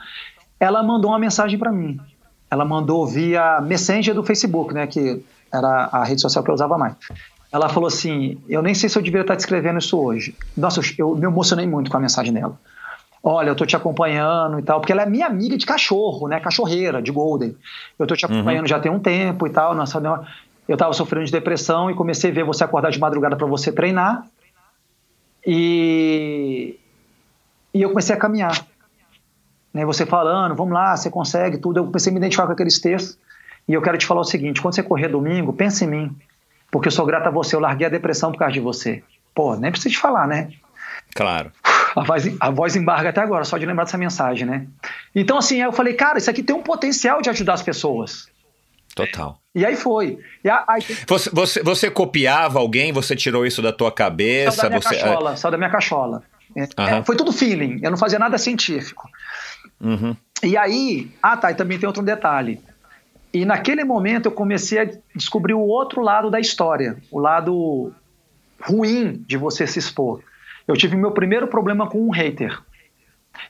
ela 0.59 0.83
mandou 0.83 1.09
uma 1.09 1.19
mensagem 1.19 1.57
para 1.57 1.71
mim 1.71 1.99
ela 2.49 2.65
mandou 2.65 3.05
via 3.05 3.61
Messenger 3.61 4.13
do 4.13 4.23
Facebook, 4.23 4.73
né, 4.73 4.87
que 4.87 5.23
era 5.51 5.89
a 5.91 6.03
rede 6.03 6.21
social 6.21 6.43
que 6.43 6.49
eu 6.49 6.55
usava 6.55 6.77
mais. 6.77 6.95
Ela 7.51 7.69
falou 7.69 7.87
assim: 7.87 8.37
Eu 8.47 8.61
nem 8.61 8.75
sei 8.75 8.89
se 8.89 8.97
eu 8.97 9.01
deveria 9.01 9.21
estar 9.21 9.35
te 9.35 9.39
escrevendo 9.39 9.79
isso 9.79 9.99
hoje. 9.99 10.35
Nossa, 10.55 10.81
eu 10.97 11.15
me 11.15 11.25
emocionei 11.25 11.65
muito 11.65 11.89
com 11.89 11.97
a 11.97 11.99
mensagem 11.99 12.31
dela. 12.31 12.59
Olha, 13.21 13.49
eu 13.49 13.55
tô 13.55 13.65
te 13.65 13.75
acompanhando 13.75 14.59
e 14.59 14.61
tal, 14.61 14.79
porque 14.79 14.93
ela 14.93 15.01
é 15.01 15.05
minha 15.05 15.25
amiga 15.25 15.57
de 15.57 15.65
cachorro, 15.65 16.27
né? 16.27 16.39
Cachorreira, 16.39 17.01
de 17.01 17.11
Golden. 17.11 17.55
Eu 17.97 18.07
tô 18.07 18.15
te 18.15 18.25
uhum. 18.25 18.33
acompanhando 18.33 18.61
uhum. 18.61 18.67
já 18.67 18.79
tem 18.79 18.91
um 18.91 18.99
tempo 18.99 19.45
e 19.45 19.49
tal. 19.49 19.75
Nossa, 19.75 20.01
eu 20.67 20.77
tava 20.77 20.93
sofrendo 20.93 21.25
de 21.25 21.31
depressão 21.31 21.89
e 21.89 21.95
comecei 21.95 22.31
a 22.31 22.33
ver 22.33 22.43
você 22.45 22.63
acordar 22.63 22.91
de 22.91 22.99
madrugada 22.99 23.35
para 23.35 23.47
você 23.47 23.71
treinar. 23.71 24.25
E, 25.45 26.77
e 27.73 27.81
eu 27.81 27.89
comecei 27.89 28.15
a 28.15 28.19
caminhar 28.19 28.68
né, 29.73 29.85
você 29.85 30.05
falando, 30.05 30.55
vamos 30.55 30.73
lá, 30.73 30.95
você 30.95 31.09
consegue 31.09 31.57
tudo. 31.57 31.79
Eu 31.79 31.85
comecei 31.85 32.11
a 32.11 32.13
me 32.13 32.19
identificar 32.19 32.47
com 32.47 32.53
aqueles 32.53 32.79
textos. 32.79 33.17
E 33.67 33.73
eu 33.73 33.81
quero 33.81 33.97
te 33.97 34.05
falar 34.05 34.21
o 34.21 34.25
seguinte: 34.25 34.61
quando 34.61 34.75
você 34.75 34.83
correr 34.83 35.09
domingo, 35.09 35.53
pense 35.53 35.85
em 35.85 35.87
mim. 35.87 36.17
Porque 36.71 36.87
eu 36.87 36.91
sou 36.91 37.05
grato 37.05 37.27
a 37.27 37.31
você, 37.31 37.55
eu 37.55 37.59
larguei 37.59 37.87
a 37.87 37.89
depressão 37.89 38.31
por 38.31 38.39
causa 38.39 38.53
de 38.53 38.59
você. 38.59 39.03
Pô, 39.33 39.55
nem 39.55 39.71
precisa 39.71 39.93
te 39.93 39.97
falar, 39.97 40.27
né? 40.27 40.49
Claro. 41.15 41.51
A 41.95 42.03
voz, 42.03 42.35
a 42.39 42.49
voz 42.51 42.75
embarga 42.75 43.09
até 43.09 43.21
agora, 43.21 43.43
só 43.43 43.57
de 43.57 43.65
lembrar 43.65 43.85
dessa 43.85 43.97
mensagem, 43.97 44.45
né? 44.45 44.67
Então, 45.15 45.37
assim, 45.37 45.61
eu 45.61 45.71
falei, 45.71 45.93
cara, 45.93 46.19
isso 46.19 46.29
aqui 46.29 46.43
tem 46.43 46.55
um 46.55 46.61
potencial 46.61 47.21
de 47.21 47.29
ajudar 47.29 47.53
as 47.55 47.63
pessoas. 47.63 48.27
Total. 48.93 49.39
E 49.55 49.65
aí 49.65 49.75
foi. 49.75 50.19
E 50.43 50.49
aí... 50.49 50.81
Você, 51.07 51.29
você, 51.31 51.63
você, 51.63 51.89
copiava 51.89 52.59
alguém? 52.59 52.91
Você 52.91 53.15
tirou 53.15 53.45
isso 53.45 53.61
da 53.61 53.71
tua 53.71 53.91
cabeça? 53.91 54.57
Saiu 54.57 54.69
da 54.69 54.77
minha 54.77 54.81
você... 54.81 54.95
cachola, 54.99 55.37
saiu 55.37 55.51
da 55.51 55.57
minha 55.57 55.69
cachola. 55.69 56.23
É, 56.55 56.97
é, 56.97 57.03
foi 57.03 57.15
tudo 57.15 57.31
feeling, 57.31 57.79
eu 57.83 57.91
não 57.91 57.97
fazia 57.97 58.17
nada 58.17 58.37
científico. 58.37 59.07
Uhum. 59.79 60.15
E 60.43 60.57
aí, 60.57 61.11
ah 61.21 61.37
tá, 61.37 61.51
e 61.51 61.55
também 61.55 61.77
tem 61.77 61.87
outro 61.87 62.03
detalhe. 62.03 62.59
E 63.33 63.45
naquele 63.45 63.83
momento 63.83 64.27
eu 64.27 64.31
comecei 64.31 64.79
a 64.79 64.89
descobrir 65.15 65.53
o 65.53 65.59
outro 65.59 66.01
lado 66.01 66.31
da 66.31 66.39
história, 66.39 66.97
o 67.11 67.19
lado 67.19 67.93
ruim 68.61 69.23
de 69.27 69.37
você 69.37 69.67
se 69.67 69.79
expor. 69.79 70.21
Eu 70.67 70.75
tive 70.75 70.95
meu 70.95 71.11
primeiro 71.11 71.47
problema 71.47 71.87
com 71.87 72.05
um 72.05 72.09
hater. 72.09 72.59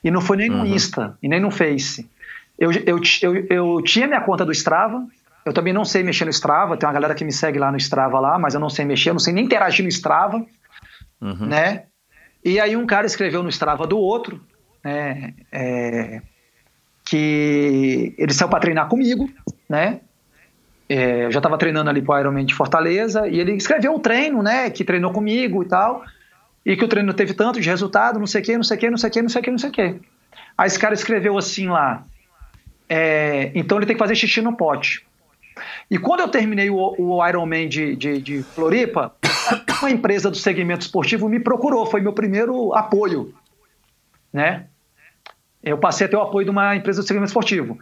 E 0.03 0.11
não 0.11 0.21
foi 0.21 0.37
nem 0.37 0.49
no 0.49 0.59
uhum. 0.59 0.65
Insta 0.65 1.17
e 1.21 1.27
nem 1.27 1.39
no 1.39 1.51
Face. 1.51 2.09
Eu, 2.57 2.71
eu, 2.71 2.99
eu, 3.21 3.47
eu 3.49 3.81
tinha 3.83 4.05
minha 4.05 4.21
conta 4.21 4.45
do 4.45 4.51
Strava, 4.51 5.07
eu 5.45 5.53
também 5.53 5.73
não 5.73 5.85
sei 5.85 6.03
mexer 6.03 6.25
no 6.25 6.31
Strava, 6.31 6.75
tem 6.75 6.87
uma 6.87 6.93
galera 6.93 7.15
que 7.15 7.23
me 7.23 7.31
segue 7.31 7.57
lá 7.57 7.71
no 7.71 7.77
Strava 7.77 8.19
lá, 8.19 8.37
mas 8.37 8.53
eu 8.53 8.59
não 8.59 8.69
sei 8.69 8.85
mexer, 8.85 9.09
eu 9.09 9.13
não 9.13 9.19
sei 9.19 9.33
nem 9.33 9.45
interagir 9.45 9.83
no 9.83 9.89
Strava, 9.89 10.45
uhum. 11.21 11.45
né? 11.45 11.85
E 12.43 12.59
aí 12.59 12.75
um 12.75 12.85
cara 12.85 13.05
escreveu 13.05 13.41
no 13.41 13.49
Strava 13.49 13.87
do 13.87 13.97
outro, 13.97 14.41
né, 14.83 15.33
é, 15.51 16.21
que 17.05 18.13
ele 18.17 18.33
saiu 18.33 18.49
para 18.49 18.59
treinar 18.59 18.87
comigo, 18.87 19.29
né? 19.67 20.01
É, 20.87 21.25
eu 21.25 21.31
já 21.31 21.39
estava 21.39 21.57
treinando 21.57 21.89
ali 21.89 22.01
para 22.01 22.15
o 22.15 22.19
Ironman 22.19 22.45
de 22.45 22.53
Fortaleza 22.53 23.27
e 23.27 23.39
ele 23.39 23.53
escreveu 23.53 23.93
um 23.93 23.99
treino, 23.99 24.41
né? 24.41 24.69
Que 24.69 24.83
treinou 24.83 25.11
comigo 25.11 25.63
e 25.63 25.67
tal, 25.67 26.03
e 26.65 26.75
que 26.75 26.83
o 26.83 26.87
treino 26.87 27.13
teve 27.13 27.33
tanto 27.33 27.59
de 27.59 27.69
resultado, 27.69 28.19
não 28.19 28.27
sei 28.27 28.41
o 28.41 28.43
que, 28.43 28.57
não 28.57 28.63
sei 28.63 28.77
o 28.77 28.79
que, 28.79 28.89
não 28.89 28.97
sei 28.97 29.09
o 29.09 29.11
que, 29.11 29.21
não 29.21 29.29
sei 29.29 29.41
o 29.41 29.43
que, 29.43 29.51
não 29.51 29.57
sei 29.57 29.69
que. 29.71 29.95
Aí 30.57 30.67
esse 30.67 30.79
cara 30.79 30.93
escreveu 30.93 31.37
assim 31.37 31.67
lá, 31.67 32.03
é, 32.87 33.51
então 33.55 33.77
ele 33.77 33.85
tem 33.85 33.95
que 33.95 33.99
fazer 33.99 34.15
xixi 34.15 34.41
no 34.41 34.57
pote. 34.57 35.05
E 35.91 35.97
quando 35.97 36.21
eu 36.21 36.27
terminei 36.27 36.69
o, 36.69 36.95
o 36.97 37.27
Ironman 37.27 37.67
de, 37.67 37.95
de, 37.95 38.21
de 38.21 38.43
Floripa, 38.43 39.13
uma 39.81 39.91
empresa 39.91 40.29
do 40.29 40.37
segmento 40.37 40.81
esportivo 40.81 41.29
me 41.29 41.39
procurou, 41.39 41.85
foi 41.85 42.01
meu 42.01 42.13
primeiro 42.13 42.73
apoio, 42.73 43.33
né? 44.31 44.65
Eu 45.63 45.77
passei 45.77 46.07
a 46.07 46.09
ter 46.09 46.15
o 46.15 46.21
apoio 46.21 46.45
de 46.45 46.51
uma 46.51 46.75
empresa 46.75 47.01
do 47.01 47.07
segmento 47.07 47.27
esportivo, 47.27 47.77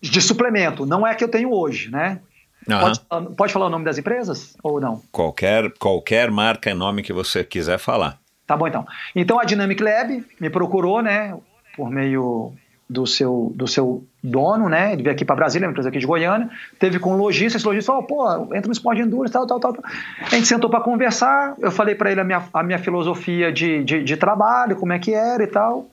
de 0.00 0.20
suplemento, 0.20 0.84
não 0.84 1.06
é 1.06 1.14
que 1.14 1.22
eu 1.22 1.28
tenho 1.28 1.52
hoje, 1.52 1.90
né? 1.90 2.20
Uhum. 2.68 2.80
Pode, 2.80 3.34
pode, 3.36 3.52
falar 3.52 3.66
o 3.66 3.70
nome 3.70 3.84
das 3.84 3.98
empresas 3.98 4.56
ou 4.62 4.80
não? 4.80 5.02
Qualquer, 5.10 5.72
qualquer 5.78 6.30
marca 6.30 6.70
e 6.70 6.74
nome 6.74 7.02
que 7.02 7.12
você 7.12 7.42
quiser 7.42 7.78
falar. 7.78 8.18
Tá 8.46 8.56
bom, 8.56 8.66
então. 8.66 8.86
Então 9.14 9.40
a 9.40 9.44
Dynamic 9.44 9.82
Lab 9.82 10.24
me 10.40 10.50
procurou, 10.50 11.02
né, 11.02 11.36
por 11.76 11.90
meio 11.90 12.52
do 12.92 13.06
seu, 13.06 13.50
do 13.54 13.66
seu 13.66 14.04
dono, 14.22 14.68
né? 14.68 14.92
Ele 14.92 15.02
veio 15.02 15.14
aqui 15.14 15.24
para 15.24 15.34
Brasília, 15.34 15.66
uma 15.66 15.72
empresa 15.72 15.88
aqui 15.88 15.98
de 15.98 16.06
Goiânia, 16.06 16.50
teve 16.78 16.98
com 16.98 17.14
o 17.14 17.16
lojista, 17.16 17.56
esse 17.56 17.66
lojista 17.66 17.92
falou, 17.92 18.06
pô, 18.06 18.54
entra 18.54 18.66
no 18.66 18.72
esporte 18.72 18.98
de 18.98 19.08
endurance, 19.08 19.32
tal, 19.32 19.46
tal, 19.46 19.58
tal. 19.58 19.76
A 20.20 20.34
gente 20.34 20.46
sentou 20.46 20.68
para 20.68 20.80
conversar, 20.80 21.54
eu 21.58 21.70
falei 21.70 21.94
para 21.94 22.12
ele 22.12 22.20
a 22.20 22.24
minha, 22.24 22.44
a 22.52 22.62
minha 22.62 22.78
filosofia 22.78 23.50
de, 23.50 23.82
de, 23.82 24.04
de, 24.04 24.16
trabalho, 24.16 24.76
como 24.76 24.92
é 24.92 24.98
que 24.98 25.14
era 25.14 25.42
e 25.42 25.46
tal. 25.46 25.88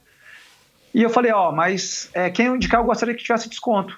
E 0.93 1.01
eu 1.01 1.09
falei, 1.09 1.31
ó, 1.31 1.51
mas 1.51 2.09
é, 2.13 2.29
quem 2.29 2.47
indicar 2.47 2.81
eu 2.81 2.85
gostaria 2.85 3.15
que 3.15 3.23
tivesse 3.23 3.47
desconto. 3.47 3.97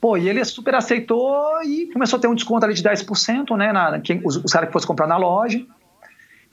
Pô, 0.00 0.16
e 0.16 0.28
ele 0.28 0.44
super 0.44 0.74
aceitou 0.74 1.62
e 1.64 1.90
começou 1.92 2.18
a 2.18 2.20
ter 2.20 2.28
um 2.28 2.34
desconto 2.34 2.64
ali 2.64 2.74
de 2.74 2.82
10%, 2.82 3.56
né? 3.56 3.72
Na, 3.72 3.98
quem, 3.98 4.20
os, 4.24 4.36
os 4.36 4.52
caras 4.52 4.68
que 4.68 4.72
fossem 4.72 4.86
comprar 4.86 5.06
na 5.06 5.16
loja. 5.16 5.64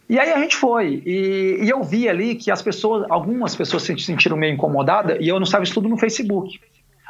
E 0.10 0.20
aí 0.20 0.32
a 0.32 0.40
gente 0.40 0.56
foi. 0.56 1.02
E, 1.06 1.60
e, 1.64 1.70
eu 1.70 1.84
vi 1.84 2.10
ali 2.10 2.36
que 2.36 2.52
as 2.52 2.62
pessoas, 2.62 3.06
algumas 3.10 3.56
pessoas 3.56 3.84
se 3.84 3.98
sentiram 4.00 4.38
meio 4.38 4.54
incomodadas 4.54 5.18
e 5.20 5.28
eu 5.28 5.36
não 5.36 5.44
estava 5.44 5.64
tudo 5.66 5.88
no 5.88 5.98
Facebook. 5.98 6.60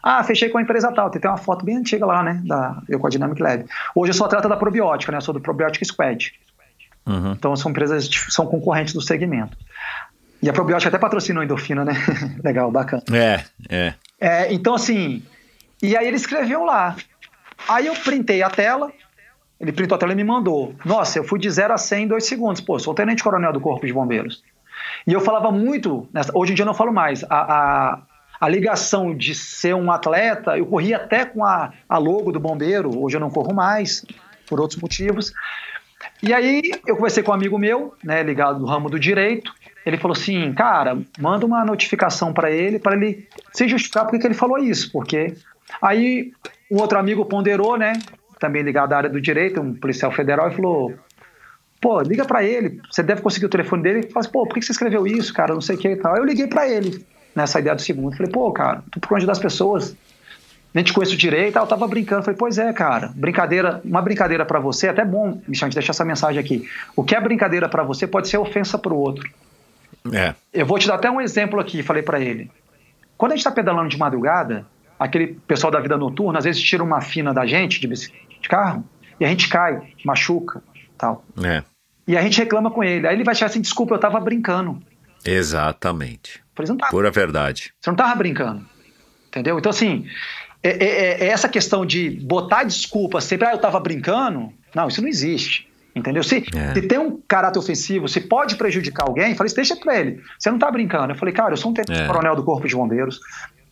Ah, 0.01 0.23
fechei 0.23 0.49
com 0.49 0.57
a 0.57 0.61
empresa 0.61 0.91
tal. 0.91 1.09
Tem 1.09 1.21
uma 1.29 1.37
foto 1.37 1.65
bem 1.65 1.77
antiga 1.77 2.05
lá, 2.05 2.21
né? 2.21 2.41
Da 2.45 2.81
Ecodynamic 2.89 3.41
Lab. 3.41 3.65
Hoje 3.95 4.11
eu 4.11 4.13
sou 4.13 4.25
atleta 4.25 4.49
da 4.49 4.57
probiótica, 4.57 5.11
né? 5.11 5.17
Eu 5.17 5.21
sou 5.21 5.33
do 5.33 5.39
Probiotic 5.39 5.85
Squad. 5.85 6.33
Uhum. 7.05 7.31
Então 7.31 7.55
são 7.55 7.71
empresas, 7.71 8.09
são 8.29 8.45
concorrentes 8.45 8.93
do 8.93 9.01
segmento. 9.01 9.57
E 10.41 10.49
a 10.49 10.53
probiótica 10.53 10.89
até 10.89 10.97
patrocina 10.97 11.39
a 11.39 11.45
endorfina, 11.45 11.85
né? 11.85 11.93
Legal, 12.43 12.69
bacana. 12.69 13.01
É, 13.13 13.45
é, 13.69 13.93
é. 14.19 14.53
Então, 14.53 14.75
assim. 14.75 15.23
E 15.81 15.95
aí 15.95 16.05
ele 16.05 16.17
escreveu 16.17 16.65
lá. 16.65 16.97
Aí 17.67 17.87
eu 17.87 17.93
printei 17.95 18.43
a 18.43 18.49
tela, 18.49 18.91
ele 19.63 19.71
printou 19.71 19.95
a 19.95 19.97
tela 19.97 20.11
e 20.11 20.15
me 20.15 20.25
mandou. 20.25 20.75
Nossa, 20.83 21.17
eu 21.17 21.23
fui 21.23 21.39
de 21.39 21.49
0 21.49 21.73
a 21.73 21.77
100 21.77 22.03
em 22.03 22.07
2 22.07 22.25
segundos. 22.25 22.59
Pô, 22.59 22.77
sou 22.77 22.93
tenente 22.93 23.23
coronel 23.23 23.53
do 23.53 23.61
Corpo 23.61 23.87
de 23.87 23.93
Bombeiros. 23.93 24.43
E 25.07 25.13
eu 25.13 25.21
falava 25.21 25.51
muito, 25.51 26.05
nessa, 26.13 26.37
hoje 26.37 26.51
em 26.51 26.55
dia 26.55 26.63
eu 26.63 26.67
não 26.67 26.73
falo 26.73 26.91
mais, 26.91 27.23
a, 27.29 27.29
a, 27.29 28.01
a, 28.41 28.49
ligação 28.49 29.15
de 29.15 29.33
ser 29.33 29.73
um 29.73 29.89
atleta, 29.89 30.57
eu 30.57 30.65
corria 30.65 30.97
até 30.97 31.23
com 31.23 31.45
a, 31.45 31.71
a 31.87 31.97
logo 31.97 32.31
do 32.31 32.41
bombeiro, 32.41 33.01
hoje 33.01 33.15
eu 33.15 33.21
não 33.21 33.29
corro 33.29 33.53
mais, 33.53 34.05
por 34.47 34.59
outros 34.59 34.81
motivos. 34.81 35.31
E 36.21 36.33
aí 36.33 36.71
eu 36.85 36.97
conversei 36.97 37.23
com 37.23 37.31
um 37.31 37.35
amigo 37.35 37.57
meu, 37.57 37.93
né, 38.03 38.21
ligado 38.21 38.59
do 38.59 38.65
ramo 38.65 38.89
do 38.89 38.99
direito, 38.99 39.53
ele 39.85 39.97
falou 39.97 40.15
assim, 40.15 40.51
cara, 40.53 40.97
manda 41.17 41.45
uma 41.45 41.63
notificação 41.63 42.33
para 42.33 42.51
ele, 42.51 42.79
para 42.79 42.95
ele 42.95 43.27
se 43.53 43.65
justificar 43.67 44.03
porque 44.03 44.19
que 44.19 44.27
ele 44.27 44.33
falou 44.33 44.57
isso, 44.57 44.91
porque 44.91 45.35
aí 45.81 46.33
um 46.69 46.81
outro 46.81 46.99
amigo 46.99 47.23
ponderou, 47.25 47.77
né, 47.77 47.93
também 48.43 48.61
ligado 48.61 48.91
à 48.91 48.97
área 48.97 49.09
do 49.09 49.21
direito, 49.21 49.61
um 49.61 49.73
policial 49.73 50.11
federal, 50.11 50.49
e 50.49 50.55
falou: 50.55 50.93
pô, 51.79 52.01
liga 52.01 52.25
para 52.25 52.43
ele, 52.43 52.81
você 52.91 53.01
deve 53.01 53.21
conseguir 53.21 53.45
o 53.45 53.49
telefone 53.49 53.81
dele. 53.81 53.99
E 53.99 54.11
fala 54.11 54.19
assim, 54.19 54.31
pô, 54.31 54.45
por 54.45 54.55
que 54.55 54.61
você 54.61 54.73
escreveu 54.73 55.07
isso, 55.07 55.33
cara? 55.33 55.53
Não 55.53 55.61
sei 55.61 55.77
o 55.77 55.79
que 55.79 55.87
e 55.87 55.95
tal. 55.95 56.17
Eu 56.17 56.25
liguei 56.25 56.47
para 56.47 56.67
ele 56.67 57.05
nessa 57.33 57.59
ideia 57.59 57.73
do 57.73 57.81
segundo. 57.81 58.15
Falei, 58.17 58.31
pô, 58.31 58.51
cara, 58.51 58.83
tô 58.91 58.99
por 58.99 59.15
onde 59.15 59.25
das 59.25 59.39
pessoas. 59.39 59.95
Nem 60.73 60.83
te 60.83 60.91
conheço 60.91 61.15
direito, 61.15 61.57
eu 61.57 61.67
tava 61.67 61.87
brincando. 61.87 62.23
Falei, 62.23 62.37
pois 62.37 62.57
é, 62.57 62.73
cara, 62.73 63.11
brincadeira, 63.15 63.79
uma 63.85 64.01
brincadeira 64.01 64.45
para 64.45 64.59
você, 64.59 64.87
é 64.87 64.89
até 64.89 65.05
bom, 65.05 65.39
Michel, 65.47 65.69
deixar 65.69 65.91
essa 65.91 66.03
mensagem 66.03 66.39
aqui. 66.39 66.67
O 66.95 67.03
que 67.03 67.15
é 67.15 67.21
brincadeira 67.21 67.69
para 67.69 67.83
você 67.83 68.07
pode 68.07 68.27
ser 68.27 68.37
ofensa 68.37 68.77
para 68.77 68.93
o 68.93 68.97
outro. 68.97 69.29
É. 70.11 70.33
Eu 70.51 70.65
vou 70.65 70.79
te 70.79 70.87
dar 70.87 70.95
até 70.95 71.09
um 71.09 71.21
exemplo 71.21 71.59
aqui, 71.59 71.83
falei 71.83 72.01
para 72.01 72.19
ele. 72.19 72.49
Quando 73.17 73.33
a 73.33 73.35
gente 73.35 73.43
tá 73.43 73.51
pedalando 73.51 73.89
de 73.89 73.97
madrugada, 73.97 74.65
aquele 74.99 75.27
pessoal 75.47 75.69
da 75.69 75.79
vida 75.79 75.97
noturna 75.97 76.39
às 76.39 76.45
vezes 76.45 76.61
tira 76.61 76.83
uma 76.83 77.01
fina 77.01 77.33
da 77.33 77.45
gente 77.45 77.79
de, 77.79 77.87
de 78.43 78.49
carro 78.49 78.83
e 79.19 79.25
a 79.25 79.27
gente 79.29 79.49
cai, 79.49 79.81
machuca, 80.05 80.61
tal. 80.97 81.25
É. 81.43 81.63
E 82.05 82.17
a 82.17 82.21
gente 82.21 82.37
reclama 82.37 82.69
com 82.69 82.83
ele. 82.83 83.07
Aí 83.07 83.15
ele 83.15 83.23
vai 83.23 83.33
achar 83.33 83.47
assim, 83.47 83.61
desculpa, 83.61 83.95
eu 83.95 83.99
tava 83.99 84.19
brincando. 84.19 84.81
Exatamente. 85.25 86.43
Por 86.53 86.63
exemplo, 86.63 86.85
Pura 86.89 87.09
verdade. 87.09 87.73
Você 87.79 87.89
não 87.89 87.95
tava 87.95 88.13
brincando. 88.15 88.65
Entendeu? 89.29 89.57
Então, 89.57 89.69
assim, 89.69 90.05
é, 90.61 90.69
é, 90.69 90.85
é, 90.85 91.23
é 91.23 91.27
essa 91.27 91.47
questão 91.47 91.85
de 91.85 92.09
botar 92.21 92.63
desculpa 92.63 93.19
sempre, 93.21 93.47
ah, 93.47 93.53
eu 93.53 93.57
tava 93.57 93.79
brincando. 93.79 94.51
Não, 94.75 94.87
isso 94.87 95.01
não 95.01 95.07
existe. 95.07 95.67
Entendeu? 95.95 96.23
Se, 96.23 96.43
é. 96.55 96.73
se, 96.73 96.81
tem 96.81 96.97
um 96.97 97.21
caráter 97.27 97.59
ofensivo, 97.59 98.07
se 98.07 98.19
pode 98.21 98.55
prejudicar 98.55 99.07
alguém, 99.07 99.35
falei, 99.35 99.53
deixa 99.53 99.75
pra 99.75 99.99
ele. 99.99 100.21
Você 100.39 100.49
não 100.49 100.57
tá 100.57 100.69
brincando. 100.69 101.13
Eu 101.13 101.17
falei, 101.17 101.33
cara, 101.33 101.53
eu 101.53 101.57
sou 101.57 101.71
um 101.71 101.75
é. 101.77 102.07
coronel 102.07 102.35
do 102.35 102.43
Corpo 102.43 102.67
de 102.67 102.75
Bombeiros. 102.75 103.19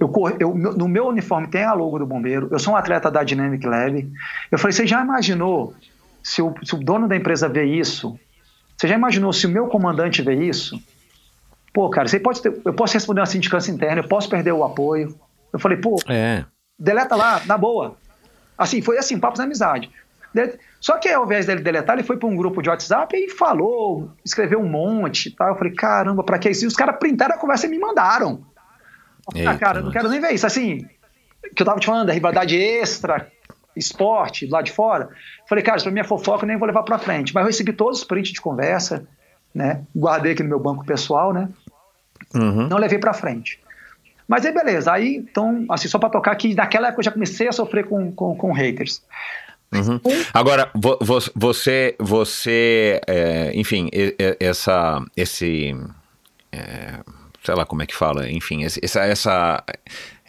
Eu, 0.02 0.12
eu, 0.40 0.56
no 0.56 0.88
meu 0.88 1.06
uniforme 1.08 1.48
tem 1.48 1.64
a 1.64 1.74
logo 1.74 2.00
do 2.00 2.08
bombeiro, 2.08 2.48
eu 2.50 2.58
sou 2.58 2.74
um 2.74 2.76
atleta 2.76 3.12
da 3.12 3.24
Dynamic 3.24 3.64
Lab. 3.68 4.12
Eu 4.52 4.58
falei, 4.58 4.74
você 4.74 4.88
já 4.88 5.00
imaginou 5.00 5.76
se 6.24 6.42
o, 6.42 6.56
se 6.64 6.74
o 6.74 6.80
dono 6.80 7.08
da 7.08 7.16
empresa 7.16 7.48
vê 7.48 7.66
isso? 7.66 8.20
Você 8.76 8.88
já 8.88 8.96
imaginou 8.96 9.32
se 9.32 9.46
o 9.46 9.50
meu 9.50 9.68
comandante 9.68 10.24
vê 10.24 10.34
isso? 10.34 10.82
Pô, 11.72 11.88
cara, 11.92 12.08
você 12.08 12.20
pode 12.20 12.42
ter, 12.42 12.60
eu 12.66 12.74
posso 12.74 12.96
responder 12.96 13.22
uma 13.22 13.28
sindicância 13.28 13.72
interna, 13.72 14.02
eu 14.02 14.08
posso 14.08 14.28
perder 14.28 14.52
o 14.52 14.64
apoio. 14.64 15.16
Eu 15.54 15.60
falei, 15.60 15.78
pô, 15.78 15.98
é. 16.10 16.46
deleta 16.80 17.16
lá, 17.16 17.40
na 17.46 17.56
boa. 17.56 17.96
Assim, 18.58 18.82
foi 18.82 18.98
assim, 18.98 19.20
papos 19.20 19.38
na 19.38 19.46
amizade. 19.46 19.92
Só 20.80 20.98
que 20.98 21.10
ao 21.10 21.26
invés 21.26 21.46
dele 21.46 21.62
deletar, 21.62 21.96
ele 21.96 22.08
foi 22.08 22.18
para 22.18 22.28
um 22.28 22.36
grupo 22.36 22.60
de 22.62 22.70
WhatsApp 22.70 23.16
e 23.16 23.30
falou, 23.30 24.10
escreveu 24.26 24.60
um 24.60 24.68
monte 24.68 25.28
e 25.28 25.32
tal. 25.32 25.50
Eu 25.50 25.56
falei, 25.56 25.74
caramba, 25.74 26.24
pra 26.24 26.40
que 26.40 26.50
isso? 26.50 26.66
E 26.66 26.68
os 26.68 26.76
caras 26.76 26.98
printaram 26.98 27.36
a 27.36 27.38
conversa 27.38 27.68
e 27.68 27.70
me 27.70 27.78
mandaram. 27.78 28.44
Eita, 29.36 29.52
ah, 29.52 29.58
cara, 29.58 29.80
eu 29.80 29.84
não 29.86 29.92
quero 29.92 30.10
nem 30.10 30.20
ver 30.20 30.32
isso. 30.32 30.46
Assim, 30.46 30.86
que 31.56 31.62
eu 31.62 31.66
tava 31.66 31.80
te 31.80 31.86
falando, 31.86 32.08
da 32.08 32.14
rivalidade 32.14 32.56
extra, 32.56 33.32
esporte, 33.76 34.48
lá 34.48 34.62
de 34.62 34.72
fora. 34.72 35.10
Falei, 35.48 35.64
cara, 35.64 35.78
isso 35.78 35.86
pra 35.86 35.94
mim 35.94 36.00
é 36.00 36.04
fofoca, 36.04 36.44
eu 36.44 36.48
nem 36.48 36.58
vou 36.58 36.68
levar 36.68 36.84
pra 36.84 37.00
frente. 37.00 37.34
Mas 37.34 37.42
eu 37.42 37.48
recebi 37.48 37.74
todos 37.74 38.00
os 38.00 38.04
prints 38.04 38.32
de 38.32 38.42
conversa, 38.42 39.08
né? 39.54 39.82
Guardei 39.96 40.34
aqui 40.34 40.44
no 40.44 40.50
meu 40.50 40.60
banco 40.60 40.86
pessoal, 40.86 41.34
né? 41.34 41.50
Uhum. 42.34 42.68
Não 42.68 42.78
levei 42.78 43.00
pra 43.00 43.14
frente. 43.14 43.60
Mas 44.28 44.46
aí, 44.46 44.54
beleza. 44.54 44.92
Aí, 44.92 45.16
então, 45.18 45.66
assim, 45.70 45.88
só 45.88 46.00
pra 46.00 46.10
tocar 46.10 46.36
que 46.36 46.54
naquela 46.54 46.88
época 46.88 47.02
eu 47.02 47.06
já 47.06 47.12
comecei 47.12 47.48
a 47.48 47.52
sofrer 47.52 47.86
com, 47.86 48.12
com, 48.12 48.36
com 48.36 48.52
haters. 48.52 49.04
Uhum. 49.74 50.00
Agora, 50.34 50.70
vo, 50.76 50.98
vo, 51.02 51.20
você, 51.36 51.96
você 51.98 53.02
é, 53.08 53.52
enfim, 53.56 53.90
essa, 54.40 55.02
esse. 55.16 55.76
É 56.52 57.00
sei 57.44 57.56
lá 57.56 57.66
como 57.66 57.82
é 57.82 57.86
que 57.86 57.96
fala, 57.96 58.30
enfim, 58.30 58.64
essa, 58.64 59.02
essa 59.02 59.64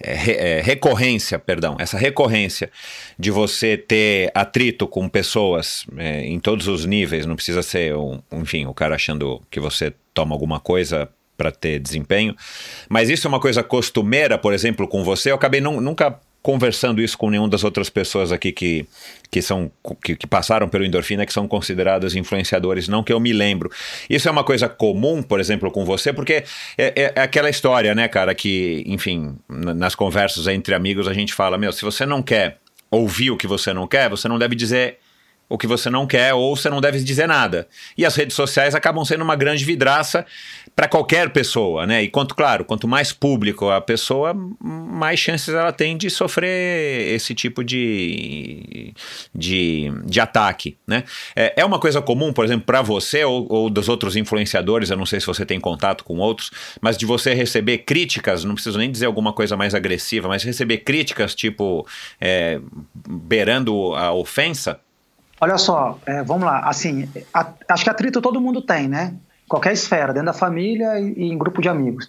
é, 0.02 0.58
é, 0.58 0.60
recorrência, 0.62 1.38
perdão, 1.38 1.76
essa 1.78 1.98
recorrência 1.98 2.70
de 3.18 3.30
você 3.30 3.76
ter 3.76 4.30
atrito 4.34 4.86
com 4.86 5.08
pessoas 5.08 5.86
é, 5.96 6.24
em 6.24 6.40
todos 6.40 6.68
os 6.68 6.86
níveis, 6.86 7.26
não 7.26 7.36
precisa 7.36 7.62
ser, 7.62 7.94
um, 7.94 8.20
enfim, 8.32 8.66
o 8.66 8.74
cara 8.74 8.94
achando 8.94 9.42
que 9.50 9.60
você 9.60 9.92
toma 10.14 10.34
alguma 10.34 10.58
coisa 10.58 11.08
para 11.36 11.50
ter 11.50 11.78
desempenho, 11.78 12.34
mas 12.88 13.10
isso 13.10 13.26
é 13.26 13.28
uma 13.28 13.40
coisa 13.40 13.62
costumeira, 13.62 14.38
por 14.38 14.52
exemplo, 14.52 14.88
com 14.88 15.04
você, 15.04 15.30
eu 15.30 15.34
acabei 15.34 15.60
nunca 15.60 16.18
conversando 16.42 17.00
isso 17.00 17.16
com 17.16 17.30
nenhuma 17.30 17.48
das 17.48 17.62
outras 17.62 17.88
pessoas 17.88 18.32
aqui 18.32 18.50
que, 18.50 18.84
que 19.30 19.40
são 19.40 19.70
que, 20.02 20.16
que, 20.16 20.26
passaram 20.26 20.68
pelo 20.68 20.84
endorfina 20.84 21.24
que 21.24 21.32
são 21.32 21.46
consideradas 21.46 22.16
influenciadores, 22.16 22.88
não 22.88 23.04
que 23.04 23.12
eu 23.12 23.20
me 23.20 23.32
lembro. 23.32 23.70
Isso 24.10 24.28
é 24.28 24.30
uma 24.30 24.42
coisa 24.42 24.68
comum, 24.68 25.22
por 25.22 25.38
exemplo, 25.38 25.70
com 25.70 25.84
você, 25.84 26.12
porque 26.12 26.44
é, 26.76 26.92
é, 26.96 27.12
é 27.14 27.20
aquela 27.20 27.48
história, 27.48 27.94
né, 27.94 28.08
cara, 28.08 28.34
que, 28.34 28.82
enfim, 28.86 29.36
nas 29.48 29.94
conversas 29.94 30.48
entre 30.48 30.74
amigos 30.74 31.06
a 31.06 31.14
gente 31.14 31.32
fala, 31.32 31.56
meu, 31.56 31.72
se 31.72 31.82
você 31.82 32.04
não 32.04 32.22
quer 32.22 32.58
ouvir 32.90 33.30
o 33.30 33.36
que 33.36 33.46
você 33.46 33.72
não 33.72 33.86
quer, 33.86 34.10
você 34.10 34.26
não 34.26 34.38
deve 34.38 34.56
dizer 34.56 34.98
o 35.52 35.58
que 35.58 35.66
você 35.66 35.90
não 35.90 36.06
quer 36.06 36.32
ou 36.32 36.56
você 36.56 36.70
não 36.70 36.80
deve 36.80 36.98
dizer 37.00 37.28
nada. 37.28 37.68
E 37.96 38.06
as 38.06 38.16
redes 38.16 38.34
sociais 38.34 38.74
acabam 38.74 39.04
sendo 39.04 39.22
uma 39.22 39.36
grande 39.36 39.64
vidraça 39.66 40.24
para 40.74 40.88
qualquer 40.88 41.28
pessoa, 41.30 41.86
né? 41.86 42.02
E 42.02 42.08
quanto, 42.08 42.34
claro, 42.34 42.64
quanto 42.64 42.88
mais 42.88 43.12
público 43.12 43.68
a 43.68 43.78
pessoa, 43.78 44.32
mais 44.58 45.20
chances 45.20 45.50
ela 45.54 45.70
tem 45.70 45.94
de 45.94 46.08
sofrer 46.08 47.12
esse 47.14 47.34
tipo 47.34 47.62
de, 47.62 48.94
de, 49.34 49.92
de 50.06 50.20
ataque, 50.20 50.78
né? 50.86 51.04
É, 51.36 51.52
é 51.58 51.64
uma 51.64 51.78
coisa 51.78 52.00
comum, 52.00 52.32
por 52.32 52.46
exemplo, 52.46 52.64
para 52.64 52.80
você 52.80 53.22
ou, 53.22 53.46
ou 53.50 53.68
dos 53.68 53.90
outros 53.90 54.16
influenciadores, 54.16 54.88
eu 54.88 54.96
não 54.96 55.04
sei 55.04 55.20
se 55.20 55.26
você 55.26 55.44
tem 55.44 55.60
contato 55.60 56.02
com 56.02 56.16
outros, 56.16 56.50
mas 56.80 56.96
de 56.96 57.04
você 57.04 57.34
receber 57.34 57.78
críticas, 57.78 58.42
não 58.42 58.54
preciso 58.54 58.78
nem 58.78 58.90
dizer 58.90 59.04
alguma 59.04 59.34
coisa 59.34 59.54
mais 59.54 59.74
agressiva, 59.74 60.28
mas 60.28 60.42
receber 60.42 60.78
críticas, 60.78 61.34
tipo, 61.34 61.86
é, 62.18 62.58
beirando 63.06 63.94
a 63.94 64.14
ofensa, 64.14 64.80
Olha 65.42 65.58
só, 65.58 65.98
é, 66.06 66.22
vamos 66.22 66.44
lá. 66.44 66.60
Assim, 66.60 67.08
a, 67.34 67.52
acho 67.70 67.82
que 67.82 67.90
atrito 67.90 68.22
todo 68.22 68.40
mundo 68.40 68.62
tem, 68.62 68.86
né? 68.86 69.16
Qualquer 69.48 69.72
esfera, 69.72 70.12
dentro 70.12 70.26
da 70.26 70.32
família 70.32 71.00
e, 71.00 71.14
e 71.16 71.32
em 71.32 71.36
grupo 71.36 71.60
de 71.60 71.68
amigos. 71.68 72.08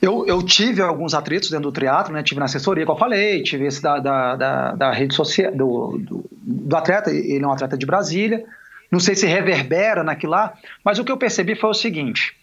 Eu, 0.00 0.24
eu, 0.24 0.40
tive 0.40 0.80
alguns 0.80 1.14
atritos 1.14 1.50
dentro 1.50 1.68
do 1.68 1.80
teatro, 1.80 2.12
né? 2.12 2.22
Tive 2.22 2.38
na 2.38 2.44
assessoria, 2.44 2.86
como 2.86 2.96
eu 2.96 3.00
falei, 3.00 3.42
tive 3.42 3.66
esse 3.66 3.82
da, 3.82 3.98
da, 3.98 4.36
da, 4.36 4.72
da 4.76 4.92
rede 4.92 5.16
social, 5.16 5.50
do, 5.50 5.98
do, 5.98 6.24
do, 6.30 6.76
atleta, 6.76 7.10
ele 7.10 7.42
é 7.42 7.46
um 7.46 7.50
atleta 7.50 7.76
de 7.76 7.84
Brasília. 7.84 8.44
Não 8.88 9.00
sei 9.00 9.16
se 9.16 9.26
reverbera 9.26 10.04
naquilo 10.04 10.30
lá, 10.30 10.54
mas 10.84 11.00
o 11.00 11.04
que 11.04 11.10
eu 11.10 11.16
percebi 11.16 11.56
foi 11.56 11.70
o 11.70 11.74
seguinte: 11.74 12.36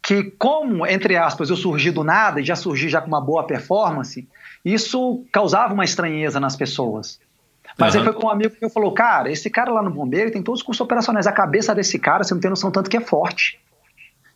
que 0.00 0.22
como, 0.38 0.86
entre 0.86 1.16
aspas, 1.16 1.50
eu 1.50 1.56
surgi 1.56 1.90
do 1.90 2.04
nada 2.04 2.40
e 2.40 2.44
já 2.44 2.54
surgi 2.54 2.88
já 2.88 3.00
com 3.00 3.08
uma 3.08 3.20
boa 3.20 3.42
performance, 3.42 4.28
isso 4.64 5.24
causava 5.32 5.74
uma 5.74 5.84
estranheza 5.84 6.38
nas 6.38 6.54
pessoas. 6.54 7.18
Mas 7.76 7.94
uhum. 7.94 8.00
aí 8.00 8.06
foi 8.06 8.14
com 8.14 8.26
um 8.26 8.30
amigo 8.30 8.54
que 8.54 8.68
falou: 8.68 8.92
Cara, 8.92 9.30
esse 9.30 9.50
cara 9.50 9.70
lá 9.70 9.82
no 9.82 9.90
bombeiro 9.90 10.30
tem 10.30 10.42
todos 10.42 10.60
os 10.60 10.66
cursos 10.66 10.80
operacionais. 10.80 11.26
A 11.26 11.32
cabeça 11.32 11.74
desse 11.74 11.98
cara, 11.98 12.24
você 12.24 12.34
não 12.34 12.40
tem 12.40 12.50
noção 12.50 12.70
tanto 12.70 12.88
que 12.88 12.96
é 12.96 13.00
forte. 13.00 13.60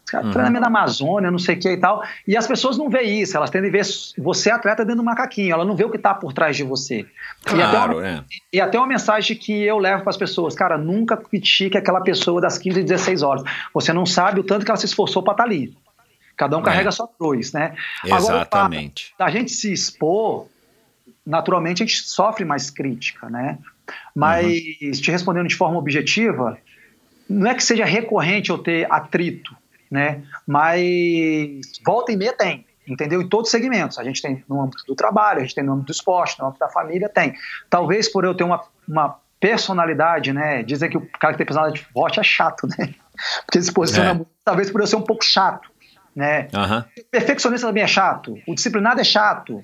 Esse 0.05 0.13
cara 0.13 0.27
uhum. 0.27 0.33
treinamento 0.33 0.61
na 0.61 0.67
Amazônia, 0.67 1.31
não 1.31 1.39
sei 1.39 1.55
o 1.55 1.59
que 1.59 1.71
e 1.71 1.77
tal. 1.77 2.03
E 2.27 2.37
as 2.37 2.47
pessoas 2.47 2.77
não 2.77 2.91
veem 2.91 3.23
isso, 3.23 3.37
elas 3.37 3.51
tendem 3.51 3.71
a 3.71 3.73
ver 3.73 3.85
você 4.19 4.51
atleta 4.51 4.85
dentro 4.85 5.01
do 5.01 5.05
macaquinho, 5.05 5.55
ela 5.55 5.65
não 5.65 5.77
vê 5.77 5.85
o 5.85 5.91
que 5.91 5.97
está 5.97 6.13
por 6.13 6.33
trás 6.33 6.57
de 6.57 6.65
você. 6.65 7.07
Claro, 7.45 7.61
e, 7.61 7.63
até 7.63 7.79
uma, 7.79 8.07
é. 8.09 8.25
e 8.53 8.61
até 8.61 8.79
uma 8.79 8.87
mensagem 8.87 9.37
que 9.37 9.63
eu 9.63 9.79
levo 9.79 10.03
para 10.03 10.11
as 10.11 10.17
pessoas: 10.17 10.55
Cara, 10.55 10.77
nunca 10.77 11.17
critique 11.17 11.79
aquela 11.79 12.01
pessoa 12.01 12.41
das 12.41 12.59
15 12.59 12.81
e 12.81 12.85
16 12.85 13.23
horas. 13.23 13.43
Você 13.73 13.93
não 13.93 14.05
sabe 14.05 14.41
o 14.41 14.45
tanto 14.45 14.65
que 14.65 14.71
ela 14.71 14.79
se 14.79 14.87
esforçou 14.87 15.23
para 15.23 15.35
estar 15.35 15.45
tá 15.45 15.49
ali. 15.49 15.75
Cada 16.37 16.57
um 16.57 16.61
é. 16.61 16.65
carrega 16.65 16.91
sua 16.91 17.07
cruz, 17.07 17.53
né? 17.53 17.75
Exatamente. 18.05 19.15
Agora, 19.17 19.31
a 19.31 19.33
gente 19.33 19.53
se 19.53 19.73
expor 19.73 20.47
naturalmente 21.25 21.83
a 21.83 21.87
gente 21.87 22.01
sofre 22.03 22.45
mais 22.45 22.71
crítica, 22.71 23.29
né? 23.29 23.59
Mas 24.15 24.45
uhum. 24.83 24.91
te 24.93 25.11
respondendo 25.11 25.49
de 25.49 25.57
forma 25.57 25.79
objetiva, 25.79 26.59
não 27.29 27.51
é 27.51 27.55
que 27.55 27.65
seja 27.65 27.85
recorrente 27.85 28.51
eu 28.51 28.59
ter 28.59 28.91
atrito, 28.91 29.57
né? 29.91 30.23
Mas 30.47 31.61
volta 31.85 32.13
e 32.13 32.17
meia 32.17 32.33
tem, 32.33 32.67
entendeu? 32.87 33.23
Em 33.23 33.29
todos 33.29 33.49
os 33.49 33.51
segmentos. 33.51 33.99
A 33.99 34.05
gente 34.05 34.21
tem 34.21 34.45
no 34.49 34.61
âmbito 34.61 34.85
do 34.87 34.95
trabalho, 34.95 35.39
a 35.39 35.43
gente 35.43 35.55
tem 35.55 35.65
no 35.65 35.73
âmbito 35.73 35.87
do 35.87 35.93
esporte, 35.93 36.39
no 36.39 36.47
âmbito 36.47 36.61
da 36.61 36.69
família, 36.69 37.09
tem. 37.09 37.35
Talvez 37.71 38.11
por 38.11 38.25
eu 38.25 38.35
ter 38.35 38.45
uma, 38.45 38.63
uma 38.89 39.17
personalidade, 39.41 40.33
né? 40.33 40.63
Dizem 40.63 40.89
que 40.89 40.97
o 40.97 41.07
cara 41.19 41.35
que 41.35 41.39
tem 41.39 41.47
personalidade 41.47 41.85
forte 41.93 42.21
é 42.21 42.23
chato, 42.23 42.67
né? 42.79 42.95
Porque 43.45 43.59
ele 43.59 43.65
se 43.65 43.73
posiciona 43.73 44.11
é. 44.11 44.15
muito, 44.15 44.31
talvez 44.45 44.71
por 44.71 44.81
eu 44.81 44.87
ser 44.87 44.97
um 44.97 45.03
pouco 45.03 45.25
chato, 45.25 45.71
né? 46.15 46.49
Uhum. 46.55 46.79
O 46.79 47.11
perfeccionista 47.11 47.67
também 47.67 47.83
é 47.83 47.87
chato, 47.87 48.39
o 48.47 48.55
disciplinado 48.55 49.01
é 49.01 49.05
chato. 49.05 49.61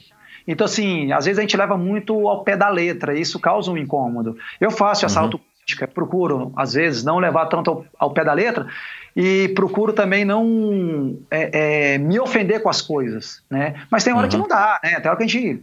Então, 0.49 0.65
assim, 0.65 1.13
às 1.13 1.27
vezes 1.27 1.39
a 1.39 1.43
gente 1.43 1.57
leva 1.57 1.77
muito 1.77 2.27
ao 2.27 2.43
pé 2.43 2.57
da 2.57 2.71
letra, 2.71 3.15
e 3.15 3.21
isso 3.21 3.39
causa 3.39 3.71
um 3.71 3.77
incômodo. 3.77 4.39
Eu 4.59 4.71
faço 4.71 5.05
essa 5.05 5.21
uhum. 5.21 5.27
autocrítica, 5.27 5.87
procuro, 5.87 6.51
às 6.57 6.73
vezes, 6.73 7.05
não 7.05 7.19
levar 7.19 7.47
tanto 7.47 7.71
ao, 7.71 7.87
ao 7.99 8.11
pé 8.13 8.25
da 8.25 8.33
letra, 8.33 8.67
e 9.15 9.49
procuro 9.49 9.93
também 9.93 10.25
não 10.25 11.19
é, 11.31 11.93
é, 11.93 11.99
me 11.99 12.19
ofender 12.19 12.63
com 12.63 12.71
as 12.71 12.81
coisas, 12.81 13.43
né? 13.51 13.75
Mas 13.91 14.03
tem 14.05 14.15
hora 14.15 14.23
uhum. 14.23 14.31
que 14.31 14.37
não 14.39 14.49
dá, 14.49 14.81
né? 14.83 14.99
Tem 14.99 15.11
hora 15.11 15.19
que 15.19 15.25
a 15.25 15.27
gente 15.27 15.63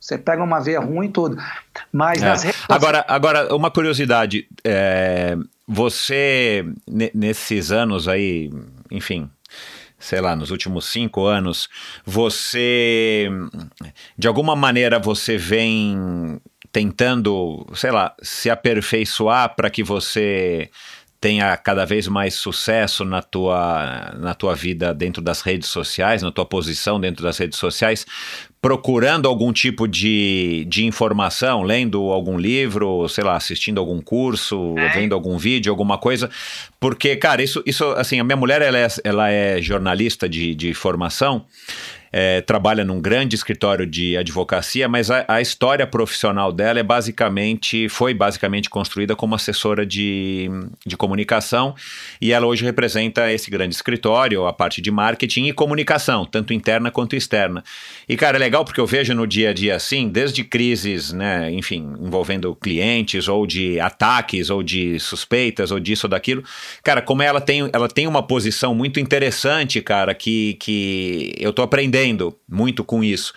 você 0.00 0.18
pega 0.18 0.42
uma 0.42 0.60
veia 0.60 0.80
ruim 0.80 1.06
e 1.06 1.10
tudo. 1.10 1.36
Mas 1.92 2.22
é. 2.22 2.26
nas 2.26 2.44
agora, 2.68 3.04
agora, 3.08 3.54
uma 3.54 3.70
curiosidade. 3.70 4.46
É, 4.64 5.36
você, 5.66 6.64
nesses 6.86 7.72
anos 7.72 8.06
aí, 8.06 8.52
enfim, 8.90 9.28
sei 9.98 10.20
lá, 10.20 10.36
nos 10.36 10.50
últimos 10.50 10.86
cinco 10.86 11.24
anos, 11.24 11.68
você, 12.04 13.28
de 14.16 14.28
alguma 14.28 14.54
maneira, 14.54 14.98
você 14.98 15.36
vem 15.36 16.40
tentando, 16.70 17.66
sei 17.74 17.90
lá, 17.90 18.14
se 18.22 18.50
aperfeiçoar 18.50 19.54
para 19.56 19.70
que 19.70 19.82
você 19.82 20.70
tenha 21.20 21.56
cada 21.56 21.84
vez 21.84 22.06
mais 22.06 22.34
sucesso 22.34 23.04
na 23.04 23.22
tua, 23.22 24.14
na 24.18 24.34
tua 24.34 24.54
vida 24.54 24.92
dentro 24.92 25.22
das 25.22 25.40
redes 25.40 25.68
sociais, 25.68 26.22
na 26.22 26.30
tua 26.30 26.44
posição 26.44 27.00
dentro 27.00 27.22
das 27.22 27.38
redes 27.38 27.58
sociais, 27.58 28.06
procurando 28.60 29.28
algum 29.28 29.52
tipo 29.52 29.86
de, 29.86 30.66
de 30.68 30.84
informação, 30.84 31.62
lendo 31.62 32.10
algum 32.10 32.36
livro, 32.36 33.08
sei 33.08 33.22
lá, 33.22 33.36
assistindo 33.36 33.78
algum 33.78 34.00
curso, 34.00 34.74
é. 34.78 34.88
vendo 34.88 35.14
algum 35.14 35.36
vídeo, 35.38 35.70
alguma 35.70 35.98
coisa. 35.98 36.28
Porque, 36.80 37.16
cara, 37.16 37.42
isso, 37.42 37.62
isso 37.66 37.84
assim, 37.92 38.18
a 38.18 38.24
minha 38.24 38.36
mulher, 38.36 38.62
ela 38.62 38.78
é, 38.78 38.86
ela 39.04 39.30
é 39.30 39.62
jornalista 39.62 40.28
de, 40.28 40.54
de 40.54 40.74
formação, 40.74 41.44
é, 42.12 42.40
trabalha 42.40 42.84
num 42.84 43.00
grande 43.00 43.34
escritório 43.34 43.86
de 43.86 44.16
advocacia, 44.16 44.88
mas 44.88 45.10
a, 45.10 45.24
a, 45.26 45.40
história 45.40 45.86
profissional 45.86 46.52
dela 46.52 46.78
é 46.78 46.82
basicamente, 46.82 47.88
foi 47.88 48.14
basicamente 48.14 48.70
construída 48.70 49.16
como 49.16 49.34
assessora 49.34 49.84
de, 49.84 50.48
de 50.84 50.96
comunicação 50.96 51.74
e 52.20 52.32
ela 52.32 52.46
hoje 52.46 52.64
representa 52.64 53.32
esse 53.32 53.50
grande 53.50 53.74
escritório, 53.74 54.46
a 54.46 54.52
parte 54.52 54.80
de 54.80 54.90
marketing 54.90 55.46
e 55.46 55.52
comunicação, 55.52 56.24
tanto 56.24 56.52
interna 56.52 56.90
quanto 56.90 57.16
externa. 57.16 57.64
E, 58.08 58.16
cara, 58.16 58.36
é 58.36 58.40
legal 58.40 58.64
porque 58.64 58.80
eu 58.80 58.86
vejo 58.86 59.14
no 59.14 59.26
dia 59.26 59.50
a 59.50 59.52
dia 59.52 59.76
assim, 59.76 60.08
desde 60.08 60.44
crises, 60.44 61.12
né, 61.12 61.50
enfim, 61.52 61.94
envolvendo 62.00 62.54
clientes 62.54 63.28
ou 63.28 63.46
de 63.46 63.80
ataques 63.80 64.50
ou 64.50 64.62
de 64.62 64.98
suspeitas 65.00 65.70
ou 65.70 65.80
disso 65.80 66.06
ou 66.06 66.10
daquilo, 66.10 66.42
cara, 66.82 67.02
como 67.02 67.22
ela 67.22 67.40
tem, 67.40 67.68
ela 67.72 67.88
tem 67.88 68.06
uma 68.06 68.22
posição 68.22 68.74
muito 68.74 69.00
interessante, 69.00 69.80
cara, 69.80 70.14
que, 70.14 70.54
que 70.54 71.34
eu 71.38 71.52
tô 71.52 71.62
aprendendo 71.62 71.95
aprendendo 71.96 72.36
muito 72.48 72.84
com 72.84 73.02
isso. 73.02 73.32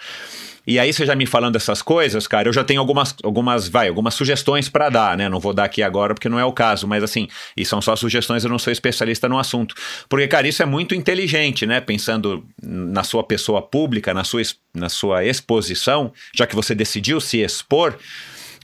E 0.68 0.77
aí, 0.77 0.94
você 0.94 1.03
já 1.03 1.15
me 1.15 1.26
falando 1.26 1.56
essas 1.56 1.81
coisas, 1.81 2.27
cara, 2.27 2.48
eu 2.48 2.53
já 2.53 2.64
tenho 2.64 2.80
algumas, 2.80 3.15
algumas, 3.23 3.68
vai, 3.68 3.88
algumas 3.88 4.14
sugestões 4.14 4.69
para 4.69 4.90
dar, 4.90 5.18
né? 5.18 5.27
Não 5.27 5.40
vou 5.40 5.52
dar 5.52 5.64
aqui 5.64 5.81
agora 5.81 6.14
porque 6.14 6.30
não 6.30 6.38
é 6.38 6.45
o 6.45 6.52
caso, 6.52 6.86
mas 6.86 7.02
assim, 7.02 7.27
e 7.57 7.65
são 7.65 7.81
só 7.81 7.95
sugestões, 7.95 8.44
eu 8.44 8.52
não 8.52 8.60
sou 8.60 8.72
especialista 8.72 9.27
no 9.27 9.40
assunto. 9.40 9.73
Porque, 10.07 10.27
cara, 10.27 10.48
isso 10.48 10.61
é 10.61 10.65
muito 10.68 10.94
inteligente, 10.94 11.65
né? 11.65 11.81
Pensando 11.81 12.45
na 12.61 13.03
sua 13.03 13.23
pessoa 13.23 13.64
pública, 13.64 14.14
na 14.14 14.23
sua, 14.23 14.41
na 14.72 14.90
sua 14.90 15.26
exposição, 15.26 16.14
já 16.36 16.45
que 16.45 16.56
você 16.56 16.76
decidiu 16.76 17.19
se 17.19 17.40
expor 17.40 17.98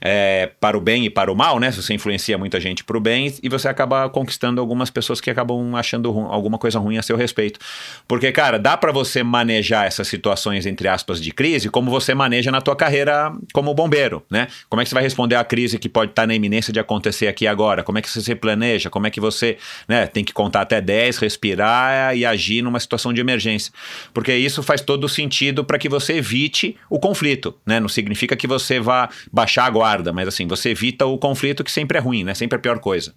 é, 0.00 0.50
para 0.60 0.76
o 0.76 0.80
bem 0.80 1.06
e 1.06 1.10
para 1.10 1.30
o 1.30 1.34
mal, 1.34 1.58
né? 1.58 1.70
Você 1.70 1.94
influencia 1.94 2.36
muita 2.36 2.60
gente 2.60 2.84
para 2.84 2.96
o 2.96 3.00
bem 3.00 3.32
e 3.42 3.48
você 3.48 3.68
acaba 3.68 4.08
conquistando 4.08 4.60
algumas 4.60 4.90
pessoas 4.90 5.20
que 5.20 5.30
acabam 5.30 5.74
achando 5.74 6.10
alguma 6.28 6.58
coisa 6.58 6.78
ruim 6.78 6.98
a 6.98 7.02
seu 7.02 7.16
respeito. 7.16 7.58
Porque, 8.06 8.30
cara, 8.32 8.58
dá 8.58 8.76
para 8.76 8.92
você 8.92 9.22
manejar 9.22 9.86
essas 9.86 10.08
situações, 10.08 10.66
entre 10.66 10.88
aspas, 10.88 11.20
de 11.20 11.30
crise, 11.30 11.68
como 11.70 11.90
você 11.90 12.14
maneja 12.14 12.50
na 12.50 12.60
tua 12.60 12.76
carreira 12.76 13.32
como 13.52 13.72
bombeiro, 13.74 14.22
né? 14.30 14.48
Como 14.68 14.80
é 14.80 14.84
que 14.84 14.88
você 14.88 14.94
vai 14.94 15.02
responder 15.02 15.36
à 15.36 15.44
crise 15.44 15.78
que 15.78 15.88
pode 15.88 16.12
estar 16.12 16.22
tá 16.22 16.26
na 16.26 16.34
iminência 16.34 16.72
de 16.72 16.80
acontecer 16.80 17.28
aqui 17.28 17.46
agora? 17.46 17.82
Como 17.82 17.98
é 17.98 18.02
que 18.02 18.10
você 18.10 18.20
se 18.20 18.34
planeja? 18.34 18.90
Como 18.90 19.06
é 19.06 19.10
que 19.10 19.20
você 19.20 19.56
né, 19.88 20.06
tem 20.06 20.24
que 20.24 20.32
contar 20.32 20.62
até 20.62 20.80
10, 20.80 21.18
respirar 21.18 22.16
e 22.16 22.24
agir 22.24 22.62
numa 22.62 22.80
situação 22.80 23.12
de 23.12 23.20
emergência? 23.20 23.72
Porque 24.12 24.34
isso 24.34 24.62
faz 24.62 24.80
todo 24.80 25.08
sentido 25.08 25.64
para 25.64 25.78
que 25.78 25.88
você 25.88 26.14
evite 26.14 26.76
o 26.90 26.98
conflito, 26.98 27.54
né? 27.64 27.80
Não 27.80 27.88
significa 27.88 28.36
que 28.36 28.46
você 28.46 28.78
vá 28.78 29.08
baixar 29.32 29.64
agora 29.64 29.85
mas 30.12 30.28
assim, 30.28 30.46
você 30.46 30.70
evita 30.70 31.06
o 31.06 31.18
conflito 31.18 31.62
que 31.64 31.70
sempre 31.70 31.98
é 31.98 32.00
ruim, 32.00 32.24
né? 32.24 32.34
Sempre 32.34 32.56
é 32.56 32.58
a 32.58 32.60
pior 32.60 32.78
coisa. 32.78 33.14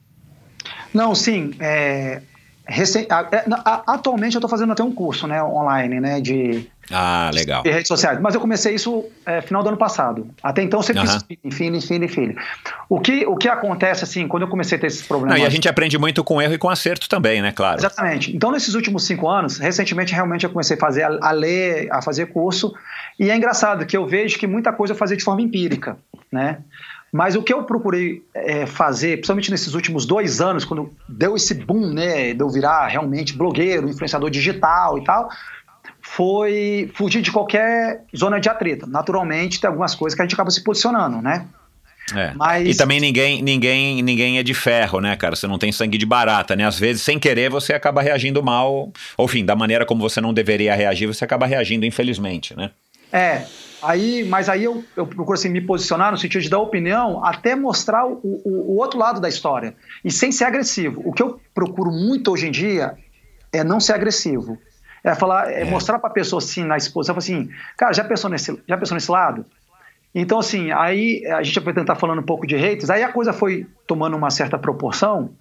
Não, 0.94 1.14
sim. 1.16 1.54
É, 1.60 2.22
recém, 2.70 3.08
é, 3.32 3.44
atualmente 3.88 4.36
eu 4.36 4.40
estou 4.40 4.50
fazendo 4.50 4.72
até 4.72 4.84
um 4.84 4.92
curso 4.92 5.28
né, 5.28 5.42
online 5.44 6.00
né, 6.00 6.22
de, 6.22 6.68
ah, 6.92 7.32
legal. 7.34 7.64
de 7.64 7.72
redes 7.72 7.88
sociais, 7.88 8.20
mas 8.22 8.36
eu 8.36 8.42
comecei 8.42 8.76
isso 8.76 9.06
é, 9.26 9.42
final 9.42 9.64
do 9.64 9.70
ano 9.70 9.78
passado. 9.78 10.28
Até 10.42 10.62
então 10.62 10.82
sempre 10.82 11.04
uhum. 11.04 11.20
fiz 11.28 11.58
filho, 11.58 11.82
filho, 11.82 12.10
filho. 12.10 12.36
O 12.88 13.00
que, 13.00 13.26
o 13.26 13.36
que 13.36 13.50
acontece, 13.50 14.04
assim, 14.04 14.28
quando 14.28 14.44
eu 14.44 14.50
comecei 14.50 14.78
a 14.78 14.82
ter 14.82 14.88
esses 14.88 15.06
problemas... 15.06 15.38
Não, 15.38 15.44
e 15.44 15.48
a 15.48 15.50
gente 15.50 15.68
aprende 15.68 15.98
muito 15.98 16.24
com 16.24 16.42
erro 16.42 16.54
e 16.54 16.58
com 16.58 16.70
acerto 16.70 17.10
também, 17.10 17.42
né, 17.42 17.52
claro. 17.52 17.80
Exatamente. 17.80 18.36
Então, 18.36 18.52
nesses 18.52 18.76
últimos 18.76 19.06
cinco 19.06 19.28
anos, 19.28 19.58
recentemente, 19.58 20.14
realmente 20.14 20.44
eu 20.44 20.50
comecei 20.50 20.78
a 20.78 20.80
fazer, 20.80 21.04
a 21.04 21.32
ler, 21.32 21.90
a 21.92 22.02
fazer 22.02 22.28
curso, 22.28 22.74
e 23.20 23.30
é 23.30 23.36
engraçado 23.36 23.86
que 23.86 23.98
eu 23.98 24.06
vejo 24.06 24.38
que 24.38 24.48
muita 24.48 24.72
coisa 24.72 24.94
eu 24.94 24.98
fazia 24.98 25.18
de 25.18 25.24
forma 25.24 25.42
empírica 25.42 25.98
né? 26.32 26.60
Mas 27.12 27.36
o 27.36 27.42
que 27.42 27.54
eu 27.54 27.64
procurei 27.64 28.22
é, 28.34 28.66
fazer, 28.66 29.18
principalmente 29.18 29.52
nesses 29.52 29.74
últimos 29.74 30.06
dois 30.06 30.42
anos, 30.42 30.64
quando 30.64 30.92
deu 31.08 31.36
esse 31.36 31.54
boom, 31.54 31.94
né, 31.94 32.34
de 32.34 32.40
eu 32.40 32.50
virar 32.50 32.88
realmente 32.88 33.36
blogueiro, 33.36 33.90
influenciador 33.90 34.30
digital 34.30 34.98
e 34.98 35.04
tal, 35.04 35.30
foi 36.02 36.92
fugir 36.94 37.22
de 37.22 37.32
qualquer 37.32 38.04
zona 38.16 38.40
de 38.40 38.50
atrito. 38.50 38.88
Naturalmente, 38.88 39.60
tem 39.60 39.68
algumas 39.68 39.96
coisas 39.96 40.16
que 40.16 40.22
a 40.22 40.26
gente 40.26 40.34
acaba 40.34 40.52
se 40.52 40.64
posicionando, 40.64 41.22
né? 41.22 41.48
É. 42.16 42.34
Mas... 42.36 42.68
E 42.68 42.78
também 42.78 43.00
ninguém, 43.00 43.42
ninguém, 43.42 44.02
ninguém 44.02 44.40
é 44.40 44.44
de 44.44 44.54
ferro, 44.54 45.00
né, 45.00 45.16
cara? 45.16 45.36
Você 45.36 45.48
não 45.48 45.60
tem 45.60 45.72
sangue 45.72 45.98
de 45.98 46.06
barata, 46.06 46.56
né? 46.56 46.66
Às 46.66 46.80
vezes, 46.80 47.02
sem 47.02 47.20
querer, 47.20 47.50
você 47.50 47.74
acaba 47.74 48.02
reagindo 48.02 48.42
mal, 48.42 48.92
ou 49.18 49.26
enfim, 49.26 49.46
da 49.46 49.56
maneira 49.56 49.86
como 49.86 50.02
você 50.02 50.20
não 50.20 50.34
deveria 50.34 50.74
reagir, 50.76 51.06
você 51.06 51.24
acaba 51.24 51.46
reagindo, 51.46 51.86
infelizmente, 51.86 52.56
né? 52.56 52.72
É, 53.12 53.44
Aí, 53.82 54.26
mas 54.26 54.50
aí 54.50 54.64
eu, 54.64 54.84
eu 54.96 55.08
procuro 55.08 55.38
assim, 55.38 55.50
me 55.50 55.62
posicionar 55.62 56.12
no 56.12 56.18
sentido 56.18 56.42
de 56.42 56.50
dar 56.50 56.60
opinião 56.60 57.24
até 57.24 57.56
mostrar 57.56 58.06
o, 58.06 58.20
o, 58.24 58.74
o, 58.74 58.78
outro 58.78 59.00
lado 59.00 59.22
da 59.22 59.30
história. 59.30 59.76
E 60.04 60.12
sem 60.12 60.32
ser 60.32 60.46
agressivo. 60.46 61.02
O 61.06 61.14
que 61.14 61.24
eu 61.24 61.40
procuro 61.54 61.90
muito 61.90 62.32
hoje 62.32 62.48
em 62.48 62.52
dia 62.52 62.98
é 63.54 63.64
não 63.64 63.80
ser 63.80 63.94
agressivo. 63.94 64.58
É 65.04 65.16
falar, 65.16 65.50
é, 65.52 65.62
é. 65.62 65.66
mostrar 65.66 65.98
para 66.00 66.10
a 66.10 66.14
pessoa 66.14 66.40
assim, 66.42 66.64
na 66.64 66.76
exposição, 66.76 67.18
assim, 67.18 67.50
cara, 67.78 67.94
já 67.94 68.04
pensou, 68.04 68.30
nesse, 68.30 68.62
já 68.68 68.78
pensou 68.78 68.96
nesse 68.96 69.10
lado? 69.10 69.46
Então, 70.14 70.40
assim, 70.40 70.72
aí 70.72 71.26
a 71.28 71.42
gente 71.42 71.60
vai 71.60 71.74
tentar 71.74 71.96
falando 71.96 72.20
um 72.20 72.26
pouco 72.26 72.46
de 72.46 72.56
haters, 72.56 72.90
aí 72.90 73.04
a 73.04 73.12
coisa 73.12 73.32
foi 73.32 73.66
tomando 73.88 74.18
uma 74.18 74.30
certa 74.30 74.58
proporção, 74.58 75.36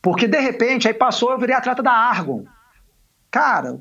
porque 0.00 0.28
de 0.28 0.38
repente 0.38 0.86
aí 0.86 0.94
passou, 0.94 1.32
eu 1.32 1.38
virei 1.38 1.56
atleta 1.56 1.82
da 1.82 1.90
Argon. 1.90 2.44
Cara, 3.30 3.78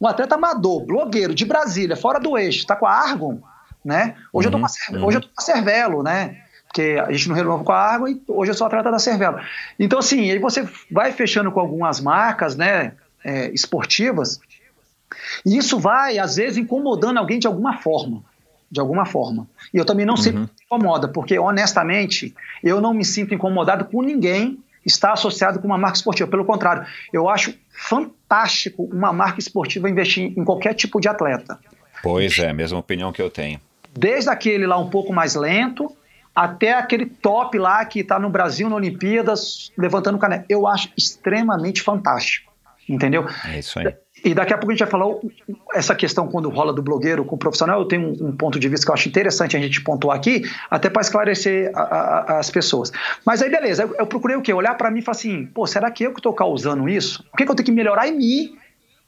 um 0.00 0.06
atleta 0.06 0.34
amador, 0.34 0.84
blogueiro, 0.84 1.34
de 1.34 1.44
Brasília, 1.44 1.96
fora 1.96 2.20
do 2.20 2.38
eixo, 2.38 2.60
está 2.60 2.76
com 2.76 2.86
a 2.86 2.92
Argon, 2.92 3.40
né? 3.84 4.14
Hoje, 4.32 4.48
uhum, 4.48 4.54
eu, 4.54 4.68
tô 4.68 4.92
uhum. 4.94 5.06
hoje 5.06 5.16
eu 5.16 5.20
tô 5.20 5.28
com 5.28 5.40
a 5.40 5.42
Cervelo, 5.42 6.02
né? 6.02 6.42
Porque 6.66 7.02
a 7.04 7.10
gente 7.10 7.28
não 7.28 7.34
renovou 7.34 7.64
com 7.64 7.72
a 7.72 7.78
Argon 7.78 8.08
e 8.08 8.22
hoje 8.28 8.50
eu 8.50 8.54
sou 8.54 8.66
atleta 8.66 8.90
da 8.90 8.98
Cervelo. 8.98 9.38
Então, 9.78 9.98
assim, 9.98 10.30
aí 10.30 10.38
você 10.38 10.68
vai 10.90 11.12
fechando 11.12 11.50
com 11.50 11.60
algumas 11.60 12.00
marcas, 12.00 12.54
né, 12.54 12.92
é, 13.24 13.50
esportivas, 13.50 14.40
e 15.44 15.56
isso 15.56 15.78
vai, 15.78 16.18
às 16.18 16.36
vezes, 16.36 16.58
incomodando 16.58 17.18
alguém 17.18 17.38
de 17.38 17.46
alguma 17.46 17.78
forma. 17.78 18.22
De 18.70 18.78
alguma 18.78 19.06
forma. 19.06 19.48
E 19.72 19.78
eu 19.78 19.84
também 19.84 20.04
não 20.04 20.14
uhum. 20.14 20.20
sempre 20.20 20.40
me 20.40 20.50
incomoda, 20.64 21.08
porque, 21.08 21.38
honestamente, 21.38 22.34
eu 22.62 22.80
não 22.80 22.92
me 22.92 23.04
sinto 23.04 23.34
incomodado 23.34 23.86
com 23.86 24.02
ninguém 24.02 24.62
está 24.84 25.12
associado 25.12 25.58
com 25.58 25.66
uma 25.66 25.78
marca 25.78 25.96
esportiva. 25.96 26.30
Pelo 26.30 26.44
contrário, 26.44 26.86
eu 27.12 27.28
acho 27.28 27.54
fantástico 27.70 28.17
uma 28.78 29.12
marca 29.12 29.38
esportiva 29.38 29.88
investir 29.88 30.32
em 30.36 30.44
qualquer 30.44 30.74
tipo 30.74 31.00
de 31.00 31.08
atleta. 31.08 31.58
Pois 32.02 32.38
é, 32.38 32.52
mesma 32.52 32.78
opinião 32.78 33.12
que 33.12 33.20
eu 33.20 33.30
tenho. 33.30 33.60
Desde 33.92 34.30
aquele 34.30 34.66
lá 34.66 34.78
um 34.78 34.90
pouco 34.90 35.12
mais 35.12 35.34
lento, 35.34 35.90
até 36.34 36.74
aquele 36.74 37.06
top 37.06 37.58
lá 37.58 37.84
que 37.84 38.00
está 38.00 38.18
no 38.18 38.30
Brasil, 38.30 38.68
na 38.68 38.76
Olimpíadas, 38.76 39.72
levantando 39.76 40.18
caneca. 40.18 40.44
Eu 40.48 40.66
acho 40.66 40.90
extremamente 40.96 41.82
fantástico. 41.82 42.52
Entendeu? 42.88 43.26
É 43.44 43.58
isso 43.58 43.78
aí. 43.78 43.94
E 44.24 44.34
daqui 44.34 44.52
a 44.52 44.58
pouco 44.58 44.72
a 44.72 44.74
gente 44.74 44.80
vai 44.80 44.90
falar 44.90 45.06
essa 45.74 45.94
questão 45.94 46.26
quando 46.26 46.48
rola 46.48 46.72
do 46.72 46.82
blogueiro 46.82 47.24
com 47.24 47.36
o 47.36 47.38
profissional. 47.38 47.80
Eu 47.80 47.86
tenho 47.86 48.08
um, 48.08 48.28
um 48.28 48.36
ponto 48.36 48.58
de 48.58 48.68
vista 48.68 48.84
que 48.84 48.90
eu 48.90 48.94
acho 48.94 49.08
interessante 49.08 49.56
a 49.56 49.60
gente 49.60 49.80
pontuar 49.80 50.16
aqui, 50.16 50.42
até 50.70 50.90
para 50.90 51.02
esclarecer 51.02 51.70
a, 51.74 51.82
a, 51.82 52.38
as 52.38 52.50
pessoas. 52.50 52.92
Mas 53.24 53.42
aí, 53.42 53.50
beleza, 53.50 53.82
eu, 53.84 53.94
eu 53.96 54.06
procurei 54.06 54.36
o 54.36 54.42
quê? 54.42 54.52
Olhar 54.52 54.74
para 54.74 54.90
mim 54.90 55.00
e 55.00 55.02
falar 55.02 55.16
assim: 55.16 55.46
pô, 55.46 55.66
será 55.66 55.90
que 55.90 56.04
eu 56.04 56.12
que 56.12 56.20
estou 56.20 56.32
causando 56.32 56.88
isso? 56.88 57.24
O 57.32 57.36
que, 57.36 57.44
que 57.44 57.50
eu 57.50 57.54
tenho 57.54 57.66
que 57.66 57.72
melhorar 57.72 58.08
em 58.08 58.16
mim 58.16 58.58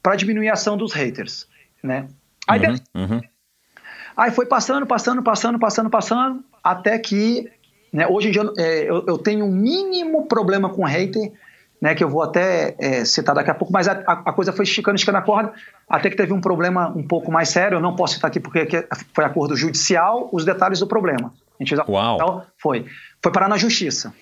para 0.01 0.15
diminuir 0.15 0.49
a 0.49 0.53
ação 0.53 0.77
dos 0.77 0.93
haters? 0.93 1.47
Né? 1.83 2.07
Aí, 2.47 2.59
uhum, 2.59 2.75
uhum. 2.95 3.21
aí 4.15 4.31
foi 4.31 4.45
passando, 4.45 4.85
passando, 4.85 5.21
passando, 5.23 5.59
passando, 5.59 5.89
passando, 5.89 6.43
até 6.63 6.97
que 6.97 7.49
né, 7.91 8.07
hoje 8.07 8.29
em 8.29 8.31
dia 8.31 8.43
é, 8.57 8.89
eu, 8.89 9.03
eu 9.07 9.17
tenho 9.17 9.45
um 9.45 9.51
mínimo 9.51 10.25
problema 10.25 10.69
com 10.69 10.83
hater 10.83 11.31
né, 11.81 11.95
que 11.95 12.03
eu 12.03 12.09
vou 12.09 12.21
até 12.21 12.75
é, 12.77 13.03
citar 13.03 13.33
daqui 13.33 13.49
a 13.49 13.55
pouco, 13.55 13.73
mas 13.73 13.87
a, 13.87 13.93
a, 13.93 14.31
coisa 14.31 14.53
foi 14.53 14.63
esticando, 14.63 14.95
esticando 14.95 15.17
a 15.17 15.21
corda, 15.21 15.51
até 15.89 16.11
que 16.11 16.15
teve 16.15 16.31
um 16.31 16.39
problema 16.39 16.89
um 16.95 17.01
pouco 17.01 17.31
mais 17.31 17.49
sério, 17.49 17.77
eu 17.77 17.81
não 17.81 17.95
posso 17.95 18.13
citar 18.13 18.29
aqui 18.29 18.39
porque 18.39 18.85
foi 19.13 19.25
acordo 19.25 19.57
judicial, 19.57 20.29
os 20.31 20.45
detalhes 20.45 20.79
do 20.79 20.85
problema. 20.85 21.33
A 21.59 21.63
gente 21.63 21.75
Uau. 21.89 22.15
Então, 22.15 22.45
foi. 22.57 22.85
Foi 23.21 23.31
parar 23.31 23.49
na 23.49 23.57
justiça. 23.57 24.13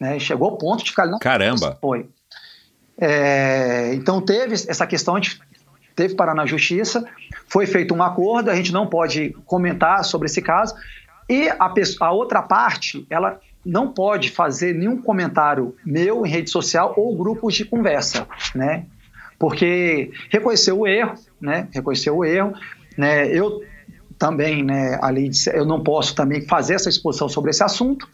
Né, 0.00 0.18
chegou 0.18 0.50
ao 0.50 0.56
ponto 0.56 0.82
de 0.82 0.90
ficar... 0.90 1.06
Não, 1.06 1.18
Caramba! 1.18 1.76
Foi. 1.80 2.08
É, 2.98 3.92
então 3.94 4.20
teve 4.20 4.54
essa 4.54 4.86
questão, 4.86 5.16
a 5.16 5.20
gente 5.20 5.40
teve 5.94 6.14
parar 6.14 6.34
na 6.34 6.46
justiça, 6.46 7.04
foi 7.46 7.66
feito 7.66 7.94
um 7.94 8.02
acordo, 8.02 8.50
a 8.50 8.54
gente 8.54 8.72
não 8.72 8.86
pode 8.86 9.36
comentar 9.44 10.02
sobre 10.04 10.26
esse 10.26 10.40
caso, 10.40 10.74
e 11.28 11.48
a, 11.48 11.68
pessoa, 11.68 12.08
a 12.08 12.12
outra 12.12 12.42
parte, 12.42 13.06
ela 13.10 13.38
não 13.64 13.92
pode 13.92 14.30
fazer 14.30 14.74
nenhum 14.74 15.00
comentário 15.00 15.74
meu 15.84 16.26
em 16.26 16.28
rede 16.28 16.50
social 16.50 16.94
ou 16.96 17.16
grupos 17.16 17.54
de 17.54 17.64
conversa, 17.64 18.26
né? 18.54 18.86
Porque 19.38 20.10
reconheceu 20.30 20.80
o 20.80 20.86
erro, 20.86 21.14
né? 21.40 21.68
Reconheceu 21.72 22.16
o 22.16 22.24
erro, 22.24 22.52
né? 22.96 23.26
Eu 23.28 23.62
também, 24.18 24.62
né, 24.62 24.98
ali, 25.02 25.30
eu 25.52 25.64
não 25.64 25.82
posso 25.82 26.14
também 26.14 26.46
fazer 26.46 26.74
essa 26.74 26.88
exposição 26.88 27.28
sobre 27.28 27.50
esse 27.50 27.62
assunto, 27.62 28.08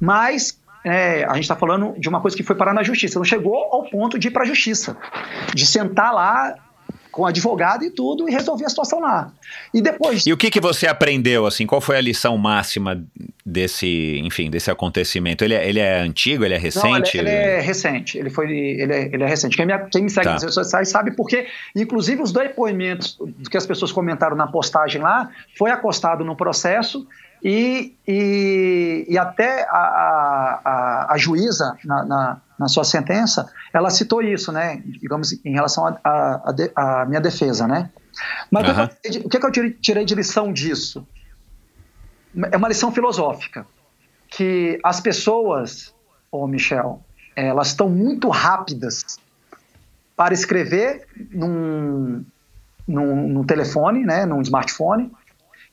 mas 0.00 0.58
é, 0.84 1.24
a 1.24 1.34
gente 1.34 1.44
está 1.44 1.54
falando 1.54 1.94
de 1.98 2.08
uma 2.08 2.20
coisa 2.20 2.36
que 2.36 2.42
foi 2.42 2.56
parar 2.56 2.74
na 2.74 2.82
justiça, 2.82 3.18
não 3.18 3.24
chegou 3.24 3.54
ao 3.54 3.88
ponto 3.88 4.18
de 4.18 4.28
ir 4.28 4.30
para 4.30 4.42
a 4.42 4.46
justiça, 4.46 4.96
de 5.54 5.66
sentar 5.66 6.12
lá 6.12 6.54
com 7.12 7.26
advogado 7.26 7.84
e 7.84 7.90
tudo 7.90 8.28
e 8.28 8.32
resolver 8.32 8.64
a 8.64 8.68
situação 8.68 8.98
lá. 8.98 9.30
E 9.72 9.82
depois. 9.82 10.26
E 10.26 10.32
o 10.32 10.36
que, 10.36 10.50
que 10.50 10.60
você 10.60 10.86
aprendeu 10.86 11.46
assim? 11.46 11.66
Qual 11.66 11.80
foi 11.80 11.98
a 11.98 12.00
lição 12.00 12.36
máxima 12.38 13.04
desse, 13.44 14.18
enfim, 14.24 14.50
desse 14.50 14.70
acontecimento? 14.70 15.44
Ele 15.44 15.54
é, 15.54 15.68
ele 15.68 15.78
é 15.78 16.00
antigo? 16.00 16.44
Ele 16.44 16.54
é 16.54 16.58
recente? 16.58 17.18
Não, 17.18 17.24
ele, 17.24 17.30
é, 17.30 17.42
ele 17.42 17.50
é 17.50 17.60
recente. 17.60 18.18
Ele 18.18 18.30
foi, 18.30 18.50
ele 18.50 18.92
é, 18.92 19.10
ele 19.12 19.22
é 19.22 19.26
recente. 19.26 19.56
Quem 19.56 19.66
me, 19.66 19.78
quem 19.90 20.02
me 20.02 20.10
segue 20.10 20.26
tá. 20.26 20.32
nas 20.32 20.42
redes 20.42 20.54
sociais 20.54 20.88
sabe 20.88 21.12
porque, 21.14 21.46
inclusive, 21.76 22.22
os 22.22 22.32
depoimentos 22.32 23.18
que 23.50 23.56
as 23.56 23.66
pessoas 23.66 23.92
comentaram 23.92 24.34
na 24.34 24.46
postagem 24.46 25.02
lá 25.02 25.28
foi 25.56 25.70
acostado 25.70 26.24
no 26.24 26.34
processo 26.34 27.06
e, 27.44 27.94
e, 28.06 29.04
e 29.08 29.18
até 29.18 29.66
a, 29.68 30.60
a, 30.64 31.06
a 31.10 31.18
juíza, 31.18 31.76
na, 31.84 32.04
na, 32.04 32.40
na, 32.62 32.68
sua 32.68 32.84
sentença, 32.84 33.50
ela 33.72 33.90
citou 33.90 34.22
isso, 34.22 34.52
né? 34.52 34.82
Digamos, 34.84 35.32
em 35.44 35.52
relação 35.52 35.98
à 36.04 37.04
minha 37.06 37.20
defesa, 37.20 37.66
né? 37.66 37.90
Mas 38.50 38.66
uhum. 38.68 39.24
o 39.24 39.28
que, 39.28 39.38
que 39.38 39.46
eu 39.46 39.72
tirei 39.80 40.04
de 40.04 40.14
lição 40.14 40.52
disso? 40.52 41.06
É 42.50 42.56
uma 42.56 42.68
lição 42.68 42.92
filosófica. 42.92 43.66
Que 44.28 44.78
as 44.82 45.00
pessoas, 45.00 45.94
ô 46.30 46.44
oh 46.44 46.46
Michel, 46.46 47.02
elas 47.36 47.68
estão 47.68 47.88
muito 47.88 48.28
rápidas 48.28 49.18
para 50.16 50.34
escrever 50.34 51.06
num, 51.30 52.24
num, 52.86 53.28
num 53.28 53.44
telefone, 53.44 54.04
né, 54.04 54.24
num 54.26 54.40
smartphone, 54.42 55.10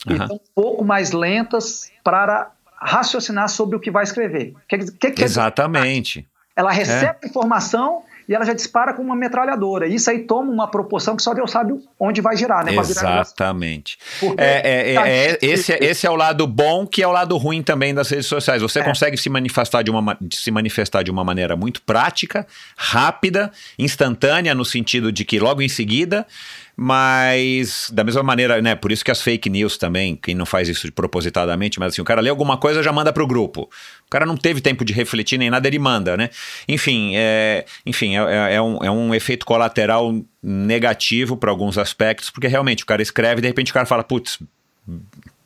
uhum. 0.08 0.16
e 0.16 0.34
um 0.34 0.40
pouco 0.56 0.84
mais 0.84 1.12
lentas 1.12 1.92
para 2.04 2.52
raciocinar 2.82 3.50
sobre 3.50 3.76
o 3.76 3.80
que 3.80 3.92
vai 3.92 4.04
escrever. 4.04 4.54
Que, 4.68 4.78
que, 4.78 5.12
que 5.12 5.24
Exatamente. 5.24 6.28
Ela 6.60 6.72
recebe 6.72 7.20
é. 7.24 7.28
informação 7.28 8.04
e 8.28 8.36
ela 8.36 8.44
já 8.44 8.52
dispara 8.52 8.94
com 8.94 9.02
uma 9.02 9.16
metralhadora. 9.16 9.88
Isso 9.88 10.10
aí 10.10 10.20
toma 10.20 10.52
uma 10.52 10.68
proporção 10.68 11.16
que 11.16 11.24
só 11.24 11.34
Deus 11.34 11.50
sabe 11.50 11.74
onde 11.98 12.20
vai 12.20 12.36
girar, 12.36 12.66
né? 12.66 12.76
Exatamente. 12.76 13.98
É, 14.38 14.92
é, 14.92 14.94
tá 14.94 15.08
é, 15.08 15.38
esse, 15.42 15.72
esse 15.72 16.06
é 16.06 16.10
o 16.12 16.18
lado 16.18 16.46
bom, 16.46 16.86
que 16.86 17.02
é 17.02 17.08
o 17.08 17.12
lado 17.12 17.38
ruim 17.38 17.64
também 17.64 17.94
das 17.94 18.10
redes 18.10 18.26
sociais. 18.26 18.62
Você 18.62 18.80
é. 18.80 18.84
consegue 18.84 19.16
se 19.16 19.30
manifestar, 19.30 19.82
de 19.84 19.90
uma, 19.90 20.18
se 20.34 20.52
manifestar 20.52 21.02
de 21.02 21.10
uma 21.10 21.24
maneira 21.24 21.56
muito 21.56 21.82
prática, 21.82 22.46
rápida, 22.76 23.54
instantânea, 23.80 24.54
no 24.54 24.66
sentido 24.66 25.14
de 25.14 25.24
que 25.24 25.40
logo 25.40 25.62
em 25.62 25.70
seguida 25.70 26.28
mas, 26.82 27.92
da 27.92 28.06
mesma 28.06 28.24
maneira, 28.24 28.62
né? 28.62 28.74
Por 28.74 28.90
isso 28.90 29.04
que 29.04 29.12
as 29.12 29.22
fake 29.22 29.50
news 29.50 29.78
também, 29.78 30.16
quem 30.16 30.34
não 30.34 30.46
faz 30.46 30.70
isso 30.70 30.90
propositadamente, 30.94 31.78
mas 31.78 31.92
assim, 31.92 32.02
o 32.02 32.06
cara 32.06 32.22
lê 32.22 32.30
alguma 32.30 32.56
coisa 32.56 32.82
já 32.82 32.90
manda 32.90 33.12
pro 33.12 33.28
grupo. 33.28 33.70
O 34.08 34.10
cara 34.10 34.26
não 34.26 34.38
teve 34.38 34.62
tempo 34.62 34.86
de 34.86 34.94
refletir 34.94 35.38
nem 35.38 35.50
nada, 35.50 35.68
ele 35.68 35.78
manda, 35.78 36.16
né? 36.16 36.30
Enfim, 36.70 37.12
é, 37.18 37.66
enfim, 37.86 38.16
é, 38.16 38.22
é, 38.22 38.54
é 38.56 38.62
um, 38.62 38.78
é 38.82 38.90
um 38.90 39.14
efeito 39.14 39.46
colateral 39.46 40.24
negativo 40.42 41.36
para 41.36 41.52
alguns 41.52 41.78
aspectos, 41.78 42.30
porque 42.30 42.48
realmente 42.48 42.84
o 42.84 42.86
cara 42.86 43.02
escreve 43.02 43.40
e 43.40 43.42
de 43.42 43.48
repente 43.50 43.72
o 43.72 43.74
cara 43.74 43.86
fala, 43.86 44.02
putz, 44.02 44.40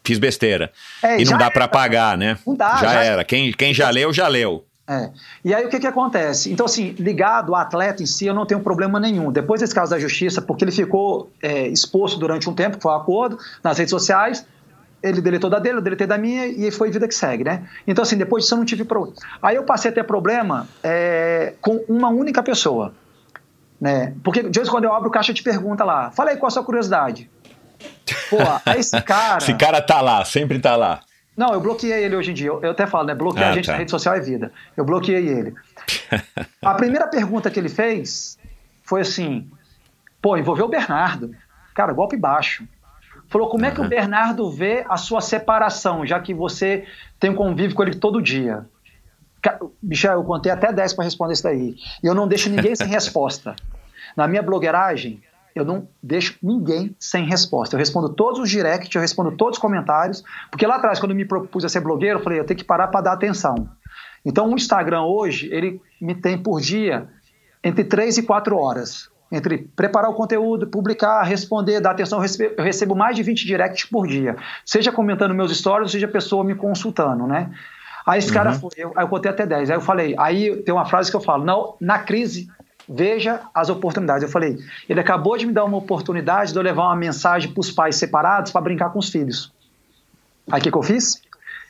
fiz 0.04 0.20
besteira. 0.20 0.72
É, 1.02 1.20
e 1.20 1.26
não 1.26 1.36
dá 1.36 1.50
para 1.50 1.68
pagar, 1.68 2.16
né? 2.16 2.38
Não 2.46 2.56
dá, 2.56 2.76
já, 2.76 2.94
já 2.94 3.04
era. 3.04 3.24
Quem, 3.24 3.52
quem 3.54 3.74
já 3.74 3.90
leu, 3.90 4.14
já 4.14 4.28
leu. 4.28 4.68
É. 4.88 5.12
E 5.46 5.54
aí 5.54 5.66
o 5.66 5.70
que, 5.70 5.80
que 5.80 5.88
acontece? 5.88 6.52
Então, 6.52 6.66
assim, 6.66 6.90
ligado 7.00 7.56
ao 7.56 7.62
atleta 7.62 8.04
em 8.04 8.06
si, 8.06 8.26
eu 8.26 8.34
não 8.34 8.46
tenho 8.46 8.60
problema 8.60 9.00
nenhum. 9.00 9.32
Depois 9.32 9.62
desse 9.62 9.74
caso 9.74 9.92
da 9.92 10.00
justiça, 10.00 10.42
porque 10.42 10.66
ele 10.66 10.72
ficou 10.72 11.32
é, 11.42 11.68
exposto 11.68 12.20
durante 12.20 12.50
um 12.50 12.54
tempo, 12.54 12.78
foi 12.82 12.92
um 12.92 12.96
acordo, 12.96 13.40
nas 13.64 13.78
redes 13.78 13.92
sociais, 13.92 14.46
ele 15.02 15.22
deletou 15.22 15.50
da 15.50 15.60
dele, 15.60 15.78
eu 15.78 15.82
deletei 15.82 16.08
da 16.08 16.18
minha 16.18 16.48
e 16.48 16.70
foi 16.70 16.92
vida 16.92 17.08
que 17.08 17.16
segue, 17.16 17.44
né? 17.44 17.68
Então, 17.88 18.04
assim, 18.04 18.18
depois 18.18 18.44
disso 18.44 18.56
eu 18.56 18.58
não 18.58 18.66
tive 18.66 18.84
problema. 18.84 19.16
Aí 19.42 19.56
eu 19.56 19.64
passei 19.64 19.90
a 19.90 19.94
ter 19.94 20.04
problema 20.04 20.68
é, 20.84 21.54
com 21.62 21.84
uma 21.88 22.10
única 22.10 22.44
pessoa. 22.44 22.94
Né? 23.80 24.14
Porque 24.24 24.44
de 24.44 24.58
vez 24.58 24.68
em 24.68 24.72
quando 24.72 24.86
eu 24.86 24.94
abro 24.94 25.10
caixa 25.10 25.34
de 25.34 25.44
pergunta 25.44 25.84
lá, 25.84 26.12
fala 26.12 26.32
aí 26.32 26.38
qual 26.38 26.48
a 26.48 26.52
sua 26.52 26.64
curiosidade. 26.64 27.30
Pô, 28.30 28.38
aí 28.66 28.80
esse 28.80 29.00
cara. 29.04 29.38
esse 29.40 29.54
cara 29.56 29.82
tá 29.82 30.00
lá, 30.00 30.24
sempre 30.24 30.60
tá 30.60 30.76
lá. 30.76 31.02
Não, 31.36 31.54
eu 31.54 31.60
bloqueei 31.60 32.04
ele 32.04 32.16
hoje 32.16 32.32
em 32.32 32.34
dia. 32.34 32.48
Eu, 32.48 32.62
eu 32.62 32.72
até 32.72 32.86
falo, 32.86 33.08
né? 33.08 33.16
Bloquear 33.16 33.50
ah, 33.50 33.52
a 33.52 33.56
gente 33.56 33.66
tá. 33.66 33.74
na 33.74 33.78
rede 33.80 33.92
social 33.92 34.16
é 34.16 34.20
vida. 34.20 34.52
Eu 34.78 34.86
bloqueei 34.86 35.28
ele. 35.28 35.56
a 36.62 36.74
primeira 36.76 37.08
pergunta 37.08 37.50
que 37.50 37.60
ele 37.60 37.70
fez 37.70 38.38
foi 38.84 39.02
assim: 39.02 39.50
pô, 40.22 40.38
envolveu 40.38 40.66
o 40.66 40.70
Bernardo. 40.70 41.36
Cara, 41.74 41.92
golpe 41.92 42.16
baixo. 42.16 42.68
Falou, 43.28 43.50
como 43.50 43.66
é 43.66 43.72
que 43.72 43.82
o 43.82 43.88
Bernardo 43.88 44.52
vê 44.52 44.86
a 44.88 44.96
sua 44.96 45.20
separação, 45.20 46.06
já 46.06 46.20
que 46.20 46.36
você 46.36 46.86
tem 47.20 47.32
um 47.32 47.36
convívio 47.36 47.76
com 47.76 47.82
ele 47.82 47.96
todo 47.96 48.22
dia? 48.22 48.66
Michel, 49.82 50.14
eu 50.14 50.24
contei 50.24 50.52
até 50.52 50.72
10 50.72 50.94
para 50.94 51.04
responder 51.04 51.34
isso 51.34 51.44
daí. 51.44 51.76
E 52.04 52.06
eu 52.06 52.14
não 52.14 52.28
deixo 52.28 52.50
ninguém 52.50 52.76
sem 52.76 52.86
resposta. 52.88 53.56
Na 54.16 54.28
minha 54.28 54.44
blogueiragem, 54.44 55.22
eu 55.56 55.64
não 55.64 55.88
deixo 56.02 56.38
ninguém 56.42 56.96
sem 57.00 57.26
resposta. 57.26 57.76
Eu 57.76 57.80
respondo 57.80 58.10
todos 58.10 58.40
os 58.40 58.50
directs, 58.50 58.94
eu 58.94 59.02
respondo 59.02 59.32
todos 59.32 59.58
os 59.58 59.62
comentários, 59.62 60.24
porque 60.50 60.66
lá 60.66 60.76
atrás, 60.76 61.00
quando 61.00 61.12
eu 61.12 61.18
me 61.18 61.26
propus 61.26 61.64
a 61.64 61.70
ser 61.70 61.80
blogueiro, 61.80 62.20
eu 62.20 62.24
falei, 62.24 62.40
eu 62.40 62.46
tenho 62.46 62.58
que 62.58 62.64
parar 62.64 62.88
para 62.88 63.02
dar 63.02 63.14
atenção. 63.14 63.70
Então, 64.26 64.52
o 64.52 64.56
Instagram 64.56 65.04
hoje, 65.04 65.50
ele 65.52 65.82
me 66.02 66.16
tem 66.16 66.38
por 66.38 66.60
dia 66.60 67.08
entre 67.64 67.84
3 67.84 68.20
e 68.20 68.24
4 68.24 68.58
horas. 68.58 69.10
Entre 69.32 69.58
preparar 69.76 70.12
o 70.12 70.14
conteúdo, 70.14 70.68
publicar, 70.68 71.24
responder, 71.24 71.80
dar 71.80 71.92
atenção, 71.92 72.20
eu 72.20 72.22
recebo, 72.22 72.54
eu 72.56 72.64
recebo 72.64 72.96
mais 72.96 73.16
de 73.16 73.24
20 73.24 73.46
directs 73.46 73.86
por 73.86 74.08
dia. 74.08 74.36
Seja 74.64 74.92
comentando 74.92 75.34
meus 75.34 75.56
stories, 75.58 75.92
seja 75.92 76.08
pessoa 76.08 76.44
me 76.44 76.54
consultando, 76.54 77.26
né? 77.26 77.52
Aí 78.06 78.20
esse 78.20 78.28
uhum. 78.28 78.34
cara 78.34 78.54
foi, 78.54 78.70
eu, 78.78 78.94
aí 78.96 79.04
eu 79.04 79.08
contei 79.08 79.32
até 79.32 79.46
10. 79.46 79.72
Aí 79.72 79.76
eu 79.76 79.82
falei, 79.82 80.16
aí 80.20 80.56
tem 80.58 80.74
uma 80.74 80.86
frase 80.86 81.10
que 81.10 81.18
eu 81.18 81.22
falo, 81.22 81.44
não, 81.44 81.76
na 81.82 82.00
crise 82.00 82.48
veja 82.88 83.42
as 83.54 83.70
oportunidades. 83.70 84.24
Eu 84.24 84.30
falei, 84.30 84.58
ele 84.88 85.00
acabou 85.00 85.38
de 85.38 85.46
me 85.46 85.54
dar 85.54 85.64
uma 85.64 85.78
oportunidade 85.78 86.52
de 86.52 86.58
eu 86.58 86.64
levar 86.64 86.84
uma 86.84 86.96
mensagem 86.96 87.52
para 87.52 87.62
os 87.62 87.72
pais 87.72 87.96
separados 87.96 88.52
para 88.52 88.62
brincar 88.62 88.90
com 88.90 89.00
os 89.00 89.10
filhos. 89.10 89.52
Aí 90.52 90.60
o 90.60 90.64
que, 90.64 90.72
que, 90.72 90.78
eu 90.78 90.84
fiz? 90.84 91.22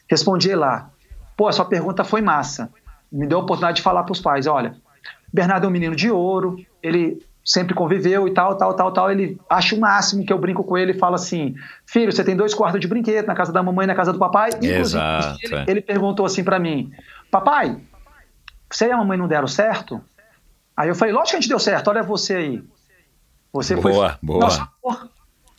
Respondi 0.09 0.53
lá, 0.55 0.89
pô, 1.37 1.47
a 1.47 1.51
sua 1.51 1.65
pergunta 1.65 2.03
foi 2.03 2.21
massa. 2.21 2.69
Me 3.11 3.27
deu 3.27 3.39
a 3.39 3.41
oportunidade 3.41 3.77
de 3.77 3.83
falar 3.83 4.03
para 4.03 4.11
os 4.11 4.19
pais, 4.19 4.47
olha, 4.47 4.75
Bernardo 5.31 5.65
é 5.65 5.67
um 5.67 5.71
menino 5.71 5.95
de 5.95 6.09
ouro, 6.09 6.57
ele 6.81 7.21
sempre 7.43 7.73
conviveu 7.73 8.27
e 8.27 8.31
tal, 8.31 8.55
tal, 8.55 8.73
tal, 8.73 8.91
tal. 8.91 9.11
Ele 9.11 9.39
acha 9.49 9.75
o 9.75 9.79
máximo 9.79 10.25
que 10.25 10.31
eu 10.31 10.37
brinco 10.37 10.63
com 10.63 10.77
ele 10.77 10.91
e 10.91 10.97
fala 10.97 11.15
assim: 11.15 11.55
Filho, 11.85 12.11
você 12.11 12.23
tem 12.23 12.35
dois 12.35 12.53
quartos 12.53 12.79
de 12.79 12.87
brinquedo 12.87 13.27
na 13.27 13.35
casa 13.35 13.51
da 13.51 13.61
mamãe 13.61 13.83
e 13.83 13.87
na 13.87 13.95
casa 13.95 14.13
do 14.13 14.19
papai. 14.19 14.49
Inclusive, 14.49 14.79
Exato. 14.79 15.39
Ele, 15.43 15.55
é. 15.55 15.65
ele 15.67 15.81
perguntou 15.81 16.25
assim 16.25 16.43
para 16.43 16.59
mim: 16.59 16.91
Papai, 17.29 17.77
você 18.69 18.87
e 18.87 18.91
a 18.91 18.97
mamãe 18.97 19.17
não 19.17 19.27
deram 19.27 19.47
certo? 19.47 20.01
Aí 20.75 20.89
eu 20.89 20.95
falei, 20.95 21.13
lógico 21.13 21.31
que 21.31 21.35
a 21.37 21.39
gente 21.39 21.49
deu 21.49 21.59
certo, 21.59 21.89
olha 21.89 22.03
você 22.03 22.35
aí. 22.35 22.63
Você 23.51 23.75
boa, 23.75 24.09
foi 24.09 24.17
boa. 24.21 24.39
nosso 24.39 24.67
amor. 24.83 25.09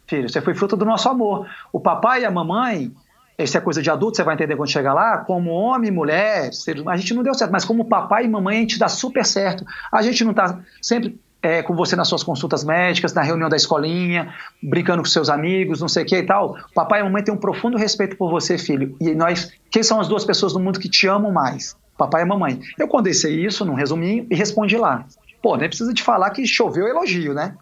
Filho, 0.07 0.29
você 0.29 0.41
foi 0.41 0.55
fruto 0.55 0.77
do 0.77 0.85
nosso 0.85 1.09
amor. 1.09 1.47
O 1.73 1.81
papai 1.81 2.23
e 2.23 2.25
a 2.25 2.31
mamãe, 2.31 2.93
isso 3.39 3.57
é 3.57 3.61
coisa 3.61 3.81
de 3.81 3.91
adulto, 3.91 4.17
você 4.17 4.25
vai 4.25 4.35
entender 4.35 4.57
quando 4.57 4.71
chegar 4.71 4.93
lá, 4.93 5.19
como 5.19 5.51
homem 5.51 5.89
e 5.89 5.93
mulher, 5.93 6.51
a 6.87 6.97
gente 6.97 7.15
não 7.15 7.23
deu 7.23 7.35
certo, 7.35 7.53
mas 7.53 7.65
como 7.65 7.85
papai 7.85 8.25
e 8.25 8.29
mamãe 8.29 8.59
a 8.59 8.61
gente 8.61 8.79
dá 8.79 8.89
super 8.89 9.25
certo. 9.25 9.65
A 9.93 10.03
gente 10.03 10.25
não 10.25 10.33
está 10.33 10.59
sempre 10.83 11.19
é, 11.41 11.63
com 11.63 11.75
você 11.75 11.95
nas 11.95 12.09
suas 12.09 12.23
consultas 12.23 12.65
médicas, 12.65 13.13
na 13.13 13.23
reunião 13.23 13.49
da 13.49 13.57
escolinha, 13.57 14.35
brincando 14.63 15.03
com 15.03 15.09
seus 15.09 15.29
amigos, 15.29 15.81
não 15.81 15.89
sei 15.89 16.03
o 16.03 16.07
que 16.07 16.17
e 16.17 16.23
tal. 16.23 16.57
Papai 16.75 17.01
e 17.01 17.03
mamãe 17.05 17.23
têm 17.23 17.35
um 17.35 17.39
profundo 17.39 17.77
respeito 17.77 18.17
por 18.17 18.31
você, 18.31 18.59
filho. 18.59 18.97
E 19.01 19.15
nós, 19.15 19.53
quem 19.71 19.83
são 19.83 20.01
as 20.01 20.09
duas 20.09 20.25
pessoas 20.25 20.55
no 20.55 20.61
mundo 20.61 20.81
que 20.81 20.89
te 20.89 21.07
amam 21.07 21.31
mais? 21.31 21.77
Papai 21.97 22.23
e 22.23 22.25
mamãe. 22.25 22.61
Eu 22.79 22.89
condensei 22.89 23.45
isso 23.45 23.65
num 23.65 23.75
resuminho 23.75 24.27
e 24.31 24.35
respondi 24.35 24.77
lá. 24.77 25.07
Pô, 25.43 25.57
nem 25.57 25.69
precisa 25.69 25.93
de 25.93 26.03
falar 26.03 26.31
que 26.31 26.47
choveu 26.47 26.87
elogio, 26.89 27.35
né? 27.35 27.57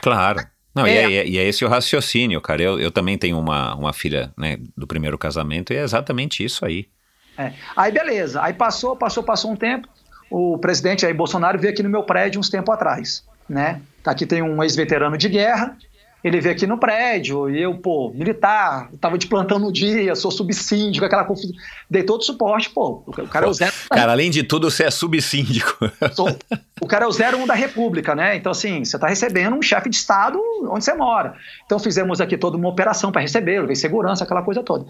Claro. 0.00 0.40
Não, 0.74 0.86
é. 0.86 1.10
E, 1.10 1.16
é, 1.16 1.28
e, 1.28 1.38
é, 1.38 1.44
esse 1.44 1.64
o 1.64 1.68
raciocínio, 1.68 2.40
cara. 2.40 2.62
Eu, 2.62 2.78
eu 2.78 2.90
também 2.90 3.16
tenho 3.18 3.38
uma, 3.38 3.74
uma 3.74 3.92
filha 3.92 4.32
né, 4.36 4.58
do 4.76 4.86
primeiro 4.86 5.18
casamento 5.18 5.72
e 5.72 5.76
é 5.76 5.82
exatamente 5.82 6.44
isso 6.44 6.64
aí. 6.64 6.86
É. 7.36 7.52
Aí 7.76 7.92
beleza, 7.92 8.42
aí 8.42 8.52
passou, 8.52 8.96
passou, 8.96 9.22
passou 9.22 9.52
um 9.52 9.56
tempo 9.56 9.88
o 10.30 10.58
presidente 10.58 11.06
aí, 11.06 11.14
Bolsonaro, 11.14 11.58
veio 11.58 11.72
aqui 11.72 11.82
no 11.82 11.88
meu 11.88 12.02
prédio 12.02 12.38
uns 12.38 12.50
tempo 12.50 12.70
atrás, 12.70 13.24
né? 13.48 13.80
Aqui 14.04 14.26
tem 14.26 14.42
um 14.42 14.62
ex-veterano 14.62 15.16
de 15.16 15.28
guerra, 15.28 15.76
ele 16.22 16.40
veio 16.40 16.54
aqui 16.54 16.66
no 16.66 16.78
prédio, 16.78 17.48
e 17.48 17.62
eu, 17.62 17.74
pô, 17.78 18.10
militar, 18.14 18.90
tava 19.00 19.16
de 19.16 19.26
plantão 19.26 19.58
no 19.58 19.72
dia, 19.72 20.16
sou 20.16 20.30
subsíndico, 20.30 21.06
aquela 21.06 21.24
confusão. 21.24 21.54
Dei 21.88 22.02
todo 22.02 22.20
o 22.20 22.24
suporte, 22.24 22.70
pô. 22.70 23.04
O 23.06 23.28
cara 23.28 23.46
é 23.46 23.48
o 23.48 23.54
zero. 23.54 23.72
Cara, 23.88 24.12
além 24.12 24.30
de 24.30 24.42
tudo, 24.42 24.70
você 24.70 24.84
é 24.84 24.90
subsíndico. 24.90 25.78
Sou, 26.12 26.28
o 26.80 26.86
cara 26.86 27.04
é 27.04 27.08
o 27.08 27.12
01 27.12 27.46
da 27.46 27.54
República, 27.54 28.14
né? 28.14 28.36
Então, 28.36 28.50
assim, 28.50 28.84
você 28.84 28.98
tá 28.98 29.06
recebendo 29.06 29.54
um 29.54 29.62
chefe 29.62 29.88
de 29.88 29.96
Estado 29.96 30.40
onde 30.68 30.84
você 30.84 30.94
mora. 30.94 31.34
Então, 31.64 31.78
fizemos 31.78 32.20
aqui 32.20 32.36
toda 32.36 32.56
uma 32.56 32.68
operação 32.68 33.12
para 33.12 33.20
recebê-lo, 33.20 33.66
veio 33.66 33.76
segurança, 33.76 34.24
aquela 34.24 34.42
coisa 34.42 34.62
toda. 34.62 34.86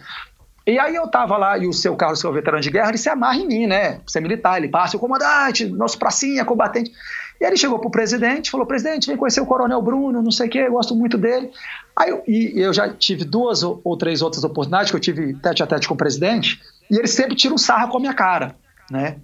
E 0.67 0.79
aí 0.79 0.95
eu 0.95 1.09
tava 1.09 1.39
lá, 1.39 1.57
e 1.57 1.67
o 1.67 1.73
seu 1.73 1.97
Carlos, 1.97 2.21
seu 2.21 2.31
veterano 2.31 2.63
de 2.63 2.71
guerra, 2.71 2.91
ele 2.91 2.99
se 2.99 3.09
amarra 3.09 3.37
em 3.37 3.47
mim, 3.47 3.67
né? 3.67 4.01
Você 4.07 4.19
é 4.19 4.21
militar, 4.21 4.59
ele 4.59 4.69
passa, 4.69 4.99
o 4.99 5.01
comandante, 5.01 5.65
nosso 5.65 5.99
pracinha, 5.99 6.45
combatente. 6.45 6.93
E 7.41 7.45
ele 7.45 7.57
chegou 7.57 7.79
pro 7.79 7.91
presidente, 7.91 8.51
falou, 8.51 8.67
presidente, 8.67 9.07
vem 9.07 9.17
conhecer 9.17 9.41
o 9.41 9.47
coronel 9.47 9.81
Bruno, 9.81 10.23
não 10.23 10.31
sei 10.31 10.49
o 10.49 10.51
quê, 10.51 10.59
eu 10.59 10.73
gosto 10.73 10.95
muito 10.95 11.17
dele. 11.17 11.51
Aí 11.97 12.11
eu, 12.11 12.23
e 12.27 12.61
eu 12.61 12.73
já 12.73 12.89
tive 12.89 13.25
duas 13.25 13.63
ou, 13.63 13.81
ou 13.85 13.97
três 13.97 14.23
outras 14.23 14.43
oportunidades 14.45 14.91
que 14.91 14.97
eu 14.97 15.01
tive 15.01 15.35
tete 15.35 15.63
a 15.63 15.67
tete 15.67 15.87
com 15.87 15.95
o 15.95 15.97
presidente, 15.97 16.61
e 16.91 16.97
ele 16.99 17.07
sempre 17.07 17.37
tira 17.37 17.55
um 17.55 17.59
sarro 17.59 17.89
com 17.89 17.99
a 17.99 18.01
minha 18.01 18.15
cara, 18.15 18.57
né? 18.91 19.17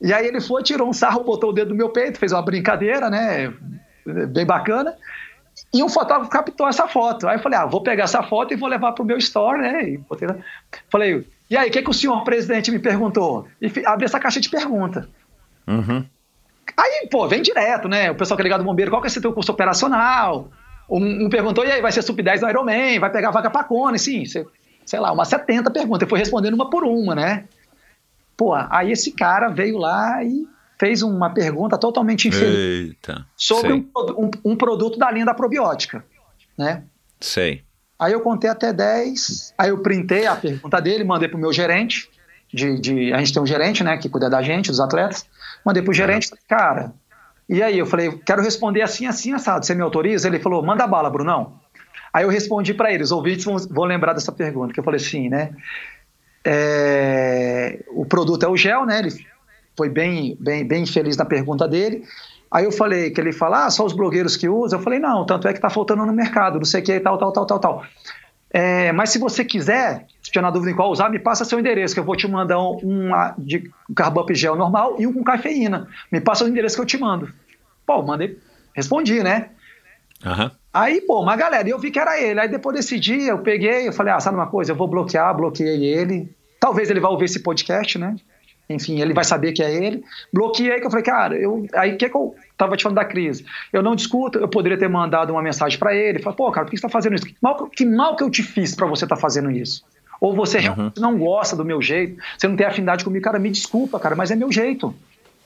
E 0.00 0.12
aí 0.12 0.26
ele 0.26 0.40
foi, 0.40 0.62
tirou 0.62 0.88
um 0.88 0.92
sarro, 0.92 1.24
botou 1.24 1.50
o 1.50 1.52
dedo 1.52 1.70
no 1.70 1.76
meu 1.76 1.88
peito, 1.88 2.18
fez 2.18 2.32
uma 2.32 2.42
brincadeira, 2.42 3.08
né? 3.08 3.52
Bem 4.28 4.44
bacana. 4.44 4.94
E 5.72 5.82
um 5.82 5.88
fotógrafo 5.88 6.30
captou 6.30 6.68
essa 6.68 6.86
foto. 6.86 7.26
Aí 7.26 7.38
eu 7.38 7.42
falei, 7.42 7.58
ah, 7.58 7.64
vou 7.64 7.82
pegar 7.82 8.04
essa 8.04 8.22
foto 8.22 8.52
e 8.52 8.56
vou 8.56 8.68
levar 8.68 8.92
para 8.92 9.02
o 9.02 9.06
meu 9.06 9.16
store, 9.16 9.62
né? 9.62 9.88
E 9.88 9.96
botei, 9.96 10.28
falei, 10.90 11.26
e 11.48 11.56
aí, 11.56 11.68
o 11.68 11.72
que, 11.72 11.82
que 11.82 11.90
o 11.90 11.94
senhor 11.94 12.24
presidente 12.24 12.70
me 12.70 12.78
perguntou? 12.78 13.46
E 13.60 13.70
abri 13.86 14.04
essa 14.04 14.18
caixa 14.18 14.40
de 14.40 14.50
pergunta. 14.50 15.08
Uhum. 15.66 16.04
Aí, 16.76 17.08
pô, 17.10 17.26
vem 17.26 17.40
direto, 17.40 17.88
né? 17.88 18.10
O 18.10 18.14
pessoal 18.14 18.36
que 18.36 18.42
é 18.42 18.44
ligado 18.44 18.60
ao 18.60 18.66
bombeiro, 18.66 18.90
qual 18.90 19.00
que 19.00 19.06
é 19.06 19.10
esse 19.10 19.20
teu 19.20 19.32
curso 19.32 19.50
operacional? 19.50 20.50
Um, 20.88 21.26
um, 21.26 21.30
perguntou, 21.30 21.64
e 21.64 21.72
aí, 21.72 21.80
vai 21.80 21.90
ser 21.90 22.02
sub 22.02 22.22
10 22.22 22.42
no 22.42 22.48
Ironman? 22.48 22.98
Vai 22.98 23.10
pegar 23.10 23.30
vaga 23.30 23.50
pra 23.50 23.64
Cone? 23.64 23.98
Sim, 23.98 24.24
sei, 24.26 24.44
sei 24.84 25.00
lá, 25.00 25.10
umas 25.10 25.28
70 25.28 25.70
perguntas. 25.70 26.02
Eu 26.02 26.08
fui 26.08 26.18
respondendo 26.18 26.54
uma 26.54 26.68
por 26.68 26.84
uma, 26.84 27.14
né? 27.14 27.44
Pô, 28.36 28.54
aí 28.54 28.92
esse 28.92 29.12
cara 29.12 29.48
veio 29.48 29.78
lá 29.78 30.22
e 30.22 30.46
fez 30.78 31.02
uma 31.02 31.30
pergunta 31.30 31.78
totalmente 31.78 32.28
infeliz 32.28 32.88
Eita, 32.88 33.26
sobre 33.34 33.72
um, 33.72 33.88
um, 34.18 34.30
um, 34.44 34.56
produto 34.56 34.98
da 34.98 35.10
linha 35.10 35.24
da 35.24 35.32
probiótica, 35.32 36.04
né? 36.56 36.82
Sei. 37.18 37.64
Aí 37.98 38.12
eu 38.12 38.20
contei 38.20 38.50
até 38.50 38.74
10, 38.74 39.54
aí 39.56 39.70
eu 39.70 39.78
printei 39.78 40.26
a 40.26 40.36
pergunta 40.36 40.80
dele, 40.80 41.02
mandei 41.02 41.28
pro 41.28 41.38
meu 41.38 41.50
gerente, 41.50 42.10
de, 42.52 42.78
de, 42.78 43.12
a 43.12 43.18
gente 43.18 43.32
tem 43.32 43.42
um 43.42 43.46
gerente, 43.46 43.82
né, 43.82 43.96
que 43.96 44.08
cuida 44.08 44.28
da 44.28 44.42
gente, 44.42 44.70
dos 44.70 44.80
atletas, 44.80 45.26
mandei 45.66 45.82
pro 45.82 45.92
gerente, 45.92 46.30
cara, 46.48 46.94
e 47.48 47.60
aí 47.60 47.78
eu 47.78 47.86
falei, 47.86 48.12
quero 48.24 48.40
responder 48.40 48.82
assim, 48.82 49.06
assim, 49.06 49.32
assado, 49.32 49.66
você 49.66 49.74
me 49.74 49.82
autoriza? 49.82 50.28
Ele 50.28 50.38
falou, 50.38 50.64
manda 50.64 50.86
bala, 50.86 51.10
Brunão. 51.10 51.54
Aí 52.12 52.24
eu 52.24 52.30
respondi 52.30 52.72
para 52.72 52.92
eles, 52.92 53.10
ouvintes 53.10 53.44
vão, 53.44 53.56
vão 53.58 53.84
lembrar 53.84 54.12
dessa 54.12 54.30
pergunta, 54.30 54.72
que 54.72 54.78
eu 54.78 54.84
falei 54.84 55.00
assim, 55.00 55.28
né, 55.28 55.50
é, 56.44 57.84
o 57.88 58.06
produto 58.06 58.44
é 58.44 58.48
o 58.48 58.56
gel, 58.56 58.86
né, 58.86 59.00
ele 59.00 59.10
foi 59.76 59.88
bem, 59.88 60.36
bem, 60.40 60.64
bem 60.64 60.86
feliz 60.86 61.16
na 61.16 61.24
pergunta 61.24 61.68
dele. 61.68 62.04
Aí 62.50 62.64
eu 62.64 62.72
falei 62.72 63.10
que 63.10 63.20
ele 63.20 63.32
fala, 63.32 63.66
ah, 63.66 63.70
só 63.70 63.84
os 63.84 63.92
blogueiros 63.92 64.36
que 64.36 64.48
usam. 64.48 64.78
Eu 64.78 64.82
falei, 64.82 64.98
não, 64.98 65.26
tanto 65.26 65.48
é 65.48 65.52
que 65.52 65.58
está 65.58 65.68
faltando 65.68 66.06
no 66.06 66.12
mercado, 66.12 66.58
não 66.58 66.64
sei 66.64 66.80
o 66.80 66.84
que, 66.84 67.00
tal, 67.00 67.18
tal, 67.18 67.32
tal, 67.32 67.44
tal, 67.46 67.58
tal. 67.58 67.82
É, 68.50 68.92
mas 68.92 69.10
se 69.10 69.18
você 69.18 69.44
quiser, 69.44 70.06
se 70.22 70.30
tiver 70.30 70.42
na 70.42 70.50
dúvida 70.50 70.70
em 70.70 70.74
qual 70.74 70.90
usar, 70.90 71.10
me 71.10 71.18
passa 71.18 71.44
seu 71.44 71.58
endereço, 71.58 71.94
que 71.94 72.00
eu 72.00 72.04
vou 72.04 72.16
te 72.16 72.28
mandar 72.28 72.60
um, 72.60 73.10
de 73.38 73.70
carbup 73.94 74.34
gel 74.34 74.56
normal 74.56 74.96
e 74.98 75.06
um 75.06 75.12
com 75.12 75.24
cafeína. 75.24 75.88
Me 76.10 76.20
passa 76.20 76.44
o 76.44 76.48
endereço 76.48 76.76
que 76.76 76.82
eu 76.82 76.86
te 76.86 76.98
mando. 76.98 77.28
Pô, 77.84 78.02
mandei, 78.02 78.38
respondi, 78.74 79.22
né? 79.22 79.50
Uhum. 80.24 80.50
Aí, 80.72 81.00
pô, 81.00 81.22
uma 81.22 81.36
galera, 81.36 81.68
eu 81.68 81.78
vi 81.78 81.90
que 81.90 81.98
era 81.98 82.20
ele. 82.20 82.40
Aí 82.40 82.48
depois 82.48 82.76
desse 82.76 82.98
dia, 82.98 83.30
eu 83.30 83.38
peguei, 83.38 83.88
eu 83.88 83.92
falei, 83.92 84.12
ah, 84.12 84.20
sabe 84.20 84.36
uma 84.36 84.46
coisa, 84.46 84.72
eu 84.72 84.76
vou 84.76 84.88
bloquear, 84.88 85.36
bloqueei 85.36 85.84
ele. 85.84 86.34
Talvez 86.60 86.88
ele 86.88 87.00
vá 87.00 87.08
ouvir 87.08 87.26
esse 87.26 87.40
podcast, 87.40 87.98
né? 87.98 88.16
enfim, 88.68 89.00
ele 89.00 89.14
vai 89.14 89.24
saber 89.24 89.52
que 89.52 89.62
é 89.62 89.72
ele. 89.72 90.02
Bloqueei 90.32 90.80
que 90.80 90.86
eu 90.86 90.90
falei, 90.90 91.04
cara, 91.04 91.36
eu, 91.36 91.66
aí 91.74 91.96
que, 91.96 92.08
que 92.08 92.16
eu 92.16 92.34
tava 92.56 92.76
te 92.76 92.82
falando 92.82 92.96
da 92.96 93.04
crise? 93.04 93.44
Eu 93.72 93.82
não 93.82 93.94
discuto, 93.94 94.38
eu 94.38 94.48
poderia 94.48 94.78
ter 94.78 94.88
mandado 94.88 95.30
uma 95.32 95.42
mensagem 95.42 95.78
para 95.78 95.94
ele, 95.94 96.20
falar, 96.20 96.36
pô, 96.36 96.50
cara, 96.50 96.66
por 96.66 96.70
que 96.70 96.76
você 96.76 96.82
tá 96.82 96.88
fazendo 96.88 97.14
isso? 97.14 97.26
Que 97.26 97.36
mal, 97.40 97.68
que 97.68 97.84
mal 97.84 98.16
que 98.16 98.24
eu 98.24 98.30
te 98.30 98.42
fiz 98.42 98.74
para 98.74 98.86
você 98.86 99.04
estar 99.04 99.16
tá 99.16 99.20
fazendo 99.20 99.50
isso? 99.50 99.84
Ou 100.20 100.34
você 100.34 100.58
uhum. 100.58 100.62
realmente 100.62 101.00
não 101.00 101.18
gosta 101.18 101.54
do 101.54 101.64
meu 101.64 101.82
jeito, 101.82 102.20
você 102.36 102.48
não 102.48 102.56
tem 102.56 102.66
afinidade 102.66 103.04
comigo, 103.04 103.24
cara, 103.24 103.38
me 103.38 103.50
desculpa, 103.50 104.00
cara, 104.00 104.14
mas 104.14 104.30
é 104.30 104.36
meu 104.36 104.50
jeito. 104.50 104.94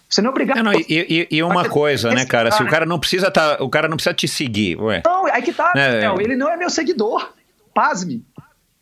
Você 0.09 0.21
não 0.21 0.29
é 0.29 0.31
obrigado. 0.31 0.57
Não, 0.57 0.65
não, 0.65 0.73
e, 0.75 1.29
e, 1.31 1.43
uma 1.43 1.69
coisa, 1.69 2.11
né, 2.11 2.27
cara? 2.27 2.51
Se 2.51 2.61
o 2.63 2.69
cara 2.69 2.85
não 2.85 2.99
precisa 2.99 3.31
tá, 3.31 3.59
o 3.61 3.69
cara 3.69 3.87
não 3.87 3.97
precisa 3.97 4.13
te 4.13 4.27
seguir, 4.27 4.77
ué. 4.77 5.03
Não, 5.07 5.27
aí 5.27 5.41
que 5.41 5.53
tá, 5.53 5.73
é, 5.77 6.05
não, 6.05 6.21
ele 6.21 6.35
não 6.35 6.49
é 6.49 6.57
meu 6.57 6.69
seguidor. 6.69 7.33
Pasme. 7.73 8.25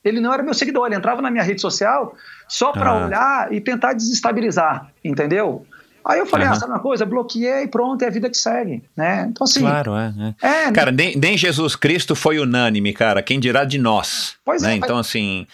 Ele 0.02 0.20
não 0.20 0.32
era 0.32 0.42
meu 0.42 0.54
seguidor, 0.54 0.86
ele 0.86 0.94
entrava 0.94 1.20
na 1.20 1.30
minha 1.30 1.42
rede 1.42 1.60
social 1.60 2.14
só 2.48 2.72
para 2.72 2.90
ah. 2.90 3.06
olhar 3.06 3.52
e 3.52 3.60
tentar 3.60 3.92
desestabilizar, 3.92 4.90
entendeu? 5.04 5.66
Aí 6.04 6.18
eu 6.18 6.26
falei, 6.26 6.46
uhum. 6.46 6.52
ah, 6.52 6.56
sabe 6.56 6.72
uma 6.72 6.80
coisa? 6.80 7.04
Bloqueei, 7.04 7.66
pronto, 7.66 8.02
é 8.02 8.06
a 8.06 8.10
vida 8.10 8.30
que 8.30 8.36
segue, 8.36 8.82
né? 8.96 9.28
Então 9.30 9.44
assim... 9.44 9.60
Claro, 9.60 9.94
é. 9.96 10.14
é. 10.42 10.46
é 10.46 10.66
né? 10.66 10.72
cara, 10.72 10.90
nem, 10.90 11.16
nem, 11.16 11.36
Jesus 11.36 11.76
Cristo 11.76 12.14
foi 12.14 12.38
unânime, 12.38 12.92
cara, 12.92 13.22
quem 13.22 13.38
dirá 13.38 13.64
de 13.64 13.78
nós, 13.78 14.34
pois 14.44 14.62
né? 14.62 14.72
É, 14.72 14.76
então 14.76 14.98
assim... 14.98 15.46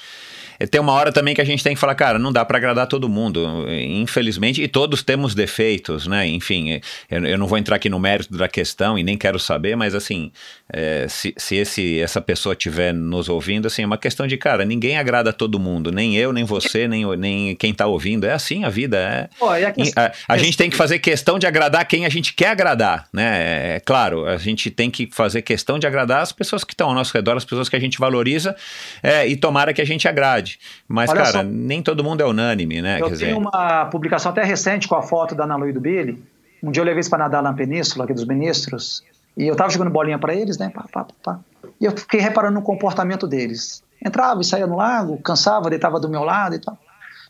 tem 0.70 0.80
uma 0.80 0.92
hora 0.92 1.12
também 1.12 1.34
que 1.34 1.40
a 1.40 1.44
gente 1.44 1.62
tem 1.62 1.74
que 1.74 1.80
falar, 1.80 1.94
cara, 1.94 2.18
não 2.18 2.32
dá 2.32 2.44
para 2.44 2.58
agradar 2.58 2.86
todo 2.86 3.08
mundo, 3.08 3.66
infelizmente, 3.68 4.62
e 4.62 4.68
todos 4.68 5.02
temos 5.02 5.34
defeitos, 5.34 6.06
né? 6.06 6.26
Enfim, 6.26 6.80
eu, 7.10 7.24
eu, 7.26 7.38
não 7.38 7.46
vou 7.46 7.58
entrar 7.58 7.76
aqui 7.76 7.88
no 7.88 7.98
mérito 7.98 8.36
da 8.36 8.48
questão 8.48 8.98
e 8.98 9.02
nem 9.02 9.16
quero 9.16 9.38
saber, 9.38 9.76
mas 9.76 9.94
assim, 9.94 10.30
é, 10.72 11.06
se, 11.08 11.34
se 11.36 11.56
esse, 11.56 12.00
essa 12.00 12.20
pessoa 12.20 12.52
estiver 12.52 12.92
nos 12.92 13.28
ouvindo, 13.28 13.66
assim, 13.66 13.82
é 13.82 13.86
uma 13.86 13.98
questão 13.98 14.26
de, 14.26 14.36
cara, 14.36 14.64
ninguém 14.64 14.96
agrada 14.96 15.32
todo 15.32 15.58
mundo, 15.58 15.90
nem 15.90 16.16
eu, 16.16 16.32
nem 16.32 16.44
você, 16.44 16.86
nem, 16.88 17.04
nem 17.16 17.54
quem 17.56 17.72
tá 17.72 17.86
ouvindo. 17.86 18.26
É 18.26 18.32
assim 18.32 18.64
a 18.64 18.68
vida. 18.68 18.96
É, 18.96 19.28
Pô, 19.38 19.48
a, 19.48 19.70
questão, 19.70 20.04
a, 20.04 20.12
a 20.28 20.36
gente 20.38 20.56
tem 20.56 20.70
que 20.70 20.76
fazer 20.76 20.98
questão 20.98 21.38
de 21.38 21.46
agradar 21.46 21.86
quem 21.86 22.06
a 22.06 22.08
gente 22.08 22.32
quer 22.34 22.48
agradar, 22.48 23.06
né? 23.12 23.24
É, 23.24 23.76
é, 23.76 23.80
claro, 23.80 24.26
a 24.26 24.36
gente 24.36 24.70
tem 24.70 24.90
que 24.90 25.08
fazer 25.10 25.42
questão 25.42 25.78
de 25.78 25.86
agradar 25.86 26.22
as 26.22 26.32
pessoas 26.32 26.64
que 26.64 26.72
estão 26.72 26.88
ao 26.88 26.94
nosso 26.94 27.12
redor, 27.12 27.36
as 27.36 27.44
pessoas 27.44 27.68
que 27.68 27.76
a 27.76 27.80
gente 27.80 27.98
valoriza, 27.98 28.54
é, 29.02 29.26
e 29.26 29.36
tomara 29.36 29.72
que 29.72 29.80
a 29.80 29.86
gente 29.86 30.06
agrade 30.06 30.43
verdade. 30.44 30.60
Mas, 30.86 31.10
Olha 31.10 31.22
cara, 31.22 31.32
só, 31.32 31.42
nem 31.42 31.82
todo 31.82 32.04
mundo 32.04 32.20
é 32.20 32.26
unânime, 32.26 32.80
né? 32.80 33.00
Eu 33.00 33.08
Quer 33.08 33.16
tenho 33.16 33.38
dizer... 33.38 33.48
uma 33.48 33.86
publicação 33.86 34.30
até 34.30 34.44
recente 34.44 34.86
com 34.86 34.94
a 34.94 35.02
foto 35.02 35.34
da 35.34 35.44
Ana 35.44 35.56
Lu 35.56 35.68
e 35.68 35.72
do 35.72 35.80
Billy. 35.80 36.22
Um 36.62 36.70
dia 36.70 36.80
eu 36.80 36.84
levei 36.84 37.00
isso 37.00 37.10
para 37.10 37.20
nadar 37.20 37.42
na 37.42 37.52
península, 37.52 38.04
aqui 38.04 38.14
dos 38.14 38.26
ministros, 38.26 39.02
e 39.36 39.46
eu 39.46 39.56
tava 39.56 39.70
jogando 39.70 39.90
bolinha 39.90 40.18
para 40.18 40.34
eles, 40.34 40.56
né? 40.58 40.70
Pá, 40.70 40.84
pá, 40.90 41.06
pá. 41.22 41.40
E 41.80 41.84
eu 41.84 41.96
fiquei 41.96 42.20
reparando 42.20 42.54
no 42.54 42.62
comportamento 42.62 43.26
deles. 43.26 43.82
Entrava 44.04 44.40
e 44.40 44.44
saía 44.44 44.66
no 44.66 44.76
lago, 44.76 45.18
cansava, 45.18 45.68
deitava 45.68 45.98
do 45.98 46.08
meu 46.08 46.22
lado 46.22 46.54
e 46.54 46.58
tal. 46.58 46.78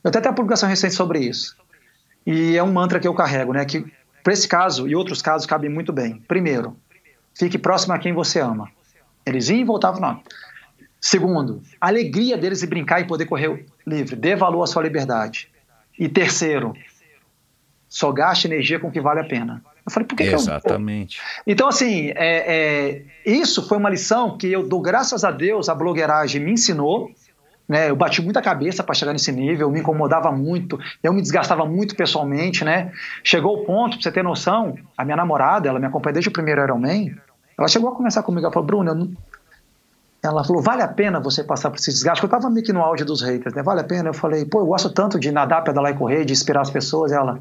Eu 0.02 0.08
até 0.08 0.20
tenho 0.20 0.32
uma 0.32 0.36
publicação 0.36 0.68
recente 0.68 0.94
sobre 0.94 1.20
isso. 1.20 1.56
E 2.26 2.56
é 2.56 2.62
um 2.62 2.72
mantra 2.72 3.00
que 3.00 3.08
eu 3.08 3.14
carrego, 3.14 3.52
né? 3.52 3.64
Que 3.64 3.84
para 4.22 4.32
esse 4.32 4.46
caso 4.46 4.88
e 4.88 4.94
outros 4.94 5.20
casos 5.20 5.46
cabem 5.46 5.70
muito 5.70 5.92
bem. 5.92 6.22
Primeiro, 6.28 6.76
fique 7.34 7.58
próximo 7.58 7.94
a 7.94 7.98
quem 7.98 8.12
você 8.12 8.40
ama. 8.40 8.70
Eles 9.26 9.48
iam 9.48 9.58
e 9.58 9.64
voltavam, 9.64 10.00
não. 10.00 10.20
Segundo, 11.04 11.60
a 11.78 11.88
alegria 11.88 12.34
deles 12.34 12.60
de 12.60 12.66
brincar 12.66 12.98
e 12.98 13.04
poder 13.04 13.26
correr 13.26 13.66
livre. 13.86 14.16
Dê 14.16 14.34
valor 14.34 14.62
à 14.62 14.66
sua 14.66 14.82
liberdade. 14.82 15.50
E 15.98 16.08
terceiro, 16.08 16.72
só 17.86 18.10
gaste 18.10 18.46
energia 18.46 18.80
com 18.80 18.88
o 18.88 18.90
que 18.90 19.02
vale 19.02 19.20
a 19.20 19.24
pena. 19.24 19.62
Eu 19.84 19.92
falei, 19.92 20.08
por 20.08 20.16
que 20.16 20.22
Exatamente. 20.22 21.18
Que 21.18 21.50
eu... 21.50 21.52
Então, 21.52 21.68
assim, 21.68 22.10
é, 22.16 23.02
é, 23.26 23.30
isso 23.30 23.68
foi 23.68 23.76
uma 23.76 23.90
lição 23.90 24.38
que 24.38 24.50
eu 24.50 24.66
dou 24.66 24.80
graças 24.80 25.24
a 25.24 25.30
Deus, 25.30 25.68
a 25.68 25.74
blogueiragem 25.74 26.42
me 26.42 26.52
ensinou. 26.52 27.10
Né? 27.68 27.90
Eu 27.90 27.96
bati 27.96 28.22
muita 28.22 28.40
cabeça 28.40 28.82
para 28.82 28.94
chegar 28.94 29.12
nesse 29.12 29.30
nível, 29.30 29.70
me 29.70 29.80
incomodava 29.80 30.32
muito, 30.32 30.80
eu 31.02 31.12
me 31.12 31.20
desgastava 31.20 31.66
muito 31.66 31.94
pessoalmente. 31.94 32.64
Né? 32.64 32.90
Chegou 33.22 33.58
o 33.58 33.64
ponto, 33.66 33.98
para 33.98 34.04
você 34.04 34.10
ter 34.10 34.24
noção, 34.24 34.78
a 34.96 35.04
minha 35.04 35.18
namorada, 35.18 35.68
ela 35.68 35.78
me 35.78 35.84
acompanha 35.84 36.14
desde 36.14 36.30
o 36.30 36.32
primeiro 36.32 36.62
Ironman, 36.62 37.14
ela 37.58 37.68
chegou 37.68 37.90
a 37.90 37.94
conversar 37.94 38.22
comigo, 38.22 38.46
ela 38.46 38.52
falou, 38.52 38.66
Bruno, 38.66 38.90
eu 38.90 38.94
não 38.94 39.12
ela 40.26 40.42
falou, 40.44 40.62
vale 40.62 40.82
a 40.82 40.88
pena 40.88 41.20
você 41.20 41.44
passar 41.44 41.70
por 41.70 41.76
esse 41.76 41.90
desgaste? 41.90 42.22
Eu 42.22 42.26
estava 42.26 42.48
meio 42.48 42.64
que 42.64 42.72
no 42.72 42.80
áudio 42.80 43.04
dos 43.04 43.22
haters, 43.22 43.54
né? 43.54 43.62
Vale 43.62 43.80
a 43.80 43.84
pena? 43.84 44.08
Eu 44.08 44.14
falei, 44.14 44.44
pô, 44.44 44.60
eu 44.60 44.66
gosto 44.66 44.90
tanto 44.90 45.18
de 45.18 45.30
nadar, 45.30 45.62
pedalar 45.62 45.92
e 45.92 45.96
correr, 45.96 46.24
de 46.24 46.32
inspirar 46.32 46.62
as 46.62 46.70
pessoas. 46.70 47.12
Ela, 47.12 47.40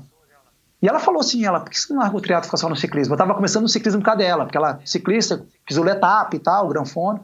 E 0.81 0.87
ela 0.87 0.99
falou 0.99 1.21
assim, 1.21 1.45
ela, 1.45 1.59
por 1.61 1.69
que 1.69 1.79
você 1.79 1.93
não 1.93 2.01
larga 2.01 2.17
o 2.17 2.21
triatlo 2.21 2.45
e 2.45 2.47
fica 2.47 2.57
só 2.57 2.67
no 2.67 2.75
ciclismo? 2.75 3.13
Eu 3.13 3.17
tava 3.17 3.33
começando 3.33 3.63
no 3.63 3.69
ciclismo 3.69 4.01
por 4.01 4.05
causa 4.05 4.17
dela, 4.17 4.43
porque 4.45 4.57
ela, 4.57 4.79
ciclista, 4.83 5.45
fiz 5.65 5.77
o 5.77 5.83
letap 5.83 6.35
e 6.35 6.39
tal, 6.39 6.65
o 6.65 6.69
granfono. 6.69 7.23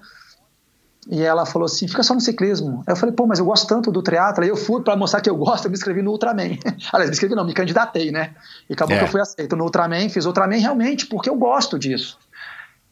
E 1.09 1.23
ela 1.23 1.45
falou 1.45 1.65
assim, 1.65 1.87
fica 1.87 2.03
só 2.03 2.13
no 2.13 2.21
ciclismo. 2.21 2.83
Aí 2.85 2.93
eu 2.93 2.95
falei, 2.95 3.15
pô, 3.15 3.25
mas 3.25 3.39
eu 3.39 3.45
gosto 3.45 3.67
tanto 3.67 3.91
do 3.91 4.01
triatlo. 4.03 4.43
Aí 4.43 4.49
eu 4.49 4.55
fui 4.55 4.81
para 4.81 4.95
mostrar 4.95 5.21
que 5.21 5.29
eu 5.29 5.35
gosto, 5.35 5.65
eu 5.65 5.71
me 5.71 5.75
inscrevi 5.75 6.01
no 6.01 6.11
Ultraman. 6.11 6.57
Aliás, 6.93 7.09
me 7.09 7.11
inscrevi 7.11 7.35
não, 7.35 7.43
me 7.43 7.53
candidatei, 7.53 8.11
né? 8.11 8.35
E 8.69 8.73
acabou 8.73 8.95
é. 8.95 8.99
que 8.99 9.05
eu 9.05 9.09
fui 9.09 9.19
aceito 9.19 9.55
no 9.55 9.63
Ultraman, 9.63 10.07
fiz 10.09 10.25
Ultraman 10.25 10.57
realmente 10.57 11.07
porque 11.07 11.29
eu 11.29 11.35
gosto 11.35 11.79
disso. 11.79 12.17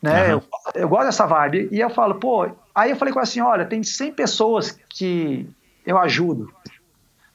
Né? 0.01 0.33
Uhum. 0.33 0.41
Eu, 0.73 0.81
eu 0.81 0.89
gosto 0.89 1.05
dessa 1.05 1.25
vibe. 1.25 1.69
E 1.71 1.79
eu 1.79 1.89
falo, 1.89 2.15
pô, 2.15 2.49
aí 2.73 2.91
eu 2.91 2.95
falei 2.95 3.13
com 3.13 3.19
ela 3.19 3.27
assim, 3.27 3.41
olha, 3.41 3.65
tem 3.65 3.83
100 3.83 4.13
pessoas 4.13 4.79
que 4.89 5.49
eu 5.85 5.97
ajudo, 5.97 6.51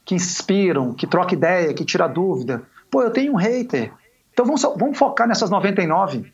que 0.05 0.15
inspiram, 0.15 0.93
que 0.93 1.07
troca 1.07 1.35
ideia, 1.35 1.75
que 1.75 1.85
tira 1.85 2.07
dúvida. 2.07 2.63
Pô, 2.91 3.03
eu 3.03 3.11
tenho 3.11 3.33
um 3.33 3.37
hater. 3.37 3.93
Então 4.33 4.45
vamos, 4.47 4.63
vamos 4.63 4.99
focar 4.99 5.27
nessas 5.27 5.51
99. 5.51 6.33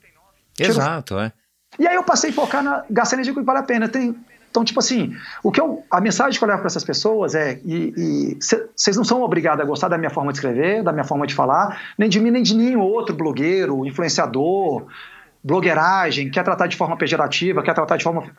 Exato, 0.59 1.15
Tiro... 1.15 1.21
é. 1.27 1.33
E 1.79 1.87
aí 1.87 1.95
eu 1.95 2.03
passei 2.03 2.31
a 2.31 2.33
focar 2.33 2.63
na 2.63 2.85
gastar 2.89 3.17
energia 3.17 3.35
que 3.35 3.43
vale 3.43 3.59
a 3.59 3.63
pena. 3.63 3.89
Tem, 3.89 4.17
então, 4.51 4.65
tipo 4.65 4.81
assim, 4.81 5.15
o 5.43 5.53
que 5.53 5.61
eu, 5.61 5.85
a 5.91 6.01
mensagem 6.01 6.39
que 6.39 6.45
eu 6.45 6.49
levo 6.49 6.61
para 6.61 6.69
essas 6.69 6.85
pessoas 6.85 7.35
é: 7.35 7.61
vocês 8.75 8.97
não 8.97 9.05
são 9.05 9.23
obrigados 9.23 9.63
a 9.63 9.67
gostar 9.67 9.89
da 9.89 9.99
minha 9.99 10.11
forma 10.11 10.33
de 10.33 10.39
escrever, 10.39 10.83
da 10.83 10.93
minha 10.93 11.05
forma 11.05 11.27
de 11.27 11.35
falar, 11.35 11.81
nem 11.99 12.09
de 12.09 12.19
mim, 12.19 12.31
nem 12.31 12.43
de 12.43 12.57
nenhum 12.57 12.81
outro 12.81 13.15
blogueiro, 13.15 13.87
influenciador, 13.87 14.87
blogueiragem, 15.49 16.31
quer 16.31 16.45
tratar 16.45 16.67
de 16.67 16.77
forma 16.77 16.95
pejorativa, 16.95 17.63
quer 17.63 17.75
tratar 17.75 17.97
de 17.97 18.05
forma. 18.05 18.31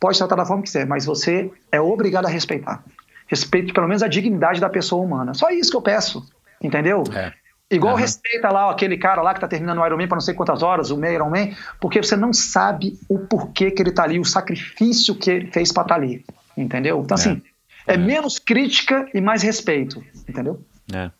Pode 0.00 0.18
tratar 0.18 0.34
da 0.34 0.44
forma 0.44 0.62
que 0.64 0.66
quiser, 0.66 0.84
mas 0.84 1.04
você 1.04 1.48
é 1.70 1.80
obrigado 1.80 2.26
a 2.26 2.28
respeitar. 2.28 2.82
Respeite 3.28 3.72
pelo 3.72 3.86
menos 3.86 4.02
a 4.02 4.08
dignidade 4.08 4.60
da 4.60 4.68
pessoa 4.68 5.04
humana. 5.04 5.32
Só 5.32 5.48
isso 5.50 5.70
que 5.70 5.76
eu 5.76 5.82
peço. 5.82 6.28
Entendeu? 6.60 7.04
É. 7.14 7.32
Igual 7.70 7.94
uhum. 7.94 8.00
respeita 8.00 8.48
lá 8.48 8.70
aquele 8.70 8.96
cara 8.96 9.22
lá 9.22 9.32
que 9.32 9.40
tá 9.40 9.48
terminando 9.48 9.78
o 9.78 9.86
Ironman 9.86 10.08
para 10.08 10.16
não 10.16 10.20
sei 10.20 10.34
quantas 10.34 10.62
horas, 10.62 10.90
o 10.90 10.96
meio 10.96 11.14
Ironman, 11.14 11.56
porque 11.80 12.02
você 12.02 12.16
não 12.16 12.32
sabe 12.32 12.98
o 13.08 13.18
porquê 13.18 13.70
que 13.70 13.82
ele 13.82 13.92
tá 13.92 14.04
ali, 14.04 14.18
o 14.18 14.24
sacrifício 14.24 15.14
que 15.14 15.30
ele 15.30 15.46
fez 15.52 15.72
para 15.72 15.82
estar 15.82 15.94
tá 15.94 16.00
ali. 16.00 16.24
Entendeu? 16.56 17.00
Então, 17.04 17.14
assim, 17.14 17.42
é, 17.86 17.94
é 17.94 17.96
menos 17.96 18.38
crítica 18.38 19.08
e 19.14 19.20
mais 19.20 19.42
respeito. 19.42 20.04
Entendeu? 20.28 20.64
É. 20.92 21.10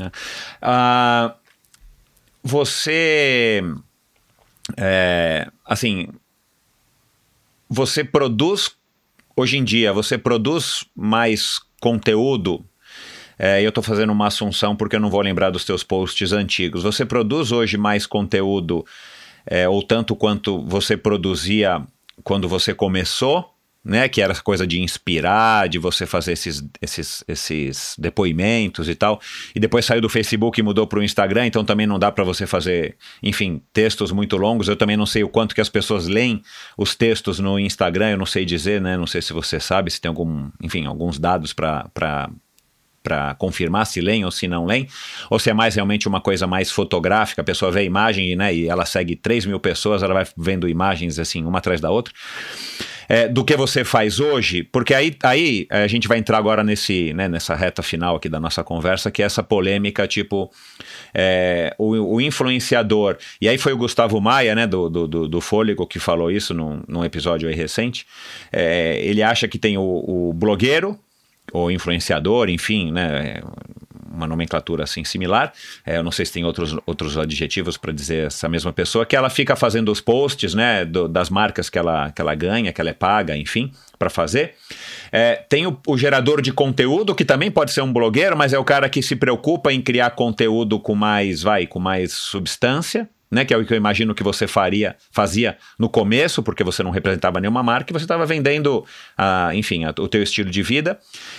é. 0.00 0.06
Uh, 0.62 1.32
você. 2.42 3.62
É, 4.76 5.50
assim. 5.64 6.08
Você 7.68 8.04
produz. 8.04 8.70
Hoje 9.34 9.56
em 9.56 9.64
dia, 9.64 9.94
você 9.94 10.18
produz 10.18 10.84
mais 10.94 11.58
conteúdo 11.80 12.62
é, 13.44 13.60
eu 13.60 13.70
estou 13.70 13.82
fazendo 13.82 14.12
uma 14.12 14.28
assunção 14.28 14.76
porque 14.76 14.94
eu 14.94 15.00
não 15.00 15.10
vou 15.10 15.20
lembrar 15.20 15.50
dos 15.50 15.64
teus 15.64 15.82
posts 15.82 16.32
antigos. 16.32 16.84
Você 16.84 17.04
produz 17.04 17.50
hoje 17.50 17.76
mais 17.76 18.06
conteúdo, 18.06 18.86
é, 19.44 19.68
ou 19.68 19.82
tanto 19.82 20.14
quanto 20.14 20.62
você 20.62 20.96
produzia 20.96 21.84
quando 22.22 22.48
você 22.48 22.72
começou? 22.72 23.52
Né, 23.84 24.08
que 24.08 24.22
era 24.22 24.32
coisa 24.36 24.64
de 24.64 24.80
inspirar, 24.80 25.68
de 25.68 25.76
você 25.76 26.06
fazer 26.06 26.34
esses, 26.34 26.64
esses, 26.80 27.24
esses 27.26 27.96
depoimentos 27.98 28.88
e 28.88 28.94
tal. 28.94 29.20
E 29.56 29.58
depois 29.58 29.84
saiu 29.84 30.00
do 30.00 30.08
Facebook 30.08 30.60
e 30.60 30.62
mudou 30.62 30.86
para 30.86 31.00
o 31.00 31.02
Instagram, 31.02 31.46
então 31.46 31.64
também 31.64 31.84
não 31.84 31.98
dá 31.98 32.12
para 32.12 32.22
você 32.22 32.46
fazer, 32.46 32.96
enfim, 33.20 33.60
textos 33.72 34.12
muito 34.12 34.36
longos. 34.36 34.68
Eu 34.68 34.76
também 34.76 34.96
não 34.96 35.04
sei 35.04 35.24
o 35.24 35.28
quanto 35.28 35.52
que 35.52 35.60
as 35.60 35.68
pessoas 35.68 36.06
leem 36.06 36.42
os 36.78 36.94
textos 36.94 37.40
no 37.40 37.58
Instagram, 37.58 38.10
eu 38.10 38.18
não 38.18 38.26
sei 38.26 38.44
dizer, 38.44 38.80
né? 38.80 38.96
Não 38.96 39.06
sei 39.06 39.20
se 39.20 39.32
você 39.32 39.58
sabe, 39.58 39.90
se 39.90 40.00
tem 40.00 40.08
algum, 40.08 40.48
enfim, 40.62 40.86
alguns 40.86 41.18
dados 41.18 41.52
para 41.52 41.90
para 43.02 43.34
confirmar 43.34 43.86
se 43.86 44.00
leem 44.00 44.24
ou 44.24 44.30
se 44.30 44.46
não 44.46 44.64
leem, 44.64 44.88
ou 45.28 45.38
se 45.38 45.50
é 45.50 45.52
mais 45.52 45.74
realmente 45.74 46.06
uma 46.06 46.20
coisa 46.20 46.46
mais 46.46 46.70
fotográfica, 46.70 47.42
a 47.42 47.44
pessoa 47.44 47.70
vê 47.70 47.80
a 47.80 47.84
imagem 47.84 48.36
né, 48.36 48.54
e 48.54 48.68
ela 48.68 48.86
segue 48.86 49.16
3 49.16 49.46
mil 49.46 49.58
pessoas, 49.58 50.02
ela 50.02 50.14
vai 50.14 50.26
vendo 50.36 50.68
imagens 50.68 51.18
assim, 51.18 51.44
uma 51.44 51.58
atrás 51.58 51.80
da 51.80 51.90
outra. 51.90 52.14
É, 53.14 53.28
do 53.28 53.44
que 53.44 53.54
você 53.58 53.84
faz 53.84 54.20
hoje, 54.20 54.62
porque 54.62 54.94
aí, 54.94 55.14
aí 55.22 55.66
é, 55.68 55.82
a 55.82 55.86
gente 55.86 56.08
vai 56.08 56.16
entrar 56.16 56.38
agora 56.38 56.64
nesse, 56.64 57.12
né, 57.12 57.28
nessa 57.28 57.54
reta 57.54 57.82
final 57.82 58.16
aqui 58.16 58.26
da 58.26 58.40
nossa 58.40 58.64
conversa, 58.64 59.10
que 59.10 59.22
é 59.22 59.26
essa 59.26 59.42
polêmica, 59.42 60.08
tipo, 60.08 60.50
é, 61.12 61.74
o, 61.76 62.14
o, 62.14 62.20
influenciador, 62.22 63.18
e 63.38 63.50
aí 63.50 63.58
foi 63.58 63.74
o 63.74 63.76
Gustavo 63.76 64.18
Maia, 64.18 64.54
né, 64.54 64.66
do, 64.66 64.88
do, 64.88 65.28
do 65.28 65.40
Fôlego, 65.42 65.86
que 65.86 65.98
falou 65.98 66.30
isso 66.30 66.54
num, 66.54 66.82
num 66.88 67.04
episódio 67.04 67.50
aí 67.50 67.54
recente, 67.54 68.06
é, 68.50 68.98
ele 69.04 69.22
acha 69.22 69.46
que 69.46 69.58
tem 69.58 69.76
o, 69.76 69.82
o 69.82 70.32
blogueiro, 70.32 70.98
ou 71.52 71.70
influenciador, 71.70 72.48
enfim, 72.48 72.92
né, 72.92 73.42
uma 74.12 74.26
nomenclatura 74.26 74.84
assim 74.84 75.04
similar. 75.04 75.52
É, 75.84 75.96
eu 75.96 76.02
não 76.02 76.10
sei 76.10 76.26
se 76.26 76.32
tem 76.32 76.44
outros, 76.44 76.76
outros 76.86 77.16
adjetivos 77.16 77.76
para 77.76 77.92
dizer 77.92 78.26
essa 78.26 78.48
mesma 78.48 78.72
pessoa, 78.72 79.06
que 79.06 79.16
ela 79.16 79.30
fica 79.30 79.56
fazendo 79.56 79.90
os 79.90 80.00
posts, 80.00 80.54
né, 80.54 80.84
do, 80.84 81.08
das 81.08 81.30
marcas 81.30 81.70
que 81.70 81.78
ela, 81.78 82.10
que 82.10 82.20
ela 82.20 82.34
ganha, 82.34 82.72
que 82.72 82.80
ela 82.80 82.90
é 82.90 82.94
paga, 82.94 83.36
enfim, 83.36 83.72
para 83.98 84.10
fazer. 84.10 84.54
É, 85.10 85.36
tem 85.48 85.66
o, 85.66 85.78
o, 85.86 85.96
gerador 85.96 86.42
de 86.42 86.52
conteúdo, 86.52 87.14
que 87.14 87.24
também 87.24 87.50
pode 87.50 87.72
ser 87.72 87.82
um 87.82 87.92
blogueiro, 87.92 88.36
mas 88.36 88.52
é 88.52 88.58
o 88.58 88.64
cara 88.64 88.88
que 88.88 89.02
se 89.02 89.16
preocupa 89.16 89.72
em 89.72 89.80
criar 89.80 90.10
conteúdo 90.10 90.78
com 90.78 90.94
mais, 90.94 91.42
vai, 91.42 91.66
com 91.66 91.78
mais 91.78 92.12
substância, 92.12 93.08
né, 93.32 93.46
que 93.46 93.54
é 93.54 93.56
o 93.56 93.64
que 93.64 93.72
eu 93.72 93.78
imagino 93.78 94.14
que 94.14 94.22
você 94.22 94.46
faria, 94.46 94.94
fazia 95.10 95.56
no 95.78 95.88
começo, 95.88 96.42
porque 96.42 96.62
você 96.62 96.82
não 96.82 96.90
representava 96.90 97.40
nenhuma 97.40 97.62
marca 97.62 97.90
e 97.90 97.94
você 97.94 98.04
estava 98.04 98.26
vendendo, 98.26 98.80
uh, 99.18 99.54
enfim, 99.54 99.84
a, 99.84 99.94
o 99.98 100.06
teu 100.06 100.22
estilo 100.22 100.50
de 100.50 100.62
vida. 100.62 100.98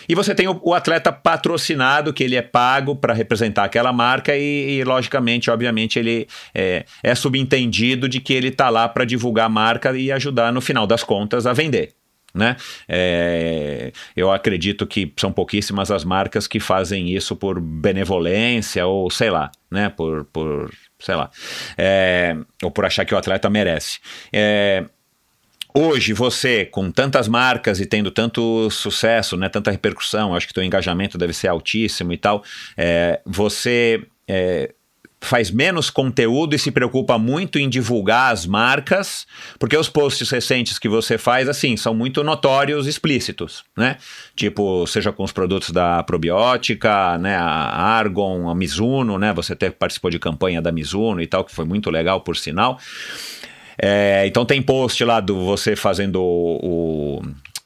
E 0.10 0.16
você 0.16 0.34
tem 0.34 0.48
o, 0.48 0.60
o 0.64 0.74
atleta 0.74 1.12
patrocinado, 1.12 2.12
que 2.12 2.24
ele 2.24 2.36
é 2.36 2.42
pago 2.42 2.96
para 2.96 3.14
representar 3.14 3.66
aquela 3.66 3.94
marca 3.94 4.36
e, 4.36 4.80
e, 4.80 4.84
logicamente, 4.84 5.52
obviamente, 5.52 6.00
ele 6.00 6.28
é, 6.56 6.84
é 7.04 7.14
subentendido 7.14 8.10
de 8.10 8.20
que 8.20 8.34
ele 8.34 8.48
está 8.48 8.72
lá 8.72 8.90
para 8.90 9.06
divulgar 9.06 9.46
a 9.46 9.50
marca 9.50 9.96
e 9.96 10.12
ajudar, 10.12 10.52
no 10.52 10.62
final 10.62 10.88
das 10.88 11.04
contas, 11.04 11.46
a 11.46 11.54
vender. 11.54 11.94
Né? 12.34 12.56
É, 12.90 13.92
eu 14.16 14.32
acredito 14.32 14.88
que 14.88 15.14
são 15.18 15.32
pouquíssimas 15.32 15.92
as 15.92 16.04
marcas 16.04 16.48
que 16.48 16.60
fazem 16.60 17.12
isso 17.12 17.36
por 17.36 17.62
benevolência 17.62 18.88
ou 18.88 19.08
sei 19.12 19.30
lá, 19.30 19.52
né? 19.70 19.90
Por, 19.90 20.26
por 20.26 20.72
sei 21.04 21.16
lá, 21.16 21.30
é, 21.78 22.36
ou 22.64 22.72
por 22.72 22.86
achar 22.86 23.04
que 23.04 23.14
o 23.14 23.18
atleta 23.18 23.50
merece. 23.50 24.00
É, 24.32 24.86
hoje 25.76 26.14
você, 26.14 26.66
com 26.66 26.90
tantas 26.90 27.28
marcas 27.28 27.82
e 27.82 27.86
tendo 27.86 28.10
tanto 28.10 28.70
sucesso, 28.70 29.36
né, 29.36 29.50
tanta 29.50 29.70
repercussão, 29.70 30.34
acho 30.34 30.48
que 30.48 30.54
teu 30.54 30.64
engajamento 30.64 31.18
deve 31.18 31.34
ser 31.34 31.50
altíssimo 31.50 32.14
e 32.14 32.18
tal, 32.18 32.42
é, 32.78 33.20
você 33.26 34.02
é, 34.28 34.74
faz 35.24 35.50
menos 35.50 35.90
conteúdo 35.90 36.56
e 36.56 36.60
se 36.60 36.72
preocupa 36.72 37.18
muito 37.18 37.58
em 37.58 37.70
divulgar 37.70 38.32
as 38.32 38.46
marcas, 38.46 39.26
porque 39.58 39.78
os 39.78 39.90
posts 39.90 40.30
recentes 40.30 40.78
que 40.78 40.90
você 40.90 41.18
faz, 41.18 41.48
assim, 41.48 41.78
são 41.78 41.94
muito 41.94 42.24
notórios, 42.24 42.88
explícitos, 42.88 43.64
né? 43.76 43.98
Tipo, 44.36 44.86
seja 44.86 45.12
com 45.12 45.24
os 45.24 45.32
produtos 45.32 45.72
da 45.72 46.04
probiótica, 46.04 47.18
né, 47.18 47.36
a 47.36 47.44
Argon, 47.44 48.50
a 48.50 48.56
Mizuno, 48.56 49.18
né? 49.18 49.34
Você 49.34 49.54
até 49.54 49.70
participou 49.70 50.12
de 50.12 50.20
campanha 50.20 50.62
da 50.62 50.72
Mizuno 50.72 51.22
e 51.22 51.28
tal, 51.28 51.44
que 51.44 51.56
foi 51.56 51.66
muito 51.66 51.90
legal, 51.90 52.22
por 52.22 52.36
sinal. 52.36 52.78
É, 53.82 54.26
então 54.28 54.46
tem 54.46 54.62
post 54.62 55.04
lá 55.04 55.20
do 55.20 55.46
você 55.46 55.76
fazendo 55.76 56.22
o, 56.22 57.22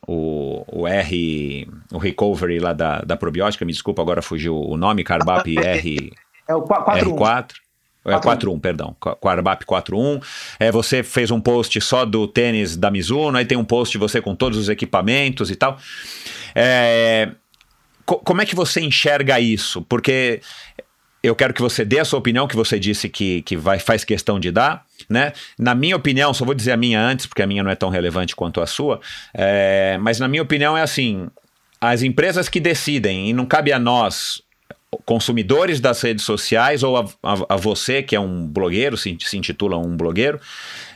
o, 0.08 0.80
o 0.82 0.88
R, 0.88 1.68
o 1.92 1.98
recovery 1.98 2.60
lá 2.60 2.72
da, 2.72 3.00
da 3.02 3.18
probiótica, 3.18 3.66
me 3.66 3.74
desculpa, 3.74 4.02
agora 4.02 4.22
fugiu 4.22 4.56
o 4.56 4.78
nome, 4.78 5.04
Carbap 5.04 5.54
R... 5.58 6.12
É 6.48 6.56
o 6.56 6.62
4 6.62 7.12
R4. 7.12 7.52
É 8.08 8.18
4-1, 8.18 8.60
perdão. 8.62 8.96
Quarbap 9.00 9.66
4-1. 9.66 10.24
É, 10.60 10.72
você 10.72 11.04
fez 11.04 11.30
um 11.30 11.42
post 11.42 11.80
só 11.82 12.06
do 12.06 12.26
tênis 12.26 12.78
da 12.78 12.90
Mizuno, 12.90 13.38
aí 13.38 13.46
tem 13.46 13.58
um 13.58 13.66
post 13.66 13.98
você 13.98 14.22
com 14.22 14.34
todos 14.34 14.58
os 14.58 14.70
equipamentos 14.70 15.52
e 15.52 15.56
tal. 15.56 15.78
É, 16.56 17.32
co 18.06 18.18
como 18.20 18.42
é 18.42 18.46
que 18.46 18.56
você 18.56 18.80
enxerga 18.80 19.40
isso? 19.42 19.82
Porque 19.82 20.42
eu 21.22 21.36
quero 21.36 21.54
que 21.54 21.62
você 21.62 21.84
dê 21.84 22.00
a 22.00 22.06
sua 22.06 22.20
opinião, 22.20 22.48
que 22.48 22.56
você 22.56 22.80
disse 22.80 23.10
que, 23.10 23.42
que 23.42 23.58
vai, 23.58 23.78
faz 23.78 24.06
questão 24.06 24.40
de 24.40 24.52
dar. 24.52 24.86
Né? 25.10 25.34
Na 25.60 25.76
minha 25.76 25.96
opinião, 25.96 26.34
só 26.34 26.46
vou 26.46 26.56
dizer 26.56 26.72
a 26.72 26.78
minha 26.78 27.02
antes, 27.02 27.26
porque 27.26 27.42
a 27.42 27.48
minha 27.48 27.62
não 27.62 27.72
é 27.72 27.76
tão 27.76 27.90
relevante 27.90 28.36
quanto 28.36 28.62
a 28.62 28.68
sua, 28.68 29.02
é, 29.34 29.98
mas 30.00 30.18
na 30.20 30.30
minha 30.30 30.44
opinião 30.44 30.78
é 30.78 30.82
assim: 30.82 31.28
as 31.82 32.04
empresas 32.04 32.48
que 32.48 32.62
decidem, 32.62 33.30
e 33.30 33.34
não 33.34 33.46
cabe 33.46 33.74
a 33.74 33.80
nós 33.80 34.42
consumidores 35.06 35.80
das 35.80 36.02
redes 36.02 36.24
sociais 36.24 36.82
ou 36.82 36.98
a, 36.98 37.06
a, 37.22 37.34
a, 37.50 37.56
você 37.56 38.02
que 38.02 38.16
é 38.16 38.20
um 38.20 38.48
blogueiro, 38.48 38.98
se, 38.98 39.18
se 39.20 39.38
intitula 39.38 39.78
um 39.78 39.98
blogueiro, 39.98 40.40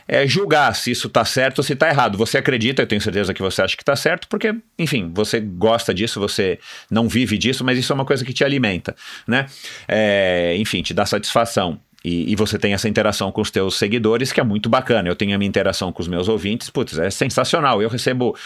é 0.08 0.26
julgar 0.26 0.74
se 0.74 0.90
isso 0.90 1.08
está 1.08 1.24
certo 1.24 1.58
ou 1.58 1.64
se 1.64 1.74
está 1.74 1.88
errado. 1.88 2.16
Você 2.18 2.38
acredita, 2.38 2.82
eu 2.82 2.86
tenho 2.86 3.00
certeza 3.00 3.34
que 3.34 3.42
você 3.42 3.62
acha 3.62 3.76
que 3.76 3.82
está 3.82 3.94
certo, 3.94 4.28
porque, 4.28 4.54
enfim, 4.78 5.10
você 5.14 5.40
gosta 5.40 5.92
disso, 5.92 6.18
você 6.18 6.58
não 6.90 7.08
vive 7.08 7.36
disso, 7.36 7.64
mas 7.64 7.78
isso 7.78 7.92
é 7.92 7.94
uma 7.94 8.04
coisa 8.04 8.24
que 8.24 8.32
te 8.32 8.44
alimenta, 8.44 8.96
né? 9.26 9.46
É, 9.86 10.56
enfim, 10.56 10.82
te 10.82 10.94
dá 10.94 11.04
satisfação. 11.06 11.78
E, 12.04 12.32
e, 12.32 12.36
você 12.36 12.58
tem 12.58 12.74
essa 12.74 12.88
interação 12.88 13.30
com 13.30 13.40
os 13.40 13.50
teus 13.50 13.78
seguidores 13.78 14.32
que 14.32 14.40
é 14.40 14.44
muito 14.44 14.68
bacana. 14.68 15.08
Eu 15.08 15.14
tenho 15.14 15.34
a 15.34 15.38
minha 15.38 15.48
interação 15.48 15.92
com 15.92 16.02
os 16.02 16.08
meus 16.08 16.28
ouvintes, 16.28 16.68
putz, 16.70 16.98
é 16.98 17.10
sensacional. 17.10 17.80
Eu 17.80 17.88
recebo 17.88 18.36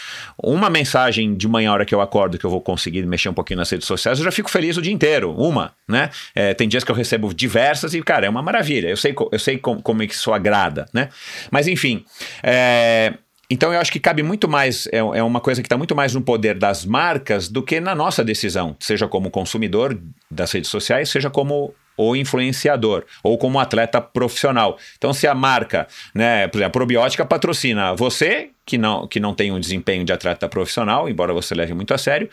uma 0.41 0.69
mensagem 0.69 1.35
de 1.35 1.47
manhã, 1.47 1.71
hora 1.71 1.85
que 1.85 1.95
eu 1.95 2.01
acordo, 2.01 2.37
que 2.37 2.45
eu 2.45 2.49
vou 2.49 2.61
conseguir 2.61 3.05
mexer 3.05 3.29
um 3.29 3.33
pouquinho 3.33 3.57
nas 3.57 3.69
redes 3.69 3.87
sociais, 3.87 4.19
eu 4.19 4.25
já 4.25 4.31
fico 4.31 4.49
feliz 4.49 4.77
o 4.77 4.81
dia 4.81 4.93
inteiro. 4.93 5.33
Uma, 5.33 5.73
né? 5.87 6.09
É, 6.35 6.53
tem 6.53 6.67
dias 6.67 6.83
que 6.83 6.91
eu 6.91 6.95
recebo 6.95 7.33
diversas 7.33 7.93
e, 7.93 8.01
cara, 8.01 8.25
é 8.25 8.29
uma 8.29 8.41
maravilha. 8.41 8.87
Eu 8.89 8.97
sei, 8.97 9.15
eu 9.31 9.39
sei 9.39 9.57
como, 9.57 9.81
como 9.81 10.03
é 10.03 10.07
que 10.07 10.13
isso 10.13 10.31
agrada, 10.31 10.85
né? 10.93 11.09
Mas, 11.51 11.67
enfim, 11.67 12.03
é, 12.43 13.13
então 13.49 13.73
eu 13.73 13.79
acho 13.79 13.91
que 13.91 13.99
cabe 13.99 14.21
muito 14.23 14.47
mais, 14.47 14.87
é, 14.87 14.97
é 14.97 15.23
uma 15.23 15.39
coisa 15.39 15.61
que 15.61 15.65
está 15.65 15.77
muito 15.77 15.95
mais 15.95 16.13
no 16.13 16.21
poder 16.21 16.57
das 16.57 16.85
marcas 16.85 17.47
do 17.47 17.63
que 17.63 17.79
na 17.79 17.95
nossa 17.95 18.23
decisão, 18.23 18.75
seja 18.79 19.07
como 19.07 19.31
consumidor 19.31 19.97
das 20.29 20.51
redes 20.51 20.69
sociais, 20.69 21.09
seja 21.09 21.29
como 21.29 21.73
o 21.97 22.15
influenciador 22.15 23.03
ou 23.23 23.37
como 23.37 23.59
atleta 23.59 23.99
profissional. 23.99 24.77
Então, 24.97 25.11
se 25.11 25.27
a 25.27 25.33
marca, 25.33 25.87
né, 26.13 26.47
por 26.47 26.59
exemplo, 26.59 26.67
a 26.67 26.71
probiótica 26.71 27.25
patrocina 27.25 27.95
você, 27.95 28.51
que 28.65 28.77
não, 28.77 29.07
que 29.07 29.19
não 29.19 29.33
tem 29.33 29.51
um 29.51 29.59
desempenho 29.59 30.05
de 30.05 30.13
atleta 30.13 30.47
profissional, 30.47 31.09
embora 31.09 31.33
você 31.33 31.55
leve 31.55 31.73
muito 31.73 31.93
a 31.93 31.97
sério, 31.97 32.29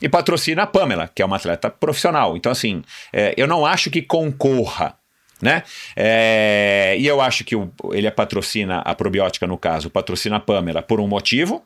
e 0.00 0.08
patrocina 0.08 0.62
a 0.62 0.66
Pamela, 0.66 1.10
que 1.12 1.22
é 1.22 1.24
uma 1.24 1.36
atleta 1.36 1.70
profissional. 1.70 2.36
Então, 2.36 2.52
assim, 2.52 2.82
é, 3.12 3.34
eu 3.36 3.46
não 3.46 3.66
acho 3.66 3.90
que 3.90 4.02
concorra 4.02 4.94
né? 5.40 5.62
É, 5.94 6.96
e 6.98 7.06
eu 7.06 7.20
acho 7.20 7.44
que 7.44 7.54
o, 7.54 7.70
ele 7.92 8.10
patrocina 8.10 8.78
a 8.80 8.94
probiótica, 8.94 9.46
no 9.46 9.56
caso, 9.56 9.88
patrocina 9.88 10.36
a 10.36 10.40
Pamela 10.40 10.82
por 10.82 11.00
um 11.00 11.06
motivo. 11.06 11.64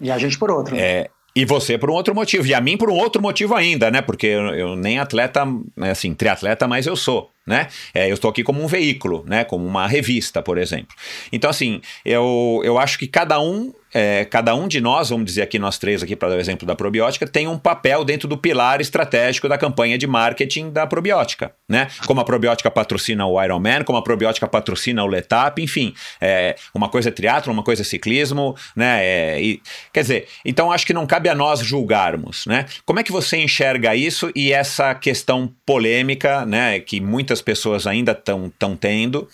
E 0.00 0.10
a 0.10 0.18
gente 0.18 0.38
por 0.38 0.50
outro. 0.50 0.74
Né? 0.74 0.80
É, 0.82 1.10
e 1.38 1.44
você 1.44 1.78
por 1.78 1.88
um 1.88 1.94
outro 1.94 2.12
motivo. 2.16 2.48
E 2.48 2.52
a 2.52 2.60
mim 2.60 2.76
por 2.76 2.90
um 2.90 2.96
outro 2.96 3.22
motivo 3.22 3.54
ainda, 3.54 3.92
né? 3.92 4.02
Porque 4.02 4.26
eu, 4.26 4.48
eu 4.56 4.74
nem 4.74 4.98
atleta, 4.98 5.46
assim, 5.76 6.12
triatleta, 6.12 6.66
mas 6.66 6.84
eu 6.84 6.96
sou 6.96 7.30
né? 7.48 7.68
É, 7.94 8.08
eu 8.08 8.14
estou 8.14 8.30
aqui 8.30 8.44
como 8.44 8.62
um 8.62 8.66
veículo, 8.66 9.24
né? 9.26 9.42
Como 9.42 9.66
uma 9.66 9.86
revista, 9.86 10.42
por 10.42 10.58
exemplo. 10.58 10.94
Então, 11.32 11.50
assim, 11.50 11.80
eu, 12.04 12.60
eu 12.62 12.78
acho 12.78 12.98
que 12.98 13.06
cada 13.06 13.40
um 13.40 13.72
é, 13.92 14.24
cada 14.26 14.54
um 14.54 14.68
de 14.68 14.80
nós, 14.80 15.08
vamos 15.08 15.24
dizer 15.24 15.42
aqui 15.42 15.58
nós 15.58 15.78
três 15.78 16.02
aqui 16.02 16.14
para 16.14 16.28
dar 16.28 16.36
o 16.36 16.40
exemplo 16.40 16.66
da 16.66 16.74
probiótica, 16.74 17.26
tem 17.26 17.48
um 17.48 17.58
papel 17.58 18.04
dentro 18.04 18.28
do 18.28 18.36
pilar 18.36 18.80
estratégico 18.80 19.48
da 19.48 19.56
campanha 19.56 19.96
de 19.96 20.06
marketing 20.06 20.70
da 20.70 20.86
probiótica, 20.86 21.52
né? 21.68 21.88
Como 22.06 22.20
a 22.20 22.24
probiótica 22.24 22.70
patrocina 22.70 23.26
o 23.26 23.42
Ironman, 23.42 23.84
como 23.84 23.98
a 23.98 24.02
probiótica 24.02 24.46
patrocina 24.46 25.02
o 25.02 25.06
Letap, 25.06 25.60
enfim, 25.62 25.94
é, 26.20 26.54
uma 26.74 26.88
coisa 26.88 27.08
é 27.08 27.12
triatlo, 27.12 27.52
uma 27.52 27.62
coisa 27.62 27.82
é 27.82 27.84
ciclismo, 27.84 28.54
né? 28.76 29.04
É, 29.04 29.42
e, 29.42 29.62
quer 29.92 30.02
dizer, 30.02 30.28
então 30.44 30.70
acho 30.70 30.86
que 30.86 30.92
não 30.92 31.06
cabe 31.06 31.28
a 31.28 31.34
nós 31.34 31.60
julgarmos, 31.60 32.46
né? 32.46 32.66
Como 32.84 33.00
é 33.00 33.02
que 33.02 33.12
você 33.12 33.38
enxerga 33.38 33.96
isso 33.96 34.30
e 34.34 34.52
essa 34.52 34.94
questão 34.94 35.52
polêmica, 35.64 36.44
né? 36.44 36.78
Que 36.80 37.00
muitas 37.00 37.37
pessoas 37.40 37.86
ainda 37.86 38.12
estão 38.12 38.76
tendo, 38.76 39.28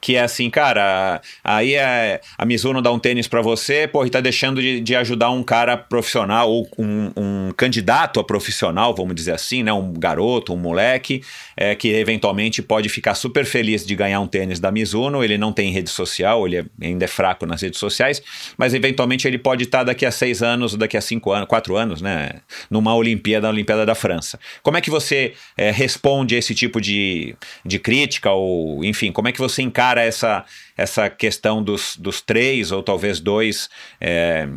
que 0.00 0.16
é 0.16 0.22
assim, 0.22 0.48
cara, 0.48 1.20
aí 1.42 1.74
é, 1.74 2.20
a 2.36 2.44
Mizuno 2.44 2.80
dá 2.80 2.90
um 2.92 2.98
tênis 2.98 3.26
para 3.26 3.42
você, 3.42 3.86
pô, 3.86 4.06
e 4.06 4.10
tá 4.10 4.20
deixando 4.20 4.60
de, 4.60 4.80
de, 4.80 4.94
ajudar 4.94 5.30
um 5.30 5.42
cara 5.42 5.76
profissional 5.76 6.50
ou 6.50 6.68
um, 6.78 7.10
um, 7.16 7.52
candidato 7.56 8.20
a 8.20 8.24
profissional, 8.24 8.94
vamos 8.94 9.14
dizer 9.14 9.32
assim, 9.32 9.62
né, 9.62 9.72
um 9.72 9.92
garoto, 9.92 10.54
um 10.54 10.56
moleque, 10.56 11.22
é, 11.56 11.74
que 11.74 11.88
eventualmente 11.88 12.62
pode 12.62 12.88
ficar 12.88 13.14
super 13.14 13.44
feliz 13.44 13.84
de 13.84 13.94
ganhar 13.94 14.20
um 14.20 14.26
tênis 14.26 14.60
da 14.60 14.70
Mizuno, 14.70 15.22
ele 15.24 15.36
não 15.36 15.52
tem 15.52 15.72
rede 15.72 15.90
social, 15.90 16.46
ele 16.46 16.58
é, 16.58 16.64
ainda 16.80 17.04
é 17.04 17.08
fraco 17.08 17.44
nas 17.44 17.62
redes 17.62 17.80
sociais, 17.80 18.22
mas 18.56 18.74
eventualmente 18.74 19.26
ele 19.26 19.38
pode 19.38 19.64
estar 19.64 19.78
tá 19.78 19.84
daqui 19.84 20.06
a 20.06 20.10
seis 20.10 20.42
anos, 20.42 20.74
daqui 20.76 20.96
a 20.96 21.00
cinco 21.00 21.32
anos, 21.32 21.48
quatro 21.48 21.76
anos, 21.76 22.00
né, 22.00 22.30
numa 22.70 22.94
Olimpíada, 22.94 23.48
na 23.48 23.52
Olimpíada 23.52 23.84
da 23.84 23.94
França. 23.94 24.38
Como 24.62 24.76
é 24.76 24.80
que 24.80 24.90
você 24.90 25.34
é, 25.56 25.70
responde 25.70 26.36
a 26.36 26.38
esse 26.38 26.54
tipo 26.54 26.80
de, 26.80 27.34
de 27.64 27.78
crítica 27.78 28.30
ou, 28.30 28.84
enfim, 28.84 29.10
como 29.10 29.26
é 29.28 29.32
que 29.32 29.38
você 29.38 29.62
encara 29.62 29.87
encara 29.88 30.02
essa, 30.02 30.44
essa 30.76 31.08
questão 31.08 31.62
dos, 31.62 31.96
dos 31.96 32.20
três 32.20 32.70
ou 32.70 32.82
talvez 32.82 33.20
dois 33.20 33.68
é, 34.00 34.48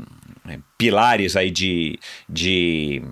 pilares 0.77 1.35
aí 1.35 1.49
de, 1.49 1.99
de 2.27 3.03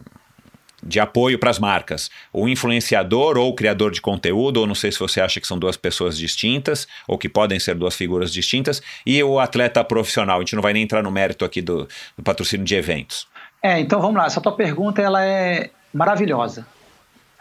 de 0.81 0.97
apoio 0.97 1.37
para 1.37 1.49
as 1.49 1.59
marcas. 1.59 2.09
O 2.31 2.47
influenciador 2.47 3.37
ou 3.37 3.49
o 3.49 3.53
criador 3.53 3.91
de 3.91 3.99
conteúdo, 3.99 4.61
ou 4.61 4.65
não 4.65 4.73
sei 4.73 4.93
se 4.93 4.97
você 4.97 5.19
acha 5.19 5.41
que 5.41 5.45
são 5.45 5.59
duas 5.59 5.75
pessoas 5.75 6.17
distintas, 6.17 6.87
ou 7.05 7.17
que 7.17 7.27
podem 7.27 7.59
ser 7.59 7.75
duas 7.75 7.97
figuras 7.97 8.31
distintas, 8.31 8.81
e 9.05 9.21
o 9.21 9.41
atleta 9.41 9.83
profissional. 9.83 10.37
A 10.37 10.39
gente 10.39 10.55
não 10.55 10.61
vai 10.61 10.71
nem 10.71 10.83
entrar 10.83 11.03
no 11.03 11.11
mérito 11.11 11.43
aqui 11.43 11.61
do, 11.61 11.85
do 12.15 12.23
patrocínio 12.23 12.65
de 12.65 12.75
eventos. 12.75 13.27
É, 13.61 13.77
então 13.77 13.99
vamos 13.99 14.15
lá. 14.15 14.27
Essa 14.27 14.39
tua 14.39 14.53
pergunta 14.53 15.01
ela 15.01 15.21
é 15.21 15.69
maravilhosa. 15.93 16.65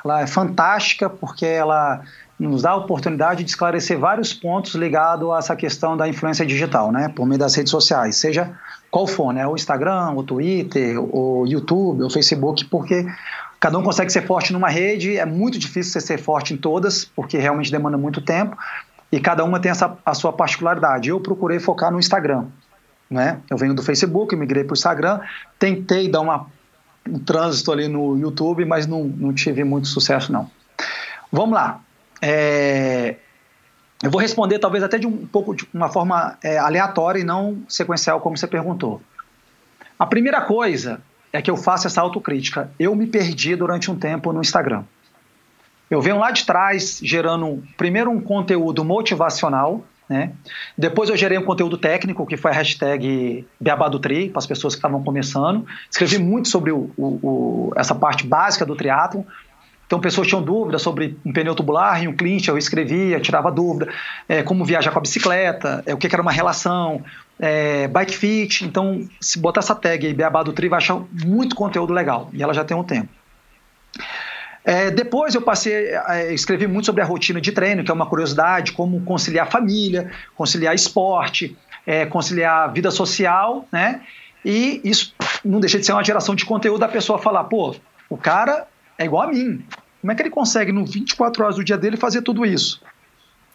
Ela 0.05 0.23
é 0.23 0.27
fantástica 0.27 1.09
porque 1.09 1.47
ela 1.47 2.03
nos 2.47 2.63
dá 2.63 2.71
a 2.71 2.77
oportunidade 2.77 3.43
de 3.43 3.51
esclarecer 3.51 3.99
vários 3.99 4.33
pontos 4.33 4.75
ligados 4.75 5.31
a 5.33 5.39
essa 5.39 5.57
questão 5.57 5.97
da 5.97 6.09
influência 6.09 6.47
digital, 6.47 6.93
né, 6.93 7.09
por 7.09 7.27
meio 7.27 7.39
das 7.39 7.55
redes 7.55 7.71
sociais, 7.71 8.17
seja 8.17 8.53
qual 8.91 9.07
for, 9.07 9.33
né, 9.33 9.47
o 9.47 9.55
Instagram, 9.55 10.13
o 10.13 10.23
Twitter, 10.23 10.99
o 10.99 11.45
YouTube, 11.47 12.05
o 12.05 12.11
Facebook, 12.11 12.65
porque 12.67 13.07
cada 13.59 13.77
um 13.77 13.83
consegue 13.83 14.13
ser 14.13 14.25
forte 14.27 14.53
numa 14.53 14.69
rede, 14.69 15.17
é 15.17 15.27
muito 15.27 15.59
difícil 15.59 15.93
você 15.93 16.01
ser 16.01 16.19
forte 16.19 16.55
em 16.55 16.57
todas, 16.57 17.05
porque 17.05 17.39
realmente 17.39 17.73
demanda 17.73 17.99
muito 17.99 18.21
tempo, 18.21 18.57
e 19.11 19.19
cada 19.19 19.45
uma 19.45 19.59
tem 19.59 19.71
essa, 19.71 19.97
a 20.05 20.15
sua 20.15 20.33
particularidade. 20.33 21.09
Eu 21.09 21.19
procurei 21.19 21.59
focar 21.59 21.91
no 21.91 21.99
Instagram, 21.99 22.45
né, 23.11 23.41
eu 23.51 23.57
venho 23.57 23.75
do 23.75 23.83
Facebook, 23.83 24.37
migrei 24.37 24.63
para 24.63 24.75
o 24.75 24.77
Instagram, 24.77 25.21
tentei 25.59 26.09
dar 26.09 26.21
uma, 26.21 26.47
um 27.09 27.19
trânsito 27.19 27.73
ali 27.73 27.89
no 27.89 28.17
YouTube, 28.17 28.65
mas 28.65 28.87
não, 28.87 29.03
não 29.05 29.33
tive 29.33 29.65
muito 29.65 29.89
sucesso 29.89 30.33
não. 30.33 30.49
Vamos 31.31 31.55
lá, 31.55 31.81
é, 32.21 33.17
eu 34.03 34.11
vou 34.11 34.21
responder 34.21 34.59
talvez 34.59 34.85
até 34.85 34.99
de 34.99 35.07
um 35.07 35.27
pouco 35.27 35.55
de 35.55 35.67
uma 35.75 35.89
forma 35.89 36.39
é, 36.43 36.59
aleatória 36.59 37.21
e 37.21 37.25
não 37.25 37.59
sequencial, 37.69 38.21
como 38.21 38.37
você 38.37 38.47
perguntou. 38.47 39.03
A 39.99 40.07
primeira 40.07 40.41
coisa 40.41 41.01
é 41.33 41.43
que 41.43 41.51
eu 41.51 41.57
faço 41.57 41.87
essa 41.87 42.01
autocrítica. 42.01 42.71
Eu 42.79 42.95
me 42.95 43.07
perdi 43.07 43.57
durante 43.57 43.91
um 43.91 43.99
tempo 43.99 44.33
no 44.33 44.41
Instagram. 44.41 44.85
Eu 45.91 46.01
venho 46.01 46.19
lá 46.19 46.31
de 46.31 46.45
trás 46.45 47.01
gerando 47.03 47.63
primeiro 47.77 48.11
um 48.11 48.21
conteúdo 48.21 48.85
motivacional, 48.85 49.85
né? 50.09 50.33
Depois 50.77 51.11
eu 51.11 51.17
gerei 51.17 51.37
um 51.37 51.45
conteúdo 51.45 51.77
técnico, 51.77 52.25
que 52.27 52.37
foi 52.37 52.51
a 52.51 52.55
hashtag 52.55 53.47
Beabadutri, 53.61 54.31
para 54.31 54.39
as 54.39 54.47
pessoas 54.47 54.75
que 54.75 54.79
estavam 54.79 55.03
começando. 55.03 55.67
Escrevi 55.91 56.19
muito 56.19 56.49
sobre 56.49 56.71
o, 56.73 56.91
o, 56.97 57.07
o, 57.07 57.73
essa 57.77 57.95
parte 57.95 58.27
básica 58.27 58.65
do 58.65 58.75
triatlo, 58.75 59.27
então, 59.89 59.99
pessoas 59.99 60.27
tinham 60.29 60.43
dúvidas 60.43 60.83
sobre 60.83 61.17
um 61.25 61.33
pneu 61.33 61.55
tubular 61.55 62.05
e 62.05 62.07
um 62.07 62.15
clinch, 62.15 62.47
eu 62.47 62.59
escrevia, 62.59 63.19
tirava 63.19 63.51
dúvida, 63.51 63.91
é, 64.29 64.43
como 64.43 64.63
viajar 64.63 64.91
com 64.91 64.99
a 64.99 65.01
bicicleta, 65.01 65.83
é, 65.87 65.95
o 65.95 65.97
que, 65.97 66.11
que, 66.11 66.15
era 66.15 66.21
uma 66.21 66.31
relação, 66.31 67.03
é, 67.41 67.89
bike 67.89 68.15
fit. 68.15 68.67
Então, 68.67 69.09
se 69.19 69.39
botar 69.39 69.61
essa 69.61 69.75
tag 69.75 70.07
aí, 70.07 70.13
Beabá 70.13 70.43
do 70.43 70.53
Tri, 70.53 70.69
vai 70.69 70.77
achar 70.77 71.01
muito 71.11 71.57
conteúdo 71.57 71.95
legal, 71.95 72.29
e 72.35 72.43
ela 72.43 72.53
já 72.53 72.65
tem 72.65 72.77
um 72.77 72.85
tempo. 72.85 73.09
É, 74.63 74.91
depois 74.91 75.35
eu 75.35 75.41
passei 75.41 75.95
a 75.95 76.27
escrever 76.35 76.69
muito 76.69 76.85
sobre 76.85 77.01
a 77.01 77.07
rotina 77.07 77.41
de 77.41 77.51
treino, 77.51 77.83
que 77.83 77.91
é 77.91 77.95
uma 77.95 78.05
curiosidade, 78.05 78.73
como 78.73 79.01
conciliar 79.01 79.51
família, 79.51 80.13
conciliar 80.37 80.75
esporte, 80.75 81.57
é, 81.87 82.05
conciliar 82.05 82.71
vida 82.75 82.91
social, 82.91 83.67
né? 83.73 84.03
E 84.45 84.83
isso 84.85 85.15
não 85.43 85.61
deixa 85.61 85.79
de 85.79 85.87
ser 85.87 85.93
uma 85.93 86.05
geração 86.05 86.35
de 86.35 86.45
conteúdo 86.45 86.81
da 86.81 86.89
pessoa 86.89 87.19
falar, 87.19 87.45
pô, 87.45 87.75
o 88.11 88.19
cara 88.19 88.67
é 88.99 89.05
igual 89.05 89.29
a 89.29 89.33
mim. 89.33 89.65
Como 90.01 90.13
é 90.13 90.15
que 90.15 90.23
ele 90.23 90.31
consegue, 90.31 90.73
no 90.73 90.85
24 90.85 91.43
horas 91.43 91.57
do 91.57 91.65
dia 91.65 91.79
dele, 91.79 91.97
fazer 91.97 92.23
tudo 92.23 92.45
isso? 92.45 92.83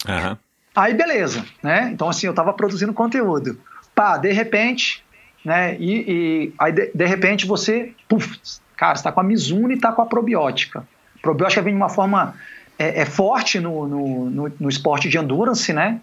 Uhum. 0.07 0.38
Aí, 0.75 0.93
beleza, 0.93 1.45
né? 1.61 1.89
Então, 1.93 2.09
assim, 2.09 2.25
eu 2.25 2.31
estava 2.31 2.53
produzindo 2.53 2.93
conteúdo. 2.93 3.59
Pá, 3.93 4.17
de 4.17 4.31
repente, 4.31 5.03
né? 5.45 5.77
E, 5.80 5.93
e 6.07 6.53
aí, 6.57 6.72
de, 6.72 6.91
de, 6.93 7.05
repente, 7.05 7.45
você, 7.45 7.93
puf, 8.07 8.39
cara, 8.75 8.93
está 8.93 9.11
com 9.11 9.19
a 9.19 9.23
Mizuno 9.23 9.72
e 9.72 9.75
está 9.75 9.91
com 9.91 10.01
a 10.01 10.05
probiótica. 10.05 10.80
A 11.17 11.22
probiótica 11.22 11.61
vem 11.61 11.73
de 11.73 11.77
uma 11.77 11.89
forma 11.89 12.33
é, 12.77 13.01
é 13.01 13.05
forte 13.05 13.59
no, 13.59 13.88
no, 13.88 14.30
no, 14.30 14.53
no, 14.59 14.69
esporte 14.69 15.07
de 15.07 15.17
endurance, 15.17 15.72
né? 15.72 16.01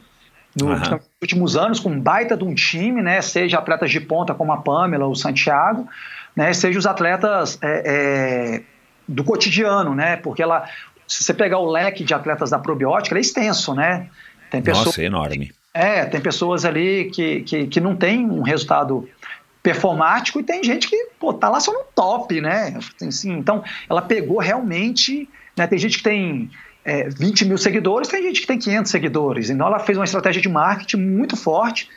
No, 0.59 0.67
uhum. 0.67 0.79
Nos 0.79 1.01
últimos 1.21 1.57
anos, 1.57 1.81
com 1.81 1.91
um 1.91 2.01
baita 2.01 2.37
de 2.37 2.45
um 2.45 2.55
time, 2.55 3.03
né? 3.03 3.21
Seja 3.21 3.59
atletas 3.59 3.91
de 3.91 4.01
ponta 4.01 4.35
como 4.35 4.53
a 4.53 4.59
Pamela 4.59 5.07
ou 5.07 5.13
o 5.13 5.17
Santiago, 5.17 5.89
né? 6.35 6.53
Seja 6.53 6.79
os 6.79 6.87
atletas 6.87 7.59
é, 7.61 7.83
é 8.57 8.63
do 9.07 9.25
cotidiano, 9.25 9.95
né? 9.95 10.17
Porque 10.17 10.43
ela, 10.43 10.69
se 11.07 11.25
você 11.25 11.35
pegar 11.35 11.59
o 11.59 11.71
leque 11.71 12.05
de 12.05 12.15
atletas 12.15 12.51
da 12.51 12.59
probiótica, 12.59 13.17
é 13.17 13.21
extenso, 13.21 13.75
né? 13.75 14.09
Tem 14.51 14.63
pessoas, 14.63 14.87
Nossa, 14.87 15.03
é 15.03 15.05
enorme. 15.07 15.53
É, 15.73 16.05
tem 16.05 16.21
pessoas 16.21 16.65
ali 16.65 17.11
que, 17.11 17.43
que, 17.43 17.67
que 17.67 17.81
não 17.81 17.95
tem 17.95 18.25
um 18.25 18.43
resultado 18.43 19.09
performático 19.63 20.41
e 20.41 20.43
tem 20.43 20.65
gente 20.65 20.89
que 20.89 21.09
pô, 21.19 21.33
tá 21.35 21.49
lá 21.49 21.61
só 21.61 21.73
no 21.73 21.85
top, 21.95 22.41
né? 22.41 22.79
Assim, 23.07 23.33
então, 23.33 23.63
ela 23.89 24.03
pegou 24.03 24.39
realmente. 24.39 25.29
Né, 25.57 25.67
tem 25.67 25.79
gente 25.79 25.99
que 25.99 26.05
tem 26.05 26.51
é, 26.85 27.09
20 27.09 27.45
mil 27.45 27.59
seguidores, 27.59 28.09
tem 28.09 28.23
gente 28.23 28.41
que 28.41 28.47
tem 28.47 28.59
500 28.59 28.91
seguidores. 28.91 29.51
Então, 29.51 29.67
ela 29.67 29.79
fez 29.79 29.99
uma 29.99 30.05
estratégia 30.05 30.41
de 30.41 30.49
marketing 30.49 30.97
muito 30.97 31.37
forte 31.37 31.89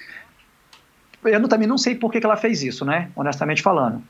eu 1.25 1.39
não, 1.39 1.47
também 1.47 1.67
não 1.67 1.77
sei 1.77 1.95
por 1.95 2.11
que, 2.11 2.19
que 2.19 2.25
ela 2.25 2.37
fez 2.37 2.63
isso, 2.63 2.85
né? 2.85 3.09
Honestamente 3.15 3.61
falando. 3.61 4.01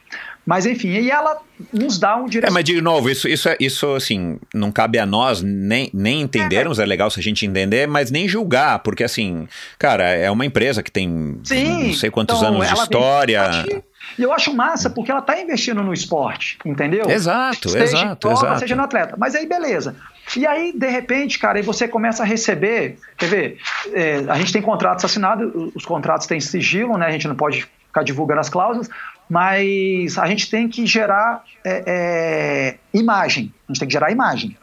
Mas 0.45 0.66
enfim, 0.66 0.90
e 0.90 1.09
ela 1.09 1.38
nos 1.72 1.98
dá 1.98 2.16
um 2.16 2.25
direcionamento. 2.25 2.48
É, 2.48 2.53
mas 2.53 2.64
de 2.64 2.82
novo, 2.82 3.09
isso, 3.09 3.27
isso, 3.27 3.48
é, 3.48 3.56
isso 3.59 3.93
assim, 3.93 4.38
não 4.53 4.72
cabe 4.72 5.00
a 5.00 5.06
nós 5.06 5.42
nem, 5.42 5.90
nem 5.93 6.22
entendermos, 6.22 6.80
é. 6.80 6.83
é 6.83 6.85
legal 6.85 7.09
se 7.09 7.19
a 7.19 7.24
gente 7.24 7.45
entender, 7.45 7.88
mas 7.88 8.11
nem 8.11 8.27
julgar, 8.27 8.80
porque 8.80 9.03
assim, 9.03 9.48
cara, 9.80 10.03
é 10.03 10.30
uma 10.30 10.45
empresa 10.45 10.83
que 10.83 10.92
tem 10.92 11.40
Sim, 11.43 11.88
não 11.88 11.93
sei 11.93 12.09
quantos 12.09 12.38
então, 12.38 12.56
anos 12.56 12.67
de 12.67 12.74
história. 12.74 13.83
E 14.18 14.24
eu 14.24 14.32
acho 14.32 14.54
massa 14.54 14.90
porque 14.90 15.10
ela 15.10 15.20
está 15.20 15.40
investindo 15.40 15.82
no 15.84 15.94
esporte, 15.94 16.58
entendeu? 16.64 17.10
Exato, 17.10 17.70
seja 17.70 17.84
exato, 17.84 18.28
prova, 18.28 18.46
exato. 18.46 18.60
Seja 18.60 18.76
no 18.76 18.84
atleta. 18.84 19.16
Mas 19.18 19.36
aí, 19.36 19.46
beleza. 19.48 19.96
E 20.38 20.46
aí, 20.46 20.72
de 20.72 20.88
repente, 20.88 21.40
cara, 21.40 21.58
aí 21.58 21.64
você 21.64 21.88
começa 21.88 22.24
a 22.24 22.26
receber. 22.26 22.98
Quer 23.18 23.28
ver? 23.28 23.58
É, 23.92 24.24
a 24.28 24.36
gente 24.36 24.54
tem 24.54 24.62
contratos 24.62 25.04
assinados, 25.04 25.52
os 25.76 25.86
contratos 25.86 26.28
têm 26.28 26.40
sigilo, 26.40 26.98
né? 26.98 27.08
A 27.08 27.12
gente 27.12 27.28
não 27.28 27.36
pode 27.36 27.68
ficar 27.88 28.04
divulgando 28.04 28.40
as 28.40 28.50
cláusulas, 28.50 28.90
mas 29.30 30.18
a 30.18 30.26
gente 30.28 30.50
tem 30.50 30.68
que 30.68 30.86
gerar 30.86 31.44
é, 31.64 31.84
é, 31.86 32.78
imagem. 32.98 33.54
A 33.68 33.74
gente 33.74 33.80
tem 33.80 33.88
que 33.88 33.94
gerar 33.94 34.12
imagem. 34.12 34.58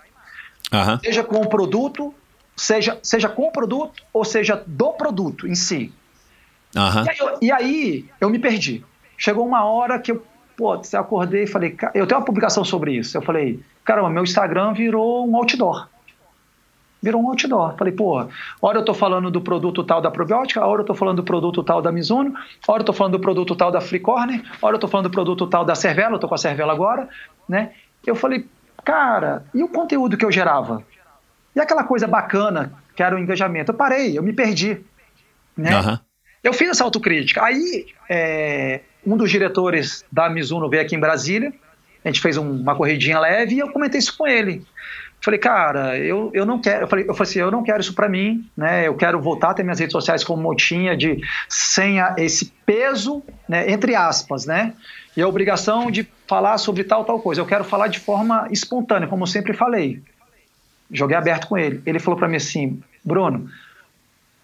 Uhum. 0.73 0.99
Seja 1.01 1.25
com 1.25 1.41
o 1.41 1.49
produto, 1.49 2.15
seja, 2.57 2.99
seja 3.03 3.29
com 3.29 3.49
o 3.49 3.53
produto 3.53 4.03
ou 4.13 4.25
seja 4.25 4.63
do 4.67 4.93
produto 4.93 5.47
em 5.47 5.55
si. 5.55 5.93
Uhum. 6.75 7.05
E, 7.05 7.09
aí, 7.09 7.39
e, 7.43 7.53
aí, 7.53 8.05
eu 8.21 8.31
me 8.31 8.39
perdi. 8.39 8.85
Chegou 9.21 9.47
uma 9.47 9.65
hora 9.67 9.99
que 9.99 10.13
eu, 10.13 10.25
pô, 10.57 10.75
eu 10.75 11.01
acordei 11.01 11.45
e 11.45 11.47
falei, 11.47 11.77
eu 11.95 12.07
tenho 12.07 12.19
uma 12.19 12.25
publicação 12.25 12.65
sobre 12.65 12.95
isso. 12.95 13.19
Eu 13.19 13.21
falei, 13.21 13.61
caramba, 13.85 14.09
meu 14.09 14.25
Instagram 14.25 14.73
virou 14.73 15.29
um 15.29 15.37
outdoor 15.37 15.87
virou 17.03 17.23
um 17.23 17.29
outdoor. 17.29 17.77
Falei, 17.77 17.93
pô, 17.93 18.27
hora 18.61 18.79
eu 18.79 18.85
tô 18.85 18.93
falando 18.93 19.31
do 19.31 19.41
produto 19.41 19.83
tal 19.83 20.01
da 20.01 20.11
probiótica, 20.11 20.65
hora 20.65 20.83
eu 20.83 20.85
tô 20.85 20.95
falando 20.95 21.17
do 21.17 21.23
produto 21.23 21.63
tal 21.63 21.81
da 21.81 21.91
Mizuno, 21.91 22.35
hora 22.69 22.83
eu 22.83 22.85
tô 22.85 22.93
falando 22.93 23.13
do 23.13 23.21
produto 23.21 23.57
tal 23.57 23.71
da 23.71 23.81
Free 23.81 24.01
Corner, 24.01 24.43
hora 24.61 24.77
eu 24.77 24.79
tô 24.79 24.87
falando 24.87 25.09
do 25.09 25.13
produto 25.13 25.47
tal 25.47 25.65
da 25.65 25.75
Cervelo, 25.75 26.17
eu 26.17 26.19
tô 26.19 26.29
com 26.29 26.35
a 26.35 26.39
Cervelo 26.39 26.71
agora, 26.71 27.09
né? 27.49 27.73
Eu 28.07 28.15
falei, 28.15 28.47
cara, 28.85 29.45
e 29.55 29.63
o 29.63 29.69
conteúdo 29.69 30.17
que 30.17 30.25
eu 30.25 30.33
gerava? 30.33 30.85
E 31.55 31.61
aquela 31.61 31.85
coisa 31.85 32.07
bacana 32.07 32.73
que 32.95 33.03
era 33.03 33.17
o 33.17 33.19
engajamento? 33.19 33.73
Eu 33.73 33.77
parei, 33.77 34.19
eu 34.19 34.23
me 34.23 34.33
perdi, 34.33 34.79
né? 35.57 35.81
Uhum. 35.81 35.99
Eu 36.43 36.53
fiz 36.53 36.71
essa 36.71 36.85
autocrítica. 36.85 37.43
Aí, 37.43 37.87
é, 38.09 38.81
um 39.07 39.17
dos 39.17 39.31
diretores 39.31 40.05
da 40.11 40.29
Mizuno 40.29 40.69
veio 40.69 40.83
aqui 40.83 40.95
em 40.95 41.01
Brasília, 41.01 41.53
a 42.05 42.09
gente 42.09 42.21
fez 42.21 42.37
um, 42.37 42.51
uma 42.51 42.75
corridinha 42.75 43.19
leve 43.19 43.57
e 43.57 43.59
eu 43.59 43.71
comentei 43.71 43.99
isso 43.99 44.17
com 44.17 44.27
ele. 44.27 44.65
Falei, 45.23 45.39
cara, 45.39 45.99
eu, 45.99 46.31
eu 46.33 46.47
não 46.47 46.59
quero. 46.59 46.85
Eu 46.85 46.89
falei, 46.89 47.05
eu 47.07 47.15
falei 47.15 47.31
assim, 47.31 47.39
eu 47.41 47.51
não 47.51 47.63
quero 47.63 47.81
isso 47.81 47.95
para 47.95 48.09
mim, 48.09 48.49
né? 48.57 48.89
Eu 48.89 48.95
quero 48.95 49.21
voltar 49.21 49.51
a 49.51 49.55
ter 49.55 49.63
minhas 49.63 49.79
redes 49.79 49.93
sociais 49.93 50.25
como 50.25 50.43
motinha 50.43 50.97
de 50.97 51.23
sem 51.47 52.01
a, 52.01 52.15
esse 52.17 52.51
peso, 52.65 53.23
né? 53.47 53.71
Entre 53.71 53.95
aspas, 53.95 54.47
né? 54.47 54.73
E 55.15 55.21
a 55.21 55.29
obrigação 55.29 55.91
de 55.91 56.09
falar 56.27 56.57
sobre 56.57 56.85
tal 56.85 57.05
tal 57.05 57.21
coisa. 57.21 57.43
Eu 57.43 57.47
quero 57.47 57.65
falar 57.65 57.89
de 57.89 57.99
forma 57.99 58.49
espontânea, 58.51 59.09
como 59.09 59.25
eu 59.25 59.27
sempre 59.27 59.53
falei. 59.53 60.01
Joguei 60.91 61.17
aberto 61.17 61.49
com 61.49 61.59
ele. 61.59 61.83
Ele 61.85 61.99
falou 61.99 62.19
para 62.19 62.27
mim 62.27 62.37
assim, 62.37 62.81
Bruno, 63.05 63.47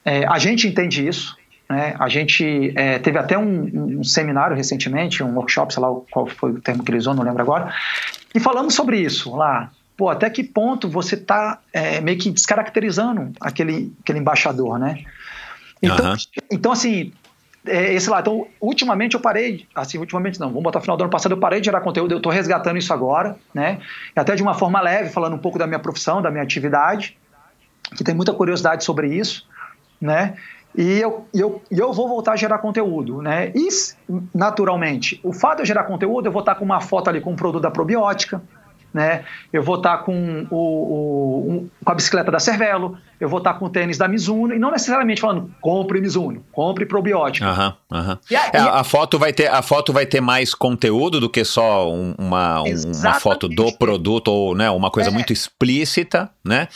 é, 0.04 0.26
a 0.26 0.38
gente 0.38 0.68
entende 0.68 1.08
isso, 1.08 1.36
né? 1.68 1.94
A 1.98 2.08
gente 2.08 2.72
é, 2.76 2.98
teve 2.98 3.18
até 3.18 3.36
um, 3.36 3.98
um, 3.98 4.04
seminário 4.04 4.56
recentemente, 4.56 5.22
um 5.22 5.34
workshop, 5.34 5.72
sei 5.72 5.82
lá 5.82 5.88
qual 6.10 6.26
foi 6.26 6.52
o 6.52 6.60
termo 6.60 6.84
que 6.84 6.90
ele 6.90 6.98
usou, 6.98 7.14
não 7.14 7.24
lembro 7.24 7.42
agora, 7.42 7.74
e 8.34 8.40
falamos 8.40 8.74
sobre 8.74 9.00
isso 9.00 9.34
lá 9.34 9.70
pô, 9.96 10.10
até 10.10 10.28
que 10.28 10.44
ponto 10.44 10.88
você 10.88 11.14
está 11.14 11.58
é, 11.72 12.00
meio 12.00 12.18
que 12.18 12.30
descaracterizando 12.30 13.32
aquele, 13.40 13.92
aquele 14.02 14.18
embaixador, 14.18 14.78
né? 14.78 15.02
Então, 15.82 16.10
uhum. 16.10 16.16
então 16.50 16.72
assim, 16.72 17.12
é, 17.66 17.94
esse 17.94 18.08
lá. 18.08 18.20
Então, 18.20 18.46
ultimamente 18.60 19.14
eu 19.14 19.20
parei, 19.20 19.66
assim, 19.74 19.98
ultimamente 19.98 20.38
não, 20.38 20.48
vamos 20.48 20.62
botar 20.62 20.80
final 20.80 20.96
do 20.96 21.02
ano 21.02 21.10
passado, 21.10 21.32
eu 21.32 21.38
parei 21.38 21.60
de 21.60 21.66
gerar 21.66 21.80
conteúdo, 21.80 22.12
eu 22.12 22.18
estou 22.18 22.32
resgatando 22.32 22.76
isso 22.76 22.92
agora, 22.92 23.36
né? 23.54 23.78
Até 24.14 24.34
de 24.34 24.42
uma 24.42 24.54
forma 24.54 24.80
leve, 24.80 25.10
falando 25.10 25.34
um 25.34 25.38
pouco 25.38 25.58
da 25.58 25.66
minha 25.66 25.78
profissão, 25.78 26.20
da 26.20 26.30
minha 26.30 26.42
atividade, 26.42 27.16
que 27.96 28.04
tem 28.04 28.14
muita 28.14 28.32
curiosidade 28.32 28.84
sobre 28.84 29.14
isso, 29.14 29.46
né? 30.00 30.36
E 30.76 31.00
eu, 31.00 31.24
eu, 31.32 31.62
eu 31.70 31.92
vou 31.92 32.06
voltar 32.06 32.32
a 32.32 32.36
gerar 32.36 32.58
conteúdo, 32.58 33.22
né? 33.22 33.50
E, 33.54 33.68
naturalmente, 34.34 35.18
o 35.24 35.32
fato 35.32 35.56
de 35.56 35.62
eu 35.62 35.66
gerar 35.66 35.84
conteúdo, 35.84 36.26
eu 36.26 36.32
vou 36.32 36.40
estar 36.40 36.54
com 36.54 36.64
uma 36.64 36.80
foto 36.80 37.08
ali 37.08 37.20
com 37.20 37.32
um 37.32 37.36
produto 37.36 37.62
da 37.62 37.70
probiótica, 37.70 38.42
né? 38.96 39.24
Eu 39.52 39.62
vou 39.62 39.76
estar 39.76 39.98
com, 39.98 40.46
o, 40.50 40.56
o 40.56 41.50
um, 41.50 41.68
com 41.84 41.92
a 41.92 41.94
bicicleta 41.94 42.30
da 42.30 42.40
Cervelo, 42.40 42.96
eu 43.20 43.28
vou 43.28 43.38
estar 43.38 43.52
com 43.54 43.66
o 43.66 43.68
tênis 43.68 43.98
da 43.98 44.08
Mizuno, 44.08 44.54
e 44.54 44.58
não 44.58 44.70
necessariamente 44.70 45.20
falando 45.20 45.50
compre 45.60 46.00
Mizuno, 46.00 46.42
compre 46.50 46.86
probiótico. 46.86 47.46
Uhum, 47.46 47.72
uhum. 47.92 48.18
E 48.30 48.34
a, 48.34 48.50
é, 48.54 48.58
a, 48.58 48.82
foto 48.82 49.18
vai 49.18 49.34
ter, 49.34 49.48
a 49.48 49.60
foto 49.60 49.92
vai 49.92 50.06
ter 50.06 50.22
mais 50.22 50.54
conteúdo 50.54 51.20
do 51.20 51.28
que 51.28 51.44
só 51.44 51.92
um, 51.92 52.14
uma, 52.16 52.62
uma 52.62 53.20
foto 53.20 53.48
do 53.48 53.70
produto, 53.76 54.28
ou 54.28 54.54
né, 54.54 54.70
uma 54.70 54.90
coisa 54.90 55.10
é. 55.10 55.12
muito 55.12 55.30
explícita, 55.30 56.30
né? 56.42 56.68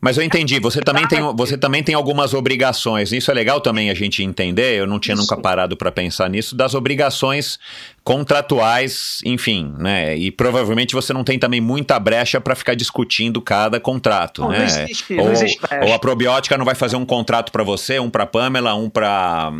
Mas 0.00 0.16
eu 0.16 0.24
entendi, 0.24 0.58
você 0.58 0.80
também, 0.80 1.06
tem, 1.06 1.20
você 1.36 1.56
também 1.56 1.84
tem 1.84 1.94
algumas 1.94 2.34
obrigações, 2.34 3.12
isso 3.12 3.30
é 3.30 3.34
legal 3.34 3.60
também 3.60 3.88
a 3.88 3.94
gente 3.94 4.24
entender, 4.24 4.80
eu 4.80 4.86
não 4.86 4.98
tinha 4.98 5.14
isso. 5.14 5.22
nunca 5.22 5.40
parado 5.40 5.76
para 5.76 5.92
pensar 5.92 6.28
nisso, 6.28 6.56
das 6.56 6.74
obrigações 6.74 7.58
contratuais, 8.04 9.20
enfim, 9.24 9.74
né? 9.78 10.16
E 10.16 10.30
provavelmente 10.30 10.94
você 10.94 11.12
não 11.12 11.22
tem 11.22 11.38
também 11.38 11.60
muita 11.60 11.98
brecha 12.00 12.40
para 12.40 12.54
ficar 12.54 12.74
discutindo 12.74 13.40
cada 13.40 13.78
contrato, 13.78 14.42
não, 14.42 14.48
né? 14.48 14.58
Não 14.58 14.64
existe, 14.64 15.14
ou, 15.14 15.24
não 15.24 15.32
existe 15.32 15.60
ou 15.82 15.92
a 15.94 15.98
probiótica 15.98 16.58
não 16.58 16.64
vai 16.64 16.74
fazer 16.74 16.96
um 16.96 17.06
contrato 17.06 17.52
para 17.52 17.62
você, 17.62 18.00
um 18.00 18.10
para 18.10 18.26
Pamela, 18.26 18.74
um 18.74 18.90
para 18.90 19.52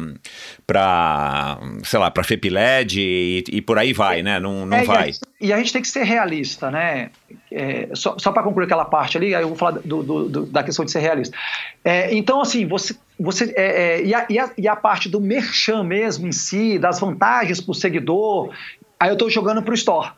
para 0.73 1.59
sei 1.85 1.99
lá, 1.99 2.11
para 2.11 2.25
Fepiled 2.25 2.99
e, 2.99 3.45
e, 3.53 3.61
por 3.61 3.79
aí 3.79 3.93
vai, 3.93 4.23
né? 4.23 4.41
Não, 4.41 4.65
não 4.65 4.79
é, 4.79 4.85
vai. 4.85 5.13
E 5.39 5.53
a, 5.53 5.59
gente 5.59 5.71
tem 5.71 5.83
que 5.83 5.89
ser 5.89 6.03
realista, 6.03 6.71
né? 6.71 7.11
É, 7.51 7.91
só 7.93 8.19
só 8.19 8.33
para 8.33 8.43
concluir 8.43 8.65
aquela 8.65 8.87
parte 8.87 9.19
ali, 9.19 9.35
aí 9.35 9.43
eu 9.43 9.49
vou 9.49 9.57
falar 9.57 9.81
do, 9.85 10.03
do, 10.03 10.29
do, 10.29 10.47
da 10.47 10.63
questão 10.63 10.83
de 10.83 10.91
ser 10.91 11.01
realista. 11.01 11.37
É, 11.85 12.15
então, 12.15 12.41
assim, 12.41 12.67
você 12.67 12.97
você 13.21 13.53
é, 13.55 13.65
é, 14.01 14.05
e, 14.05 14.15
a, 14.15 14.27
e, 14.31 14.39
a, 14.39 14.51
e, 14.57 14.67
a, 14.67 14.75
parte 14.75 15.11
do 15.11 15.21
merchan 15.21 15.85
mesmo 15.85 16.27
em 16.27 16.33
si, 16.33 16.79
das 16.79 16.99
vantagens 16.99 17.61
para 17.61 17.71
o 17.71 17.75
seguidor, 17.75 18.55
aí 18.99 19.11
eu 19.11 19.15
estou 19.15 19.29
jogando 19.29 19.63
para 19.63 19.73
o 19.73 19.75
store. 19.75 20.13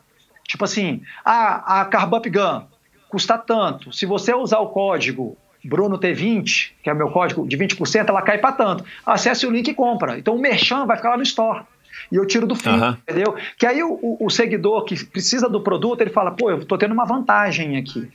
Tipo 0.47 0.63
assim, 0.63 1.01
ah, 1.25 1.81
a 1.81 1.85
Carbup 1.85 2.29
Gun 2.29 2.63
custa 3.09 3.37
tanto. 3.37 3.91
Se 3.91 4.05
você 4.05 4.33
usar 4.33 4.59
o 4.59 4.69
código 4.69 5.37
Bruno 5.65 5.97
T20, 5.97 6.71
que 6.83 6.89
é 6.89 6.93
o 6.93 6.95
meu 6.95 7.09
código 7.09 7.47
de 7.47 7.57
20%, 7.57 8.07
ela 8.07 8.21
cai 8.21 8.37
para 8.37 8.51
tanto. 8.51 8.85
Acesse 9.05 9.47
o 9.47 9.51
link 9.51 9.67
e 9.67 9.73
compra. 9.73 10.17
Então 10.17 10.35
o 10.35 10.39
merchan 10.39 10.85
vai 10.85 10.95
ficar 10.95 11.09
lá 11.09 11.17
no 11.17 11.23
store. 11.23 11.63
E 12.11 12.15
eu 12.15 12.25
tiro 12.25 12.45
do 12.45 12.55
fim, 12.55 12.69
uhum. 12.69 12.91
entendeu? 13.07 13.35
Que 13.57 13.65
aí 13.65 13.81
o, 13.81 14.17
o, 14.19 14.29
seguidor 14.29 14.85
que 14.85 15.03
precisa 15.05 15.49
do 15.49 15.61
produto, 15.61 16.01
ele 16.01 16.11
fala, 16.11 16.31
pô, 16.31 16.51
eu 16.51 16.59
estou 16.59 16.77
tendo 16.77 16.93
uma 16.93 17.05
vantagem 17.05 17.77
aqui. 17.77 18.11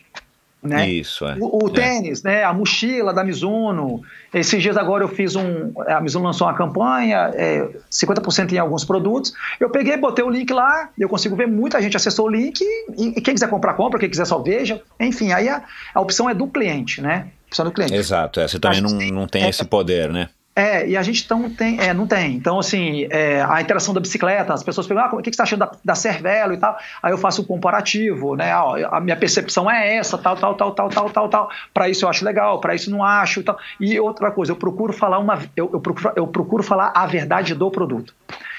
Né? 0.62 0.90
Isso, 0.90 1.26
é. 1.26 1.36
O, 1.40 1.64
o 1.64 1.68
é. 1.68 1.72
tênis, 1.72 2.22
né? 2.22 2.44
A 2.44 2.52
mochila 2.52 3.14
da 3.14 3.24
Mizuno. 3.24 4.02
Esses 4.32 4.62
dias 4.62 4.76
agora 4.76 5.02
eu 5.02 5.08
fiz 5.08 5.34
um. 5.34 5.72
A 5.88 6.00
Mizuno 6.02 6.26
lançou 6.26 6.46
uma 6.46 6.52
campanha, 6.52 7.30
é, 7.34 7.66
50% 7.90 8.52
em 8.52 8.58
alguns 8.58 8.84
produtos. 8.84 9.32
Eu 9.58 9.70
peguei, 9.70 9.96
botei 9.96 10.22
o 10.22 10.28
link 10.28 10.52
lá, 10.52 10.90
eu 10.98 11.08
consigo 11.08 11.34
ver 11.34 11.48
muita 11.48 11.80
gente 11.80 11.96
acessou 11.96 12.26
o 12.26 12.30
link 12.30 12.60
e, 12.60 13.08
e 13.16 13.20
quem 13.22 13.32
quiser 13.32 13.48
comprar, 13.48 13.72
compra, 13.72 13.98
quem 13.98 14.10
quiser 14.10 14.26
só 14.26 14.38
veja. 14.38 14.82
Enfim, 15.00 15.32
aí 15.32 15.48
a, 15.48 15.64
a 15.94 16.00
opção 16.00 16.28
é 16.28 16.34
do 16.34 16.46
cliente, 16.46 17.00
né? 17.00 17.28
Opção 17.50 17.64
do 17.64 17.72
cliente. 17.72 17.94
Exato, 17.94 18.38
é, 18.38 18.46
você 18.46 18.60
também 18.60 18.80
não, 18.80 18.90
não 18.90 19.26
tem 19.26 19.48
esse 19.48 19.64
poder, 19.64 20.12
né? 20.12 20.28
É, 20.54 20.86
e 20.86 20.96
a 20.96 21.02
gente 21.02 21.28
não 21.30 21.48
tem, 21.48 21.80
é, 21.80 21.92
não 21.94 22.06
tem. 22.06 22.34
Então, 22.34 22.58
assim, 22.58 23.08
é, 23.10 23.40
a 23.42 23.60
interação 23.60 23.92
da 23.92 24.00
bicicleta, 24.00 24.52
as 24.52 24.62
pessoas 24.62 24.86
perguntam, 24.86 25.12
ah, 25.12 25.14
o 25.18 25.22
que, 25.22 25.24
você 25.24 25.30
está 25.30 25.44
achando 25.44 25.60
da, 25.60 25.72
da 25.84 25.94
Cervelo 25.94 26.52
e 26.52 26.58
tal? 26.58 26.76
Aí 27.02 27.12
eu 27.12 27.18
faço 27.18 27.40
o 27.40 27.44
um 27.44 27.46
comparativo, 27.46 28.36
né? 28.36 28.52
Ah, 28.52 28.96
a 28.96 29.00
minha 29.00 29.16
percepção 29.16 29.70
é 29.70 29.96
essa, 29.96 30.18
tal, 30.18 30.36
tal, 30.36 30.54
tal, 30.54 30.72
tal, 30.72 30.88
tal, 30.88 31.10
tal, 31.10 31.28
tal. 31.28 31.50
Para 31.72 31.88
isso 31.88 32.04
eu 32.04 32.08
acho 32.08 32.24
legal, 32.24 32.60
para 32.60 32.74
isso 32.74 32.90
não 32.90 33.02
acho 33.04 33.40
e 33.40 33.42
tal. 33.42 33.58
E 33.80 33.98
outra 33.98 34.30
coisa, 34.30 34.52
eu 34.52 34.56
procuro 34.56 34.92
falar 34.92 35.18
uma, 35.18 35.40
eu, 35.56 35.70
eu, 35.72 35.80
procuro, 35.80 36.12
eu 36.14 36.26
procuro 36.26 36.62
falar 36.62 36.92
a 36.94 37.06
verdade 37.06 37.54
do 37.54 37.70
produto. 37.70 38.14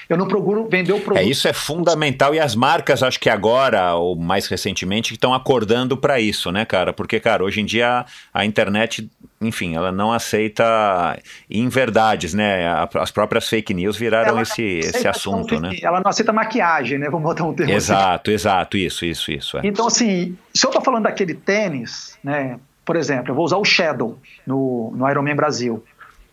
Eu 0.08 0.16
não 0.16 0.26
procuro 0.26 0.68
vender 0.68 0.92
o 0.92 1.00
produto. 1.00 1.22
É, 1.22 1.24
isso 1.24 1.48
é 1.48 1.52
fundamental 1.52 2.34
e 2.34 2.40
as 2.40 2.54
marcas, 2.54 3.02
acho 3.02 3.18
que 3.18 3.30
agora, 3.30 3.94
ou 3.94 4.16
mais 4.16 4.46
recentemente, 4.46 5.14
estão 5.14 5.34
acordando 5.34 5.96
para 5.96 6.20
isso, 6.20 6.50
né, 6.50 6.64
cara? 6.64 6.92
Porque, 6.92 7.20
cara, 7.20 7.44
hoje 7.44 7.60
em 7.60 7.64
dia 7.64 8.04
a 8.32 8.44
internet, 8.44 9.08
enfim, 9.40 9.74
ela 9.74 9.90
não 9.90 10.12
aceita 10.12 11.18
inverdades, 11.50 12.34
né? 12.34 12.66
As 12.94 13.10
próprias 13.10 13.48
fake 13.48 13.74
news 13.74 13.96
viraram 13.96 14.40
esse, 14.40 14.62
esse 14.62 15.06
assunto, 15.08 15.60
né? 15.60 15.76
Ela 15.82 16.00
não 16.00 16.10
aceita 16.10 16.32
maquiagem, 16.32 16.98
né? 16.98 17.08
Vamos 17.08 17.24
botar 17.24 17.44
um 17.44 17.52
termo 17.52 17.72
assim. 17.72 17.92
Exato, 17.92 18.30
assim. 18.30 18.34
exato, 18.34 18.76
isso, 18.76 19.04
isso, 19.04 19.30
isso. 19.30 19.58
É. 19.58 19.60
Então, 19.64 19.86
assim, 19.86 20.36
se 20.54 20.66
eu 20.66 20.70
tô 20.70 20.80
falando 20.80 21.04
daquele 21.04 21.34
tênis, 21.34 22.18
né? 22.22 22.58
Por 22.84 22.96
exemplo, 22.96 23.30
eu 23.30 23.34
vou 23.34 23.44
usar 23.44 23.58
o 23.58 23.64
Shadow 23.64 24.18
no, 24.44 24.92
no 24.96 25.08
Ironman 25.08 25.36
Brasil. 25.36 25.84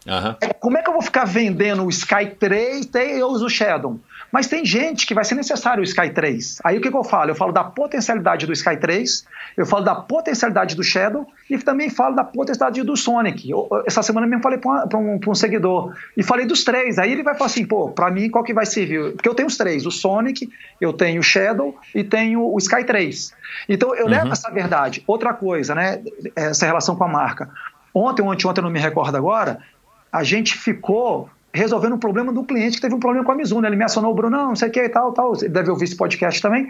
Uhum. 0.10 0.50
Como 0.60 0.78
é 0.78 0.82
que 0.82 0.90
eu 0.90 0.94
vou 0.94 1.02
ficar 1.02 1.26
vendendo 1.26 1.86
o 1.86 1.90
Sky 1.90 2.36
3 2.38 2.90
e 2.94 3.20
eu 3.20 3.28
uso 3.28 3.46
o 3.46 3.50
Shadow? 3.50 4.00
Mas 4.32 4.48
tem 4.48 4.64
gente 4.66 5.08
que 5.08 5.14
vai 5.14 5.24
ser 5.24 5.36
necessário 5.36 5.82
o 5.82 5.84
Sky 5.84 6.10
3. 6.10 6.60
Aí 6.64 6.78
o 6.78 6.82
que, 6.82 6.90
que, 6.90 6.98
eu 6.98 7.04
falo? 7.04 7.32
Eu 7.32 7.36
falo 7.36 7.52
da 7.52 7.64
potencialidade 7.64 8.46
do 8.46 8.54
Sky 8.54 8.78
3, 8.78 9.26
eu 9.58 9.66
falo 9.66 9.84
da 9.84 9.96
potencialidade 9.96 10.76
do 10.76 10.84
Shadow 10.84 11.28
e 11.50 11.58
também 11.58 11.90
falo 11.90 12.16
da 12.16 12.24
potencialidade 12.24 12.84
do 12.84 12.96
Sonic. 12.96 13.50
Eu, 13.50 13.68
essa 13.86 14.04
semana 14.04 14.28
mesmo 14.28 14.44
falei 14.44 14.60
para 14.60 14.98
um, 14.98 15.20
um, 15.28 15.36
seguidor 15.36 15.94
e 16.16 16.24
falei 16.24 16.46
dos 16.46 16.64
três. 16.64 17.00
Aí 17.00 17.12
ele 17.12 17.24
vai 17.24 17.34
falar 17.34 17.48
assim, 17.48 17.66
pô, 17.66 17.90
para 17.90 18.12
mim 18.12 18.30
qual 18.30 18.44
que 18.44 18.54
vai 18.54 18.66
servir? 18.66 19.14
Porque 19.14 19.28
eu 19.28 19.36
tenho 19.36 19.48
os 19.48 19.58
três, 19.58 19.86
o 19.86 19.92
Sonic, 19.92 20.50
eu 20.80 20.94
tenho 20.94 21.22
o 21.22 21.24
Shadow 21.24 21.76
e 21.94 22.04
tenho 22.04 22.42
o 22.42 22.58
Sky 22.58 22.84
3. 22.84 23.34
Então 23.68 23.96
eu 23.96 24.06
uhum. 24.06 24.12
levo 24.12 24.32
essa 24.32 24.52
verdade. 24.52 25.04
Outra 25.08 25.34
coisa, 25.34 25.74
né? 25.74 26.02
Essa 26.36 26.66
relação 26.66 26.96
com 26.96 27.04
a 27.04 27.08
marca. 27.08 27.50
Ontem 27.94 28.22
ou 28.22 28.32
anteontem, 28.32 28.62
eu 28.62 28.66
não 28.66 28.72
me 28.72 28.80
recordo 28.80 29.18
agora, 29.18 29.60
a 30.12 30.24
gente 30.24 30.58
ficou 30.58 31.30
resolvendo 31.54 31.96
um 31.96 32.00
problema 32.00 32.32
do 32.32 32.44
cliente 32.44 32.76
que 32.76 32.82
teve 32.82 32.94
um 32.94 33.00
problema 33.00 33.26
com 33.26 33.32
a 33.32 33.36
Mizuno. 33.36 33.66
Ele 33.66 33.76
me 33.76 33.84
acionou 33.84 34.14
Bruno, 34.14 34.36
não, 34.36 34.56
sei 34.56 34.70
o 34.70 34.72
que 34.72 34.82
e 34.82 34.90
tal, 34.90 35.12
tal. 35.12 35.34
Ele 35.36 35.50
deve 35.50 35.70
ouvir 35.70 35.86
esse 35.86 35.96
podcast 35.96 36.42
também. 36.42 36.70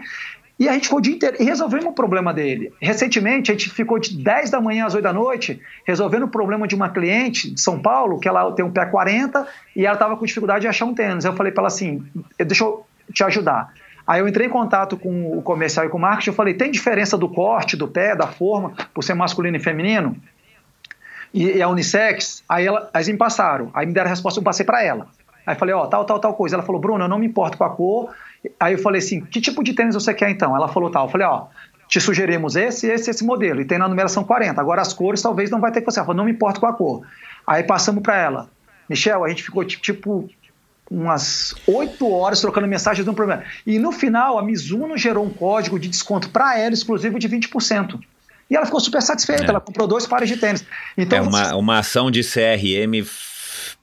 E 0.58 0.68
a 0.68 0.74
gente 0.74 0.84
ficou 0.84 0.98
o 0.98 1.02
dia 1.02 1.14
inteiro 1.14 1.36
e 1.40 1.44
resolvemos 1.44 1.86
o 1.86 1.92
problema 1.92 2.34
dele. 2.34 2.70
Recentemente, 2.80 3.50
a 3.50 3.54
gente 3.54 3.70
ficou 3.70 3.98
de 3.98 4.22
10 4.22 4.50
da 4.50 4.60
manhã 4.60 4.84
às 4.84 4.94
8 4.94 5.02
da 5.02 5.12
noite 5.12 5.58
resolvendo 5.86 6.24
o 6.24 6.28
problema 6.28 6.68
de 6.68 6.74
uma 6.74 6.90
cliente 6.90 7.50
de 7.50 7.60
São 7.60 7.80
Paulo, 7.80 8.20
que 8.20 8.28
ela 8.28 8.52
tem 8.52 8.62
um 8.62 8.70
pé 8.70 8.84
40 8.84 9.46
e 9.74 9.86
ela 9.86 9.94
estava 9.94 10.16
com 10.18 10.26
dificuldade 10.26 10.62
de 10.62 10.68
achar 10.68 10.84
um 10.84 10.92
tênis. 10.92 11.24
Eu 11.24 11.32
falei 11.32 11.50
para 11.50 11.62
ela 11.62 11.68
assim: 11.68 12.04
deixa 12.38 12.64
eu 12.64 12.84
te 13.10 13.24
ajudar. 13.24 13.72
Aí 14.06 14.20
eu 14.20 14.28
entrei 14.28 14.48
em 14.48 14.50
contato 14.50 14.98
com 14.98 15.38
o 15.38 15.40
comercial 15.40 15.86
e 15.86 15.88
com 15.88 15.96
o 15.96 16.00
marketing. 16.00 16.30
Eu 16.30 16.34
falei: 16.34 16.52
tem 16.52 16.70
diferença 16.70 17.16
do 17.16 17.28
corte, 17.28 17.74
do 17.74 17.88
pé, 17.88 18.14
da 18.14 18.26
forma, 18.26 18.74
por 18.92 19.02
ser 19.02 19.14
masculino 19.14 19.56
e 19.56 19.60
feminino? 19.60 20.14
E, 21.32 21.44
e 21.44 21.62
a 21.62 21.68
unissex, 21.68 22.42
aí, 22.48 22.66
ela, 22.66 22.90
aí 22.92 23.00
eles 23.00 23.08
me 23.08 23.16
passaram, 23.16 23.70
aí 23.72 23.86
me 23.86 23.92
deram 23.92 24.08
a 24.08 24.10
resposta, 24.10 24.40
eu 24.40 24.44
passei 24.44 24.64
para 24.64 24.82
ela. 24.82 25.06
Aí 25.46 25.54
falei, 25.56 25.74
ó, 25.74 25.86
tal, 25.86 26.04
tal, 26.04 26.20
tal 26.20 26.34
coisa. 26.34 26.56
Ela 26.56 26.62
falou, 26.62 26.80
Bruno, 26.80 27.04
eu 27.04 27.08
não 27.08 27.18
me 27.18 27.26
importo 27.26 27.56
com 27.56 27.64
a 27.64 27.70
cor. 27.70 28.10
Aí 28.58 28.74
eu 28.74 28.78
falei 28.78 29.00
assim, 29.00 29.20
que 29.20 29.40
tipo 29.40 29.62
de 29.62 29.72
tênis 29.72 29.94
você 29.94 30.14
quer 30.14 30.30
então? 30.30 30.54
Ela 30.54 30.68
falou 30.68 30.90
tal. 30.90 31.06
Eu 31.06 31.10
falei, 31.10 31.26
ó, 31.26 31.46
te 31.88 32.00
sugerimos 32.00 32.56
esse, 32.56 32.86
esse, 32.86 33.10
esse 33.10 33.24
modelo. 33.24 33.60
E 33.60 33.64
tem 33.64 33.78
na 33.78 33.88
numeração 33.88 34.22
40. 34.22 34.60
Agora 34.60 34.80
as 34.80 34.92
cores 34.92 35.20
talvez 35.20 35.50
não 35.50 35.60
vai 35.60 35.72
ter 35.72 35.80
que 35.80 35.90
você. 35.90 35.98
Ela 35.98 36.06
falou, 36.06 36.18
não 36.18 36.24
me 36.24 36.32
importo 36.32 36.60
com 36.60 36.66
a 36.66 36.72
cor. 36.72 37.04
Aí 37.46 37.64
passamos 37.64 38.02
para 38.02 38.16
ela. 38.16 38.50
Michel, 38.88 39.24
a 39.24 39.28
gente 39.28 39.42
ficou 39.42 39.64
tipo 39.64 40.28
umas 40.90 41.54
oito 41.68 42.10
horas 42.10 42.40
trocando 42.40 42.66
mensagens 42.66 43.04
de 43.04 43.10
um 43.10 43.14
problema. 43.14 43.44
E 43.64 43.78
no 43.78 43.92
final, 43.92 44.38
a 44.38 44.42
Mizuno 44.42 44.98
gerou 44.98 45.24
um 45.24 45.30
código 45.30 45.78
de 45.78 45.88
desconto 45.88 46.30
para 46.30 46.58
ela 46.58 46.74
exclusivo 46.74 47.18
de 47.18 47.28
20%. 47.28 48.00
E 48.50 48.56
ela 48.56 48.66
ficou 48.66 48.80
super 48.80 49.00
satisfeita, 49.00 49.44
é. 49.44 49.48
ela 49.50 49.60
comprou 49.60 49.86
dois 49.86 50.06
pares 50.06 50.28
de 50.28 50.36
tênis. 50.36 50.64
Então, 50.96 51.18
é 51.18 51.22
uma, 51.22 51.54
uma 51.54 51.78
ação 51.78 52.10
de 52.10 52.22
CRM 52.22 53.06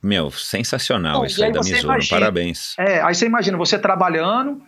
meu, 0.02 0.30
sensacional 0.32 1.26
isso 1.26 1.42
aí, 1.42 1.48
aí 1.48 1.54
da 1.54 1.60
Mizuno, 1.60 1.80
imagina, 1.82 2.20
parabéns. 2.20 2.76
É, 2.78 3.02
aí 3.02 3.16
você 3.16 3.26
imagina, 3.26 3.58
você 3.58 3.80
trabalhando 3.80 4.62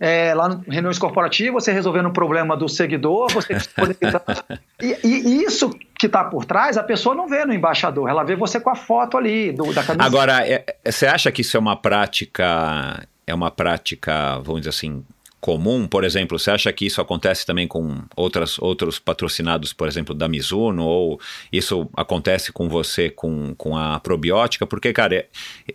é, 0.00 0.32
lá 0.34 0.48
no 0.48 0.64
reuniões 0.66 0.98
corporativas, 0.98 1.62
você 1.62 1.72
resolvendo 1.72 2.06
o 2.06 2.12
problema 2.12 2.56
do 2.56 2.68
seguidor, 2.68 3.30
você 3.30 3.52
e, 4.80 4.96
e, 5.04 5.44
isso 5.44 5.70
que 5.98 6.06
está 6.06 6.24
por 6.24 6.46
trás, 6.46 6.78
a 6.78 6.82
pessoa 6.82 7.14
não 7.14 7.28
vê 7.28 7.44
no 7.44 7.52
embaixador, 7.52 8.08
ela 8.08 8.24
vê 8.24 8.34
você 8.34 8.58
com 8.58 8.70
a 8.70 8.74
foto 8.74 9.18
ali 9.18 9.52
do, 9.52 9.72
da 9.74 9.84
camisa. 9.84 10.04
Agora, 10.04 10.46
é, 10.46 10.64
é, 10.84 10.90
você 10.90 11.06
acha 11.06 11.30
que 11.30 11.42
isso 11.42 11.56
é 11.56 11.60
uma 11.60 11.76
prática, 11.76 13.06
é 13.26 13.34
uma 13.34 13.50
prática, 13.50 14.38
vamos 14.38 14.62
dizer 14.62 14.70
assim, 14.70 15.04
comum? 15.40 15.86
Por 15.86 16.04
exemplo, 16.04 16.38
você 16.38 16.50
acha 16.50 16.72
que 16.72 16.86
isso 16.86 17.00
acontece 17.00 17.46
também 17.46 17.66
com 17.66 18.02
outras, 18.14 18.58
outros 18.58 18.98
patrocinados, 18.98 19.72
por 19.72 19.88
exemplo, 19.88 20.14
da 20.14 20.28
Mizuno? 20.28 20.84
Ou 20.84 21.20
isso 21.52 21.88
acontece 21.96 22.52
com 22.52 22.68
você 22.68 23.08
com, 23.10 23.54
com 23.56 23.76
a 23.76 23.98
probiótica? 24.00 24.66
Porque, 24.66 24.92
cara, 24.92 25.26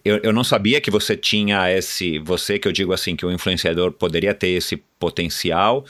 eu, 0.04 0.20
eu 0.24 0.32
não 0.32 0.44
sabia 0.44 0.80
que 0.80 0.92
você 0.92 1.18
tinha 1.18 1.72
esse. 1.72 2.20
Você, 2.20 2.60
que 2.60 2.68
eu 2.68 2.72
digo 2.72 2.94
assim, 2.94 3.16
que 3.16 3.26
o 3.26 3.32
influenciador 3.32 3.92
poderia 3.92 4.34
ter 4.34 4.50
esse 4.50 4.78
potencial. 5.00 5.84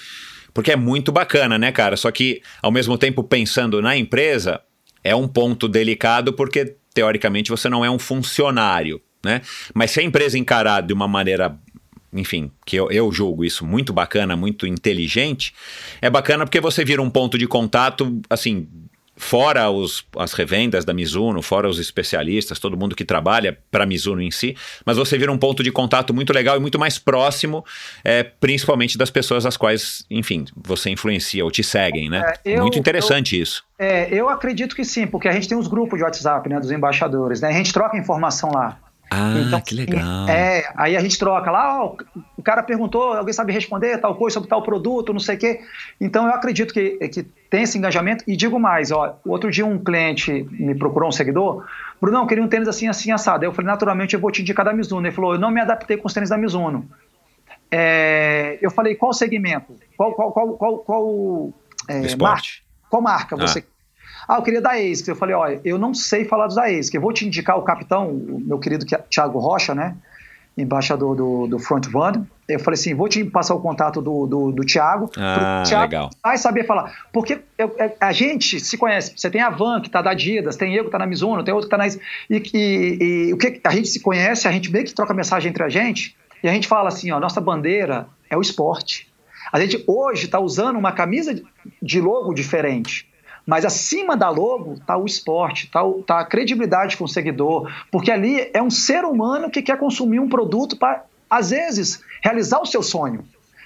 Porque 0.54 0.72
é 0.72 0.76
muito 0.78 1.12
bacana, 1.12 1.58
né, 1.58 1.72
cara? 1.72 1.98
Só 1.98 2.10
que, 2.12 2.42
ao 2.62 2.72
mesmo 2.72 2.98
tempo, 2.98 3.24
pensando 3.24 3.82
na 3.82 3.98
empresa, 3.98 4.62
é 5.04 5.14
um 5.14 5.28
ponto 5.28 5.68
delicado 5.68 6.32
porque, 6.32 6.78
teoricamente, 6.94 7.52
você 7.52 7.68
não 7.68 7.84
é 7.84 7.92
um 7.92 8.00
funcionário. 8.00 9.02
Né? 9.26 9.42
Mas 9.74 9.90
se 9.90 10.00
a 10.00 10.04
empresa 10.04 10.38
encarar 10.38 10.82
de 10.82 10.94
uma 10.94 11.08
maneira 11.08 11.58
enfim, 12.16 12.50
que 12.66 12.76
eu, 12.77 12.90
eu 12.90 13.11
julgo 13.11 13.44
isso 13.44 13.66
muito 13.66 13.92
bacana, 13.92 14.35
muito 14.35 14.66
inteligente, 14.66 15.53
é 16.02 16.10
bacana 16.10 16.45
porque 16.45 16.61
você 16.61 16.84
vira 16.85 17.02
um 17.02 17.10
ponto 17.10 17.38
de 17.38 17.45
contato, 17.45 18.22
assim, 18.30 18.68
fora 19.18 19.69
os, 19.69 20.06
as 20.18 20.34
revendas 20.34 20.84
da 20.84 20.94
Mizuno, 20.94 21.42
fora 21.42 21.69
os 21.69 21.80
especialistas, 21.80 22.60
todo 22.60 22.77
mundo 22.77 22.95
que 22.95 23.06
trabalha 23.06 23.58
para 23.72 23.84
a 23.84 23.88
Mizuno 23.88 24.22
em 24.22 24.32
si, 24.32 24.56
mas 24.85 24.98
você 24.98 25.18
vira 25.18 25.32
um 25.32 25.38
ponto 25.38 25.64
de 25.64 25.72
contato 25.72 26.14
muito 26.14 26.34
legal 26.34 26.58
e 26.58 26.60
muito 26.60 26.77
mais 26.77 26.98
próximo, 26.98 27.64
é, 28.03 28.24
principalmente 28.24 28.98
das 28.98 29.10
pessoas 29.10 29.45
às 29.45 29.56
quais, 29.56 30.06
enfim, 30.10 30.45
você 30.56 30.90
influencia 30.90 31.44
ou 31.44 31.52
te 31.52 31.64
seguem, 31.64 32.10
né? 32.10 32.34
É, 32.44 32.58
eu, 32.58 32.61
muito 32.61 32.77
interessante 32.77 33.38
eu, 33.38 33.44
isso. 33.44 33.64
É, 33.80 34.14
eu 34.14 34.30
acredito 34.30 34.76
que 34.76 34.84
sim, 34.84 35.08
porque 35.08 35.27
a 35.27 35.32
gente 35.32 35.48
tem 35.48 35.58
os 35.58 35.68
grupos 35.68 35.98
de 35.98 36.03
WhatsApp, 36.03 36.48
né, 36.50 36.60
dos 36.60 36.72
embaixadores, 36.72 37.42
né? 37.42 37.50
A 37.50 37.53
gente 37.53 37.72
troca 37.72 37.98
informação 37.98 38.52
lá. 38.53 38.80
Ah, 39.09 39.34
então, 39.38 39.61
que 39.61 39.75
legal. 39.75 40.27
É, 40.27 40.72
aí 40.75 40.98
a 40.98 41.01
gente 41.01 41.17
troca 41.17 41.51
lá, 41.51 41.84
ó, 41.84 41.95
o 42.35 42.42
cara 42.42 42.64
perguntou, 42.64 43.14
alguém 43.14 43.34
sabe 43.34 43.53
responder 43.53 43.98
tal 44.00 44.16
coisa 44.16 44.34
sobre 44.34 44.50
tal 44.50 44.61
produto, 44.64 45.14
não 45.14 45.19
sei 45.19 45.35
o 45.35 45.40
quê. 45.40 45.61
Então 46.01 46.25
eu 46.25 46.34
acredito 46.34 46.74
que, 46.74 46.98
que 47.09 47.24
tem 47.24 47.64
esse 47.64 47.77
engajamento 47.77 48.24
e 48.27 48.35
digo 48.35 48.59
mais, 48.59 48.92
ó, 48.92 49.17
outro 49.25 49.51
dia 49.51 49.66
um 49.66 49.77
cliente 49.77 50.45
me 50.51 50.75
procurou, 50.75 51.09
um 51.09 51.11
seguidor, 51.11 51.66
Bruno, 52.01 52.19
eu 52.19 52.27
queria 52.27 52.43
um 52.43 52.48
tênis 52.48 52.67
assim, 52.67 52.88
assim, 52.88 53.11
assado. 53.11 53.45
Eu 53.45 53.53
falei, 53.53 53.67
naturalmente 53.67 54.14
eu 54.14 54.19
vou 54.19 54.32
te 54.32 54.42
indicar 54.42 54.66
da 54.66 54.74
Mizuno. 54.74 55.08
Ele 55.08 55.16
falou, 55.16 55.34
eu 55.34 55.40
não 55.40 55.50
me 55.50 55.61
adaptei 55.61 55.98
com 55.98 56.08
os 56.08 56.14
tênis 56.14 56.30
da 56.30 56.38
Mizuno. 56.38 56.88
É, 57.72 58.58
eu 58.61 58.69
falei, 58.69 58.95
qual 58.95 59.14
segmento? 59.14 59.75
Qual, 59.98 60.14
qual, 60.14 60.32
qual, 60.32 60.53
qual, 60.58 60.77
qual 60.80 61.53
é, 61.88 62.16
marca? 62.16 62.48
Qual 62.90 63.01
marca 63.01 63.35
você 63.35 63.64
ah. 64.28 64.38
Eu 64.38 64.42
queria 64.42 64.62
da 64.62 64.72
ASICS. 64.72 65.08
Eu 65.08 65.16
falei, 65.16 65.36
olha, 65.36 65.62
eu 65.64 65.78
não 65.78 65.94
sei 65.94 66.26
falar 66.26 66.48
dos 66.48 66.56
da 66.56 66.66
ASICS. 66.66 66.94
Eu 66.94 67.02
vou 67.02 67.14
te 67.14 67.26
indicar 67.26 67.58
o 67.58 67.64
capitão, 67.64 68.10
o 68.10 68.40
meu 68.40 68.60
querido 68.60 68.86
Thiago 68.86 69.40
Rocha, 69.40 69.74
né? 69.76 69.95
Embaixador 70.58 71.16
do, 71.16 71.48
do 71.48 71.60
Front 71.60 71.88
Van. 71.88 72.26
Eu 72.48 72.60
falei 72.60 72.80
assim, 72.80 72.94
vou 72.94 73.10
te 73.10 73.26
passar 73.26 73.56
o 73.56 73.60
contato 73.60 74.02
do, 74.02 74.26
do, 74.26 74.52
do 74.52 74.66
Thiago. 74.66 75.12
Ah, 75.18 75.64
Thiago 75.66 75.84
legal. 75.84 76.10
vai 76.24 76.38
saber 76.38 76.66
falar. 76.66 76.94
Porque 77.12 77.40
eu, 77.58 77.76
é, 77.78 77.94
a 78.00 78.14
gente 78.14 78.60
se 78.60 78.78
conhece. 78.78 79.14
Você 79.18 79.30
tem 79.30 79.42
a 79.42 79.50
Van, 79.50 79.82
que 79.82 79.88
está 79.88 80.02
da 80.02 80.12
Adidas, 80.12 80.56
tem 80.56 80.74
eu 80.74 80.84
que 80.84 80.88
está 80.88 81.00
na 81.00 81.06
Mizuno, 81.06 81.44
tem 81.44 81.54
outro 81.54 81.68
que 81.70 81.76
está 81.76 81.86
na... 81.86 82.02
E, 82.30 82.42
e, 82.54 83.28
e, 83.30 83.34
o 83.34 83.38
que 83.38 83.60
a 83.64 83.72
gente 83.72 83.90
se 83.90 84.00
conhece, 84.00 84.48
a 84.48 84.52
gente 84.52 84.72
meio 84.72 84.86
que 84.86 84.94
troca 84.94 85.14
mensagem 85.14 85.50
entre 85.50 85.64
a 85.64 85.70
gente, 85.70 86.16
e 86.42 86.48
a 86.48 86.54
gente 86.54 86.68
fala 86.68 86.88
assim, 86.88 87.12
ó, 87.12 87.20
nossa 87.20 87.42
bandeira 87.42 88.08
é 88.30 88.38
o 88.38 88.42
esporte. 88.42 89.12
A 89.52 89.60
gente 89.60 89.84
hoje 89.88 90.26
está 90.26 90.40
usando 90.40 90.78
uma 90.78 90.92
camisa 90.92 91.42
de 91.82 92.02
logo 92.02 92.34
diferente. 92.34 93.08
Mas 93.46 93.64
acima 93.64 94.18
da 94.18 94.30
logo 94.30 94.74
está 94.74 94.98
o 94.98 95.06
esporte, 95.06 95.66
está 95.66 95.82
tá 96.06 96.20
a 96.20 96.26
credibilidade 96.26 96.98
com 96.98 97.04
o 97.04 97.08
seguidor, 97.08 97.72
porque 97.92 98.12
ali 98.12 98.50
é 98.54 98.62
um 98.62 98.72
ser 98.72 99.06
humano 99.06 99.50
que 99.52 99.62
quer 99.62 99.78
consumir 99.78 100.20
um 100.20 100.28
produto 100.28 100.76
para, 100.78 101.06
às 101.30 101.52
vezes, 101.52 102.02
realizar 102.24 102.60
o 102.60 102.66
seu 102.66 102.82
sonho. 102.82 103.24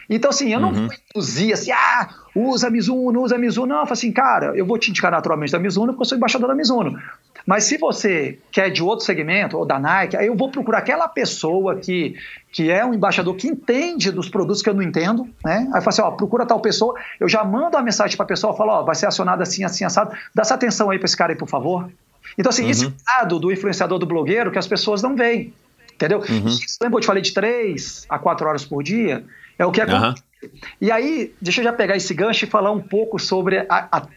Então, 0.09 0.31
assim, 0.31 0.51
eu 0.51 0.59
não 0.59 0.69
uhum. 0.69 0.87
vou 0.87 0.95
induzir 1.15 1.53
assim, 1.53 1.71
ah, 1.71 2.09
usa 2.35 2.69
Mizuno, 2.69 3.21
usa 3.21 3.37
Mizuno. 3.37 3.67
Não, 3.67 3.75
eu 3.77 3.85
falo 3.85 3.93
assim, 3.93 4.11
cara, 4.11 4.55
eu 4.55 4.65
vou 4.65 4.77
te 4.77 4.89
indicar 4.89 5.11
naturalmente 5.11 5.51
da 5.51 5.59
Mizuno 5.59 5.93
porque 5.93 6.01
eu 6.01 6.05
sou 6.05 6.17
embaixador 6.17 6.47
da 6.47 6.55
Mizuno. 6.55 6.99
Mas 7.45 7.63
se 7.63 7.77
você 7.77 8.37
quer 8.51 8.69
de 8.69 8.83
outro 8.83 9.05
segmento, 9.05 9.57
ou 9.57 9.65
da 9.65 9.79
Nike, 9.79 10.17
aí 10.17 10.27
eu 10.27 10.35
vou 10.35 10.51
procurar 10.51 10.79
aquela 10.79 11.07
pessoa 11.07 11.75
que, 11.75 12.15
que 12.51 12.69
é 12.69 12.85
um 12.85 12.93
embaixador 12.93 13.35
que 13.35 13.47
entende 13.47 14.11
dos 14.11 14.29
produtos 14.29 14.61
que 14.61 14.69
eu 14.69 14.73
não 14.73 14.83
entendo, 14.83 15.27
né? 15.43 15.67
Aí 15.71 15.79
eu 15.79 15.81
falo 15.81 15.89
assim, 15.89 16.01
ó, 16.01 16.11
procura 16.11 16.45
tal 16.45 16.59
pessoa, 16.59 16.95
eu 17.19 17.27
já 17.27 17.43
mando 17.43 17.77
a 17.77 17.81
mensagem 17.81 18.15
para 18.17 18.23
a 18.25 18.27
pessoa, 18.27 18.55
falo, 18.55 18.71
ó, 18.71 18.83
vai 18.83 18.95
ser 18.95 19.07
acionado 19.07 19.41
assim, 19.41 19.63
assim, 19.63 19.83
assado, 19.83 20.11
dá 20.33 20.41
essa 20.41 20.53
atenção 20.53 20.89
aí 20.89 20.99
para 20.99 21.05
esse 21.05 21.17
cara 21.17 21.31
aí, 21.31 21.37
por 21.37 21.47
favor. 21.47 21.89
Então, 22.37 22.49
assim, 22.49 22.63
uhum. 22.63 22.69
esse 22.69 22.93
lado 23.07 23.39
do 23.39 23.51
influenciador 23.51 23.97
do 23.97 24.05
blogueiro 24.05 24.51
que 24.51 24.59
as 24.59 24.67
pessoas 24.67 25.01
não 25.01 25.15
veem, 25.15 25.53
entendeu? 25.93 26.19
Uhum. 26.19 26.57
Lembra 26.81 26.89
que 26.89 26.95
eu 26.95 27.01
te 27.01 27.07
falei 27.07 27.23
de 27.23 27.33
três 27.33 28.05
a 28.09 28.19
quatro 28.19 28.47
horas 28.47 28.63
por 28.65 28.83
dia? 28.83 29.23
É 29.59 29.65
o 29.65 29.71
que 29.71 29.81
acontece. 29.81 30.23
Uhum. 30.41 30.49
E 30.79 30.89
aí, 30.89 31.35
deixa 31.41 31.59
eu 31.59 31.65
já 31.65 31.73
pegar 31.73 31.97
esse 31.97 32.13
gancho 32.13 32.45
e 32.45 32.47
falar 32.47 32.71
um 32.71 32.81
pouco 32.81 33.19
sobre 33.19 33.59
a, 33.69 33.87
a 33.91 34.07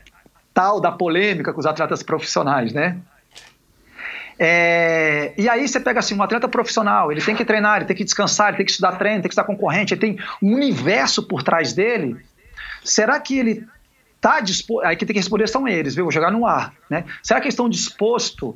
tal 0.55 0.81
da 0.81 0.93
polêmica 0.93 1.53
com 1.53 1.59
os 1.59 1.67
atletas 1.67 2.03
profissionais, 2.03 2.73
né? 2.73 2.99
É, 4.39 5.35
e 5.37 5.49
aí 5.49 5.67
você 5.67 5.79
pega 5.79 6.01
assim, 6.01 6.15
um 6.15 6.23
atleta 6.23 6.49
profissional, 6.49 7.13
ele 7.13 7.21
tem 7.21 7.35
que 7.35 7.45
treinar, 7.45 7.79
ele 7.79 7.85
tem 7.85 7.97
que 7.97 8.05
descansar, 8.05 8.49
ele 8.49 8.59
tem 8.59 8.67
que 8.67 8.73
estudar 8.73 8.93
treino, 8.93 9.17
tem 9.21 9.29
que 9.29 9.35
estudar 9.35 9.47
concorrente, 9.47 9.95
ele 9.95 10.01
tem 10.01 10.19
um 10.41 10.55
universo 10.55 11.23
por 11.23 11.43
trás 11.43 11.73
dele. 11.73 12.17
Será 12.83 13.21
que 13.21 13.39
ele 13.39 13.67
está 14.23 14.41
disposto. 14.41 14.87
Aí 14.87 14.97
que 14.97 15.05
tem 15.05 15.15
que 15.15 15.21
responder 15.21 15.49
são 15.49 15.67
eles, 15.67 15.95
viu? 15.95 16.05
Vou 16.05 16.13
jogar 16.13 16.31
no 16.31 16.47
ar. 16.47 16.73
Né? 16.89 17.05
Será 17.23 17.41
que 17.41 17.47
eles 17.47 17.55
estão 17.55 17.69
dispostos 17.69 18.55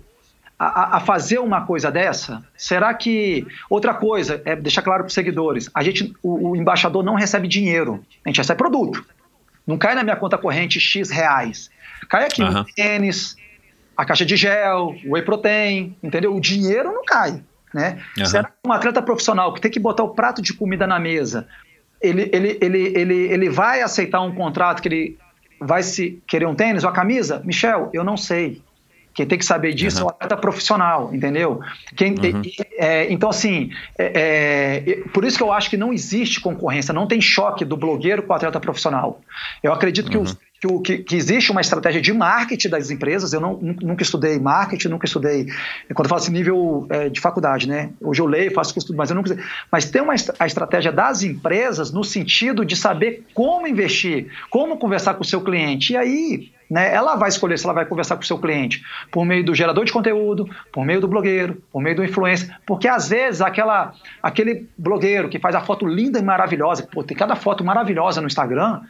a, 0.59 0.97
a, 0.97 1.01
fazer 1.01 1.39
uma 1.39 1.67
coisa 1.67 1.91
dessa? 1.91 2.43
Será 2.57 2.93
que. 2.95 3.47
Outra 3.69 3.93
coisa, 3.93 4.41
é 4.45 4.57
deixar 4.57 4.83
claro 4.83 5.03
para 5.03 5.09
os 5.09 5.15
seguidores: 5.15 5.71
a 5.75 5.83
gente, 5.83 6.15
o, 6.23 6.51
o, 6.51 6.57
embaixador 6.57 7.05
não 7.05 7.15
recebe 7.15 7.47
dinheiro, 7.47 8.05
a 8.25 8.29
gente 8.29 8.39
recebe 8.39 8.59
produto. 8.59 9.05
Não 9.67 9.77
cai 9.77 9.95
na 9.95 10.03
minha 10.03 10.17
conta 10.17 10.39
corrente 10.39 10.81
X 10.81 11.11
reais. 11.11 11.71
Cai 12.09 12.25
aqui 12.25 12.43
uhum. 12.43 12.61
um 12.61 12.65
tênis, 12.65 13.37
a 13.97 14.05
caixa 14.05 14.25
de 14.25 14.37
gel, 14.37 14.95
o 15.05 15.15
whey 15.15 15.23
protein, 15.23 15.97
entendeu? 16.03 16.35
O 16.35 16.41
dinheiro 16.41 16.93
não 16.93 17.05
cai, 17.05 17.43
né? 17.75 18.03
Uhum. 18.17 18.27
Será 18.27 18.45
que 18.45 18.53
um 18.65 18.73
atleta 18.73 19.03
profissional 19.03 19.53
que 19.53 19.61
tem 19.61 19.71
que 19.71 19.81
botar 19.81 20.05
o 20.05 20.11
prato 20.11 20.41
de 20.41 20.55
comida 20.55 20.87
na 20.87 20.99
mesa, 20.99 21.47
ele, 22.01 22.31
ele, 22.33 22.59
ele, 22.61 22.93
ele, 22.95 23.15
ele 23.15 23.51
vai 23.51 23.83
aceitar 23.83 24.21
um 24.21 24.35
contrato 24.35 24.81
que 24.81 24.89
ele 24.89 25.19
vai 25.61 25.83
se 25.83 26.23
querer 26.27 26.47
um 26.47 26.55
tênis 26.55 26.85
ou 26.85 26.91
a 26.91 26.93
camisa? 26.93 27.43
Michel, 27.45 27.91
eu 27.93 28.05
não 28.05 28.17
sei. 28.17 28.63
Quem 29.17 29.25
tem 29.25 29.39
que 29.39 29.47
saber 29.47 29.73
disso 29.73 30.03
uhum. 30.03 30.03
é 30.03 30.07
o 30.07 30.09
atleta 30.11 30.37
profissional, 30.37 31.11
entendeu? 31.15 31.61
Quem, 31.97 32.13
uhum. 32.13 32.43
é, 32.77 33.11
então, 33.11 33.31
assim, 33.31 33.71
é, 33.99 34.85
é, 34.87 35.09
por 35.09 35.25
isso 35.25 35.39
que 35.39 35.43
eu 35.43 35.51
acho 35.51 35.71
que 35.71 35.77
não 35.77 35.91
existe 35.91 36.39
concorrência, 36.39 36.93
não 36.93 37.07
tem 37.07 37.19
choque 37.19 37.65
do 37.65 37.79
blogueiro 37.79 38.23
com 38.23 38.35
o 38.35 38.37
atleta 38.37 38.61
profissional. 38.61 39.23
Eu 39.63 39.73
acredito 39.73 40.11
que, 40.11 40.19
uhum. 40.19 40.25
os, 40.25 40.37
que, 40.83 40.99
que, 40.99 41.17
existe 41.17 41.51
uma 41.51 41.63
estratégia 41.63 42.01
de 42.01 42.13
marketing 42.13 42.69
das 42.69 42.91
empresas. 42.91 43.33
Eu 43.33 43.41
não, 43.41 43.57
nunca 43.57 44.03
estudei 44.03 44.39
marketing, 44.39 44.89
nunca 44.89 45.07
estudei. 45.07 45.47
Quando 45.95 46.05
eu 46.05 46.09
falo 46.11 46.21
assim, 46.21 46.33
nível 46.33 46.87
é, 46.91 47.09
de 47.09 47.21
faculdade, 47.21 47.67
né? 47.67 47.91
Hoje 48.01 48.21
eu 48.21 48.27
leio, 48.27 48.53
faço 48.53 48.77
estudo, 48.79 48.97
mas 48.97 49.09
eu 49.09 49.17
nunca. 49.17 49.35
Mas 49.71 49.91
tem 49.91 50.03
uma 50.03 50.15
a 50.39 50.47
estratégia 50.47 50.93
das 50.93 51.23
empresas 51.23 51.91
no 51.91 52.05
sentido 52.05 52.65
de 52.65 52.77
saber 52.77 53.25
como 53.33 53.67
investir, 53.67 54.31
como 54.51 54.77
conversar 54.77 55.15
com 55.15 55.23
o 55.23 55.27
seu 55.27 55.41
cliente. 55.41 55.93
E 55.93 55.97
aí, 55.97 56.51
né? 56.71 56.93
Ela 56.93 57.17
vai 57.17 57.29
escolher 57.29 57.59
se 57.59 57.65
ela 57.65 57.75
vai 57.75 57.87
conversar 57.87 58.17
com 58.17 58.23
o 58.23 58.27
seu 58.27 58.39
cliente 58.39 58.83
por 59.11 59.25
meio 59.25 59.45
do 59.45 59.55
gerador 59.55 59.85
de 59.85 59.93
conteúdo, 59.93 60.49
por 60.73 60.85
meio 60.85 61.01
do 61.01 61.09
blogueiro, 61.09 61.63
por 61.73 61.81
meio 61.81 61.97
do 61.97 62.05
influencer, 62.05 62.57
porque 62.67 62.89
às 62.89 63.09
vezes 63.09 63.41
aquela, 63.41 63.93
aquele 64.23 64.69
blogueiro 64.77 65.29
que 65.29 65.39
faz 65.39 65.55
a 65.55 65.61
foto 65.61 65.87
linda 65.87 66.19
e 66.19 66.23
maravilhosa, 66.23 66.87
pô, 66.91 67.03
tem 67.03 67.17
cada 67.17 67.37
foto 67.37 67.65
maravilhosa 67.65 68.21
no 68.21 68.27
Instagram, 68.27 68.81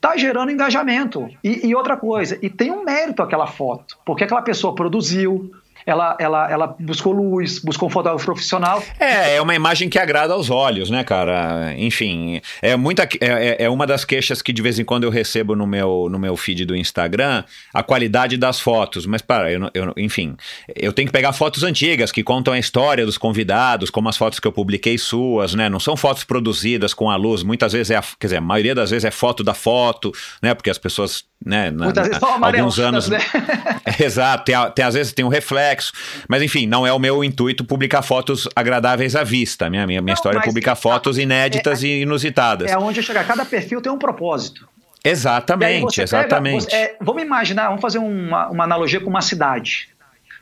tá 0.00 0.16
gerando 0.16 0.52
engajamento. 0.52 1.28
E, 1.42 1.66
e 1.66 1.74
outra 1.74 1.96
coisa, 1.96 2.38
e 2.42 2.50
tem 2.50 2.70
um 2.70 2.84
mérito 2.84 3.22
aquela 3.22 3.46
foto, 3.46 3.98
porque 4.04 4.24
aquela 4.24 4.42
pessoa 4.42 4.74
produziu, 4.74 5.50
ela, 5.84 6.16
ela, 6.18 6.50
ela 6.50 6.76
buscou 6.78 7.12
luz, 7.12 7.58
buscou 7.58 7.88
um 7.88 7.90
fotógrafo 7.90 8.24
profissional. 8.24 8.82
É, 8.98 9.36
é 9.36 9.42
uma 9.42 9.54
imagem 9.54 9.88
que 9.88 9.98
agrada 9.98 10.32
aos 10.32 10.50
olhos, 10.50 10.90
né, 10.90 11.04
cara? 11.04 11.74
Enfim, 11.76 12.40
é 12.62 12.76
muita 12.76 13.04
é, 13.04 13.08
é, 13.20 13.56
é 13.64 13.70
uma 13.70 13.86
das 13.86 14.04
queixas 14.04 14.42
que 14.42 14.52
de 14.52 14.62
vez 14.62 14.78
em 14.78 14.84
quando 14.84 15.04
eu 15.04 15.10
recebo 15.10 15.54
no 15.54 15.66
meu, 15.66 16.08
no 16.10 16.18
meu 16.18 16.36
feed 16.36 16.64
do 16.64 16.76
Instagram, 16.76 17.44
a 17.72 17.82
qualidade 17.82 18.36
das 18.36 18.60
fotos. 18.60 19.06
Mas, 19.06 19.22
para, 19.22 19.52
eu, 19.52 19.70
eu, 19.74 19.92
enfim, 19.96 20.36
eu 20.74 20.92
tenho 20.92 21.06
que 21.06 21.12
pegar 21.12 21.32
fotos 21.32 21.62
antigas 21.62 22.12
que 22.12 22.22
contam 22.22 22.54
a 22.54 22.58
história 22.58 23.04
dos 23.04 23.18
convidados, 23.18 23.90
como 23.90 24.08
as 24.08 24.16
fotos 24.16 24.40
que 24.40 24.46
eu 24.46 24.52
publiquei 24.52 24.98
suas, 24.98 25.54
né? 25.54 25.68
Não 25.68 25.80
são 25.80 25.96
fotos 25.96 26.24
produzidas 26.24 26.94
com 26.94 27.10
a 27.10 27.16
luz, 27.16 27.42
muitas 27.42 27.72
vezes 27.72 27.90
é, 27.90 27.96
a, 27.96 28.02
quer 28.02 28.26
dizer, 28.26 28.36
a 28.38 28.40
maioria 28.40 28.74
das 28.74 28.90
vezes 28.90 29.04
é 29.04 29.10
foto 29.10 29.42
da 29.42 29.54
foto, 29.54 30.12
né? 30.42 30.54
Porque 30.54 30.70
as 30.70 30.78
pessoas 30.78 31.24
né? 31.46 31.70
Na, 31.70 31.84
Muitas 31.84 32.08
vezes 32.08 32.18
são 32.18 32.44
alguns 32.44 32.78
anos, 32.80 33.08
né? 33.08 33.18
Exato, 34.00 34.44
tem, 34.44 34.54
tem, 34.74 34.84
às 34.84 34.94
vezes 34.94 35.12
tem 35.12 35.24
um 35.24 35.28
reflexo, 35.28 35.92
mas 36.28 36.42
enfim, 36.42 36.66
não 36.66 36.84
é 36.84 36.92
o 36.92 36.98
meu 36.98 37.22
intuito 37.22 37.64
publicar 37.64 38.02
fotos 38.02 38.48
agradáveis 38.56 39.14
à 39.14 39.22
vista. 39.22 39.70
Minha, 39.70 39.86
minha, 39.86 40.02
minha 40.02 40.12
não, 40.12 40.14
história 40.14 40.38
é 40.38 40.42
publicar 40.42 40.72
é, 40.72 40.74
fotos 40.74 41.16
inéditas 41.16 41.84
é, 41.84 41.86
e 41.86 42.02
inusitadas. 42.02 42.68
É 42.68 42.76
onde 42.76 42.98
eu 42.98 43.04
chegar. 43.04 43.24
Cada 43.24 43.44
perfil 43.44 43.80
tem 43.80 43.92
um 43.92 43.98
propósito. 43.98 44.68
Exatamente, 45.04 46.02
exatamente. 46.02 46.66
Pega, 46.66 46.76
é, 46.76 46.96
vamos 47.00 47.22
imaginar, 47.22 47.68
vamos 47.68 47.80
fazer 47.80 47.98
uma, 47.98 48.48
uma 48.48 48.64
analogia 48.64 49.00
com 49.00 49.08
uma 49.08 49.22
cidade. 49.22 49.88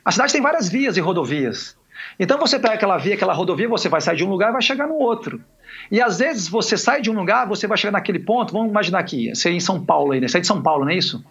A 0.03 0.11
cidade 0.11 0.33
tem 0.33 0.41
várias 0.41 0.67
vias 0.67 0.97
e 0.97 0.99
rodovias. 0.99 1.77
Então 2.19 2.37
você 2.39 2.57
pega 2.57 2.75
aquela 2.75 2.97
via, 2.97 3.15
aquela 3.15 3.33
rodovia, 3.33 3.67
você 3.67 3.89
vai 3.89 4.01
sair 4.01 4.17
de 4.17 4.23
um 4.23 4.29
lugar 4.29 4.49
e 4.49 4.53
vai 4.53 4.61
chegar 4.61 4.87
no 4.87 4.95
outro. 4.95 5.41
E 5.91 6.01
às 6.01 6.19
vezes 6.19 6.47
você 6.47 6.77
sai 6.77 7.01
de 7.01 7.09
um 7.11 7.13
lugar, 7.13 7.47
você 7.47 7.67
vai 7.67 7.77
chegar 7.77 7.91
naquele 7.91 8.19
ponto, 8.19 8.53
vamos 8.53 8.69
imaginar 8.69 8.99
aqui, 8.99 9.33
você 9.33 9.49
é 9.49 9.51
em 9.51 9.59
São 9.59 9.83
Paulo 9.83 10.13
aí, 10.13 10.21
né? 10.21 10.27
Você 10.27 10.37
é 10.37 10.41
de 10.41 10.47
São 10.47 10.61
Paulo, 10.61 10.85
não 10.85 10.91
é 10.91 10.95
isso? 10.95 11.23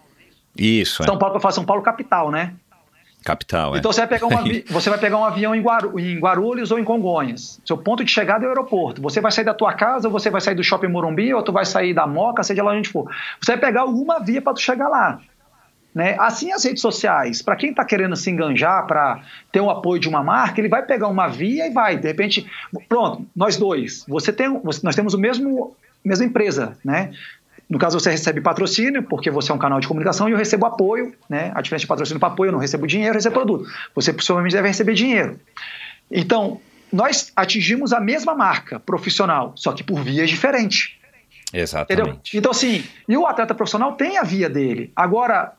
Isso. 0.57 1.03
São 1.03 1.15
é. 1.15 1.17
Paulo, 1.17 1.35
eu 1.35 1.39
falo 1.39 1.53
São 1.53 1.65
Paulo 1.65 1.81
capital, 1.81 2.31
né? 2.31 2.53
Capital, 3.25 3.75
é. 3.75 3.79
Então 3.79 3.91
você 3.91 4.01
vai, 4.01 4.07
pegar 4.07 4.27
um 4.27 4.29
você 4.69 4.89
vai 4.89 4.99
pegar 4.99 5.17
um 5.17 5.25
avião 5.25 5.55
em, 5.55 5.61
Guaru 5.61 5.99
em 5.99 6.19
Guarulhos 6.19 6.69
ou 6.69 6.77
em 6.77 6.83
Congonhas. 6.83 7.59
Seu 7.65 7.75
ponto 7.75 8.03
de 8.03 8.11
chegada 8.11 8.45
é 8.45 8.47
o 8.47 8.51
aeroporto. 8.51 9.01
Você 9.01 9.19
vai 9.19 9.31
sair 9.31 9.45
da 9.45 9.53
tua 9.53 9.73
casa, 9.73 10.07
ou 10.07 10.11
você 10.11 10.29
vai 10.29 10.39
sair 10.39 10.53
do 10.53 10.63
shopping 10.63 10.87
Morumbi, 10.87 11.33
ou 11.33 11.41
tu 11.41 11.51
vai 11.51 11.65
sair 11.65 11.91
da 11.91 12.05
Moca, 12.05 12.43
seja 12.43 12.63
lá 12.63 12.71
onde 12.71 12.87
for. 12.87 13.09
Você 13.41 13.53
vai 13.53 13.59
pegar 13.59 13.81
alguma 13.81 14.19
via 14.19 14.41
para 14.41 14.53
tu 14.53 14.61
chegar 14.61 14.87
lá. 14.87 15.19
Né? 15.95 16.17
Assim 16.19 16.51
as 16.51 16.65
redes 16.65 16.81
sociais, 16.81 17.41
para 17.41 17.55
quem 17.55 17.69
está 17.69 17.85
querendo 17.85 18.17
se 18.17 18.29
enganjar 18.29 18.85
para 18.85 19.21
ter 19.49 19.61
o 19.61 19.69
apoio 19.69 19.97
de 19.97 20.09
uma 20.09 20.21
marca, 20.21 20.59
ele 20.59 20.67
vai 20.67 20.85
pegar 20.85 21.07
uma 21.07 21.29
via 21.29 21.65
e 21.67 21.69
vai, 21.69 21.97
de 21.97 22.05
repente, 22.05 22.45
pronto, 22.89 23.25
nós 23.33 23.55
dois, 23.55 24.03
você 24.05 24.33
tem, 24.33 24.61
nós 24.83 24.93
temos 24.93 25.13
o 25.13 25.17
mesmo 25.17 25.73
mesma 26.03 26.25
empresa, 26.25 26.77
né? 26.83 27.11
No 27.67 27.79
caso, 27.79 27.99
você 27.99 28.11
recebe 28.11 28.41
patrocínio, 28.41 29.01
porque 29.01 29.31
você 29.31 29.51
é 29.51 29.55
um 29.55 29.57
canal 29.57 29.79
de 29.79 29.87
comunicação, 29.87 30.29
e 30.29 30.33
eu 30.33 30.37
recebo 30.37 30.67
apoio, 30.67 31.15
né? 31.27 31.51
A 31.55 31.61
diferença 31.61 31.81
de 31.81 31.87
patrocínio 31.87 32.19
para 32.19 32.29
apoio, 32.29 32.49
eu 32.49 32.51
não 32.51 32.59
recebo 32.59 32.85
dinheiro, 32.85 33.13
eu 33.13 33.15
recebo 33.15 33.33
produto. 33.33 33.67
Você 33.95 34.13
possivelmente 34.13 34.53
deve 34.53 34.67
receber 34.67 34.93
dinheiro. 34.93 35.39
Então, 36.11 36.61
nós 36.93 37.31
atingimos 37.35 37.91
a 37.91 37.99
mesma 37.99 38.35
marca 38.35 38.79
profissional, 38.79 39.53
só 39.55 39.71
que 39.71 39.83
por 39.83 40.03
vias 40.03 40.29
diferentes. 40.29 40.95
Exatamente. 41.51 41.93
Entendeu? 41.93 42.21
Então, 42.35 42.51
assim, 42.51 42.83
e 43.09 43.17
o 43.17 43.25
atleta 43.25 43.55
profissional 43.55 43.93
tem 43.93 44.19
a 44.19 44.23
via 44.23 44.47
dele. 44.47 44.91
Agora, 44.95 45.53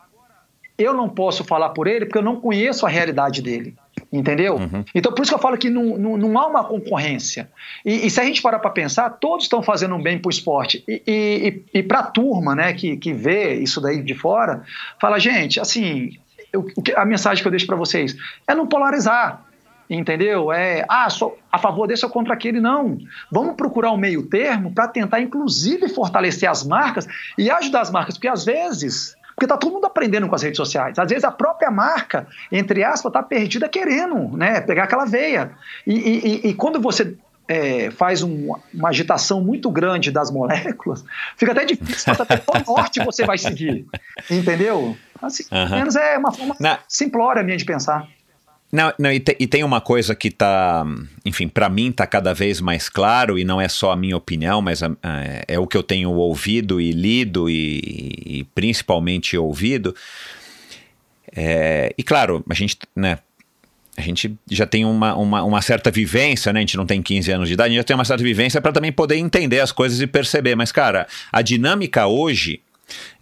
eu 0.79 0.93
não 0.93 1.09
posso 1.09 1.45
falar 1.45 1.71
por 1.71 1.87
ele 1.87 2.07
porque 2.07 2.19
eu 2.19 2.23
não 2.23 2.41
conheço 2.41 2.85
a 2.87 2.89
realidade 2.89 3.43
dele. 3.43 3.75
Entendeu? 4.13 4.57
Uhum. 4.57 4.85
Então, 4.95 5.13
por 5.13 5.23
isso 5.23 5.31
que 5.31 5.35
eu 5.35 5.43
falo 5.43 5.57
que 5.57 5.71
não, 5.71 5.97
não, 5.97 6.17
não 6.17 6.39
há 6.39 6.47
uma 6.47 6.65
concorrência. 6.65 7.51
E, 7.85 8.07
e, 8.07 8.11
se 8.11 8.21
a 8.21 8.25
gente 8.25 8.43
parar 8.43 8.59
para 8.59 8.71
pensar, 8.71 9.11
todos 9.11 9.47
estão 9.47 9.63
fazendo 9.63 9.95
um 9.95 10.03
bem 10.03 10.19
para 10.19 10.29
o 10.29 10.31
esporte. 10.31 10.85
E, 10.87 11.03
e, 11.07 11.79
e 11.79 11.83
para 11.83 12.01
a 12.01 12.03
turma 12.05 12.55
né, 12.55 12.73
que, 12.73 12.97
que 12.97 13.13
vê 13.13 13.55
isso 13.55 13.81
daí 13.81 14.03
de 14.03 14.15
fora, 14.15 14.63
fala, 15.01 15.19
gente, 15.19 15.59
assim, 15.59 16.11
eu, 16.53 16.67
a 16.95 17.05
mensagem 17.05 17.43
que 17.43 17.49
eu 17.49 17.51
deixo 17.51 17.67
para 17.67 17.77
vocês 17.77 18.17
é 18.47 18.55
não 18.55 18.67
polarizar. 18.67 19.45
Entendeu? 19.89 20.53
É, 20.53 20.85
ah, 20.89 21.09
sou 21.09 21.39
a 21.51 21.59
favor 21.59 21.87
desse 21.87 22.05
ou 22.05 22.11
contra 22.11 22.35
aquele. 22.35 22.61
Não. 22.61 22.99
Vamos 23.31 23.55
procurar 23.55 23.93
um 23.93 23.97
meio 23.97 24.27
termo 24.27 24.73
para 24.73 24.89
tentar, 24.89 25.21
inclusive, 25.21 25.89
fortalecer 25.89 26.51
as 26.51 26.65
marcas 26.67 27.07
e 27.39 27.49
ajudar 27.51 27.83
as 27.83 27.91
marcas, 27.91 28.17
porque 28.17 28.27
às 28.29 28.45
vezes 28.45 29.16
porque 29.37 29.45
está 29.45 29.59
todo 29.59 29.75
mundo 29.75 29.85
aprendendo 29.85 30.27
com 30.27 30.35
as 30.35 30.43
redes 30.43 30.57
sociais. 30.57 30.99
Às 30.99 31.09
vezes 31.11 31.23
a 31.23 31.31
própria 31.31 31.71
marca, 31.71 32.27
entre 32.51 32.83
aspas, 32.83 33.11
está 33.11 33.23
perdida 33.23 33.69
querendo 33.69 34.35
né, 34.35 34.63
pegar 34.63 34.85
aquela 34.85 35.05
veia. 35.05 35.53
E, 35.87 35.93
e, 35.93 36.49
e 36.49 36.55
quando 36.55 36.81
você 36.81 37.15
é, 37.47 37.91
faz 37.91 38.23
um, 38.23 38.55
uma 38.73 38.89
agitação 38.89 39.43
muito 39.43 39.71
grande 39.71 40.11
das 40.11 40.31
moléculas, 40.31 41.05
fica 41.37 41.53
até 41.53 41.67
difícil 41.67 42.15
até 42.19 42.39
qual 42.39 42.63
norte 42.67 43.05
você 43.05 43.27
vai 43.27 43.37
seguir. 43.37 43.87
Entendeu? 44.31 44.97
Assim, 45.21 45.45
uhum. 45.53 45.71
menos 45.71 45.97
é 45.97 46.17
uma 46.17 46.33
forma 46.33 46.57
Na... 46.59 46.79
simplória 46.89 47.43
minha 47.43 47.59
de 47.59 47.65
pensar. 47.67 48.09
Não, 48.73 48.93
não 48.99 49.13
e, 49.13 49.21
te, 49.21 49.37
e, 49.39 49.47
tem 49.47 49.63
uma 49.63 49.81
coisa 49.81 50.15
que 50.15 50.31
tá, 50.31 50.85
enfim, 51.25 51.47
para 51.47 51.69
mim 51.69 51.93
tá 51.93 52.07
cada 52.07 52.35
vez 52.35 52.61
mais 52.61 52.89
claro, 52.89 53.39
e 53.39 53.45
não 53.45 53.61
é 53.61 53.69
só 53.69 53.93
a 53.93 53.97
minha 53.97 54.17
opinião, 54.17 54.61
mas 54.61 54.83
a, 54.83 54.91
a, 55.03 55.23
é 55.47 55.59
o 55.59 55.67
que 55.67 55.77
eu 55.77 55.83
tenho 55.83 56.11
ouvido 56.13 56.81
e 56.81 56.91
lido 56.91 57.49
e, 57.49 57.81
e 58.27 58.45
principalmente 58.55 59.37
ouvido. 59.37 59.95
É, 61.35 61.95
e 61.97 62.03
claro, 62.03 62.45
a 62.49 62.55
gente, 62.55 62.77
né, 62.95 63.19
a 63.97 64.03
gente 64.03 64.37
já 64.51 64.67
tem 64.67 64.85
uma, 64.85 65.15
uma, 65.15 65.43
uma, 65.43 65.63
certa 65.63 65.91
vivência, 65.91 66.53
né? 66.53 66.61
A 66.61 66.63
gente 66.63 66.77
não 66.77 66.87
tem 66.87 67.01
15 67.01 67.31
anos 67.31 67.49
de 67.49 67.55
idade, 67.55 67.69
a 67.69 67.71
gente 67.71 67.81
já 67.81 67.85
tem 67.85 67.97
uma 67.97 68.05
certa 68.05 68.23
vivência 68.23 68.61
para 68.61 68.73
também 68.73 68.93
poder 68.93 69.17
entender 69.17 69.61
as 69.61 69.73
coisas 69.73 70.01
e 70.01 70.07
perceber. 70.07 70.55
Mas, 70.55 70.71
cara, 70.71 71.07
a 71.33 71.41
dinâmica 71.41 72.07
hoje 72.07 72.61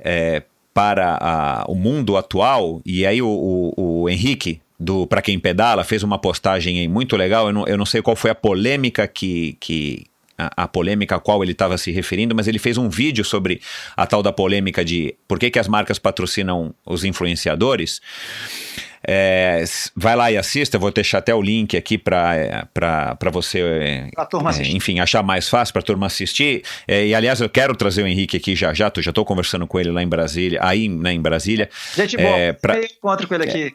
é, 0.00 0.42
para 0.73 1.16
a, 1.20 1.64
o 1.68 1.74
mundo 1.74 2.16
atual, 2.16 2.82
e 2.84 3.06
aí 3.06 3.23
o, 3.23 3.28
o, 3.76 4.02
o 4.02 4.08
Henrique 4.08 4.60
do 4.84 5.06
Para 5.06 5.22
Quem 5.22 5.38
Pedala 5.38 5.82
fez 5.82 6.02
uma 6.02 6.18
postagem 6.18 6.86
muito 6.88 7.16
legal. 7.16 7.46
Eu 7.48 7.52
não, 7.52 7.66
eu 7.66 7.78
não 7.78 7.86
sei 7.86 8.02
qual 8.02 8.14
foi 8.14 8.30
a 8.30 8.34
polêmica 8.34 9.08
que. 9.08 9.56
que 9.58 10.04
a, 10.36 10.64
a 10.64 10.68
polêmica 10.68 11.14
a 11.14 11.20
qual 11.20 11.44
ele 11.44 11.52
estava 11.52 11.78
se 11.78 11.92
referindo, 11.92 12.34
mas 12.34 12.48
ele 12.48 12.58
fez 12.58 12.76
um 12.76 12.88
vídeo 12.88 13.24
sobre 13.24 13.60
a 13.96 14.04
tal 14.04 14.20
da 14.20 14.32
polêmica 14.32 14.84
de 14.84 15.14
por 15.28 15.38
que, 15.38 15.48
que 15.48 15.60
as 15.60 15.68
marcas 15.68 15.96
patrocinam 15.98 16.74
os 16.84 17.04
influenciadores. 17.04 18.00
É, 19.06 19.62
vai 19.94 20.16
lá 20.16 20.32
e 20.32 20.36
assista, 20.36 20.76
eu 20.76 20.80
vou 20.80 20.90
deixar 20.90 21.18
até 21.18 21.34
o 21.34 21.40
link 21.40 21.76
aqui 21.76 21.98
para 21.98 22.66
você, 23.30 23.60
é, 23.60 24.08
enfim, 24.70 24.98
achar 24.98 25.22
mais 25.22 25.46
fácil 25.48 25.74
para 25.74 25.80
a 25.80 25.84
turma 25.84 26.06
assistir. 26.06 26.64
É, 26.88 27.06
e 27.06 27.14
aliás, 27.14 27.40
eu 27.40 27.48
quero 27.48 27.76
trazer 27.76 28.02
o 28.02 28.06
Henrique 28.06 28.36
aqui 28.36 28.56
já 28.56 28.72
já, 28.72 28.90
já 28.98 29.10
estou 29.10 29.24
conversando 29.24 29.66
com 29.66 29.78
ele 29.78 29.90
lá 29.90 30.02
em 30.02 30.08
Brasília, 30.08 30.58
aí 30.62 30.88
né, 30.88 31.12
em 31.12 31.20
Brasília. 31.20 31.68
Gente 31.94 32.16
boa, 32.16 32.28
é, 32.28 32.52
pra, 32.54 32.80
encontro 32.80 33.28
com 33.28 33.34
ele 33.34 33.44
aqui. 33.44 33.74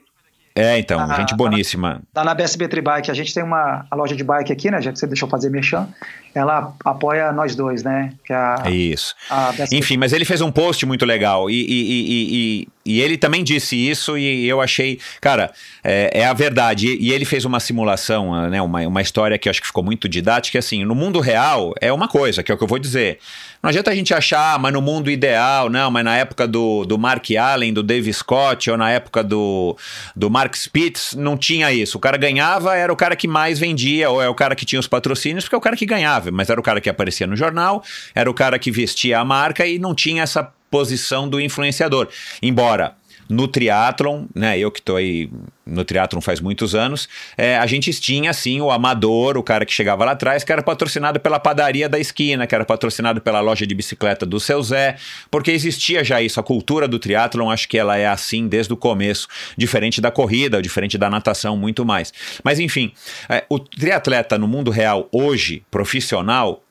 É, 0.59 0.77
então, 0.77 1.07
tá 1.07 1.13
gente 1.15 1.35
boníssima. 1.35 1.89
Tá 1.89 1.95
na, 1.95 2.01
tá 2.13 2.23
na 2.25 2.33
BSB 2.33 2.67
Tribike. 2.67 3.09
A 3.09 3.13
gente 3.13 3.33
tem 3.33 3.43
uma 3.43 3.85
a 3.89 3.95
loja 3.95 4.15
de 4.15 4.23
bike 4.23 4.51
aqui, 4.51 4.69
né? 4.69 4.81
Já 4.81 4.91
que 4.91 4.99
você 4.99 5.07
deixou 5.07 5.29
fazer 5.29 5.49
merchan. 5.49 5.87
Ela 6.33 6.73
apoia 6.85 7.31
nós 7.31 7.55
dois, 7.55 7.83
né? 7.83 8.13
Que 8.25 8.33
é 8.33 8.35
a, 8.35 8.69
isso. 8.69 9.15
A 9.29 9.53
Enfim, 9.71 9.97
mas 9.97 10.13
ele 10.13 10.25
fez 10.25 10.41
um 10.41 10.51
post 10.51 10.85
muito 10.85 11.05
legal 11.05 11.49
e, 11.49 11.53
e, 11.53 11.67
e, 11.67 12.67
e, 12.85 12.95
e 12.97 13.01
ele 13.01 13.17
também 13.17 13.43
disse 13.43 13.75
isso 13.75 14.17
e 14.17 14.47
eu 14.47 14.61
achei, 14.61 14.99
cara, 15.21 15.51
é, 15.83 16.21
é 16.21 16.25
a 16.25 16.33
verdade. 16.33 16.97
E, 16.99 17.11
ele 17.11 17.25
fez 17.25 17.45
uma 17.45 17.59
simulação, 17.59 18.49
né? 18.49 18.61
Uma, 18.61 18.81
uma 18.87 19.01
história 19.01 19.37
que 19.37 19.47
eu 19.47 19.51
acho 19.51 19.61
que 19.61 19.67
ficou 19.67 19.83
muito 19.83 20.07
didática. 20.09 20.59
Assim, 20.59 20.83
no 20.83 20.95
mundo 20.95 21.19
real 21.19 21.73
é 21.79 21.91
uma 21.91 22.07
coisa, 22.07 22.43
que 22.43 22.51
é 22.51 22.55
o 22.55 22.57
que 22.57 22.63
eu 22.63 22.67
vou 22.67 22.79
dizer. 22.79 23.19
Não 23.61 23.69
adianta 23.69 23.91
a 23.91 23.95
gente 23.95 24.13
achar, 24.13 24.57
mas 24.57 24.71
no 24.71 24.81
mundo 24.81 25.11
ideal, 25.11 25.69
não, 25.69 25.91
mas 25.91 26.03
na 26.03 26.15
época 26.15 26.47
do, 26.47 26.85
do 26.85 26.97
Mark 26.97 27.25
Allen, 27.37 27.73
do 27.73 27.83
Dave 27.83 28.11
Scott, 28.13 28.71
ou 28.71 28.77
na 28.77 28.89
época 28.89 29.21
do, 29.21 29.77
do 30.15 30.29
Mark 30.29 30.55
Spitz, 30.55 31.13
não 31.13 31.37
tinha 31.37 31.71
isso. 31.71 31.97
O 31.97 32.01
cara 32.01 32.15
ganhava, 32.15 32.75
era 32.75 32.91
o 32.91 32.95
cara 32.95 33.17
que 33.17 33.27
mais 33.27 33.59
vendia, 33.59 34.09
ou 34.09 34.21
é 34.21 34.29
o 34.29 34.33
cara 34.33 34.55
que 34.55 34.65
tinha 34.65 34.79
os 34.79 34.87
patrocínios, 34.87 35.43
porque 35.43 35.55
é 35.55 35.57
o 35.57 35.61
cara 35.61 35.75
que 35.75 35.85
ganhava, 35.85 36.18
mas 36.31 36.49
era 36.49 36.59
o 36.59 36.63
cara 36.63 36.81
que 36.81 36.89
aparecia 36.89 37.27
no 37.27 37.35
jornal, 37.35 37.83
era 38.13 38.29
o 38.29 38.33
cara 38.33 38.59
que 38.59 38.71
vestia 38.71 39.19
a 39.19 39.25
marca 39.25 39.65
e 39.65 39.79
não 39.79 39.95
tinha 39.95 40.23
essa 40.23 40.43
posição 40.69 41.27
do 41.27 41.39
influenciador. 41.41 42.07
Embora 42.41 42.95
no 43.29 43.47
triatlon, 43.47 44.25
né, 44.33 44.57
eu 44.57 44.71
que 44.71 44.79
estou 44.79 44.95
aí 44.95 45.29
no 45.63 45.85
triatlon 45.85 46.19
faz 46.19 46.39
muitos 46.39 46.73
anos, 46.73 47.07
é, 47.37 47.57
a 47.59 47.67
gente 47.67 47.93
tinha 47.93 48.31
assim 48.31 48.59
o 48.59 48.71
amador, 48.71 49.37
o 49.37 49.43
cara 49.43 49.65
que 49.67 49.71
chegava 49.71 50.03
lá 50.03 50.13
atrás, 50.13 50.43
que 50.43 50.51
era 50.51 50.63
patrocinado 50.63 51.19
pela 51.19 51.39
padaria 51.39 51.87
da 51.87 51.99
esquina, 51.99 52.47
que 52.47 52.55
era 52.55 52.65
patrocinado 52.65 53.21
pela 53.21 53.39
loja 53.39 53.67
de 53.67 53.75
bicicleta 53.75 54.25
do 54.25 54.39
seu 54.39 54.63
Zé, 54.63 54.97
porque 55.29 55.51
existia 55.51 56.03
já 56.03 56.19
isso, 56.19 56.39
a 56.39 56.43
cultura 56.43 56.87
do 56.87 56.97
triatlon, 56.97 57.51
acho 57.51 57.69
que 57.69 57.77
ela 57.77 57.95
é 57.95 58.07
assim 58.07 58.47
desde 58.47 58.73
o 58.73 58.77
começo, 58.77 59.27
diferente 59.55 60.01
da 60.01 60.09
corrida, 60.09 60.59
diferente 60.59 60.97
da 60.97 61.07
natação, 61.07 61.55
muito 61.55 61.85
mais. 61.85 62.11
Mas 62.43 62.59
enfim, 62.59 62.91
é, 63.29 63.45
o 63.47 63.59
triatleta 63.59 64.39
no 64.39 64.47
mundo 64.47 64.71
real 64.71 65.07
hoje, 65.11 65.61
profissional, 65.69 66.63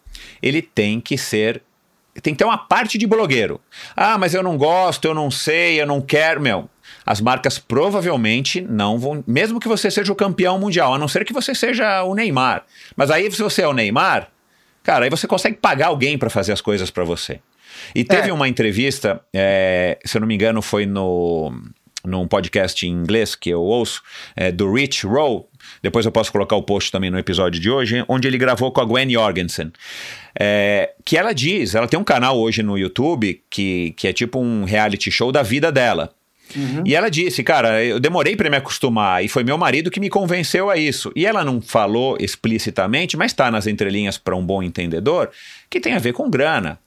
ele 0.43 0.61
tem 0.61 1.01
que 1.01 1.17
ser 1.17 1.63
tem 2.21 2.35
que 2.35 2.39
ter 2.39 2.45
uma 2.45 2.59
parte 2.59 2.99
de 2.99 3.07
blogueiro. 3.07 3.61
Ah, 3.97 4.19
mas 4.19 4.35
eu 4.35 4.43
não 4.43 4.57
gosto, 4.57 5.07
eu 5.07 5.15
não 5.15 5.31
sei, 5.31 5.81
eu 5.81 5.87
não 5.87 6.01
quero. 6.01 6.41
Meu, 6.41 6.69
as 7.07 7.21
marcas 7.21 7.59
provavelmente 7.59 8.61
não 8.61 8.99
vão. 8.99 9.23
Mesmo 9.27 9.61
que 9.61 9.69
você 9.69 9.91
seja 9.91 10.13
o 10.13 10.17
campeão 10.17 10.59
mundial, 10.59 10.95
a 10.95 10.99
não 10.99 11.09
ser 11.09 11.25
que 11.25 11.33
você 11.33 11.55
seja 11.55 12.03
o 12.03 12.15
Neymar. 12.15 12.65
Mas 12.97 13.11
aí, 13.11 13.31
se 13.31 13.43
você 13.43 13.63
é 13.63 13.69
o 13.69 13.73
Neymar, 13.73 14.29
cara, 14.83 15.05
aí 15.05 15.11
você 15.11 15.27
consegue 15.27 15.57
pagar 15.57 15.89
alguém 15.89 16.19
para 16.19 16.31
fazer 16.31 16.53
as 16.53 16.61
coisas 16.61 16.91
para 16.91 17.05
você. 17.05 17.41
E 17.95 18.05
teve 18.05 18.31
é. 18.31 18.33
uma 18.33 18.49
entrevista, 18.49 19.21
é, 19.33 19.99
se 20.05 20.17
eu 20.17 20.21
não 20.21 20.29
me 20.29 20.35
engano, 20.35 20.61
foi 20.61 20.87
no 20.87 21.53
num 22.05 22.27
podcast 22.27 22.87
em 22.87 22.91
inglês 22.91 23.35
que 23.35 23.51
eu 23.51 23.61
ouço, 23.61 24.03
é, 24.35 24.51
do 24.51 24.73
Rich 24.73 25.07
Roll. 25.07 25.49
Depois 25.83 26.07
eu 26.07 26.13
posso 26.13 26.33
colocar 26.33 26.57
o 26.57 26.63
post 26.63 26.91
também 26.91 27.11
no 27.11 27.19
episódio 27.19 27.61
de 27.61 27.71
hoje, 27.71 28.05
onde 28.09 28.27
ele 28.27 28.39
gravou 28.39 28.71
com 28.71 28.81
a 28.81 28.85
Gwen 28.85 29.11
Jorgensen. 29.11 29.73
É, 30.39 30.93
que 31.05 31.17
ela 31.17 31.33
diz, 31.33 31.75
ela 31.75 31.89
tem 31.89 31.99
um 31.99 32.05
canal 32.05 32.39
hoje 32.39 32.63
no 32.63 32.77
YouTube 32.79 33.43
que, 33.51 33.95
que 33.97 34.09
é 34.09 34.13
tipo 34.13 34.39
um 34.39 34.65
reality 34.65 35.11
show 35.11 35.33
da 35.33 35.43
vida 35.43 35.73
dela. 35.73 36.13
Uhum. 36.57 36.83
E 36.85 36.95
ela 36.95 37.11
disse, 37.11 37.43
cara, 37.43 37.85
eu 37.85 38.01
demorei 38.01 38.35
para 38.35 38.49
me 38.49 38.57
acostumar 38.57 39.25
e 39.25 39.29
foi 39.29 39.45
meu 39.45 39.59
marido 39.59 39.91
que 39.91 40.01
me 40.01 40.09
convenceu 40.09 40.71
a 40.71 40.77
isso. 40.77 41.13
E 41.15 41.27
ela 41.27 41.45
não 41.45 41.61
falou 41.61 42.17
explicitamente, 42.19 43.17
mas 43.17 43.33
está 43.33 43.51
nas 43.51 43.67
entrelinhas 43.67 44.17
para 44.17 44.37
um 44.37 44.45
bom 44.45 44.63
entendedor, 44.63 45.31
que 45.69 45.81
tem 45.81 45.95
a 45.95 45.99
ver 45.99 46.13
com 46.13 46.31
grana. 46.31 46.79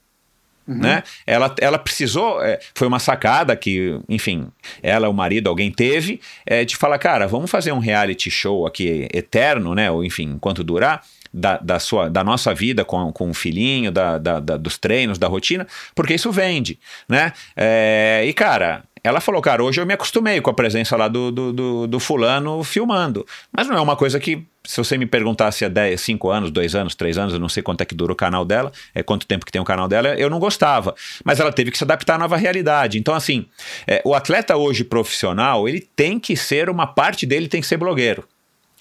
Uhum. 0.67 0.77
Né? 0.77 1.03
Ela, 1.25 1.53
ela 1.59 1.77
precisou, 1.77 2.41
é, 2.41 2.59
foi 2.75 2.87
uma 2.87 2.99
sacada 2.99 3.55
que, 3.55 3.99
enfim, 4.07 4.47
ela, 4.81 5.09
o 5.09 5.13
marido, 5.13 5.49
alguém 5.49 5.71
teve, 5.71 6.21
é, 6.45 6.63
de 6.63 6.75
falar, 6.77 6.97
cara, 6.99 7.27
vamos 7.27 7.49
fazer 7.49 7.71
um 7.71 7.79
reality 7.79 8.29
show 8.29 8.65
aqui 8.65 9.07
eterno, 9.13 9.73
né? 9.73 9.89
Ou 9.89 10.03
enfim, 10.03 10.33
enquanto 10.35 10.63
durar, 10.63 11.03
da, 11.33 11.57
da, 11.57 11.79
sua, 11.79 12.09
da 12.09 12.23
nossa 12.23 12.53
vida 12.53 12.83
com, 12.83 13.11
com 13.11 13.29
o 13.29 13.33
filhinho, 13.33 13.91
da, 13.91 14.17
da, 14.17 14.39
da, 14.39 14.57
dos 14.57 14.77
treinos, 14.77 15.17
da 15.17 15.27
rotina, 15.27 15.65
porque 15.95 16.13
isso 16.13 16.31
vende, 16.31 16.77
né? 17.07 17.31
É, 17.55 18.23
e, 18.25 18.33
cara, 18.33 18.83
ela 19.03 19.19
falou, 19.19 19.41
cara, 19.41 19.63
hoje 19.63 19.81
eu 19.81 19.85
me 19.85 19.93
acostumei 19.93 20.39
com 20.41 20.49
a 20.49 20.53
presença 20.53 20.95
lá 20.95 21.07
do, 21.07 21.31
do, 21.31 21.53
do, 21.53 21.87
do, 21.87 21.99
fulano 21.99 22.63
filmando. 22.63 23.25
Mas 23.51 23.67
não 23.67 23.75
é 23.75 23.81
uma 23.81 23.95
coisa 23.95 24.19
que, 24.19 24.45
se 24.63 24.77
você 24.77 24.97
me 24.97 25.05
perguntasse 25.05 25.65
há 25.65 25.69
10, 25.69 25.99
5 25.99 26.29
anos, 26.29 26.51
2 26.51 26.75
anos, 26.75 26.95
3 26.95 27.17
anos, 27.17 27.33
eu 27.33 27.39
não 27.39 27.49
sei 27.49 27.63
quanto 27.63 27.81
é 27.81 27.85
que 27.85 27.95
dura 27.95 28.13
o 28.13 28.15
canal 28.15 28.45
dela, 28.45 28.71
é 28.93 29.01
quanto 29.01 29.25
tempo 29.25 29.45
que 29.45 29.51
tem 29.51 29.61
o 29.61 29.65
canal 29.65 29.87
dela, 29.87 30.09
eu 30.15 30.29
não 30.29 30.39
gostava. 30.39 30.93
Mas 31.23 31.39
ela 31.39 31.51
teve 31.51 31.71
que 31.71 31.77
se 31.77 31.83
adaptar 31.83 32.15
à 32.15 32.17
nova 32.19 32.37
realidade. 32.37 32.99
Então, 32.99 33.15
assim, 33.15 33.45
é, 33.87 34.01
o 34.05 34.13
atleta 34.13 34.55
hoje 34.55 34.83
profissional, 34.83 35.67
ele 35.67 35.81
tem 35.95 36.19
que 36.19 36.35
ser, 36.35 36.69
uma 36.69 36.85
parte 36.85 37.25
dele 37.25 37.47
tem 37.47 37.61
que 37.61 37.67
ser 37.67 37.77
blogueiro 37.77 38.23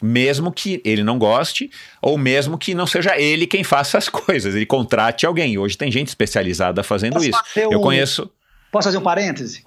mesmo 0.02 0.50
que 0.50 0.81
ele 0.82 1.05
não 1.05 1.18
goste, 1.18 1.70
ou 2.00 2.16
mesmo 2.16 2.57
que 2.57 2.74
não 2.74 2.86
seja 2.86 3.18
ele 3.18 3.47
quem 3.47 3.62
faça 3.62 3.99
as 3.99 4.08
coisas, 4.10 4.55
ele 4.55 4.65
contrate 4.65 5.26
alguém. 5.26 5.58
Hoje 5.58 5.76
tem 5.76 5.92
gente 5.92 6.08
especializada 6.08 6.82
fazendo 6.82 7.12
Posso 7.15 7.28
isso. 7.28 7.39
Um... 7.58 7.73
Eu 7.73 7.81
conheço. 7.81 8.31
Posso 8.73 8.89
fazer 8.89 8.97
um 8.97 9.02
parêntese? 9.02 9.62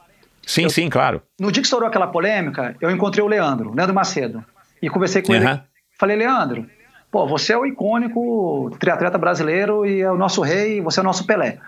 Sim, 0.45 0.63
eu... 0.63 0.69
sim, 0.69 0.89
claro. 0.89 1.21
No 1.39 1.51
dia 1.51 1.61
que 1.61 1.67
estourou 1.67 1.87
aquela 1.87 2.07
polêmica, 2.07 2.75
eu 2.81 2.91
encontrei 2.91 3.23
o 3.23 3.27
Leandro, 3.27 3.73
Leandro 3.73 3.95
Macedo, 3.95 4.43
e 4.81 4.89
conversei 4.89 5.21
com 5.21 5.31
uhum. 5.31 5.37
ele. 5.37 5.61
Falei, 5.97 6.17
Leandro, 6.17 6.67
pô, 7.11 7.27
você 7.27 7.53
é 7.53 7.57
o 7.57 7.65
icônico 7.65 8.75
triatleta 8.79 9.17
brasileiro 9.17 9.85
e 9.85 10.01
é 10.01 10.11
o 10.11 10.17
nosso 10.17 10.41
rei, 10.41 10.81
você 10.81 10.99
é 10.99 11.03
o 11.03 11.05
nosso 11.05 11.25
Pelé. 11.25 11.59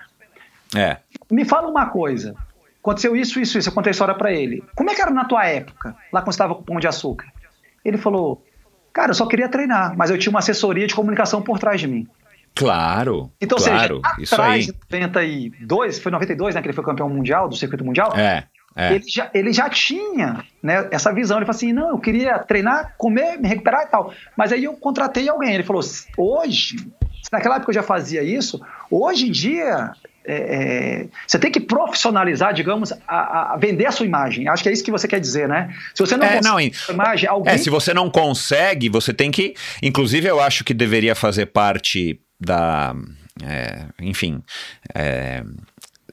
É. 0.75 0.97
Me 1.31 1.45
fala 1.45 1.69
uma 1.69 1.87
coisa. 1.87 2.35
Aconteceu 2.81 3.15
isso, 3.15 3.39
isso, 3.39 3.57
isso. 3.57 3.69
Eu 3.69 3.73
contei 3.73 3.89
a 3.89 3.91
história 3.91 4.13
para 4.13 4.31
ele. 4.31 4.63
Como 4.75 4.89
é 4.89 4.95
que 4.95 5.01
era 5.01 5.11
na 5.11 5.25
tua 5.25 5.45
época, 5.45 5.95
lá 6.11 6.21
quando 6.21 6.25
você 6.25 6.35
estava 6.35 6.55
com 6.55 6.61
o 6.61 6.65
Pão 6.65 6.79
de 6.79 6.87
Açúcar? 6.87 7.27
Ele 7.83 7.97
falou: 7.97 8.43
Cara, 8.93 9.11
eu 9.11 9.15
só 9.15 9.25
queria 9.25 9.49
treinar, 9.49 9.95
mas 9.97 10.09
eu 10.09 10.17
tinha 10.17 10.29
uma 10.29 10.39
assessoria 10.39 10.85
de 10.87 10.95
comunicação 10.95 11.41
por 11.41 11.59
trás 11.59 11.81
de 11.81 11.87
mim. 11.87 12.07
Claro. 12.55 13.29
Então, 13.41 13.57
claro, 13.57 14.01
seja, 14.01 14.21
isso 14.21 14.35
atrás, 14.35 14.69
aí. 14.69 14.99
92, 15.01 15.99
foi 15.99 16.11
92, 16.11 16.55
né, 16.55 16.61
que 16.61 16.67
ele 16.67 16.73
foi 16.73 16.83
campeão 16.83 17.09
mundial, 17.09 17.49
do 17.49 17.55
circuito 17.55 17.83
mundial. 17.83 18.13
É. 18.15 18.45
É. 18.75 18.93
Ele, 18.93 19.05
já, 19.07 19.29
ele 19.33 19.53
já 19.53 19.69
tinha 19.69 20.43
né, 20.61 20.87
essa 20.91 21.13
visão. 21.13 21.37
Ele 21.37 21.45
falou 21.45 21.55
assim: 21.55 21.71
não, 21.71 21.89
eu 21.91 21.99
queria 21.99 22.39
treinar, 22.39 22.93
comer, 22.97 23.37
me 23.37 23.47
recuperar 23.47 23.83
e 23.83 23.87
tal. 23.87 24.13
Mas 24.35 24.51
aí 24.51 24.63
eu 24.63 24.73
contratei 24.73 25.29
alguém. 25.29 25.53
Ele 25.53 25.63
falou: 25.63 25.81
hoje, 26.17 26.75
naquela 27.31 27.55
época 27.55 27.71
eu 27.71 27.75
já 27.75 27.83
fazia 27.83 28.21
isso, 28.21 28.61
hoje 28.91 29.27
em 29.27 29.31
dia 29.31 29.93
é, 30.27 30.35
é, 30.35 31.07
você 31.27 31.37
tem 31.37 31.51
que 31.51 31.59
profissionalizar, 31.59 32.53
digamos, 32.53 32.91
a, 33.07 33.53
a, 33.53 33.57
vender 33.57 33.85
a 33.85 33.91
sua 33.91 34.05
imagem. 34.05 34.47
Acho 34.47 34.63
que 34.63 34.69
é 34.69 34.71
isso 34.71 34.83
que 34.83 34.91
você 34.91 35.07
quer 35.07 35.19
dizer, 35.19 35.47
né? 35.47 35.73
Se 35.93 36.03
você 36.03 36.17
não 36.17 36.25
é, 36.25 36.41
não, 36.41 36.59
imagem, 36.59 37.29
alguém... 37.29 37.53
É, 37.53 37.57
se 37.57 37.69
você 37.69 37.93
não 37.93 38.09
consegue, 38.09 38.89
você 38.89 39.13
tem 39.13 39.29
que. 39.29 39.53
Inclusive, 39.83 40.27
eu 40.27 40.39
acho 40.41 40.63
que 40.63 40.73
deveria 40.73 41.15
fazer 41.15 41.45
parte 41.47 42.19
da. 42.39 42.95
É, 43.43 43.85
enfim. 44.01 44.41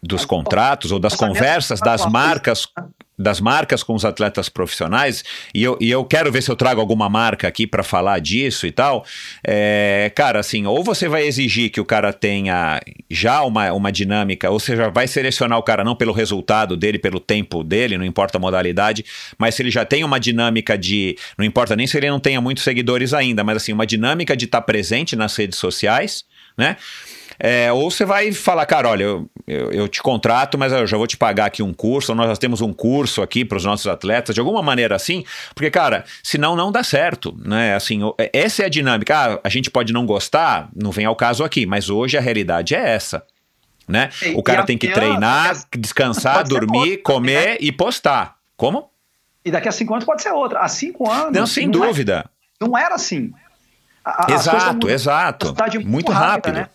Dos 0.02 0.24
contratos 0.24 0.90
ou 0.90 0.98
das 0.98 1.14
conversas 1.14 1.81
das 1.81 2.05
marcas 2.06 2.66
das 3.22 3.40
marcas 3.40 3.82
com 3.82 3.94
os 3.94 4.05
atletas 4.05 4.48
profissionais, 4.48 5.22
e 5.55 5.62
eu, 5.62 5.76
e 5.81 5.90
eu 5.90 6.05
quero 6.05 6.32
ver 6.32 6.42
se 6.42 6.50
eu 6.50 6.56
trago 6.56 6.81
alguma 6.81 7.08
marca 7.08 7.47
aqui 7.47 7.66
para 7.66 7.82
falar 7.82 8.18
disso 8.18 8.66
e 8.66 8.72
tal. 8.72 9.05
É, 9.47 10.10
cara, 10.14 10.40
assim, 10.40 10.66
ou 10.66 10.82
você 10.82 11.08
vai 11.08 11.24
exigir 11.26 11.70
que 11.70 11.81
o 11.81 11.84
cara 11.84 12.12
tenha 12.12 12.81
já 13.10 13.42
uma, 13.42 13.72
uma 13.72 13.92
dinâmica, 13.92 14.50
ou 14.50 14.58
seja, 14.58 14.90
vai 14.90 15.06
selecionar 15.06 15.58
o 15.58 15.62
cara 15.62 15.84
não 15.84 15.94
pelo 15.94 16.12
resultado 16.12 16.76
dele, 16.76 16.98
pelo 16.98 17.20
tempo 17.20 17.62
dele, 17.62 17.97
não 17.97 18.05
importa 18.05 18.39
a 18.39 18.40
modalidade, 18.40 19.05
mas 19.39 19.55
se 19.55 19.62
ele 19.62 19.70
já 19.70 19.84
tem 19.84 20.02
uma 20.05 20.18
dinâmica 20.18 20.76
de. 20.76 21.16
Não 21.39 21.44
importa 21.44 21.76
nem 21.76 21.86
se 21.86 21.97
ele 21.97 22.10
não 22.10 22.18
tenha 22.18 22.40
muitos 22.40 22.64
seguidores 22.64 23.14
ainda, 23.14 23.44
mas 23.44 23.58
assim, 23.58 23.72
uma 23.72 23.86
dinâmica 23.86 24.36
de 24.36 24.47
estar 24.47 24.60
tá 24.60 24.66
presente 24.66 25.14
nas 25.14 25.36
redes 25.36 25.58
sociais, 25.58 26.24
né? 26.56 26.76
É, 27.39 27.73
ou 27.73 27.91
você 27.91 28.05
vai 28.05 28.33
falar, 28.33 28.67
cara, 28.67 28.89
olha, 28.89 29.05
eu, 29.05 29.31
eu, 29.47 29.73
eu, 29.73 29.89
te 29.89 30.02
contrato, 30.02 30.59
mas 30.59 30.73
eu 30.73 30.86
já 30.86 30.97
vou 30.97 31.07
te 31.07 31.17
pagar 31.17 31.47
aqui 31.47 31.62
um 31.62 31.73
curso, 31.73 32.12
ou 32.12 32.17
nós 32.17 32.39
temos 32.39 32.61
um 32.61 32.73
curso 32.73 33.23
aqui 33.23 33.44
para 33.44 33.57
os 33.57 33.65
nossos 33.65 33.86
atletas, 33.86 34.35
de 34.35 34.41
alguma 34.41 34.62
maneira 34.62 34.94
assim, 34.97 35.25
porque, 35.55 35.70
cara, 35.70 36.05
senão 36.23 36.57
não 36.57 36.70
dá 36.70 36.83
certo, 36.83 37.36
né? 37.44 37.75
Assim, 37.75 38.01
é, 38.19 38.31
essa 38.33 38.62
é 38.62 38.67
a 38.67 38.69
dinâmica. 38.69 39.17
Ah, 39.17 39.41
a 39.44 39.49
gente 39.49 39.70
pode 39.70 39.93
não 39.93 40.07
gostar, 40.07 40.69
não 40.75 40.91
vem 40.91 41.05
ao 41.05 41.17
caso 41.17 41.44
aqui, 41.44 41.67
mas 41.67 41.91
hoje 41.91 42.17
a 42.17 42.20
realidade 42.20 42.75
é 42.75 42.91
essa. 42.91 43.25
Né? 43.89 44.11
E, 44.23 44.35
o 44.35 44.43
cara 44.43 44.65
tem 44.65 44.78
que 44.78 44.89
treinar, 44.89 45.55
descansar, 45.77 46.47
dormir, 46.47 46.99
comer 46.99 47.51
né? 47.51 47.57
e 47.61 47.73
postar. 47.73 48.36
Como? 48.57 48.89
E 49.44 49.51
daqui 49.51 49.69
a 49.69 49.73
cinco 49.73 49.93
anos 49.93 50.05
pode 50.05 50.23
ser 50.23 50.31
outra. 50.31 50.61
Há 50.61 50.69
cinco 50.69 51.11
anos. 51.11 51.33
Não, 51.33 51.47
sem 51.47 51.67
não 51.67 51.85
é- 51.85 51.86
dúvida. 51.89 52.31
É, 52.61 52.65
não 52.65 52.78
era 52.78 52.94
assim. 52.94 53.33
A, 54.05 54.27
exato, 54.33 54.89
exato. 54.89 55.47
Muito, 55.47 55.89
muito 55.89 56.12
rápido. 56.12 56.55
Né? 56.55 56.69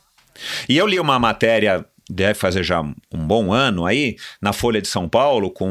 E 0.68 0.78
eu 0.78 0.88
li 0.88 1.00
uma 1.00 1.20
matéria 1.20 1.86
deve 2.10 2.36
fazer 2.36 2.64
já 2.64 2.82
um 2.82 2.96
bom 3.12 3.52
ano 3.52 3.86
aí, 3.86 4.16
na 4.42 4.54
Folha 4.54 4.82
de 4.82 4.88
São 4.88 5.10
Paulo, 5.10 5.52
com 5.52 5.68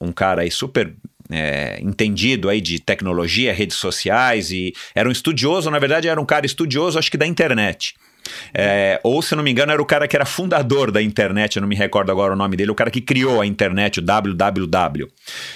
um, 0.00 0.12
cara 0.12 0.42
aí 0.42 0.50
super 0.50 0.94
é, 1.30 1.78
entendido 1.80 2.48
aí 2.48 2.60
de 2.60 2.78
tecnologia, 2.78 3.52
redes 3.52 3.76
sociais, 3.76 4.50
e 4.50 4.74
era 4.94 5.08
um 5.08 5.12
estudioso, 5.12 5.70
na 5.70 5.78
verdade 5.78 6.08
era 6.08 6.20
um 6.20 6.26
cara 6.26 6.46
estudioso, 6.46 6.98
acho 6.98 7.10
que 7.10 7.16
da 7.16 7.26
internet. 7.26 7.94
É, 8.52 9.00
ou, 9.04 9.22
se 9.22 9.36
não 9.36 9.42
me 9.42 9.52
engano, 9.52 9.70
era 9.70 9.80
o 9.80 9.86
cara 9.86 10.08
que 10.08 10.16
era 10.16 10.26
fundador 10.26 10.90
da 10.90 11.00
internet, 11.00 11.56
eu 11.56 11.60
não 11.60 11.68
me 11.68 11.76
recordo 11.76 12.10
agora 12.10 12.32
o 12.32 12.36
nome 12.36 12.56
dele, 12.56 12.72
o 12.72 12.74
cara 12.74 12.90
que 12.90 13.00
criou 13.00 13.40
a 13.40 13.46
internet, 13.46 14.00
o 14.00 14.02
www. 14.02 15.06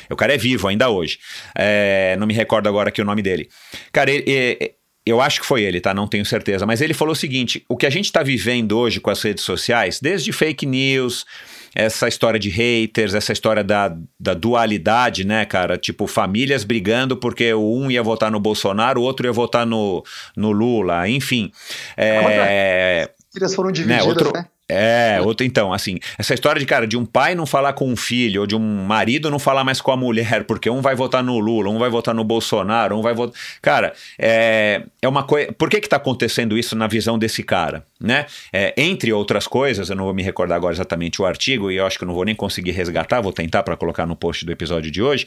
O 0.08 0.16
cara 0.16 0.34
é 0.34 0.38
vivo 0.38 0.68
ainda 0.68 0.88
hoje. 0.88 1.18
É, 1.56 2.16
não 2.18 2.28
me 2.28 2.34
recordo 2.34 2.68
agora 2.68 2.88
aqui 2.88 3.02
o 3.02 3.04
nome 3.04 3.22
dele. 3.22 3.48
Cara, 3.92 4.10
ele, 4.10 4.74
eu 5.10 5.20
acho 5.20 5.40
que 5.40 5.46
foi 5.46 5.62
ele, 5.62 5.80
tá? 5.80 5.92
Não 5.92 6.06
tenho 6.06 6.24
certeza. 6.24 6.64
Mas 6.64 6.80
ele 6.80 6.94
falou 6.94 7.12
o 7.12 7.16
seguinte: 7.16 7.64
o 7.68 7.76
que 7.76 7.86
a 7.86 7.90
gente 7.90 8.06
está 8.06 8.22
vivendo 8.22 8.78
hoje 8.78 9.00
com 9.00 9.10
as 9.10 9.22
redes 9.22 9.44
sociais, 9.44 10.00
desde 10.00 10.32
fake 10.32 10.64
news, 10.64 11.26
essa 11.74 12.08
história 12.08 12.38
de 12.38 12.48
haters, 12.48 13.14
essa 13.14 13.32
história 13.32 13.62
da, 13.62 13.96
da 14.18 14.34
dualidade, 14.34 15.24
né, 15.24 15.44
cara? 15.44 15.76
Tipo, 15.76 16.06
famílias 16.06 16.64
brigando 16.64 17.16
porque 17.16 17.52
um 17.54 17.90
ia 17.90 18.02
votar 18.02 18.30
no 18.30 18.40
Bolsonaro, 18.40 19.00
o 19.00 19.04
outro 19.04 19.26
ia 19.26 19.32
votar 19.32 19.66
no, 19.66 20.02
no 20.36 20.50
Lula, 20.50 21.08
enfim. 21.08 21.52
É, 21.96 23.10
Filhas 23.32 23.54
foram 23.54 23.70
divididas, 23.70 24.04
né? 24.04 24.10
Outro, 24.10 24.32
né? 24.32 24.46
É, 24.70 25.20
outro, 25.20 25.44
então, 25.44 25.72
assim, 25.72 25.98
essa 26.16 26.32
história 26.32 26.60
de, 26.60 26.66
cara, 26.66 26.86
de 26.86 26.96
um 26.96 27.04
pai 27.04 27.34
não 27.34 27.44
falar 27.44 27.72
com 27.72 27.88
um 27.88 27.96
filho, 27.96 28.42
ou 28.42 28.46
de 28.46 28.54
um 28.54 28.84
marido 28.84 29.30
não 29.30 29.38
falar 29.38 29.64
mais 29.64 29.80
com 29.80 29.90
a 29.90 29.96
mulher, 29.96 30.44
porque 30.44 30.70
um 30.70 30.80
vai 30.80 30.94
votar 30.94 31.24
no 31.24 31.38
Lula, 31.38 31.68
um 31.68 31.78
vai 31.78 31.90
votar 31.90 32.14
no 32.14 32.22
Bolsonaro, 32.22 32.96
um 32.96 33.02
vai 33.02 33.12
votar. 33.12 33.38
Cara, 33.60 33.92
é, 34.18 34.84
é 35.02 35.08
uma 35.08 35.24
coisa. 35.24 35.52
Por 35.52 35.68
que 35.68 35.80
que 35.80 35.88
tá 35.88 35.96
acontecendo 35.96 36.56
isso 36.56 36.76
na 36.76 36.86
visão 36.86 37.18
desse 37.18 37.42
cara, 37.42 37.84
né? 38.00 38.26
É, 38.52 38.72
entre 38.76 39.12
outras 39.12 39.46
coisas, 39.46 39.90
eu 39.90 39.96
não 39.96 40.04
vou 40.04 40.14
me 40.14 40.22
recordar 40.22 40.56
agora 40.56 40.74
exatamente 40.74 41.20
o 41.20 41.26
artigo, 41.26 41.70
e 41.70 41.76
eu 41.76 41.86
acho 41.86 41.98
que 41.98 42.04
eu 42.04 42.08
não 42.08 42.14
vou 42.14 42.24
nem 42.24 42.34
conseguir 42.34 42.70
resgatar, 42.70 43.20
vou 43.20 43.32
tentar 43.32 43.64
para 43.64 43.76
colocar 43.76 44.06
no 44.06 44.14
post 44.14 44.44
do 44.44 44.52
episódio 44.52 44.90
de 44.90 45.02
hoje. 45.02 45.26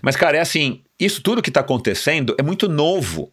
Mas, 0.00 0.16
cara, 0.16 0.38
é 0.38 0.40
assim, 0.40 0.80
isso 0.98 1.20
tudo 1.22 1.42
que 1.42 1.50
tá 1.50 1.60
acontecendo 1.60 2.34
é 2.38 2.42
muito 2.42 2.68
novo. 2.68 3.30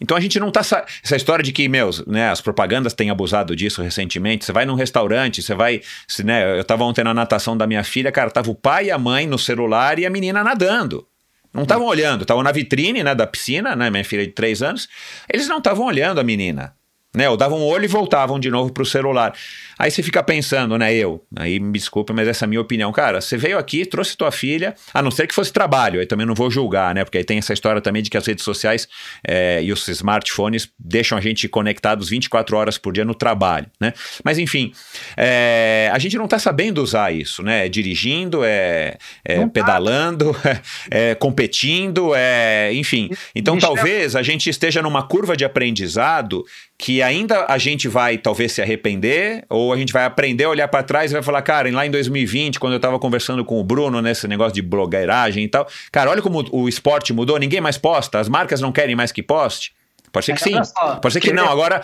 Então 0.00 0.16
a 0.16 0.20
gente 0.20 0.38
não 0.38 0.50
tá. 0.50 0.60
Essa 0.60 1.16
história 1.16 1.42
de 1.42 1.52
que, 1.52 1.68
meus, 1.68 2.04
né, 2.06 2.30
as 2.30 2.40
propagandas 2.40 2.94
têm 2.94 3.10
abusado 3.10 3.54
disso 3.54 3.82
recentemente. 3.82 4.44
Você 4.44 4.52
vai 4.52 4.64
num 4.64 4.74
restaurante, 4.74 5.42
você 5.42 5.54
vai. 5.54 5.80
Se, 6.06 6.24
né, 6.24 6.58
eu 6.58 6.64
tava 6.64 6.84
ontem 6.84 7.04
na 7.04 7.14
natação 7.14 7.56
da 7.56 7.66
minha 7.66 7.84
filha, 7.84 8.10
cara, 8.10 8.30
tava 8.30 8.50
o 8.50 8.54
pai 8.54 8.86
e 8.86 8.90
a 8.90 8.98
mãe 8.98 9.26
no 9.26 9.38
celular 9.38 9.98
e 9.98 10.06
a 10.06 10.10
menina 10.10 10.42
nadando. 10.42 11.06
Não 11.52 11.64
estavam 11.64 11.86
olhando, 11.86 12.22
estavam 12.22 12.42
na 12.42 12.50
vitrine 12.50 13.02
né, 13.02 13.14
da 13.14 13.26
piscina, 13.26 13.76
né? 13.76 13.90
Minha 13.90 14.04
filha 14.04 14.24
de 14.24 14.32
três 14.32 14.62
anos. 14.62 14.88
Eles 15.30 15.48
não 15.48 15.58
estavam 15.58 15.86
olhando 15.86 16.18
a 16.18 16.24
menina 16.24 16.74
né? 17.14 17.28
Ou 17.28 17.36
davam 17.36 17.58
um 17.58 17.64
olho 17.64 17.84
e 17.84 17.88
voltavam 17.88 18.40
de 18.40 18.50
novo 18.50 18.72
para 18.72 18.82
o 18.82 18.86
celular. 18.86 19.34
Aí 19.82 19.90
você 19.90 20.00
fica 20.00 20.22
pensando, 20.22 20.78
né? 20.78 20.94
Eu, 20.94 21.26
aí 21.34 21.58
me 21.58 21.72
desculpa, 21.72 22.12
mas 22.12 22.28
essa 22.28 22.44
é 22.44 22.46
a 22.46 22.48
minha 22.48 22.60
opinião. 22.60 22.92
Cara, 22.92 23.20
você 23.20 23.36
veio 23.36 23.58
aqui, 23.58 23.84
trouxe 23.84 24.16
tua 24.16 24.30
filha, 24.30 24.76
a 24.94 25.02
não 25.02 25.10
ser 25.10 25.26
que 25.26 25.34
fosse 25.34 25.52
trabalho, 25.52 25.98
aí 25.98 26.06
também 26.06 26.24
não 26.24 26.36
vou 26.36 26.48
julgar, 26.48 26.94
né? 26.94 27.02
Porque 27.02 27.18
aí 27.18 27.24
tem 27.24 27.38
essa 27.38 27.52
história 27.52 27.80
também 27.80 28.00
de 28.00 28.08
que 28.08 28.16
as 28.16 28.24
redes 28.24 28.44
sociais 28.44 28.86
é, 29.26 29.60
e 29.60 29.72
os 29.72 29.88
smartphones 29.88 30.68
deixam 30.78 31.18
a 31.18 31.20
gente 31.20 31.48
conectados 31.48 32.08
24 32.08 32.56
horas 32.56 32.78
por 32.78 32.92
dia 32.92 33.04
no 33.04 33.12
trabalho, 33.12 33.66
né? 33.80 33.92
Mas 34.22 34.38
enfim, 34.38 34.72
é, 35.16 35.90
a 35.92 35.98
gente 35.98 36.16
não 36.16 36.26
está 36.26 36.38
sabendo 36.38 36.80
usar 36.80 37.12
isso, 37.12 37.42
né? 37.42 37.68
Dirigindo, 37.68 38.44
é, 38.44 38.96
é 39.24 39.40
tá. 39.40 39.48
pedalando, 39.48 40.36
é, 40.92 41.16
competindo, 41.16 42.12
é, 42.14 42.72
enfim. 42.72 43.10
Então 43.34 43.58
talvez 43.58 44.14
a 44.14 44.22
gente 44.22 44.48
esteja 44.48 44.80
numa 44.80 45.02
curva 45.02 45.36
de 45.36 45.44
aprendizado 45.44 46.44
que 46.78 47.00
ainda 47.00 47.46
a 47.48 47.58
gente 47.58 47.86
vai 47.86 48.18
talvez 48.18 48.52
se 48.52 48.62
arrepender, 48.62 49.44
ou 49.48 49.71
a 49.72 49.76
gente 49.76 49.92
vai 49.92 50.04
aprender 50.04 50.44
a 50.44 50.50
olhar 50.50 50.68
para 50.68 50.82
trás 50.82 51.10
e 51.10 51.14
vai 51.14 51.22
falar, 51.22 51.42
cara, 51.42 51.70
lá 51.72 51.86
em 51.86 51.90
2020, 51.90 52.60
quando 52.60 52.74
eu 52.74 52.76
estava 52.76 52.98
conversando 52.98 53.44
com 53.44 53.60
o 53.60 53.64
Bruno 53.64 54.00
nesse 54.00 54.28
negócio 54.28 54.52
de 54.52 54.62
blogueiragem 54.62 55.44
e 55.44 55.48
tal, 55.48 55.66
cara, 55.90 56.10
olha 56.10 56.22
como 56.22 56.44
o 56.52 56.68
esporte 56.68 57.12
mudou, 57.12 57.38
ninguém 57.38 57.60
mais 57.60 57.78
posta, 57.78 58.18
as 58.18 58.28
marcas 58.28 58.60
não 58.60 58.72
querem 58.72 58.94
mais 58.94 59.12
que 59.12 59.22
poste. 59.22 59.72
Pode 60.12 60.26
ser 60.26 60.34
que 60.34 60.42
sim, 60.42 60.54
pode 61.00 61.12
ser 61.14 61.20
que 61.20 61.32
não. 61.32 61.48
Agora, 61.48 61.82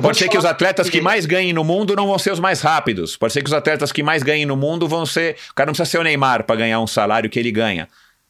Pode 0.00 0.18
ser 0.18 0.28
que 0.28 0.36
os 0.36 0.44
atletas 0.44 0.90
que 0.90 1.00
mais 1.00 1.24
ganhem 1.26 1.52
no 1.52 1.64
mundo 1.64 1.94
não 1.96 2.06
vão 2.06 2.18
ser 2.18 2.32
os 2.32 2.40
mais 2.40 2.60
rápidos. 2.60 3.16
Pode 3.16 3.32
ser 3.32 3.42
que 3.42 3.48
os 3.48 3.54
atletas 3.54 3.92
que 3.92 4.02
mais 4.02 4.22
ganhem 4.22 4.44
no 4.44 4.56
mundo 4.56 4.86
vão 4.86 5.06
ser. 5.06 5.36
O 5.50 5.54
cara 5.54 5.68
não 5.68 5.72
precisa 5.72 5.90
ser 5.90 5.98
o 5.98 6.02
Neymar 6.02 6.44
para 6.44 6.56
ganhar 6.56 6.80
um 6.80 6.86
salário 6.86 7.30
que 7.30 7.38
ele 7.38 7.50
ganha. 7.50 7.88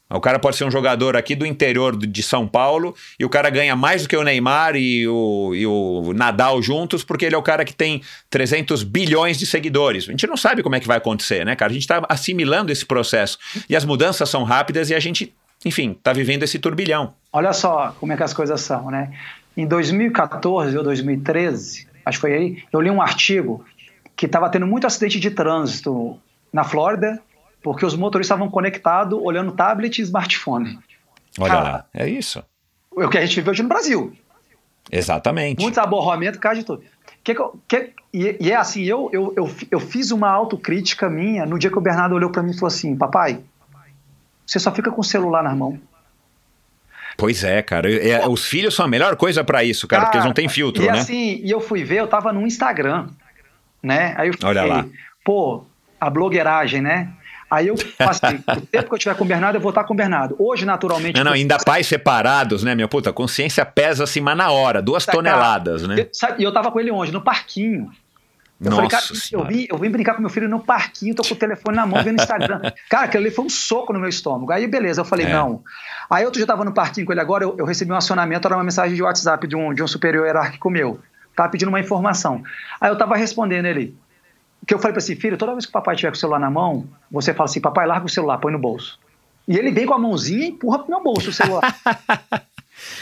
O 0.09 0.21
cara 0.21 0.39
pode 0.39 0.55
ser 0.55 0.63
um 0.63 0.71
jogador 0.71 1.17
aqui 1.17 1.35
do 1.35 1.45
interior 1.45 1.95
de 1.97 2.23
São 2.23 2.47
Paulo 2.47 2.95
e 3.19 3.25
o 3.25 3.29
cara 3.29 3.49
ganha 3.49 3.75
mais 3.75 4.03
do 4.03 4.09
que 4.09 4.15
o 4.15 4.23
Neymar 4.23 4.77
e 4.77 5.05
o, 5.05 5.53
e 5.53 5.67
o 5.67 6.13
Nadal 6.13 6.61
juntos 6.61 7.03
porque 7.03 7.25
ele 7.25 7.35
é 7.35 7.37
o 7.37 7.43
cara 7.43 7.65
que 7.65 7.73
tem 7.73 8.01
300 8.29 8.83
bilhões 8.83 9.37
de 9.37 9.45
seguidores. 9.45 10.07
A 10.07 10.11
gente 10.11 10.25
não 10.25 10.37
sabe 10.37 10.63
como 10.63 10.75
é 10.75 10.79
que 10.79 10.87
vai 10.87 10.97
acontecer, 10.97 11.45
né, 11.45 11.55
cara? 11.57 11.71
A 11.71 11.73
gente 11.73 11.83
está 11.83 12.05
assimilando 12.07 12.71
esse 12.71 12.85
processo 12.85 13.37
e 13.69 13.75
as 13.75 13.83
mudanças 13.83 14.29
são 14.29 14.43
rápidas 14.43 14.89
e 14.89 14.95
a 14.95 14.99
gente, 14.99 15.35
enfim, 15.65 15.91
está 15.91 16.13
vivendo 16.13 16.43
esse 16.43 16.57
turbilhão. 16.57 17.13
Olha 17.33 17.51
só 17.51 17.93
como 17.99 18.13
é 18.13 18.17
que 18.17 18.23
as 18.23 18.33
coisas 18.33 18.61
são, 18.61 18.89
né? 18.89 19.11
Em 19.57 19.67
2014 19.67 20.77
ou 20.77 20.83
2013, 20.83 21.87
acho 22.05 22.17
que 22.17 22.21
foi 22.21 22.33
aí, 22.33 22.63
eu 22.71 22.79
li 22.79 22.89
um 22.89 23.01
artigo 23.01 23.65
que 24.15 24.25
estava 24.25 24.49
tendo 24.49 24.65
muito 24.65 24.87
acidente 24.87 25.19
de 25.19 25.31
trânsito 25.31 26.17
na 26.53 26.63
Flórida 26.63 27.21
porque 27.61 27.85
os 27.85 27.95
motoristas 27.95 28.35
estavam 28.35 28.49
conectados 28.49 29.19
olhando 29.21 29.51
tablet 29.51 29.99
e 29.99 30.01
smartphone. 30.01 30.79
Olha 31.39 31.51
Cara, 31.51 31.63
lá, 31.63 31.85
é 31.93 32.09
isso. 32.09 32.43
É 32.97 33.05
o 33.05 33.09
que 33.09 33.17
a 33.17 33.25
gente 33.25 33.35
vive 33.35 33.49
hoje 33.49 33.63
no 33.63 33.69
Brasil. 33.69 34.13
Exatamente. 34.91 35.61
Muitos 35.61 35.77
aborramentos, 35.77 36.39
cara 36.39 36.55
de 36.55 36.63
tudo. 36.63 36.83
Que, 37.23 37.35
que, 37.67 37.93
e, 38.13 38.37
e, 38.39 38.51
é 38.51 38.55
assim, 38.55 38.83
eu, 38.83 39.09
eu, 39.11 39.33
eu, 39.35 39.55
eu 39.69 39.79
fiz 39.79 40.11
uma 40.11 40.29
autocrítica 40.29 41.09
minha 41.09 41.45
no 41.45 41.59
dia 41.59 41.69
que 41.69 41.77
o 41.77 41.81
Bernardo 41.81 42.15
olhou 42.15 42.31
para 42.31 42.41
mim 42.41 42.51
e 42.51 42.53
falou 42.53 42.67
assim: 42.67 42.95
Papai, 42.95 43.41
você 44.45 44.59
só 44.59 44.71
fica 44.71 44.89
com 44.89 45.01
o 45.01 45.03
celular 45.03 45.43
na 45.43 45.53
mão. 45.53 45.79
Pois 47.17 47.43
é, 47.43 47.61
cara. 47.61 47.91
É, 47.91 48.27
os 48.27 48.45
filhos 48.45 48.75
são 48.75 48.85
a 48.85 48.87
melhor 48.87 49.15
coisa 49.17 49.43
para 49.43 49.63
isso, 49.63 49.87
cara, 49.87 50.01
cara, 50.01 50.05
porque 50.07 50.17
eles 50.17 50.25
não 50.25 50.33
têm 50.33 50.47
filtro, 50.47 50.83
e 50.83 50.87
né? 50.87 50.97
E 50.97 50.99
assim, 50.99 51.41
e 51.43 51.51
eu 51.51 51.59
fui 51.59 51.83
ver, 51.83 51.97
eu 51.97 52.07
tava 52.07 52.31
no 52.31 52.45
Instagram, 52.45 53.09
né? 53.83 54.13
Aí 54.17 54.29
eu 54.29 54.33
fiquei, 54.33 54.47
Olha 54.47 54.63
lá. 54.63 54.85
pô, 55.25 55.65
a 55.99 56.09
blogueiragem, 56.09 56.81
né? 56.81 57.11
Aí 57.49 57.67
eu 57.67 57.75
passei, 57.97 58.39
o 58.57 58.61
tempo 58.61 58.89
que 58.89 58.95
eu 58.95 58.99
tiver 58.99 59.15
com 59.15 59.23
o 59.23 59.27
Bernardo, 59.27 59.55
eu 59.55 59.61
vou 59.61 59.69
estar 59.69 59.83
com 59.85 59.93
o 59.93 59.97
Bernardo. 59.97 60.35
Hoje, 60.37 60.65
naturalmente. 60.65 61.15
Não, 61.15 61.23
não, 61.23 61.31
ainda 61.31 61.57
pais 61.57 61.87
separados, 61.87 62.63
né, 62.63 62.75
minha 62.75 62.87
puta? 62.87 63.09
A 63.09 63.13
consciência 63.13 63.65
pesa 63.65 64.03
assim, 64.03 64.19
mas 64.19 64.37
na 64.37 64.51
hora, 64.51 64.81
duas 64.81 65.05
tá, 65.05 65.13
toneladas, 65.13 65.83
cara, 65.83 65.95
né? 65.95 66.07
E 66.37 66.43
eu 66.43 66.51
tava 66.51 66.71
com 66.71 66.79
ele 66.79 66.91
onde? 66.91 67.11
No 67.11 67.21
parquinho. 67.21 67.89
Eu 68.59 68.71
Nossa 68.71 68.75
falei, 68.75 68.89
cara, 68.89 69.05
eu 69.31 69.45
vim, 69.45 69.67
eu 69.69 69.77
vim 69.77 69.89
brincar 69.89 70.15
com 70.15 70.21
meu 70.21 70.31
filho 70.31 70.49
no 70.49 70.59
parquinho, 70.59 71.13
tô 71.13 71.21
com 71.23 71.35
o 71.35 71.37
telefone 71.37 71.77
na 71.77 71.85
mão, 71.85 72.03
vendo 72.03 72.19
Instagram. 72.19 72.59
cara, 72.89 73.05
aquilo 73.05 73.23
ali 73.23 73.31
foi 73.31 73.45
um 73.45 73.49
soco 73.49 73.93
no 73.93 73.99
meu 73.99 74.09
estômago. 74.09 74.51
Aí, 74.51 74.65
beleza, 74.65 75.01
eu 75.01 75.05
falei, 75.05 75.27
é. 75.27 75.33
não. 75.33 75.63
Aí 76.09 76.25
outro 76.25 76.39
dia 76.39 76.47
tava 76.47 76.65
no 76.65 76.73
parquinho 76.73 77.05
com 77.05 77.11
ele 77.11 77.21
agora, 77.21 77.43
eu, 77.43 77.55
eu, 77.57 77.65
recebi 77.65 77.91
um 77.91 77.95
acionamento, 77.95 78.47
era 78.47 78.57
uma 78.57 78.63
mensagem 78.63 78.95
de 78.95 79.03
WhatsApp 79.03 79.47
de 79.47 79.55
um, 79.55 79.73
de 79.73 79.83
um 79.83 79.87
superior 79.87 80.25
hierárquico 80.25 80.71
meu. 80.71 80.99
Tava 81.35 81.49
pedindo 81.49 81.69
uma 81.69 81.79
informação. 81.79 82.43
Aí 82.81 82.89
eu 82.89 82.97
tava 82.97 83.15
respondendo 83.15 83.67
ele, 83.67 83.95
que 84.65 84.73
eu 84.73 84.79
falei 84.79 84.93
para 84.93 84.99
esse 84.99 85.15
filho, 85.15 85.37
toda 85.37 85.53
vez 85.53 85.65
que 85.65 85.69
o 85.69 85.73
papai 85.73 85.95
tiver 85.95 86.09
com 86.09 86.15
o 86.15 86.19
celular 86.19 86.39
na 86.39 86.49
mão, 86.49 86.85
você 87.11 87.33
fala 87.33 87.49
assim, 87.49 87.61
papai, 87.61 87.87
larga 87.87 88.05
o 88.05 88.09
celular, 88.09 88.37
põe 88.37 88.51
no 88.51 88.59
bolso. 88.59 88.99
E 89.47 89.57
ele 89.57 89.71
vem 89.71 89.85
com 89.85 89.93
a 89.93 89.99
mãozinha 89.99 90.45
e 90.45 90.49
empurra 90.49 90.79
pro 90.79 90.89
meu 90.89 91.01
bolso 91.01 91.29
o 91.29 91.33
celular. 91.33 91.75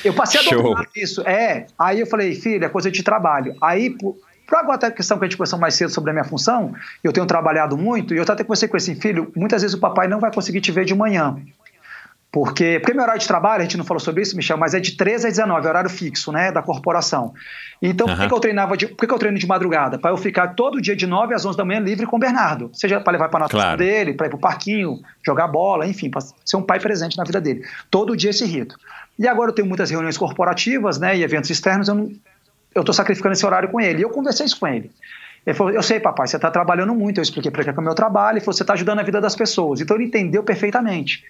eu 0.05 0.13
passei 0.13 0.39
a 0.39 0.43
dominar 0.43 0.85
isso. 0.95 1.21
É, 1.21 1.65
aí 1.77 1.99
eu 1.99 2.05
falei, 2.05 2.35
filho, 2.35 2.63
é 2.63 2.69
coisa 2.69 2.91
de 2.91 3.01
trabalho. 3.01 3.55
Aí, 3.61 3.95
para 4.45 4.59
agora 4.59 4.87
a 4.87 4.91
questão 4.91 5.17
que 5.17 5.25
a 5.25 5.27
gente 5.27 5.37
conversou 5.37 5.57
mais 5.57 5.73
cedo 5.73 5.89
sobre 5.89 6.11
a 6.11 6.13
minha 6.13 6.23
função, 6.23 6.75
eu 7.03 7.11
tenho 7.11 7.25
trabalhado 7.25 7.75
muito, 7.75 8.13
e 8.13 8.17
eu 8.17 8.23
até 8.23 8.43
conversei 8.43 8.69
com 8.69 8.77
esse 8.77 8.93
filho, 8.95 9.31
muitas 9.35 9.63
vezes 9.63 9.75
o 9.75 9.79
papai 9.79 10.07
não 10.07 10.19
vai 10.19 10.31
conseguir 10.31 10.61
te 10.61 10.71
ver 10.71 10.85
de 10.85 10.93
manhã. 10.93 11.35
Porque, 12.35 12.81
porque 12.81 12.93
meu 12.93 13.03
horário 13.03 13.21
de 13.21 13.25
trabalho, 13.25 13.61
a 13.61 13.63
gente 13.63 13.77
não 13.77 13.85
falou 13.85 14.01
sobre 14.01 14.21
isso, 14.21 14.35
Michel, 14.35 14.57
mas 14.57 14.73
é 14.73 14.79
de 14.81 14.97
13 14.97 15.27
a 15.27 15.29
19, 15.29 15.65
é 15.65 15.69
horário 15.69 15.89
fixo, 15.89 16.33
né, 16.33 16.51
da 16.51 16.61
corporação. 16.61 17.33
Então, 17.81 18.05
uhum. 18.05 18.13
por, 18.13 18.21
que, 18.23 18.27
que, 18.27 18.33
eu 18.33 18.39
treinava 18.41 18.75
de, 18.75 18.87
por 18.87 18.97
que, 18.97 19.07
que 19.07 19.13
eu 19.13 19.17
treino 19.17 19.39
de 19.39 19.47
madrugada? 19.47 19.97
Para 19.97 20.11
eu 20.11 20.17
ficar 20.17 20.49
todo 20.49 20.81
dia 20.81 20.97
de 20.97 21.07
9 21.07 21.33
às 21.33 21.45
11 21.45 21.57
da 21.57 21.63
manhã 21.63 21.79
livre 21.79 22.05
com 22.05 22.17
o 22.17 22.19
Bernardo. 22.19 22.69
Seja 22.73 22.99
para 22.99 23.13
levar 23.13 23.29
para 23.29 23.39
a 23.39 23.43
natação 23.43 23.61
claro. 23.61 23.77
dele, 23.77 24.13
para 24.15 24.27
ir 24.27 24.29
para 24.31 24.35
o 24.35 24.39
parquinho, 24.41 24.99
jogar 25.25 25.47
bola, 25.47 25.87
enfim, 25.87 26.09
para 26.09 26.19
ser 26.43 26.57
um 26.57 26.61
pai 26.61 26.77
presente 26.77 27.17
na 27.17 27.23
vida 27.23 27.39
dele. 27.39 27.63
Todo 27.89 28.17
dia 28.17 28.31
esse 28.31 28.43
rito. 28.43 28.75
E 29.17 29.29
agora 29.29 29.51
eu 29.51 29.55
tenho 29.55 29.67
muitas 29.69 29.89
reuniões 29.89 30.17
corporativas, 30.17 30.99
né, 30.99 31.15
e 31.15 31.23
eventos 31.23 31.49
externos, 31.49 31.87
eu 31.87 32.11
eu 32.75 32.81
estou 32.81 32.93
sacrificando 32.93 33.31
esse 33.31 33.45
horário 33.45 33.69
com 33.69 33.79
ele. 33.79 33.99
E 33.99 34.01
eu 34.01 34.09
conversei 34.09 34.45
isso 34.45 34.59
com 34.59 34.67
ele. 34.67 34.91
Ele 35.45 35.55
falou: 35.55 35.71
Eu 35.71 35.81
sei, 35.81 35.97
papai, 35.97 36.27
você 36.27 36.35
está 36.35 36.51
trabalhando 36.51 36.93
muito. 36.93 37.19
Eu 37.19 37.23
expliquei 37.23 37.49
para 37.49 37.61
ele 37.61 37.71
que 37.71 37.79
é 37.79 37.81
o 37.81 37.85
meu 37.85 37.95
trabalho. 37.95 38.33
Ele 38.35 38.41
falou: 38.41 38.53
Você 38.53 38.63
está 38.63 38.73
ajudando 38.73 38.99
a 38.99 39.03
vida 39.03 39.21
das 39.21 39.33
pessoas. 39.33 39.79
Então 39.79 39.95
ele 39.95 40.05
entendeu 40.05 40.43
perfeitamente. 40.43 41.23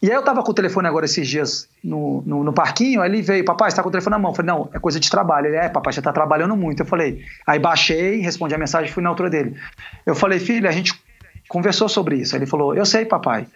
E 0.00 0.08
aí 0.08 0.14
eu 0.14 0.22
tava 0.22 0.42
com 0.44 0.50
o 0.50 0.54
telefone 0.54 0.86
agora 0.86 1.06
esses 1.06 1.26
dias 1.26 1.68
no, 1.82 2.22
no, 2.24 2.44
no 2.44 2.52
parquinho, 2.52 3.02
aí 3.02 3.10
ele 3.10 3.20
veio, 3.20 3.44
papai, 3.44 3.68
você 3.68 3.76
tá 3.76 3.82
com 3.82 3.88
o 3.88 3.92
telefone 3.92 4.12
na 4.12 4.18
mão? 4.18 4.30
Eu 4.30 4.34
falei, 4.36 4.52
não, 4.52 4.70
é 4.72 4.78
coisa 4.78 5.00
de 5.00 5.10
trabalho. 5.10 5.48
Ele, 5.48 5.56
é, 5.56 5.68
papai, 5.68 5.92
você 5.92 6.00
tá 6.00 6.12
trabalhando 6.12 6.56
muito. 6.56 6.80
Eu 6.80 6.86
falei, 6.86 7.24
aí 7.44 7.58
baixei, 7.58 8.20
respondi 8.20 8.54
a 8.54 8.58
mensagem 8.58 8.88
e 8.88 8.92
fui 8.92 9.02
na 9.02 9.08
altura 9.08 9.28
dele. 9.28 9.56
Eu 10.06 10.14
falei, 10.14 10.38
filho, 10.38 10.68
a 10.68 10.72
gente 10.72 10.92
conversou 11.48 11.88
sobre 11.88 12.16
isso. 12.16 12.36
Ele 12.36 12.46
falou, 12.46 12.76
eu 12.76 12.86
sei, 12.86 13.04
papai, 13.04 13.46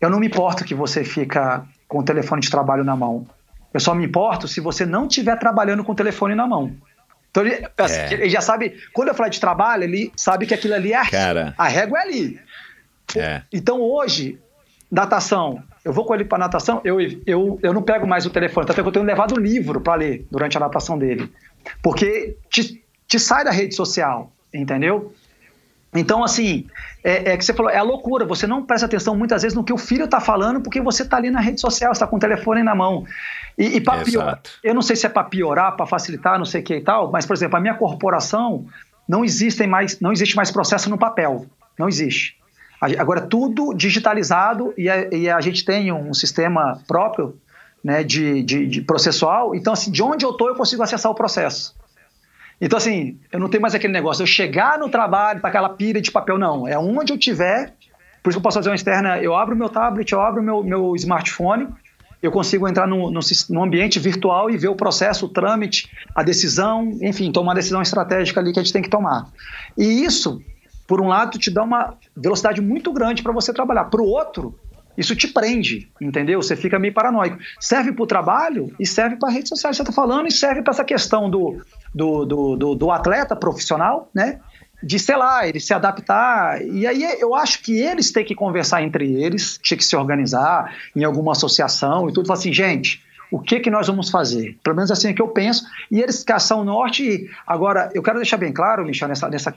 eu 0.00 0.08
não 0.08 0.20
me 0.20 0.28
importo 0.28 0.64
que 0.64 0.74
você 0.74 1.02
fica 1.02 1.64
com 1.88 1.98
o 1.98 2.04
telefone 2.04 2.42
de 2.42 2.50
trabalho 2.50 2.84
na 2.84 2.94
mão. 2.94 3.26
Eu 3.74 3.80
só 3.80 3.92
me 3.92 4.04
importo 4.04 4.46
se 4.46 4.60
você 4.60 4.86
não 4.86 5.06
estiver 5.06 5.36
trabalhando 5.36 5.82
com 5.82 5.92
o 5.92 5.96
telefone 5.96 6.34
na 6.34 6.46
mão. 6.46 6.72
Então 7.30 7.44
ele, 7.44 7.66
assim, 7.76 8.00
é. 8.00 8.12
ele 8.14 8.30
já 8.30 8.40
sabe, 8.40 8.76
quando 8.92 9.08
eu 9.08 9.14
falar 9.14 9.28
de 9.28 9.40
trabalho, 9.40 9.84
ele 9.84 10.12
sabe 10.16 10.46
que 10.46 10.54
aquilo 10.54 10.74
ali 10.74 10.92
é 10.92 11.04
Cara. 11.10 11.54
a 11.58 11.68
régua 11.68 11.98
é 11.98 12.02
ali. 12.02 12.40
É. 13.16 13.42
Então 13.52 13.80
hoje, 13.80 14.38
natação, 14.90 15.62
eu 15.88 15.92
vou 15.94 16.04
com 16.04 16.14
ele 16.14 16.26
para 16.26 16.36
natação, 16.36 16.82
eu, 16.84 17.00
eu, 17.26 17.58
eu 17.62 17.72
não 17.72 17.80
pego 17.80 18.06
mais 18.06 18.26
o 18.26 18.30
telefone, 18.30 18.66
até 18.70 18.82
que 18.82 18.86
eu 18.86 18.92
tenho 18.92 19.06
levado 19.06 19.32
o 19.32 19.40
livro 19.40 19.80
para 19.80 19.94
ler 19.94 20.26
durante 20.30 20.54
a 20.54 20.60
natação 20.60 20.98
dele. 20.98 21.32
Porque 21.82 22.36
te, 22.50 22.84
te 23.06 23.18
sai 23.18 23.42
da 23.42 23.50
rede 23.50 23.74
social, 23.74 24.30
entendeu? 24.52 25.14
Então, 25.94 26.22
assim, 26.22 26.66
é, 27.02 27.32
é, 27.32 27.36
que 27.38 27.42
você 27.42 27.54
falou, 27.54 27.72
é 27.72 27.78
a 27.78 27.82
loucura. 27.82 28.26
Você 28.26 28.46
não 28.46 28.66
presta 28.66 28.84
atenção 28.84 29.16
muitas 29.16 29.40
vezes 29.40 29.56
no 29.56 29.64
que 29.64 29.72
o 29.72 29.78
filho 29.78 30.04
está 30.04 30.20
falando, 30.20 30.60
porque 30.60 30.78
você 30.82 31.04
está 31.04 31.16
ali 31.16 31.30
na 31.30 31.40
rede 31.40 31.58
social, 31.58 31.90
está 31.90 32.06
com 32.06 32.16
o 32.16 32.20
telefone 32.20 32.62
na 32.62 32.74
mão. 32.74 33.06
E, 33.56 33.76
e 33.76 33.80
para 33.80 34.04
piorar, 34.04 34.42
eu 34.62 34.74
não 34.74 34.82
sei 34.82 34.94
se 34.94 35.06
é 35.06 35.08
para 35.08 35.24
piorar, 35.24 35.74
para 35.74 35.86
facilitar, 35.86 36.36
não 36.38 36.44
sei 36.44 36.60
o 36.60 36.64
que 36.64 36.76
e 36.76 36.82
tal, 36.82 37.10
mas, 37.10 37.24
por 37.24 37.34
exemplo, 37.34 37.56
a 37.56 37.60
minha 37.60 37.74
corporação 37.74 38.66
não 39.08 39.24
existem 39.24 39.66
mais, 39.66 39.98
não 40.00 40.12
existe 40.12 40.36
mais 40.36 40.50
processo 40.50 40.90
no 40.90 40.98
papel. 40.98 41.46
Não 41.78 41.88
existe. 41.88 42.36
Agora, 42.80 43.20
tudo 43.20 43.74
digitalizado 43.74 44.72
e 44.78 44.88
a, 44.88 45.08
e 45.12 45.28
a 45.28 45.40
gente 45.40 45.64
tem 45.64 45.92
um 45.92 46.14
sistema 46.14 46.80
próprio 46.86 47.36
né, 47.82 48.04
de, 48.04 48.42
de, 48.42 48.66
de 48.66 48.80
processual. 48.82 49.54
Então, 49.54 49.72
assim, 49.72 49.90
de 49.90 50.02
onde 50.02 50.24
eu 50.24 50.30
estou, 50.30 50.48
eu 50.48 50.54
consigo 50.54 50.82
acessar 50.82 51.10
o 51.10 51.14
processo. 51.14 51.74
Então, 52.60 52.76
assim, 52.76 53.18
eu 53.32 53.38
não 53.38 53.48
tenho 53.48 53.62
mais 53.62 53.74
aquele 53.74 53.92
negócio, 53.92 54.22
eu 54.22 54.26
chegar 54.26 54.78
no 54.78 54.88
trabalho, 54.88 55.40
para 55.40 55.48
aquela 55.48 55.68
pilha 55.68 56.00
de 56.00 56.10
papel, 56.10 56.38
não. 56.38 56.66
É 56.66 56.78
onde 56.78 57.12
eu 57.12 57.18
tiver, 57.18 57.74
por 58.22 58.30
isso 58.30 58.36
que 58.36 58.38
eu 58.38 58.42
posso 58.42 58.58
fazer 58.58 58.68
uma 58.68 58.74
externa, 58.74 59.18
eu 59.18 59.34
abro 59.34 59.56
meu 59.56 59.68
tablet, 59.68 60.12
eu 60.12 60.20
abro 60.20 60.42
meu, 60.42 60.62
meu 60.62 60.96
smartphone, 60.96 61.68
eu 62.20 62.32
consigo 62.32 62.66
entrar 62.66 62.86
no, 62.86 63.10
no, 63.10 63.20
no, 63.50 63.62
ambiente 63.62 64.00
virtual 64.00 64.50
e 64.50 64.56
ver 64.56 64.68
o 64.68 64.74
processo, 64.74 65.26
o 65.26 65.28
trâmite, 65.28 65.88
a 66.12 66.22
decisão, 66.24 66.98
enfim, 67.00 67.30
tomar 67.30 67.50
uma 67.50 67.54
decisão 67.54 67.80
estratégica 67.80 68.40
ali 68.40 68.52
que 68.52 68.58
a 68.58 68.62
gente 68.62 68.72
tem 68.72 68.82
que 68.82 68.90
tomar. 68.90 69.28
E 69.76 70.04
isso, 70.04 70.42
por 70.88 71.02
um 71.02 71.06
lado, 71.06 71.38
te 71.38 71.50
dá 71.50 71.62
uma 71.62 71.94
velocidade 72.16 72.62
muito 72.62 72.90
grande 72.92 73.22
para 73.22 73.30
você 73.30 73.52
trabalhar. 73.52 73.84
Para 73.84 74.00
o 74.00 74.06
outro, 74.06 74.58
isso 74.96 75.14
te 75.14 75.28
prende, 75.28 75.88
entendeu? 76.00 76.40
Você 76.42 76.56
fica 76.56 76.78
meio 76.78 76.94
paranoico. 76.94 77.38
Serve 77.60 77.92
para 77.92 78.02
o 78.02 78.06
trabalho 78.06 78.74
e 78.80 78.86
serve 78.86 79.16
para 79.16 79.28
a 79.28 79.32
rede 79.32 79.50
social 79.50 79.72
você 79.72 79.82
está 79.82 79.92
falando 79.92 80.26
e 80.26 80.32
serve 80.32 80.62
para 80.62 80.72
essa 80.72 80.84
questão 80.84 81.28
do, 81.28 81.62
do, 81.94 82.24
do, 82.24 82.56
do, 82.56 82.74
do 82.74 82.90
atleta 82.90 83.36
profissional, 83.36 84.10
né? 84.14 84.40
de, 84.82 84.98
sei 84.98 85.16
lá, 85.16 85.46
ele 85.46 85.60
se 85.60 85.74
adaptar. 85.74 86.62
E 86.62 86.86
aí 86.86 87.02
eu 87.20 87.34
acho 87.34 87.62
que 87.62 87.78
eles 87.78 88.10
têm 88.10 88.24
que 88.24 88.34
conversar 88.34 88.82
entre 88.82 89.12
eles, 89.12 89.58
tinha 89.62 89.76
que 89.76 89.84
se 89.84 89.94
organizar 89.94 90.74
em 90.96 91.04
alguma 91.04 91.32
associação 91.32 92.08
e 92.08 92.12
tudo, 92.12 92.26
falar 92.26 92.38
assim, 92.38 92.52
gente, 92.52 93.02
o 93.30 93.38
que 93.38 93.60
que 93.60 93.70
nós 93.70 93.86
vamos 93.86 94.08
fazer? 94.08 94.56
Pelo 94.62 94.76
menos 94.76 94.90
assim 94.90 95.08
é 95.08 95.12
que 95.12 95.20
eu 95.20 95.28
penso. 95.28 95.64
E 95.90 96.00
eles 96.00 96.24
caçam 96.24 96.60
o 96.60 96.64
norte. 96.64 97.28
Agora, 97.46 97.90
eu 97.94 98.02
quero 98.02 98.18
deixar 98.18 98.36
bem 98.36 98.52
claro, 98.52 98.84
Michel, 98.84 99.08
nessa, 99.08 99.28
nessa 99.28 99.54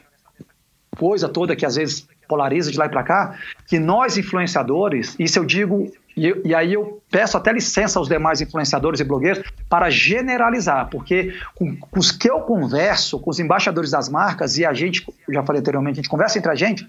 coisa 0.97 1.29
toda 1.29 1.55
que 1.55 1.65
às 1.65 1.75
vezes 1.75 2.07
polariza 2.27 2.71
de 2.71 2.77
lá 2.77 2.85
e 2.85 2.89
para 2.89 3.03
cá, 3.03 3.37
que 3.67 3.79
nós 3.79 4.17
influenciadores, 4.17 5.15
isso 5.19 5.37
eu 5.39 5.45
digo 5.45 5.91
e, 6.15 6.49
e, 6.49 6.53
aí 6.53 6.73
eu 6.73 7.01
peço 7.09 7.37
até 7.37 7.53
licença 7.53 7.97
aos 7.97 8.09
demais 8.09 8.41
influenciadores 8.41 8.99
e 8.99 9.03
blogueiros 9.03 9.43
para 9.69 9.89
generalizar, 9.89 10.89
porque 10.89 11.33
com, 11.55 11.75
com, 11.77 11.99
os 11.99 12.11
que 12.11 12.29
eu 12.29 12.41
converso, 12.41 13.19
com 13.19 13.29
os 13.29 13.39
embaixadores 13.39 13.91
das 13.91 14.09
marcas, 14.09 14.57
e 14.57 14.65
a 14.65 14.73
gente, 14.73 15.05
já 15.29 15.43
falei 15.43 15.61
anteriormente, 15.61 15.99
a 15.99 16.01
gente 16.01 16.09
conversa 16.09 16.37
entre 16.37 16.51
a 16.51 16.55
gente, 16.55 16.85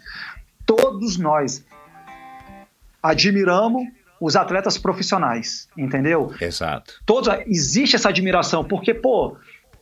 todos 0.67 1.17
nós 1.19 1.65
admiramos 3.01 3.87
os 4.21 4.37
atletas 4.37 4.79
profissionais, 4.79 5.69
entendeu? 5.77 6.33
Exato. 6.41 6.95
Todos, 7.05 7.29
existe 7.47 7.97
essa 7.97 8.09
admiração, 8.09 8.65
porque, 8.65 8.95
pô, 8.95 9.37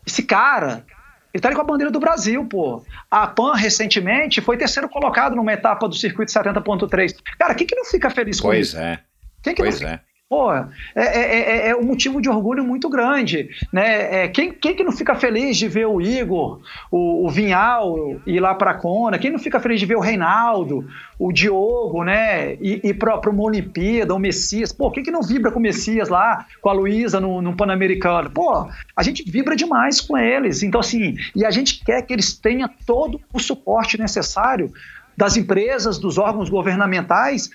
esse 0.07 0.23
cara, 0.23 0.85
ele 1.33 1.41
tá 1.41 1.55
com 1.55 1.61
a 1.61 1.65
bandeira 1.65 1.91
do 1.91 2.01
Brasil, 2.01 2.45
pô. 2.45 2.83
A 3.11 3.27
PAN, 3.27 3.55
recentemente, 3.55 4.41
foi 4.41 4.57
terceiro 4.57 4.89
colocado 4.89 5.37
numa 5.37 5.53
etapa 5.53 5.89
do 5.89 5.95
circuito 5.95 6.33
70.3. 6.33 7.17
Cara, 7.39 7.55
quem 7.55 7.67
que 7.67 7.75
não 7.75 7.85
fica 7.85 8.11
feliz 8.11 8.41
pois 8.41 8.57
com 8.57 8.61
isso? 8.61 8.77
Pois 8.77 8.85
é. 8.85 9.01
Quem 9.43 9.55
que 9.55 9.63
pois 9.63 9.81
não... 9.81 9.89
é. 9.89 10.01
Pô, 10.31 10.55
é, 10.55 10.69
é, 10.95 11.39
é, 11.41 11.69
é, 11.71 11.77
um 11.77 11.83
motivo 11.83 12.23
de 12.23 12.29
orgulho 12.29 12.63
muito 12.63 12.89
grande. 12.89 13.51
Né? 13.73 14.27
É, 14.27 14.29
quem, 14.29 14.53
quem 14.53 14.77
que 14.77 14.85
não 14.85 14.93
fica 14.93 15.17
feliz 15.17 15.57
de 15.57 15.67
ver 15.67 15.89
o 15.89 16.01
Igor, 16.01 16.61
o, 16.89 17.27
o 17.27 17.29
Vinhal 17.29 17.97
ir 18.25 18.39
lá 18.39 18.55
para 18.55 18.71
a 18.71 18.75
Kona? 18.75 19.19
Quem 19.19 19.33
não 19.33 19.41
fica 19.41 19.59
feliz 19.59 19.81
de 19.81 19.87
ver 19.87 19.97
o 19.97 20.01
Reinaldo, 20.01 20.89
o 21.19 21.33
Diogo, 21.33 22.05
né? 22.05 22.55
E, 22.61 22.81
e 22.85 22.95
para 22.95 23.29
uma 23.29 23.43
Olimpíada, 23.43 24.15
o 24.15 24.21
Messias? 24.21 24.71
Pô, 24.71 24.89
quem 24.93 25.03
que 25.03 25.11
não 25.11 25.21
vibra 25.21 25.51
com 25.51 25.59
o 25.59 25.63
Messias 25.63 26.09
lá, 26.09 26.47
com 26.63 26.69
a 26.69 26.75
Luísa 26.75 27.19
no, 27.19 27.43
no 27.43 27.57
Pan-Americano? 27.57 28.31
Pô, 28.31 28.69
a 28.95 29.03
gente 29.03 29.29
vibra 29.29 29.57
demais 29.57 30.01
com 30.01 30.17
eles. 30.17 30.63
Então, 30.63 30.81
assim, 30.81 31.17
e 31.35 31.45
a 31.45 31.51
gente 31.51 31.85
quer 31.85 32.03
que 32.03 32.13
eles 32.13 32.35
tenham 32.35 32.71
todo 32.87 33.21
o 33.33 33.41
suporte 33.41 33.99
necessário 33.99 34.73
das 35.17 35.37
empresas, 35.37 35.99
dos 35.99 36.19
órgãos 36.19 36.49
governamentais 36.49 37.51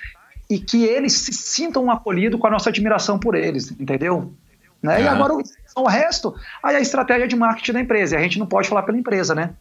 e 0.50 0.60
que 0.60 0.84
eles 0.84 1.14
se 1.14 1.34
sintam 1.34 1.90
acolhidos 1.90 2.40
com 2.40 2.48
a 2.48 2.50
nossa 2.50 2.70
admiração 2.70 3.18
por 3.18 3.36
eles, 3.36 3.72
entendeu? 3.72 4.34
Né? 4.82 5.02
E 5.02 5.08
agora 5.08 5.34
o, 5.34 5.42
o 5.78 5.88
resto, 5.88 6.36
aí 6.62 6.76
a 6.76 6.80
estratégia 6.80 7.28
de 7.28 7.36
marketing 7.36 7.74
da 7.74 7.82
empresa. 7.82 8.16
E 8.16 8.20
a 8.20 8.22
gente 8.22 8.38
não 8.38 8.46
pode 8.46 8.70
falar 8.70 8.84
pela 8.84 8.98
empresa, 8.98 9.34
né? 9.34 9.52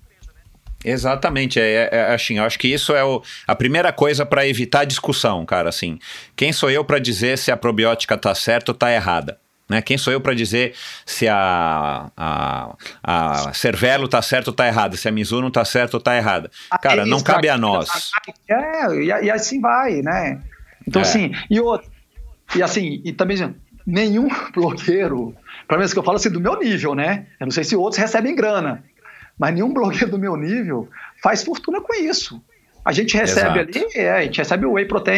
Exatamente, 0.84 1.58
é, 1.58 1.64
é, 1.64 1.88
é 1.90 2.14
assim, 2.14 2.36
eu 2.36 2.44
acho 2.44 2.58
que 2.58 2.68
isso 2.68 2.94
é 2.94 3.02
o, 3.02 3.22
a 3.46 3.56
primeira 3.56 3.90
coisa 3.90 4.26
para 4.26 4.46
evitar 4.46 4.84
discussão, 4.84 5.46
cara, 5.46 5.70
assim. 5.70 5.98
Quem 6.36 6.52
sou 6.52 6.70
eu 6.70 6.84
para 6.84 6.98
dizer 6.98 7.38
se 7.38 7.50
a 7.50 7.56
probiótica 7.56 8.18
tá 8.18 8.34
certa 8.34 8.72
ou 8.72 8.76
tá 8.76 8.92
errada? 8.92 9.38
Né? 9.66 9.80
Quem 9.80 9.96
sou 9.96 10.12
eu 10.12 10.20
para 10.20 10.34
dizer 10.34 10.74
se 11.06 11.26
a, 11.26 12.10
a, 12.14 12.76
a 13.02 13.52
Cervelo 13.54 14.06
tá 14.06 14.20
certo 14.20 14.48
ou 14.48 14.54
tá 14.54 14.66
errada, 14.66 14.94
se 14.94 15.08
a 15.08 15.10
Mizuno 15.10 15.50
tá 15.50 15.64
certo 15.64 15.94
ou 15.94 16.00
tá 16.00 16.14
errada? 16.16 16.50
Cara, 16.82 17.00
é 17.00 17.06
não 17.06 17.22
cabe 17.22 17.48
a 17.48 17.56
nós. 17.56 18.10
É, 18.46 18.94
e, 18.94 19.06
e 19.06 19.30
assim 19.30 19.62
vai, 19.62 20.02
né? 20.02 20.38
Então, 20.86 21.00
é. 21.00 21.04
assim, 21.04 21.32
e 21.50 21.60
outro, 21.60 21.90
e 22.56 22.62
assim, 22.62 23.00
e 23.04 23.12
também 23.12 23.36
nenhum 23.86 24.28
blogueiro, 24.52 25.34
pelo 25.66 25.78
menos 25.78 25.92
que 25.92 25.98
eu 25.98 26.02
falo 26.02 26.16
assim, 26.16 26.30
do 26.30 26.40
meu 26.40 26.58
nível, 26.58 26.94
né? 26.94 27.26
Eu 27.40 27.46
não 27.46 27.52
sei 27.52 27.64
se 27.64 27.76
outros 27.76 28.00
recebem 28.00 28.34
grana, 28.34 28.84
mas 29.38 29.54
nenhum 29.54 29.72
blogueiro 29.72 30.10
do 30.10 30.18
meu 30.18 30.36
nível 30.36 30.88
faz 31.22 31.42
fortuna 31.42 31.80
com 31.80 31.94
isso. 31.94 32.42
A 32.84 32.92
gente 32.92 33.16
recebe 33.16 33.60
Exato. 33.60 33.78
ali, 33.78 33.86
é, 33.94 34.10
a 34.10 34.22
gente 34.22 34.38
recebe 34.38 34.66
o 34.66 34.72
whey 34.72 34.84
protein. 34.84 35.14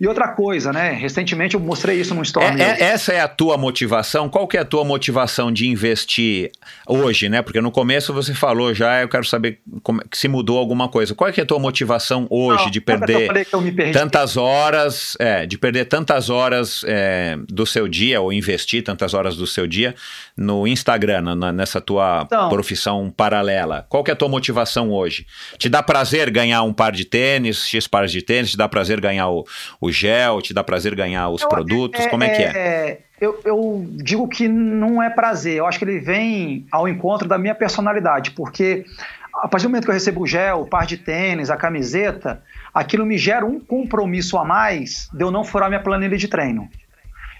E 0.00 0.06
outra 0.06 0.28
coisa, 0.28 0.72
né? 0.72 0.92
Recentemente 0.92 1.54
eu 1.54 1.60
mostrei 1.60 2.00
isso 2.00 2.14
no 2.14 2.22
story. 2.22 2.60
É, 2.60 2.70
é, 2.70 2.82
essa 2.84 3.12
é 3.12 3.20
a 3.20 3.28
tua 3.28 3.58
motivação? 3.58 4.28
Qual 4.28 4.48
que 4.48 4.56
é 4.56 4.60
a 4.60 4.64
tua 4.64 4.84
motivação 4.84 5.52
de 5.52 5.68
investir 5.68 6.50
hoje, 6.86 7.28
né? 7.28 7.42
Porque 7.42 7.60
no 7.60 7.70
começo 7.70 8.14
você 8.14 8.32
falou 8.32 8.72
já, 8.72 9.02
eu 9.02 9.08
quero 9.08 9.24
saber 9.24 9.58
como, 9.82 10.00
se 10.12 10.28
mudou 10.28 10.58
alguma 10.58 10.88
coisa. 10.88 11.14
Qual 11.14 11.28
é, 11.28 11.32
que 11.32 11.40
é 11.40 11.42
a 11.42 11.46
tua 11.46 11.58
motivação 11.58 12.26
hoje 12.30 12.64
Não, 12.64 12.70
de 12.70 12.80
perder 12.80 13.46
tantas 13.92 14.36
horas, 14.36 15.16
é, 15.18 15.44
de 15.44 15.58
perder 15.58 15.84
tantas 15.86 16.30
horas 16.30 16.82
é, 16.86 17.36
do 17.48 17.66
seu 17.66 17.86
dia, 17.86 18.20
ou 18.20 18.32
investir 18.32 18.82
tantas 18.82 19.12
horas 19.12 19.36
do 19.36 19.46
seu 19.46 19.66
dia 19.66 19.94
no 20.36 20.66
Instagram, 20.66 21.34
na, 21.34 21.52
nessa 21.52 21.80
tua 21.80 22.22
então, 22.24 22.48
profissão 22.48 23.12
paralela? 23.14 23.84
Qual 23.88 24.02
que 24.02 24.10
é 24.10 24.14
a 24.14 24.16
tua 24.16 24.28
motivação 24.28 24.90
hoje? 24.90 25.26
Te 25.58 25.68
dá 25.68 25.82
prazer 25.82 26.30
ganhar 26.30 26.62
um 26.62 26.72
par 26.72 26.92
de 26.92 27.09
tênis, 27.10 27.66
X 27.66 27.86
pares 27.86 28.12
de 28.12 28.22
tênis, 28.22 28.52
te 28.52 28.56
dá 28.56 28.68
prazer 28.68 29.00
ganhar 29.00 29.28
o, 29.28 29.44
o 29.80 29.90
gel, 29.90 30.40
te 30.40 30.54
dá 30.54 30.62
prazer 30.62 30.94
ganhar 30.94 31.28
os 31.28 31.42
eu, 31.42 31.48
produtos? 31.48 32.00
É, 32.00 32.08
como 32.08 32.24
é 32.24 32.28
que 32.30 32.42
é? 32.42 32.48
é 32.48 33.00
eu, 33.20 33.38
eu, 33.44 33.86
digo 33.86 34.26
que 34.26 34.48
não 34.48 35.02
é 35.02 35.10
prazer, 35.10 35.58
eu 35.58 35.66
acho 35.66 35.78
que 35.78 35.84
ele 35.84 35.98
vem 35.98 36.66
ao 36.72 36.88
encontro 36.88 37.28
da 37.28 37.36
minha 37.36 37.54
personalidade, 37.54 38.30
porque 38.30 38.86
a 39.34 39.46
partir 39.46 39.66
do 39.66 39.70
momento 39.70 39.84
que 39.84 39.90
eu 39.90 39.94
recebo 39.94 40.22
o 40.22 40.26
gel, 40.26 40.62
o 40.62 40.66
par 40.66 40.86
de 40.86 40.96
tênis, 40.96 41.50
a 41.50 41.56
camiseta, 41.56 42.42
aquilo 42.72 43.04
me 43.04 43.18
gera 43.18 43.44
um 43.44 43.60
compromisso 43.60 44.38
a 44.38 44.44
mais 44.44 45.08
de 45.12 45.22
eu 45.22 45.30
não 45.30 45.44
furar 45.44 45.68
minha 45.68 45.82
planilha 45.82 46.16
de 46.16 46.28
treino. 46.28 46.68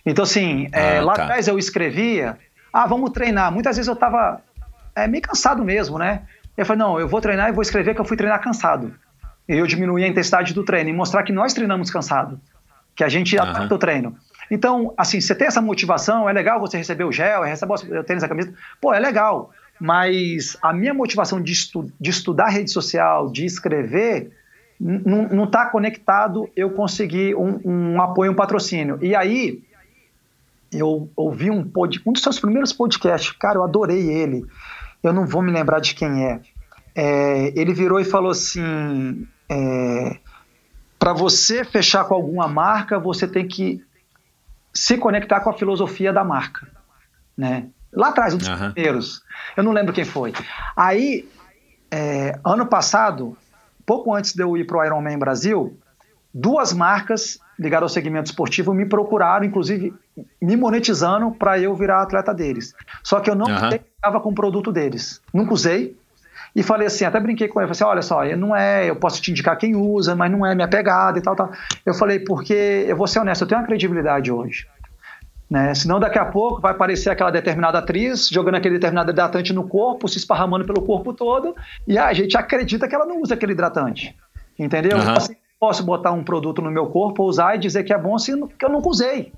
Então, 0.05 0.23
assim, 0.25 0.69
é, 0.73 0.81
ah, 0.81 0.95
é, 0.95 1.01
lá 1.01 1.15
tá. 1.15 1.23
atrás 1.25 1.49
eu 1.49 1.59
escrevia, 1.59 2.39
ah, 2.73 2.87
vamos 2.87 3.11
treinar. 3.11 3.51
Muitas 3.51 3.77
vezes 3.77 3.89
eu 3.89 3.95
estava 3.95 4.43
é, 4.95 5.07
meio 5.07 5.23
cansado 5.23 5.65
mesmo, 5.65 5.99
né? 5.99 6.23
Eu 6.57 6.67
falei, 6.67 6.83
não, 6.83 7.01
eu 7.01 7.09
vou 7.09 7.21
treinar 7.21 7.49
e 7.49 7.53
vou 7.53 7.63
escrever 7.63 7.95
que 7.95 8.01
eu 8.01 8.05
fui 8.05 8.17
treinar 8.17 8.41
cansado 8.41 8.95
eu 9.49 9.67
diminuir 9.67 10.05
a 10.05 10.09
intensidade 10.09 10.55
do 10.55 10.65
treino 10.65 10.91
e 10.91 10.93
mostrar 10.93 11.23
que 11.23 11.33
nós 11.33 11.53
treinamos 11.53 11.91
cansado, 11.91 12.41
que 12.95 13.05
a 13.05 13.09
gente 13.09 13.37
uhum. 13.37 13.43
adapta 13.43 13.75
o 13.75 13.79
treino. 13.79 14.17
Então, 14.51 14.93
assim, 14.97 15.21
você 15.21 15.35
tem 15.35 15.47
essa 15.47 15.61
motivação, 15.61 16.29
é 16.29 16.33
legal 16.33 16.59
você 16.59 16.77
receber 16.77 17.05
o 17.05 17.13
gel, 17.13 17.45
receber 17.45 17.73
o 17.73 18.05
tênis, 18.05 18.25
a 18.25 18.29
camisa, 18.29 18.53
pô, 18.81 18.93
é 18.93 18.99
legal, 18.99 19.51
mas 19.81 20.57
a 20.61 20.73
minha 20.73 20.93
motivação 20.93 21.41
de, 21.41 21.53
estu 21.53 21.91
de 22.01 22.11
estudar 22.11 22.49
rede 22.49 22.71
social, 22.71 23.31
de 23.31 23.45
escrever, 23.45 24.33
não 24.81 25.45
está 25.45 25.67
conectado 25.67 26.49
eu 26.57 26.71
conseguir 26.71 27.35
um, 27.35 27.61
um, 27.65 28.03
apoio, 28.03 28.33
um 28.33 28.35
patrocínio. 28.35 28.99
E 29.03 29.15
aí, 29.15 29.63
eu 30.73 31.09
ouvi 31.15 31.51
um, 31.51 31.63
pod, 31.63 32.01
um 32.07 32.13
dos 32.13 32.23
seus 32.23 32.41
primeiros 32.41 32.73
podcasts, 32.73 33.33
cara, 33.33 33.59
eu 33.59 33.65
adorei 33.65 34.09
ele, 34.09 34.45
eu 35.03 35.13
não 35.13 35.27
vou 35.27 35.43
me 35.43 35.53
lembrar 35.53 35.81
de 35.81 35.95
quem 35.95 36.25
é, 36.25 36.41
é 36.95 37.53
ele 37.59 37.73
virou 37.73 38.01
e 38.01 38.05
falou 38.05 38.31
assim: 38.31 39.27
é, 39.49 40.19
para 40.99 41.13
você 41.13 41.65
fechar 41.65 42.05
com 42.05 42.15
alguma 42.15 42.47
marca, 42.47 42.99
você 42.99 43.27
tem 43.27 43.47
que 43.47 43.83
se 44.73 44.97
conectar 44.97 45.41
com 45.41 45.51
a 45.51 45.55
filosofia 45.55 46.13
da 46.13 46.23
marca, 46.23 46.69
né? 47.37 47.69
Lá 47.93 48.09
atrás, 48.09 48.35
um 48.35 48.39
dos 48.39 48.49
uhum. 48.49 48.73
primeiros, 48.73 49.23
eu 49.57 49.65
não 49.65 49.73
lembro 49.73 49.93
quem 49.93 50.05
foi. 50.05 50.33
Aí, 50.77 51.29
é, 51.91 52.39
ano 52.45 52.67
passado, 52.67 53.37
pouco 53.85 54.15
antes 54.15 54.35
de 54.35 54.43
eu 54.43 54.57
ir 54.57 54.65
para 54.65 54.79
o 54.79 54.85
Ironman 54.85 55.19
Brasil, 55.19 55.77
duas 56.33 56.73
marcas 56.73 57.41
ligadas 57.59 57.91
ao 57.91 57.95
segmento 57.95 58.31
esportivo 58.31 58.73
me 58.73 58.87
procuraram, 58.87 59.45
inclusive 59.45 59.93
me 60.41 60.57
monetizando 60.57 61.33
para 61.33 61.59
eu 61.59 61.75
virar 61.75 62.03
atleta 62.03 62.33
deles. 62.33 62.75
Só 63.03 63.21
que 63.21 63.29
eu 63.29 63.35
não 63.35 63.47
uhum. 63.47 63.69
estava 63.69 64.21
com 64.21 64.31
o 64.31 64.35
produto 64.35 64.71
deles. 64.71 65.21
Nunca 65.35 65.53
usei, 65.53 65.97
e 66.55 66.63
falei 66.63 66.87
assim, 66.87 67.05
até 67.05 67.21
brinquei 67.21 67.49
com 67.49 67.61
ele, 67.61 67.67
falei 67.67 67.73
assim, 67.73 67.85
olha 67.85 68.03
só, 68.03 68.37
não 68.37 68.55
é, 68.55 68.89
eu 68.89 68.97
posso 68.97 69.21
te 69.23 69.31
indicar 69.31 69.57
quem 69.57 69.77
usa, 69.77 70.17
mas 70.17 70.31
não 70.31 70.45
é 70.45 70.55
minha 70.55 70.69
pegada 70.69 71.19
e 71.19 71.23
tal, 71.23 71.37
tal. 71.37 71.51
Eu 71.87 71.95
falei, 71.95 72.19
porque, 72.19 72.85
eu 72.89 72.97
vou 72.97 73.07
ser 73.07 73.21
honesto, 73.21 73.43
eu 73.43 73.49
tenho 73.49 73.61
uma 73.61 73.67
credibilidade 73.67 74.33
hoje. 74.33 74.67
Né? 75.49 75.75
Senão 75.75 75.99
daqui 75.99 76.19
a 76.19 76.25
pouco 76.25 76.61
vai 76.61 76.73
aparecer 76.73 77.11
aquela 77.11 77.31
determinada 77.31 77.79
atriz 77.79 78.29
jogando 78.29 78.55
aquele 78.55 78.75
determinado 78.75 79.11
hidratante 79.11 79.53
no 79.53 79.67
corpo, 79.67 80.09
se 80.09 80.19
esparramando 80.19 80.65
pelo 80.65 80.83
corpo 80.83 81.13
todo, 81.13 81.57
e 81.87 81.99
a 81.99 82.13
gente 82.13 82.37
acredita 82.37 82.87
que 82.87 82.95
ela 82.95 83.07
não 83.07 83.21
usa 83.21 83.35
aquele 83.35 83.53
hidratante. 83.53 84.17
Entendeu? 84.59 84.97
Uhum. 84.97 85.11
Assim, 85.11 85.35
posso 85.59 85.85
botar 85.85 86.13
um 86.13 86.23
produto 86.23 86.63
no 86.63 86.71
meu 86.71 86.87
corpo, 86.87 87.25
usar 87.25 87.57
e 87.57 87.59
dizer 87.59 87.83
que 87.85 87.93
é 87.93 87.99
bom 87.99 88.19
se 88.19 88.31
eu 88.31 88.37
nunca 88.37 88.89
usei. 88.89 89.33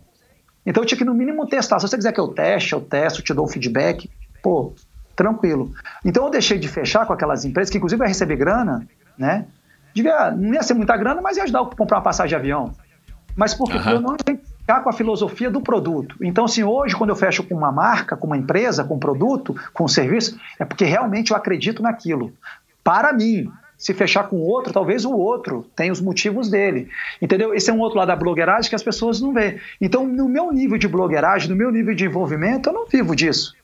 Então 0.65 0.83
eu 0.83 0.87
tinha 0.87 0.99
que 0.99 1.05
no 1.05 1.15
mínimo 1.15 1.47
testar. 1.47 1.79
Se 1.81 1.89
você 1.89 1.97
quiser 1.97 2.13
que 2.13 2.21
eu 2.21 2.29
teste, 2.29 2.73
eu 2.73 2.81
testo, 2.81 3.23
te 3.23 3.35
dou 3.35 3.45
um 3.45 3.49
feedback, 3.49 4.09
pô, 4.43 4.75
tranquilo. 5.15 5.73
Então 6.05 6.25
eu 6.25 6.31
deixei 6.31 6.59
de 6.59 6.69
fechar 6.69 7.07
com 7.07 7.13
aquelas 7.13 7.45
empresas 7.45 7.71
que 7.71 7.79
inclusive 7.79 7.99
vai 7.99 8.09
receber 8.09 8.37
grana, 8.37 8.87
né? 9.17 9.47
Devia, 9.95 10.31
não 10.31 10.55
ia 10.55 10.63
ser 10.63 10.75
muita 10.75 10.97
grana, 10.97 11.21
mas 11.21 11.37
ia 11.37 11.43
ajudar 11.43 11.61
a 11.61 11.67
comprar 11.67 11.99
uma 11.99 12.03
passagem 12.03 12.31
de 12.31 12.37
avião. 12.37 12.75
Mas 13.37 13.55
porque 13.55 13.77
uhum. 13.77 13.91
eu 13.91 14.01
não 14.01 14.17
ficar 14.63 14.81
com 14.81 14.89
a 14.89 14.93
filosofia 14.93 15.51
do 15.51 15.61
produto. 15.61 16.17
Então, 16.23 16.45
assim, 16.45 16.63
hoje, 16.63 16.95
quando 16.95 17.11
eu 17.11 17.17
fecho 17.17 17.43
com 17.43 17.55
uma 17.55 17.73
marca, 17.73 18.17
com 18.17 18.27
uma 18.27 18.37
empresa, 18.37 18.85
com 18.85 18.95
um 18.95 18.99
produto, 18.99 19.55
com 19.73 19.85
um 19.85 19.89
serviço, 19.89 20.39
é 20.59 20.65
porque 20.65 20.85
realmente 20.85 21.33
eu 21.33 21.37
acredito 21.37 21.83
naquilo. 21.83 22.33
Para 22.83 23.13
mim, 23.13 23.51
se 23.77 23.93
fechar 23.93 24.29
com 24.29 24.37
outro, 24.37 24.73
talvez 24.73 25.05
o 25.05 25.13
outro 25.13 25.67
tenha 25.75 25.93
os 25.93 26.01
motivos 26.01 26.49
dele. 26.49 26.89
Entendeu? 27.21 27.53
Esse 27.53 27.71
é 27.71 27.73
um 27.73 27.81
outro 27.81 27.99
lado 27.99 28.09
da 28.09 28.17
blogueiragem 28.17 28.69
que 28.69 28.77
as 28.77 28.83
pessoas 28.83 29.21
não 29.21 29.33
vê. 29.33 29.61
Então, 29.81 30.07
no 30.07 30.29
meu 30.29 30.53
nível 30.53 30.79
de 30.79 30.87
blogueiragem, 30.87 31.51
no 31.51 31.57
meu 31.57 31.71
nível 31.71 31.95
de 31.95 32.05
envolvimento, 32.05 32.69
eu 32.69 32.73
não 32.73 32.87
vivo 32.87 33.17
disso. 33.17 33.55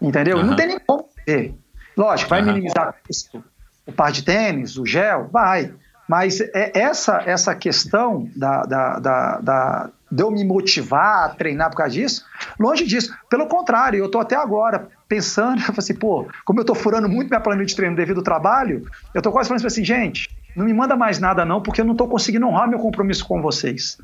Entendeu? 0.00 0.38
Uhum. 0.38 0.46
Não 0.46 0.56
tem 0.56 0.66
nem 0.66 0.78
como 0.78 1.08
ver. 1.26 1.54
Lógico, 1.96 2.30
vai 2.30 2.40
uhum. 2.40 2.46
minimizar 2.46 2.94
o, 3.34 3.42
o 3.86 3.92
par 3.92 4.12
de 4.12 4.22
tênis, 4.22 4.76
o 4.76 4.86
gel, 4.86 5.28
vai. 5.32 5.72
Mas 6.08 6.40
é 6.40 6.72
essa, 6.74 7.22
essa 7.24 7.54
questão 7.54 8.28
da, 8.34 8.62
da, 8.62 8.98
da, 8.98 9.40
da 9.40 9.90
de 10.10 10.22
eu 10.22 10.30
me 10.30 10.42
motivar 10.44 11.24
a 11.24 11.28
treinar 11.28 11.70
por 11.70 11.76
causa 11.76 11.92
disso, 11.92 12.24
longe 12.58 12.84
disso. 12.84 13.14
Pelo 13.28 13.46
contrário, 13.46 13.98
eu 13.98 14.06
estou 14.06 14.20
até 14.20 14.34
agora 14.34 14.88
pensando, 15.08 15.62
eu 15.68 15.74
assim, 15.76 15.94
pô, 15.94 16.26
como 16.44 16.58
eu 16.58 16.62
estou 16.62 16.74
furando 16.74 17.08
muito 17.08 17.28
minha 17.28 17.40
planilha 17.40 17.66
de 17.66 17.76
treino 17.76 17.94
devido 17.94 18.18
ao 18.18 18.24
trabalho, 18.24 18.84
eu 19.14 19.20
estou 19.20 19.32
quase 19.32 19.48
falando 19.48 19.64
assim, 19.64 19.82
assim, 19.82 19.84
gente, 19.84 20.28
não 20.56 20.64
me 20.64 20.74
manda 20.74 20.96
mais 20.96 21.18
nada 21.18 21.44
não, 21.44 21.62
porque 21.62 21.80
eu 21.80 21.84
não 21.84 21.92
estou 21.92 22.08
conseguindo 22.08 22.46
honrar 22.46 22.68
meu 22.68 22.78
compromisso 22.78 23.24
com 23.24 23.40
vocês. 23.40 23.98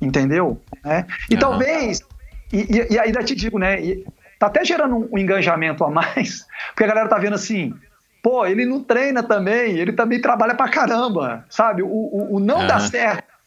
Entendeu? 0.00 0.60
É. 0.84 1.04
E 1.28 1.34
uhum. 1.34 1.40
talvez, 1.40 2.00
e, 2.52 2.58
e, 2.58 2.94
e, 2.94 2.98
ainda 3.00 3.22
te 3.24 3.34
digo, 3.34 3.58
né, 3.58 3.82
e, 3.82 4.06
tá 4.38 4.46
até 4.46 4.64
gerando 4.64 5.08
um 5.12 5.18
engajamento 5.18 5.84
a 5.84 5.90
mais, 5.90 6.46
porque 6.70 6.84
a 6.84 6.88
galera 6.88 7.08
tá 7.08 7.18
vendo 7.18 7.34
assim, 7.34 7.74
pô, 8.22 8.46
ele 8.46 8.64
não 8.64 8.82
treina 8.82 9.22
também, 9.22 9.78
ele 9.78 9.92
também 9.92 10.20
trabalha 10.20 10.54
pra 10.54 10.68
caramba, 10.68 11.44
sabe? 11.48 11.82
O, 11.82 11.88
o, 11.88 12.36
o 12.36 12.40
não 12.40 12.60
uhum. 12.60 12.66
dá 12.66 12.80
certo 12.80 13.38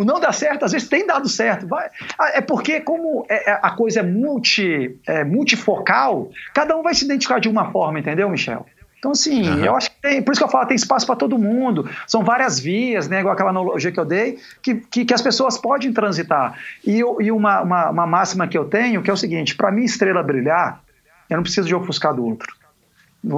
o 0.00 0.04
não 0.04 0.18
dá 0.18 0.32
certo, 0.32 0.64
às 0.64 0.72
vezes 0.72 0.88
tem 0.88 1.06
dado 1.06 1.28
certo. 1.28 1.66
Vai, 1.66 1.90
ah, 2.18 2.30
é 2.32 2.40
porque, 2.40 2.80
como 2.80 3.26
é, 3.28 3.50
é, 3.50 3.60
a 3.62 3.70
coisa 3.72 4.00
é, 4.00 4.02
multi, 4.02 4.98
é 5.06 5.24
multifocal, 5.24 6.30
cada 6.54 6.74
um 6.74 6.82
vai 6.82 6.94
se 6.94 7.04
identificar 7.04 7.38
de 7.38 7.50
uma 7.50 7.70
forma, 7.70 7.98
entendeu, 7.98 8.30
Michel? 8.30 8.64
Então, 9.00 9.12
assim, 9.12 9.48
uhum. 9.48 9.64
eu 9.64 9.74
acho 9.74 9.90
que 9.90 9.96
tem, 10.02 10.22
por 10.22 10.32
isso 10.32 10.40
que 10.40 10.44
eu 10.44 10.50
falo, 10.50 10.66
tem 10.66 10.76
espaço 10.76 11.06
para 11.06 11.16
todo 11.16 11.38
mundo. 11.38 11.88
São 12.06 12.22
várias 12.22 12.60
vias, 12.60 13.08
né, 13.08 13.20
igual 13.20 13.32
aquela 13.32 13.48
analogia 13.48 13.90
que 13.90 13.98
eu 13.98 14.04
dei, 14.04 14.38
que, 14.62 14.74
que, 14.74 15.06
que 15.06 15.14
as 15.14 15.22
pessoas 15.22 15.56
podem 15.56 15.90
transitar. 15.90 16.58
E, 16.86 16.98
e 16.98 17.32
uma, 17.32 17.62
uma, 17.62 17.90
uma, 17.90 18.06
máxima 18.06 18.46
que 18.46 18.58
eu 18.58 18.66
tenho, 18.66 19.02
que 19.02 19.08
é 19.08 19.12
o 19.12 19.16
seguinte: 19.16 19.56
para 19.56 19.72
mim, 19.72 19.84
estrela 19.84 20.22
brilhar, 20.22 20.82
eu 21.30 21.36
não 21.36 21.42
preciso 21.42 21.66
de 21.66 21.74
ofuscar 21.74 22.14
do 22.14 22.26
outro. 22.26 22.54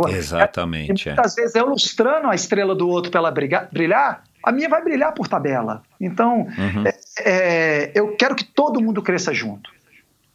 Exatamente. 0.09 0.91
E 0.91 1.09
muitas 1.09 1.39
é. 1.39 1.41
vezes, 1.43 1.55
eu 1.55 1.67
ilustrando 1.67 2.27
a 2.27 2.35
estrela 2.35 2.75
do 2.75 2.89
outro 2.89 3.13
para 3.13 3.21
ela 3.21 3.31
brilhar, 3.31 4.25
a 4.45 4.51
minha 4.51 4.69
vai 4.69 4.83
brilhar 4.83 5.13
por 5.13 5.29
tabela. 5.29 5.85
Então, 6.01 6.49
uhum. 6.59 6.85
é, 6.85 6.95
é, 7.21 7.93
eu 7.95 8.17
quero 8.17 8.35
que 8.35 8.45
todo 8.45 8.81
mundo 8.81 9.01
cresça 9.01 9.33
junto. 9.33 9.71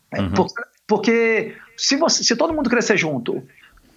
É, 0.10 0.22
uhum. 0.22 0.32
Porque, 0.32 0.64
porque 0.88 1.56
se, 1.76 1.98
você, 1.98 2.24
se 2.24 2.34
todo 2.38 2.54
mundo 2.54 2.70
crescer 2.70 2.96
junto, 2.96 3.44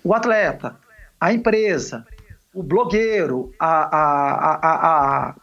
o 0.03 0.13
atleta, 0.13 0.75
a 1.21 1.33
empresa, 1.33 2.07
o 2.55 2.63
blogueiro, 2.63 3.53
a, 3.59 3.97
a, 3.97 4.55
a, 4.55 5.29
a, 5.29 5.35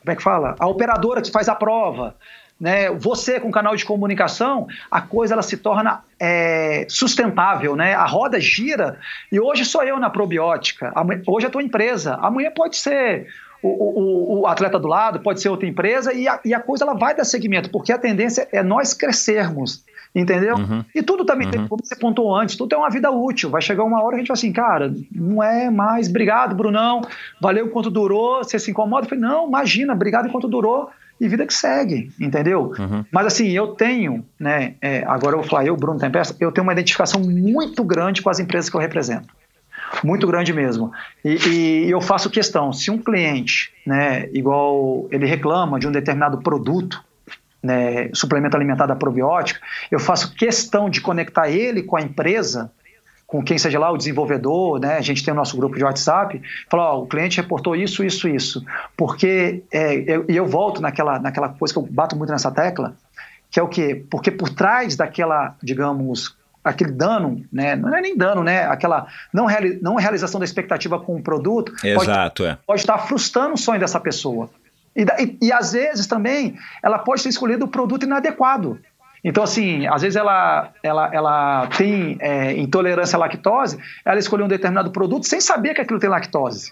como 0.00 0.12
é 0.12 0.16
que 0.16 0.22
fala? 0.22 0.54
A 0.58 0.66
operadora 0.66 1.20
que 1.20 1.30
faz 1.30 1.48
a 1.48 1.54
prova, 1.54 2.16
né? 2.60 2.90
Você 2.92 3.40
com 3.40 3.50
canal 3.50 3.74
de 3.74 3.84
comunicação, 3.84 4.66
a 4.90 5.00
coisa 5.00 5.34
ela 5.34 5.42
se 5.42 5.56
torna 5.56 6.02
é, 6.20 6.86
sustentável, 6.88 7.74
né? 7.74 7.94
A 7.94 8.04
roda 8.04 8.40
gira 8.40 8.98
e 9.30 9.40
hoje 9.40 9.64
sou 9.64 9.82
eu 9.82 9.98
na 9.98 10.08
probiótica, 10.08 10.92
hoje 11.26 11.46
é 11.46 11.48
a 11.48 11.52
tua 11.52 11.62
empresa, 11.62 12.14
amanhã 12.22 12.50
pode 12.54 12.76
ser 12.76 13.26
o, 13.62 13.68
o, 13.68 14.40
o, 14.40 14.46
atleta 14.46 14.78
do 14.78 14.86
lado, 14.86 15.20
pode 15.20 15.40
ser 15.40 15.48
outra 15.48 15.66
empresa, 15.66 16.12
e 16.12 16.28
a, 16.28 16.38
e 16.44 16.52
a, 16.52 16.60
coisa 16.60 16.84
ela 16.84 16.94
vai 16.94 17.14
dar 17.14 17.24
segmento, 17.24 17.70
porque 17.70 17.92
a 17.92 17.98
tendência 17.98 18.46
é 18.52 18.62
nós 18.62 18.92
crescermos, 18.92 19.82
entendeu? 20.14 20.56
Uhum. 20.56 20.84
E 20.94 21.02
tudo 21.02 21.24
também, 21.24 21.48
uhum. 21.48 21.66
como 21.66 21.84
você 21.84 21.96
pontuou 21.96 22.36
antes, 22.36 22.56
tudo 22.56 22.74
é 22.74 22.78
uma 22.78 22.90
vida 22.90 23.10
útil. 23.10 23.50
Vai 23.50 23.60
chegar 23.60 23.84
uma 23.84 24.02
hora 24.02 24.10
que 24.10 24.16
a 24.16 24.18
gente 24.18 24.28
vai 24.28 24.34
assim, 24.34 24.52
cara, 24.52 24.94
não 25.12 25.42
é 25.42 25.70
mais, 25.70 26.08
obrigado, 26.08 26.54
Brunão, 26.54 27.02
valeu 27.40 27.66
enquanto 27.66 27.90
durou, 27.90 28.44
você 28.44 28.58
se 28.58 28.70
incomoda? 28.70 29.06
Eu 29.06 29.08
falei, 29.08 29.24
não, 29.24 29.48
imagina, 29.48 29.92
obrigado 29.92 30.28
enquanto 30.28 30.48
durou. 30.48 30.90
E 31.20 31.28
vida 31.28 31.46
que 31.46 31.54
segue, 31.54 32.10
entendeu? 32.20 32.72
Uhum. 32.76 33.04
Mas 33.10 33.26
assim, 33.26 33.48
eu 33.50 33.68
tenho, 33.68 34.24
né? 34.38 34.74
É, 34.80 35.04
agora 35.06 35.36
eu 35.36 35.40
vou 35.40 35.48
falar, 35.48 35.64
eu, 35.64 35.76
Bruno 35.76 35.98
Tempesta, 35.98 36.34
eu 36.40 36.50
tenho 36.50 36.64
uma 36.64 36.72
identificação 36.72 37.20
muito 37.20 37.84
grande 37.84 38.20
com 38.20 38.28
as 38.28 38.40
empresas 38.40 38.68
que 38.68 38.76
eu 38.76 38.80
represento 38.80 39.28
muito 40.02 40.26
grande 40.26 40.52
mesmo. 40.52 40.90
E, 41.24 41.36
e, 41.48 41.90
eu 41.90 42.00
faço 42.00 42.28
questão, 42.28 42.72
se 42.72 42.90
um 42.90 42.98
cliente, 42.98 43.72
né, 43.86 44.28
igual 44.32 45.06
ele 45.10 45.26
reclama 45.26 45.78
de 45.78 45.86
um 45.86 45.92
determinado 45.92 46.38
produto, 46.38 47.04
né, 47.64 48.10
suplemento 48.12 48.56
alimentar 48.56 48.86
da 48.86 48.94
probiótica, 48.94 49.60
eu 49.90 49.98
faço 49.98 50.34
questão 50.34 50.90
de 50.90 51.00
conectar 51.00 51.48
ele 51.48 51.82
com 51.82 51.96
a 51.96 52.02
empresa, 52.02 52.70
com 53.26 53.42
quem 53.42 53.56
seja 53.56 53.78
lá 53.78 53.90
o 53.90 53.96
desenvolvedor, 53.96 54.78
né, 54.78 54.98
a 54.98 55.00
gente 55.00 55.24
tem 55.24 55.32
o 55.32 55.36
nosso 55.36 55.56
grupo 55.56 55.76
de 55.76 55.82
WhatsApp, 55.82 56.40
falar, 56.70 56.92
ó, 56.92 57.02
o 57.02 57.06
cliente 57.06 57.40
reportou 57.40 57.74
isso, 57.74 58.04
isso, 58.04 58.28
isso, 58.28 58.64
porque, 58.96 59.64
é, 59.72 59.94
eu, 60.06 60.26
e 60.28 60.36
eu 60.36 60.46
volto 60.46 60.82
naquela, 60.82 61.18
naquela 61.18 61.48
coisa 61.48 61.72
que 61.72 61.78
eu 61.78 61.88
bato 61.90 62.14
muito 62.14 62.30
nessa 62.30 62.50
tecla, 62.50 62.94
que 63.50 63.58
é 63.58 63.62
o 63.62 63.68
quê? 63.68 64.04
Porque 64.10 64.30
por 64.30 64.50
trás 64.50 64.94
daquela, 64.94 65.56
digamos, 65.62 66.36
aquele 66.62 66.90
dano, 66.90 67.44
né? 67.52 67.76
Não 67.76 67.94
é 67.94 68.00
nem 68.00 68.16
dano, 68.16 68.42
né? 68.42 68.64
Aquela 68.64 69.06
não, 69.32 69.46
reali 69.46 69.78
não 69.80 69.94
realização 69.94 70.40
da 70.40 70.44
expectativa 70.44 70.98
com 70.98 71.14
o 71.14 71.22
produto. 71.22 71.72
Exato, 71.84 72.42
pode, 72.42 72.52
é. 72.52 72.58
Pode 72.66 72.80
estar 72.80 72.98
frustrando 72.98 73.54
o 73.54 73.58
sonho 73.58 73.78
dessa 73.78 74.00
pessoa. 74.00 74.50
E, 74.96 75.02
e, 75.02 75.46
e, 75.46 75.52
às 75.52 75.72
vezes 75.72 76.06
também 76.06 76.56
ela 76.82 76.98
pode 76.98 77.22
ter 77.22 77.28
escolhido 77.28 77.64
o 77.64 77.68
produto 77.68 78.04
inadequado. 78.04 78.78
Então, 79.24 79.42
assim, 79.42 79.86
às 79.86 80.02
vezes 80.02 80.16
ela, 80.16 80.70
ela, 80.82 81.10
ela 81.12 81.66
tem 81.78 82.18
é, 82.20 82.52
intolerância 82.52 83.16
à 83.16 83.20
lactose, 83.20 83.78
ela 84.04 84.18
escolheu 84.18 84.44
um 84.44 84.48
determinado 84.48 84.90
produto 84.90 85.26
sem 85.26 85.40
saber 85.40 85.74
que 85.74 85.80
aquilo 85.80 85.98
tem 85.98 86.10
lactose. 86.10 86.70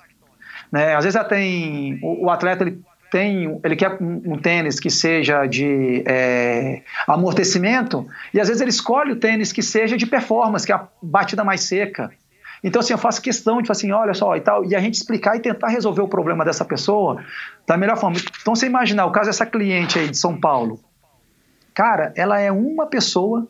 Né? 0.70 0.94
Às 0.94 1.04
vezes 1.04 1.16
ela 1.16 1.28
tem. 1.28 1.98
O, 2.02 2.26
o 2.26 2.30
atleta 2.30 2.64
ele 2.64 2.82
tem, 3.10 3.60
ele 3.62 3.76
quer 3.76 3.98
um, 4.00 4.22
um 4.32 4.38
tênis 4.38 4.80
que 4.80 4.90
seja 4.90 5.44
de 5.46 6.02
é, 6.06 6.80
amortecimento 7.06 8.06
e 8.32 8.40
às 8.40 8.48
vezes 8.48 8.62
ele 8.62 8.70
escolhe 8.70 9.12
o 9.12 9.16
tênis 9.16 9.52
que 9.52 9.62
seja 9.62 9.98
de 9.98 10.06
performance, 10.06 10.64
que 10.64 10.72
é 10.72 10.74
a 10.74 10.88
batida 11.02 11.44
mais 11.44 11.60
seca. 11.60 12.10
Então, 12.62 12.80
assim, 12.80 12.92
eu 12.92 12.98
faço 12.98 13.20
questão 13.20 13.60
de 13.60 13.66
falar 13.66 13.76
assim, 13.76 13.90
olha 13.90 14.14
só, 14.14 14.36
e 14.36 14.40
tal, 14.40 14.64
e 14.64 14.74
a 14.74 14.80
gente 14.80 14.94
explicar 14.94 15.36
e 15.36 15.40
tentar 15.40 15.68
resolver 15.68 16.02
o 16.02 16.08
problema 16.08 16.44
dessa 16.44 16.64
pessoa 16.64 17.22
da 17.66 17.76
melhor 17.76 17.96
forma. 17.96 18.16
Então, 18.40 18.54
você 18.54 18.66
imaginar 18.66 19.06
o 19.06 19.10
caso 19.10 19.28
dessa 19.28 19.44
cliente 19.44 19.98
aí 19.98 20.08
de 20.08 20.16
São 20.16 20.38
Paulo. 20.38 20.78
Cara, 21.74 22.12
ela 22.16 22.38
é 22.38 22.52
uma 22.52 22.86
pessoa 22.86 23.48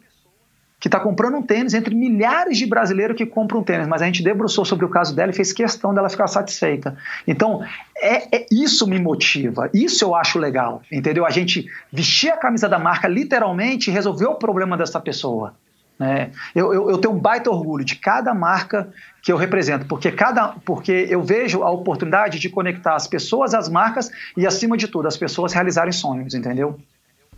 que 0.82 0.88
está 0.88 0.98
comprando 0.98 1.36
um 1.36 1.42
tênis 1.42 1.74
entre 1.74 1.94
milhares 1.94 2.58
de 2.58 2.66
brasileiros 2.66 3.16
que 3.16 3.24
compram 3.24 3.60
um 3.60 3.62
tênis, 3.62 3.86
mas 3.86 4.02
a 4.02 4.06
gente 4.06 4.20
debruçou 4.20 4.64
sobre 4.64 4.84
o 4.84 4.88
caso 4.88 5.14
dela 5.14 5.30
e 5.30 5.34
fez 5.34 5.52
questão 5.52 5.94
dela 5.94 6.08
ficar 6.08 6.26
satisfeita. 6.26 6.96
Então, 7.24 7.62
é, 7.96 8.36
é, 8.36 8.46
isso 8.50 8.84
me 8.88 8.98
motiva, 8.98 9.70
isso 9.72 10.04
eu 10.04 10.12
acho 10.12 10.40
legal, 10.40 10.82
entendeu? 10.90 11.24
A 11.24 11.30
gente 11.30 11.68
vestir 11.92 12.30
a 12.30 12.36
camisa 12.36 12.68
da 12.68 12.80
marca 12.80 13.06
literalmente 13.06 13.92
resolver 13.92 14.26
o 14.26 14.34
problema 14.34 14.76
dessa 14.76 14.98
pessoa. 14.98 15.54
Né? 16.02 16.32
Eu, 16.52 16.74
eu, 16.74 16.90
eu, 16.90 16.98
tenho 16.98 17.14
um 17.14 17.18
baita 17.18 17.48
orgulho 17.48 17.84
de 17.84 17.94
cada 17.94 18.34
marca 18.34 18.92
que 19.22 19.30
eu 19.30 19.36
represento, 19.36 19.86
porque, 19.86 20.10
cada, 20.10 20.48
porque 20.48 21.06
eu 21.08 21.22
vejo 21.22 21.62
a 21.62 21.70
oportunidade 21.70 22.40
de 22.40 22.48
conectar 22.48 22.96
as 22.96 23.06
pessoas 23.06 23.54
às 23.54 23.68
marcas 23.68 24.10
e, 24.36 24.44
acima 24.44 24.76
de 24.76 24.88
tudo, 24.88 25.06
as 25.06 25.16
pessoas 25.16 25.52
realizarem 25.52 25.92
sonhos, 25.92 26.34
entendeu? 26.34 26.76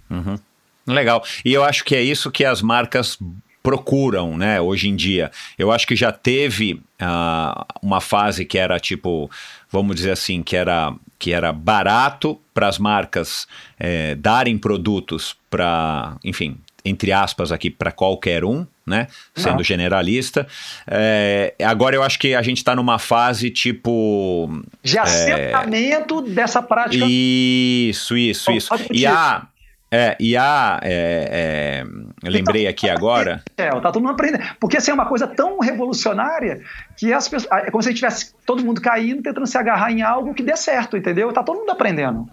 Uhum. 0.09 0.39
Legal. 0.87 1.23
E 1.45 1.53
eu 1.53 1.63
acho 1.63 1.85
que 1.85 1.95
é 1.95 2.01
isso 2.01 2.31
que 2.31 2.43
as 2.43 2.63
marcas 2.63 3.19
procuram, 3.63 4.37
né, 4.37 4.59
hoje 4.61 4.89
em 4.89 4.97
dia. 4.97 5.31
Eu 5.59 5.71
acho 5.71 5.87
que 5.87 5.95
já 5.95 6.11
teve 6.11 6.75
uh, 6.75 7.65
uma 7.83 8.01
fase 8.01 8.47
que 8.47 8.57
era 8.57 8.81
tipo, 8.81 9.31
vamos 9.71 9.95
dizer 9.97 10.13
assim, 10.13 10.43
que 10.43 10.57
era, 10.57 10.95
que 11.19 11.35
era 11.35 11.53
barato 11.53 12.41
para 12.55 12.67
as 12.67 12.79
marcas 12.79 13.47
é, 13.79 14.15
darem 14.15 14.57
produtos 14.57 15.37
para, 15.51 16.17
enfim, 16.25 16.59
entre 16.85 17.13
aspas 17.13 17.51
aqui, 17.51 17.71
para 17.71 17.91
qualquer 17.91 18.45
um, 18.45 18.67
né? 18.87 19.07
Sendo 19.35 19.57
Não. 19.57 19.65
generalista. 19.65 20.47
É, 20.87 21.55
agora 21.63 21.97
eu 21.97 22.03
acho 22.03 22.19
que 22.19 22.35
a 22.35 22.43
gente 22.43 22.59
está 22.59 22.77
numa 22.77 22.99
fase 22.99 23.51
tipo. 23.51 24.63
De 24.83 24.99
assentamento 24.99 26.25
é, 26.27 26.31
dessa 26.31 26.63
prática. 26.63 27.05
Isso, 27.09 28.17
isso, 28.17 28.53
isso. 28.53 28.75
E 28.93 29.07
a. 29.07 29.47
É, 29.91 30.17
e 30.19 30.37
a. 30.37 30.81
É, 30.83 31.85
é, 32.23 32.29
lembrei 32.29 32.67
aqui 32.67 32.91
agora. 32.91 33.43
É, 33.57 33.71
tá 33.71 33.93
todo 33.93 34.01
mundo 34.01 34.13
aprendendo. 34.13 34.45
Porque 34.61 34.77
assim, 34.77 34.91
é 34.91 34.95
uma 34.95 35.07
coisa 35.07 35.27
tão 35.27 35.59
revolucionária 35.61 36.61
que 36.97 37.13
as 37.13 37.29
pessoas. 37.29 37.51
É 37.65 37.71
como 37.71 37.83
se 37.83 37.95
tivesse 37.95 38.35
todo 38.45 38.65
mundo 38.65 38.81
caindo, 38.81 39.23
tentando 39.23 39.47
se 39.47 39.57
agarrar 39.57 39.91
em 39.91 40.03
algo 40.03 40.35
que 40.35 40.43
dê 40.43 40.57
certo, 40.57 40.97
entendeu? 40.97 41.33
Tá 41.33 41.43
todo 41.43 41.61
mundo 41.61 41.71
aprendendo. 41.71 42.29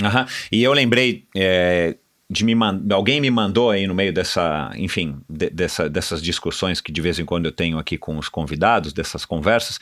Uhum. 0.00 0.26
E 0.50 0.62
eu 0.62 0.72
lembrei 0.72 1.26
é, 1.36 1.96
de 2.32 2.44
me 2.44 2.54
alguém 2.92 3.20
me 3.20 3.30
mandou 3.30 3.70
aí 3.70 3.86
no 3.86 3.94
meio 3.94 4.12
dessa, 4.12 4.72
enfim, 4.76 5.18
de, 5.28 5.50
dessa, 5.50 5.88
dessas 5.88 6.22
discussões 6.22 6.80
que 6.80 6.90
de 6.90 7.00
vez 7.00 7.18
em 7.18 7.24
quando 7.24 7.44
eu 7.44 7.52
tenho 7.52 7.78
aqui 7.78 7.98
com 7.98 8.16
os 8.16 8.28
convidados, 8.28 8.92
dessas 8.92 9.26
conversas, 9.26 9.78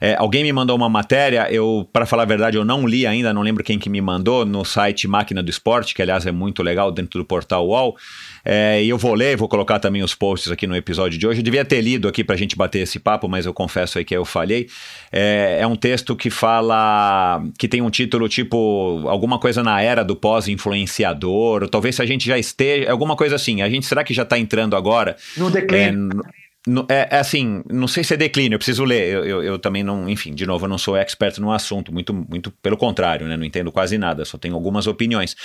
é, 0.00 0.14
alguém 0.16 0.42
me 0.42 0.52
mandou 0.52 0.76
uma 0.76 0.88
matéria, 0.88 1.50
eu, 1.50 1.88
para 1.92 2.04
falar 2.04 2.24
a 2.24 2.26
verdade, 2.26 2.58
eu 2.58 2.64
não 2.64 2.86
li 2.86 3.06
ainda, 3.06 3.32
não 3.32 3.40
lembro 3.40 3.64
quem 3.64 3.78
que 3.78 3.88
me 3.88 4.02
mandou, 4.02 4.44
no 4.44 4.64
site 4.64 5.08
Máquina 5.08 5.42
do 5.42 5.48
Esporte, 5.48 5.94
que 5.94 6.02
aliás 6.02 6.26
é 6.26 6.32
muito 6.32 6.62
legal, 6.62 6.92
dentro 6.92 7.18
do 7.18 7.24
portal 7.24 7.66
UOL, 7.66 7.96
é, 8.44 8.82
e 8.82 8.88
eu 8.88 8.98
vou 8.98 9.14
ler, 9.14 9.36
vou 9.36 9.48
colocar 9.48 9.78
também 9.78 10.02
os 10.02 10.14
posts 10.14 10.52
aqui 10.52 10.66
no 10.66 10.76
episódio 10.76 11.18
de 11.18 11.26
hoje. 11.26 11.40
Eu 11.40 11.44
devia 11.44 11.64
ter 11.64 11.80
lido 11.80 12.06
aqui 12.06 12.22
para 12.22 12.34
a 12.34 12.38
gente 12.38 12.56
bater 12.56 12.80
esse 12.80 12.98
papo, 12.98 13.28
mas 13.28 13.46
eu 13.46 13.54
confesso 13.54 13.98
aí 13.98 14.04
que 14.04 14.14
eu 14.14 14.24
falhei. 14.24 14.68
É, 15.10 15.58
é 15.60 15.66
um 15.66 15.76
texto 15.76 16.14
que 16.14 16.28
fala, 16.28 17.42
que 17.58 17.66
tem 17.66 17.80
um 17.80 17.90
título 17.90 18.28
tipo 18.28 19.04
alguma 19.08 19.38
coisa 19.38 19.62
na 19.62 19.80
era 19.80 20.04
do 20.04 20.14
pós-influenciador, 20.14 21.68
talvez 21.68 21.96
se 21.96 22.02
a 22.02 22.06
gente 22.06 22.26
já 22.26 22.38
esteja, 22.38 22.90
alguma 22.90 23.16
coisa 23.16 23.36
assim. 23.36 23.62
A 23.62 23.70
gente 23.70 23.86
será 23.86 24.04
que 24.04 24.12
já 24.12 24.22
está 24.22 24.38
entrando 24.38 24.76
agora? 24.76 25.16
No 25.36 25.50
declínio. 25.50 26.10
É, 26.12 26.43
é, 26.88 27.08
é, 27.10 27.18
assim, 27.18 27.62
não 27.70 27.86
sei 27.86 28.02
se 28.02 28.14
é 28.14 28.16
declínio, 28.16 28.54
eu 28.54 28.58
preciso 28.58 28.84
ler. 28.84 29.12
Eu, 29.12 29.24
eu, 29.24 29.42
eu, 29.42 29.58
também 29.58 29.82
não, 29.82 30.08
enfim, 30.08 30.34
de 30.34 30.46
novo, 30.46 30.64
eu 30.64 30.68
não 30.68 30.78
sou 30.78 30.96
expert 30.96 31.38
no 31.38 31.52
assunto, 31.52 31.92
muito, 31.92 32.14
muito 32.14 32.50
pelo 32.50 32.76
contrário, 32.76 33.26
né? 33.26 33.36
Não 33.36 33.44
entendo 33.44 33.70
quase 33.70 33.98
nada, 33.98 34.24
só 34.24 34.38
tenho 34.38 34.54
algumas 34.54 34.86
opiniões. 34.86 35.36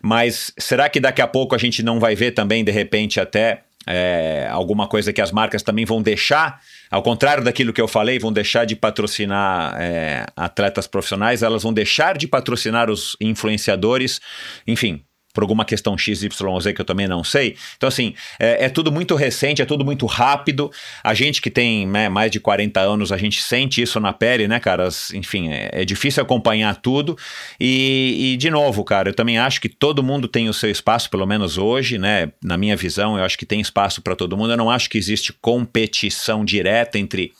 Mas 0.00 0.52
será 0.56 0.88
que 0.88 1.00
daqui 1.00 1.20
a 1.20 1.26
pouco 1.26 1.54
a 1.54 1.58
gente 1.58 1.82
não 1.82 1.98
vai 1.98 2.14
ver 2.14 2.30
também, 2.30 2.62
de 2.62 2.70
repente, 2.70 3.18
até 3.18 3.64
é, 3.88 4.46
alguma 4.50 4.86
coisa 4.86 5.12
que 5.12 5.20
as 5.20 5.32
marcas 5.32 5.62
também 5.62 5.84
vão 5.84 6.00
deixar, 6.00 6.60
ao 6.90 7.02
contrário 7.02 7.42
daquilo 7.42 7.72
que 7.72 7.80
eu 7.80 7.88
falei, 7.88 8.18
vão 8.18 8.32
deixar 8.32 8.64
de 8.64 8.76
patrocinar 8.76 9.74
é, 9.80 10.26
atletas 10.36 10.86
profissionais, 10.86 11.42
elas 11.42 11.62
vão 11.62 11.72
deixar 11.72 12.16
de 12.16 12.28
patrocinar 12.28 12.90
os 12.90 13.16
influenciadores, 13.20 14.20
enfim, 14.66 15.02
por 15.38 15.44
alguma 15.44 15.64
questão 15.64 15.96
XYZ 15.96 16.30
que 16.74 16.80
eu 16.80 16.84
também 16.84 17.06
não 17.06 17.22
sei. 17.22 17.54
Então, 17.76 17.86
assim, 17.86 18.12
é, 18.40 18.64
é 18.64 18.68
tudo 18.68 18.90
muito 18.90 19.14
recente, 19.14 19.62
é 19.62 19.64
tudo 19.64 19.84
muito 19.84 20.04
rápido. 20.04 20.68
A 21.00 21.14
gente 21.14 21.40
que 21.40 21.48
tem 21.48 21.86
né, 21.86 22.08
mais 22.08 22.28
de 22.32 22.40
40 22.40 22.80
anos, 22.80 23.12
a 23.12 23.16
gente 23.16 23.40
sente 23.40 23.80
isso 23.80 24.00
na 24.00 24.12
pele, 24.12 24.48
né, 24.48 24.58
cara? 24.58 24.88
Enfim, 25.14 25.48
é, 25.52 25.70
é 25.72 25.84
difícil 25.84 26.20
acompanhar 26.20 26.74
tudo. 26.74 27.16
E, 27.60 28.32
e, 28.32 28.36
de 28.36 28.50
novo, 28.50 28.82
cara, 28.82 29.10
eu 29.10 29.14
também 29.14 29.38
acho 29.38 29.60
que 29.60 29.68
todo 29.68 30.02
mundo 30.02 30.26
tem 30.26 30.48
o 30.48 30.52
seu 30.52 30.72
espaço, 30.72 31.08
pelo 31.08 31.24
menos 31.24 31.56
hoje, 31.56 31.98
né? 31.98 32.32
Na 32.42 32.58
minha 32.58 32.76
visão, 32.76 33.16
eu 33.16 33.22
acho 33.22 33.38
que 33.38 33.46
tem 33.46 33.60
espaço 33.60 34.02
para 34.02 34.16
todo 34.16 34.36
mundo. 34.36 34.54
Eu 34.54 34.56
não 34.56 34.68
acho 34.68 34.90
que 34.90 34.98
existe 34.98 35.32
competição 35.32 36.44
direta 36.44 36.98
entre 36.98 37.32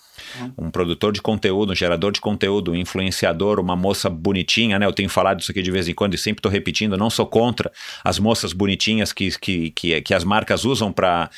um 0.56 0.70
produtor 0.70 1.12
de 1.12 1.20
conteúdo, 1.20 1.72
um 1.72 1.74
gerador 1.74 2.12
de 2.12 2.20
conteúdo, 2.20 2.72
um 2.72 2.74
influenciador, 2.74 3.60
uma 3.60 3.76
moça 3.76 4.08
bonitinha, 4.08 4.78
né? 4.78 4.86
Eu 4.86 4.92
tenho 4.92 5.08
falado 5.08 5.40
isso 5.40 5.50
aqui 5.50 5.62
de 5.62 5.70
vez 5.70 5.88
em 5.88 5.94
quando 5.94 6.14
e 6.14 6.18
sempre 6.18 6.40
estou 6.40 6.50
repetindo, 6.50 6.96
não 6.96 7.10
sou 7.10 7.26
contra 7.26 7.70
as 8.04 8.18
moças 8.18 8.52
bonitinhas 8.52 9.12
que, 9.12 9.30
que, 9.38 9.70
que, 9.70 10.00
que 10.00 10.14
as 10.14 10.24
marcas 10.24 10.64
usam 10.64 10.92
para 10.92 11.30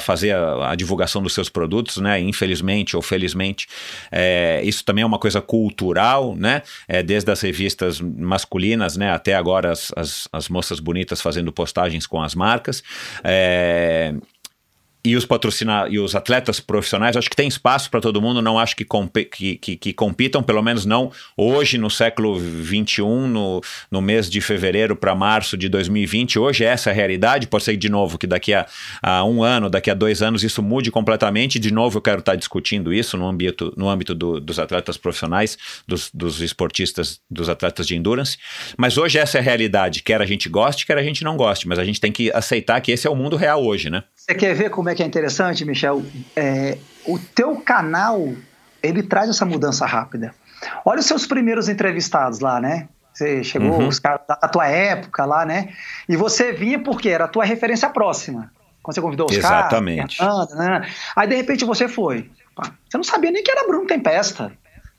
fazer 0.00 0.32
a, 0.32 0.70
a, 0.70 0.74
divulgação 0.74 1.22
dos 1.22 1.34
seus 1.34 1.48
produtos, 1.48 1.98
né? 1.98 2.20
Infelizmente 2.20 2.96
ou 2.96 3.02
felizmente. 3.02 3.66
É, 4.10 4.62
isso 4.64 4.84
também 4.84 5.02
é 5.02 5.06
uma 5.06 5.18
coisa 5.18 5.40
cultural, 5.40 6.34
né? 6.36 6.62
É, 6.88 7.02
desde 7.02 7.30
as 7.30 7.40
revistas 7.40 8.00
masculinas, 8.00 8.96
né? 8.96 9.10
Até 9.10 9.34
agora 9.34 9.72
as, 9.72 9.92
as, 9.96 10.28
as 10.32 10.48
moças 10.48 10.80
bonitas 10.80 11.20
fazendo 11.20 11.52
postagens 11.52 12.06
com 12.06 12.22
as 12.22 12.34
marcas. 12.34 12.82
É, 13.22 14.14
e 15.04 15.16
os 15.16 15.26
patrocinar 15.26 15.92
e 15.92 15.98
os 15.98 16.14
atletas 16.14 16.60
profissionais, 16.60 17.14
acho 17.14 17.28
que 17.28 17.36
tem 17.36 17.46
espaço 17.46 17.90
para 17.90 18.00
todo 18.00 18.22
mundo, 18.22 18.40
não 18.40 18.58
acho 18.58 18.74
que, 18.74 18.86
que, 19.30 19.56
que, 19.56 19.76
que, 19.76 19.92
compitam, 19.92 20.42
pelo 20.42 20.62
menos 20.62 20.86
não 20.86 21.12
hoje, 21.36 21.76
no 21.76 21.90
século 21.90 22.38
21, 22.38 23.28
no, 23.28 23.60
no 23.90 24.00
mês 24.00 24.30
de 24.30 24.40
fevereiro 24.40 24.96
para 24.96 25.14
março 25.14 25.58
de 25.58 25.68
2020. 25.68 26.38
Hoje 26.38 26.64
essa 26.64 26.88
é 26.88 26.92
a 26.92 26.94
realidade, 26.94 27.46
pode 27.46 27.64
ser 27.64 27.76
de 27.76 27.90
novo 27.90 28.16
que 28.16 28.26
daqui 28.26 28.54
a, 28.54 28.66
a 29.02 29.22
um 29.24 29.42
ano, 29.42 29.68
daqui 29.68 29.90
a 29.90 29.94
dois 29.94 30.22
anos 30.22 30.42
isso 30.42 30.62
mude 30.62 30.90
completamente. 30.90 31.58
De 31.58 31.70
novo 31.70 31.98
eu 31.98 32.02
quero 32.02 32.20
estar 32.20 32.34
discutindo 32.34 32.90
isso 32.90 33.18
no 33.18 33.28
âmbito, 33.28 33.74
no 33.76 33.90
âmbito 33.90 34.14
do, 34.14 34.40
dos 34.40 34.58
atletas 34.58 34.96
profissionais, 34.96 35.58
dos, 35.86 36.10
dos 36.14 36.40
esportistas, 36.40 37.20
dos 37.30 37.50
atletas 37.50 37.86
de 37.86 37.94
endurance. 37.94 38.38
Mas 38.78 38.96
hoje 38.96 39.18
essa 39.18 39.36
é 39.36 39.40
a 39.40 39.44
realidade, 39.44 40.02
quer 40.02 40.22
a 40.22 40.26
gente 40.26 40.48
goste, 40.48 40.86
quer 40.86 40.96
a 40.96 41.02
gente 41.02 41.22
não 41.22 41.36
goste, 41.36 41.68
mas 41.68 41.78
a 41.78 41.84
gente 41.84 42.00
tem 42.00 42.10
que 42.10 42.30
aceitar 42.32 42.80
que 42.80 42.90
esse 42.90 43.06
é 43.06 43.10
o 43.10 43.14
mundo 43.14 43.36
real 43.36 43.62
hoje, 43.62 43.90
né? 43.90 44.04
Você 44.24 44.34
quer 44.34 44.54
ver 44.54 44.70
como 44.70 44.88
é 44.88 44.94
que 44.94 45.02
é 45.02 45.06
interessante, 45.06 45.66
Michel? 45.66 46.02
É, 46.34 46.78
o 47.06 47.18
teu 47.18 47.56
canal, 47.56 48.32
ele 48.82 49.02
traz 49.02 49.28
essa 49.28 49.44
mudança 49.44 49.84
rápida. 49.84 50.34
Olha 50.82 51.00
os 51.00 51.04
seus 51.04 51.26
primeiros 51.26 51.68
entrevistados 51.68 52.40
lá, 52.40 52.58
né? 52.58 52.88
Você 53.12 53.44
chegou, 53.44 53.80
uhum. 53.80 53.88
os 53.88 53.98
caras 53.98 54.22
da 54.26 54.48
tua 54.48 54.66
época 54.66 55.26
lá, 55.26 55.44
né? 55.44 55.74
E 56.08 56.16
você 56.16 56.52
vinha 56.52 56.78
porque 56.78 57.10
era 57.10 57.26
a 57.26 57.28
tua 57.28 57.44
referência 57.44 57.90
próxima. 57.90 58.50
Quando 58.82 58.94
você 58.94 59.00
convidou 59.02 59.26
os 59.28 59.36
Exatamente. 59.36 60.16
caras. 60.16 60.50
Exatamente. 60.50 60.88
Né? 60.88 60.94
Aí, 61.14 61.28
de 61.28 61.36
repente, 61.36 61.66
você 61.66 61.86
foi. 61.86 62.30
Você 62.88 62.96
não 62.96 63.04
sabia 63.04 63.30
nem 63.30 63.42
que 63.42 63.50
era 63.50 63.66
Bruno 63.66 63.86
Tempesta 63.86 64.50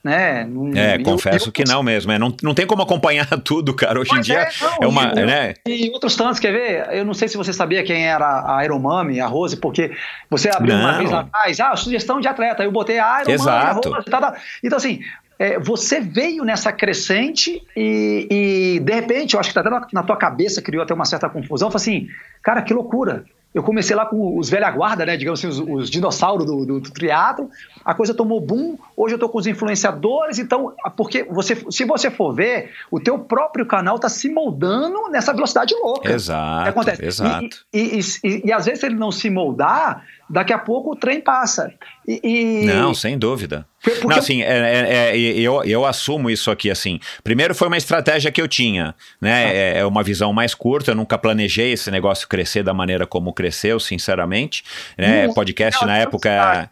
né? 0.06 0.48
é, 0.76 1.00
confesso 1.00 1.50
eu, 1.50 1.52
que 1.52 1.64
não 1.68 1.82
mesmo. 1.82 2.12
É, 2.12 2.20
não, 2.20 2.32
não 2.44 2.54
tem 2.54 2.68
como 2.68 2.84
acompanhar 2.84 3.26
tudo, 3.44 3.74
cara. 3.74 4.00
Hoje 4.00 4.16
em 4.16 4.22
dia 4.22 4.42
é, 4.42 4.50
não, 4.62 4.78
é 4.82 4.88
uma. 4.88 5.04
E, 5.04 5.26
né? 5.26 5.54
e 5.68 5.90
outros 5.90 6.16
tantos, 6.16 6.40
quer 6.40 6.52
ver? 6.52 6.96
Eu 6.96 7.04
não 7.04 7.16
sei 7.16 7.28
se 7.28 7.36
você 7.36 7.52
sabia 7.52 7.84
quem 7.84 8.06
era 8.06 8.24
a 8.24 8.60
Aeromami, 8.60 9.20
a 9.20 9.26
Rose, 9.26 9.58
porque 9.58 9.92
você 10.30 10.48
abriu 10.50 10.76
não. 10.76 10.84
uma 10.84 10.98
vez 11.00 11.10
lá 11.10 11.22
atrás, 11.22 11.60
ah, 11.60 11.76
sugestão 11.76 12.22
de 12.22 12.28
atleta. 12.28 12.64
Eu 12.64 12.72
botei 12.72 13.00
a 13.00 13.16
Aeromami, 13.16 13.34
Exato. 13.34 13.90
a 13.90 13.96
Rose, 13.96 14.06
tá, 14.06 14.22
tá. 14.22 14.36
Então, 14.64 14.78
assim, 14.78 15.00
é, 15.40 15.58
você 15.58 16.00
veio 16.00 16.46
nessa 16.46 16.72
crescente 16.72 17.64
e, 17.76 18.28
e, 18.30 18.80
de 18.80 18.94
repente, 18.94 19.34
eu 19.34 19.40
acho 19.40 19.52
que 19.52 19.58
até 19.58 19.72
na, 19.72 19.88
na 19.92 20.04
tua 20.04 20.18
cabeça 20.18 20.62
criou 20.62 20.84
até 20.84 20.94
uma 20.94 21.06
certa 21.06 21.28
confusão. 21.28 21.72
Falei 21.72 21.82
assim, 21.82 22.08
cara, 22.44 22.62
que 22.62 22.76
loucura. 22.76 23.26
Eu 23.56 23.64
comecei 23.64 23.96
lá 23.96 24.06
com 24.06 24.38
os 24.38 24.50
velha 24.50 24.70
guarda, 24.70 25.06
né? 25.06 25.16
Digamos 25.16 25.40
assim, 25.40 25.48
os, 25.48 25.60
os 25.60 25.90
dinossauros 25.90 26.46
do, 26.46 26.66
do, 26.66 26.82
do 26.82 26.92
triatlo. 26.92 27.50
A 27.86 27.94
coisa 27.94 28.14
tomou 28.14 28.42
boom. 28.42 28.78
Hoje 28.98 29.14
eu 29.14 29.16
estou 29.16 29.30
com 29.30 29.38
os 29.38 29.48
influenciadores. 29.48 30.40
Então, 30.40 30.74
porque 30.98 31.24
você, 31.24 31.64
se 31.70 31.86
você 31.86 32.12
for 32.12 32.34
ver, 32.34 32.72
o 32.92 33.00
teu 33.00 33.18
próprio 33.18 33.66
canal 33.66 33.96
está 33.96 34.10
se 34.10 34.28
moldando 34.30 35.10
nessa 35.10 35.34
velocidade 35.34 35.74
louca. 35.74 36.12
Exato. 36.12 36.70
Acontece. 36.70 37.06
Exato. 37.06 37.66
E, 37.74 37.98
e, 37.98 38.00
e, 38.26 38.48
e, 38.48 38.52
às 38.52 38.66
vezes, 38.66 38.82
se 38.82 38.88
ele 38.88 38.96
não 38.96 39.10
se 39.10 39.30
moldar, 39.30 40.04
daqui 40.30 40.52
a 40.52 40.60
pouco 40.60 40.92
o 40.92 40.96
trem 40.98 41.22
passa. 41.22 41.74
E, 42.06 42.66
Não, 42.66 42.94
sem 42.94 43.18
dúvida. 43.18 43.66
Porque... 43.86 44.08
Não, 44.08 44.18
assim, 44.18 44.42
é, 44.42 44.48
é, 44.48 45.16
é, 45.16 45.18
eu, 45.18 45.64
eu 45.64 45.86
assumo 45.86 46.30
isso 46.30 46.50
aqui, 46.50 46.72
assim. 46.72 47.00
Primeiro 47.24 47.54
foi 47.54 47.68
uma 47.68 47.78
estratégia 47.78 48.32
que 48.32 48.42
eu 48.42 48.48
tinha, 48.48 48.96
né? 49.22 49.46
Ah. 49.46 49.80
É, 49.80 49.86
uma 49.86 50.04
visão 50.04 50.34
mais 50.34 50.54
curta, 50.56 50.92
eu 50.92 50.96
nunca 50.96 51.18
planejei 51.18 51.74
esse 51.74 51.92
negócio 51.92 52.28
crescer 52.28 52.64
da 52.64 52.74
maneira 52.74 53.06
como 53.06 53.32
cresceu, 53.32 53.80
sinceramente. 53.80 54.64
Né? 54.98 55.28
podcast 55.34 55.82
não, 55.82 55.88
na 55.88 55.98
época, 55.98 56.70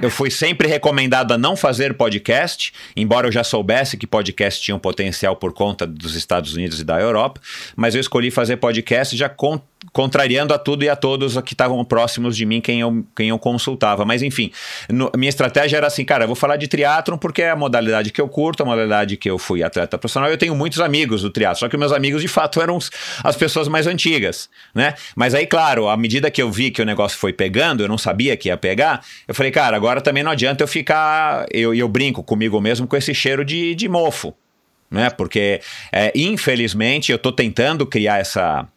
eu 0.00 0.10
fui 0.10 0.30
sempre 0.30 0.68
recomendado 0.68 1.32
a 1.32 1.38
não 1.38 1.56
fazer 1.56 1.94
podcast, 1.94 2.72
embora 2.96 3.26
eu 3.26 3.32
já 3.32 3.42
soubesse 3.42 3.96
que 3.96 4.06
podcast 4.06 4.62
tinha 4.62 4.76
um 4.76 4.78
potencial 4.78 5.36
por 5.36 5.52
conta 5.52 5.86
dos 5.86 6.14
Estados 6.14 6.54
Unidos 6.54 6.80
e 6.80 6.84
da 6.84 7.00
Europa, 7.00 7.40
mas 7.74 7.94
eu 7.94 8.00
escolhi 8.00 8.30
fazer 8.30 8.56
podcast 8.56 9.16
já 9.16 9.28
com 9.28 9.60
contrariando 9.92 10.54
a 10.54 10.58
tudo 10.58 10.84
e 10.84 10.88
a 10.88 10.94
todos 10.94 11.36
que 11.42 11.54
estavam 11.54 11.84
próximos 11.84 12.36
de 12.36 12.46
mim, 12.46 12.60
quem 12.60 12.80
eu, 12.80 13.04
quem 13.16 13.30
eu 13.30 13.38
consultava. 13.38 14.04
Mas 14.04 14.22
enfim, 14.22 14.52
no, 14.88 15.10
minha 15.16 15.28
estratégia 15.28 15.76
era 15.76 15.86
assim, 15.86 16.04
cara, 16.04 16.24
eu 16.24 16.28
vou 16.28 16.36
falar 16.36 16.51
de 16.56 16.68
triatlon 16.68 17.16
porque 17.16 17.42
é 17.42 17.50
a 17.50 17.56
modalidade 17.56 18.10
que 18.10 18.20
eu 18.20 18.28
curto, 18.28 18.62
a 18.62 18.66
modalidade 18.66 19.16
que 19.16 19.30
eu 19.30 19.38
fui 19.38 19.62
atleta 19.62 19.98
profissional. 19.98 20.30
Eu 20.30 20.38
tenho 20.38 20.54
muitos 20.54 20.80
amigos 20.80 21.22
do 21.22 21.30
triatlo, 21.30 21.58
só 21.58 21.68
que 21.68 21.76
meus 21.76 21.92
amigos 21.92 22.22
de 22.22 22.28
fato 22.28 22.60
eram 22.60 22.78
as 23.22 23.36
pessoas 23.36 23.68
mais 23.68 23.86
antigas, 23.86 24.48
né? 24.74 24.94
Mas 25.14 25.34
aí, 25.34 25.46
claro, 25.46 25.88
à 25.88 25.96
medida 25.96 26.30
que 26.30 26.42
eu 26.42 26.50
vi 26.50 26.70
que 26.70 26.82
o 26.82 26.84
negócio 26.84 27.18
foi 27.18 27.32
pegando, 27.32 27.82
eu 27.82 27.88
não 27.88 27.98
sabia 27.98 28.36
que 28.36 28.48
ia 28.48 28.56
pegar, 28.56 29.04
eu 29.26 29.34
falei, 29.34 29.50
cara, 29.52 29.76
agora 29.76 30.00
também 30.00 30.22
não 30.22 30.30
adianta 30.30 30.62
eu 30.62 30.68
ficar, 30.68 31.46
eu, 31.50 31.74
eu 31.74 31.88
brinco 31.88 32.22
comigo 32.22 32.60
mesmo 32.60 32.86
com 32.86 32.96
esse 32.96 33.14
cheiro 33.14 33.44
de, 33.44 33.74
de 33.74 33.88
mofo 33.88 34.34
né? 34.92 35.08
Porque 35.08 35.60
é, 35.90 36.12
infelizmente 36.14 37.10
eu 37.10 37.16
estou 37.16 37.32
tentando 37.32 37.86
criar 37.86 38.18
essa 38.18 38.68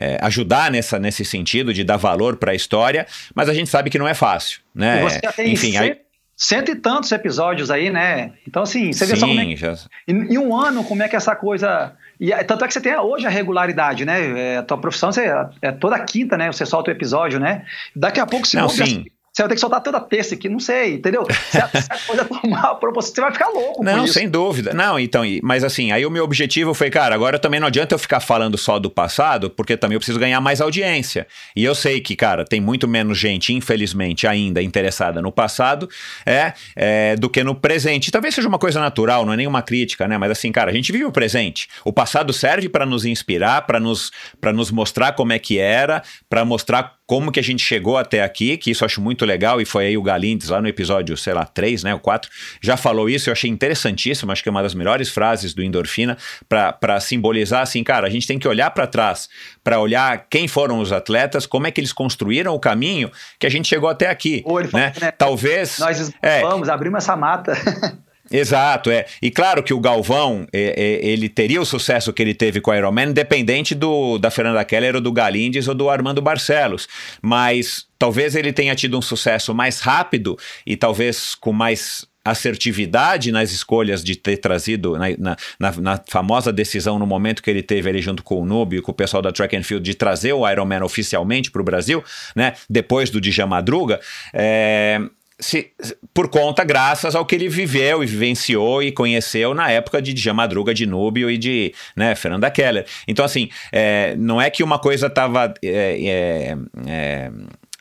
é, 0.00 0.18
ajudar 0.22 0.70
nessa, 0.70 0.98
nesse 0.98 1.24
sentido 1.24 1.74
de 1.74 1.82
dar 1.82 1.96
valor 1.96 2.36
para 2.36 2.52
a 2.52 2.54
história, 2.54 3.06
mas 3.34 3.48
a 3.48 3.54
gente 3.54 3.68
sabe 3.68 3.90
que 3.90 3.98
não 3.98 4.06
é 4.06 4.14
fácil, 4.14 4.60
né? 4.72 5.02
Você 5.02 5.20
já 5.22 5.32
tem 5.32 5.52
Enfim, 5.52 5.76
aí... 5.76 5.96
cento 6.36 6.70
e 6.70 6.74
tantos 6.74 7.12
episódios 7.12 7.70
aí, 7.70 7.90
né? 7.90 8.32
Então 8.46 8.62
assim, 8.62 8.92
você 8.92 9.06
vê 9.06 9.14
Sim, 9.14 9.20
só 9.20 9.26
como 9.26 9.40
é 9.40 9.56
já... 9.56 9.74
em, 10.08 10.38
um 10.38 10.56
ano 10.56 10.84
como 10.84 11.02
é 11.02 11.08
que 11.08 11.16
essa 11.16 11.34
coisa 11.36 11.92
E 12.18 12.32
tanto 12.44 12.64
é 12.64 12.68
que 12.68 12.74
você 12.74 12.80
tem 12.80 12.96
hoje 12.96 13.26
a 13.26 13.30
regularidade, 13.30 14.04
né? 14.04 14.54
É, 14.54 14.56
a 14.58 14.62
tua 14.62 14.78
profissão 14.78 15.12
você, 15.12 15.26
é 15.62 15.72
toda 15.72 15.98
quinta, 16.04 16.36
né? 16.36 16.50
Você 16.50 16.66
solta 16.66 16.90
o 16.90 16.94
episódio, 16.94 17.38
né? 17.38 17.64
Daqui 17.94 18.20
a 18.20 18.26
pouco, 18.26 18.46
se 18.46 18.56
não, 18.56 18.68
sim. 18.68 19.04
Você 19.34 19.42
vai 19.42 19.48
ter 19.48 19.54
que 19.56 19.60
soltar 19.60 19.82
toda 19.82 19.98
terça 19.98 20.36
aqui, 20.36 20.48
não 20.48 20.60
sei, 20.60 20.94
entendeu? 20.94 21.26
Se 21.50 21.58
a, 21.58 21.66
se 21.66 21.88
a 21.90 21.98
coisa 22.06 22.24
tomar 22.40 22.76
proporção, 22.76 23.12
você 23.12 23.20
vai 23.20 23.32
ficar 23.32 23.48
louco. 23.48 23.82
Não, 23.82 24.06
sem 24.06 24.28
dúvida. 24.28 24.72
Não, 24.72 24.96
então, 24.96 25.24
mas 25.42 25.64
assim, 25.64 25.90
aí 25.90 26.06
o 26.06 26.10
meu 26.10 26.22
objetivo 26.22 26.72
foi, 26.72 26.88
cara, 26.88 27.16
agora 27.16 27.36
também 27.36 27.58
não 27.58 27.66
adianta 27.66 27.96
eu 27.96 27.98
ficar 27.98 28.20
falando 28.20 28.56
só 28.56 28.78
do 28.78 28.88
passado, 28.88 29.50
porque 29.50 29.76
também 29.76 29.96
eu 29.96 29.98
preciso 29.98 30.20
ganhar 30.20 30.40
mais 30.40 30.60
audiência. 30.60 31.26
E 31.56 31.64
eu 31.64 31.74
sei 31.74 32.00
que, 32.00 32.14
cara, 32.14 32.44
tem 32.44 32.60
muito 32.60 32.86
menos 32.86 33.18
gente, 33.18 33.52
infelizmente, 33.52 34.24
ainda 34.24 34.62
interessada 34.62 35.20
no 35.20 35.32
passado 35.32 35.88
é, 36.24 36.52
é 36.76 37.16
do 37.16 37.28
que 37.28 37.42
no 37.42 37.56
presente. 37.56 38.12
Talvez 38.12 38.36
seja 38.36 38.46
uma 38.46 38.58
coisa 38.58 38.78
natural, 38.78 39.26
não 39.26 39.32
é 39.32 39.36
nenhuma 39.36 39.62
crítica, 39.62 40.06
né? 40.06 40.16
Mas 40.16 40.30
assim, 40.30 40.52
cara, 40.52 40.70
a 40.70 40.74
gente 40.74 40.92
vive 40.92 41.06
o 41.06 41.12
presente. 41.12 41.68
O 41.84 41.92
passado 41.92 42.32
serve 42.32 42.68
para 42.68 42.86
nos 42.86 43.04
inspirar, 43.04 43.62
para 43.62 43.80
nos, 43.80 44.12
nos 44.54 44.70
mostrar 44.70 45.10
como 45.14 45.32
é 45.32 45.40
que 45.40 45.58
era, 45.58 46.04
para 46.30 46.44
mostrar 46.44 46.98
como 47.06 47.30
que 47.30 47.38
a 47.38 47.42
gente 47.42 47.62
chegou 47.62 47.98
até 47.98 48.22
aqui, 48.22 48.56
que 48.56 48.70
isso 48.70 48.82
eu 48.82 48.86
acho 48.86 49.00
muito 49.00 49.24
legal, 49.24 49.60
e 49.60 49.64
foi 49.64 49.86
aí 49.86 49.98
o 49.98 50.02
Galindes 50.02 50.48
lá 50.48 50.60
no 50.60 50.68
episódio, 50.68 51.16
sei 51.16 51.34
lá, 51.34 51.44
3, 51.44 51.84
né, 51.84 51.94
o 51.94 52.00
4, 52.00 52.30
já 52.62 52.76
falou 52.76 53.08
isso, 53.08 53.28
eu 53.28 53.32
achei 53.32 53.50
interessantíssimo, 53.50 54.32
acho 54.32 54.42
que 54.42 54.48
é 54.48 54.52
uma 54.52 54.62
das 54.62 54.74
melhores 54.74 55.08
frases 55.10 55.52
do 55.52 55.62
Endorfina, 55.62 56.16
para 56.48 57.00
simbolizar 57.00 57.62
assim, 57.62 57.84
cara, 57.84 58.06
a 58.06 58.10
gente 58.10 58.26
tem 58.26 58.38
que 58.38 58.48
olhar 58.48 58.70
para 58.70 58.86
trás, 58.86 59.28
para 59.62 59.78
olhar 59.78 60.26
quem 60.30 60.48
foram 60.48 60.78
os 60.78 60.92
atletas, 60.92 61.46
como 61.46 61.66
é 61.66 61.70
que 61.70 61.80
eles 61.80 61.92
construíram 61.92 62.54
o 62.54 62.58
caminho 62.58 63.10
que 63.38 63.46
a 63.46 63.50
gente 63.50 63.68
chegou 63.68 63.88
até 63.88 64.08
aqui, 64.08 64.42
Ô, 64.46 64.60
né? 64.60 64.68
Falou, 64.68 64.92
né? 65.00 65.10
Talvez... 65.12 65.78
Nós 65.78 66.12
vamos, 66.42 66.68
é, 66.68 66.72
abrimos 66.72 66.98
essa 66.98 67.16
mata... 67.16 67.54
Exato, 68.30 68.90
é. 68.90 69.04
E 69.20 69.30
claro 69.30 69.62
que 69.62 69.74
o 69.74 69.80
Galvão, 69.80 70.46
é, 70.52 70.74
é, 70.76 71.06
ele 71.06 71.28
teria 71.28 71.60
o 71.60 71.66
sucesso 71.66 72.12
que 72.12 72.22
ele 72.22 72.34
teve 72.34 72.60
com 72.60 72.70
o 72.70 72.74
Ironman, 72.74 73.10
independente 73.10 73.74
do, 73.74 74.18
da 74.18 74.30
Fernanda 74.30 74.64
Keller 74.64 74.94
ou 74.94 75.00
do 75.00 75.12
Galindes 75.12 75.68
ou 75.68 75.74
do 75.74 75.90
Armando 75.90 76.22
Barcelos. 76.22 76.88
Mas 77.20 77.86
talvez 77.98 78.34
ele 78.34 78.52
tenha 78.52 78.74
tido 78.74 78.98
um 78.98 79.02
sucesso 79.02 79.54
mais 79.54 79.80
rápido 79.80 80.38
e 80.66 80.76
talvez 80.76 81.34
com 81.34 81.52
mais 81.52 82.06
assertividade 82.24 83.30
nas 83.30 83.52
escolhas 83.52 84.02
de 84.02 84.16
ter 84.16 84.38
trazido 84.38 84.96
na, 84.96 85.10
na, 85.18 85.36
na, 85.60 85.72
na, 85.72 86.00
famosa 86.08 86.50
decisão 86.50 86.98
no 86.98 87.06
momento 87.06 87.42
que 87.42 87.50
ele 87.50 87.62
teve 87.62 87.90
ali 87.90 88.00
junto 88.00 88.22
com 88.22 88.40
o 88.40 88.46
Nubio, 88.46 88.80
com 88.80 88.92
o 88.92 88.94
pessoal 88.94 89.22
da 89.22 89.30
Track 89.30 89.54
and 89.54 89.62
Field 89.62 89.84
de 89.84 89.94
trazer 89.94 90.32
o 90.32 90.48
Ironman 90.48 90.82
oficialmente 90.82 91.50
para 91.50 91.60
o 91.60 91.64
Brasil, 91.64 92.02
né? 92.34 92.54
Depois 92.68 93.10
do 93.10 93.20
Dija 93.20 93.46
Madruga, 93.46 94.00
é, 94.32 94.98
se, 95.44 95.70
por 96.14 96.28
conta, 96.28 96.64
graças 96.64 97.14
ao 97.14 97.26
que 97.26 97.34
ele 97.34 97.50
viveu 97.50 98.02
e 98.02 98.06
vivenciou 98.06 98.82
e 98.82 98.90
conheceu 98.90 99.52
na 99.52 99.70
época 99.70 100.00
de 100.00 100.14
Dja 100.14 100.32
Madruga, 100.32 100.72
de 100.72 100.86
Núbio 100.86 101.30
e 101.30 101.36
de 101.36 101.74
né, 101.94 102.14
Fernanda 102.14 102.50
Keller. 102.50 102.86
Então, 103.06 103.22
assim, 103.22 103.50
é, 103.70 104.16
não 104.16 104.40
é 104.40 104.48
que 104.48 104.62
uma 104.62 104.78
coisa 104.78 105.08
estava 105.08 105.52
é, 105.62 106.06
é, 106.06 106.56
é 106.86 107.30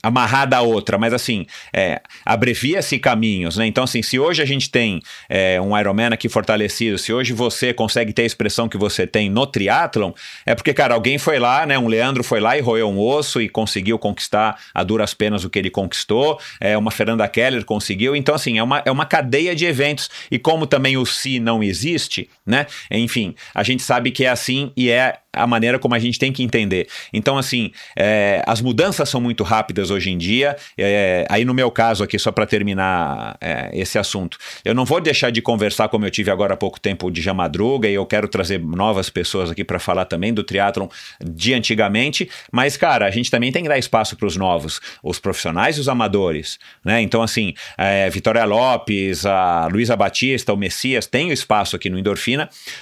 amarrada 0.03 0.57
a 0.57 0.61
outra, 0.61 0.97
mas 0.97 1.13
assim, 1.13 1.45
é, 1.73 2.01
abrevia-se 2.25 2.99
caminhos, 2.99 3.55
né? 3.55 3.65
Então, 3.65 3.85
assim, 3.85 4.03
se 4.03 4.19
hoje 4.19 4.41
a 4.41 4.45
gente 4.45 4.69
tem 4.69 5.01
é, 5.29 5.59
um 5.61 5.77
Ironman 5.77 6.09
aqui 6.11 6.27
fortalecido, 6.27 6.97
se 6.97 7.13
hoje 7.13 7.31
você 7.31 7.73
consegue 7.73 8.11
ter 8.11 8.23
a 8.23 8.25
expressão 8.25 8.67
que 8.67 8.77
você 8.77 9.07
tem 9.07 9.29
no 9.29 9.47
triatlon, 9.47 10.11
é 10.45 10.53
porque, 10.53 10.73
cara, 10.73 10.93
alguém 10.93 11.17
foi 11.17 11.39
lá, 11.39 11.65
né? 11.65 11.79
Um 11.79 11.87
Leandro 11.87 12.21
foi 12.21 12.41
lá 12.41 12.57
e 12.57 12.61
roeu 12.61 12.89
um 12.89 12.99
osso 12.99 13.41
e 13.41 13.47
conseguiu 13.47 13.97
conquistar 13.97 14.59
a 14.73 14.83
duras 14.83 15.13
penas 15.13 15.45
o 15.45 15.49
que 15.49 15.57
ele 15.57 15.69
conquistou, 15.69 16.37
é, 16.59 16.77
uma 16.77 16.91
Fernanda 16.91 17.25
Keller 17.29 17.63
conseguiu, 17.63 18.13
então, 18.13 18.35
assim, 18.35 18.57
é 18.57 18.63
uma, 18.63 18.83
é 18.85 18.91
uma 18.91 19.05
cadeia 19.05 19.55
de 19.55 19.65
eventos, 19.65 20.09
e 20.29 20.37
como 20.37 20.67
também 20.67 20.97
o 20.97 21.05
si 21.05 21.39
não 21.39 21.63
existe, 21.63 22.29
né? 22.45 22.67
Enfim, 22.91 23.35
a 23.53 23.63
gente 23.63 23.83
sabe 23.83 24.11
que 24.11 24.25
é 24.25 24.29
assim 24.29 24.71
e 24.75 24.89
é 24.89 25.19
a 25.33 25.47
maneira 25.47 25.79
como 25.79 25.95
a 25.95 25.99
gente 25.99 26.19
tem 26.19 26.31
que 26.31 26.43
entender. 26.43 26.87
Então, 27.11 27.37
assim, 27.37 27.71
é, 27.97 28.43
as 28.45 28.61
mudanças 28.61 29.09
são 29.09 29.19
muito 29.19 29.43
rápidas 29.43 29.89
hoje 29.89 30.11
em 30.11 30.17
dia. 30.17 30.55
É, 30.77 31.25
aí, 31.27 31.43
no 31.43 31.53
meu 31.53 31.71
caso 31.71 32.03
aqui, 32.03 32.19
só 32.19 32.31
para 32.31 32.45
terminar 32.45 33.35
é, 33.41 33.71
esse 33.73 33.97
assunto, 33.97 34.37
eu 34.63 34.75
não 34.75 34.85
vou 34.85 35.01
deixar 35.01 35.31
de 35.31 35.41
conversar 35.41 35.89
como 35.89 36.05
eu 36.05 36.11
tive 36.11 36.29
agora 36.29 36.53
há 36.53 36.57
pouco 36.57 36.79
tempo 36.79 37.09
de 37.09 37.19
Jamadruga 37.19 37.89
e 37.89 37.95
eu 37.95 38.05
quero 38.05 38.27
trazer 38.27 38.59
novas 38.59 39.09
pessoas 39.09 39.49
aqui 39.49 39.63
para 39.63 39.79
falar 39.79 40.05
também 40.05 40.31
do 40.31 40.43
triatlon 40.43 40.87
de 41.19 41.53
antigamente. 41.53 42.29
Mas, 42.51 42.77
cara, 42.77 43.07
a 43.07 43.11
gente 43.11 43.31
também 43.31 43.51
tem 43.51 43.63
que 43.63 43.69
dar 43.69 43.77
espaço 43.79 44.15
para 44.15 44.27
os 44.27 44.37
novos, 44.37 44.79
os 45.01 45.17
profissionais 45.19 45.77
e 45.77 45.79
os 45.79 45.89
amadores, 45.89 46.59
né? 46.85 47.01
Então, 47.01 47.23
assim, 47.23 47.55
é, 47.75 48.07
Vitória 48.11 48.45
Lopes, 48.45 49.25
a 49.25 49.67
Luísa 49.71 49.95
Batista, 49.95 50.53
o 50.53 50.57
Messias, 50.57 51.07
tem 51.07 51.31
espaço 51.31 51.75
aqui 51.75 51.89
no 51.89 51.97
Endorfina, 51.97 52.32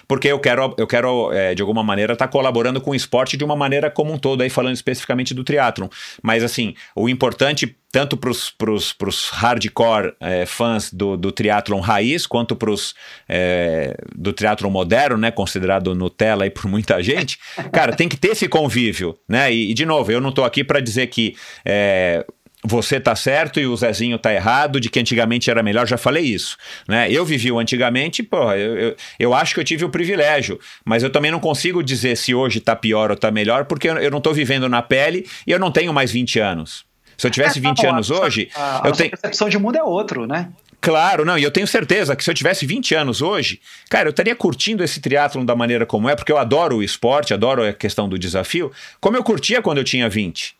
porque 0.08 0.28
eu 0.28 0.40
quero, 0.40 0.74
eu 0.78 0.88
quero 0.88 1.32
é, 1.32 1.54
de 1.54 1.62
alguma 1.62 1.84
maneira, 1.84 2.14
estar 2.14 2.28
tá 2.28 2.32
colaborando 2.32 2.82
com 2.82 2.92
o 2.92 2.96
esporte 2.96 3.38
de 3.38 3.44
uma 3.44 3.56
maneira 3.56 3.90
como 3.90 4.14
um 4.14 4.18
todo, 4.18 4.42
aí 4.42 4.50
falando 4.50 4.76
especificamente 4.76 5.34
do 5.34 5.44
triatlon. 5.44 5.88
Mas 6.22 6.44
assim, 6.44 6.74
o 6.96 7.10
importante 7.10 7.76
tanto 7.92 8.16
para 8.16 8.30
os 8.32 9.30
hardcore 9.32 10.14
é, 10.20 10.46
fãs 10.46 10.92
do, 10.94 11.18
do 11.18 11.32
triatlon 11.32 11.82
raiz, 11.82 12.26
quanto 12.26 12.56
para 12.56 12.72
os 12.72 12.96
é, 13.28 13.96
do 14.16 14.32
triatlon 14.32 14.70
moderno, 14.70 15.18
né, 15.18 15.30
considerado 15.30 15.94
Nutella 15.94 16.46
aí 16.46 16.50
por 16.50 16.68
muita 16.68 17.04
gente, 17.04 17.38
cara, 17.72 17.94
tem 17.94 18.08
que 18.08 18.16
ter 18.16 18.30
esse 18.30 18.48
convívio, 18.48 19.18
né? 19.28 19.54
E, 19.54 19.72
e 19.72 19.74
de 19.74 19.86
novo, 19.86 20.12
eu 20.12 20.22
não 20.22 20.30
estou 20.30 20.46
aqui 20.46 20.64
para 20.64 20.80
dizer 20.80 21.08
que 21.08 21.36
é, 21.66 22.26
você 22.64 23.00
tá 23.00 23.16
certo 23.16 23.60
e 23.60 23.66
o 23.66 23.76
Zezinho 23.76 24.18
tá 24.18 24.34
errado, 24.34 24.80
de 24.80 24.90
que 24.90 25.00
antigamente 25.00 25.50
era 25.50 25.64
melhor, 25.64 25.88
já 25.88 25.98
falei 25.98 26.24
isso. 26.24 26.58
Né? 26.88 27.12
Eu 27.12 27.26
vivi 27.26 27.52
o 27.52 27.60
antigamente, 27.60 28.22
pô, 28.22 28.52
eu, 28.54 28.78
eu, 28.78 28.96
eu, 29.20 29.34
acho 29.34 29.54
que 29.54 29.60
eu 29.60 29.64
tive 29.64 29.84
o 29.84 29.90
privilégio, 29.90 30.60
mas 30.86 31.04
eu 31.04 31.10
também 31.10 31.32
não 31.32 31.40
consigo 31.40 31.84
dizer 31.84 32.16
se 32.16 32.34
hoje 32.34 32.60
tá 32.60 32.76
pior 32.76 33.10
ou 33.10 33.18
tá 33.18 33.32
melhor, 33.32 33.66
porque 33.66 33.90
eu, 33.90 33.98
eu 33.98 34.12
não 34.12 34.22
tô 34.22 34.34
vivendo 34.34 34.70
na 34.70 34.82
pele 34.82 35.26
e 35.46 35.52
eu 35.52 35.60
não 35.60 35.72
tenho 35.72 35.94
mais 35.94 36.12
20 36.12 36.40
anos. 36.40 36.86
Se 37.18 37.28
eu 37.28 37.32
tivesse 37.32 37.60
20 37.60 37.80
é, 37.80 37.84
tá 37.84 37.90
anos 37.90 38.10
hoje. 38.10 38.50
A, 38.56 38.86
a 38.86 38.90
eu 38.90 38.94
tenho... 38.94 39.10
percepção 39.12 39.50
de 39.50 39.58
mundo 39.58 39.76
é 39.76 39.84
outro, 39.84 40.26
né? 40.26 40.50
Claro, 40.80 41.24
não, 41.24 41.38
e 41.38 41.44
eu 41.44 41.52
tenho 41.52 41.68
certeza 41.68 42.16
que 42.16 42.24
se 42.24 42.32
eu 42.32 42.34
tivesse 42.34 42.66
20 42.66 42.96
anos 42.96 43.22
hoje, 43.22 43.62
cara, 43.88 44.08
eu 44.08 44.10
estaria 44.10 44.36
curtindo 44.36 44.84
esse 44.84 45.00
triatlon 45.00 45.46
da 45.46 45.56
maneira 45.56 45.86
como 45.86 46.10
é, 46.10 46.16
porque 46.16 46.32
eu 46.32 46.40
adoro 46.40 46.78
o 46.78 46.84
esporte, 46.84 47.36
adoro 47.36 47.64
a 47.64 47.72
questão 47.72 48.10
do 48.10 48.18
desafio, 48.18 48.72
como 49.00 49.16
eu 49.16 49.24
curtia 49.24 49.62
quando 49.62 49.78
eu 49.78 49.84
tinha 49.84 50.10
20. 50.10 50.56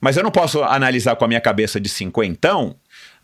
Mas 0.00 0.16
eu 0.16 0.22
não 0.22 0.30
posso 0.30 0.62
analisar 0.62 1.16
com 1.16 1.24
a 1.24 1.28
minha 1.28 1.40
cabeça 1.40 1.80
de 1.80 1.88
cinquentão 1.88 2.76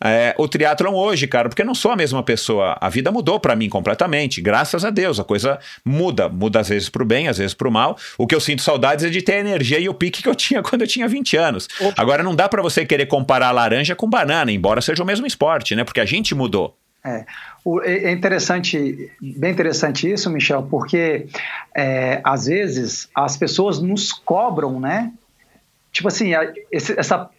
é, 0.03 0.35
o 0.37 0.49
triatlon 0.49 0.93
hoje, 0.93 1.27
cara, 1.27 1.47
porque 1.47 1.61
eu 1.61 1.65
não 1.65 1.73
sou 1.73 1.91
a 1.91 1.95
mesma 1.95 2.21
pessoa. 2.21 2.77
A 2.81 2.89
vida 2.89 3.09
mudou 3.09 3.39
para 3.39 3.55
mim 3.55 3.69
completamente, 3.69 4.41
graças 4.41 4.83
a 4.83 4.89
Deus. 4.89 5.17
A 5.17 5.23
coisa 5.23 5.57
muda, 5.85 6.27
muda 6.27 6.59
às 6.59 6.67
vezes 6.67 6.89
pro 6.89 7.05
bem, 7.05 7.29
às 7.29 7.37
vezes 7.37 7.53
pro 7.53 7.71
mal. 7.71 7.97
O 8.17 8.27
que 8.27 8.35
eu 8.35 8.41
sinto 8.41 8.61
saudades 8.61 9.05
é 9.05 9.09
de 9.09 9.21
ter 9.21 9.35
a 9.35 9.39
energia 9.39 9.79
e 9.79 9.87
o 9.87 9.93
pique 9.93 10.21
que 10.21 10.27
eu 10.27 10.35
tinha 10.35 10.61
quando 10.61 10.81
eu 10.81 10.87
tinha 10.87 11.07
20 11.07 11.37
anos. 11.37 11.69
Agora 11.95 12.21
não 12.21 12.35
dá 12.35 12.49
para 12.49 12.61
você 12.61 12.85
querer 12.85 13.05
comparar 13.05 13.51
laranja 13.51 13.95
com 13.95 14.09
banana, 14.09 14.51
embora 14.51 14.81
seja 14.81 15.01
o 15.01 15.05
mesmo 15.05 15.25
esporte, 15.25 15.73
né? 15.73 15.85
Porque 15.85 16.01
a 16.01 16.05
gente 16.05 16.35
mudou. 16.35 16.77
É, 17.05 17.25
é 17.83 18.11
interessante, 18.11 19.11
bem 19.21 19.51
interessante 19.51 20.09
isso, 20.09 20.29
Michel, 20.29 20.63
porque 20.63 21.27
é, 21.75 22.21
às 22.23 22.45
vezes 22.45 23.09
as 23.13 23.35
pessoas 23.35 23.79
nos 23.79 24.11
cobram, 24.11 24.79
né? 24.79 25.11
Tipo 25.93 26.09
assim, 26.09 26.31
esse, 26.69 26.99
essa 26.99 27.29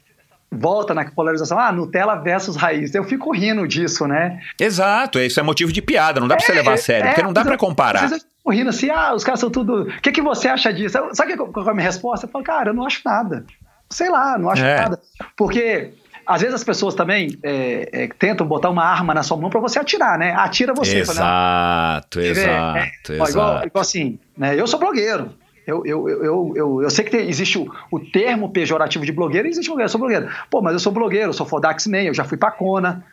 volta 0.51 0.95
na 0.95 1.05
polarização, 1.11 1.59
ah, 1.59 1.73
Nutella 1.73 2.15
versus 2.15 2.57
raiz. 2.57 2.95
Eu 2.95 3.05
fico 3.05 3.33
rindo 3.33 3.67
disso, 3.67 4.07
né? 4.07 4.41
Exato, 4.59 5.19
isso 5.19 5.39
é 5.39 5.43
motivo 5.43 5.73
de 5.73 5.83
piada, 5.83 6.21
não 6.21 6.29
dá 6.29 6.35
é, 6.35 6.39
pra 6.39 6.47
você 6.47 6.53
levar 6.53 6.73
a 6.73 6.77
sério, 6.77 7.07
é, 7.07 7.09
porque 7.11 7.23
não 7.23 7.33
dá 7.33 7.45
para 7.45 7.59
comparar. 7.59 8.05
Às 8.05 8.25
eu 8.45 8.53
rindo 8.53 8.71
assim, 8.71 8.91
ah, 8.91 9.15
os 9.15 9.25
caras 9.25 9.41
são 9.41 9.51
tudo. 9.51 9.83
O 9.83 10.01
que, 10.01 10.13
que 10.13 10.21
você 10.21 10.49
acha 10.49 10.73
disso? 10.73 10.99
Sabe 11.13 11.37
qual 11.37 11.67
é 11.67 11.71
a 11.71 11.75
minha 11.75 11.87
resposta? 11.87 12.27
Eu 12.27 12.31
falo, 12.31 12.45
cara, 12.45 12.71
eu 12.71 12.75
não 12.75 12.85
acho 12.85 13.01
nada. 13.05 13.45
Sei 13.89 14.11
lá, 14.11 14.37
não 14.39 14.51
acho 14.51 14.63
é. 14.63 14.81
nada. 14.81 15.01
Porque 15.35 15.95
às 16.27 16.43
vezes 16.43 16.55
as 16.55 16.65
pessoas 16.65 16.95
também 16.95 17.39
é, 17.43 17.89
é, 17.91 18.09
tentam 18.09 18.47
botar 18.47 18.69
uma 18.69 18.85
arma 18.85 19.15
na 19.15 19.23
sua 19.23 19.37
mão 19.39 19.49
para 19.49 19.61
você 19.61 19.79
atirar, 19.79 20.19
né? 20.19 20.33
Atira 20.33 20.75
você. 20.75 20.99
Exato, 20.99 21.17
fala, 21.17 22.01
exato, 22.11 22.21
é, 22.21 22.29
exato. 22.29 23.13
Igual, 23.31 23.67
igual, 23.67 23.81
assim, 23.83 24.19
né? 24.37 24.59
Eu 24.59 24.67
sou 24.67 24.79
blogueiro. 24.79 25.33
Eu, 25.67 25.85
eu, 25.87 26.09
eu, 26.09 26.53
eu, 26.55 26.83
eu 26.83 26.91
sei 26.91 27.05
que 27.05 27.11
tem, 27.11 27.29
existe 27.29 27.59
o, 27.59 27.71
o, 27.91 27.99
termo 27.99 28.51
pejorativo 28.51 29.05
de 29.05 29.13
blogueiro, 29.13 29.49
existe 29.49 29.69
blogueiro, 29.69 29.87
eu 29.87 29.91
sou 29.91 30.01
blogueiro. 30.01 30.29
Pô, 30.51 30.61
mas 30.61 30.75
eu 30.75 30.79
sou 30.79 30.93
blogueiro, 30.93 31.31
eu 31.31 31.33
sou 31.33 31.47
Fodax 31.47 31.87
Man, 31.87 32.03
eu 32.03 32.15
já 32.15 32.25
fui 32.25 32.37
pra 32.37 32.51
Kona, 32.51 33.05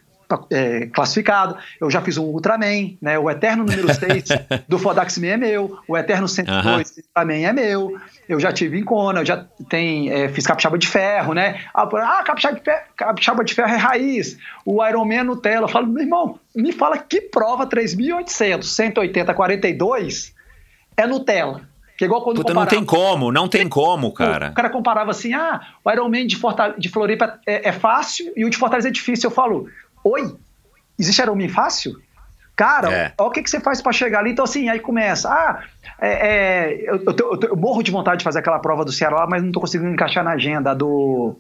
é, 0.50 0.88
classificado, 0.88 1.58
eu 1.80 1.90
já 1.90 2.02
fiz 2.02 2.18
um 2.18 2.26
Ultraman, 2.26 2.96
né? 3.02 3.18
O 3.18 3.30
Eterno 3.30 3.64
número 3.64 3.92
6 3.94 4.24
do 4.68 4.78
Fodax 4.78 5.18
Man 5.18 5.28
é 5.28 5.38
meu, 5.38 5.78
o 5.88 5.98
Eterno 5.98 6.28
102 6.28 6.64
uhum. 6.66 7.04
também 7.14 7.46
é 7.46 7.54
meu, 7.54 7.98
eu 8.28 8.40
já 8.40 8.52
tive 8.52 8.78
em 8.80 8.84
Kona, 8.84 9.22
eu 9.22 9.26
já 9.26 9.46
tem, 9.70 10.10
é, 10.10 10.30
fiz 10.30 10.46
capixaba 10.46 10.78
de 10.78 10.88
ferro, 10.88 11.34
né? 11.34 11.62
Ah, 11.74 11.84
ah 11.84 12.24
capixaba, 12.24 12.58
de 12.58 12.64
ferro, 12.64 12.84
capixaba 12.96 13.44
de 13.44 13.54
ferro 13.54 13.74
é 13.74 13.78
raiz, 13.78 14.38
o 14.66 14.86
Ironman 14.86 15.24
Nutella, 15.24 15.66
eu 15.66 15.70
falo, 15.70 15.88
meu 15.88 16.04
irmão, 16.04 16.40
me 16.56 16.72
fala 16.72 16.98
que 16.98 17.22
prova 17.22 17.68
3.800, 17.68 18.64
180, 18.64 19.34
42 19.34 20.34
é 20.98 21.08
Nutella. 21.08 21.71
Que 22.02 22.06
é 22.06 22.08
igual 22.08 22.24
quando 22.24 22.38
Puta, 22.38 22.52
não 22.52 22.66
tem 22.66 22.84
como, 22.84 23.32
não 23.32 23.48
tem 23.48 23.70
como, 23.70 24.12
cara. 24.12 24.50
O 24.50 24.54
cara 24.56 24.72
comparava 24.72 25.12
assim: 25.12 25.36
ah, 25.36 25.62
o 25.86 25.92
Ironman 25.92 26.26
de, 26.26 26.36
Fortale 26.36 26.74
de 26.80 26.90
Floripa 26.90 27.40
é, 27.46 27.70
é, 27.70 27.72
fácil 27.72 28.34
e 28.36 28.44
o 28.44 28.50
de 28.50 28.58
Fortaleza 28.58 28.88
é 28.88 28.92
difícil. 28.92 29.30
Eu 29.30 29.34
falo: 29.36 29.68
oi, 30.04 30.36
existe 30.98 31.22
Ironman 31.22 31.48
fácil? 31.48 31.94
Cara, 32.56 32.92
É. 32.92 33.14
olha 33.20 33.28
o 33.28 33.32
que, 33.32 33.44
que 33.44 33.50
você 33.52 33.60
faz 33.60 33.84
pra 33.84 33.92
chegar 33.92 34.18
ali. 34.18 34.32
Então, 34.32 34.46
assim, 34.46 34.68
aí 34.68 34.80
começa. 34.80 35.30
Ah, 35.30 35.64
é, 36.00 36.10
é, 36.28 36.90
eu, 36.90 36.96
eu, 37.06 37.16
eu 37.20 37.40
eu 37.50 37.56
morro 37.56 37.84
de 37.84 37.92
vontade 37.92 38.18
de 38.18 38.24
fazer 38.24 38.40
aquela 38.40 38.58
prova 38.58 38.84
do 38.84 38.92
Ceará 38.92 39.18
lá, 39.18 39.28
mas 39.28 39.44
não 39.44 39.52
tô 39.52 39.60
conseguindo 39.60 39.92
encaixar 39.92 40.24
na 40.24 40.32
agenda 40.32 40.74
do. 40.74 41.36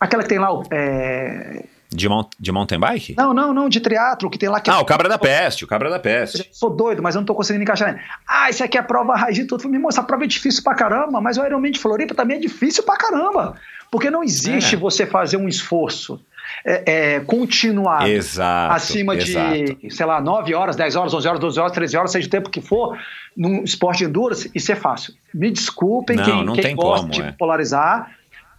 Aquela 0.00 0.24
que 0.24 0.28
tem 0.28 0.40
lá, 0.40 0.52
o- 0.52 0.64
é... 0.72 1.62
De, 1.92 2.08
mount, 2.08 2.28
de 2.38 2.52
mountain 2.52 2.78
bike? 2.78 3.14
não, 3.16 3.34
não, 3.34 3.52
não, 3.52 3.68
de 3.68 3.80
triatlo 3.80 4.30
que 4.30 4.38
tem 4.38 4.48
lá 4.48 4.60
que 4.60 4.70
Ah, 4.70 4.78
o 4.80 4.84
Cabra 4.84 5.08
da 5.08 5.18
Peste, 5.18 5.64
o 5.64 5.66
Cabra 5.66 5.90
da 5.90 5.98
Peste. 5.98 6.48
Sou 6.52 6.70
doido, 6.70 7.02
mas 7.02 7.14
eu 7.14 7.20
não 7.20 7.26
tô 7.26 7.34
conseguindo 7.34 7.62
encaixar. 7.64 7.98
Ah, 8.26 8.48
isso 8.48 8.62
aqui 8.62 8.78
é 8.78 8.82
prova 8.82 9.16
raiz 9.16 9.34
de 9.34 9.44
tudo. 9.44 9.68
Meu 9.68 9.88
essa 9.88 10.02
prova 10.02 10.24
é 10.24 10.26
difícil 10.26 10.62
pra 10.62 10.74
caramba, 10.74 11.20
mas 11.20 11.36
o 11.36 11.44
Ironman 11.44 11.72
de 11.72 11.80
Floripa 11.80 12.14
também 12.14 12.36
é 12.36 12.40
difícil 12.40 12.84
pra 12.84 12.96
caramba. 12.96 13.56
Porque 13.90 14.08
não 14.08 14.22
existe 14.22 14.76
É. 14.76 14.78
você 14.78 15.04
fazer 15.04 15.36
um 15.36 15.48
esforço 15.48 16.20
é, 16.64 17.14
é, 17.16 17.20
continuado 17.20 18.06
Exato. 18.06 18.74
acima 18.74 19.16
exato. 19.16 19.52
de, 19.54 19.90
sei 19.90 20.06
lá, 20.06 20.20
9 20.20 20.54
horas, 20.54 20.76
10 20.76 20.96
horas, 20.96 21.14
11 21.14 21.26
horas, 21.28 21.40
12 21.40 21.60
horas, 21.60 21.72
13 21.72 21.96
horas, 21.96 22.12
seja 22.12 22.26
o 22.26 22.30
tempo 22.30 22.50
que 22.50 22.60
for, 22.60 22.96
num 23.36 23.62
esporte 23.64 23.98
de 23.98 24.04
endurance, 24.04 24.50
isso 24.54 24.70
é 24.70 24.76
fácil. 24.76 25.14
Me 25.34 25.50
desculpem 25.50 26.16
Não, 26.16 26.24
quem, 26.24 26.44
não 26.44 26.52
quem 26.54 26.62
tem 26.62 26.76
gosta 26.76 27.00
como, 27.02 27.12
de 27.12 27.22
é. 27.22 27.32
polarizar, 27.32 28.10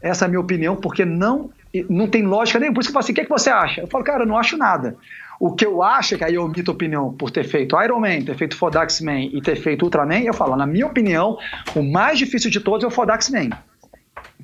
essa 0.01 0.25
é 0.25 0.27
a 0.27 0.29
minha 0.29 0.39
opinião, 0.39 0.75
porque 0.75 1.03
não, 1.05 1.49
não 1.89 2.07
tem 2.07 2.23
lógica 2.23 2.59
nenhuma. 2.59 2.75
Por 2.75 2.81
isso 2.81 2.89
que 2.89 2.91
eu 2.91 2.93
falo 2.93 3.03
assim, 3.03 3.11
o 3.11 3.15
que, 3.15 3.21
é 3.21 3.23
que 3.23 3.29
você 3.29 3.49
acha? 3.49 3.81
Eu 3.81 3.87
falo, 3.87 4.03
cara, 4.03 4.23
eu 4.23 4.27
não 4.27 4.37
acho 4.37 4.57
nada. 4.57 4.95
O 5.39 5.55
que 5.55 5.65
eu 5.65 5.81
acho 5.81 6.13
é 6.13 6.17
que 6.19 6.23
aí 6.23 6.35
eu 6.35 6.43
omito 6.43 6.69
a 6.69 6.73
opinião 6.73 7.11
por 7.13 7.31
ter 7.31 7.43
feito 7.43 7.81
Ironman, 7.81 8.23
ter 8.23 8.35
feito 8.35 8.55
Fodax 8.55 9.01
Man 9.01 9.21
e 9.21 9.41
ter 9.41 9.55
feito 9.55 9.83
Ultraman, 9.83 10.19
eu 10.19 10.33
falo, 10.33 10.55
na 10.55 10.67
minha 10.67 10.85
opinião, 10.85 11.37
o 11.75 11.81
mais 11.81 12.19
difícil 12.19 12.51
de 12.51 12.59
todos 12.59 12.83
é 12.83 12.87
o 12.87 12.91
Fodax 12.91 13.29
Man. 13.29 13.49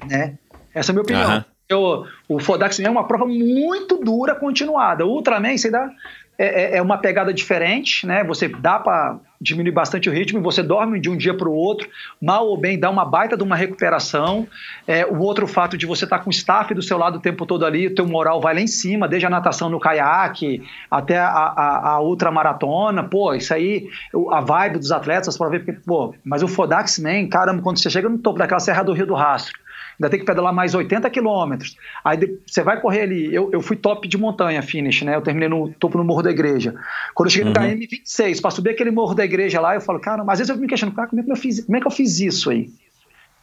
Né? 0.09 0.35
Essa 0.73 0.91
é 0.91 0.93
a 0.93 0.93
minha 0.95 1.03
opinião. 1.03 1.30
Eu- 1.69 2.06
o 2.30 2.39
Fodax 2.39 2.80
Man 2.80 2.88
é 2.88 2.89
uma 2.89 3.06
prova 3.07 3.25
muito 3.25 3.97
dura, 3.97 4.33
continuada. 4.33 5.06
O 5.06 5.09
Ultraman, 5.09 5.57
você 5.57 5.69
dá. 5.69 5.89
É, 6.38 6.75
é- 6.75 6.77
é 6.77 6.82
uma 6.82 6.98
pegada 6.99 7.33
diferente, 7.33 8.06
né? 8.06 8.24
Você 8.24 8.48
dá 8.48 8.77
para 8.77 9.17
diminuir 9.40 9.72
bastante 9.72 10.09
o 10.09 10.11
ritmo, 10.11 10.41
você 10.41 10.64
dorme 10.64 10.99
de 10.99 11.09
um 11.09 11.17
dia 11.17 11.35
para 11.35 11.48
o 11.48 11.53
outro, 11.53 11.88
mal 12.22 12.48
ou 12.48 12.57
bem 12.57 12.80
dá 12.80 12.90
uma 12.90 13.06
baita 13.06 13.38
de 13.38 13.43
uma 13.43 13.56
recuperação. 13.56 14.48
É, 14.88 15.06
o 15.06 15.19
outro 15.19 15.48
fato 15.48 15.77
de 15.77 15.85
você 15.85 16.06
estar 16.06 16.19
com 16.19 16.30
o 16.30 16.33
staff 16.33 16.74
do 16.74 16.82
seu 16.82 16.98
lado 16.98 17.17
o 17.17 17.22
tempo 17.22 17.45
todo 17.45 17.66
ali, 17.66 17.88
o 17.88 17.95
teu 17.95 18.07
moral 18.07 18.41
vai 18.41 18.56
lá 18.56 18.61
em 18.61 18.67
cima, 18.67 19.07
desde 19.07 19.25
a 19.25 19.30
natação 19.30 19.69
no 19.69 19.80
caiaque 19.80 20.64
até 20.90 21.17
a, 21.19 21.27
a, 21.27 21.90
a 21.93 22.01
ultramaratona, 22.01 23.03
pô, 23.03 23.33
isso 23.33 23.53
aí, 23.53 23.88
a 24.32 24.41
vibe 24.41 24.80
dos 24.80 24.91
atletas, 24.91 25.38
para 25.38 25.49
ver, 25.49 25.64
porque, 25.64 25.80
pô, 25.85 26.14
mas 26.24 26.41
o 26.43 26.48
Fodax 26.48 26.99
Man, 26.99 27.27
caramba, 27.27 27.61
quando 27.61 27.80
você 27.80 27.90
chega 27.90 28.09
no 28.09 28.17
topo 28.17 28.40
daquela 28.40 28.59
Serra 28.59 28.83
do 28.83 28.93
Rio 28.93 29.06
do 29.06 29.14
Rastro, 29.14 29.53
ainda 30.00 30.09
tem 30.09 30.19
que 30.19 30.26
pedalar 30.26 30.53
mais 30.53 30.74
80 30.76 31.09
quilômetros. 31.09 31.76
Aí 32.03 32.17
você 32.45 32.61
vai 32.64 32.80
correr 32.80 33.01
ali. 33.01 33.34
Eu, 33.34 33.50
eu 33.51 33.61
fui 33.61 33.76
top 33.76 34.08
de 34.08 34.17
montanha, 34.17 34.61
finish, 34.61 35.01
né? 35.01 35.16
Eu 35.16 35.22
terminei 35.22 35.50
no 35.50 35.69
topo 35.80 35.98
no 35.98 36.03
Morro 36.03 36.22
da 36.22 36.32
Igreja. 36.32 36.74
Quando 37.16 37.27
eu 37.27 37.34
cheguei 37.34 37.50
no 37.50 37.53
KM 37.53 37.88
26, 37.88 38.40
para 38.42 38.51
subir 38.51 38.69
aquele 38.72 38.92
Morro 38.92 39.14
da 39.16 39.26
Igreja 39.26 39.59
lá, 39.59 39.74
eu 39.76 39.82
falo, 39.82 40.00
cara, 40.00 40.24
mas 40.24 40.34
às 40.34 40.48
vezes 40.48 40.50
eu 40.56 40.58
me 40.61 40.67
questiono, 40.67 40.92
cara, 40.93 41.08
como 41.08 41.22
é 41.22 41.26
que 41.26 41.32
eu 41.32 41.35
fiz, 41.35 41.64
como 41.66 41.77
é 41.77 41.82
que 41.82 41.88
eu 41.88 41.92
fiz 41.92 42.19
isso 42.19 42.50
aí? 42.50 42.69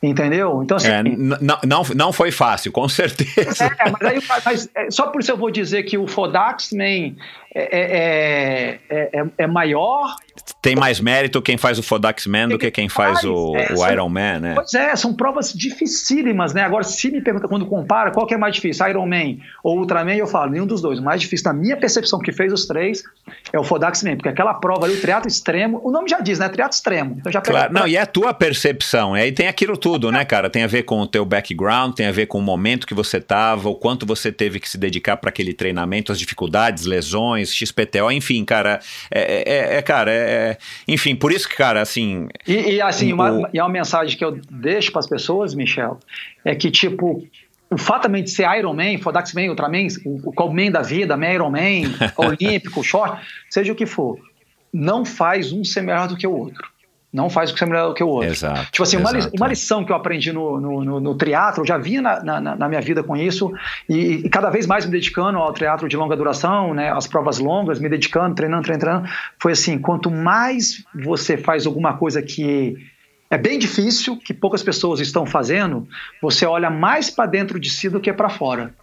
Entendeu? 0.03 0.63
Então, 0.63 0.77
assim. 0.77 0.89
É, 0.91 1.01
n- 1.01 1.17
n- 1.17 1.39
não, 1.67 1.83
não 1.97 2.13
foi 2.13 2.31
fácil, 2.31 2.71
com 2.71 2.87
certeza. 2.89 3.65
É, 3.81 3.91
mas 3.91 4.03
aí, 4.03 4.23
mas, 4.45 4.69
é, 4.75 4.91
só 4.91 5.07
por 5.07 5.23
isso 5.23 5.31
eu 5.31 5.37
vou 5.37 5.51
dizer 5.51 5.83
que 5.85 5.97
o 5.97 6.07
Fodax 6.07 6.73
Man 6.73 7.15
é, 7.55 7.55
é, 7.55 8.81
é, 8.91 9.21
é- 9.21 9.27
é 9.39 9.47
maior. 9.47 10.15
Tem 10.61 10.75
mais 10.75 11.01
mérito 11.01 11.43
quem 11.43 11.57
faz 11.57 11.79
o 11.79 11.83
Fodax 11.83 12.27
Man 12.27 12.49
do 12.49 12.59
que 12.59 12.71
quem 12.71 12.89
faz 12.89 13.23
o, 13.25 13.55
É, 13.57 13.75
o 13.75 13.91
Iron 13.91 14.09
Man, 14.09 14.41
né? 14.41 14.55
Pois 14.55 14.73
é, 14.75 14.95
são 14.97 15.13
provas 15.15 15.53
dificílimas, 15.53 16.53
né? 16.55 16.63
Agora, 16.63 16.85
se 16.85 17.11
me 17.11 17.21
pergunta 17.21 17.49
quando 17.49 17.67
compara, 17.67 18.11
qual 18.11 18.27
que 18.27 18.35
é 18.35 18.37
mais 18.37 18.55
difícil, 18.55 18.87
Iron 18.89 19.07
Man 19.07 19.37
ou 19.63 19.79
Ultraman, 19.79 20.15
eu 20.15 20.27
falo, 20.27 20.51
nenhum 20.51 20.67
dos 20.67 20.81
dois. 20.81 20.99
O 20.99 21.03
mais 21.03 21.21
difícil, 21.21 21.53
na 21.53 21.59
minha 21.59 21.77
percepção, 21.77 22.19
que 22.19 22.33
fez 22.33 22.53
os 22.53 22.67
três, 22.67 23.03
é 23.53 23.59
o 23.59 23.65
Fodax 23.65 24.03
Man, 24.03 24.17
porque 24.17 24.29
aquela 24.29 24.55
prova 24.55 24.87
ali, 24.87 24.95
o 24.95 25.01
triatlo 25.01 25.29
extremo, 25.29 25.81
o 25.85 25.91
nome 25.91 26.09
já 26.09 26.21
diz, 26.21 26.39
né? 26.39 26.49
Triatlo 26.49 26.75
extremo. 26.75 27.17
Então 27.19 27.31
já 27.33 27.41
Claro, 27.41 27.73
não, 27.73 27.87
e 27.87 27.97
é 27.97 28.01
a 28.01 28.07
tua 28.07 28.33
percepção, 28.33 29.15
aí 29.15 29.33
tem 29.33 29.49
aquilo 29.49 29.77
tudo, 29.77 30.11
né, 30.11 30.25
cara? 30.27 30.49
Tem 30.49 30.63
a 30.63 30.67
ver 30.67 30.85
com 30.85 31.01
o 31.01 31.07
teu 31.07 31.25
background, 31.25 31.95
tem 31.95 32.07
a 32.07 32.13
ver 32.13 32.27
com 32.27 32.39
o 32.39 32.43
momento 32.43 32.87
que 32.87 32.95
você 32.95 33.21
tava, 33.21 33.69
o 33.69 33.75
quanto 33.75 34.07
você 34.07 34.33
teve 34.33 34.59
que 34.59 34.69
se 34.69 34.79
dedicar 34.79 35.17
para 35.17 35.29
aquele 35.29 35.53
treinamento, 35.53 36.11
as 36.13 36.19
dificuldades, 36.19 36.85
lesões, 36.85 37.55
XPTO, 37.55 38.11
enfim, 38.11 38.45
cara, 38.45 38.81
é, 39.11 39.75
é- 39.75 39.77
é- 39.77 39.83
cara, 39.83 40.11
é, 40.11 40.34
é- 40.35 40.59
enfim, 40.89 41.15
por 41.15 41.33
isso 41.33 41.49
que, 41.49 41.57
cara, 41.57 41.81
assim, 41.81 42.29
E, 42.47 42.75
e, 42.75 42.81
assim, 42.81 43.13
uma, 43.13 43.33
O- 43.33 43.49
e 43.53 43.61
uma 43.61 43.69
mensagem 43.69 44.17
que 44.19 44.25
eu 44.25 44.39
deixo 44.51 44.91
para 44.93 45.01
as 45.01 45.07
pessoas, 45.07 45.55
Michel, 45.55 45.99
é 46.45 46.55
que, 46.55 46.71
tipo, 46.71 47.27
o 47.71 47.79
fato 47.79 48.03
também 48.03 48.23
de 48.23 48.31
ser 48.31 48.47
Iron 48.59 48.75
Man, 48.75 48.99
Fodax 48.99 49.33
Man, 49.35 49.49
Ultraman, 49.49 49.87
o, 50.05 50.31
o 50.31 50.71
da 50.71 50.83
vida, 50.83 51.17
Man 51.17 51.33
Iron 51.33 51.51
Man, 51.51 51.93
Olímpico, 52.17 52.83
Short, 52.83 53.21
seja 53.49 53.73
o 53.73 53.77
que 53.77 53.87
for, 53.87 54.19
não 54.73 55.05
faz 55.05 55.53
um 55.53 55.65
ser 55.65 55.83
melhor 55.83 56.09
do 56.09 56.17
que 56.17 56.27
o 56.27 56.33
outro. 56.37 56.74
Não 57.15 57.31
faz 57.31 57.53
um 57.53 57.57
ser 57.57 57.67
melhor 57.67 57.89
do 57.91 57.95
que 57.95 58.03
o 58.03 58.09
outro. 58.09 58.29
exato. 58.29 58.65
Tipo 58.73 58.83
assim, 58.83 58.97
uma, 58.97 59.13
li- 59.13 59.19
exato. 59.19 59.37
uma 59.37 59.47
lição 59.47 59.85
que 59.85 59.93
eu 59.93 59.97
aprendi 59.97 60.33
no, 60.33 60.61
no, 60.61 60.85
no, 60.85 61.01
no 61.01 61.15
triatlo, 61.15 61.63
eu 61.63 61.67
já 61.67 61.79
vinha 61.79 62.03
na, 62.03 62.21
na, 62.23 62.57
na 62.57 62.69
minha 62.69 62.81
vida 62.81 63.05
com 63.05 63.17
isso, 63.17 63.53
e, 63.89 64.27
e 64.27 64.29
cada 64.29 64.51
vez 64.51 64.67
mais 64.67 64.85
me 64.85 64.91
dedicando 64.91 65.39
ao 65.39 65.53
triatlo 65.53 65.89
de 65.89 65.97
longa 65.97 66.17
duração, 66.17 66.75
né, 66.75 66.91
às 66.91 67.07
provas 67.07 67.39
longas, 67.39 67.79
me 67.79 67.89
dedicando, 67.89 68.35
treinando, 68.35 68.65
treinando, 68.65 68.85
treinando, 69.05 69.09
foi 69.39 69.53
assim, 69.53 69.79
quanto 69.79 70.11
mais 70.11 70.85
você 70.93 71.37
faz 71.37 71.67
alguma 71.67 71.97
coisa 71.97 72.21
que 72.21 72.77
é 73.31 73.39
bem 73.39 73.59
difícil, 73.61 74.17
que 74.19 74.35
poucas 74.35 74.63
pessoas 74.63 74.99
estão 74.99 75.25
fazendo, 75.25 75.87
você 76.21 76.45
olha 76.45 76.69
mais 76.69 77.11
para 77.11 77.27
dentro 77.27 77.61
de 77.61 77.71
si 77.71 77.89
do 77.89 78.01
que 78.01 78.13
para 78.13 78.29
fora. 78.29 78.75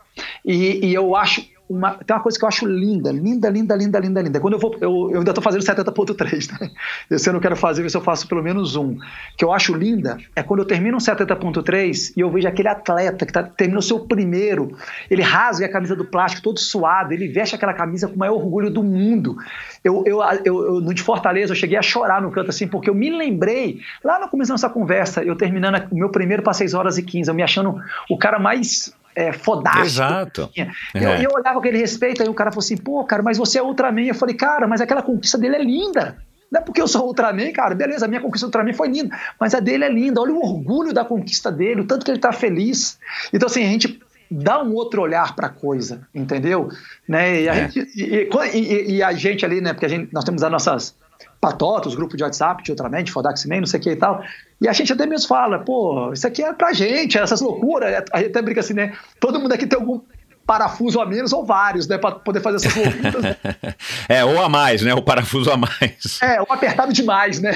E, 0.45 0.85
e 0.85 0.93
eu 0.93 1.15
acho 1.15 1.41
uma, 1.71 1.91
tem 1.93 2.15
uma 2.15 2.21
coisa 2.21 2.37
que 2.37 2.43
eu 2.43 2.47
acho 2.49 2.65
linda, 2.65 3.11
linda, 3.11 3.49
linda, 3.49 3.75
linda, 3.75 3.99
linda, 3.99 4.21
linda. 4.21 4.39
Quando 4.39 4.55
eu 4.55 4.59
vou, 4.59 4.75
eu, 4.81 5.09
eu 5.11 5.19
ainda 5.19 5.31
estou 5.31 5.43
fazendo 5.43 5.61
70.3, 5.61 6.59
né? 6.59 6.69
Esse 7.09 7.29
eu 7.29 7.39
quero 7.39 7.55
fazer, 7.55 7.81
ver 7.81 7.89
se 7.89 7.97
eu 7.97 8.01
faço 8.01 8.27
pelo 8.27 8.43
menos 8.43 8.75
um. 8.75 8.97
que 9.37 9.45
eu 9.45 9.53
acho 9.53 9.73
linda 9.73 10.17
é 10.35 10.43
quando 10.43 10.59
eu 10.59 10.65
termino 10.65 10.97
um 10.97 10.99
70.3 10.99 12.13
e 12.15 12.19
eu 12.19 12.29
vejo 12.29 12.47
aquele 12.47 12.67
atleta 12.67 13.25
que 13.25 13.31
tá, 13.31 13.43
termina 13.43 13.79
o 13.79 13.81
seu 13.81 13.99
primeiro, 14.01 14.75
ele 15.09 15.21
rasga 15.21 15.65
a 15.65 15.69
camisa 15.69 15.95
do 15.95 16.03
plástico 16.03 16.43
todo 16.43 16.59
suado, 16.59 17.13
ele 17.13 17.27
veste 17.27 17.55
aquela 17.55 17.73
camisa 17.73 18.07
com 18.07 18.15
o 18.15 18.19
maior 18.19 18.35
orgulho 18.35 18.69
do 18.69 18.83
mundo. 18.83 19.37
Eu, 19.83 20.03
eu, 20.05 20.21
eu, 20.43 20.75
eu 20.75 20.81
no 20.81 20.93
de 20.93 21.01
Fortaleza, 21.01 21.53
eu 21.53 21.55
cheguei 21.55 21.77
a 21.77 21.81
chorar 21.81 22.21
no 22.21 22.31
canto 22.31 22.49
assim, 22.49 22.67
porque 22.67 22.89
eu 22.89 22.95
me 22.95 23.09
lembrei, 23.09 23.79
lá 24.03 24.19
no 24.19 24.27
começo 24.27 24.49
da 24.49 24.55
nossa 24.55 24.69
conversa, 24.69 25.23
eu 25.23 25.35
terminando 25.35 25.87
o 25.91 25.95
meu 25.95 26.09
primeiro 26.09 26.43
para 26.43 26.53
6 26.53 26.73
horas 26.73 26.97
e 26.97 27.03
15, 27.03 27.29
eu 27.29 27.33
me 27.33 27.43
achando 27.43 27.79
o 28.09 28.17
cara 28.17 28.37
mais 28.37 28.93
é, 29.15 29.31
fodástico. 29.31 29.85
Exato. 29.85 30.49
É. 30.57 30.67
eu, 30.95 31.15
e 31.19 31.23
eu 31.23 31.31
olhava 31.31 31.53
com 31.53 31.59
aquele 31.59 31.77
respeito, 31.77 32.21
aí 32.21 32.29
o 32.29 32.33
cara 32.33 32.51
falou 32.51 32.63
assim, 32.63 32.77
pô, 32.77 33.03
cara, 33.03 33.21
mas 33.23 33.37
você 33.37 33.59
é 33.59 33.63
Ultraman. 33.63 34.01
Eu 34.03 34.15
falei, 34.15 34.35
cara, 34.35 34.67
mas 34.67 34.81
aquela 34.81 35.01
conquista 35.01 35.37
dele 35.37 35.55
é 35.55 35.63
linda. 35.63 36.17
Não 36.51 36.59
é 36.59 36.63
porque 36.63 36.81
eu 36.81 36.87
sou 36.87 37.05
Ultraman, 37.07 37.51
cara, 37.53 37.73
beleza, 37.73 38.05
a 38.05 38.07
minha 38.09 38.19
conquista 38.19 38.45
do 38.45 38.49
Ultraman 38.49 38.73
foi 38.73 38.89
linda, 38.89 39.17
mas 39.39 39.53
a 39.55 39.59
dele 39.61 39.85
é 39.85 39.89
linda. 39.89 40.19
Olha 40.19 40.33
o 40.33 40.39
orgulho 40.43 40.93
da 40.93 41.05
conquista 41.05 41.49
dele, 41.51 41.81
o 41.81 41.85
tanto 41.85 42.03
que 42.05 42.11
ele 42.11 42.19
tá 42.19 42.31
feliz. 42.33 42.99
Então, 43.31 43.47
assim, 43.47 43.63
a 43.65 43.69
gente 43.69 44.01
dá 44.29 44.61
um 44.63 44.73
outro 44.73 45.01
olhar 45.01 45.35
para 45.35 45.47
a 45.47 45.49
coisa, 45.49 46.01
entendeu? 46.15 46.69
Né? 47.07 47.41
E, 47.43 47.49
a 47.49 47.53
É. 47.55 47.69
gente, 47.69 47.91
e, 47.95 48.29
e- 48.57 48.91
e 48.95 49.03
a 49.03 49.11
gente 49.13 49.45
ali, 49.45 49.61
né? 49.61 49.71
Porque 49.73 49.85
a 49.85 49.89
gente, 49.89 50.09
nós 50.13 50.23
temos 50.23 50.41
as 50.43 50.51
nossas 50.51 50.95
patotas, 51.39 51.95
grupos 51.95 52.17
de 52.17 52.23
WhatsApp, 52.23 52.63
de 52.63 52.71
Ultraman, 52.71 53.03
de 53.03 53.11
Fodax 53.11 53.45
Man, 53.45 53.61
não 53.61 53.65
sei 53.65 53.79
o 53.79 53.83
que 53.83 53.89
e 53.91 53.95
tal. 53.95 54.23
E 54.59 54.67
a 54.67 54.73
gente 54.73 54.93
até 54.93 55.05
mesmo 55.05 55.27
fala, 55.27 55.59
pô, 55.59 56.11
isso 56.13 56.27
aqui 56.27 56.43
é 56.43 56.53
pra 56.53 56.73
gente, 56.73 57.17
essas 57.17 57.41
loucuras. 57.41 58.03
A 58.11 58.17
gente 58.19 58.29
até 58.29 58.41
brinca 58.41 58.59
assim, 58.59 58.73
né? 58.73 58.95
Todo 59.19 59.39
mundo 59.39 59.53
aqui 59.53 59.65
tem 59.65 59.79
algum 59.79 60.01
parafuso 60.45 60.99
a 60.99 61.05
menos 61.05 61.33
ou 61.33 61.45
vários, 61.45 61.87
né? 61.87 61.97
Pra 61.97 62.11
poder 62.11 62.41
fazer 62.41 62.57
essas 62.57 62.75
loucuras. 62.75 63.23
né? 63.23 63.35
é, 64.07 64.23
ou 64.23 64.41
a 64.41 64.49
mais, 64.49 64.81
né? 64.81 64.93
O 64.93 65.01
parafuso 65.01 65.51
a 65.51 65.57
mais. 65.57 66.19
É, 66.21 66.39
ou 66.41 66.47
apertado 66.49 66.93
demais, 66.93 67.39
né? 67.39 67.51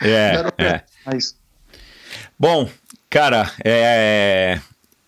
É, 0.00 0.52
é. 0.62 0.82
Mas, 1.04 1.36
Bom, 2.38 2.68
cara, 3.08 3.50
é 3.64 4.60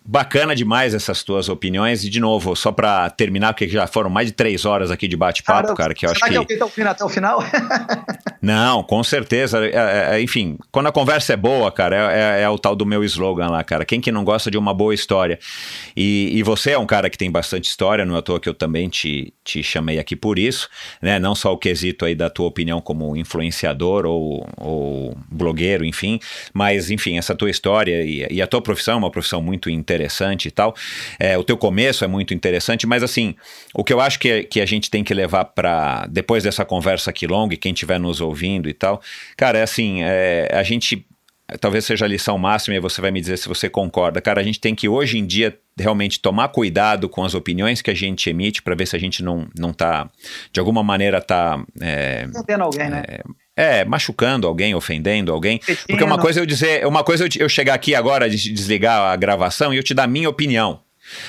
bacana 0.09 0.55
demais 0.55 0.95
essas 0.95 1.23
tuas 1.23 1.49
opiniões. 1.49 2.03
E, 2.03 2.09
de 2.09 2.19
novo, 2.19 2.55
só 2.55 2.71
pra 2.71 3.09
terminar, 3.11 3.53
porque 3.53 3.69
já 3.69 3.85
foram 3.85 4.09
mais 4.09 4.27
de 4.27 4.33
três 4.33 4.65
horas 4.65 4.89
aqui 4.89 5.07
de 5.07 5.15
bate-papo, 5.15 5.75
cara, 5.75 5.93
que 5.93 6.05
eu 6.05 6.09
acho 6.09 6.19
será 6.19 6.31
que... 6.31 6.37
alguém 6.37 6.57
tá 6.57 6.65
ouvindo 6.65 6.87
até 6.87 7.05
o 7.05 7.09
final? 7.09 7.43
Não, 8.41 8.81
com 8.81 9.03
certeza. 9.03 9.63
É, 9.67 10.15
é, 10.15 10.21
enfim, 10.21 10.57
quando 10.71 10.87
a 10.87 10.91
conversa 10.91 11.33
é 11.33 11.37
boa, 11.37 11.71
cara, 11.71 12.11
é, 12.11 12.39
é- 12.39 12.41
é 12.43 12.49
o 12.49 12.57
tal 12.57 12.75
do 12.75 12.85
meu 12.85 13.03
slogan 13.03 13.49
lá, 13.49 13.63
cara. 13.63 13.85
Quem 13.85 14.01
que 14.01 14.11
não 14.11 14.23
gosta 14.23 14.49
de 14.49 14.57
uma 14.57 14.73
boa 14.73 14.93
história? 14.93 15.37
E, 15.95 16.31
e 16.33 16.41
você 16.41 16.71
é 16.71 16.79
um 16.79 16.85
cara 16.85 17.09
que 17.09 17.17
tem 17.17 17.29
bastante 17.29 17.65
história, 17.65 18.05
não 18.05 18.15
é 18.15 18.19
à 18.19 18.21
toa 18.21 18.39
que 18.39 18.47
eu 18.47 18.53
também 18.53 18.87
te, 18.87 19.33
te 19.43 19.61
chamei 19.61 19.99
aqui 19.99 20.15
por 20.15 20.39
isso, 20.39 20.69
né? 21.01 21.19
Não 21.19 21.35
só 21.35 21.51
o 21.53 21.57
quesito 21.57 22.05
aí 22.05 22.15
da 22.15 22.29
tua 22.29 22.47
opinião 22.47 22.79
como 22.79 23.15
influenciador 23.15 24.05
ou, 24.05 24.47
ou 24.57 25.17
blogueiro, 25.29 25.83
enfim, 25.83 26.17
mas, 26.53 26.89
enfim, 26.89 27.17
essa 27.17 27.35
tua 27.35 27.49
história 27.49 28.01
e, 28.03 28.25
e 28.31 28.41
a 28.41 28.47
tua 28.47 28.61
profissão 28.61 28.95
é 28.95 28.97
uma 28.97 29.11
profissão 29.11 29.41
muito 29.41 29.69
interessante 29.69 29.98
e 30.47 30.51
tal. 30.51 30.75
É, 31.19 31.37
o 31.37 31.43
teu 31.43 31.57
começo 31.57 32.03
é 32.03 32.07
muito 32.07 32.33
interessante, 32.33 32.85
mas, 32.87 33.03
assim, 33.03 33.35
o 33.73 33.83
que 33.83 33.93
eu 33.93 33.99
acho 33.99 34.19
que, 34.19 34.43
que 34.43 34.61
a 34.61 34.65
gente 34.65 34.89
tem 34.89 35.03
que 35.03 35.13
levar 35.13 35.45
para 35.45 36.05
depois 36.09 36.43
dessa 36.43 36.65
conversa 36.65 37.09
aqui 37.09 37.27
longa, 37.27 37.53
e 37.53 37.57
quem 37.57 37.73
estiver 37.73 37.99
nos 37.99 38.21
ouvindo 38.21 38.69
e 38.69 38.73
tal, 38.73 39.01
cara, 39.37 39.59
é 39.59 39.63
assim, 39.63 40.03
é, 40.03 40.49
a 40.53 40.63
gente 40.63 41.05
talvez 41.59 41.85
seja 41.85 42.05
a 42.05 42.07
lição 42.07 42.37
máxima 42.37 42.75
e 42.75 42.79
você 42.79 43.01
vai 43.01 43.11
me 43.11 43.19
dizer 43.19 43.37
se 43.37 43.47
você 43.47 43.69
concorda. 43.69 44.21
Cara, 44.21 44.41
a 44.41 44.43
gente 44.43 44.59
tem 44.59 44.75
que 44.75 44.87
hoje 44.87 45.17
em 45.17 45.25
dia 45.25 45.57
realmente 45.77 46.19
tomar 46.19 46.49
cuidado 46.49 47.07
com 47.09 47.23
as 47.23 47.33
opiniões 47.33 47.81
que 47.81 47.89
a 47.89 47.93
gente 47.93 48.29
emite 48.29 48.61
para 48.61 48.75
ver 48.75 48.85
se 48.85 48.95
a 48.95 48.99
gente 48.99 49.23
não, 49.23 49.47
não 49.57 49.73
tá, 49.73 50.09
de 50.51 50.59
alguma 50.59 50.83
maneira, 50.83 51.21
tá. 51.21 51.63
É, 51.81 52.27
alguém, 52.65 52.89
né? 52.89 53.03
É, 53.59 53.83
machucando 53.83 54.47
alguém, 54.47 54.73
ofendendo 54.73 55.33
alguém. 55.33 55.59
Porque 55.85 56.03
uma 56.03 56.17
coisa 56.17 56.39
eu 56.39 56.45
dizer, 56.45 56.87
uma 56.87 57.03
coisa 57.03 57.25
eu, 57.25 57.29
eu 57.39 57.49
chegar 57.49 57.73
aqui 57.73 57.93
agora, 57.93 58.29
desligar 58.29 59.11
a 59.11 59.15
gravação 59.17 59.73
e 59.73 59.77
eu 59.77 59.83
te 59.83 59.93
dar 59.93 60.07
minha 60.07 60.29
opinião. 60.29 60.79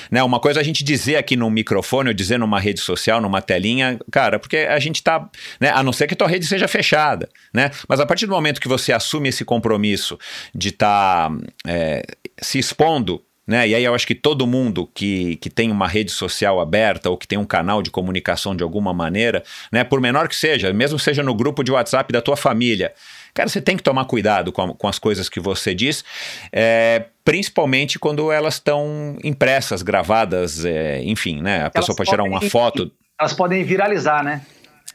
Né, 0.09 0.21
uma 0.23 0.39
coisa 0.39 0.59
é 0.59 0.61
a 0.61 0.63
gente 0.63 0.83
dizer 0.83 1.15
aqui 1.15 1.35
no 1.35 1.49
microfone, 1.49 2.09
ou 2.09 2.13
dizer 2.13 2.37
numa 2.37 2.59
rede 2.59 2.79
social, 2.79 3.19
numa 3.19 3.41
telinha, 3.41 3.99
cara, 4.11 4.39
porque 4.39 4.57
a 4.57 4.79
gente 4.79 5.01
tá, 5.01 5.27
né, 5.59 5.71
a 5.73 5.83
não 5.83 5.91
ser 5.91 6.07
que 6.07 6.13
a 6.13 6.17
tua 6.17 6.27
rede 6.27 6.45
seja 6.45 6.67
fechada, 6.67 7.27
né? 7.53 7.71
Mas 7.87 7.99
a 7.99 8.05
partir 8.05 8.27
do 8.27 8.31
momento 8.31 8.61
que 8.61 8.67
você 8.67 8.93
assume 8.93 9.29
esse 9.29 9.43
compromisso 9.43 10.17
de 10.53 10.69
estar 10.69 11.29
tá, 11.29 11.37
é, 11.67 12.03
se 12.39 12.59
expondo 12.59 13.21
né? 13.51 13.67
E 13.67 13.75
aí 13.75 13.83
eu 13.83 13.93
acho 13.93 14.07
que 14.07 14.15
todo 14.15 14.47
mundo 14.47 14.89
que, 14.95 15.35
que 15.35 15.49
tem 15.49 15.69
uma 15.69 15.85
rede 15.85 16.09
social 16.09 16.61
aberta 16.61 17.09
ou 17.09 17.17
que 17.17 17.27
tem 17.27 17.37
um 17.37 17.43
canal 17.43 17.81
de 17.81 17.91
comunicação 17.91 18.55
de 18.55 18.63
alguma 18.63 18.93
maneira, 18.93 19.43
né? 19.69 19.83
por 19.83 19.99
menor 19.99 20.29
que 20.29 20.35
seja, 20.35 20.71
mesmo 20.71 20.97
seja 20.97 21.21
no 21.21 21.35
grupo 21.35 21.61
de 21.61 21.69
WhatsApp 21.69 22.13
da 22.13 22.21
tua 22.21 22.37
família, 22.37 22.93
cara, 23.33 23.49
você 23.49 23.59
tem 23.59 23.75
que 23.75 23.83
tomar 23.83 24.05
cuidado 24.05 24.53
com, 24.53 24.61
a, 24.61 24.73
com 24.73 24.87
as 24.87 24.97
coisas 24.97 25.27
que 25.27 25.41
você 25.41 25.75
diz, 25.75 26.01
é, 26.49 27.03
principalmente 27.25 27.99
quando 27.99 28.31
elas 28.31 28.53
estão 28.53 29.17
impressas, 29.21 29.81
gravadas, 29.81 30.63
é, 30.63 31.03
enfim, 31.03 31.41
né? 31.41 31.57
A 31.57 31.59
elas 31.59 31.71
pessoa 31.73 31.95
pode 31.95 32.09
tirar 32.09 32.23
uma 32.23 32.39
foto. 32.41 32.89
Elas 33.19 33.33
podem 33.33 33.65
viralizar, 33.65 34.23
né? 34.23 34.41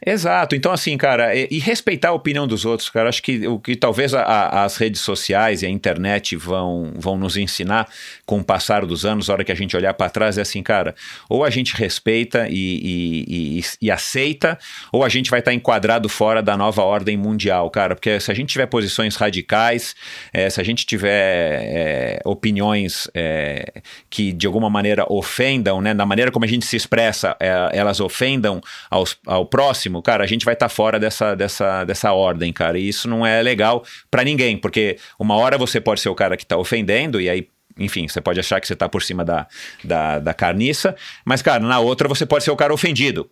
Exato. 0.05 0.55
Então, 0.55 0.71
assim, 0.71 0.95
cara, 0.95 1.35
e, 1.35 1.47
e, 1.49 1.59
respeitar 1.59 2.09
a 2.09 2.13
opinião 2.13 2.47
dos 2.47 2.65
outros, 2.65 2.89
cara. 2.89 3.09
Acho 3.09 3.21
que 3.21 3.47
o 3.47 3.59
que 3.59 3.75
talvez 3.75 4.13
a, 4.13 4.21
a, 4.21 4.63
as 4.63 4.77
redes 4.77 5.01
sociais 5.01 5.63
e 5.63 5.65
a 5.65 5.69
internet 5.69 6.35
vão, 6.35 6.93
vão 6.95 7.17
nos 7.17 7.35
ensinar 7.35 7.87
com 8.25 8.39
o 8.39 8.43
passar 8.43 8.85
dos 8.85 9.05
anos, 9.05 9.29
a 9.29 9.33
hora 9.33 9.43
que 9.43 9.51
a 9.51 9.55
gente 9.55 9.75
olhar 9.75 9.93
para 9.95 10.09
trás, 10.09 10.37
é 10.37 10.41
assim, 10.41 10.61
cara, 10.61 10.93
ou 11.27 11.43
a 11.43 11.49
gente 11.49 11.75
respeita 11.75 12.47
e, 12.47 13.59
e, 13.59 13.61
e 13.81 13.91
aceita, 13.91 14.59
ou 14.91 15.03
a 15.03 15.09
gente 15.09 15.31
vai 15.31 15.39
estar 15.39 15.51
tá 15.51 15.55
enquadrado 15.55 16.07
fora 16.07 16.43
da 16.43 16.55
nova 16.55 16.83
ordem 16.83 17.17
mundial, 17.17 17.69
cara. 17.71 17.95
Porque 17.95 18.19
se 18.19 18.31
a 18.31 18.35
gente 18.35 18.49
tiver 18.49 18.67
posições 18.67 19.15
radicais, 19.15 19.95
é, 20.31 20.49
se 20.49 20.61
a 20.61 20.63
gente 20.63 20.85
tiver 20.85 21.59
é, 21.63 22.21
opiniões 22.23 23.09
é, 23.15 23.81
que 24.09 24.31
de 24.31 24.45
alguma 24.45 24.69
maneira 24.69 25.05
ofendam, 25.09 25.81
né, 25.81 25.93
na 25.93 26.05
maneira 26.05 26.31
como 26.31 26.45
a 26.45 26.47
gente 26.47 26.65
se 26.65 26.75
expressa, 26.75 27.35
é, 27.39 27.71
elas 27.73 27.99
ofendam 27.99 28.61
aos, 28.91 29.17
ao 29.25 29.45
próximo 29.45 29.86
cara, 30.03 30.23
a 30.23 30.27
gente 30.27 30.45
vai 30.45 30.53
estar 30.53 30.67
tá 30.67 30.73
fora 30.73 30.99
dessa, 30.99 31.35
dessa, 31.35 31.83
dessa 31.83 32.13
ordem, 32.13 32.51
cara. 32.53 32.77
E 32.77 32.87
isso 32.87 33.07
não 33.07 33.25
é 33.25 33.41
legal 33.41 33.83
para 34.09 34.23
ninguém, 34.23 34.57
porque 34.57 34.97
uma 35.19 35.35
hora 35.35 35.57
você 35.57 35.79
pode 35.79 36.01
ser 36.01 36.09
o 36.09 36.15
cara 36.15 36.37
que 36.37 36.45
tá 36.45 36.57
ofendendo, 36.57 37.19
e 37.19 37.29
aí 37.29 37.47
enfim, 37.79 38.07
você 38.07 38.19
pode 38.19 38.39
achar 38.39 38.59
que 38.59 38.67
você 38.67 38.73
está 38.73 38.89
por 38.89 39.03
cima 39.03 39.23
da, 39.23 39.47
da, 39.83 40.17
da 40.17 40.33
carniça, 40.33 40.95
mas, 41.23 41.43
cara, 41.43 41.63
na 41.63 41.79
outra 41.79 42.07
você 42.07 42.25
pode 42.25 42.43
ser 42.43 42.49
o 42.49 42.55
cara 42.55 42.73
ofendido. 42.73 43.29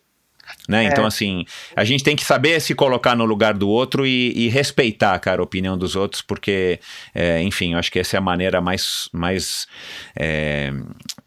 Né? 0.67 0.85
É. 0.85 0.87
Então, 0.87 1.05
assim, 1.05 1.45
a 1.75 1.83
gente 1.83 2.03
tem 2.03 2.15
que 2.15 2.23
saber 2.23 2.59
se 2.59 2.73
colocar 2.75 3.15
no 3.15 3.25
lugar 3.25 3.53
do 3.53 3.67
outro 3.67 4.05
e, 4.05 4.31
e 4.35 4.47
respeitar, 4.47 5.17
cara, 5.19 5.41
a 5.41 5.43
opinião 5.43 5.77
dos 5.77 5.95
outros, 5.95 6.21
porque, 6.21 6.79
é, 7.13 7.41
enfim, 7.41 7.73
eu 7.73 7.79
acho 7.79 7.91
que 7.91 7.99
essa 7.99 8.17
é 8.17 8.19
a 8.19 8.21
maneira 8.21 8.61
mais, 8.61 9.09
mais, 9.11 9.67
é, 10.15 10.71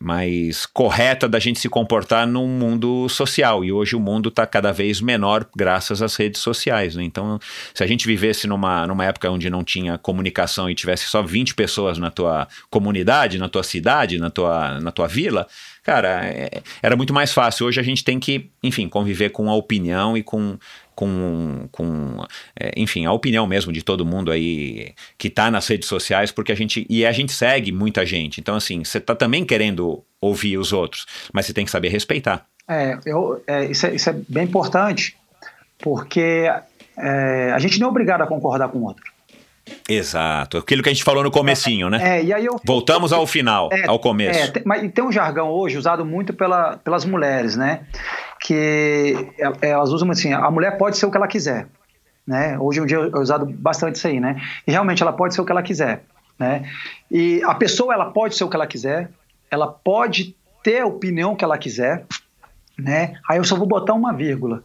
mais 0.00 0.64
correta 0.64 1.28
da 1.28 1.40
gente 1.40 1.58
se 1.58 1.68
comportar 1.68 2.26
num 2.26 2.46
mundo 2.46 3.08
social. 3.08 3.64
E 3.64 3.72
hoje 3.72 3.96
o 3.96 4.00
mundo 4.00 4.28
está 4.28 4.46
cada 4.46 4.72
vez 4.72 5.00
menor 5.00 5.44
graças 5.56 6.00
às 6.00 6.14
redes 6.14 6.40
sociais. 6.40 6.94
Né? 6.94 7.02
Então, 7.02 7.40
se 7.74 7.82
a 7.82 7.86
gente 7.86 8.06
vivesse 8.06 8.46
numa, 8.46 8.86
numa 8.86 9.04
época 9.04 9.28
onde 9.30 9.50
não 9.50 9.64
tinha 9.64 9.98
comunicação 9.98 10.70
e 10.70 10.74
tivesse 10.74 11.06
só 11.06 11.20
20 11.22 11.54
pessoas 11.54 11.98
na 11.98 12.10
tua 12.10 12.46
comunidade, 12.70 13.38
na 13.38 13.48
tua 13.48 13.64
cidade, 13.64 14.18
na 14.18 14.30
tua, 14.30 14.80
na 14.80 14.92
tua 14.92 15.08
vila, 15.08 15.48
cara, 15.82 16.24
é, 16.26 16.62
era 16.80 16.96
muito 16.96 17.12
mais 17.12 17.32
fácil. 17.32 17.66
Hoje 17.66 17.80
a 17.80 17.82
gente 17.82 18.04
tem 18.04 18.20
que, 18.20 18.50
enfim, 18.62 18.88
conviver 18.88 19.30
com 19.30 19.50
a 19.50 19.54
opinião 19.54 20.16
e 20.16 20.22
com, 20.22 20.56
com, 20.98 21.68
com 21.70 22.26
é, 22.58 22.72
enfim, 22.76 23.06
a 23.06 23.12
opinião 23.12 23.46
mesmo 23.46 23.72
de 23.72 23.84
todo 23.84 24.04
mundo 24.04 24.32
aí 24.32 24.96
que 25.16 25.28
está 25.28 25.48
nas 25.48 25.68
redes 25.68 25.88
sociais, 25.88 26.32
porque 26.32 26.50
a 26.50 26.56
gente, 26.56 26.84
e 26.90 27.06
a 27.06 27.12
gente 27.12 27.30
segue 27.32 27.70
muita 27.70 28.04
gente. 28.04 28.40
Então, 28.40 28.56
assim, 28.56 28.82
você 28.82 28.98
está 28.98 29.14
também 29.14 29.44
querendo 29.44 30.02
ouvir 30.20 30.58
os 30.58 30.72
outros, 30.72 31.06
mas 31.32 31.46
você 31.46 31.52
tem 31.52 31.64
que 31.64 31.70
saber 31.70 31.90
respeitar. 31.90 32.44
É, 32.68 32.98
eu, 33.06 33.40
é, 33.46 33.66
isso, 33.66 33.86
é 33.86 33.94
isso 33.94 34.10
é 34.10 34.16
bem 34.28 34.42
importante, 34.42 35.16
porque 35.78 36.50
é, 36.96 37.52
a 37.54 37.58
gente 37.60 37.78
não 37.78 37.86
é 37.86 37.90
obrigado 37.90 38.22
a 38.22 38.26
concordar 38.26 38.68
com 38.68 38.78
o 38.78 38.84
outro. 38.84 39.04
Exato, 39.88 40.58
aquilo 40.58 40.82
que 40.82 40.88
a 40.88 40.92
gente 40.92 41.04
falou 41.04 41.22
no 41.22 41.30
comecinho, 41.30 41.88
né? 41.88 42.18
É, 42.18 42.24
e 42.24 42.32
aí 42.32 42.44
eu, 42.44 42.60
Voltamos 42.64 43.12
ao 43.12 43.26
final, 43.26 43.68
é, 43.72 43.86
ao 43.86 43.98
começo. 43.98 44.38
É, 44.38 44.48
tem, 44.48 44.62
mas 44.66 44.92
tem 44.92 45.04
um 45.04 45.12
jargão 45.12 45.50
hoje 45.50 45.78
usado 45.78 46.04
muito 46.04 46.32
pela, 46.32 46.76
pelas 46.76 47.04
mulheres, 47.04 47.56
né? 47.56 47.86
Que 48.40 49.30
é, 49.38 49.70
elas 49.70 49.90
usam 49.90 50.10
assim, 50.10 50.32
a 50.32 50.50
mulher 50.50 50.76
pode 50.78 50.96
ser 50.96 51.06
o 51.06 51.10
que 51.10 51.16
ela 51.16 51.28
quiser, 51.28 51.66
né? 52.26 52.58
Hoje 52.58 52.80
em 52.80 52.86
dia 52.86 52.98
é 52.98 53.18
usado 53.18 53.46
bastante 53.46 53.96
isso 53.96 54.06
aí, 54.06 54.20
né? 54.20 54.40
E 54.66 54.70
realmente 54.70 55.02
ela 55.02 55.12
pode 55.12 55.34
ser 55.34 55.40
o 55.40 55.44
que 55.44 55.52
ela 55.52 55.62
quiser, 55.62 56.02
né? 56.38 56.70
E 57.10 57.42
a 57.44 57.54
pessoa 57.54 57.94
ela 57.94 58.10
pode 58.10 58.36
ser 58.36 58.44
o 58.44 58.48
que 58.48 58.56
ela 58.56 58.66
quiser, 58.66 59.10
ela 59.50 59.66
pode 59.66 60.36
ter 60.62 60.80
a 60.80 60.86
opinião 60.86 61.34
que 61.34 61.44
ela 61.44 61.56
quiser, 61.56 62.04
né? 62.78 63.14
Aí 63.28 63.38
eu 63.38 63.44
só 63.44 63.56
vou 63.56 63.66
botar 63.66 63.94
uma 63.94 64.12
vírgula. 64.12 64.62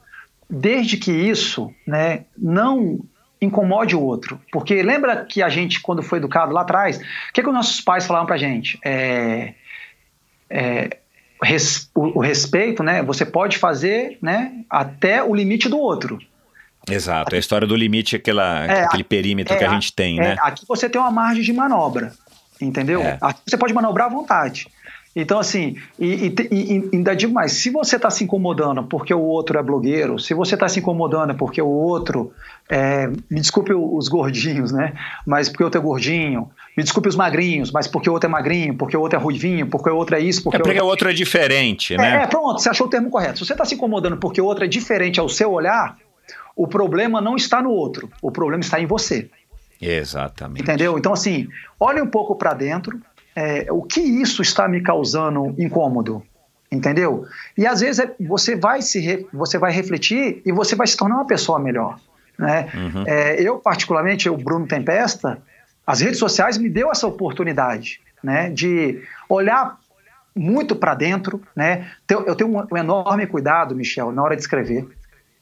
Desde 0.50 0.98
que 0.98 1.12
isso, 1.12 1.74
né, 1.88 2.26
não 2.38 3.00
incomode 3.44 3.96
o 3.96 4.02
outro. 4.02 4.40
Porque 4.52 4.82
lembra 4.82 5.26
que 5.26 5.42
a 5.42 5.50
gente, 5.50 5.82
quando 5.82 6.02
foi 6.02 6.20
educado 6.20 6.54
lá 6.54 6.62
atrás, 6.62 6.98
o 6.98 7.34
que, 7.34 7.42
que 7.42 7.48
os 7.48 7.54
nossos 7.54 7.82
pais 7.82 8.06
falavam 8.06 8.26
pra 8.26 8.38
gente? 8.38 8.80
É, 8.84 9.54
é, 10.50 10.98
res, 11.42 11.90
o, 11.94 12.20
o, 12.20 12.22
respeito, 12.22 12.84
né? 12.84 13.04
Você 13.04 13.26
pode 13.26 13.58
fazer 13.58 14.18
né, 14.22 14.54
até 14.70 15.24
o 15.24 15.34
limite 15.34 15.68
do 15.68 15.78
outro. 15.78 16.20
Exato, 16.90 17.34
é 17.34 17.38
a 17.38 17.40
história 17.40 17.66
do 17.66 17.76
limite, 17.76 18.16
aquela, 18.16 18.66
é, 18.66 18.84
aquele 18.84 19.06
perímetro 19.06 19.54
é, 19.54 19.58
que 19.58 19.64
a 19.64 19.70
gente 19.70 19.94
tem, 19.94 20.18
né? 20.18 20.34
É, 20.34 20.38
aqui 20.42 20.66
você 20.68 20.90
tem 20.90 21.00
uma 21.00 21.12
margem 21.12 21.42
de 21.42 21.54
manobra, 21.54 22.14
entendeu? 22.60 23.02
É. 23.02 23.18
Aqui 23.22 23.40
você 23.48 23.58
pode 23.58 23.74
manobrar 23.74 24.08
à 24.08 24.10
vontade. 24.10 24.68
Então, 25.16 25.38
assim, 25.38 25.76
e, 26.00 26.28
e, 26.28 26.36
e, 26.52 26.90
ainda 26.92 27.16
digo 27.16 27.34
mais: 27.34 27.52
se 27.54 27.70
você 27.70 27.98
está 27.98 28.10
se 28.10 28.24
incomodando 28.24 28.84
porque 28.84 29.14
o 29.14 29.22
outro 29.22 29.60
é 29.60 29.64
blogueiro, 29.64 30.18
se 30.18 30.34
você 30.34 30.56
está 30.56 30.68
se 30.68 30.80
incomodando 30.80 31.36
porque 31.36 31.62
o 31.62 31.68
outro, 31.68 32.34
é, 32.68 33.08
me 33.30 33.40
desculpe 33.40 33.74
os 33.74 34.08
gordinhos, 34.08 34.72
né? 34.72 34.94
Mas 35.26 35.50
porque 35.50 35.62
o 35.64 35.68
outro 35.68 35.80
é 35.80 35.84
gordinho, 35.84 36.50
me 36.76 36.84
desculpe 36.84 37.10
os 37.10 37.16
magrinhos, 37.16 37.72
mas 37.72 37.88
porque 37.88 38.10
o 38.10 38.14
outro 38.14 38.28
é 38.28 38.32
magrinho, 38.32 38.76
porque 38.76 38.98
o 38.98 39.02
outro 39.02 39.20
é 39.20 39.22
ruivinho, 39.22 39.68
porque 39.68 39.90
o 39.90 39.96
outro 39.96 40.16
é 40.16 40.20
isso, 40.20 40.44
porque, 40.44 40.58
é 40.58 40.60
porque 40.60 40.82
o 40.82 40.86
outro 40.86 41.08
é 41.08 41.14
diferente, 41.14 41.96
né? 41.96 42.22
É, 42.22 42.24
é, 42.24 42.28
pronto, 42.28 42.60
você 42.60 42.70
achou 42.70 42.88
o 42.88 42.90
termo 42.90 43.12
correto. 43.12 43.38
Se 43.38 43.46
você 43.46 43.54
está 43.54 43.66
se 43.66 43.76
incomodando 43.76 44.18
porque 44.18 44.42
o 44.42 44.46
outro 44.46 44.66
é 44.66 44.68
diferente 44.68 45.20
ao 45.20 45.30
seu 45.30 45.52
olhar, 45.52 45.96
o 46.56 46.68
problema 46.68 47.22
não 47.22 47.36
está 47.36 47.62
no 47.62 47.70
outro, 47.70 48.10
o 48.20 48.32
problema 48.32 48.62
está 48.62 48.80
em 48.80 48.88
você. 48.88 49.30
Exatamente. 49.80 50.62
Entendeu? 50.62 50.98
Então, 50.98 51.14
assim, 51.14 51.48
olhe 51.80 52.02
um 52.02 52.08
pouco 52.08 52.36
para 52.36 52.54
dentro, 52.54 53.00
é, 53.36 53.72
o 53.72 53.82
que 53.82 54.02
isso 54.02 54.42
está 54.42 54.68
me 54.68 54.82
causando 54.82 55.56
incômodo, 55.58 56.24
entendeu? 56.72 57.26
E 57.58 57.66
às 57.66 57.82
vezes 57.82 58.00
é, 58.00 58.16
você 58.20 58.56
vai 58.56 58.82
se 58.82 59.00
re, 59.00 59.28
você 59.34 59.58
vai 59.58 59.72
refletir 59.72 60.42
e 60.46 60.52
você 60.52 60.76
vai 60.76 60.88
se 60.88 60.98
tornar 60.98 61.16
uma 61.16 61.28
pessoa 61.28 61.60
melhor, 61.60 62.00
né? 62.38 62.70
Uhum. 62.74 63.04
É, 63.08 63.42
eu 63.42 63.58
particularmente, 63.58 64.30
o 64.30 64.38
Bruno 64.38 64.68
Tempesta, 64.68 65.42
as 65.86 66.02
redes 66.02 66.20
sociais 66.20 66.58
me 66.58 66.70
deu 66.70 66.92
essa 66.92 67.08
oportunidade, 67.08 68.00
né, 68.24 68.50
de 68.50 69.02
olhar 69.28 69.78
muito 70.36 70.76
para 70.76 70.96
dentro, 70.96 71.42
né? 71.56 71.92
Eu 72.10 72.36
tenho 72.36 72.50
um, 72.50 72.68
um, 72.72 72.78
enorme 72.78 73.28
cuidado, 73.28 73.76
Michel, 73.76 74.12
na 74.12 74.24
hora 74.24 74.36
de 74.36 74.42
escrever, 74.42 74.88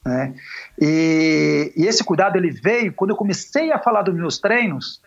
né? 0.06 0.34
E, 0.80 1.72
e 1.78 1.86
esse 1.86 2.04
cuidado 2.04 2.38
ele 2.38 2.52
veio 2.52 2.92
quando 2.92 3.12
eu 3.12 3.16
comecei 3.16 3.72
a 3.72 3.80
falar 3.80 4.02
dos 4.02 4.16
meus 4.16 4.40
treinos 4.40 5.02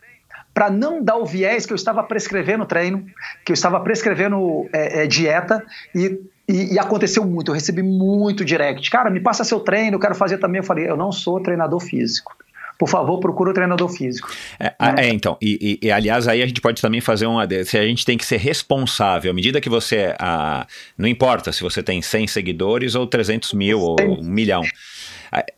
para 0.54 0.70
não 0.70 1.02
dar 1.02 1.16
o 1.16 1.26
viés 1.26 1.66
que 1.66 1.72
eu 1.72 1.76
estava 1.76 2.02
prescrevendo 2.04 2.64
treino, 2.64 3.04
que 3.44 3.50
eu 3.50 3.54
estava 3.54 3.80
prescrevendo 3.80 4.68
é, 4.72 5.02
é, 5.02 5.06
dieta 5.06 5.62
e, 5.92 6.20
e, 6.48 6.74
e, 6.74 6.78
aconteceu 6.78 7.24
muito. 7.24 7.50
Eu 7.50 7.54
recebi 7.54 7.82
muito 7.82 8.44
direct. 8.44 8.88
Cara, 8.88 9.10
me 9.10 9.20
passa 9.20 9.42
seu 9.42 9.58
treino, 9.58 9.96
eu 9.96 10.00
quero 10.00 10.14
fazer 10.14 10.38
também. 10.38 10.60
Eu 10.60 10.64
falei, 10.64 10.88
eu 10.88 10.96
não 10.96 11.10
sou 11.10 11.42
treinador 11.42 11.80
físico. 11.80 12.36
Por 12.78 12.88
favor, 12.88 13.20
procura 13.20 13.50
o 13.50 13.54
treinador 13.54 13.88
físico. 13.88 14.28
É, 14.58 14.74
é 15.00 15.08
então, 15.08 15.36
e, 15.40 15.78
e, 15.80 15.90
aliás, 15.92 16.26
aí 16.26 16.42
a 16.42 16.46
gente 16.46 16.60
pode 16.60 16.82
também 16.82 17.00
fazer 17.00 17.26
uma. 17.26 17.46
Se 17.64 17.78
a 17.78 17.84
gente 17.84 18.04
tem 18.04 18.18
que 18.18 18.26
ser 18.26 18.36
responsável, 18.36 19.30
à 19.30 19.34
medida 19.34 19.60
que 19.60 19.68
você. 19.68 20.14
A, 20.18 20.66
não 20.98 21.08
importa 21.08 21.52
se 21.52 21.62
você 21.62 21.82
tem 21.82 22.02
100 22.02 22.26
seguidores 22.26 22.94
ou 22.96 23.06
300 23.06 23.52
mil 23.52 23.80
ou 23.80 23.96
um 24.00 24.24
milhão 24.24 24.62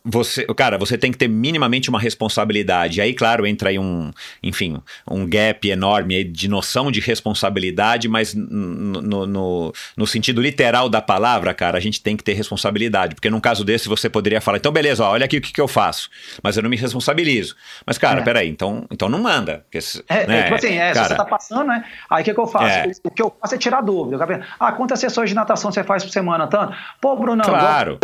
você, 0.03 0.45
cara, 0.55 0.77
você 0.77 0.97
tem 0.97 1.11
que 1.11 1.17
ter 1.17 1.27
minimamente 1.27 1.89
uma 1.89 1.99
responsabilidade. 1.99 3.01
Aí, 3.01 3.13
claro, 3.13 3.45
entra 3.45 3.69
aí 3.69 3.77
um, 3.77 4.11
enfim, 4.41 4.81
um 5.09 5.27
gap 5.27 5.69
enorme 5.69 6.23
de 6.23 6.47
noção 6.47 6.91
de 6.91 6.99
responsabilidade, 6.99 8.07
mas 8.07 8.33
no, 8.33 9.27
no, 9.27 9.73
no, 9.95 10.07
sentido 10.07 10.41
literal 10.41 10.89
da 10.89 11.01
palavra, 11.01 11.53
cara, 11.53 11.77
a 11.77 11.81
gente 11.81 12.01
tem 12.01 12.15
que 12.15 12.23
ter 12.23 12.33
responsabilidade. 12.33 13.15
Porque 13.15 13.29
num 13.29 13.39
caso 13.39 13.63
desse, 13.63 13.87
você 13.87 14.09
poderia 14.09 14.41
falar, 14.41 14.57
então, 14.57 14.71
beleza, 14.71 15.03
ó, 15.03 15.11
olha 15.11 15.25
aqui 15.25 15.37
o 15.37 15.41
que, 15.41 15.53
que 15.53 15.61
eu 15.61 15.67
faço, 15.67 16.09
mas 16.41 16.57
eu 16.57 16.63
não 16.63 16.69
me 16.69 16.77
responsabilizo. 16.77 17.55
Mas, 17.85 17.97
cara, 17.97 18.21
é. 18.21 18.23
peraí, 18.23 18.49
então, 18.49 18.85
então 18.89 19.09
não 19.09 19.19
manda. 19.19 19.65
Porque, 19.69 19.77
é, 20.09 20.23
é 20.23 20.27
né, 20.27 20.39
é, 20.39 20.43
tipo 20.43 20.55
assim, 20.55 20.73
é, 20.73 20.93
cara, 20.93 21.03
se 21.03 21.09
você 21.09 21.17
tá 21.17 21.25
passando, 21.25 21.67
né? 21.67 21.83
Aí 22.09 22.21
o 22.21 22.25
que, 22.25 22.33
que 22.33 22.39
eu 22.39 22.47
faço? 22.47 22.65
É. 22.65 22.91
O 23.03 23.11
que 23.11 23.21
eu 23.21 23.35
faço 23.39 23.55
é 23.55 23.57
tirar 23.57 23.81
dúvida. 23.81 24.17
Ah, 24.59 24.71
quantas 24.71 24.99
sessões 24.99 25.29
de 25.29 25.35
natação 25.35 25.71
você 25.71 25.83
faz 25.83 26.03
por 26.03 26.11
semana? 26.11 26.47
Tanto? 26.47 26.75
Pô, 27.01 27.15
Bruno, 27.15 27.43
claro. 27.43 27.99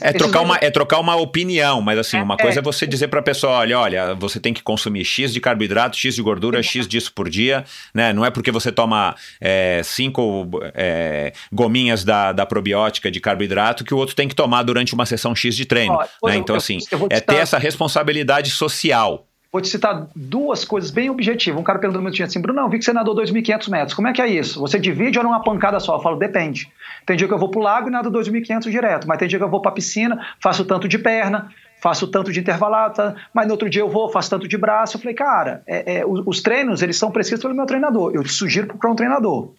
É 0.00 0.12
trocar, 0.12 0.40
uma, 0.42 0.56
é 0.60 0.70
trocar 0.70 1.00
uma 1.00 1.16
opinião, 1.16 1.80
mas 1.80 1.98
assim, 1.98 2.18
uma 2.20 2.34
é, 2.34 2.42
coisa 2.42 2.60
é 2.60 2.62
você 2.62 2.86
dizer 2.86 3.08
para 3.08 3.20
a 3.20 3.22
pessoa, 3.22 3.54
olha, 3.54 3.78
olha, 3.78 4.14
você 4.14 4.38
tem 4.38 4.54
que 4.54 4.62
consumir 4.62 5.04
X 5.04 5.32
de 5.32 5.40
carboidrato, 5.40 5.96
X 5.96 6.14
de 6.14 6.22
gordura, 6.22 6.62
X 6.62 6.86
disso 6.86 7.12
por 7.12 7.28
dia, 7.28 7.64
né? 7.92 8.12
Não 8.12 8.24
é 8.24 8.30
porque 8.30 8.50
você 8.50 8.70
toma 8.70 9.16
é, 9.40 9.80
cinco 9.84 10.48
é, 10.74 11.32
gominhas 11.52 12.04
da, 12.04 12.32
da 12.32 12.46
probiótica 12.46 13.10
de 13.10 13.20
carboidrato 13.20 13.84
que 13.84 13.94
o 13.94 13.96
outro 13.96 14.14
tem 14.14 14.28
que 14.28 14.34
tomar 14.34 14.62
durante 14.62 14.94
uma 14.94 15.06
sessão 15.06 15.34
X 15.34 15.56
de 15.56 15.64
treino. 15.64 15.98
Ó, 16.22 16.28
né? 16.28 16.36
Então, 16.36 16.54
assim, 16.54 16.78
é 17.10 17.20
ter 17.20 17.36
essa 17.36 17.58
responsabilidade 17.58 18.50
social. 18.50 19.26
Vou 19.50 19.62
te 19.62 19.68
citar 19.68 20.08
duas 20.14 20.62
coisas 20.62 20.90
bem 20.90 21.08
objetivas. 21.08 21.58
Um 21.58 21.64
cara 21.64 21.78
perguntou 21.78 22.02
no 22.02 22.10
meu 22.10 22.24
assim, 22.24 22.40
Bruno, 22.40 22.60
não, 22.60 22.68
vi 22.68 22.78
que 22.78 22.84
você 22.84 22.92
nadou 22.92 23.14
2.500 23.14 23.70
metros. 23.70 23.94
Como 23.94 24.06
é 24.06 24.12
que 24.12 24.20
é 24.20 24.26
isso? 24.26 24.60
Você 24.60 24.78
divide 24.78 25.18
ou 25.18 25.24
numa 25.24 25.42
pancada 25.42 25.80
só? 25.80 25.96
Eu 25.96 26.00
falo, 26.00 26.18
depende. 26.18 26.70
Tem 27.06 27.16
dia 27.16 27.26
que 27.26 27.32
eu 27.32 27.38
vou 27.38 27.50
pro 27.50 27.60
lago 27.60 27.88
e 27.88 27.90
nado 27.90 28.10
2.500 28.10 28.70
direto, 28.70 29.08
mas 29.08 29.18
tem 29.18 29.26
dia 29.26 29.38
que 29.38 29.44
eu 29.44 29.48
vou 29.48 29.62
pra 29.62 29.70
piscina, 29.70 30.20
faço 30.38 30.66
tanto 30.66 30.86
de 30.86 30.98
perna, 30.98 31.48
faço 31.80 32.06
tanto 32.08 32.30
de 32.30 32.40
intervalata, 32.40 33.16
mas 33.32 33.46
no 33.46 33.52
outro 33.52 33.70
dia 33.70 33.80
eu 33.80 33.88
vou, 33.88 34.10
faço 34.10 34.28
tanto 34.28 34.46
de 34.46 34.58
braço. 34.58 34.96
Eu 34.96 35.00
falei, 35.00 35.14
cara, 35.14 35.62
é, 35.66 36.00
é, 36.00 36.06
os, 36.06 36.22
os, 36.26 36.42
treinos, 36.42 36.82
eles 36.82 36.98
são 36.98 37.10
prescritos 37.10 37.42
pelo 37.42 37.54
meu 37.54 37.64
treinador. 37.64 38.12
Eu 38.14 38.22
te 38.22 38.32
sugiro 38.32 38.66
procurar 38.66 38.92
um 38.92 38.96
treinador. 38.96 39.50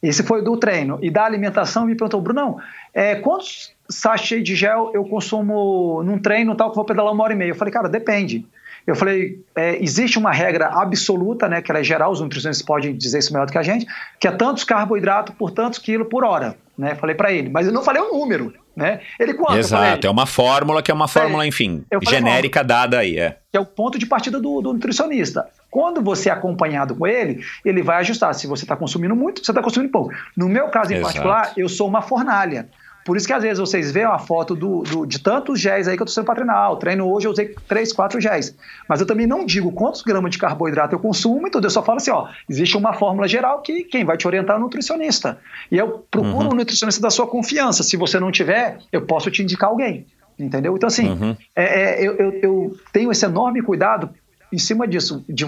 Esse 0.00 0.22
foi 0.22 0.44
do 0.44 0.56
treino. 0.56 0.98
E 1.02 1.10
da 1.10 1.24
alimentação, 1.24 1.86
me 1.86 1.96
perguntou, 1.96 2.20
Bruno, 2.20 2.58
é, 2.92 3.16
quantos 3.16 3.72
sachês 3.88 4.44
de 4.44 4.54
gel 4.54 4.92
eu 4.94 5.04
consumo 5.04 6.02
num 6.04 6.20
treino 6.20 6.54
tal 6.54 6.70
que 6.70 6.76
vou 6.76 6.84
pedalar 6.84 7.12
uma 7.12 7.24
hora 7.24 7.32
e 7.32 7.36
meia? 7.36 7.50
Eu 7.50 7.56
falei, 7.56 7.72
cara, 7.72 7.88
depende. 7.88 8.46
Eu 8.86 8.94
falei, 8.94 9.42
é, 9.54 9.82
existe 9.82 10.18
uma 10.18 10.30
regra 10.30 10.66
absoluta, 10.66 11.48
né, 11.48 11.62
que 11.62 11.70
ela 11.70 11.80
é 11.80 11.84
geral, 11.84 12.12
os 12.12 12.20
nutricionistas 12.20 12.64
podem 12.64 12.94
dizer 12.96 13.18
isso 13.18 13.32
melhor 13.32 13.46
do 13.46 13.52
que 13.52 13.58
a 13.58 13.62
gente, 13.62 13.86
que 14.20 14.28
é 14.28 14.30
tantos 14.30 14.62
carboidratos 14.62 15.34
por 15.36 15.50
tantos 15.50 15.78
quilos 15.78 16.06
por 16.08 16.22
hora, 16.22 16.54
né? 16.76 16.94
Falei 16.94 17.14
para 17.14 17.32
ele, 17.32 17.48
mas 17.48 17.66
eu 17.66 17.72
não 17.72 17.82
falei 17.82 18.02
o 18.02 18.14
um 18.14 18.18
número, 18.18 18.52
né? 18.76 19.00
Ele 19.18 19.32
quanto? 19.32 19.56
Exato, 19.56 19.82
falei, 19.82 20.00
é 20.04 20.10
uma 20.10 20.26
fórmula 20.26 20.82
que 20.82 20.90
é 20.90 20.94
uma 20.94 21.08
fórmula, 21.08 21.44
é, 21.44 21.48
enfim, 21.48 21.82
genérica 22.02 22.62
dada 22.62 22.98
aí, 22.98 23.18
é. 23.18 23.38
Que 23.50 23.56
é 23.56 23.60
o 23.60 23.64
ponto 23.64 23.98
de 23.98 24.04
partida 24.04 24.38
do, 24.38 24.60
do 24.60 24.72
nutricionista. 24.74 25.48
Quando 25.70 26.02
você 26.02 26.28
é 26.28 26.32
acompanhado 26.32 26.94
com 26.94 27.06
ele, 27.06 27.42
ele 27.64 27.82
vai 27.82 27.96
ajustar. 27.96 28.34
Se 28.34 28.46
você 28.46 28.64
está 28.64 28.76
consumindo 28.76 29.16
muito, 29.16 29.44
você 29.44 29.50
está 29.50 29.62
consumindo 29.62 29.90
pouco. 29.90 30.12
No 30.36 30.48
meu 30.48 30.68
caso 30.68 30.92
em 30.92 30.96
Exato. 30.96 31.06
particular, 31.06 31.52
eu 31.56 31.68
sou 31.68 31.88
uma 31.88 32.02
fornalha. 32.02 32.68
Por 33.04 33.16
isso 33.16 33.26
que 33.26 33.32
às 33.32 33.42
vezes 33.42 33.58
vocês 33.58 33.92
veem 33.92 34.06
a 34.06 34.18
foto 34.18 34.54
do, 34.54 34.82
do, 34.82 35.06
de 35.06 35.18
tantos 35.18 35.60
géis 35.60 35.86
aí 35.86 35.96
que 35.96 36.02
eu 36.02 36.04
estou 36.04 36.14
sendo 36.14 36.24
para 36.24 36.36
treinar. 36.36 36.72
O 36.72 36.76
treino 36.76 37.06
hoje 37.12 37.26
eu 37.26 37.32
usei 37.32 37.54
3, 37.68 37.92
4 37.92 38.20
géis. 38.20 38.56
Mas 38.88 39.00
eu 39.00 39.06
também 39.06 39.26
não 39.26 39.44
digo 39.44 39.70
quantos 39.72 40.02
gramas 40.02 40.30
de 40.30 40.38
carboidrato 40.38 40.94
eu 40.94 40.98
consumo 40.98 41.46
e 41.46 41.50
tudo. 41.50 41.66
Eu 41.66 41.70
só 41.70 41.82
falo 41.82 41.98
assim, 41.98 42.10
ó, 42.10 42.28
existe 42.48 42.76
uma 42.76 42.94
fórmula 42.94 43.28
geral 43.28 43.60
que 43.60 43.84
quem 43.84 44.04
vai 44.04 44.16
te 44.16 44.26
orientar 44.26 44.56
é 44.56 44.58
o 44.58 44.62
nutricionista. 44.62 45.38
E 45.70 45.76
eu 45.76 46.06
procuro 46.10 46.46
uhum. 46.46 46.52
um 46.54 46.56
nutricionista 46.56 47.00
da 47.00 47.10
sua 47.10 47.26
confiança. 47.26 47.82
Se 47.82 47.96
você 47.96 48.18
não 48.18 48.32
tiver, 48.32 48.78
eu 48.90 49.02
posso 49.02 49.30
te 49.30 49.42
indicar 49.42 49.68
alguém. 49.68 50.06
Entendeu? 50.38 50.74
Então, 50.76 50.86
assim, 50.86 51.10
uhum. 51.10 51.36
é, 51.54 51.64
é, 51.64 52.08
eu, 52.08 52.16
eu, 52.16 52.32
eu, 52.42 52.76
tenho 52.92 53.12
esse 53.12 53.24
enorme 53.24 53.62
cuidado 53.62 54.10
em 54.52 54.58
cima 54.58 54.88
disso. 54.88 55.24
De, 55.28 55.44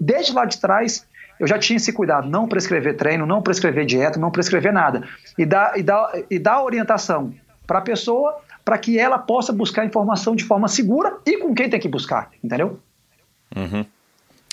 desde 0.00 0.32
lá 0.32 0.44
de 0.44 0.58
trás, 0.60 1.06
eu 1.38 1.46
já 1.46 1.58
tinha 1.58 1.76
esse 1.76 1.92
cuidado, 1.92 2.28
não 2.28 2.48
prescrever 2.48 2.96
treino, 2.96 3.26
não 3.26 3.42
prescrever 3.42 3.84
dieta, 3.86 4.18
não 4.18 4.30
prescrever 4.30 4.72
nada. 4.72 5.06
E 5.36 5.44
dar, 5.46 5.78
e 5.78 5.82
dar, 5.82 6.12
e 6.30 6.38
dar 6.38 6.62
orientação 6.62 7.32
para 7.66 7.78
a 7.78 7.82
pessoa 7.82 8.40
para 8.64 8.76
que 8.76 8.98
ela 8.98 9.18
possa 9.18 9.52
buscar 9.52 9.86
informação 9.86 10.36
de 10.36 10.44
forma 10.44 10.68
segura 10.68 11.16
e 11.24 11.38
com 11.38 11.54
quem 11.54 11.70
tem 11.70 11.80
que 11.80 11.88
buscar, 11.88 12.30
entendeu? 12.42 12.78
Uhum. 13.56 13.84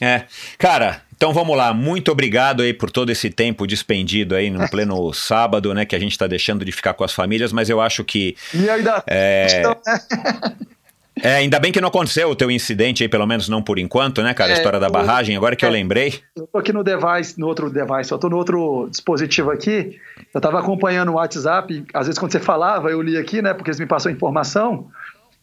É, 0.01 0.23
cara, 0.57 1.01
então 1.15 1.33
vamos 1.33 1.55
lá, 1.57 1.73
muito 1.73 2.11
obrigado 2.11 2.61
aí 2.61 2.73
por 2.73 2.91
todo 2.91 3.09
esse 3.09 3.29
tempo 3.29 3.65
despendido 3.65 4.35
aí 4.35 4.49
no 4.49 4.67
pleno 4.71 5.13
sábado, 5.13 5.73
né, 5.73 5.85
que 5.85 5.95
a 5.95 5.99
gente 5.99 6.11
está 6.11 6.27
deixando 6.27 6.63
de 6.63 6.71
ficar 6.71 6.93
com 6.93 7.03
as 7.03 7.13
famílias, 7.13 7.51
mas 7.51 7.69
eu 7.69 7.81
acho 7.81 8.03
que... 8.03 8.35
E 8.53 8.69
ainda... 8.69 9.03
É... 9.07 9.63
É, 11.21 11.35
ainda 11.35 11.59
bem 11.59 11.71
que 11.71 11.79
não 11.79 11.87
aconteceu 11.87 12.29
o 12.29 12.35
teu 12.35 12.51
incidente 12.51 13.01
aí, 13.01 13.09
pelo 13.09 13.25
menos 13.25 13.47
não 13.47 13.61
por 13.61 13.79
enquanto, 13.79 14.21
né, 14.21 14.33
cara? 14.33 14.51
A 14.51 14.55
é, 14.55 14.57
história 14.57 14.79
da 14.79 14.89
barragem, 14.89 15.35
agora 15.35 15.55
que 15.55 15.63
é, 15.63 15.67
eu 15.67 15.71
lembrei. 15.71 16.19
Eu 16.35 16.45
tô 16.47 16.57
aqui 16.57 16.73
no 16.73 16.83
device, 16.83 17.39
no 17.39 17.47
outro 17.47 17.69
device, 17.69 18.11
eu 18.11 18.17
tô 18.17 18.27
no 18.27 18.35
outro 18.35 18.87
dispositivo 18.89 19.49
aqui. 19.49 19.97
Eu 20.33 20.41
tava 20.41 20.59
acompanhando 20.59 21.09
o 21.09 21.15
WhatsApp, 21.15 21.85
às 21.93 22.07
vezes 22.07 22.19
quando 22.19 22.33
você 22.33 22.39
falava, 22.39 22.89
eu 22.89 23.01
li 23.01 23.17
aqui, 23.17 23.41
né, 23.41 23.53
porque 23.53 23.69
eles 23.69 23.79
me 23.79 23.85
passam 23.85 24.11
informação. 24.11 24.87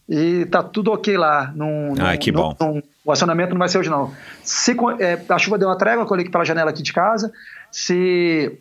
E 0.08 0.44
tá 0.46 0.62
tudo 0.62 0.92
ok 0.92 1.16
lá. 1.16 1.52
Num, 1.54 1.94
Ai, 1.98 2.18
que 2.18 2.30
bom. 2.30 2.54
Num, 2.60 2.82
o 3.04 3.10
acionamento 3.10 3.52
não 3.52 3.58
vai 3.58 3.68
ser 3.68 3.78
hoje, 3.78 3.88
não. 3.88 4.12
Se, 4.42 4.76
é, 4.98 5.18
a 5.26 5.38
chuva 5.38 5.56
deu 5.56 5.68
uma 5.68 5.78
trégua, 5.78 6.04
eu 6.04 6.10
olhei 6.10 6.28
pela 6.28 6.44
janela 6.44 6.70
aqui 6.70 6.82
de 6.82 6.92
casa. 6.92 7.32
Se 7.70 8.58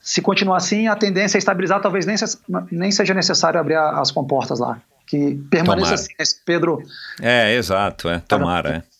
se 0.00 0.20
continuar 0.20 0.58
assim, 0.58 0.86
a 0.86 0.94
tendência 0.94 1.36
é 1.36 1.40
estabilizar, 1.40 1.80
talvez 1.80 2.04
nem, 2.04 2.14
se, 2.14 2.38
nem 2.70 2.90
seja 2.90 3.14
necessário 3.14 3.58
abrir 3.58 3.76
as 3.76 4.10
comportas 4.10 4.58
lá 4.58 4.78
que 5.14 5.40
permaneça 5.48 5.94
assim, 5.94 6.12
né, 6.18 6.24
Pedro. 6.44 6.82
É, 7.20 7.54
exato, 7.54 8.08
é. 8.08 8.18
Tomara, 8.26 8.84
é. 8.88 8.94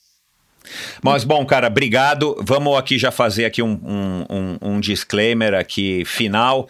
Mas 1.02 1.25
bom, 1.25 1.44
cara, 1.44 1.67
obrigado. 1.67 2.36
Vamos 2.41 2.78
aqui 2.78 2.99
já 2.99 3.10
fazer 3.10 3.44
aqui 3.44 3.62
um, 3.62 3.78
um, 3.84 4.26
um, 4.31 4.59
um 4.62 4.81
disclaimer 4.81 5.55
aqui 5.55 6.05
final. 6.05 6.68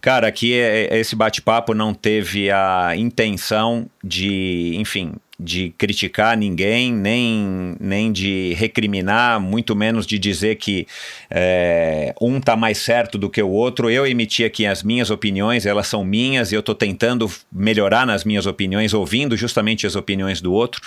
Cara, 0.00 0.28
aqui 0.28 0.54
é, 0.54 0.86
é, 0.86 0.98
esse 0.98 1.14
bate-papo 1.14 1.74
não 1.74 1.92
teve 1.92 2.50
a 2.50 2.94
intenção 2.96 3.90
de, 4.02 4.72
enfim, 4.76 5.14
de 5.38 5.74
criticar 5.76 6.36
ninguém, 6.36 6.90
nem, 6.92 7.76
nem 7.78 8.10
de 8.10 8.54
recriminar, 8.54 9.38
muito 9.38 9.76
menos 9.76 10.06
de 10.06 10.18
dizer 10.18 10.56
que 10.56 10.86
é, 11.30 12.14
um 12.20 12.38
está 12.38 12.56
mais 12.56 12.78
certo 12.78 13.18
do 13.18 13.28
que 13.28 13.42
o 13.42 13.50
outro. 13.50 13.90
Eu 13.90 14.06
emiti 14.06 14.44
aqui 14.44 14.64
as 14.64 14.82
minhas 14.82 15.10
opiniões, 15.10 15.66
elas 15.66 15.88
são 15.88 16.04
minhas 16.04 16.52
e 16.52 16.54
eu 16.54 16.60
estou 16.60 16.74
tentando 16.74 17.30
melhorar 17.52 18.06
nas 18.06 18.24
minhas 18.24 18.46
opiniões, 18.46 18.94
ouvindo 18.94 19.36
justamente 19.36 19.86
as 19.86 19.94
opiniões 19.94 20.40
do 20.40 20.52
outro. 20.52 20.80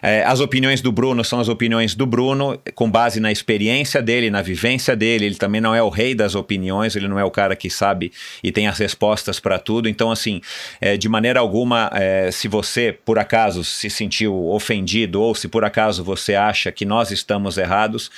É, 0.00 0.22
as 0.24 0.38
opiniões 0.38 0.80
do 0.80 0.92
Bruno 0.92 1.24
são 1.24 1.40
as 1.40 1.48
opiniões 1.48 1.96
do 1.96 2.06
Bruno, 2.06 2.58
com 2.76 2.88
base 2.88 3.18
na 3.18 3.32
experiência 3.32 4.00
dele, 4.00 4.30
na 4.30 4.42
vivência 4.42 4.94
dele. 4.94 5.26
Ele 5.26 5.34
também 5.34 5.60
não 5.60 5.74
é 5.74 5.82
o 5.82 5.88
rei 5.88 6.14
das 6.14 6.36
opiniões, 6.36 6.94
ele 6.94 7.08
não 7.08 7.18
é 7.18 7.24
o 7.24 7.30
cara 7.30 7.56
que 7.56 7.68
sabe 7.68 8.12
e 8.44 8.52
tem 8.52 8.68
as 8.68 8.78
respostas 8.78 9.40
para 9.40 9.58
tudo. 9.58 9.88
Então, 9.88 10.12
assim, 10.12 10.40
é, 10.80 10.96
de 10.96 11.08
maneira 11.08 11.40
alguma, 11.40 11.90
se 12.30 12.46
você, 12.46 12.96
por 13.04 13.18
acaso, 13.18 13.64
se 13.64 13.87
sentiu 13.90 14.48
ofendido 14.48 15.20
ou 15.20 15.34
se 15.34 15.48
por 15.48 15.64
acaso 15.64 16.04
você 16.04 16.34
acha 16.34 16.70
que 16.72 16.84
nós 16.84 17.10
estamos 17.10 17.58
errados, 17.58 18.10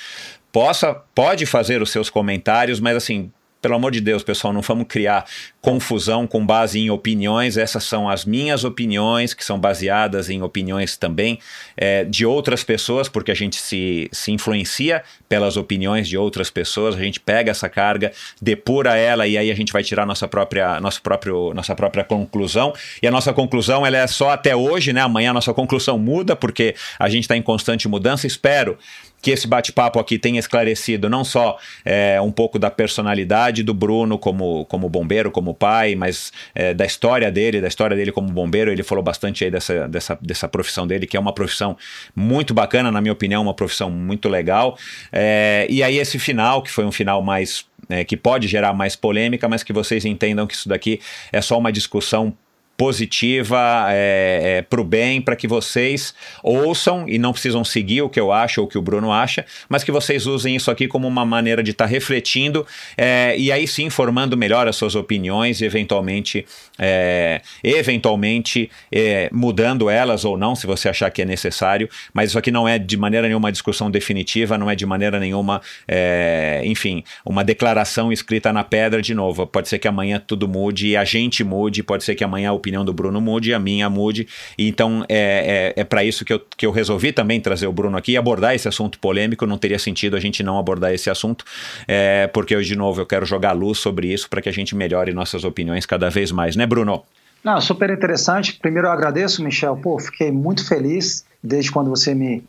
possa 0.52 0.94
pode 1.15 1.47
fazer 1.47 1.82
os 1.82 1.90
seus 1.90 2.10
comentários, 2.10 2.81
mas 2.81 2.97
assim, 2.97 3.31
pelo 3.61 3.75
amor 3.75 3.93
de 3.93 4.01
Deus, 4.01 4.23
pessoal, 4.23 4.53
não 4.53 4.63
vamos 4.63 4.87
criar 4.89 5.25
confusão 5.61 6.27
com 6.27 6.45
base 6.45 6.79
em 6.79 6.91
opiniões. 6.91 7.57
Essas 7.57 7.85
são 7.85 8.09
as 8.09 8.25
minhas 8.25 8.65
opiniões, 8.65 9.35
que 9.35 9.45
são 9.45 9.59
baseadas 9.59 10.31
em 10.31 10.43
opiniões 10.43 10.97
também 10.97 11.39
é, 11.77 12.05
de 12.05 12.25
outras 12.25 12.65
pessoas, 12.65 13.09
porque 13.09 13.31
a 13.31 13.35
gente 13.35 13.57
se, 13.57 14.09
se 14.13 14.33
influencia 14.33 15.03
pelas 15.29 15.57
opiniões 15.57 16.09
de 16.09 16.17
outras 16.17 16.51
pessoas. 16.51 16.95
A 16.95 16.99
gente 16.99 17.21
pega 17.21 17.51
essa 17.51 17.69
carga, 17.69 18.13
depura 18.41 18.97
ela 18.97 19.27
e 19.27 19.37
aí 19.37 19.51
a 19.51 19.55
gente 19.55 19.73
vai 19.73 19.83
tirar 19.83 20.07
nossa 20.07 20.27
própria, 20.27 20.81
nosso 20.81 21.03
próprio, 21.03 21.53
nossa 21.53 21.75
própria 21.75 22.03
conclusão. 22.03 22.73
E 23.03 23.07
a 23.07 23.11
nossa 23.11 23.33
conclusão 23.33 23.87
ela 23.87 23.99
é 23.99 24.07
só 24.07 24.31
até 24.31 24.57
hoje, 24.57 24.93
né? 24.93 25.03
Amanhã 25.03 25.31
a 25.31 25.35
nossa 25.35 25.53
conclusão 25.53 25.99
muda, 25.99 26.35
porque 26.35 26.75
a 26.99 27.09
gente 27.09 27.25
está 27.25 27.37
em 27.37 27.43
constante 27.43 27.87
mudança. 27.87 28.27
Espero 28.27 28.79
que 29.20 29.31
esse 29.31 29.47
bate-papo 29.47 29.99
aqui 29.99 30.18
tenha 30.18 30.39
esclarecido 30.39 31.08
não 31.08 31.24
só 31.24 31.58
é, 31.84 32.20
um 32.20 32.32
pouco 32.32 32.58
da 32.58 32.70
personalidade 32.70 33.62
do 33.62 33.74
Bruno 33.74 34.18
como, 34.18 34.65
como 34.66 34.89
bombeiro, 34.89 35.31
como 35.31 35.55
pai, 35.55 35.94
mas 35.94 36.32
é, 36.55 36.73
da 36.73 36.86
história 36.86 37.31
dele, 37.31 37.60
da 37.60 37.68
história 37.68 37.97
dele 37.97 38.12
como 38.12 38.28
bombeiro. 38.28 38.70
Ele 38.70 38.82
falou 38.82 39.05
bastante 39.05 39.44
aí 39.44 39.50
dessa, 39.50 39.89
dessa, 39.89 40.18
dessa 40.20 40.49
profissão 40.49 40.86
dele, 40.86 41.07
que 41.07 41.16
é 41.16 41.20
uma 41.20 41.32
profissão 41.32 41.76
muito 42.15 42.55
bacana, 42.55 42.90
na 42.90 43.00
minha 43.00 43.12
opinião, 43.12 43.42
uma 43.42 43.55
profissão 43.55 43.90
muito 43.90 44.28
legal. 44.28 44.76
É, 45.12 45.66
e 45.68 45.82
aí 45.82 45.99
esse 45.99 46.18
final, 46.18 46.62
que 46.62 46.70
foi 46.70 46.84
um 46.84 46.92
final 46.92 47.23
mais 47.23 47.65
é, 47.89 48.05
que 48.05 48.16
pode 48.16 48.47
gerar 48.47 48.73
mais 48.73 48.97
polêmica, 48.97 49.49
mas 49.49 49.62
que 49.62 49.73
vocês 49.73 50.05
entendam 50.05 50.47
que 50.47 50.55
isso 50.55 50.68
daqui 50.68 51.00
é 51.32 51.40
só 51.40 51.58
uma 51.58 51.73
discussão 51.73 52.34
positiva, 52.81 53.89
é, 53.91 54.41
é, 54.42 54.62
para 54.62 54.81
o 54.81 54.84
bem, 54.84 55.20
para 55.20 55.36
que 55.36 55.47
vocês 55.47 56.15
ouçam 56.42 57.07
e 57.07 57.18
não 57.18 57.31
precisam 57.31 57.62
seguir 57.62 58.00
o 58.00 58.09
que 58.09 58.18
eu 58.18 58.33
acho 58.33 58.62
ou 58.62 58.67
o 58.67 58.70
que 58.70 58.78
o 58.78 58.81
Bruno 58.81 59.12
acha, 59.12 59.44
mas 59.68 59.84
que 59.84 59.92
vocês 59.92 60.25
usem 60.25 60.57
isso 60.57 60.70
aqui 60.70 60.89
como 60.89 61.07
uma 61.07 61.26
maneira 61.26 61.62
de 61.62 61.73
estar 61.73 61.84
tá 61.84 61.91
refletindo 61.91 62.67
é, 62.97 63.34
e 63.36 63.52
aí 63.52 63.68
sim 63.68 63.91
formando 63.91 64.34
melhor 64.34 64.67
as 64.67 64.76
suas 64.76 64.94
opiniões 64.94 65.60
e 65.60 65.67
eventualmente, 65.67 66.47
é, 66.78 67.42
eventualmente 67.62 68.70
é, 68.91 69.28
mudando 69.31 69.91
elas 69.91 70.25
ou 70.25 70.39
não, 70.39 70.57
se 70.57 70.67
você 70.67 70.89
achar 70.89 71.10
que 71.10 71.20
é 71.20 71.26
necessário. 71.26 71.86
Mas 72.15 72.31
isso 72.31 72.39
aqui 72.39 72.50
não 72.50 72.67
é 72.67 72.78
de 72.78 72.97
maneira 72.97 73.28
nenhuma 73.28 73.52
discussão 73.52 73.91
definitiva, 73.91 74.57
não 74.57 74.70
é 74.70 74.75
de 74.75 74.86
maneira 74.86 75.20
nenhuma, 75.20 75.60
é, 75.86 76.62
enfim, 76.65 77.05
uma 77.26 77.44
declaração 77.44 78.10
escrita 78.10 78.55
na 78.55 78.65
pedra 78.65 79.02
de 79.02 79.12
novo. 79.12 79.47
Pode 79.47 79.68
ser 79.68 79.78
que 79.78 79.86
amanhã 79.86 80.18
tudo 80.18 80.49
mude 80.49 80.89
e 80.89 80.97
a 80.97 81.05
gente 81.05 81.44
mude, 81.44 81.83
pode 81.83 82.05
ser 82.05 82.15
que 82.15 82.25
amanhã 82.25 82.49
a 82.49 82.55
opinião 82.55 82.69
do 82.84 82.92
Bruno 82.92 83.20
mude, 83.20 83.52
a 83.52 83.58
minha 83.58 83.90
mude. 83.90 84.26
E 84.57 84.68
então 84.68 85.05
é, 85.08 85.73
é, 85.76 85.81
é 85.81 85.84
para 85.84 86.05
isso 86.05 86.24
que 86.24 86.32
eu, 86.32 86.40
que 86.57 86.65
eu 86.65 86.70
resolvi 86.70 87.12
também 87.12 87.40
trazer 87.40 87.66
o 87.66 87.73
Bruno 87.73 87.97
aqui 87.97 88.12
e 88.12 88.16
abordar 88.16 88.55
esse 88.55 88.68
assunto 88.68 88.99
polêmico. 88.99 89.47
Não 89.47 89.58
teria 89.58 89.78
sentido 89.78 90.16
a 90.16 90.20
gente 90.20 90.42
não 90.42 90.58
abordar 90.58 90.92
esse 90.92 91.10
assunto, 91.10 91.44
é, 91.86 92.26
porque 92.28 92.55
hoje, 92.55 92.68
de 92.68 92.76
novo, 92.76 93.00
eu 93.00 93.07
quero 93.07 93.26
jogar 93.26 93.52
luz 93.52 93.78
sobre 93.78 94.12
isso 94.12 94.28
para 94.28 94.40
que 94.40 94.49
a 94.49 94.52
gente 94.52 94.74
melhore 94.74 95.12
nossas 95.12 95.44
opiniões 95.44 95.84
cada 95.86 96.08
vez 96.08 96.31
mais, 96.31 96.57
né, 96.57 96.66
Bruno? 96.66 97.02
Não, 97.42 97.60
super 97.60 97.90
interessante. 97.90 98.58
Primeiro 98.60 98.89
eu 98.89 98.92
agradeço, 98.92 99.42
Michel. 99.42 99.76
Pô, 99.76 99.99
fiquei 99.99 100.31
muito 100.31 100.66
feliz 100.66 101.24
desde 101.42 101.73
quando 101.73 101.89
você 101.89 102.15
me 102.15 102.44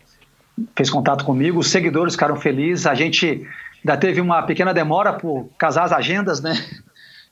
fez 0.75 0.89
contato 0.89 1.23
comigo. 1.23 1.59
Os 1.59 1.69
seguidores 1.69 2.13
ficaram 2.13 2.35
felizes. 2.35 2.85
A 2.85 2.93
gente 2.93 3.47
ainda 3.83 3.97
teve 3.97 4.19
uma 4.19 4.43
pequena 4.43 4.73
demora 4.73 5.13
por 5.13 5.49
casar 5.57 5.85
as 5.85 5.93
agendas, 5.93 6.41
né? 6.41 6.53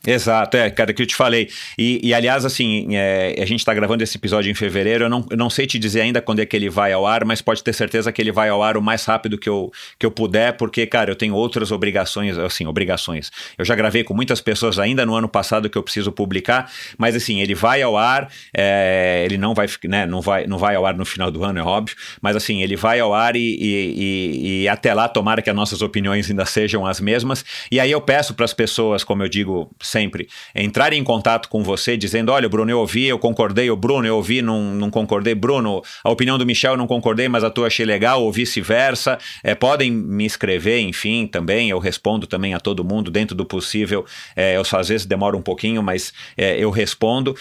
Exato, 0.08 0.56
é, 0.56 0.70
cara, 0.70 0.94
que 0.94 1.02
eu 1.02 1.06
te 1.06 1.14
falei. 1.14 1.50
E, 1.78 2.00
e 2.02 2.14
aliás, 2.14 2.46
assim, 2.46 2.96
é, 2.96 3.36
a 3.38 3.46
gente 3.46 3.60
está 3.60 3.74
gravando 3.74 4.02
esse 4.02 4.18
episódio 4.18 4.50
em 4.50 4.54
fevereiro. 4.54 5.04
Eu 5.04 5.10
não, 5.10 5.26
eu 5.30 5.36
não 5.36 5.50
sei 5.50 5.68
te 5.68 5.78
dizer 5.78 6.00
ainda 6.00 6.22
quando 6.22 6.40
é 6.40 6.46
que 6.46 6.56
ele 6.56 6.70
vai 6.70 6.94
ao 6.94 7.06
ar, 7.06 7.26
mas 7.26 7.42
pode 7.42 7.62
ter 7.62 7.74
certeza 7.74 8.10
que 8.10 8.22
ele 8.22 8.32
vai 8.32 8.48
ao 8.48 8.64
ar 8.64 8.78
o 8.78 8.82
mais 8.82 9.04
rápido 9.04 9.38
que 9.38 9.50
eu, 9.50 9.70
que 9.98 10.06
eu 10.06 10.12
puder, 10.12 10.54
porque, 10.54 10.88
cara, 10.88 11.12
eu 11.12 11.18
tenho 11.18 11.36
outras 11.36 11.70
obrigações, 11.70 12.38
assim, 12.38 12.66
obrigações. 12.66 13.30
Eu 13.58 13.66
já 13.66 13.76
gravei 13.76 14.06
com 14.06 14.14
muitas 14.14 14.40
pessoas 14.40 14.80
ainda 14.80 15.06
no 15.06 15.14
ano 15.14 15.28
passado 15.28 15.70
que 15.70 15.78
eu 15.78 15.84
preciso 15.84 16.14
publicar, 16.14 16.72
mas 16.98 17.14
assim, 17.14 17.42
ele 17.42 17.54
vai 17.54 17.82
ao 17.82 17.98
ar, 17.98 18.32
é, 18.56 19.24
ele 19.26 19.38
não 19.38 19.54
vai, 19.54 19.68
né, 19.84 20.06
não 20.06 20.22
vai, 20.22 20.48
não 20.48 20.58
vai 20.58 20.76
ao 20.76 20.86
ar 20.86 20.96
no 20.96 21.06
final 21.06 21.30
do 21.30 21.44
ano, 21.44 21.60
é 21.60 21.64
óbvio, 21.64 21.98
mas 22.22 22.38
assim, 22.38 22.64
ele 22.64 22.78
vai 22.78 23.02
ao 23.02 23.14
ar 23.14 23.36
e, 23.36 23.40
e, 23.40 23.94
e, 23.98 24.62
e 24.64 24.68
até 24.70 24.94
lá, 24.94 25.10
tomara 25.10 25.42
que 25.42 25.50
as 25.50 25.56
nossas 25.56 25.82
opiniões 25.82 26.30
ainda 26.30 26.46
sejam 26.46 26.86
as 26.86 27.02
mesmas. 27.02 27.44
E 27.70 27.82
aí 27.82 27.92
eu 27.92 28.00
peço 28.00 28.34
para 28.34 28.46
as 28.46 28.54
pessoas, 28.54 29.04
como 29.04 29.24
eu 29.24 29.28
digo 29.28 29.70
sempre, 29.90 30.28
entrar 30.56 30.94
em 30.94 31.04
contato 31.04 31.50
com 31.50 31.64
você 31.64 31.98
dizendo: 31.98 32.32
olha, 32.32 32.48
Bruno, 32.48 32.72
eu 32.72 32.80
ouvi, 32.80 33.06
eu 33.06 33.20
concordei, 33.20 33.70
o 33.70 33.76
Bruno, 33.76 34.08
eu 34.08 34.16
ouvi, 34.16 34.42
não, 34.42 34.74
não 34.74 34.90
concordei, 34.90 35.36
Bruno, 35.36 35.82
a 36.04 36.10
opinião 36.10 36.38
do 36.38 36.46
Michel 36.46 36.74
eu 36.74 36.78
não 36.78 36.88
concordei, 36.88 37.28
mas 37.28 37.44
a 37.44 37.50
tua 37.50 37.68
achei 37.68 37.86
legal, 37.86 38.24
ou 38.24 38.32
vice-versa. 38.32 39.18
É, 39.44 39.56
podem 39.56 39.92
me 39.92 40.26
escrever, 40.26 40.80
enfim, 40.80 41.28
também. 41.28 41.70
Eu 41.70 41.80
respondo 41.80 42.28
também 42.28 42.54
a 42.54 42.60
todo 42.60 42.84
mundo, 42.84 43.12
dentro 43.12 43.36
do 43.36 43.46
possível. 43.46 44.06
É, 44.36 44.58
eu 44.58 44.64
às 44.72 44.88
vezes 44.88 45.06
demoro 45.06 45.38
um 45.38 45.42
pouquinho, 45.42 45.82
mas 45.82 46.14
é, 46.38 46.58
eu 46.58 46.70
respondo. 46.70 47.36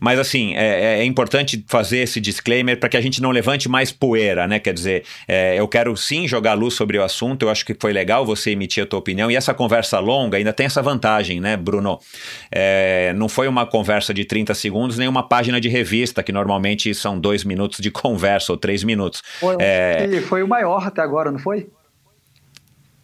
Mas 0.00 0.18
assim, 0.18 0.54
é, 0.54 0.98
é, 0.98 0.98
é 1.00 1.04
importante 1.04 1.64
fazer 1.66 1.98
esse 1.98 2.20
disclaimer 2.20 2.78
para 2.78 2.88
que 2.88 2.96
a 2.96 3.00
gente 3.00 3.20
não 3.20 3.30
levante 3.30 3.68
mais 3.68 3.90
poeira, 3.90 4.46
né? 4.46 4.58
Quer 4.58 4.74
dizer, 4.74 5.04
é, 5.26 5.58
eu 5.58 5.68
quero 5.68 5.96
sim 5.96 6.26
jogar 6.26 6.54
luz 6.54 6.74
sobre 6.74 6.98
o 6.98 7.02
assunto, 7.02 7.44
eu 7.44 7.50
acho 7.50 7.64
que 7.64 7.74
foi 7.78 7.92
legal 7.92 8.24
você 8.24 8.50
emitir 8.50 8.82
a 8.82 8.86
tua 8.86 8.98
opinião, 8.98 9.30
e 9.30 9.36
essa 9.36 9.54
conversa 9.54 9.98
longa 9.98 10.36
ainda 10.38 10.52
tem 10.52 10.66
essa 10.66 10.82
vantagem, 10.82 11.40
né, 11.40 11.56
Bruno? 11.56 11.98
É, 12.50 13.12
não 13.14 13.28
foi 13.28 13.48
uma 13.48 13.66
conversa 13.66 14.12
de 14.14 14.24
30 14.24 14.54
segundos, 14.54 14.98
nem 14.98 15.08
uma 15.08 15.22
página 15.22 15.60
de 15.60 15.68
revista, 15.68 16.22
que 16.22 16.32
normalmente 16.32 16.94
são 16.94 17.18
dois 17.18 17.44
minutos 17.44 17.80
de 17.80 17.90
conversa 17.92 18.52
ou 18.52 18.58
três 18.58 18.84
minutos. 18.84 19.22
Foi, 19.40 19.56
é, 19.58 20.20
foi 20.22 20.42
o 20.42 20.48
maior 20.48 20.86
até 20.86 21.02
agora, 21.02 21.30
não 21.30 21.38
foi? 21.38 21.66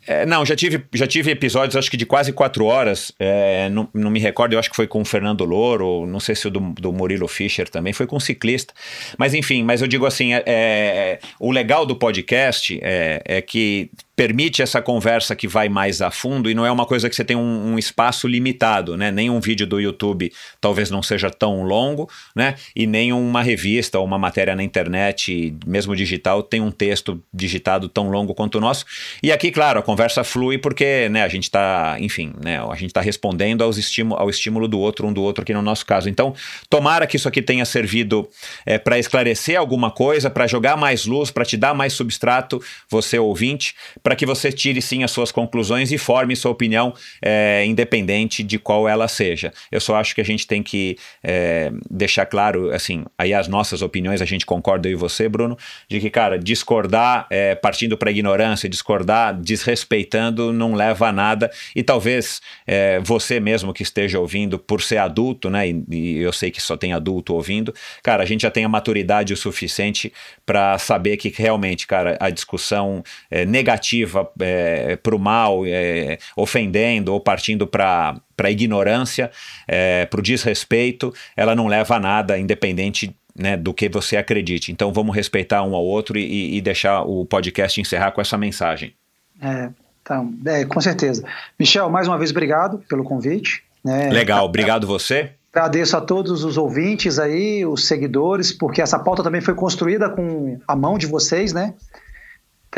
É, 0.09 0.25
não, 0.25 0.45
já 0.47 0.57
tive, 0.57 0.83
já 0.95 1.07
tive 1.07 1.31
episódios, 1.31 1.77
acho 1.77 1.91
que 1.91 1.97
de 1.97 2.07
quase 2.07 2.33
quatro 2.33 2.65
horas. 2.65 3.13
É, 3.19 3.69
não, 3.69 3.87
não 3.93 4.11
me 4.11 4.19
recordo, 4.19 4.55
eu 4.55 4.59
acho 4.59 4.71
que 4.71 4.77
foi 4.77 4.87
com 4.87 5.03
o 5.03 5.05
Fernando 5.05 5.45
Louro, 5.45 6.07
não 6.07 6.19
sei 6.19 6.35
se 6.35 6.49
o 6.49 6.51
do, 6.51 6.61
do 6.61 6.91
Murilo 6.91 7.29
Fischer 7.29 7.69
também, 7.69 7.93
foi 7.93 8.07
com 8.07 8.17
um 8.17 8.21
ciclista. 8.21 8.73
Mas 9.19 9.35
enfim, 9.35 9.63
mas 9.63 9.83
eu 9.83 9.87
digo 9.87 10.07
assim: 10.07 10.33
é, 10.33 10.43
é 10.47 11.19
o 11.39 11.53
legal 11.53 11.85
do 11.85 11.95
podcast 11.95 12.81
é, 12.83 13.21
é 13.23 13.43
que 13.43 13.91
permite 14.19 14.63
essa 14.63 14.83
conversa 14.83 15.37
que 15.37 15.47
vai 15.47 15.69
mais 15.69 16.03
a 16.03 16.11
fundo 16.11 16.51
e 16.51 16.55
não 16.55 16.67
é 16.67 16.73
uma 16.73 16.85
coisa 16.85 17.09
que 17.09 17.15
você 17.15 17.25
tem 17.25 17.37
um, 17.37 17.75
um, 17.75 17.79
espaço 17.79 18.27
limitado, 18.27 18.97
né? 18.97 19.13
Nem 19.13 19.31
um 19.31 19.39
vídeo 19.39 19.65
do 19.65 19.79
YouTube 19.79 20.33
talvez 20.61 20.91
não 20.91 21.05
seja 21.05 21.31
tão 21.31 21.63
longo, 21.63 22.11
né? 22.35 22.57
E 22.75 22.85
nem 22.85 23.13
uma 23.13 23.43
revista 23.43 23.97
ou 23.97 24.05
uma 24.05 24.19
matéria 24.19 24.57
na 24.57 24.65
internet, 24.65 25.57
mesmo 25.65 25.95
digital, 25.95 26.43
tem 26.43 26.61
um 26.61 26.73
texto 26.73 27.23
digitado 27.33 27.89
tão 27.89 28.11
longo 28.11 28.35
quanto 28.35 28.59
o 28.59 28.61
nosso. 28.61 28.85
E 29.23 29.31
aqui, 29.31 29.53
claro, 29.53 29.79
a 29.79 29.83
conversa 29.85 30.25
flui 30.25 30.59
porque, 30.59 31.09
né? 31.11 31.23
A 31.23 31.29
gente 31.29 31.45
está, 31.45 31.97
enfim, 32.01 32.33
né? 32.43 32.61
A 32.61 32.75
gente 32.75 32.87
está 32.87 33.01
respondendo 33.01 33.63
aos 33.63 33.79
estímulo, 33.79 34.21
ao 34.21 34.29
estímulo 34.29 34.67
do 34.67 34.81
outro, 34.81 35.07
um 35.07 35.13
do 35.13 35.23
outro 35.23 35.43
aqui 35.43 35.55
no 35.55 35.63
nosso 35.63 35.87
caso. 35.87 36.09
Então, 36.09 36.35
tomara 36.69 37.07
que 37.07 37.15
isso 37.15 37.29
aqui 37.29 37.41
tenha 37.41 37.65
servido 37.65 38.29
é, 38.67 38.79
para 38.79 38.99
esclarecer 38.99 39.57
alguma 39.57 39.93
coisa, 39.93 40.29
para 40.29 40.49
jogar 40.49 40.77
mais 40.77 41.07
luz, 41.07 41.31
para 41.31 41.45
te 41.45 41.57
dar 41.57 41.73
mais 41.73 41.93
substrato, 41.93 42.61
você 42.91 43.17
ouvinte 43.17 43.77
para 44.09 44.17
que 44.17 44.25
você 44.25 44.51
tire 44.51 44.81
sim 44.81 45.05
as 45.05 45.11
suas 45.11 45.31
conclusões 45.31 45.93
e 45.93 45.99
forme 45.99 46.35
sua 46.35 46.51
opinião 46.51 46.95
é, 47.21 47.63
independente 47.67 48.43
de 48.43 48.59
qual 48.59 48.89
ela 48.89 49.07
seja. 49.07 49.53
Eu 49.71 49.83
só 49.83 49.97
acho 49.97 50.15
que 50.15 50.21
a 50.23 50.25
gente 50.25 50.47
tem 50.47 50.63
que 50.63 50.97
é, 51.23 51.71
deixar 51.91 52.25
claro, 52.25 52.71
assim, 52.73 53.05
aí 53.19 53.35
as 53.35 53.49
nossas 53.49 53.83
opiniões, 53.83 54.23
a 54.23 54.25
gente 54.25 54.47
concorda 54.47 54.89
eu 54.89 54.93
e 54.93 54.95
você, 54.95 55.29
Bruno, 55.29 55.59
de 55.91 56.01
que, 56.01 56.09
cara, 56.09 56.39
discordar 56.39 57.27
é, 57.29 57.55
partindo 57.55 57.99
para 57.99 58.11
ignorância, 58.11 58.67
discordar 58.67 59.39
desrespeitando 59.39 60.55
não 60.55 60.73
leva 60.73 61.09
a 61.09 61.13
nada 61.13 61.51
e 61.77 61.83
talvez 61.83 62.41
é, 62.67 63.01
você 63.01 63.39
mesmo 63.39 63.75
que 63.75 63.83
esteja 63.83 64.19
ouvindo, 64.19 64.59
por 64.59 64.81
ser 64.81 64.97
adulto, 64.97 65.51
né, 65.51 65.69
e, 65.69 65.85
e 65.91 66.19
eu 66.21 66.33
sei 66.33 66.51
que 66.51 66.63
só 66.63 66.79
tem 66.79 66.95
adulto 66.95 67.35
ouvindo, 67.35 67.75
cara, 68.03 68.23
a 68.23 68.27
gente 68.27 68.41
já 68.41 68.51
tem 68.51 68.65
a 68.65 68.71
maturidade 68.71 69.35
o 69.35 69.37
suficiente 69.37 70.11
para 70.47 70.79
saber 70.79 71.19
que 71.19 71.29
realmente, 71.29 71.87
cara, 71.87 72.17
a 72.19 72.31
discussão 72.31 73.05
é, 73.31 73.45
negativa 73.45 73.98
negativa 73.99 74.31
é, 74.41 74.97
para 74.97 75.15
o 75.15 75.19
mal, 75.19 75.65
é, 75.67 76.19
ofendendo 76.37 77.13
ou 77.13 77.21
partindo 77.21 77.67
para 77.67 78.21
a 78.39 78.51
ignorância, 78.51 79.31
é, 79.67 80.07
para 80.07 80.21
o 80.21 80.23
desrespeito, 80.23 81.13
ela 81.37 81.55
não 81.55 81.67
leva 81.67 81.97
a 81.97 82.01
nada, 82.01 82.39
independente 82.39 83.15
né, 83.37 83.57
do 83.57 83.73
que 83.75 83.89
você 83.89 84.17
acredite. 84.17 84.73
Então 84.73 84.93
vamos 84.93 85.15
respeitar 85.15 85.63
um 85.63 85.75
ao 85.75 85.85
outro 85.85 86.19
e, 86.19 86.57
e 86.57 86.61
deixar 86.61 87.03
o 87.03 87.25
podcast 87.25 87.81
encerrar 87.81 88.13
com 88.13 88.21
essa 88.21 88.39
mensagem. 88.39 88.95
É, 89.41 89.71
então, 90.03 90.33
é, 90.47 90.65
com 90.65 90.81
certeza. 90.81 91.25
Michel, 91.59 91.89
mais 91.91 92.09
uma 92.09 92.19
vez 92.19 92.31
obrigado 92.31 92.83
pelo 92.89 93.05
convite. 93.05 93.63
Né? 93.85 94.11
Legal, 94.11 94.45
obrigado 94.45 94.87
você. 94.87 95.33
Agradeço 95.53 95.97
a 95.97 96.01
todos 96.01 96.45
os 96.45 96.59
ouvintes 96.59 97.19
aí, 97.19 97.65
os 97.65 97.87
seguidores, 97.87 98.53
porque 98.53 98.83
essa 98.83 98.99
pauta 98.99 99.23
também 99.23 99.41
foi 99.41 99.55
construída 99.55 100.09
com 100.11 100.61
a 100.69 100.77
mão 100.77 100.99
de 100.99 101.07
vocês, 101.07 101.53
né? 101.53 101.75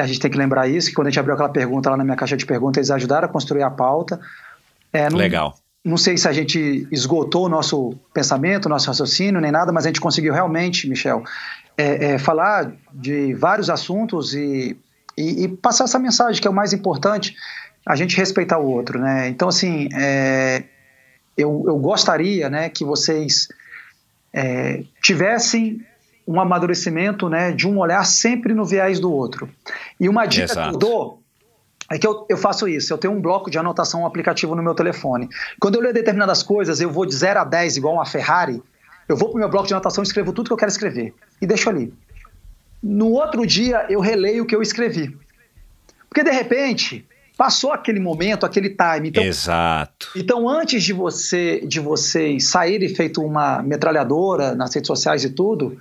A 0.00 0.06
gente 0.06 0.20
tem 0.20 0.30
que 0.30 0.38
lembrar 0.38 0.68
isso, 0.68 0.88
que 0.88 0.94
quando 0.94 1.08
a 1.08 1.10
gente 1.10 1.20
abriu 1.20 1.34
aquela 1.34 1.48
pergunta 1.48 1.90
lá 1.90 1.96
na 1.96 2.04
minha 2.04 2.16
caixa 2.16 2.36
de 2.36 2.46
perguntas, 2.46 2.78
eles 2.78 2.90
ajudaram 2.90 3.26
a 3.26 3.28
construir 3.28 3.62
a 3.62 3.70
pauta. 3.70 4.20
É, 4.92 5.08
não, 5.08 5.18
Legal. 5.18 5.54
Não 5.84 5.96
sei 5.96 6.16
se 6.18 6.28
a 6.28 6.32
gente 6.32 6.86
esgotou 6.92 7.46
o 7.46 7.48
nosso 7.48 7.94
pensamento, 8.12 8.66
o 8.66 8.68
nosso 8.68 8.86
raciocínio, 8.86 9.40
nem 9.40 9.50
nada, 9.50 9.72
mas 9.72 9.84
a 9.84 9.88
gente 9.88 10.00
conseguiu 10.00 10.32
realmente, 10.32 10.88
Michel, 10.88 11.24
é, 11.76 12.12
é, 12.12 12.18
falar 12.18 12.72
de 12.92 13.32
vários 13.34 13.70
assuntos 13.70 14.34
e, 14.34 14.76
e, 15.16 15.44
e, 15.44 15.48
passar 15.48 15.84
essa 15.84 15.98
mensagem, 15.98 16.40
que 16.40 16.46
é 16.46 16.50
o 16.50 16.54
mais 16.54 16.74
importante, 16.74 17.34
a 17.86 17.96
gente 17.96 18.16
respeitar 18.16 18.58
o 18.58 18.66
outro, 18.66 18.98
né? 18.98 19.28
Então, 19.28 19.48
assim, 19.48 19.88
é, 19.94 20.64
eu, 21.36 21.64
eu 21.66 21.78
gostaria 21.78 22.50
né, 22.50 22.68
que 22.68 22.84
vocês 22.84 23.48
é, 24.32 24.84
tivessem 25.02 25.84
um 26.30 26.40
amadurecimento 26.40 27.28
né, 27.28 27.50
de 27.50 27.66
um 27.66 27.80
olhar 27.80 28.04
sempre 28.04 28.54
no 28.54 28.64
viés 28.64 29.00
do 29.00 29.12
outro. 29.12 29.50
E 29.98 30.08
uma 30.08 30.26
dica 30.26 30.44
Exato. 30.44 30.68
que 30.68 30.74
eu 30.76 30.78
dou 30.78 31.22
é 31.90 31.98
que 31.98 32.06
eu, 32.06 32.24
eu 32.28 32.36
faço 32.36 32.68
isso, 32.68 32.92
eu 32.92 32.98
tenho 32.98 33.12
um 33.12 33.20
bloco 33.20 33.50
de 33.50 33.58
anotação, 33.58 34.02
um 34.02 34.06
aplicativo 34.06 34.54
no 34.54 34.62
meu 34.62 34.72
telefone. 34.72 35.28
Quando 35.58 35.74
eu 35.74 35.80
leio 35.80 35.92
determinadas 35.92 36.40
coisas, 36.40 36.80
eu 36.80 36.88
vou 36.88 37.04
de 37.04 37.16
0 37.16 37.40
a 37.40 37.44
10 37.44 37.78
igual 37.78 37.94
uma 37.94 38.06
Ferrari, 38.06 38.62
eu 39.08 39.16
vou 39.16 39.28
para 39.28 39.36
o 39.38 39.40
meu 39.40 39.48
bloco 39.48 39.66
de 39.66 39.74
anotação 39.74 40.04
e 40.04 40.06
escrevo 40.06 40.32
tudo 40.32 40.46
que 40.46 40.52
eu 40.52 40.56
quero 40.56 40.70
escrever. 40.70 41.12
E 41.42 41.46
deixo 41.48 41.68
ali. 41.68 41.92
No 42.80 43.10
outro 43.10 43.44
dia, 43.44 43.86
eu 43.88 43.98
releio 43.98 44.44
o 44.44 44.46
que 44.46 44.54
eu 44.54 44.62
escrevi. 44.62 45.18
Porque, 46.08 46.22
de 46.22 46.30
repente, 46.30 47.04
passou 47.36 47.72
aquele 47.72 47.98
momento, 47.98 48.46
aquele 48.46 48.70
time. 48.70 49.08
Então, 49.08 49.24
Exato. 49.24 50.10
Então, 50.14 50.48
antes 50.48 50.84
de 50.84 50.92
você 50.92 51.60
de 51.66 51.80
vocês 51.80 52.46
saírem 52.46 52.88
feito 52.88 53.20
uma 53.20 53.60
metralhadora 53.62 54.54
nas 54.54 54.72
redes 54.72 54.86
sociais 54.86 55.24
e 55.24 55.30
tudo, 55.30 55.76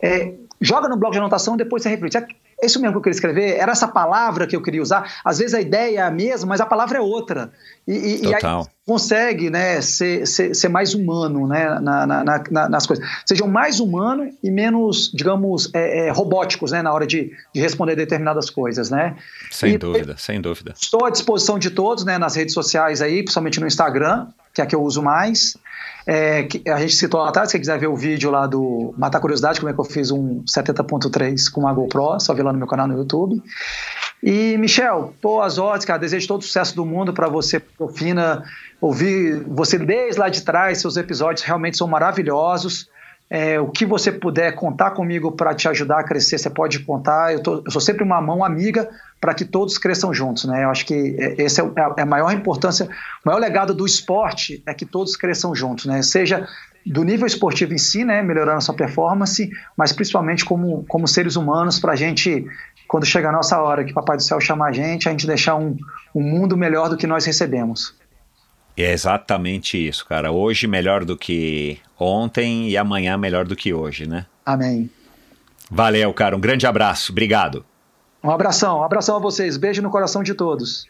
é, 0.00 0.34
joga 0.60 0.88
no 0.88 0.96
bloco 0.96 1.12
de 1.12 1.18
anotação 1.18 1.54
e 1.54 1.58
depois 1.58 1.82
você 1.82 1.88
reflete. 1.88 2.16
É 2.60 2.66
isso 2.66 2.80
mesmo 2.80 2.94
que 2.94 2.98
eu 2.98 3.02
queria 3.02 3.14
escrever? 3.14 3.56
Era 3.56 3.72
essa 3.72 3.86
palavra 3.86 4.46
que 4.46 4.56
eu 4.56 4.62
queria 4.62 4.82
usar? 4.82 5.20
Às 5.24 5.38
vezes 5.38 5.54
a 5.54 5.60
ideia 5.60 6.00
é 6.00 6.02
a 6.02 6.10
mesma, 6.10 6.48
mas 6.48 6.60
a 6.60 6.66
palavra 6.66 6.98
é 6.98 7.00
outra. 7.00 7.52
E, 7.88 7.92
e, 7.92 8.26
e 8.26 8.34
aí 8.34 8.40
consegue 8.86 9.48
né, 9.48 9.80
ser, 9.80 10.26
ser, 10.26 10.54
ser 10.54 10.68
mais 10.68 10.92
humano 10.92 11.48
né, 11.48 11.80
na, 11.80 12.06
na, 12.06 12.24
na, 12.24 12.68
nas 12.68 12.86
coisas. 12.86 13.02
Sejam 13.24 13.48
mais 13.48 13.80
humanos 13.80 14.34
e 14.44 14.50
menos, 14.50 15.10
digamos, 15.12 15.70
é, 15.72 16.08
é, 16.08 16.10
robóticos 16.10 16.70
né, 16.70 16.82
na 16.82 16.92
hora 16.92 17.06
de, 17.06 17.32
de, 17.54 17.60
responder 17.62 17.96
determinadas 17.96 18.50
coisas. 18.50 18.90
Né? 18.90 19.16
Sem 19.50 19.74
e, 19.74 19.78
dúvida, 19.78 20.16
sem 20.18 20.38
dúvida. 20.38 20.74
Estou 20.78 21.06
à 21.06 21.10
disposição 21.10 21.58
de 21.58 21.70
todos 21.70 22.04
né, 22.04 22.18
nas 22.18 22.34
redes 22.34 22.52
sociais 22.52 23.00
aí, 23.00 23.22
principalmente 23.22 23.58
no 23.58 23.66
Instagram, 23.66 24.26
que 24.52 24.60
é 24.60 24.64
a 24.64 24.66
que 24.66 24.74
eu 24.74 24.82
uso 24.82 25.02
mais. 25.02 25.56
É, 26.06 26.46
a 26.68 26.80
gente 26.80 26.94
citou 26.94 27.20
lá 27.20 27.30
atrás, 27.30 27.50
se 27.50 27.58
quiser 27.58 27.78
ver 27.78 27.86
o 27.86 27.96
vídeo 27.96 28.30
lá 28.30 28.46
do 28.46 28.94
Matar 28.98 29.20
Curiosidade, 29.20 29.60
como 29.60 29.70
é 29.70 29.74
que 29.74 29.80
eu 29.80 29.84
fiz 29.84 30.10
um 30.10 30.42
70.3 30.44 31.50
com 31.50 31.62
uma 31.62 31.72
GoPro, 31.72 32.20
só 32.20 32.34
ver 32.34 32.42
lá 32.42 32.52
no 32.52 32.58
meu 32.58 32.66
canal 32.66 32.86
no 32.86 32.96
YouTube. 32.96 33.42
E, 34.22 34.56
Michel, 34.58 35.14
boas 35.22 35.58
ordens, 35.58 35.84
cara. 35.84 35.98
Desejo 35.98 36.26
todo 36.26 36.40
o 36.40 36.44
sucesso 36.44 36.74
do 36.74 36.84
mundo 36.84 37.12
para 37.12 37.28
você, 37.28 37.60
Profina. 37.60 38.44
Ouvir 38.80 39.42
você 39.44 39.78
desde 39.78 40.20
lá 40.20 40.28
de 40.28 40.42
trás, 40.42 40.80
seus 40.80 40.96
episódios 40.96 41.44
realmente 41.44 41.76
são 41.76 41.86
maravilhosos. 41.86 42.88
É, 43.30 43.60
o 43.60 43.68
que 43.68 43.84
você 43.84 44.10
puder 44.10 44.52
contar 44.54 44.92
comigo 44.92 45.32
para 45.32 45.54
te 45.54 45.68
ajudar 45.68 46.00
a 46.00 46.04
crescer, 46.04 46.38
você 46.38 46.48
pode 46.48 46.78
contar. 46.80 47.32
Eu, 47.32 47.42
tô, 47.42 47.62
eu 47.64 47.70
sou 47.70 47.80
sempre 47.80 48.02
uma 48.02 48.20
mão 48.20 48.42
amiga 48.42 48.88
para 49.20 49.34
que 49.34 49.44
todos 49.44 49.76
cresçam 49.76 50.14
juntos. 50.14 50.46
Né? 50.46 50.64
Eu 50.64 50.70
acho 50.70 50.86
que 50.86 51.16
é, 51.18 51.42
essa 51.42 51.62
é, 51.62 51.64
é 51.98 52.02
a 52.02 52.06
maior 52.06 52.32
importância, 52.32 52.86
o 52.86 53.28
maior 53.28 53.38
legado 53.38 53.74
do 53.74 53.84
esporte 53.84 54.62
é 54.66 54.72
que 54.72 54.86
todos 54.86 55.14
cresçam 55.14 55.54
juntos, 55.54 55.84
né? 55.84 56.00
seja 56.02 56.48
do 56.86 57.04
nível 57.04 57.26
esportivo 57.26 57.74
em 57.74 57.78
si, 57.78 58.04
né, 58.04 58.22
melhorando 58.22 58.58
a 58.58 58.60
sua 58.60 58.74
performance, 58.74 59.50
mas 59.76 59.92
principalmente 59.92 60.44
como, 60.44 60.84
como 60.88 61.06
seres 61.06 61.36
humanos, 61.36 61.78
para 61.78 61.92
a 61.92 61.96
gente, 61.96 62.46
quando 62.86 63.04
chegar 63.04 63.30
a 63.30 63.32
nossa 63.32 63.60
hora 63.60 63.84
que 63.84 63.92
o 63.92 63.94
Papai 63.94 64.16
do 64.16 64.22
Céu 64.22 64.40
chamar 64.40 64.68
a 64.68 64.72
gente, 64.72 65.08
a 65.08 65.10
gente 65.10 65.26
deixar 65.26 65.56
um, 65.56 65.76
um 66.14 66.22
mundo 66.22 66.56
melhor 66.56 66.88
do 66.88 66.96
que 66.96 67.06
nós 67.06 67.24
recebemos. 67.24 67.94
É 68.76 68.92
exatamente 68.92 69.76
isso, 69.76 70.06
cara. 70.06 70.30
Hoje 70.30 70.66
melhor 70.66 71.04
do 71.04 71.16
que 71.16 71.78
ontem 71.98 72.68
e 72.68 72.76
amanhã 72.76 73.18
melhor 73.18 73.44
do 73.44 73.56
que 73.56 73.74
hoje, 73.74 74.06
né? 74.06 74.24
Amém. 74.46 74.88
Valeu, 75.70 76.14
cara. 76.14 76.36
Um 76.36 76.40
grande 76.40 76.66
abraço. 76.66 77.12
Obrigado. 77.12 77.64
Um 78.22 78.30
abração, 78.30 78.78
um 78.78 78.82
abração 78.84 79.16
a 79.16 79.18
vocês. 79.18 79.56
Beijo 79.56 79.82
no 79.82 79.90
coração 79.90 80.22
de 80.22 80.32
todos. 80.32 80.88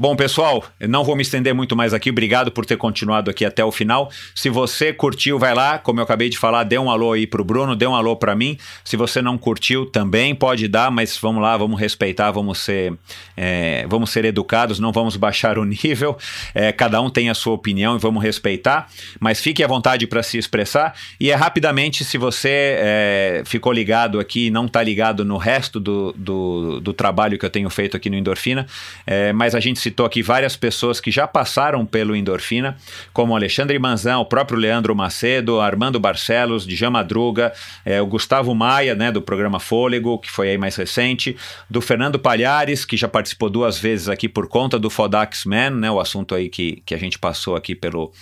Bom, 0.00 0.16
pessoal, 0.16 0.64
não 0.88 1.04
vou 1.04 1.14
me 1.14 1.20
estender 1.20 1.52
muito 1.54 1.76
mais 1.76 1.92
aqui. 1.92 2.08
Obrigado 2.08 2.50
por 2.50 2.64
ter 2.64 2.78
continuado 2.78 3.30
aqui 3.30 3.44
até 3.44 3.62
o 3.62 3.70
final. 3.70 4.10
Se 4.34 4.48
você 4.48 4.94
curtiu, 4.94 5.38
vai 5.38 5.52
lá, 5.52 5.78
como 5.78 6.00
eu 6.00 6.04
acabei 6.04 6.30
de 6.30 6.38
falar, 6.38 6.64
dê 6.64 6.78
um 6.78 6.90
alô 6.90 7.12
aí 7.12 7.26
pro 7.26 7.44
Bruno, 7.44 7.76
dê 7.76 7.86
um 7.86 7.94
alô 7.94 8.16
para 8.16 8.34
mim. 8.34 8.56
Se 8.82 8.96
você 8.96 9.20
não 9.20 9.36
curtiu, 9.36 9.84
também 9.84 10.34
pode 10.34 10.68
dar, 10.68 10.90
mas 10.90 11.18
vamos 11.18 11.42
lá, 11.42 11.54
vamos 11.54 11.78
respeitar, 11.78 12.30
vamos 12.30 12.60
ser, 12.60 12.94
é, 13.36 13.84
vamos 13.90 14.08
ser 14.08 14.24
educados, 14.24 14.78
não 14.78 14.90
vamos 14.90 15.16
baixar 15.16 15.58
o 15.58 15.66
nível. 15.68 16.16
É, 16.54 16.72
cada 16.72 16.98
um 17.02 17.10
tem 17.10 17.28
a 17.28 17.34
sua 17.34 17.52
opinião 17.52 17.94
e 17.94 17.98
vamos 17.98 18.22
respeitar, 18.22 18.88
mas 19.20 19.38
fique 19.38 19.62
à 19.62 19.66
vontade 19.66 20.06
para 20.06 20.22
se 20.22 20.38
expressar. 20.38 20.94
E 21.20 21.30
é 21.30 21.34
rapidamente, 21.34 22.06
se 22.06 22.16
você 22.16 22.78
é, 22.78 23.42
ficou 23.44 23.70
ligado 23.70 24.18
aqui 24.18 24.46
e 24.46 24.50
não 24.50 24.64
está 24.64 24.82
ligado 24.82 25.26
no 25.26 25.36
resto 25.36 25.78
do, 25.78 26.14
do, 26.16 26.80
do, 26.80 26.94
trabalho 26.94 27.38
que 27.38 27.44
eu 27.44 27.50
tenho 27.50 27.68
feito 27.68 27.98
aqui 27.98 28.08
no 28.08 28.16
Endorfina, 28.16 28.66
é, 29.06 29.30
mas 29.34 29.54
a 29.54 29.60
gente 29.60 29.78
se 29.78 29.89
citou 29.90 30.06
aqui 30.06 30.22
várias 30.22 30.56
pessoas 30.56 31.00
que 31.00 31.10
já 31.10 31.26
passaram 31.26 31.84
pelo 31.84 32.14
Endorfina, 32.14 32.76
como 33.12 33.34
Alexandre 33.34 33.78
Manzão, 33.78 34.20
o 34.20 34.24
próprio 34.24 34.58
Leandro 34.58 34.94
Macedo, 34.94 35.60
Armando 35.60 35.98
Barcelos, 35.98 36.64
Djan 36.64 36.90
Madruga, 36.90 37.52
é, 37.84 38.00
o 38.00 38.06
Gustavo 38.06 38.54
Maia, 38.54 38.94
né, 38.94 39.10
do 39.10 39.20
programa 39.20 39.58
Fôlego, 39.58 40.18
que 40.18 40.30
foi 40.30 40.50
aí 40.50 40.58
mais 40.58 40.76
recente, 40.76 41.36
do 41.68 41.80
Fernando 41.80 42.18
Palhares, 42.18 42.84
que 42.84 42.96
já 42.96 43.08
participou 43.08 43.50
duas 43.50 43.78
vezes 43.78 44.08
aqui 44.08 44.28
por 44.28 44.48
conta 44.48 44.78
do 44.78 44.88
Fodax 44.88 45.44
Man, 45.44 45.70
né, 45.70 45.90
o 45.90 45.98
assunto 45.98 46.34
aí 46.34 46.48
que, 46.48 46.82
que 46.86 46.94
a 46.94 46.98
gente 46.98 47.18
passou 47.18 47.56
aqui 47.56 47.74
pelo 47.74 48.12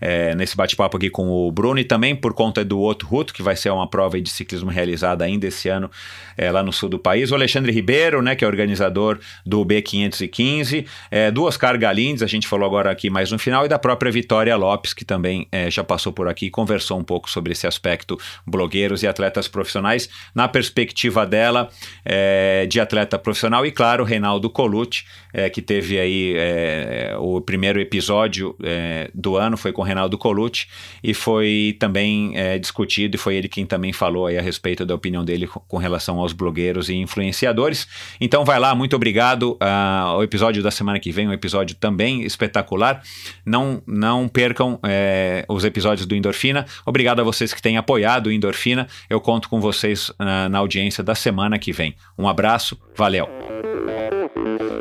é, 0.00 0.34
nesse 0.34 0.56
bate-papo 0.56 0.96
aqui 0.96 1.08
com 1.08 1.28
o 1.28 1.52
Bruno, 1.52 1.78
e 1.78 1.84
também 1.84 2.16
por 2.16 2.34
conta 2.34 2.64
do 2.64 2.80
outro 2.80 3.06
Ruto, 3.06 3.32
que 3.32 3.42
vai 3.42 3.54
ser 3.54 3.70
uma 3.70 3.88
prova 3.88 4.20
de 4.20 4.28
ciclismo 4.28 4.70
realizada 4.70 5.24
ainda 5.24 5.46
esse 5.46 5.68
ano 5.68 5.90
é, 6.36 6.50
lá 6.50 6.62
no 6.62 6.72
sul 6.72 6.88
do 6.88 6.98
país, 6.98 7.30
o 7.30 7.34
Alexandre 7.34 7.70
Ribeiro, 7.70 8.20
né, 8.20 8.34
que 8.34 8.44
é 8.44 8.48
organizador 8.48 9.20
do 9.46 9.64
B515, 9.64 10.84
é, 11.12 11.30
do 11.30 11.44
Oscar 11.44 11.78
Galindes, 11.78 12.22
a 12.22 12.26
gente 12.26 12.48
falou 12.48 12.64
agora 12.64 12.90
aqui 12.90 13.10
mais 13.10 13.30
no 13.30 13.38
final, 13.38 13.66
e 13.66 13.68
da 13.68 13.78
própria 13.78 14.10
Vitória 14.10 14.56
Lopes, 14.56 14.94
que 14.94 15.04
também 15.04 15.46
é, 15.52 15.70
já 15.70 15.84
passou 15.84 16.10
por 16.10 16.26
aqui 16.26 16.46
e 16.46 16.50
conversou 16.50 16.98
um 16.98 17.04
pouco 17.04 17.28
sobre 17.28 17.52
esse 17.52 17.66
aspecto 17.66 18.18
blogueiros 18.46 19.02
e 19.02 19.06
atletas 19.06 19.46
profissionais, 19.46 20.08
na 20.34 20.48
perspectiva 20.48 21.26
dela 21.26 21.68
é, 22.02 22.64
de 22.64 22.80
atleta 22.80 23.18
profissional, 23.18 23.66
e 23.66 23.70
claro, 23.70 24.04
Reinaldo 24.04 24.48
Colucci, 24.48 25.04
é, 25.34 25.50
que 25.50 25.60
teve 25.60 26.00
aí 26.00 26.32
é, 26.34 27.14
o 27.18 27.42
primeiro 27.42 27.78
episódio 27.78 28.56
é, 28.62 29.10
do 29.14 29.36
ano, 29.36 29.58
foi 29.58 29.70
com 29.70 29.82
Reinaldo 29.82 30.16
Colucci, 30.16 30.66
e 31.04 31.12
foi 31.12 31.76
também 31.78 32.32
discutido, 32.58 33.16
e 33.16 33.18
foi 33.18 33.36
ele 33.36 33.48
quem 33.48 33.66
também 33.66 33.92
falou 33.92 34.26
aí 34.26 34.38
a 34.38 34.42
respeito 34.42 34.86
da 34.86 34.94
opinião 34.94 35.22
dele 35.22 35.46
com 35.46 35.76
relação 35.76 36.18
aos 36.18 36.32
blogueiros 36.32 36.88
e 36.88 36.94
influenciadores. 36.94 37.86
Então 38.18 38.46
vai 38.46 38.58
lá, 38.58 38.74
muito 38.74 38.96
obrigado. 38.96 39.58
Uh, 39.60 40.16
o 40.16 40.22
episódio 40.22 40.62
da 40.62 40.70
semana 40.70 41.01
que 41.02 41.10
vem 41.10 41.28
um 41.28 41.32
episódio 41.32 41.76
também 41.76 42.22
espetacular. 42.22 43.02
Não, 43.44 43.82
não 43.86 44.28
percam 44.28 44.78
é, 44.84 45.44
os 45.48 45.64
episódios 45.64 46.06
do 46.06 46.14
Endorfina. 46.14 46.64
Obrigado 46.86 47.20
a 47.20 47.24
vocês 47.24 47.52
que 47.52 47.60
têm 47.60 47.76
apoiado 47.76 48.28
o 48.28 48.32
Endorfina. 48.32 48.86
Eu 49.10 49.20
conto 49.20 49.48
com 49.48 49.60
vocês 49.60 50.08
uh, 50.10 50.48
na 50.48 50.58
audiência 50.58 51.02
da 51.02 51.14
semana 51.14 51.58
que 51.58 51.72
vem. 51.72 51.94
Um 52.16 52.28
abraço, 52.28 52.78
valeu! 52.96 53.28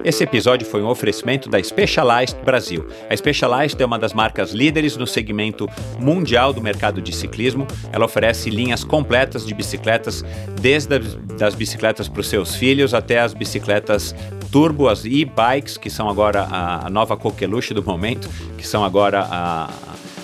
Esse 0.03 0.23
episódio 0.23 0.65
foi 0.65 0.81
um 0.81 0.88
oferecimento 0.88 1.49
da 1.49 1.61
Specialized 1.61 2.38
Brasil. 2.43 2.88
A 3.09 3.15
Specialized 3.15 3.81
é 3.81 3.85
uma 3.85 3.99
das 3.99 4.14
marcas 4.14 4.51
líderes 4.51 4.98
no 4.98 5.06
segmento 5.06 5.67
mundial 5.99 6.51
do 6.51 6.61
mercado 6.61 7.01
de 7.01 7.15
ciclismo. 7.15 7.67
Ela 7.91 8.06
oferece 8.06 8.49
linhas 8.49 8.83
completas 8.83 9.45
de 9.45 9.53
bicicletas, 9.53 10.23
desde 10.59 10.99
as 11.41 11.56
bicicletas 11.56 12.07
para 12.07 12.22
os 12.22 12.27
seus 12.27 12.56
filhos 12.56 12.93
até 12.93 13.19
as 13.19 13.33
bicicletas 13.33 14.15
turbo, 14.51 14.90
as 14.90 15.06
e-bikes, 15.06 15.77
que 15.77 15.90
são 15.90 16.09
agora 16.09 16.45
a, 16.51 16.90
nova 16.90 17.15
coqueluche 17.15 17.73
do 17.73 17.81
momento, 17.81 18.30
que 18.57 18.67
são 18.67 18.83
agora 18.83 19.22
a, 19.22 19.69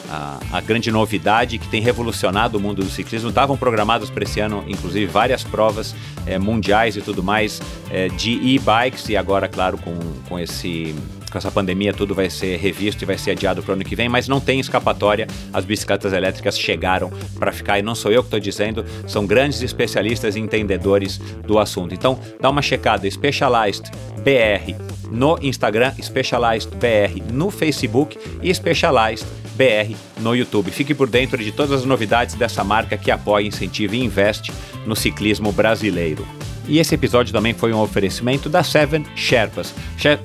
a, 0.09 0.39
a, 0.51 0.61
grande 0.61 0.91
novidade 0.91 1.57
que 1.57 1.67
tem 1.67 1.81
revolucionado 1.81 2.57
o 2.57 2.61
mundo 2.61 2.83
do 2.83 2.89
ciclismo. 2.89 3.29
Estavam 3.29 3.57
programadas 3.57 4.09
para 4.09 4.23
esse 4.23 4.39
ano, 4.39 4.63
inclusive, 4.67 5.05
várias 5.05 5.43
provas 5.43 5.95
é, 6.25 6.37
mundiais 6.37 6.95
e 6.95 7.01
tudo 7.01 7.23
mais 7.23 7.61
é, 7.89 8.07
de 8.09 8.31
e-bikes, 8.31 9.09
e 9.09 9.17
agora, 9.17 9.47
claro, 9.47 9.77
com, 9.77 9.97
com 10.27 10.39
esse 10.39 10.95
com 11.31 11.37
essa 11.37 11.51
pandemia 11.51 11.93
tudo 11.93 12.15
vai 12.15 12.29
ser 12.29 12.57
revisto 12.57 13.03
e 13.03 13.05
vai 13.05 13.17
ser 13.17 13.31
adiado 13.31 13.61
para 13.61 13.71
o 13.71 13.75
ano 13.75 13.83
que 13.83 13.95
vem, 13.95 14.09
mas 14.09 14.27
não 14.27 14.39
tem 14.39 14.59
escapatória. 14.59 15.27
As 15.53 15.65
bicicletas 15.65 16.13
elétricas 16.13 16.57
chegaram 16.57 17.11
para 17.37 17.51
ficar 17.51 17.79
e 17.79 17.81
não 17.81 17.95
sou 17.95 18.11
eu 18.11 18.21
que 18.21 18.27
estou 18.27 18.39
dizendo, 18.39 18.85
são 19.07 19.25
grandes 19.25 19.61
especialistas 19.61 20.35
e 20.35 20.39
entendedores 20.39 21.17
do 21.17 21.59
assunto. 21.59 21.93
Então, 21.93 22.19
dá 22.39 22.49
uma 22.49 22.61
checada, 22.61 23.09
Specialized 23.09 23.91
BR 24.17 24.75
no 25.09 25.37
Instagram, 25.41 25.93
Specialized 26.01 26.69
BR 26.75 27.21
no 27.31 27.49
Facebook 27.49 28.17
e 28.41 28.53
Specialized 28.53 29.27
BR 29.55 29.95
no 30.19 30.35
YouTube. 30.35 30.71
Fique 30.71 30.93
por 30.93 31.09
dentro 31.09 31.43
de 31.43 31.51
todas 31.51 31.71
as 31.71 31.85
novidades 31.85 32.35
dessa 32.35 32.63
marca 32.63 32.97
que 32.97 33.09
apoia, 33.09 33.47
incentiva 33.47 33.95
e 33.95 34.03
investe 34.03 34.51
no 34.85 34.95
ciclismo 34.95 35.51
brasileiro. 35.51 36.25
E 36.67 36.79
esse 36.79 36.93
episódio 36.93 37.31
também 37.31 37.53
foi 37.53 37.71
um 37.71 37.79
oferecimento 37.79 38.49
da 38.49 38.61
Seven 38.61 39.05
Sherpas. 39.15 39.73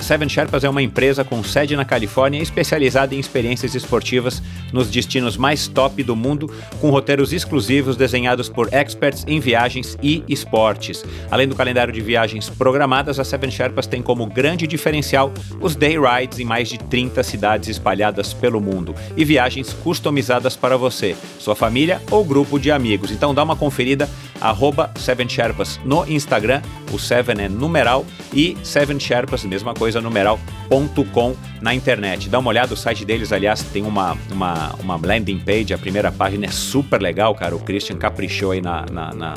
Seven 0.01 0.29
Sherpas 0.29 0.65
é 0.65 0.69
uma 0.69 0.83
empresa 0.83 1.23
com 1.23 1.43
sede 1.45 1.77
na 1.77 1.85
Califórnia 1.85 2.43
especializada 2.43 3.15
em 3.15 3.21
experiências 3.21 3.75
esportivas 3.75 4.43
nos 4.73 4.91
destinos 4.91 5.37
mais 5.37 5.69
top 5.69 6.03
do 6.03 6.17
mundo, 6.17 6.51
com 6.81 6.91
roteiros 6.91 7.33
exclusivos 7.33 7.97
desenhados 7.97 8.49
por 8.49 8.73
experts 8.73 9.25
em 9.29 9.39
viagens 9.39 9.97
e 10.03 10.25
esportes. 10.29 11.05
Além 11.31 11.47
do 11.47 11.55
calendário 11.55 11.93
de 11.93 12.01
viagens 12.01 12.49
programadas, 12.49 13.21
a 13.21 13.25
Seven 13.25 13.51
Sherpas 13.51 13.87
tem 13.87 14.03
como 14.03 14.27
grande 14.27 14.67
diferencial 14.67 15.33
os 15.61 15.77
day 15.77 15.97
rides 15.99 16.41
em 16.41 16.45
mais 16.45 16.69
de 16.69 16.79
30 16.79 17.23
cidades 17.23 17.69
espalhadas 17.69 18.33
pelo 18.33 18.61
mundo 18.61 18.95
e 19.17 19.25
viagens 19.25 19.73
customizadas 19.73 20.57
para 20.57 20.77
você, 20.77 21.15
sua 21.39 21.55
família 21.55 22.03
ou 22.11 22.25
grupo 22.25 22.59
de 22.59 22.71
amigos. 22.71 23.11
Então 23.11 23.35
dá 23.35 23.43
uma 23.43 23.57
conferida 23.57 24.09
arroba 24.41 24.91
Seven 24.97 25.29
Sherpas 25.29 25.79
no 25.85 26.05
Instagram, 26.07 26.32
o 26.93 26.99
Seven 26.99 27.45
é 27.45 27.49
numeral, 27.49 28.05
e 28.33 28.57
Seven 28.63 28.99
Sherpas, 28.99 29.45
mesma 29.45 29.75
coisa, 29.75 30.01
numeral.com 30.01 31.52
na 31.63 31.75
internet. 31.75 32.29
Dá 32.29 32.39
uma 32.39 32.51
olhada, 32.51 32.75
o 32.75 32.77
site 32.77 33.05
deles, 33.05 33.33
aliás, 33.33 33.63
tem 33.63 33.85
uma, 33.85 34.17
uma, 34.31 34.75
uma 34.81 34.97
landing 34.97 35.39
page, 35.39 35.73
a 35.73 35.79
primeira 35.79 36.11
página 36.11 36.47
é 36.47 36.51
super 36.51 37.01
legal, 37.01 37.35
cara, 37.35 37.55
o 37.55 37.61
Christian 37.61 37.97
caprichou 37.97 38.51
aí 38.51 38.61
na, 38.61 38.85
na, 38.91 39.15
na 39.15 39.35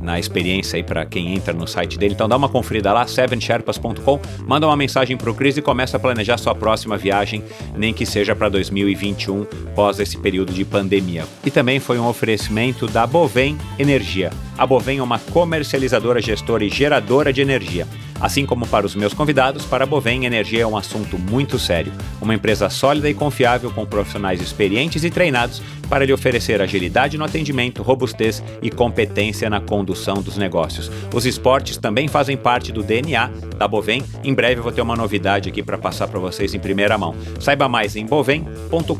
na 0.00 0.18
experiência 0.18 0.76
aí 0.76 0.82
para 0.82 1.04
quem 1.04 1.34
entra 1.34 1.52
no 1.52 1.66
site 1.66 1.98
dele. 1.98 2.14
Então 2.14 2.28
dá 2.28 2.36
uma 2.36 2.48
conferida 2.48 2.92
lá, 2.92 3.06
sevensherpas.com, 3.06 4.20
manda 4.46 4.66
uma 4.66 4.76
mensagem 4.76 5.16
para 5.16 5.30
o 5.30 5.34
Cris 5.34 5.56
e 5.56 5.62
começa 5.62 5.96
a 5.96 6.00
planejar 6.00 6.38
sua 6.38 6.54
próxima 6.54 6.96
viagem, 6.96 7.44
nem 7.76 7.92
que 7.92 8.06
seja 8.06 8.34
para 8.34 8.48
2021, 8.48 9.44
pós 9.74 10.00
esse 10.00 10.18
período 10.18 10.52
de 10.52 10.64
pandemia. 10.64 11.24
E 11.44 11.50
também 11.50 11.78
foi 11.78 11.98
um 11.98 12.08
oferecimento 12.08 12.86
da 12.86 13.06
Bovem 13.06 13.58
Energia. 13.78 14.30
a 14.56 14.66
Bovem 14.66 14.98
é 14.98 15.02
uma 15.02 15.18
comercializadora, 15.18 16.20
gestora 16.20 16.64
e 16.64 16.68
geradora 16.68 17.32
de 17.32 17.40
energia. 17.40 17.86
Assim 18.20 18.44
como 18.44 18.66
para 18.66 18.84
os 18.84 18.94
meus 18.94 19.14
convidados, 19.14 19.64
para 19.64 19.84
a 19.84 19.86
Bovem, 19.86 20.26
energia 20.26 20.62
é 20.62 20.66
um 20.66 20.76
assunto 20.76 21.18
muito 21.18 21.58
sério. 21.58 21.92
Uma 22.20 22.34
empresa 22.34 22.68
sólida 22.68 23.08
e 23.08 23.14
confiável 23.14 23.70
com 23.70 23.86
profissionais 23.86 24.42
experientes 24.42 25.04
e 25.04 25.10
treinados 25.10 25.62
para 25.88 26.04
lhe 26.04 26.12
oferecer 26.12 26.60
agilidade 26.60 27.16
no 27.16 27.24
atendimento, 27.24 27.82
robustez 27.82 28.42
e 28.62 28.70
competência 28.70 29.48
na 29.48 29.60
condução 29.60 30.22
dos 30.22 30.36
negócios. 30.36 30.90
Os 31.14 31.24
esportes 31.24 31.78
também 31.78 32.08
fazem 32.08 32.36
parte 32.36 32.70
do 32.70 32.82
DNA 32.82 33.30
da 33.56 33.66
Bovem. 33.66 34.02
Em 34.22 34.34
breve 34.34 34.60
eu 34.60 34.62
vou 34.62 34.72
ter 34.72 34.82
uma 34.82 34.96
novidade 34.96 35.48
aqui 35.48 35.62
para 35.62 35.78
passar 35.78 36.06
para 36.06 36.20
vocês 36.20 36.54
em 36.54 36.60
primeira 36.60 36.98
mão. 36.98 37.14
Saiba 37.40 37.68
mais 37.68 37.96
em 37.96 38.04
bovem.com.br. 38.04 38.90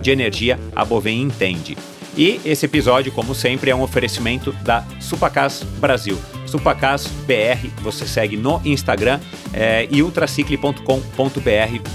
De 0.00 0.10
energia, 0.10 0.58
a 0.74 0.84
Bovem 0.84 1.20
entende. 1.20 1.76
E 2.16 2.40
esse 2.44 2.66
episódio, 2.66 3.10
como 3.12 3.34
sempre, 3.34 3.70
é 3.70 3.74
um 3.74 3.82
oferecimento 3.82 4.52
da 4.62 4.84
Supacas 5.00 5.62
Brasil. 5.80 6.18
Supacas 6.52 7.06
BR, 7.26 7.66
você 7.80 8.06
segue 8.06 8.36
no 8.36 8.60
Instagram 8.62 9.18
é, 9.54 9.88
e 9.90 10.02
ultracicle.com.br 10.02 10.82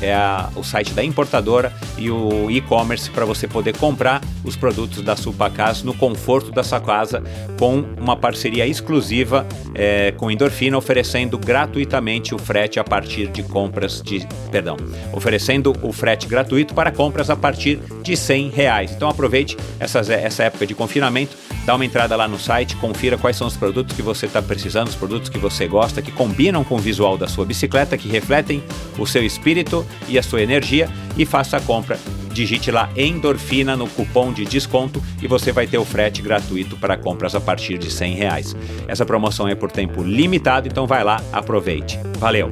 é 0.01 0.15
a, 0.15 0.49
o 0.55 0.63
site 0.63 0.93
da 0.93 1.03
importadora 1.03 1.71
e 1.95 2.09
o 2.09 2.49
e-commerce 2.49 3.07
para 3.11 3.23
você 3.23 3.47
poder 3.47 3.77
comprar 3.77 4.19
os 4.43 4.55
produtos 4.55 5.03
da 5.03 5.15
Supacas 5.15 5.83
no 5.83 5.93
conforto 5.93 6.51
da 6.51 6.63
sua 6.63 6.81
casa 6.81 7.21
com 7.59 7.85
uma 7.99 8.17
parceria 8.17 8.65
exclusiva 8.65 9.45
é, 9.75 10.11
com 10.13 10.31
Endorfina 10.31 10.75
oferecendo 10.75 11.37
gratuitamente 11.37 12.33
o 12.33 12.39
frete 12.39 12.79
a 12.79 12.83
partir 12.83 13.27
de 13.27 13.43
compras 13.43 14.01
de 14.01 14.27
perdão 14.51 14.75
oferecendo 15.13 15.71
o 15.83 15.93
frete 15.93 16.25
gratuito 16.25 16.73
para 16.73 16.91
compras 16.91 17.29
a 17.29 17.35
partir 17.35 17.79
de 18.01 18.17
100 18.17 18.49
reais. 18.49 18.91
Então 18.91 19.07
aproveite 19.07 19.55
essas, 19.79 20.09
essa 20.09 20.45
época 20.45 20.65
de 20.65 20.73
confinamento 20.73 21.37
dá 21.63 21.75
uma 21.75 21.85
entrada 21.85 22.15
lá 22.15 22.27
no 22.27 22.39
site 22.39 22.75
confira 22.77 23.17
quais 23.17 23.35
são 23.35 23.45
os 23.45 23.57
produtos 23.57 23.95
que 23.95 24.01
você 24.01 24.25
está 24.25 24.41
precisando, 24.47 24.87
os 24.87 24.95
produtos 24.95 25.29
que 25.29 25.37
você 25.37 25.67
gosta, 25.67 26.01
que 26.01 26.11
combinam 26.11 26.63
com 26.63 26.75
o 26.75 26.79
visual 26.79 27.17
da 27.17 27.27
sua 27.27 27.45
bicicleta, 27.45 27.97
que 27.97 28.07
refletem 28.07 28.63
o 28.97 29.05
seu 29.05 29.23
espírito 29.23 29.85
e 30.07 30.17
a 30.17 30.23
sua 30.23 30.41
energia 30.41 30.89
e 31.17 31.25
faça 31.25 31.57
a 31.57 31.61
compra. 31.61 31.99
Digite 32.31 32.71
lá 32.71 32.89
endorfina 32.95 33.75
no 33.75 33.87
cupom 33.87 34.31
de 34.31 34.45
desconto 34.45 35.03
e 35.21 35.27
você 35.27 35.51
vai 35.51 35.67
ter 35.67 35.77
o 35.77 35.85
frete 35.85 36.21
gratuito 36.21 36.77
para 36.77 36.95
compras 36.95 37.35
a 37.35 37.41
partir 37.41 37.77
de 37.77 37.91
100 37.91 38.15
reais. 38.15 38.55
Essa 38.87 39.05
promoção 39.05 39.47
é 39.47 39.55
por 39.55 39.71
tempo 39.71 40.03
limitado, 40.03 40.67
então 40.67 40.87
vai 40.87 41.03
lá, 41.03 41.21
aproveite. 41.31 41.99
Valeu! 42.19 42.51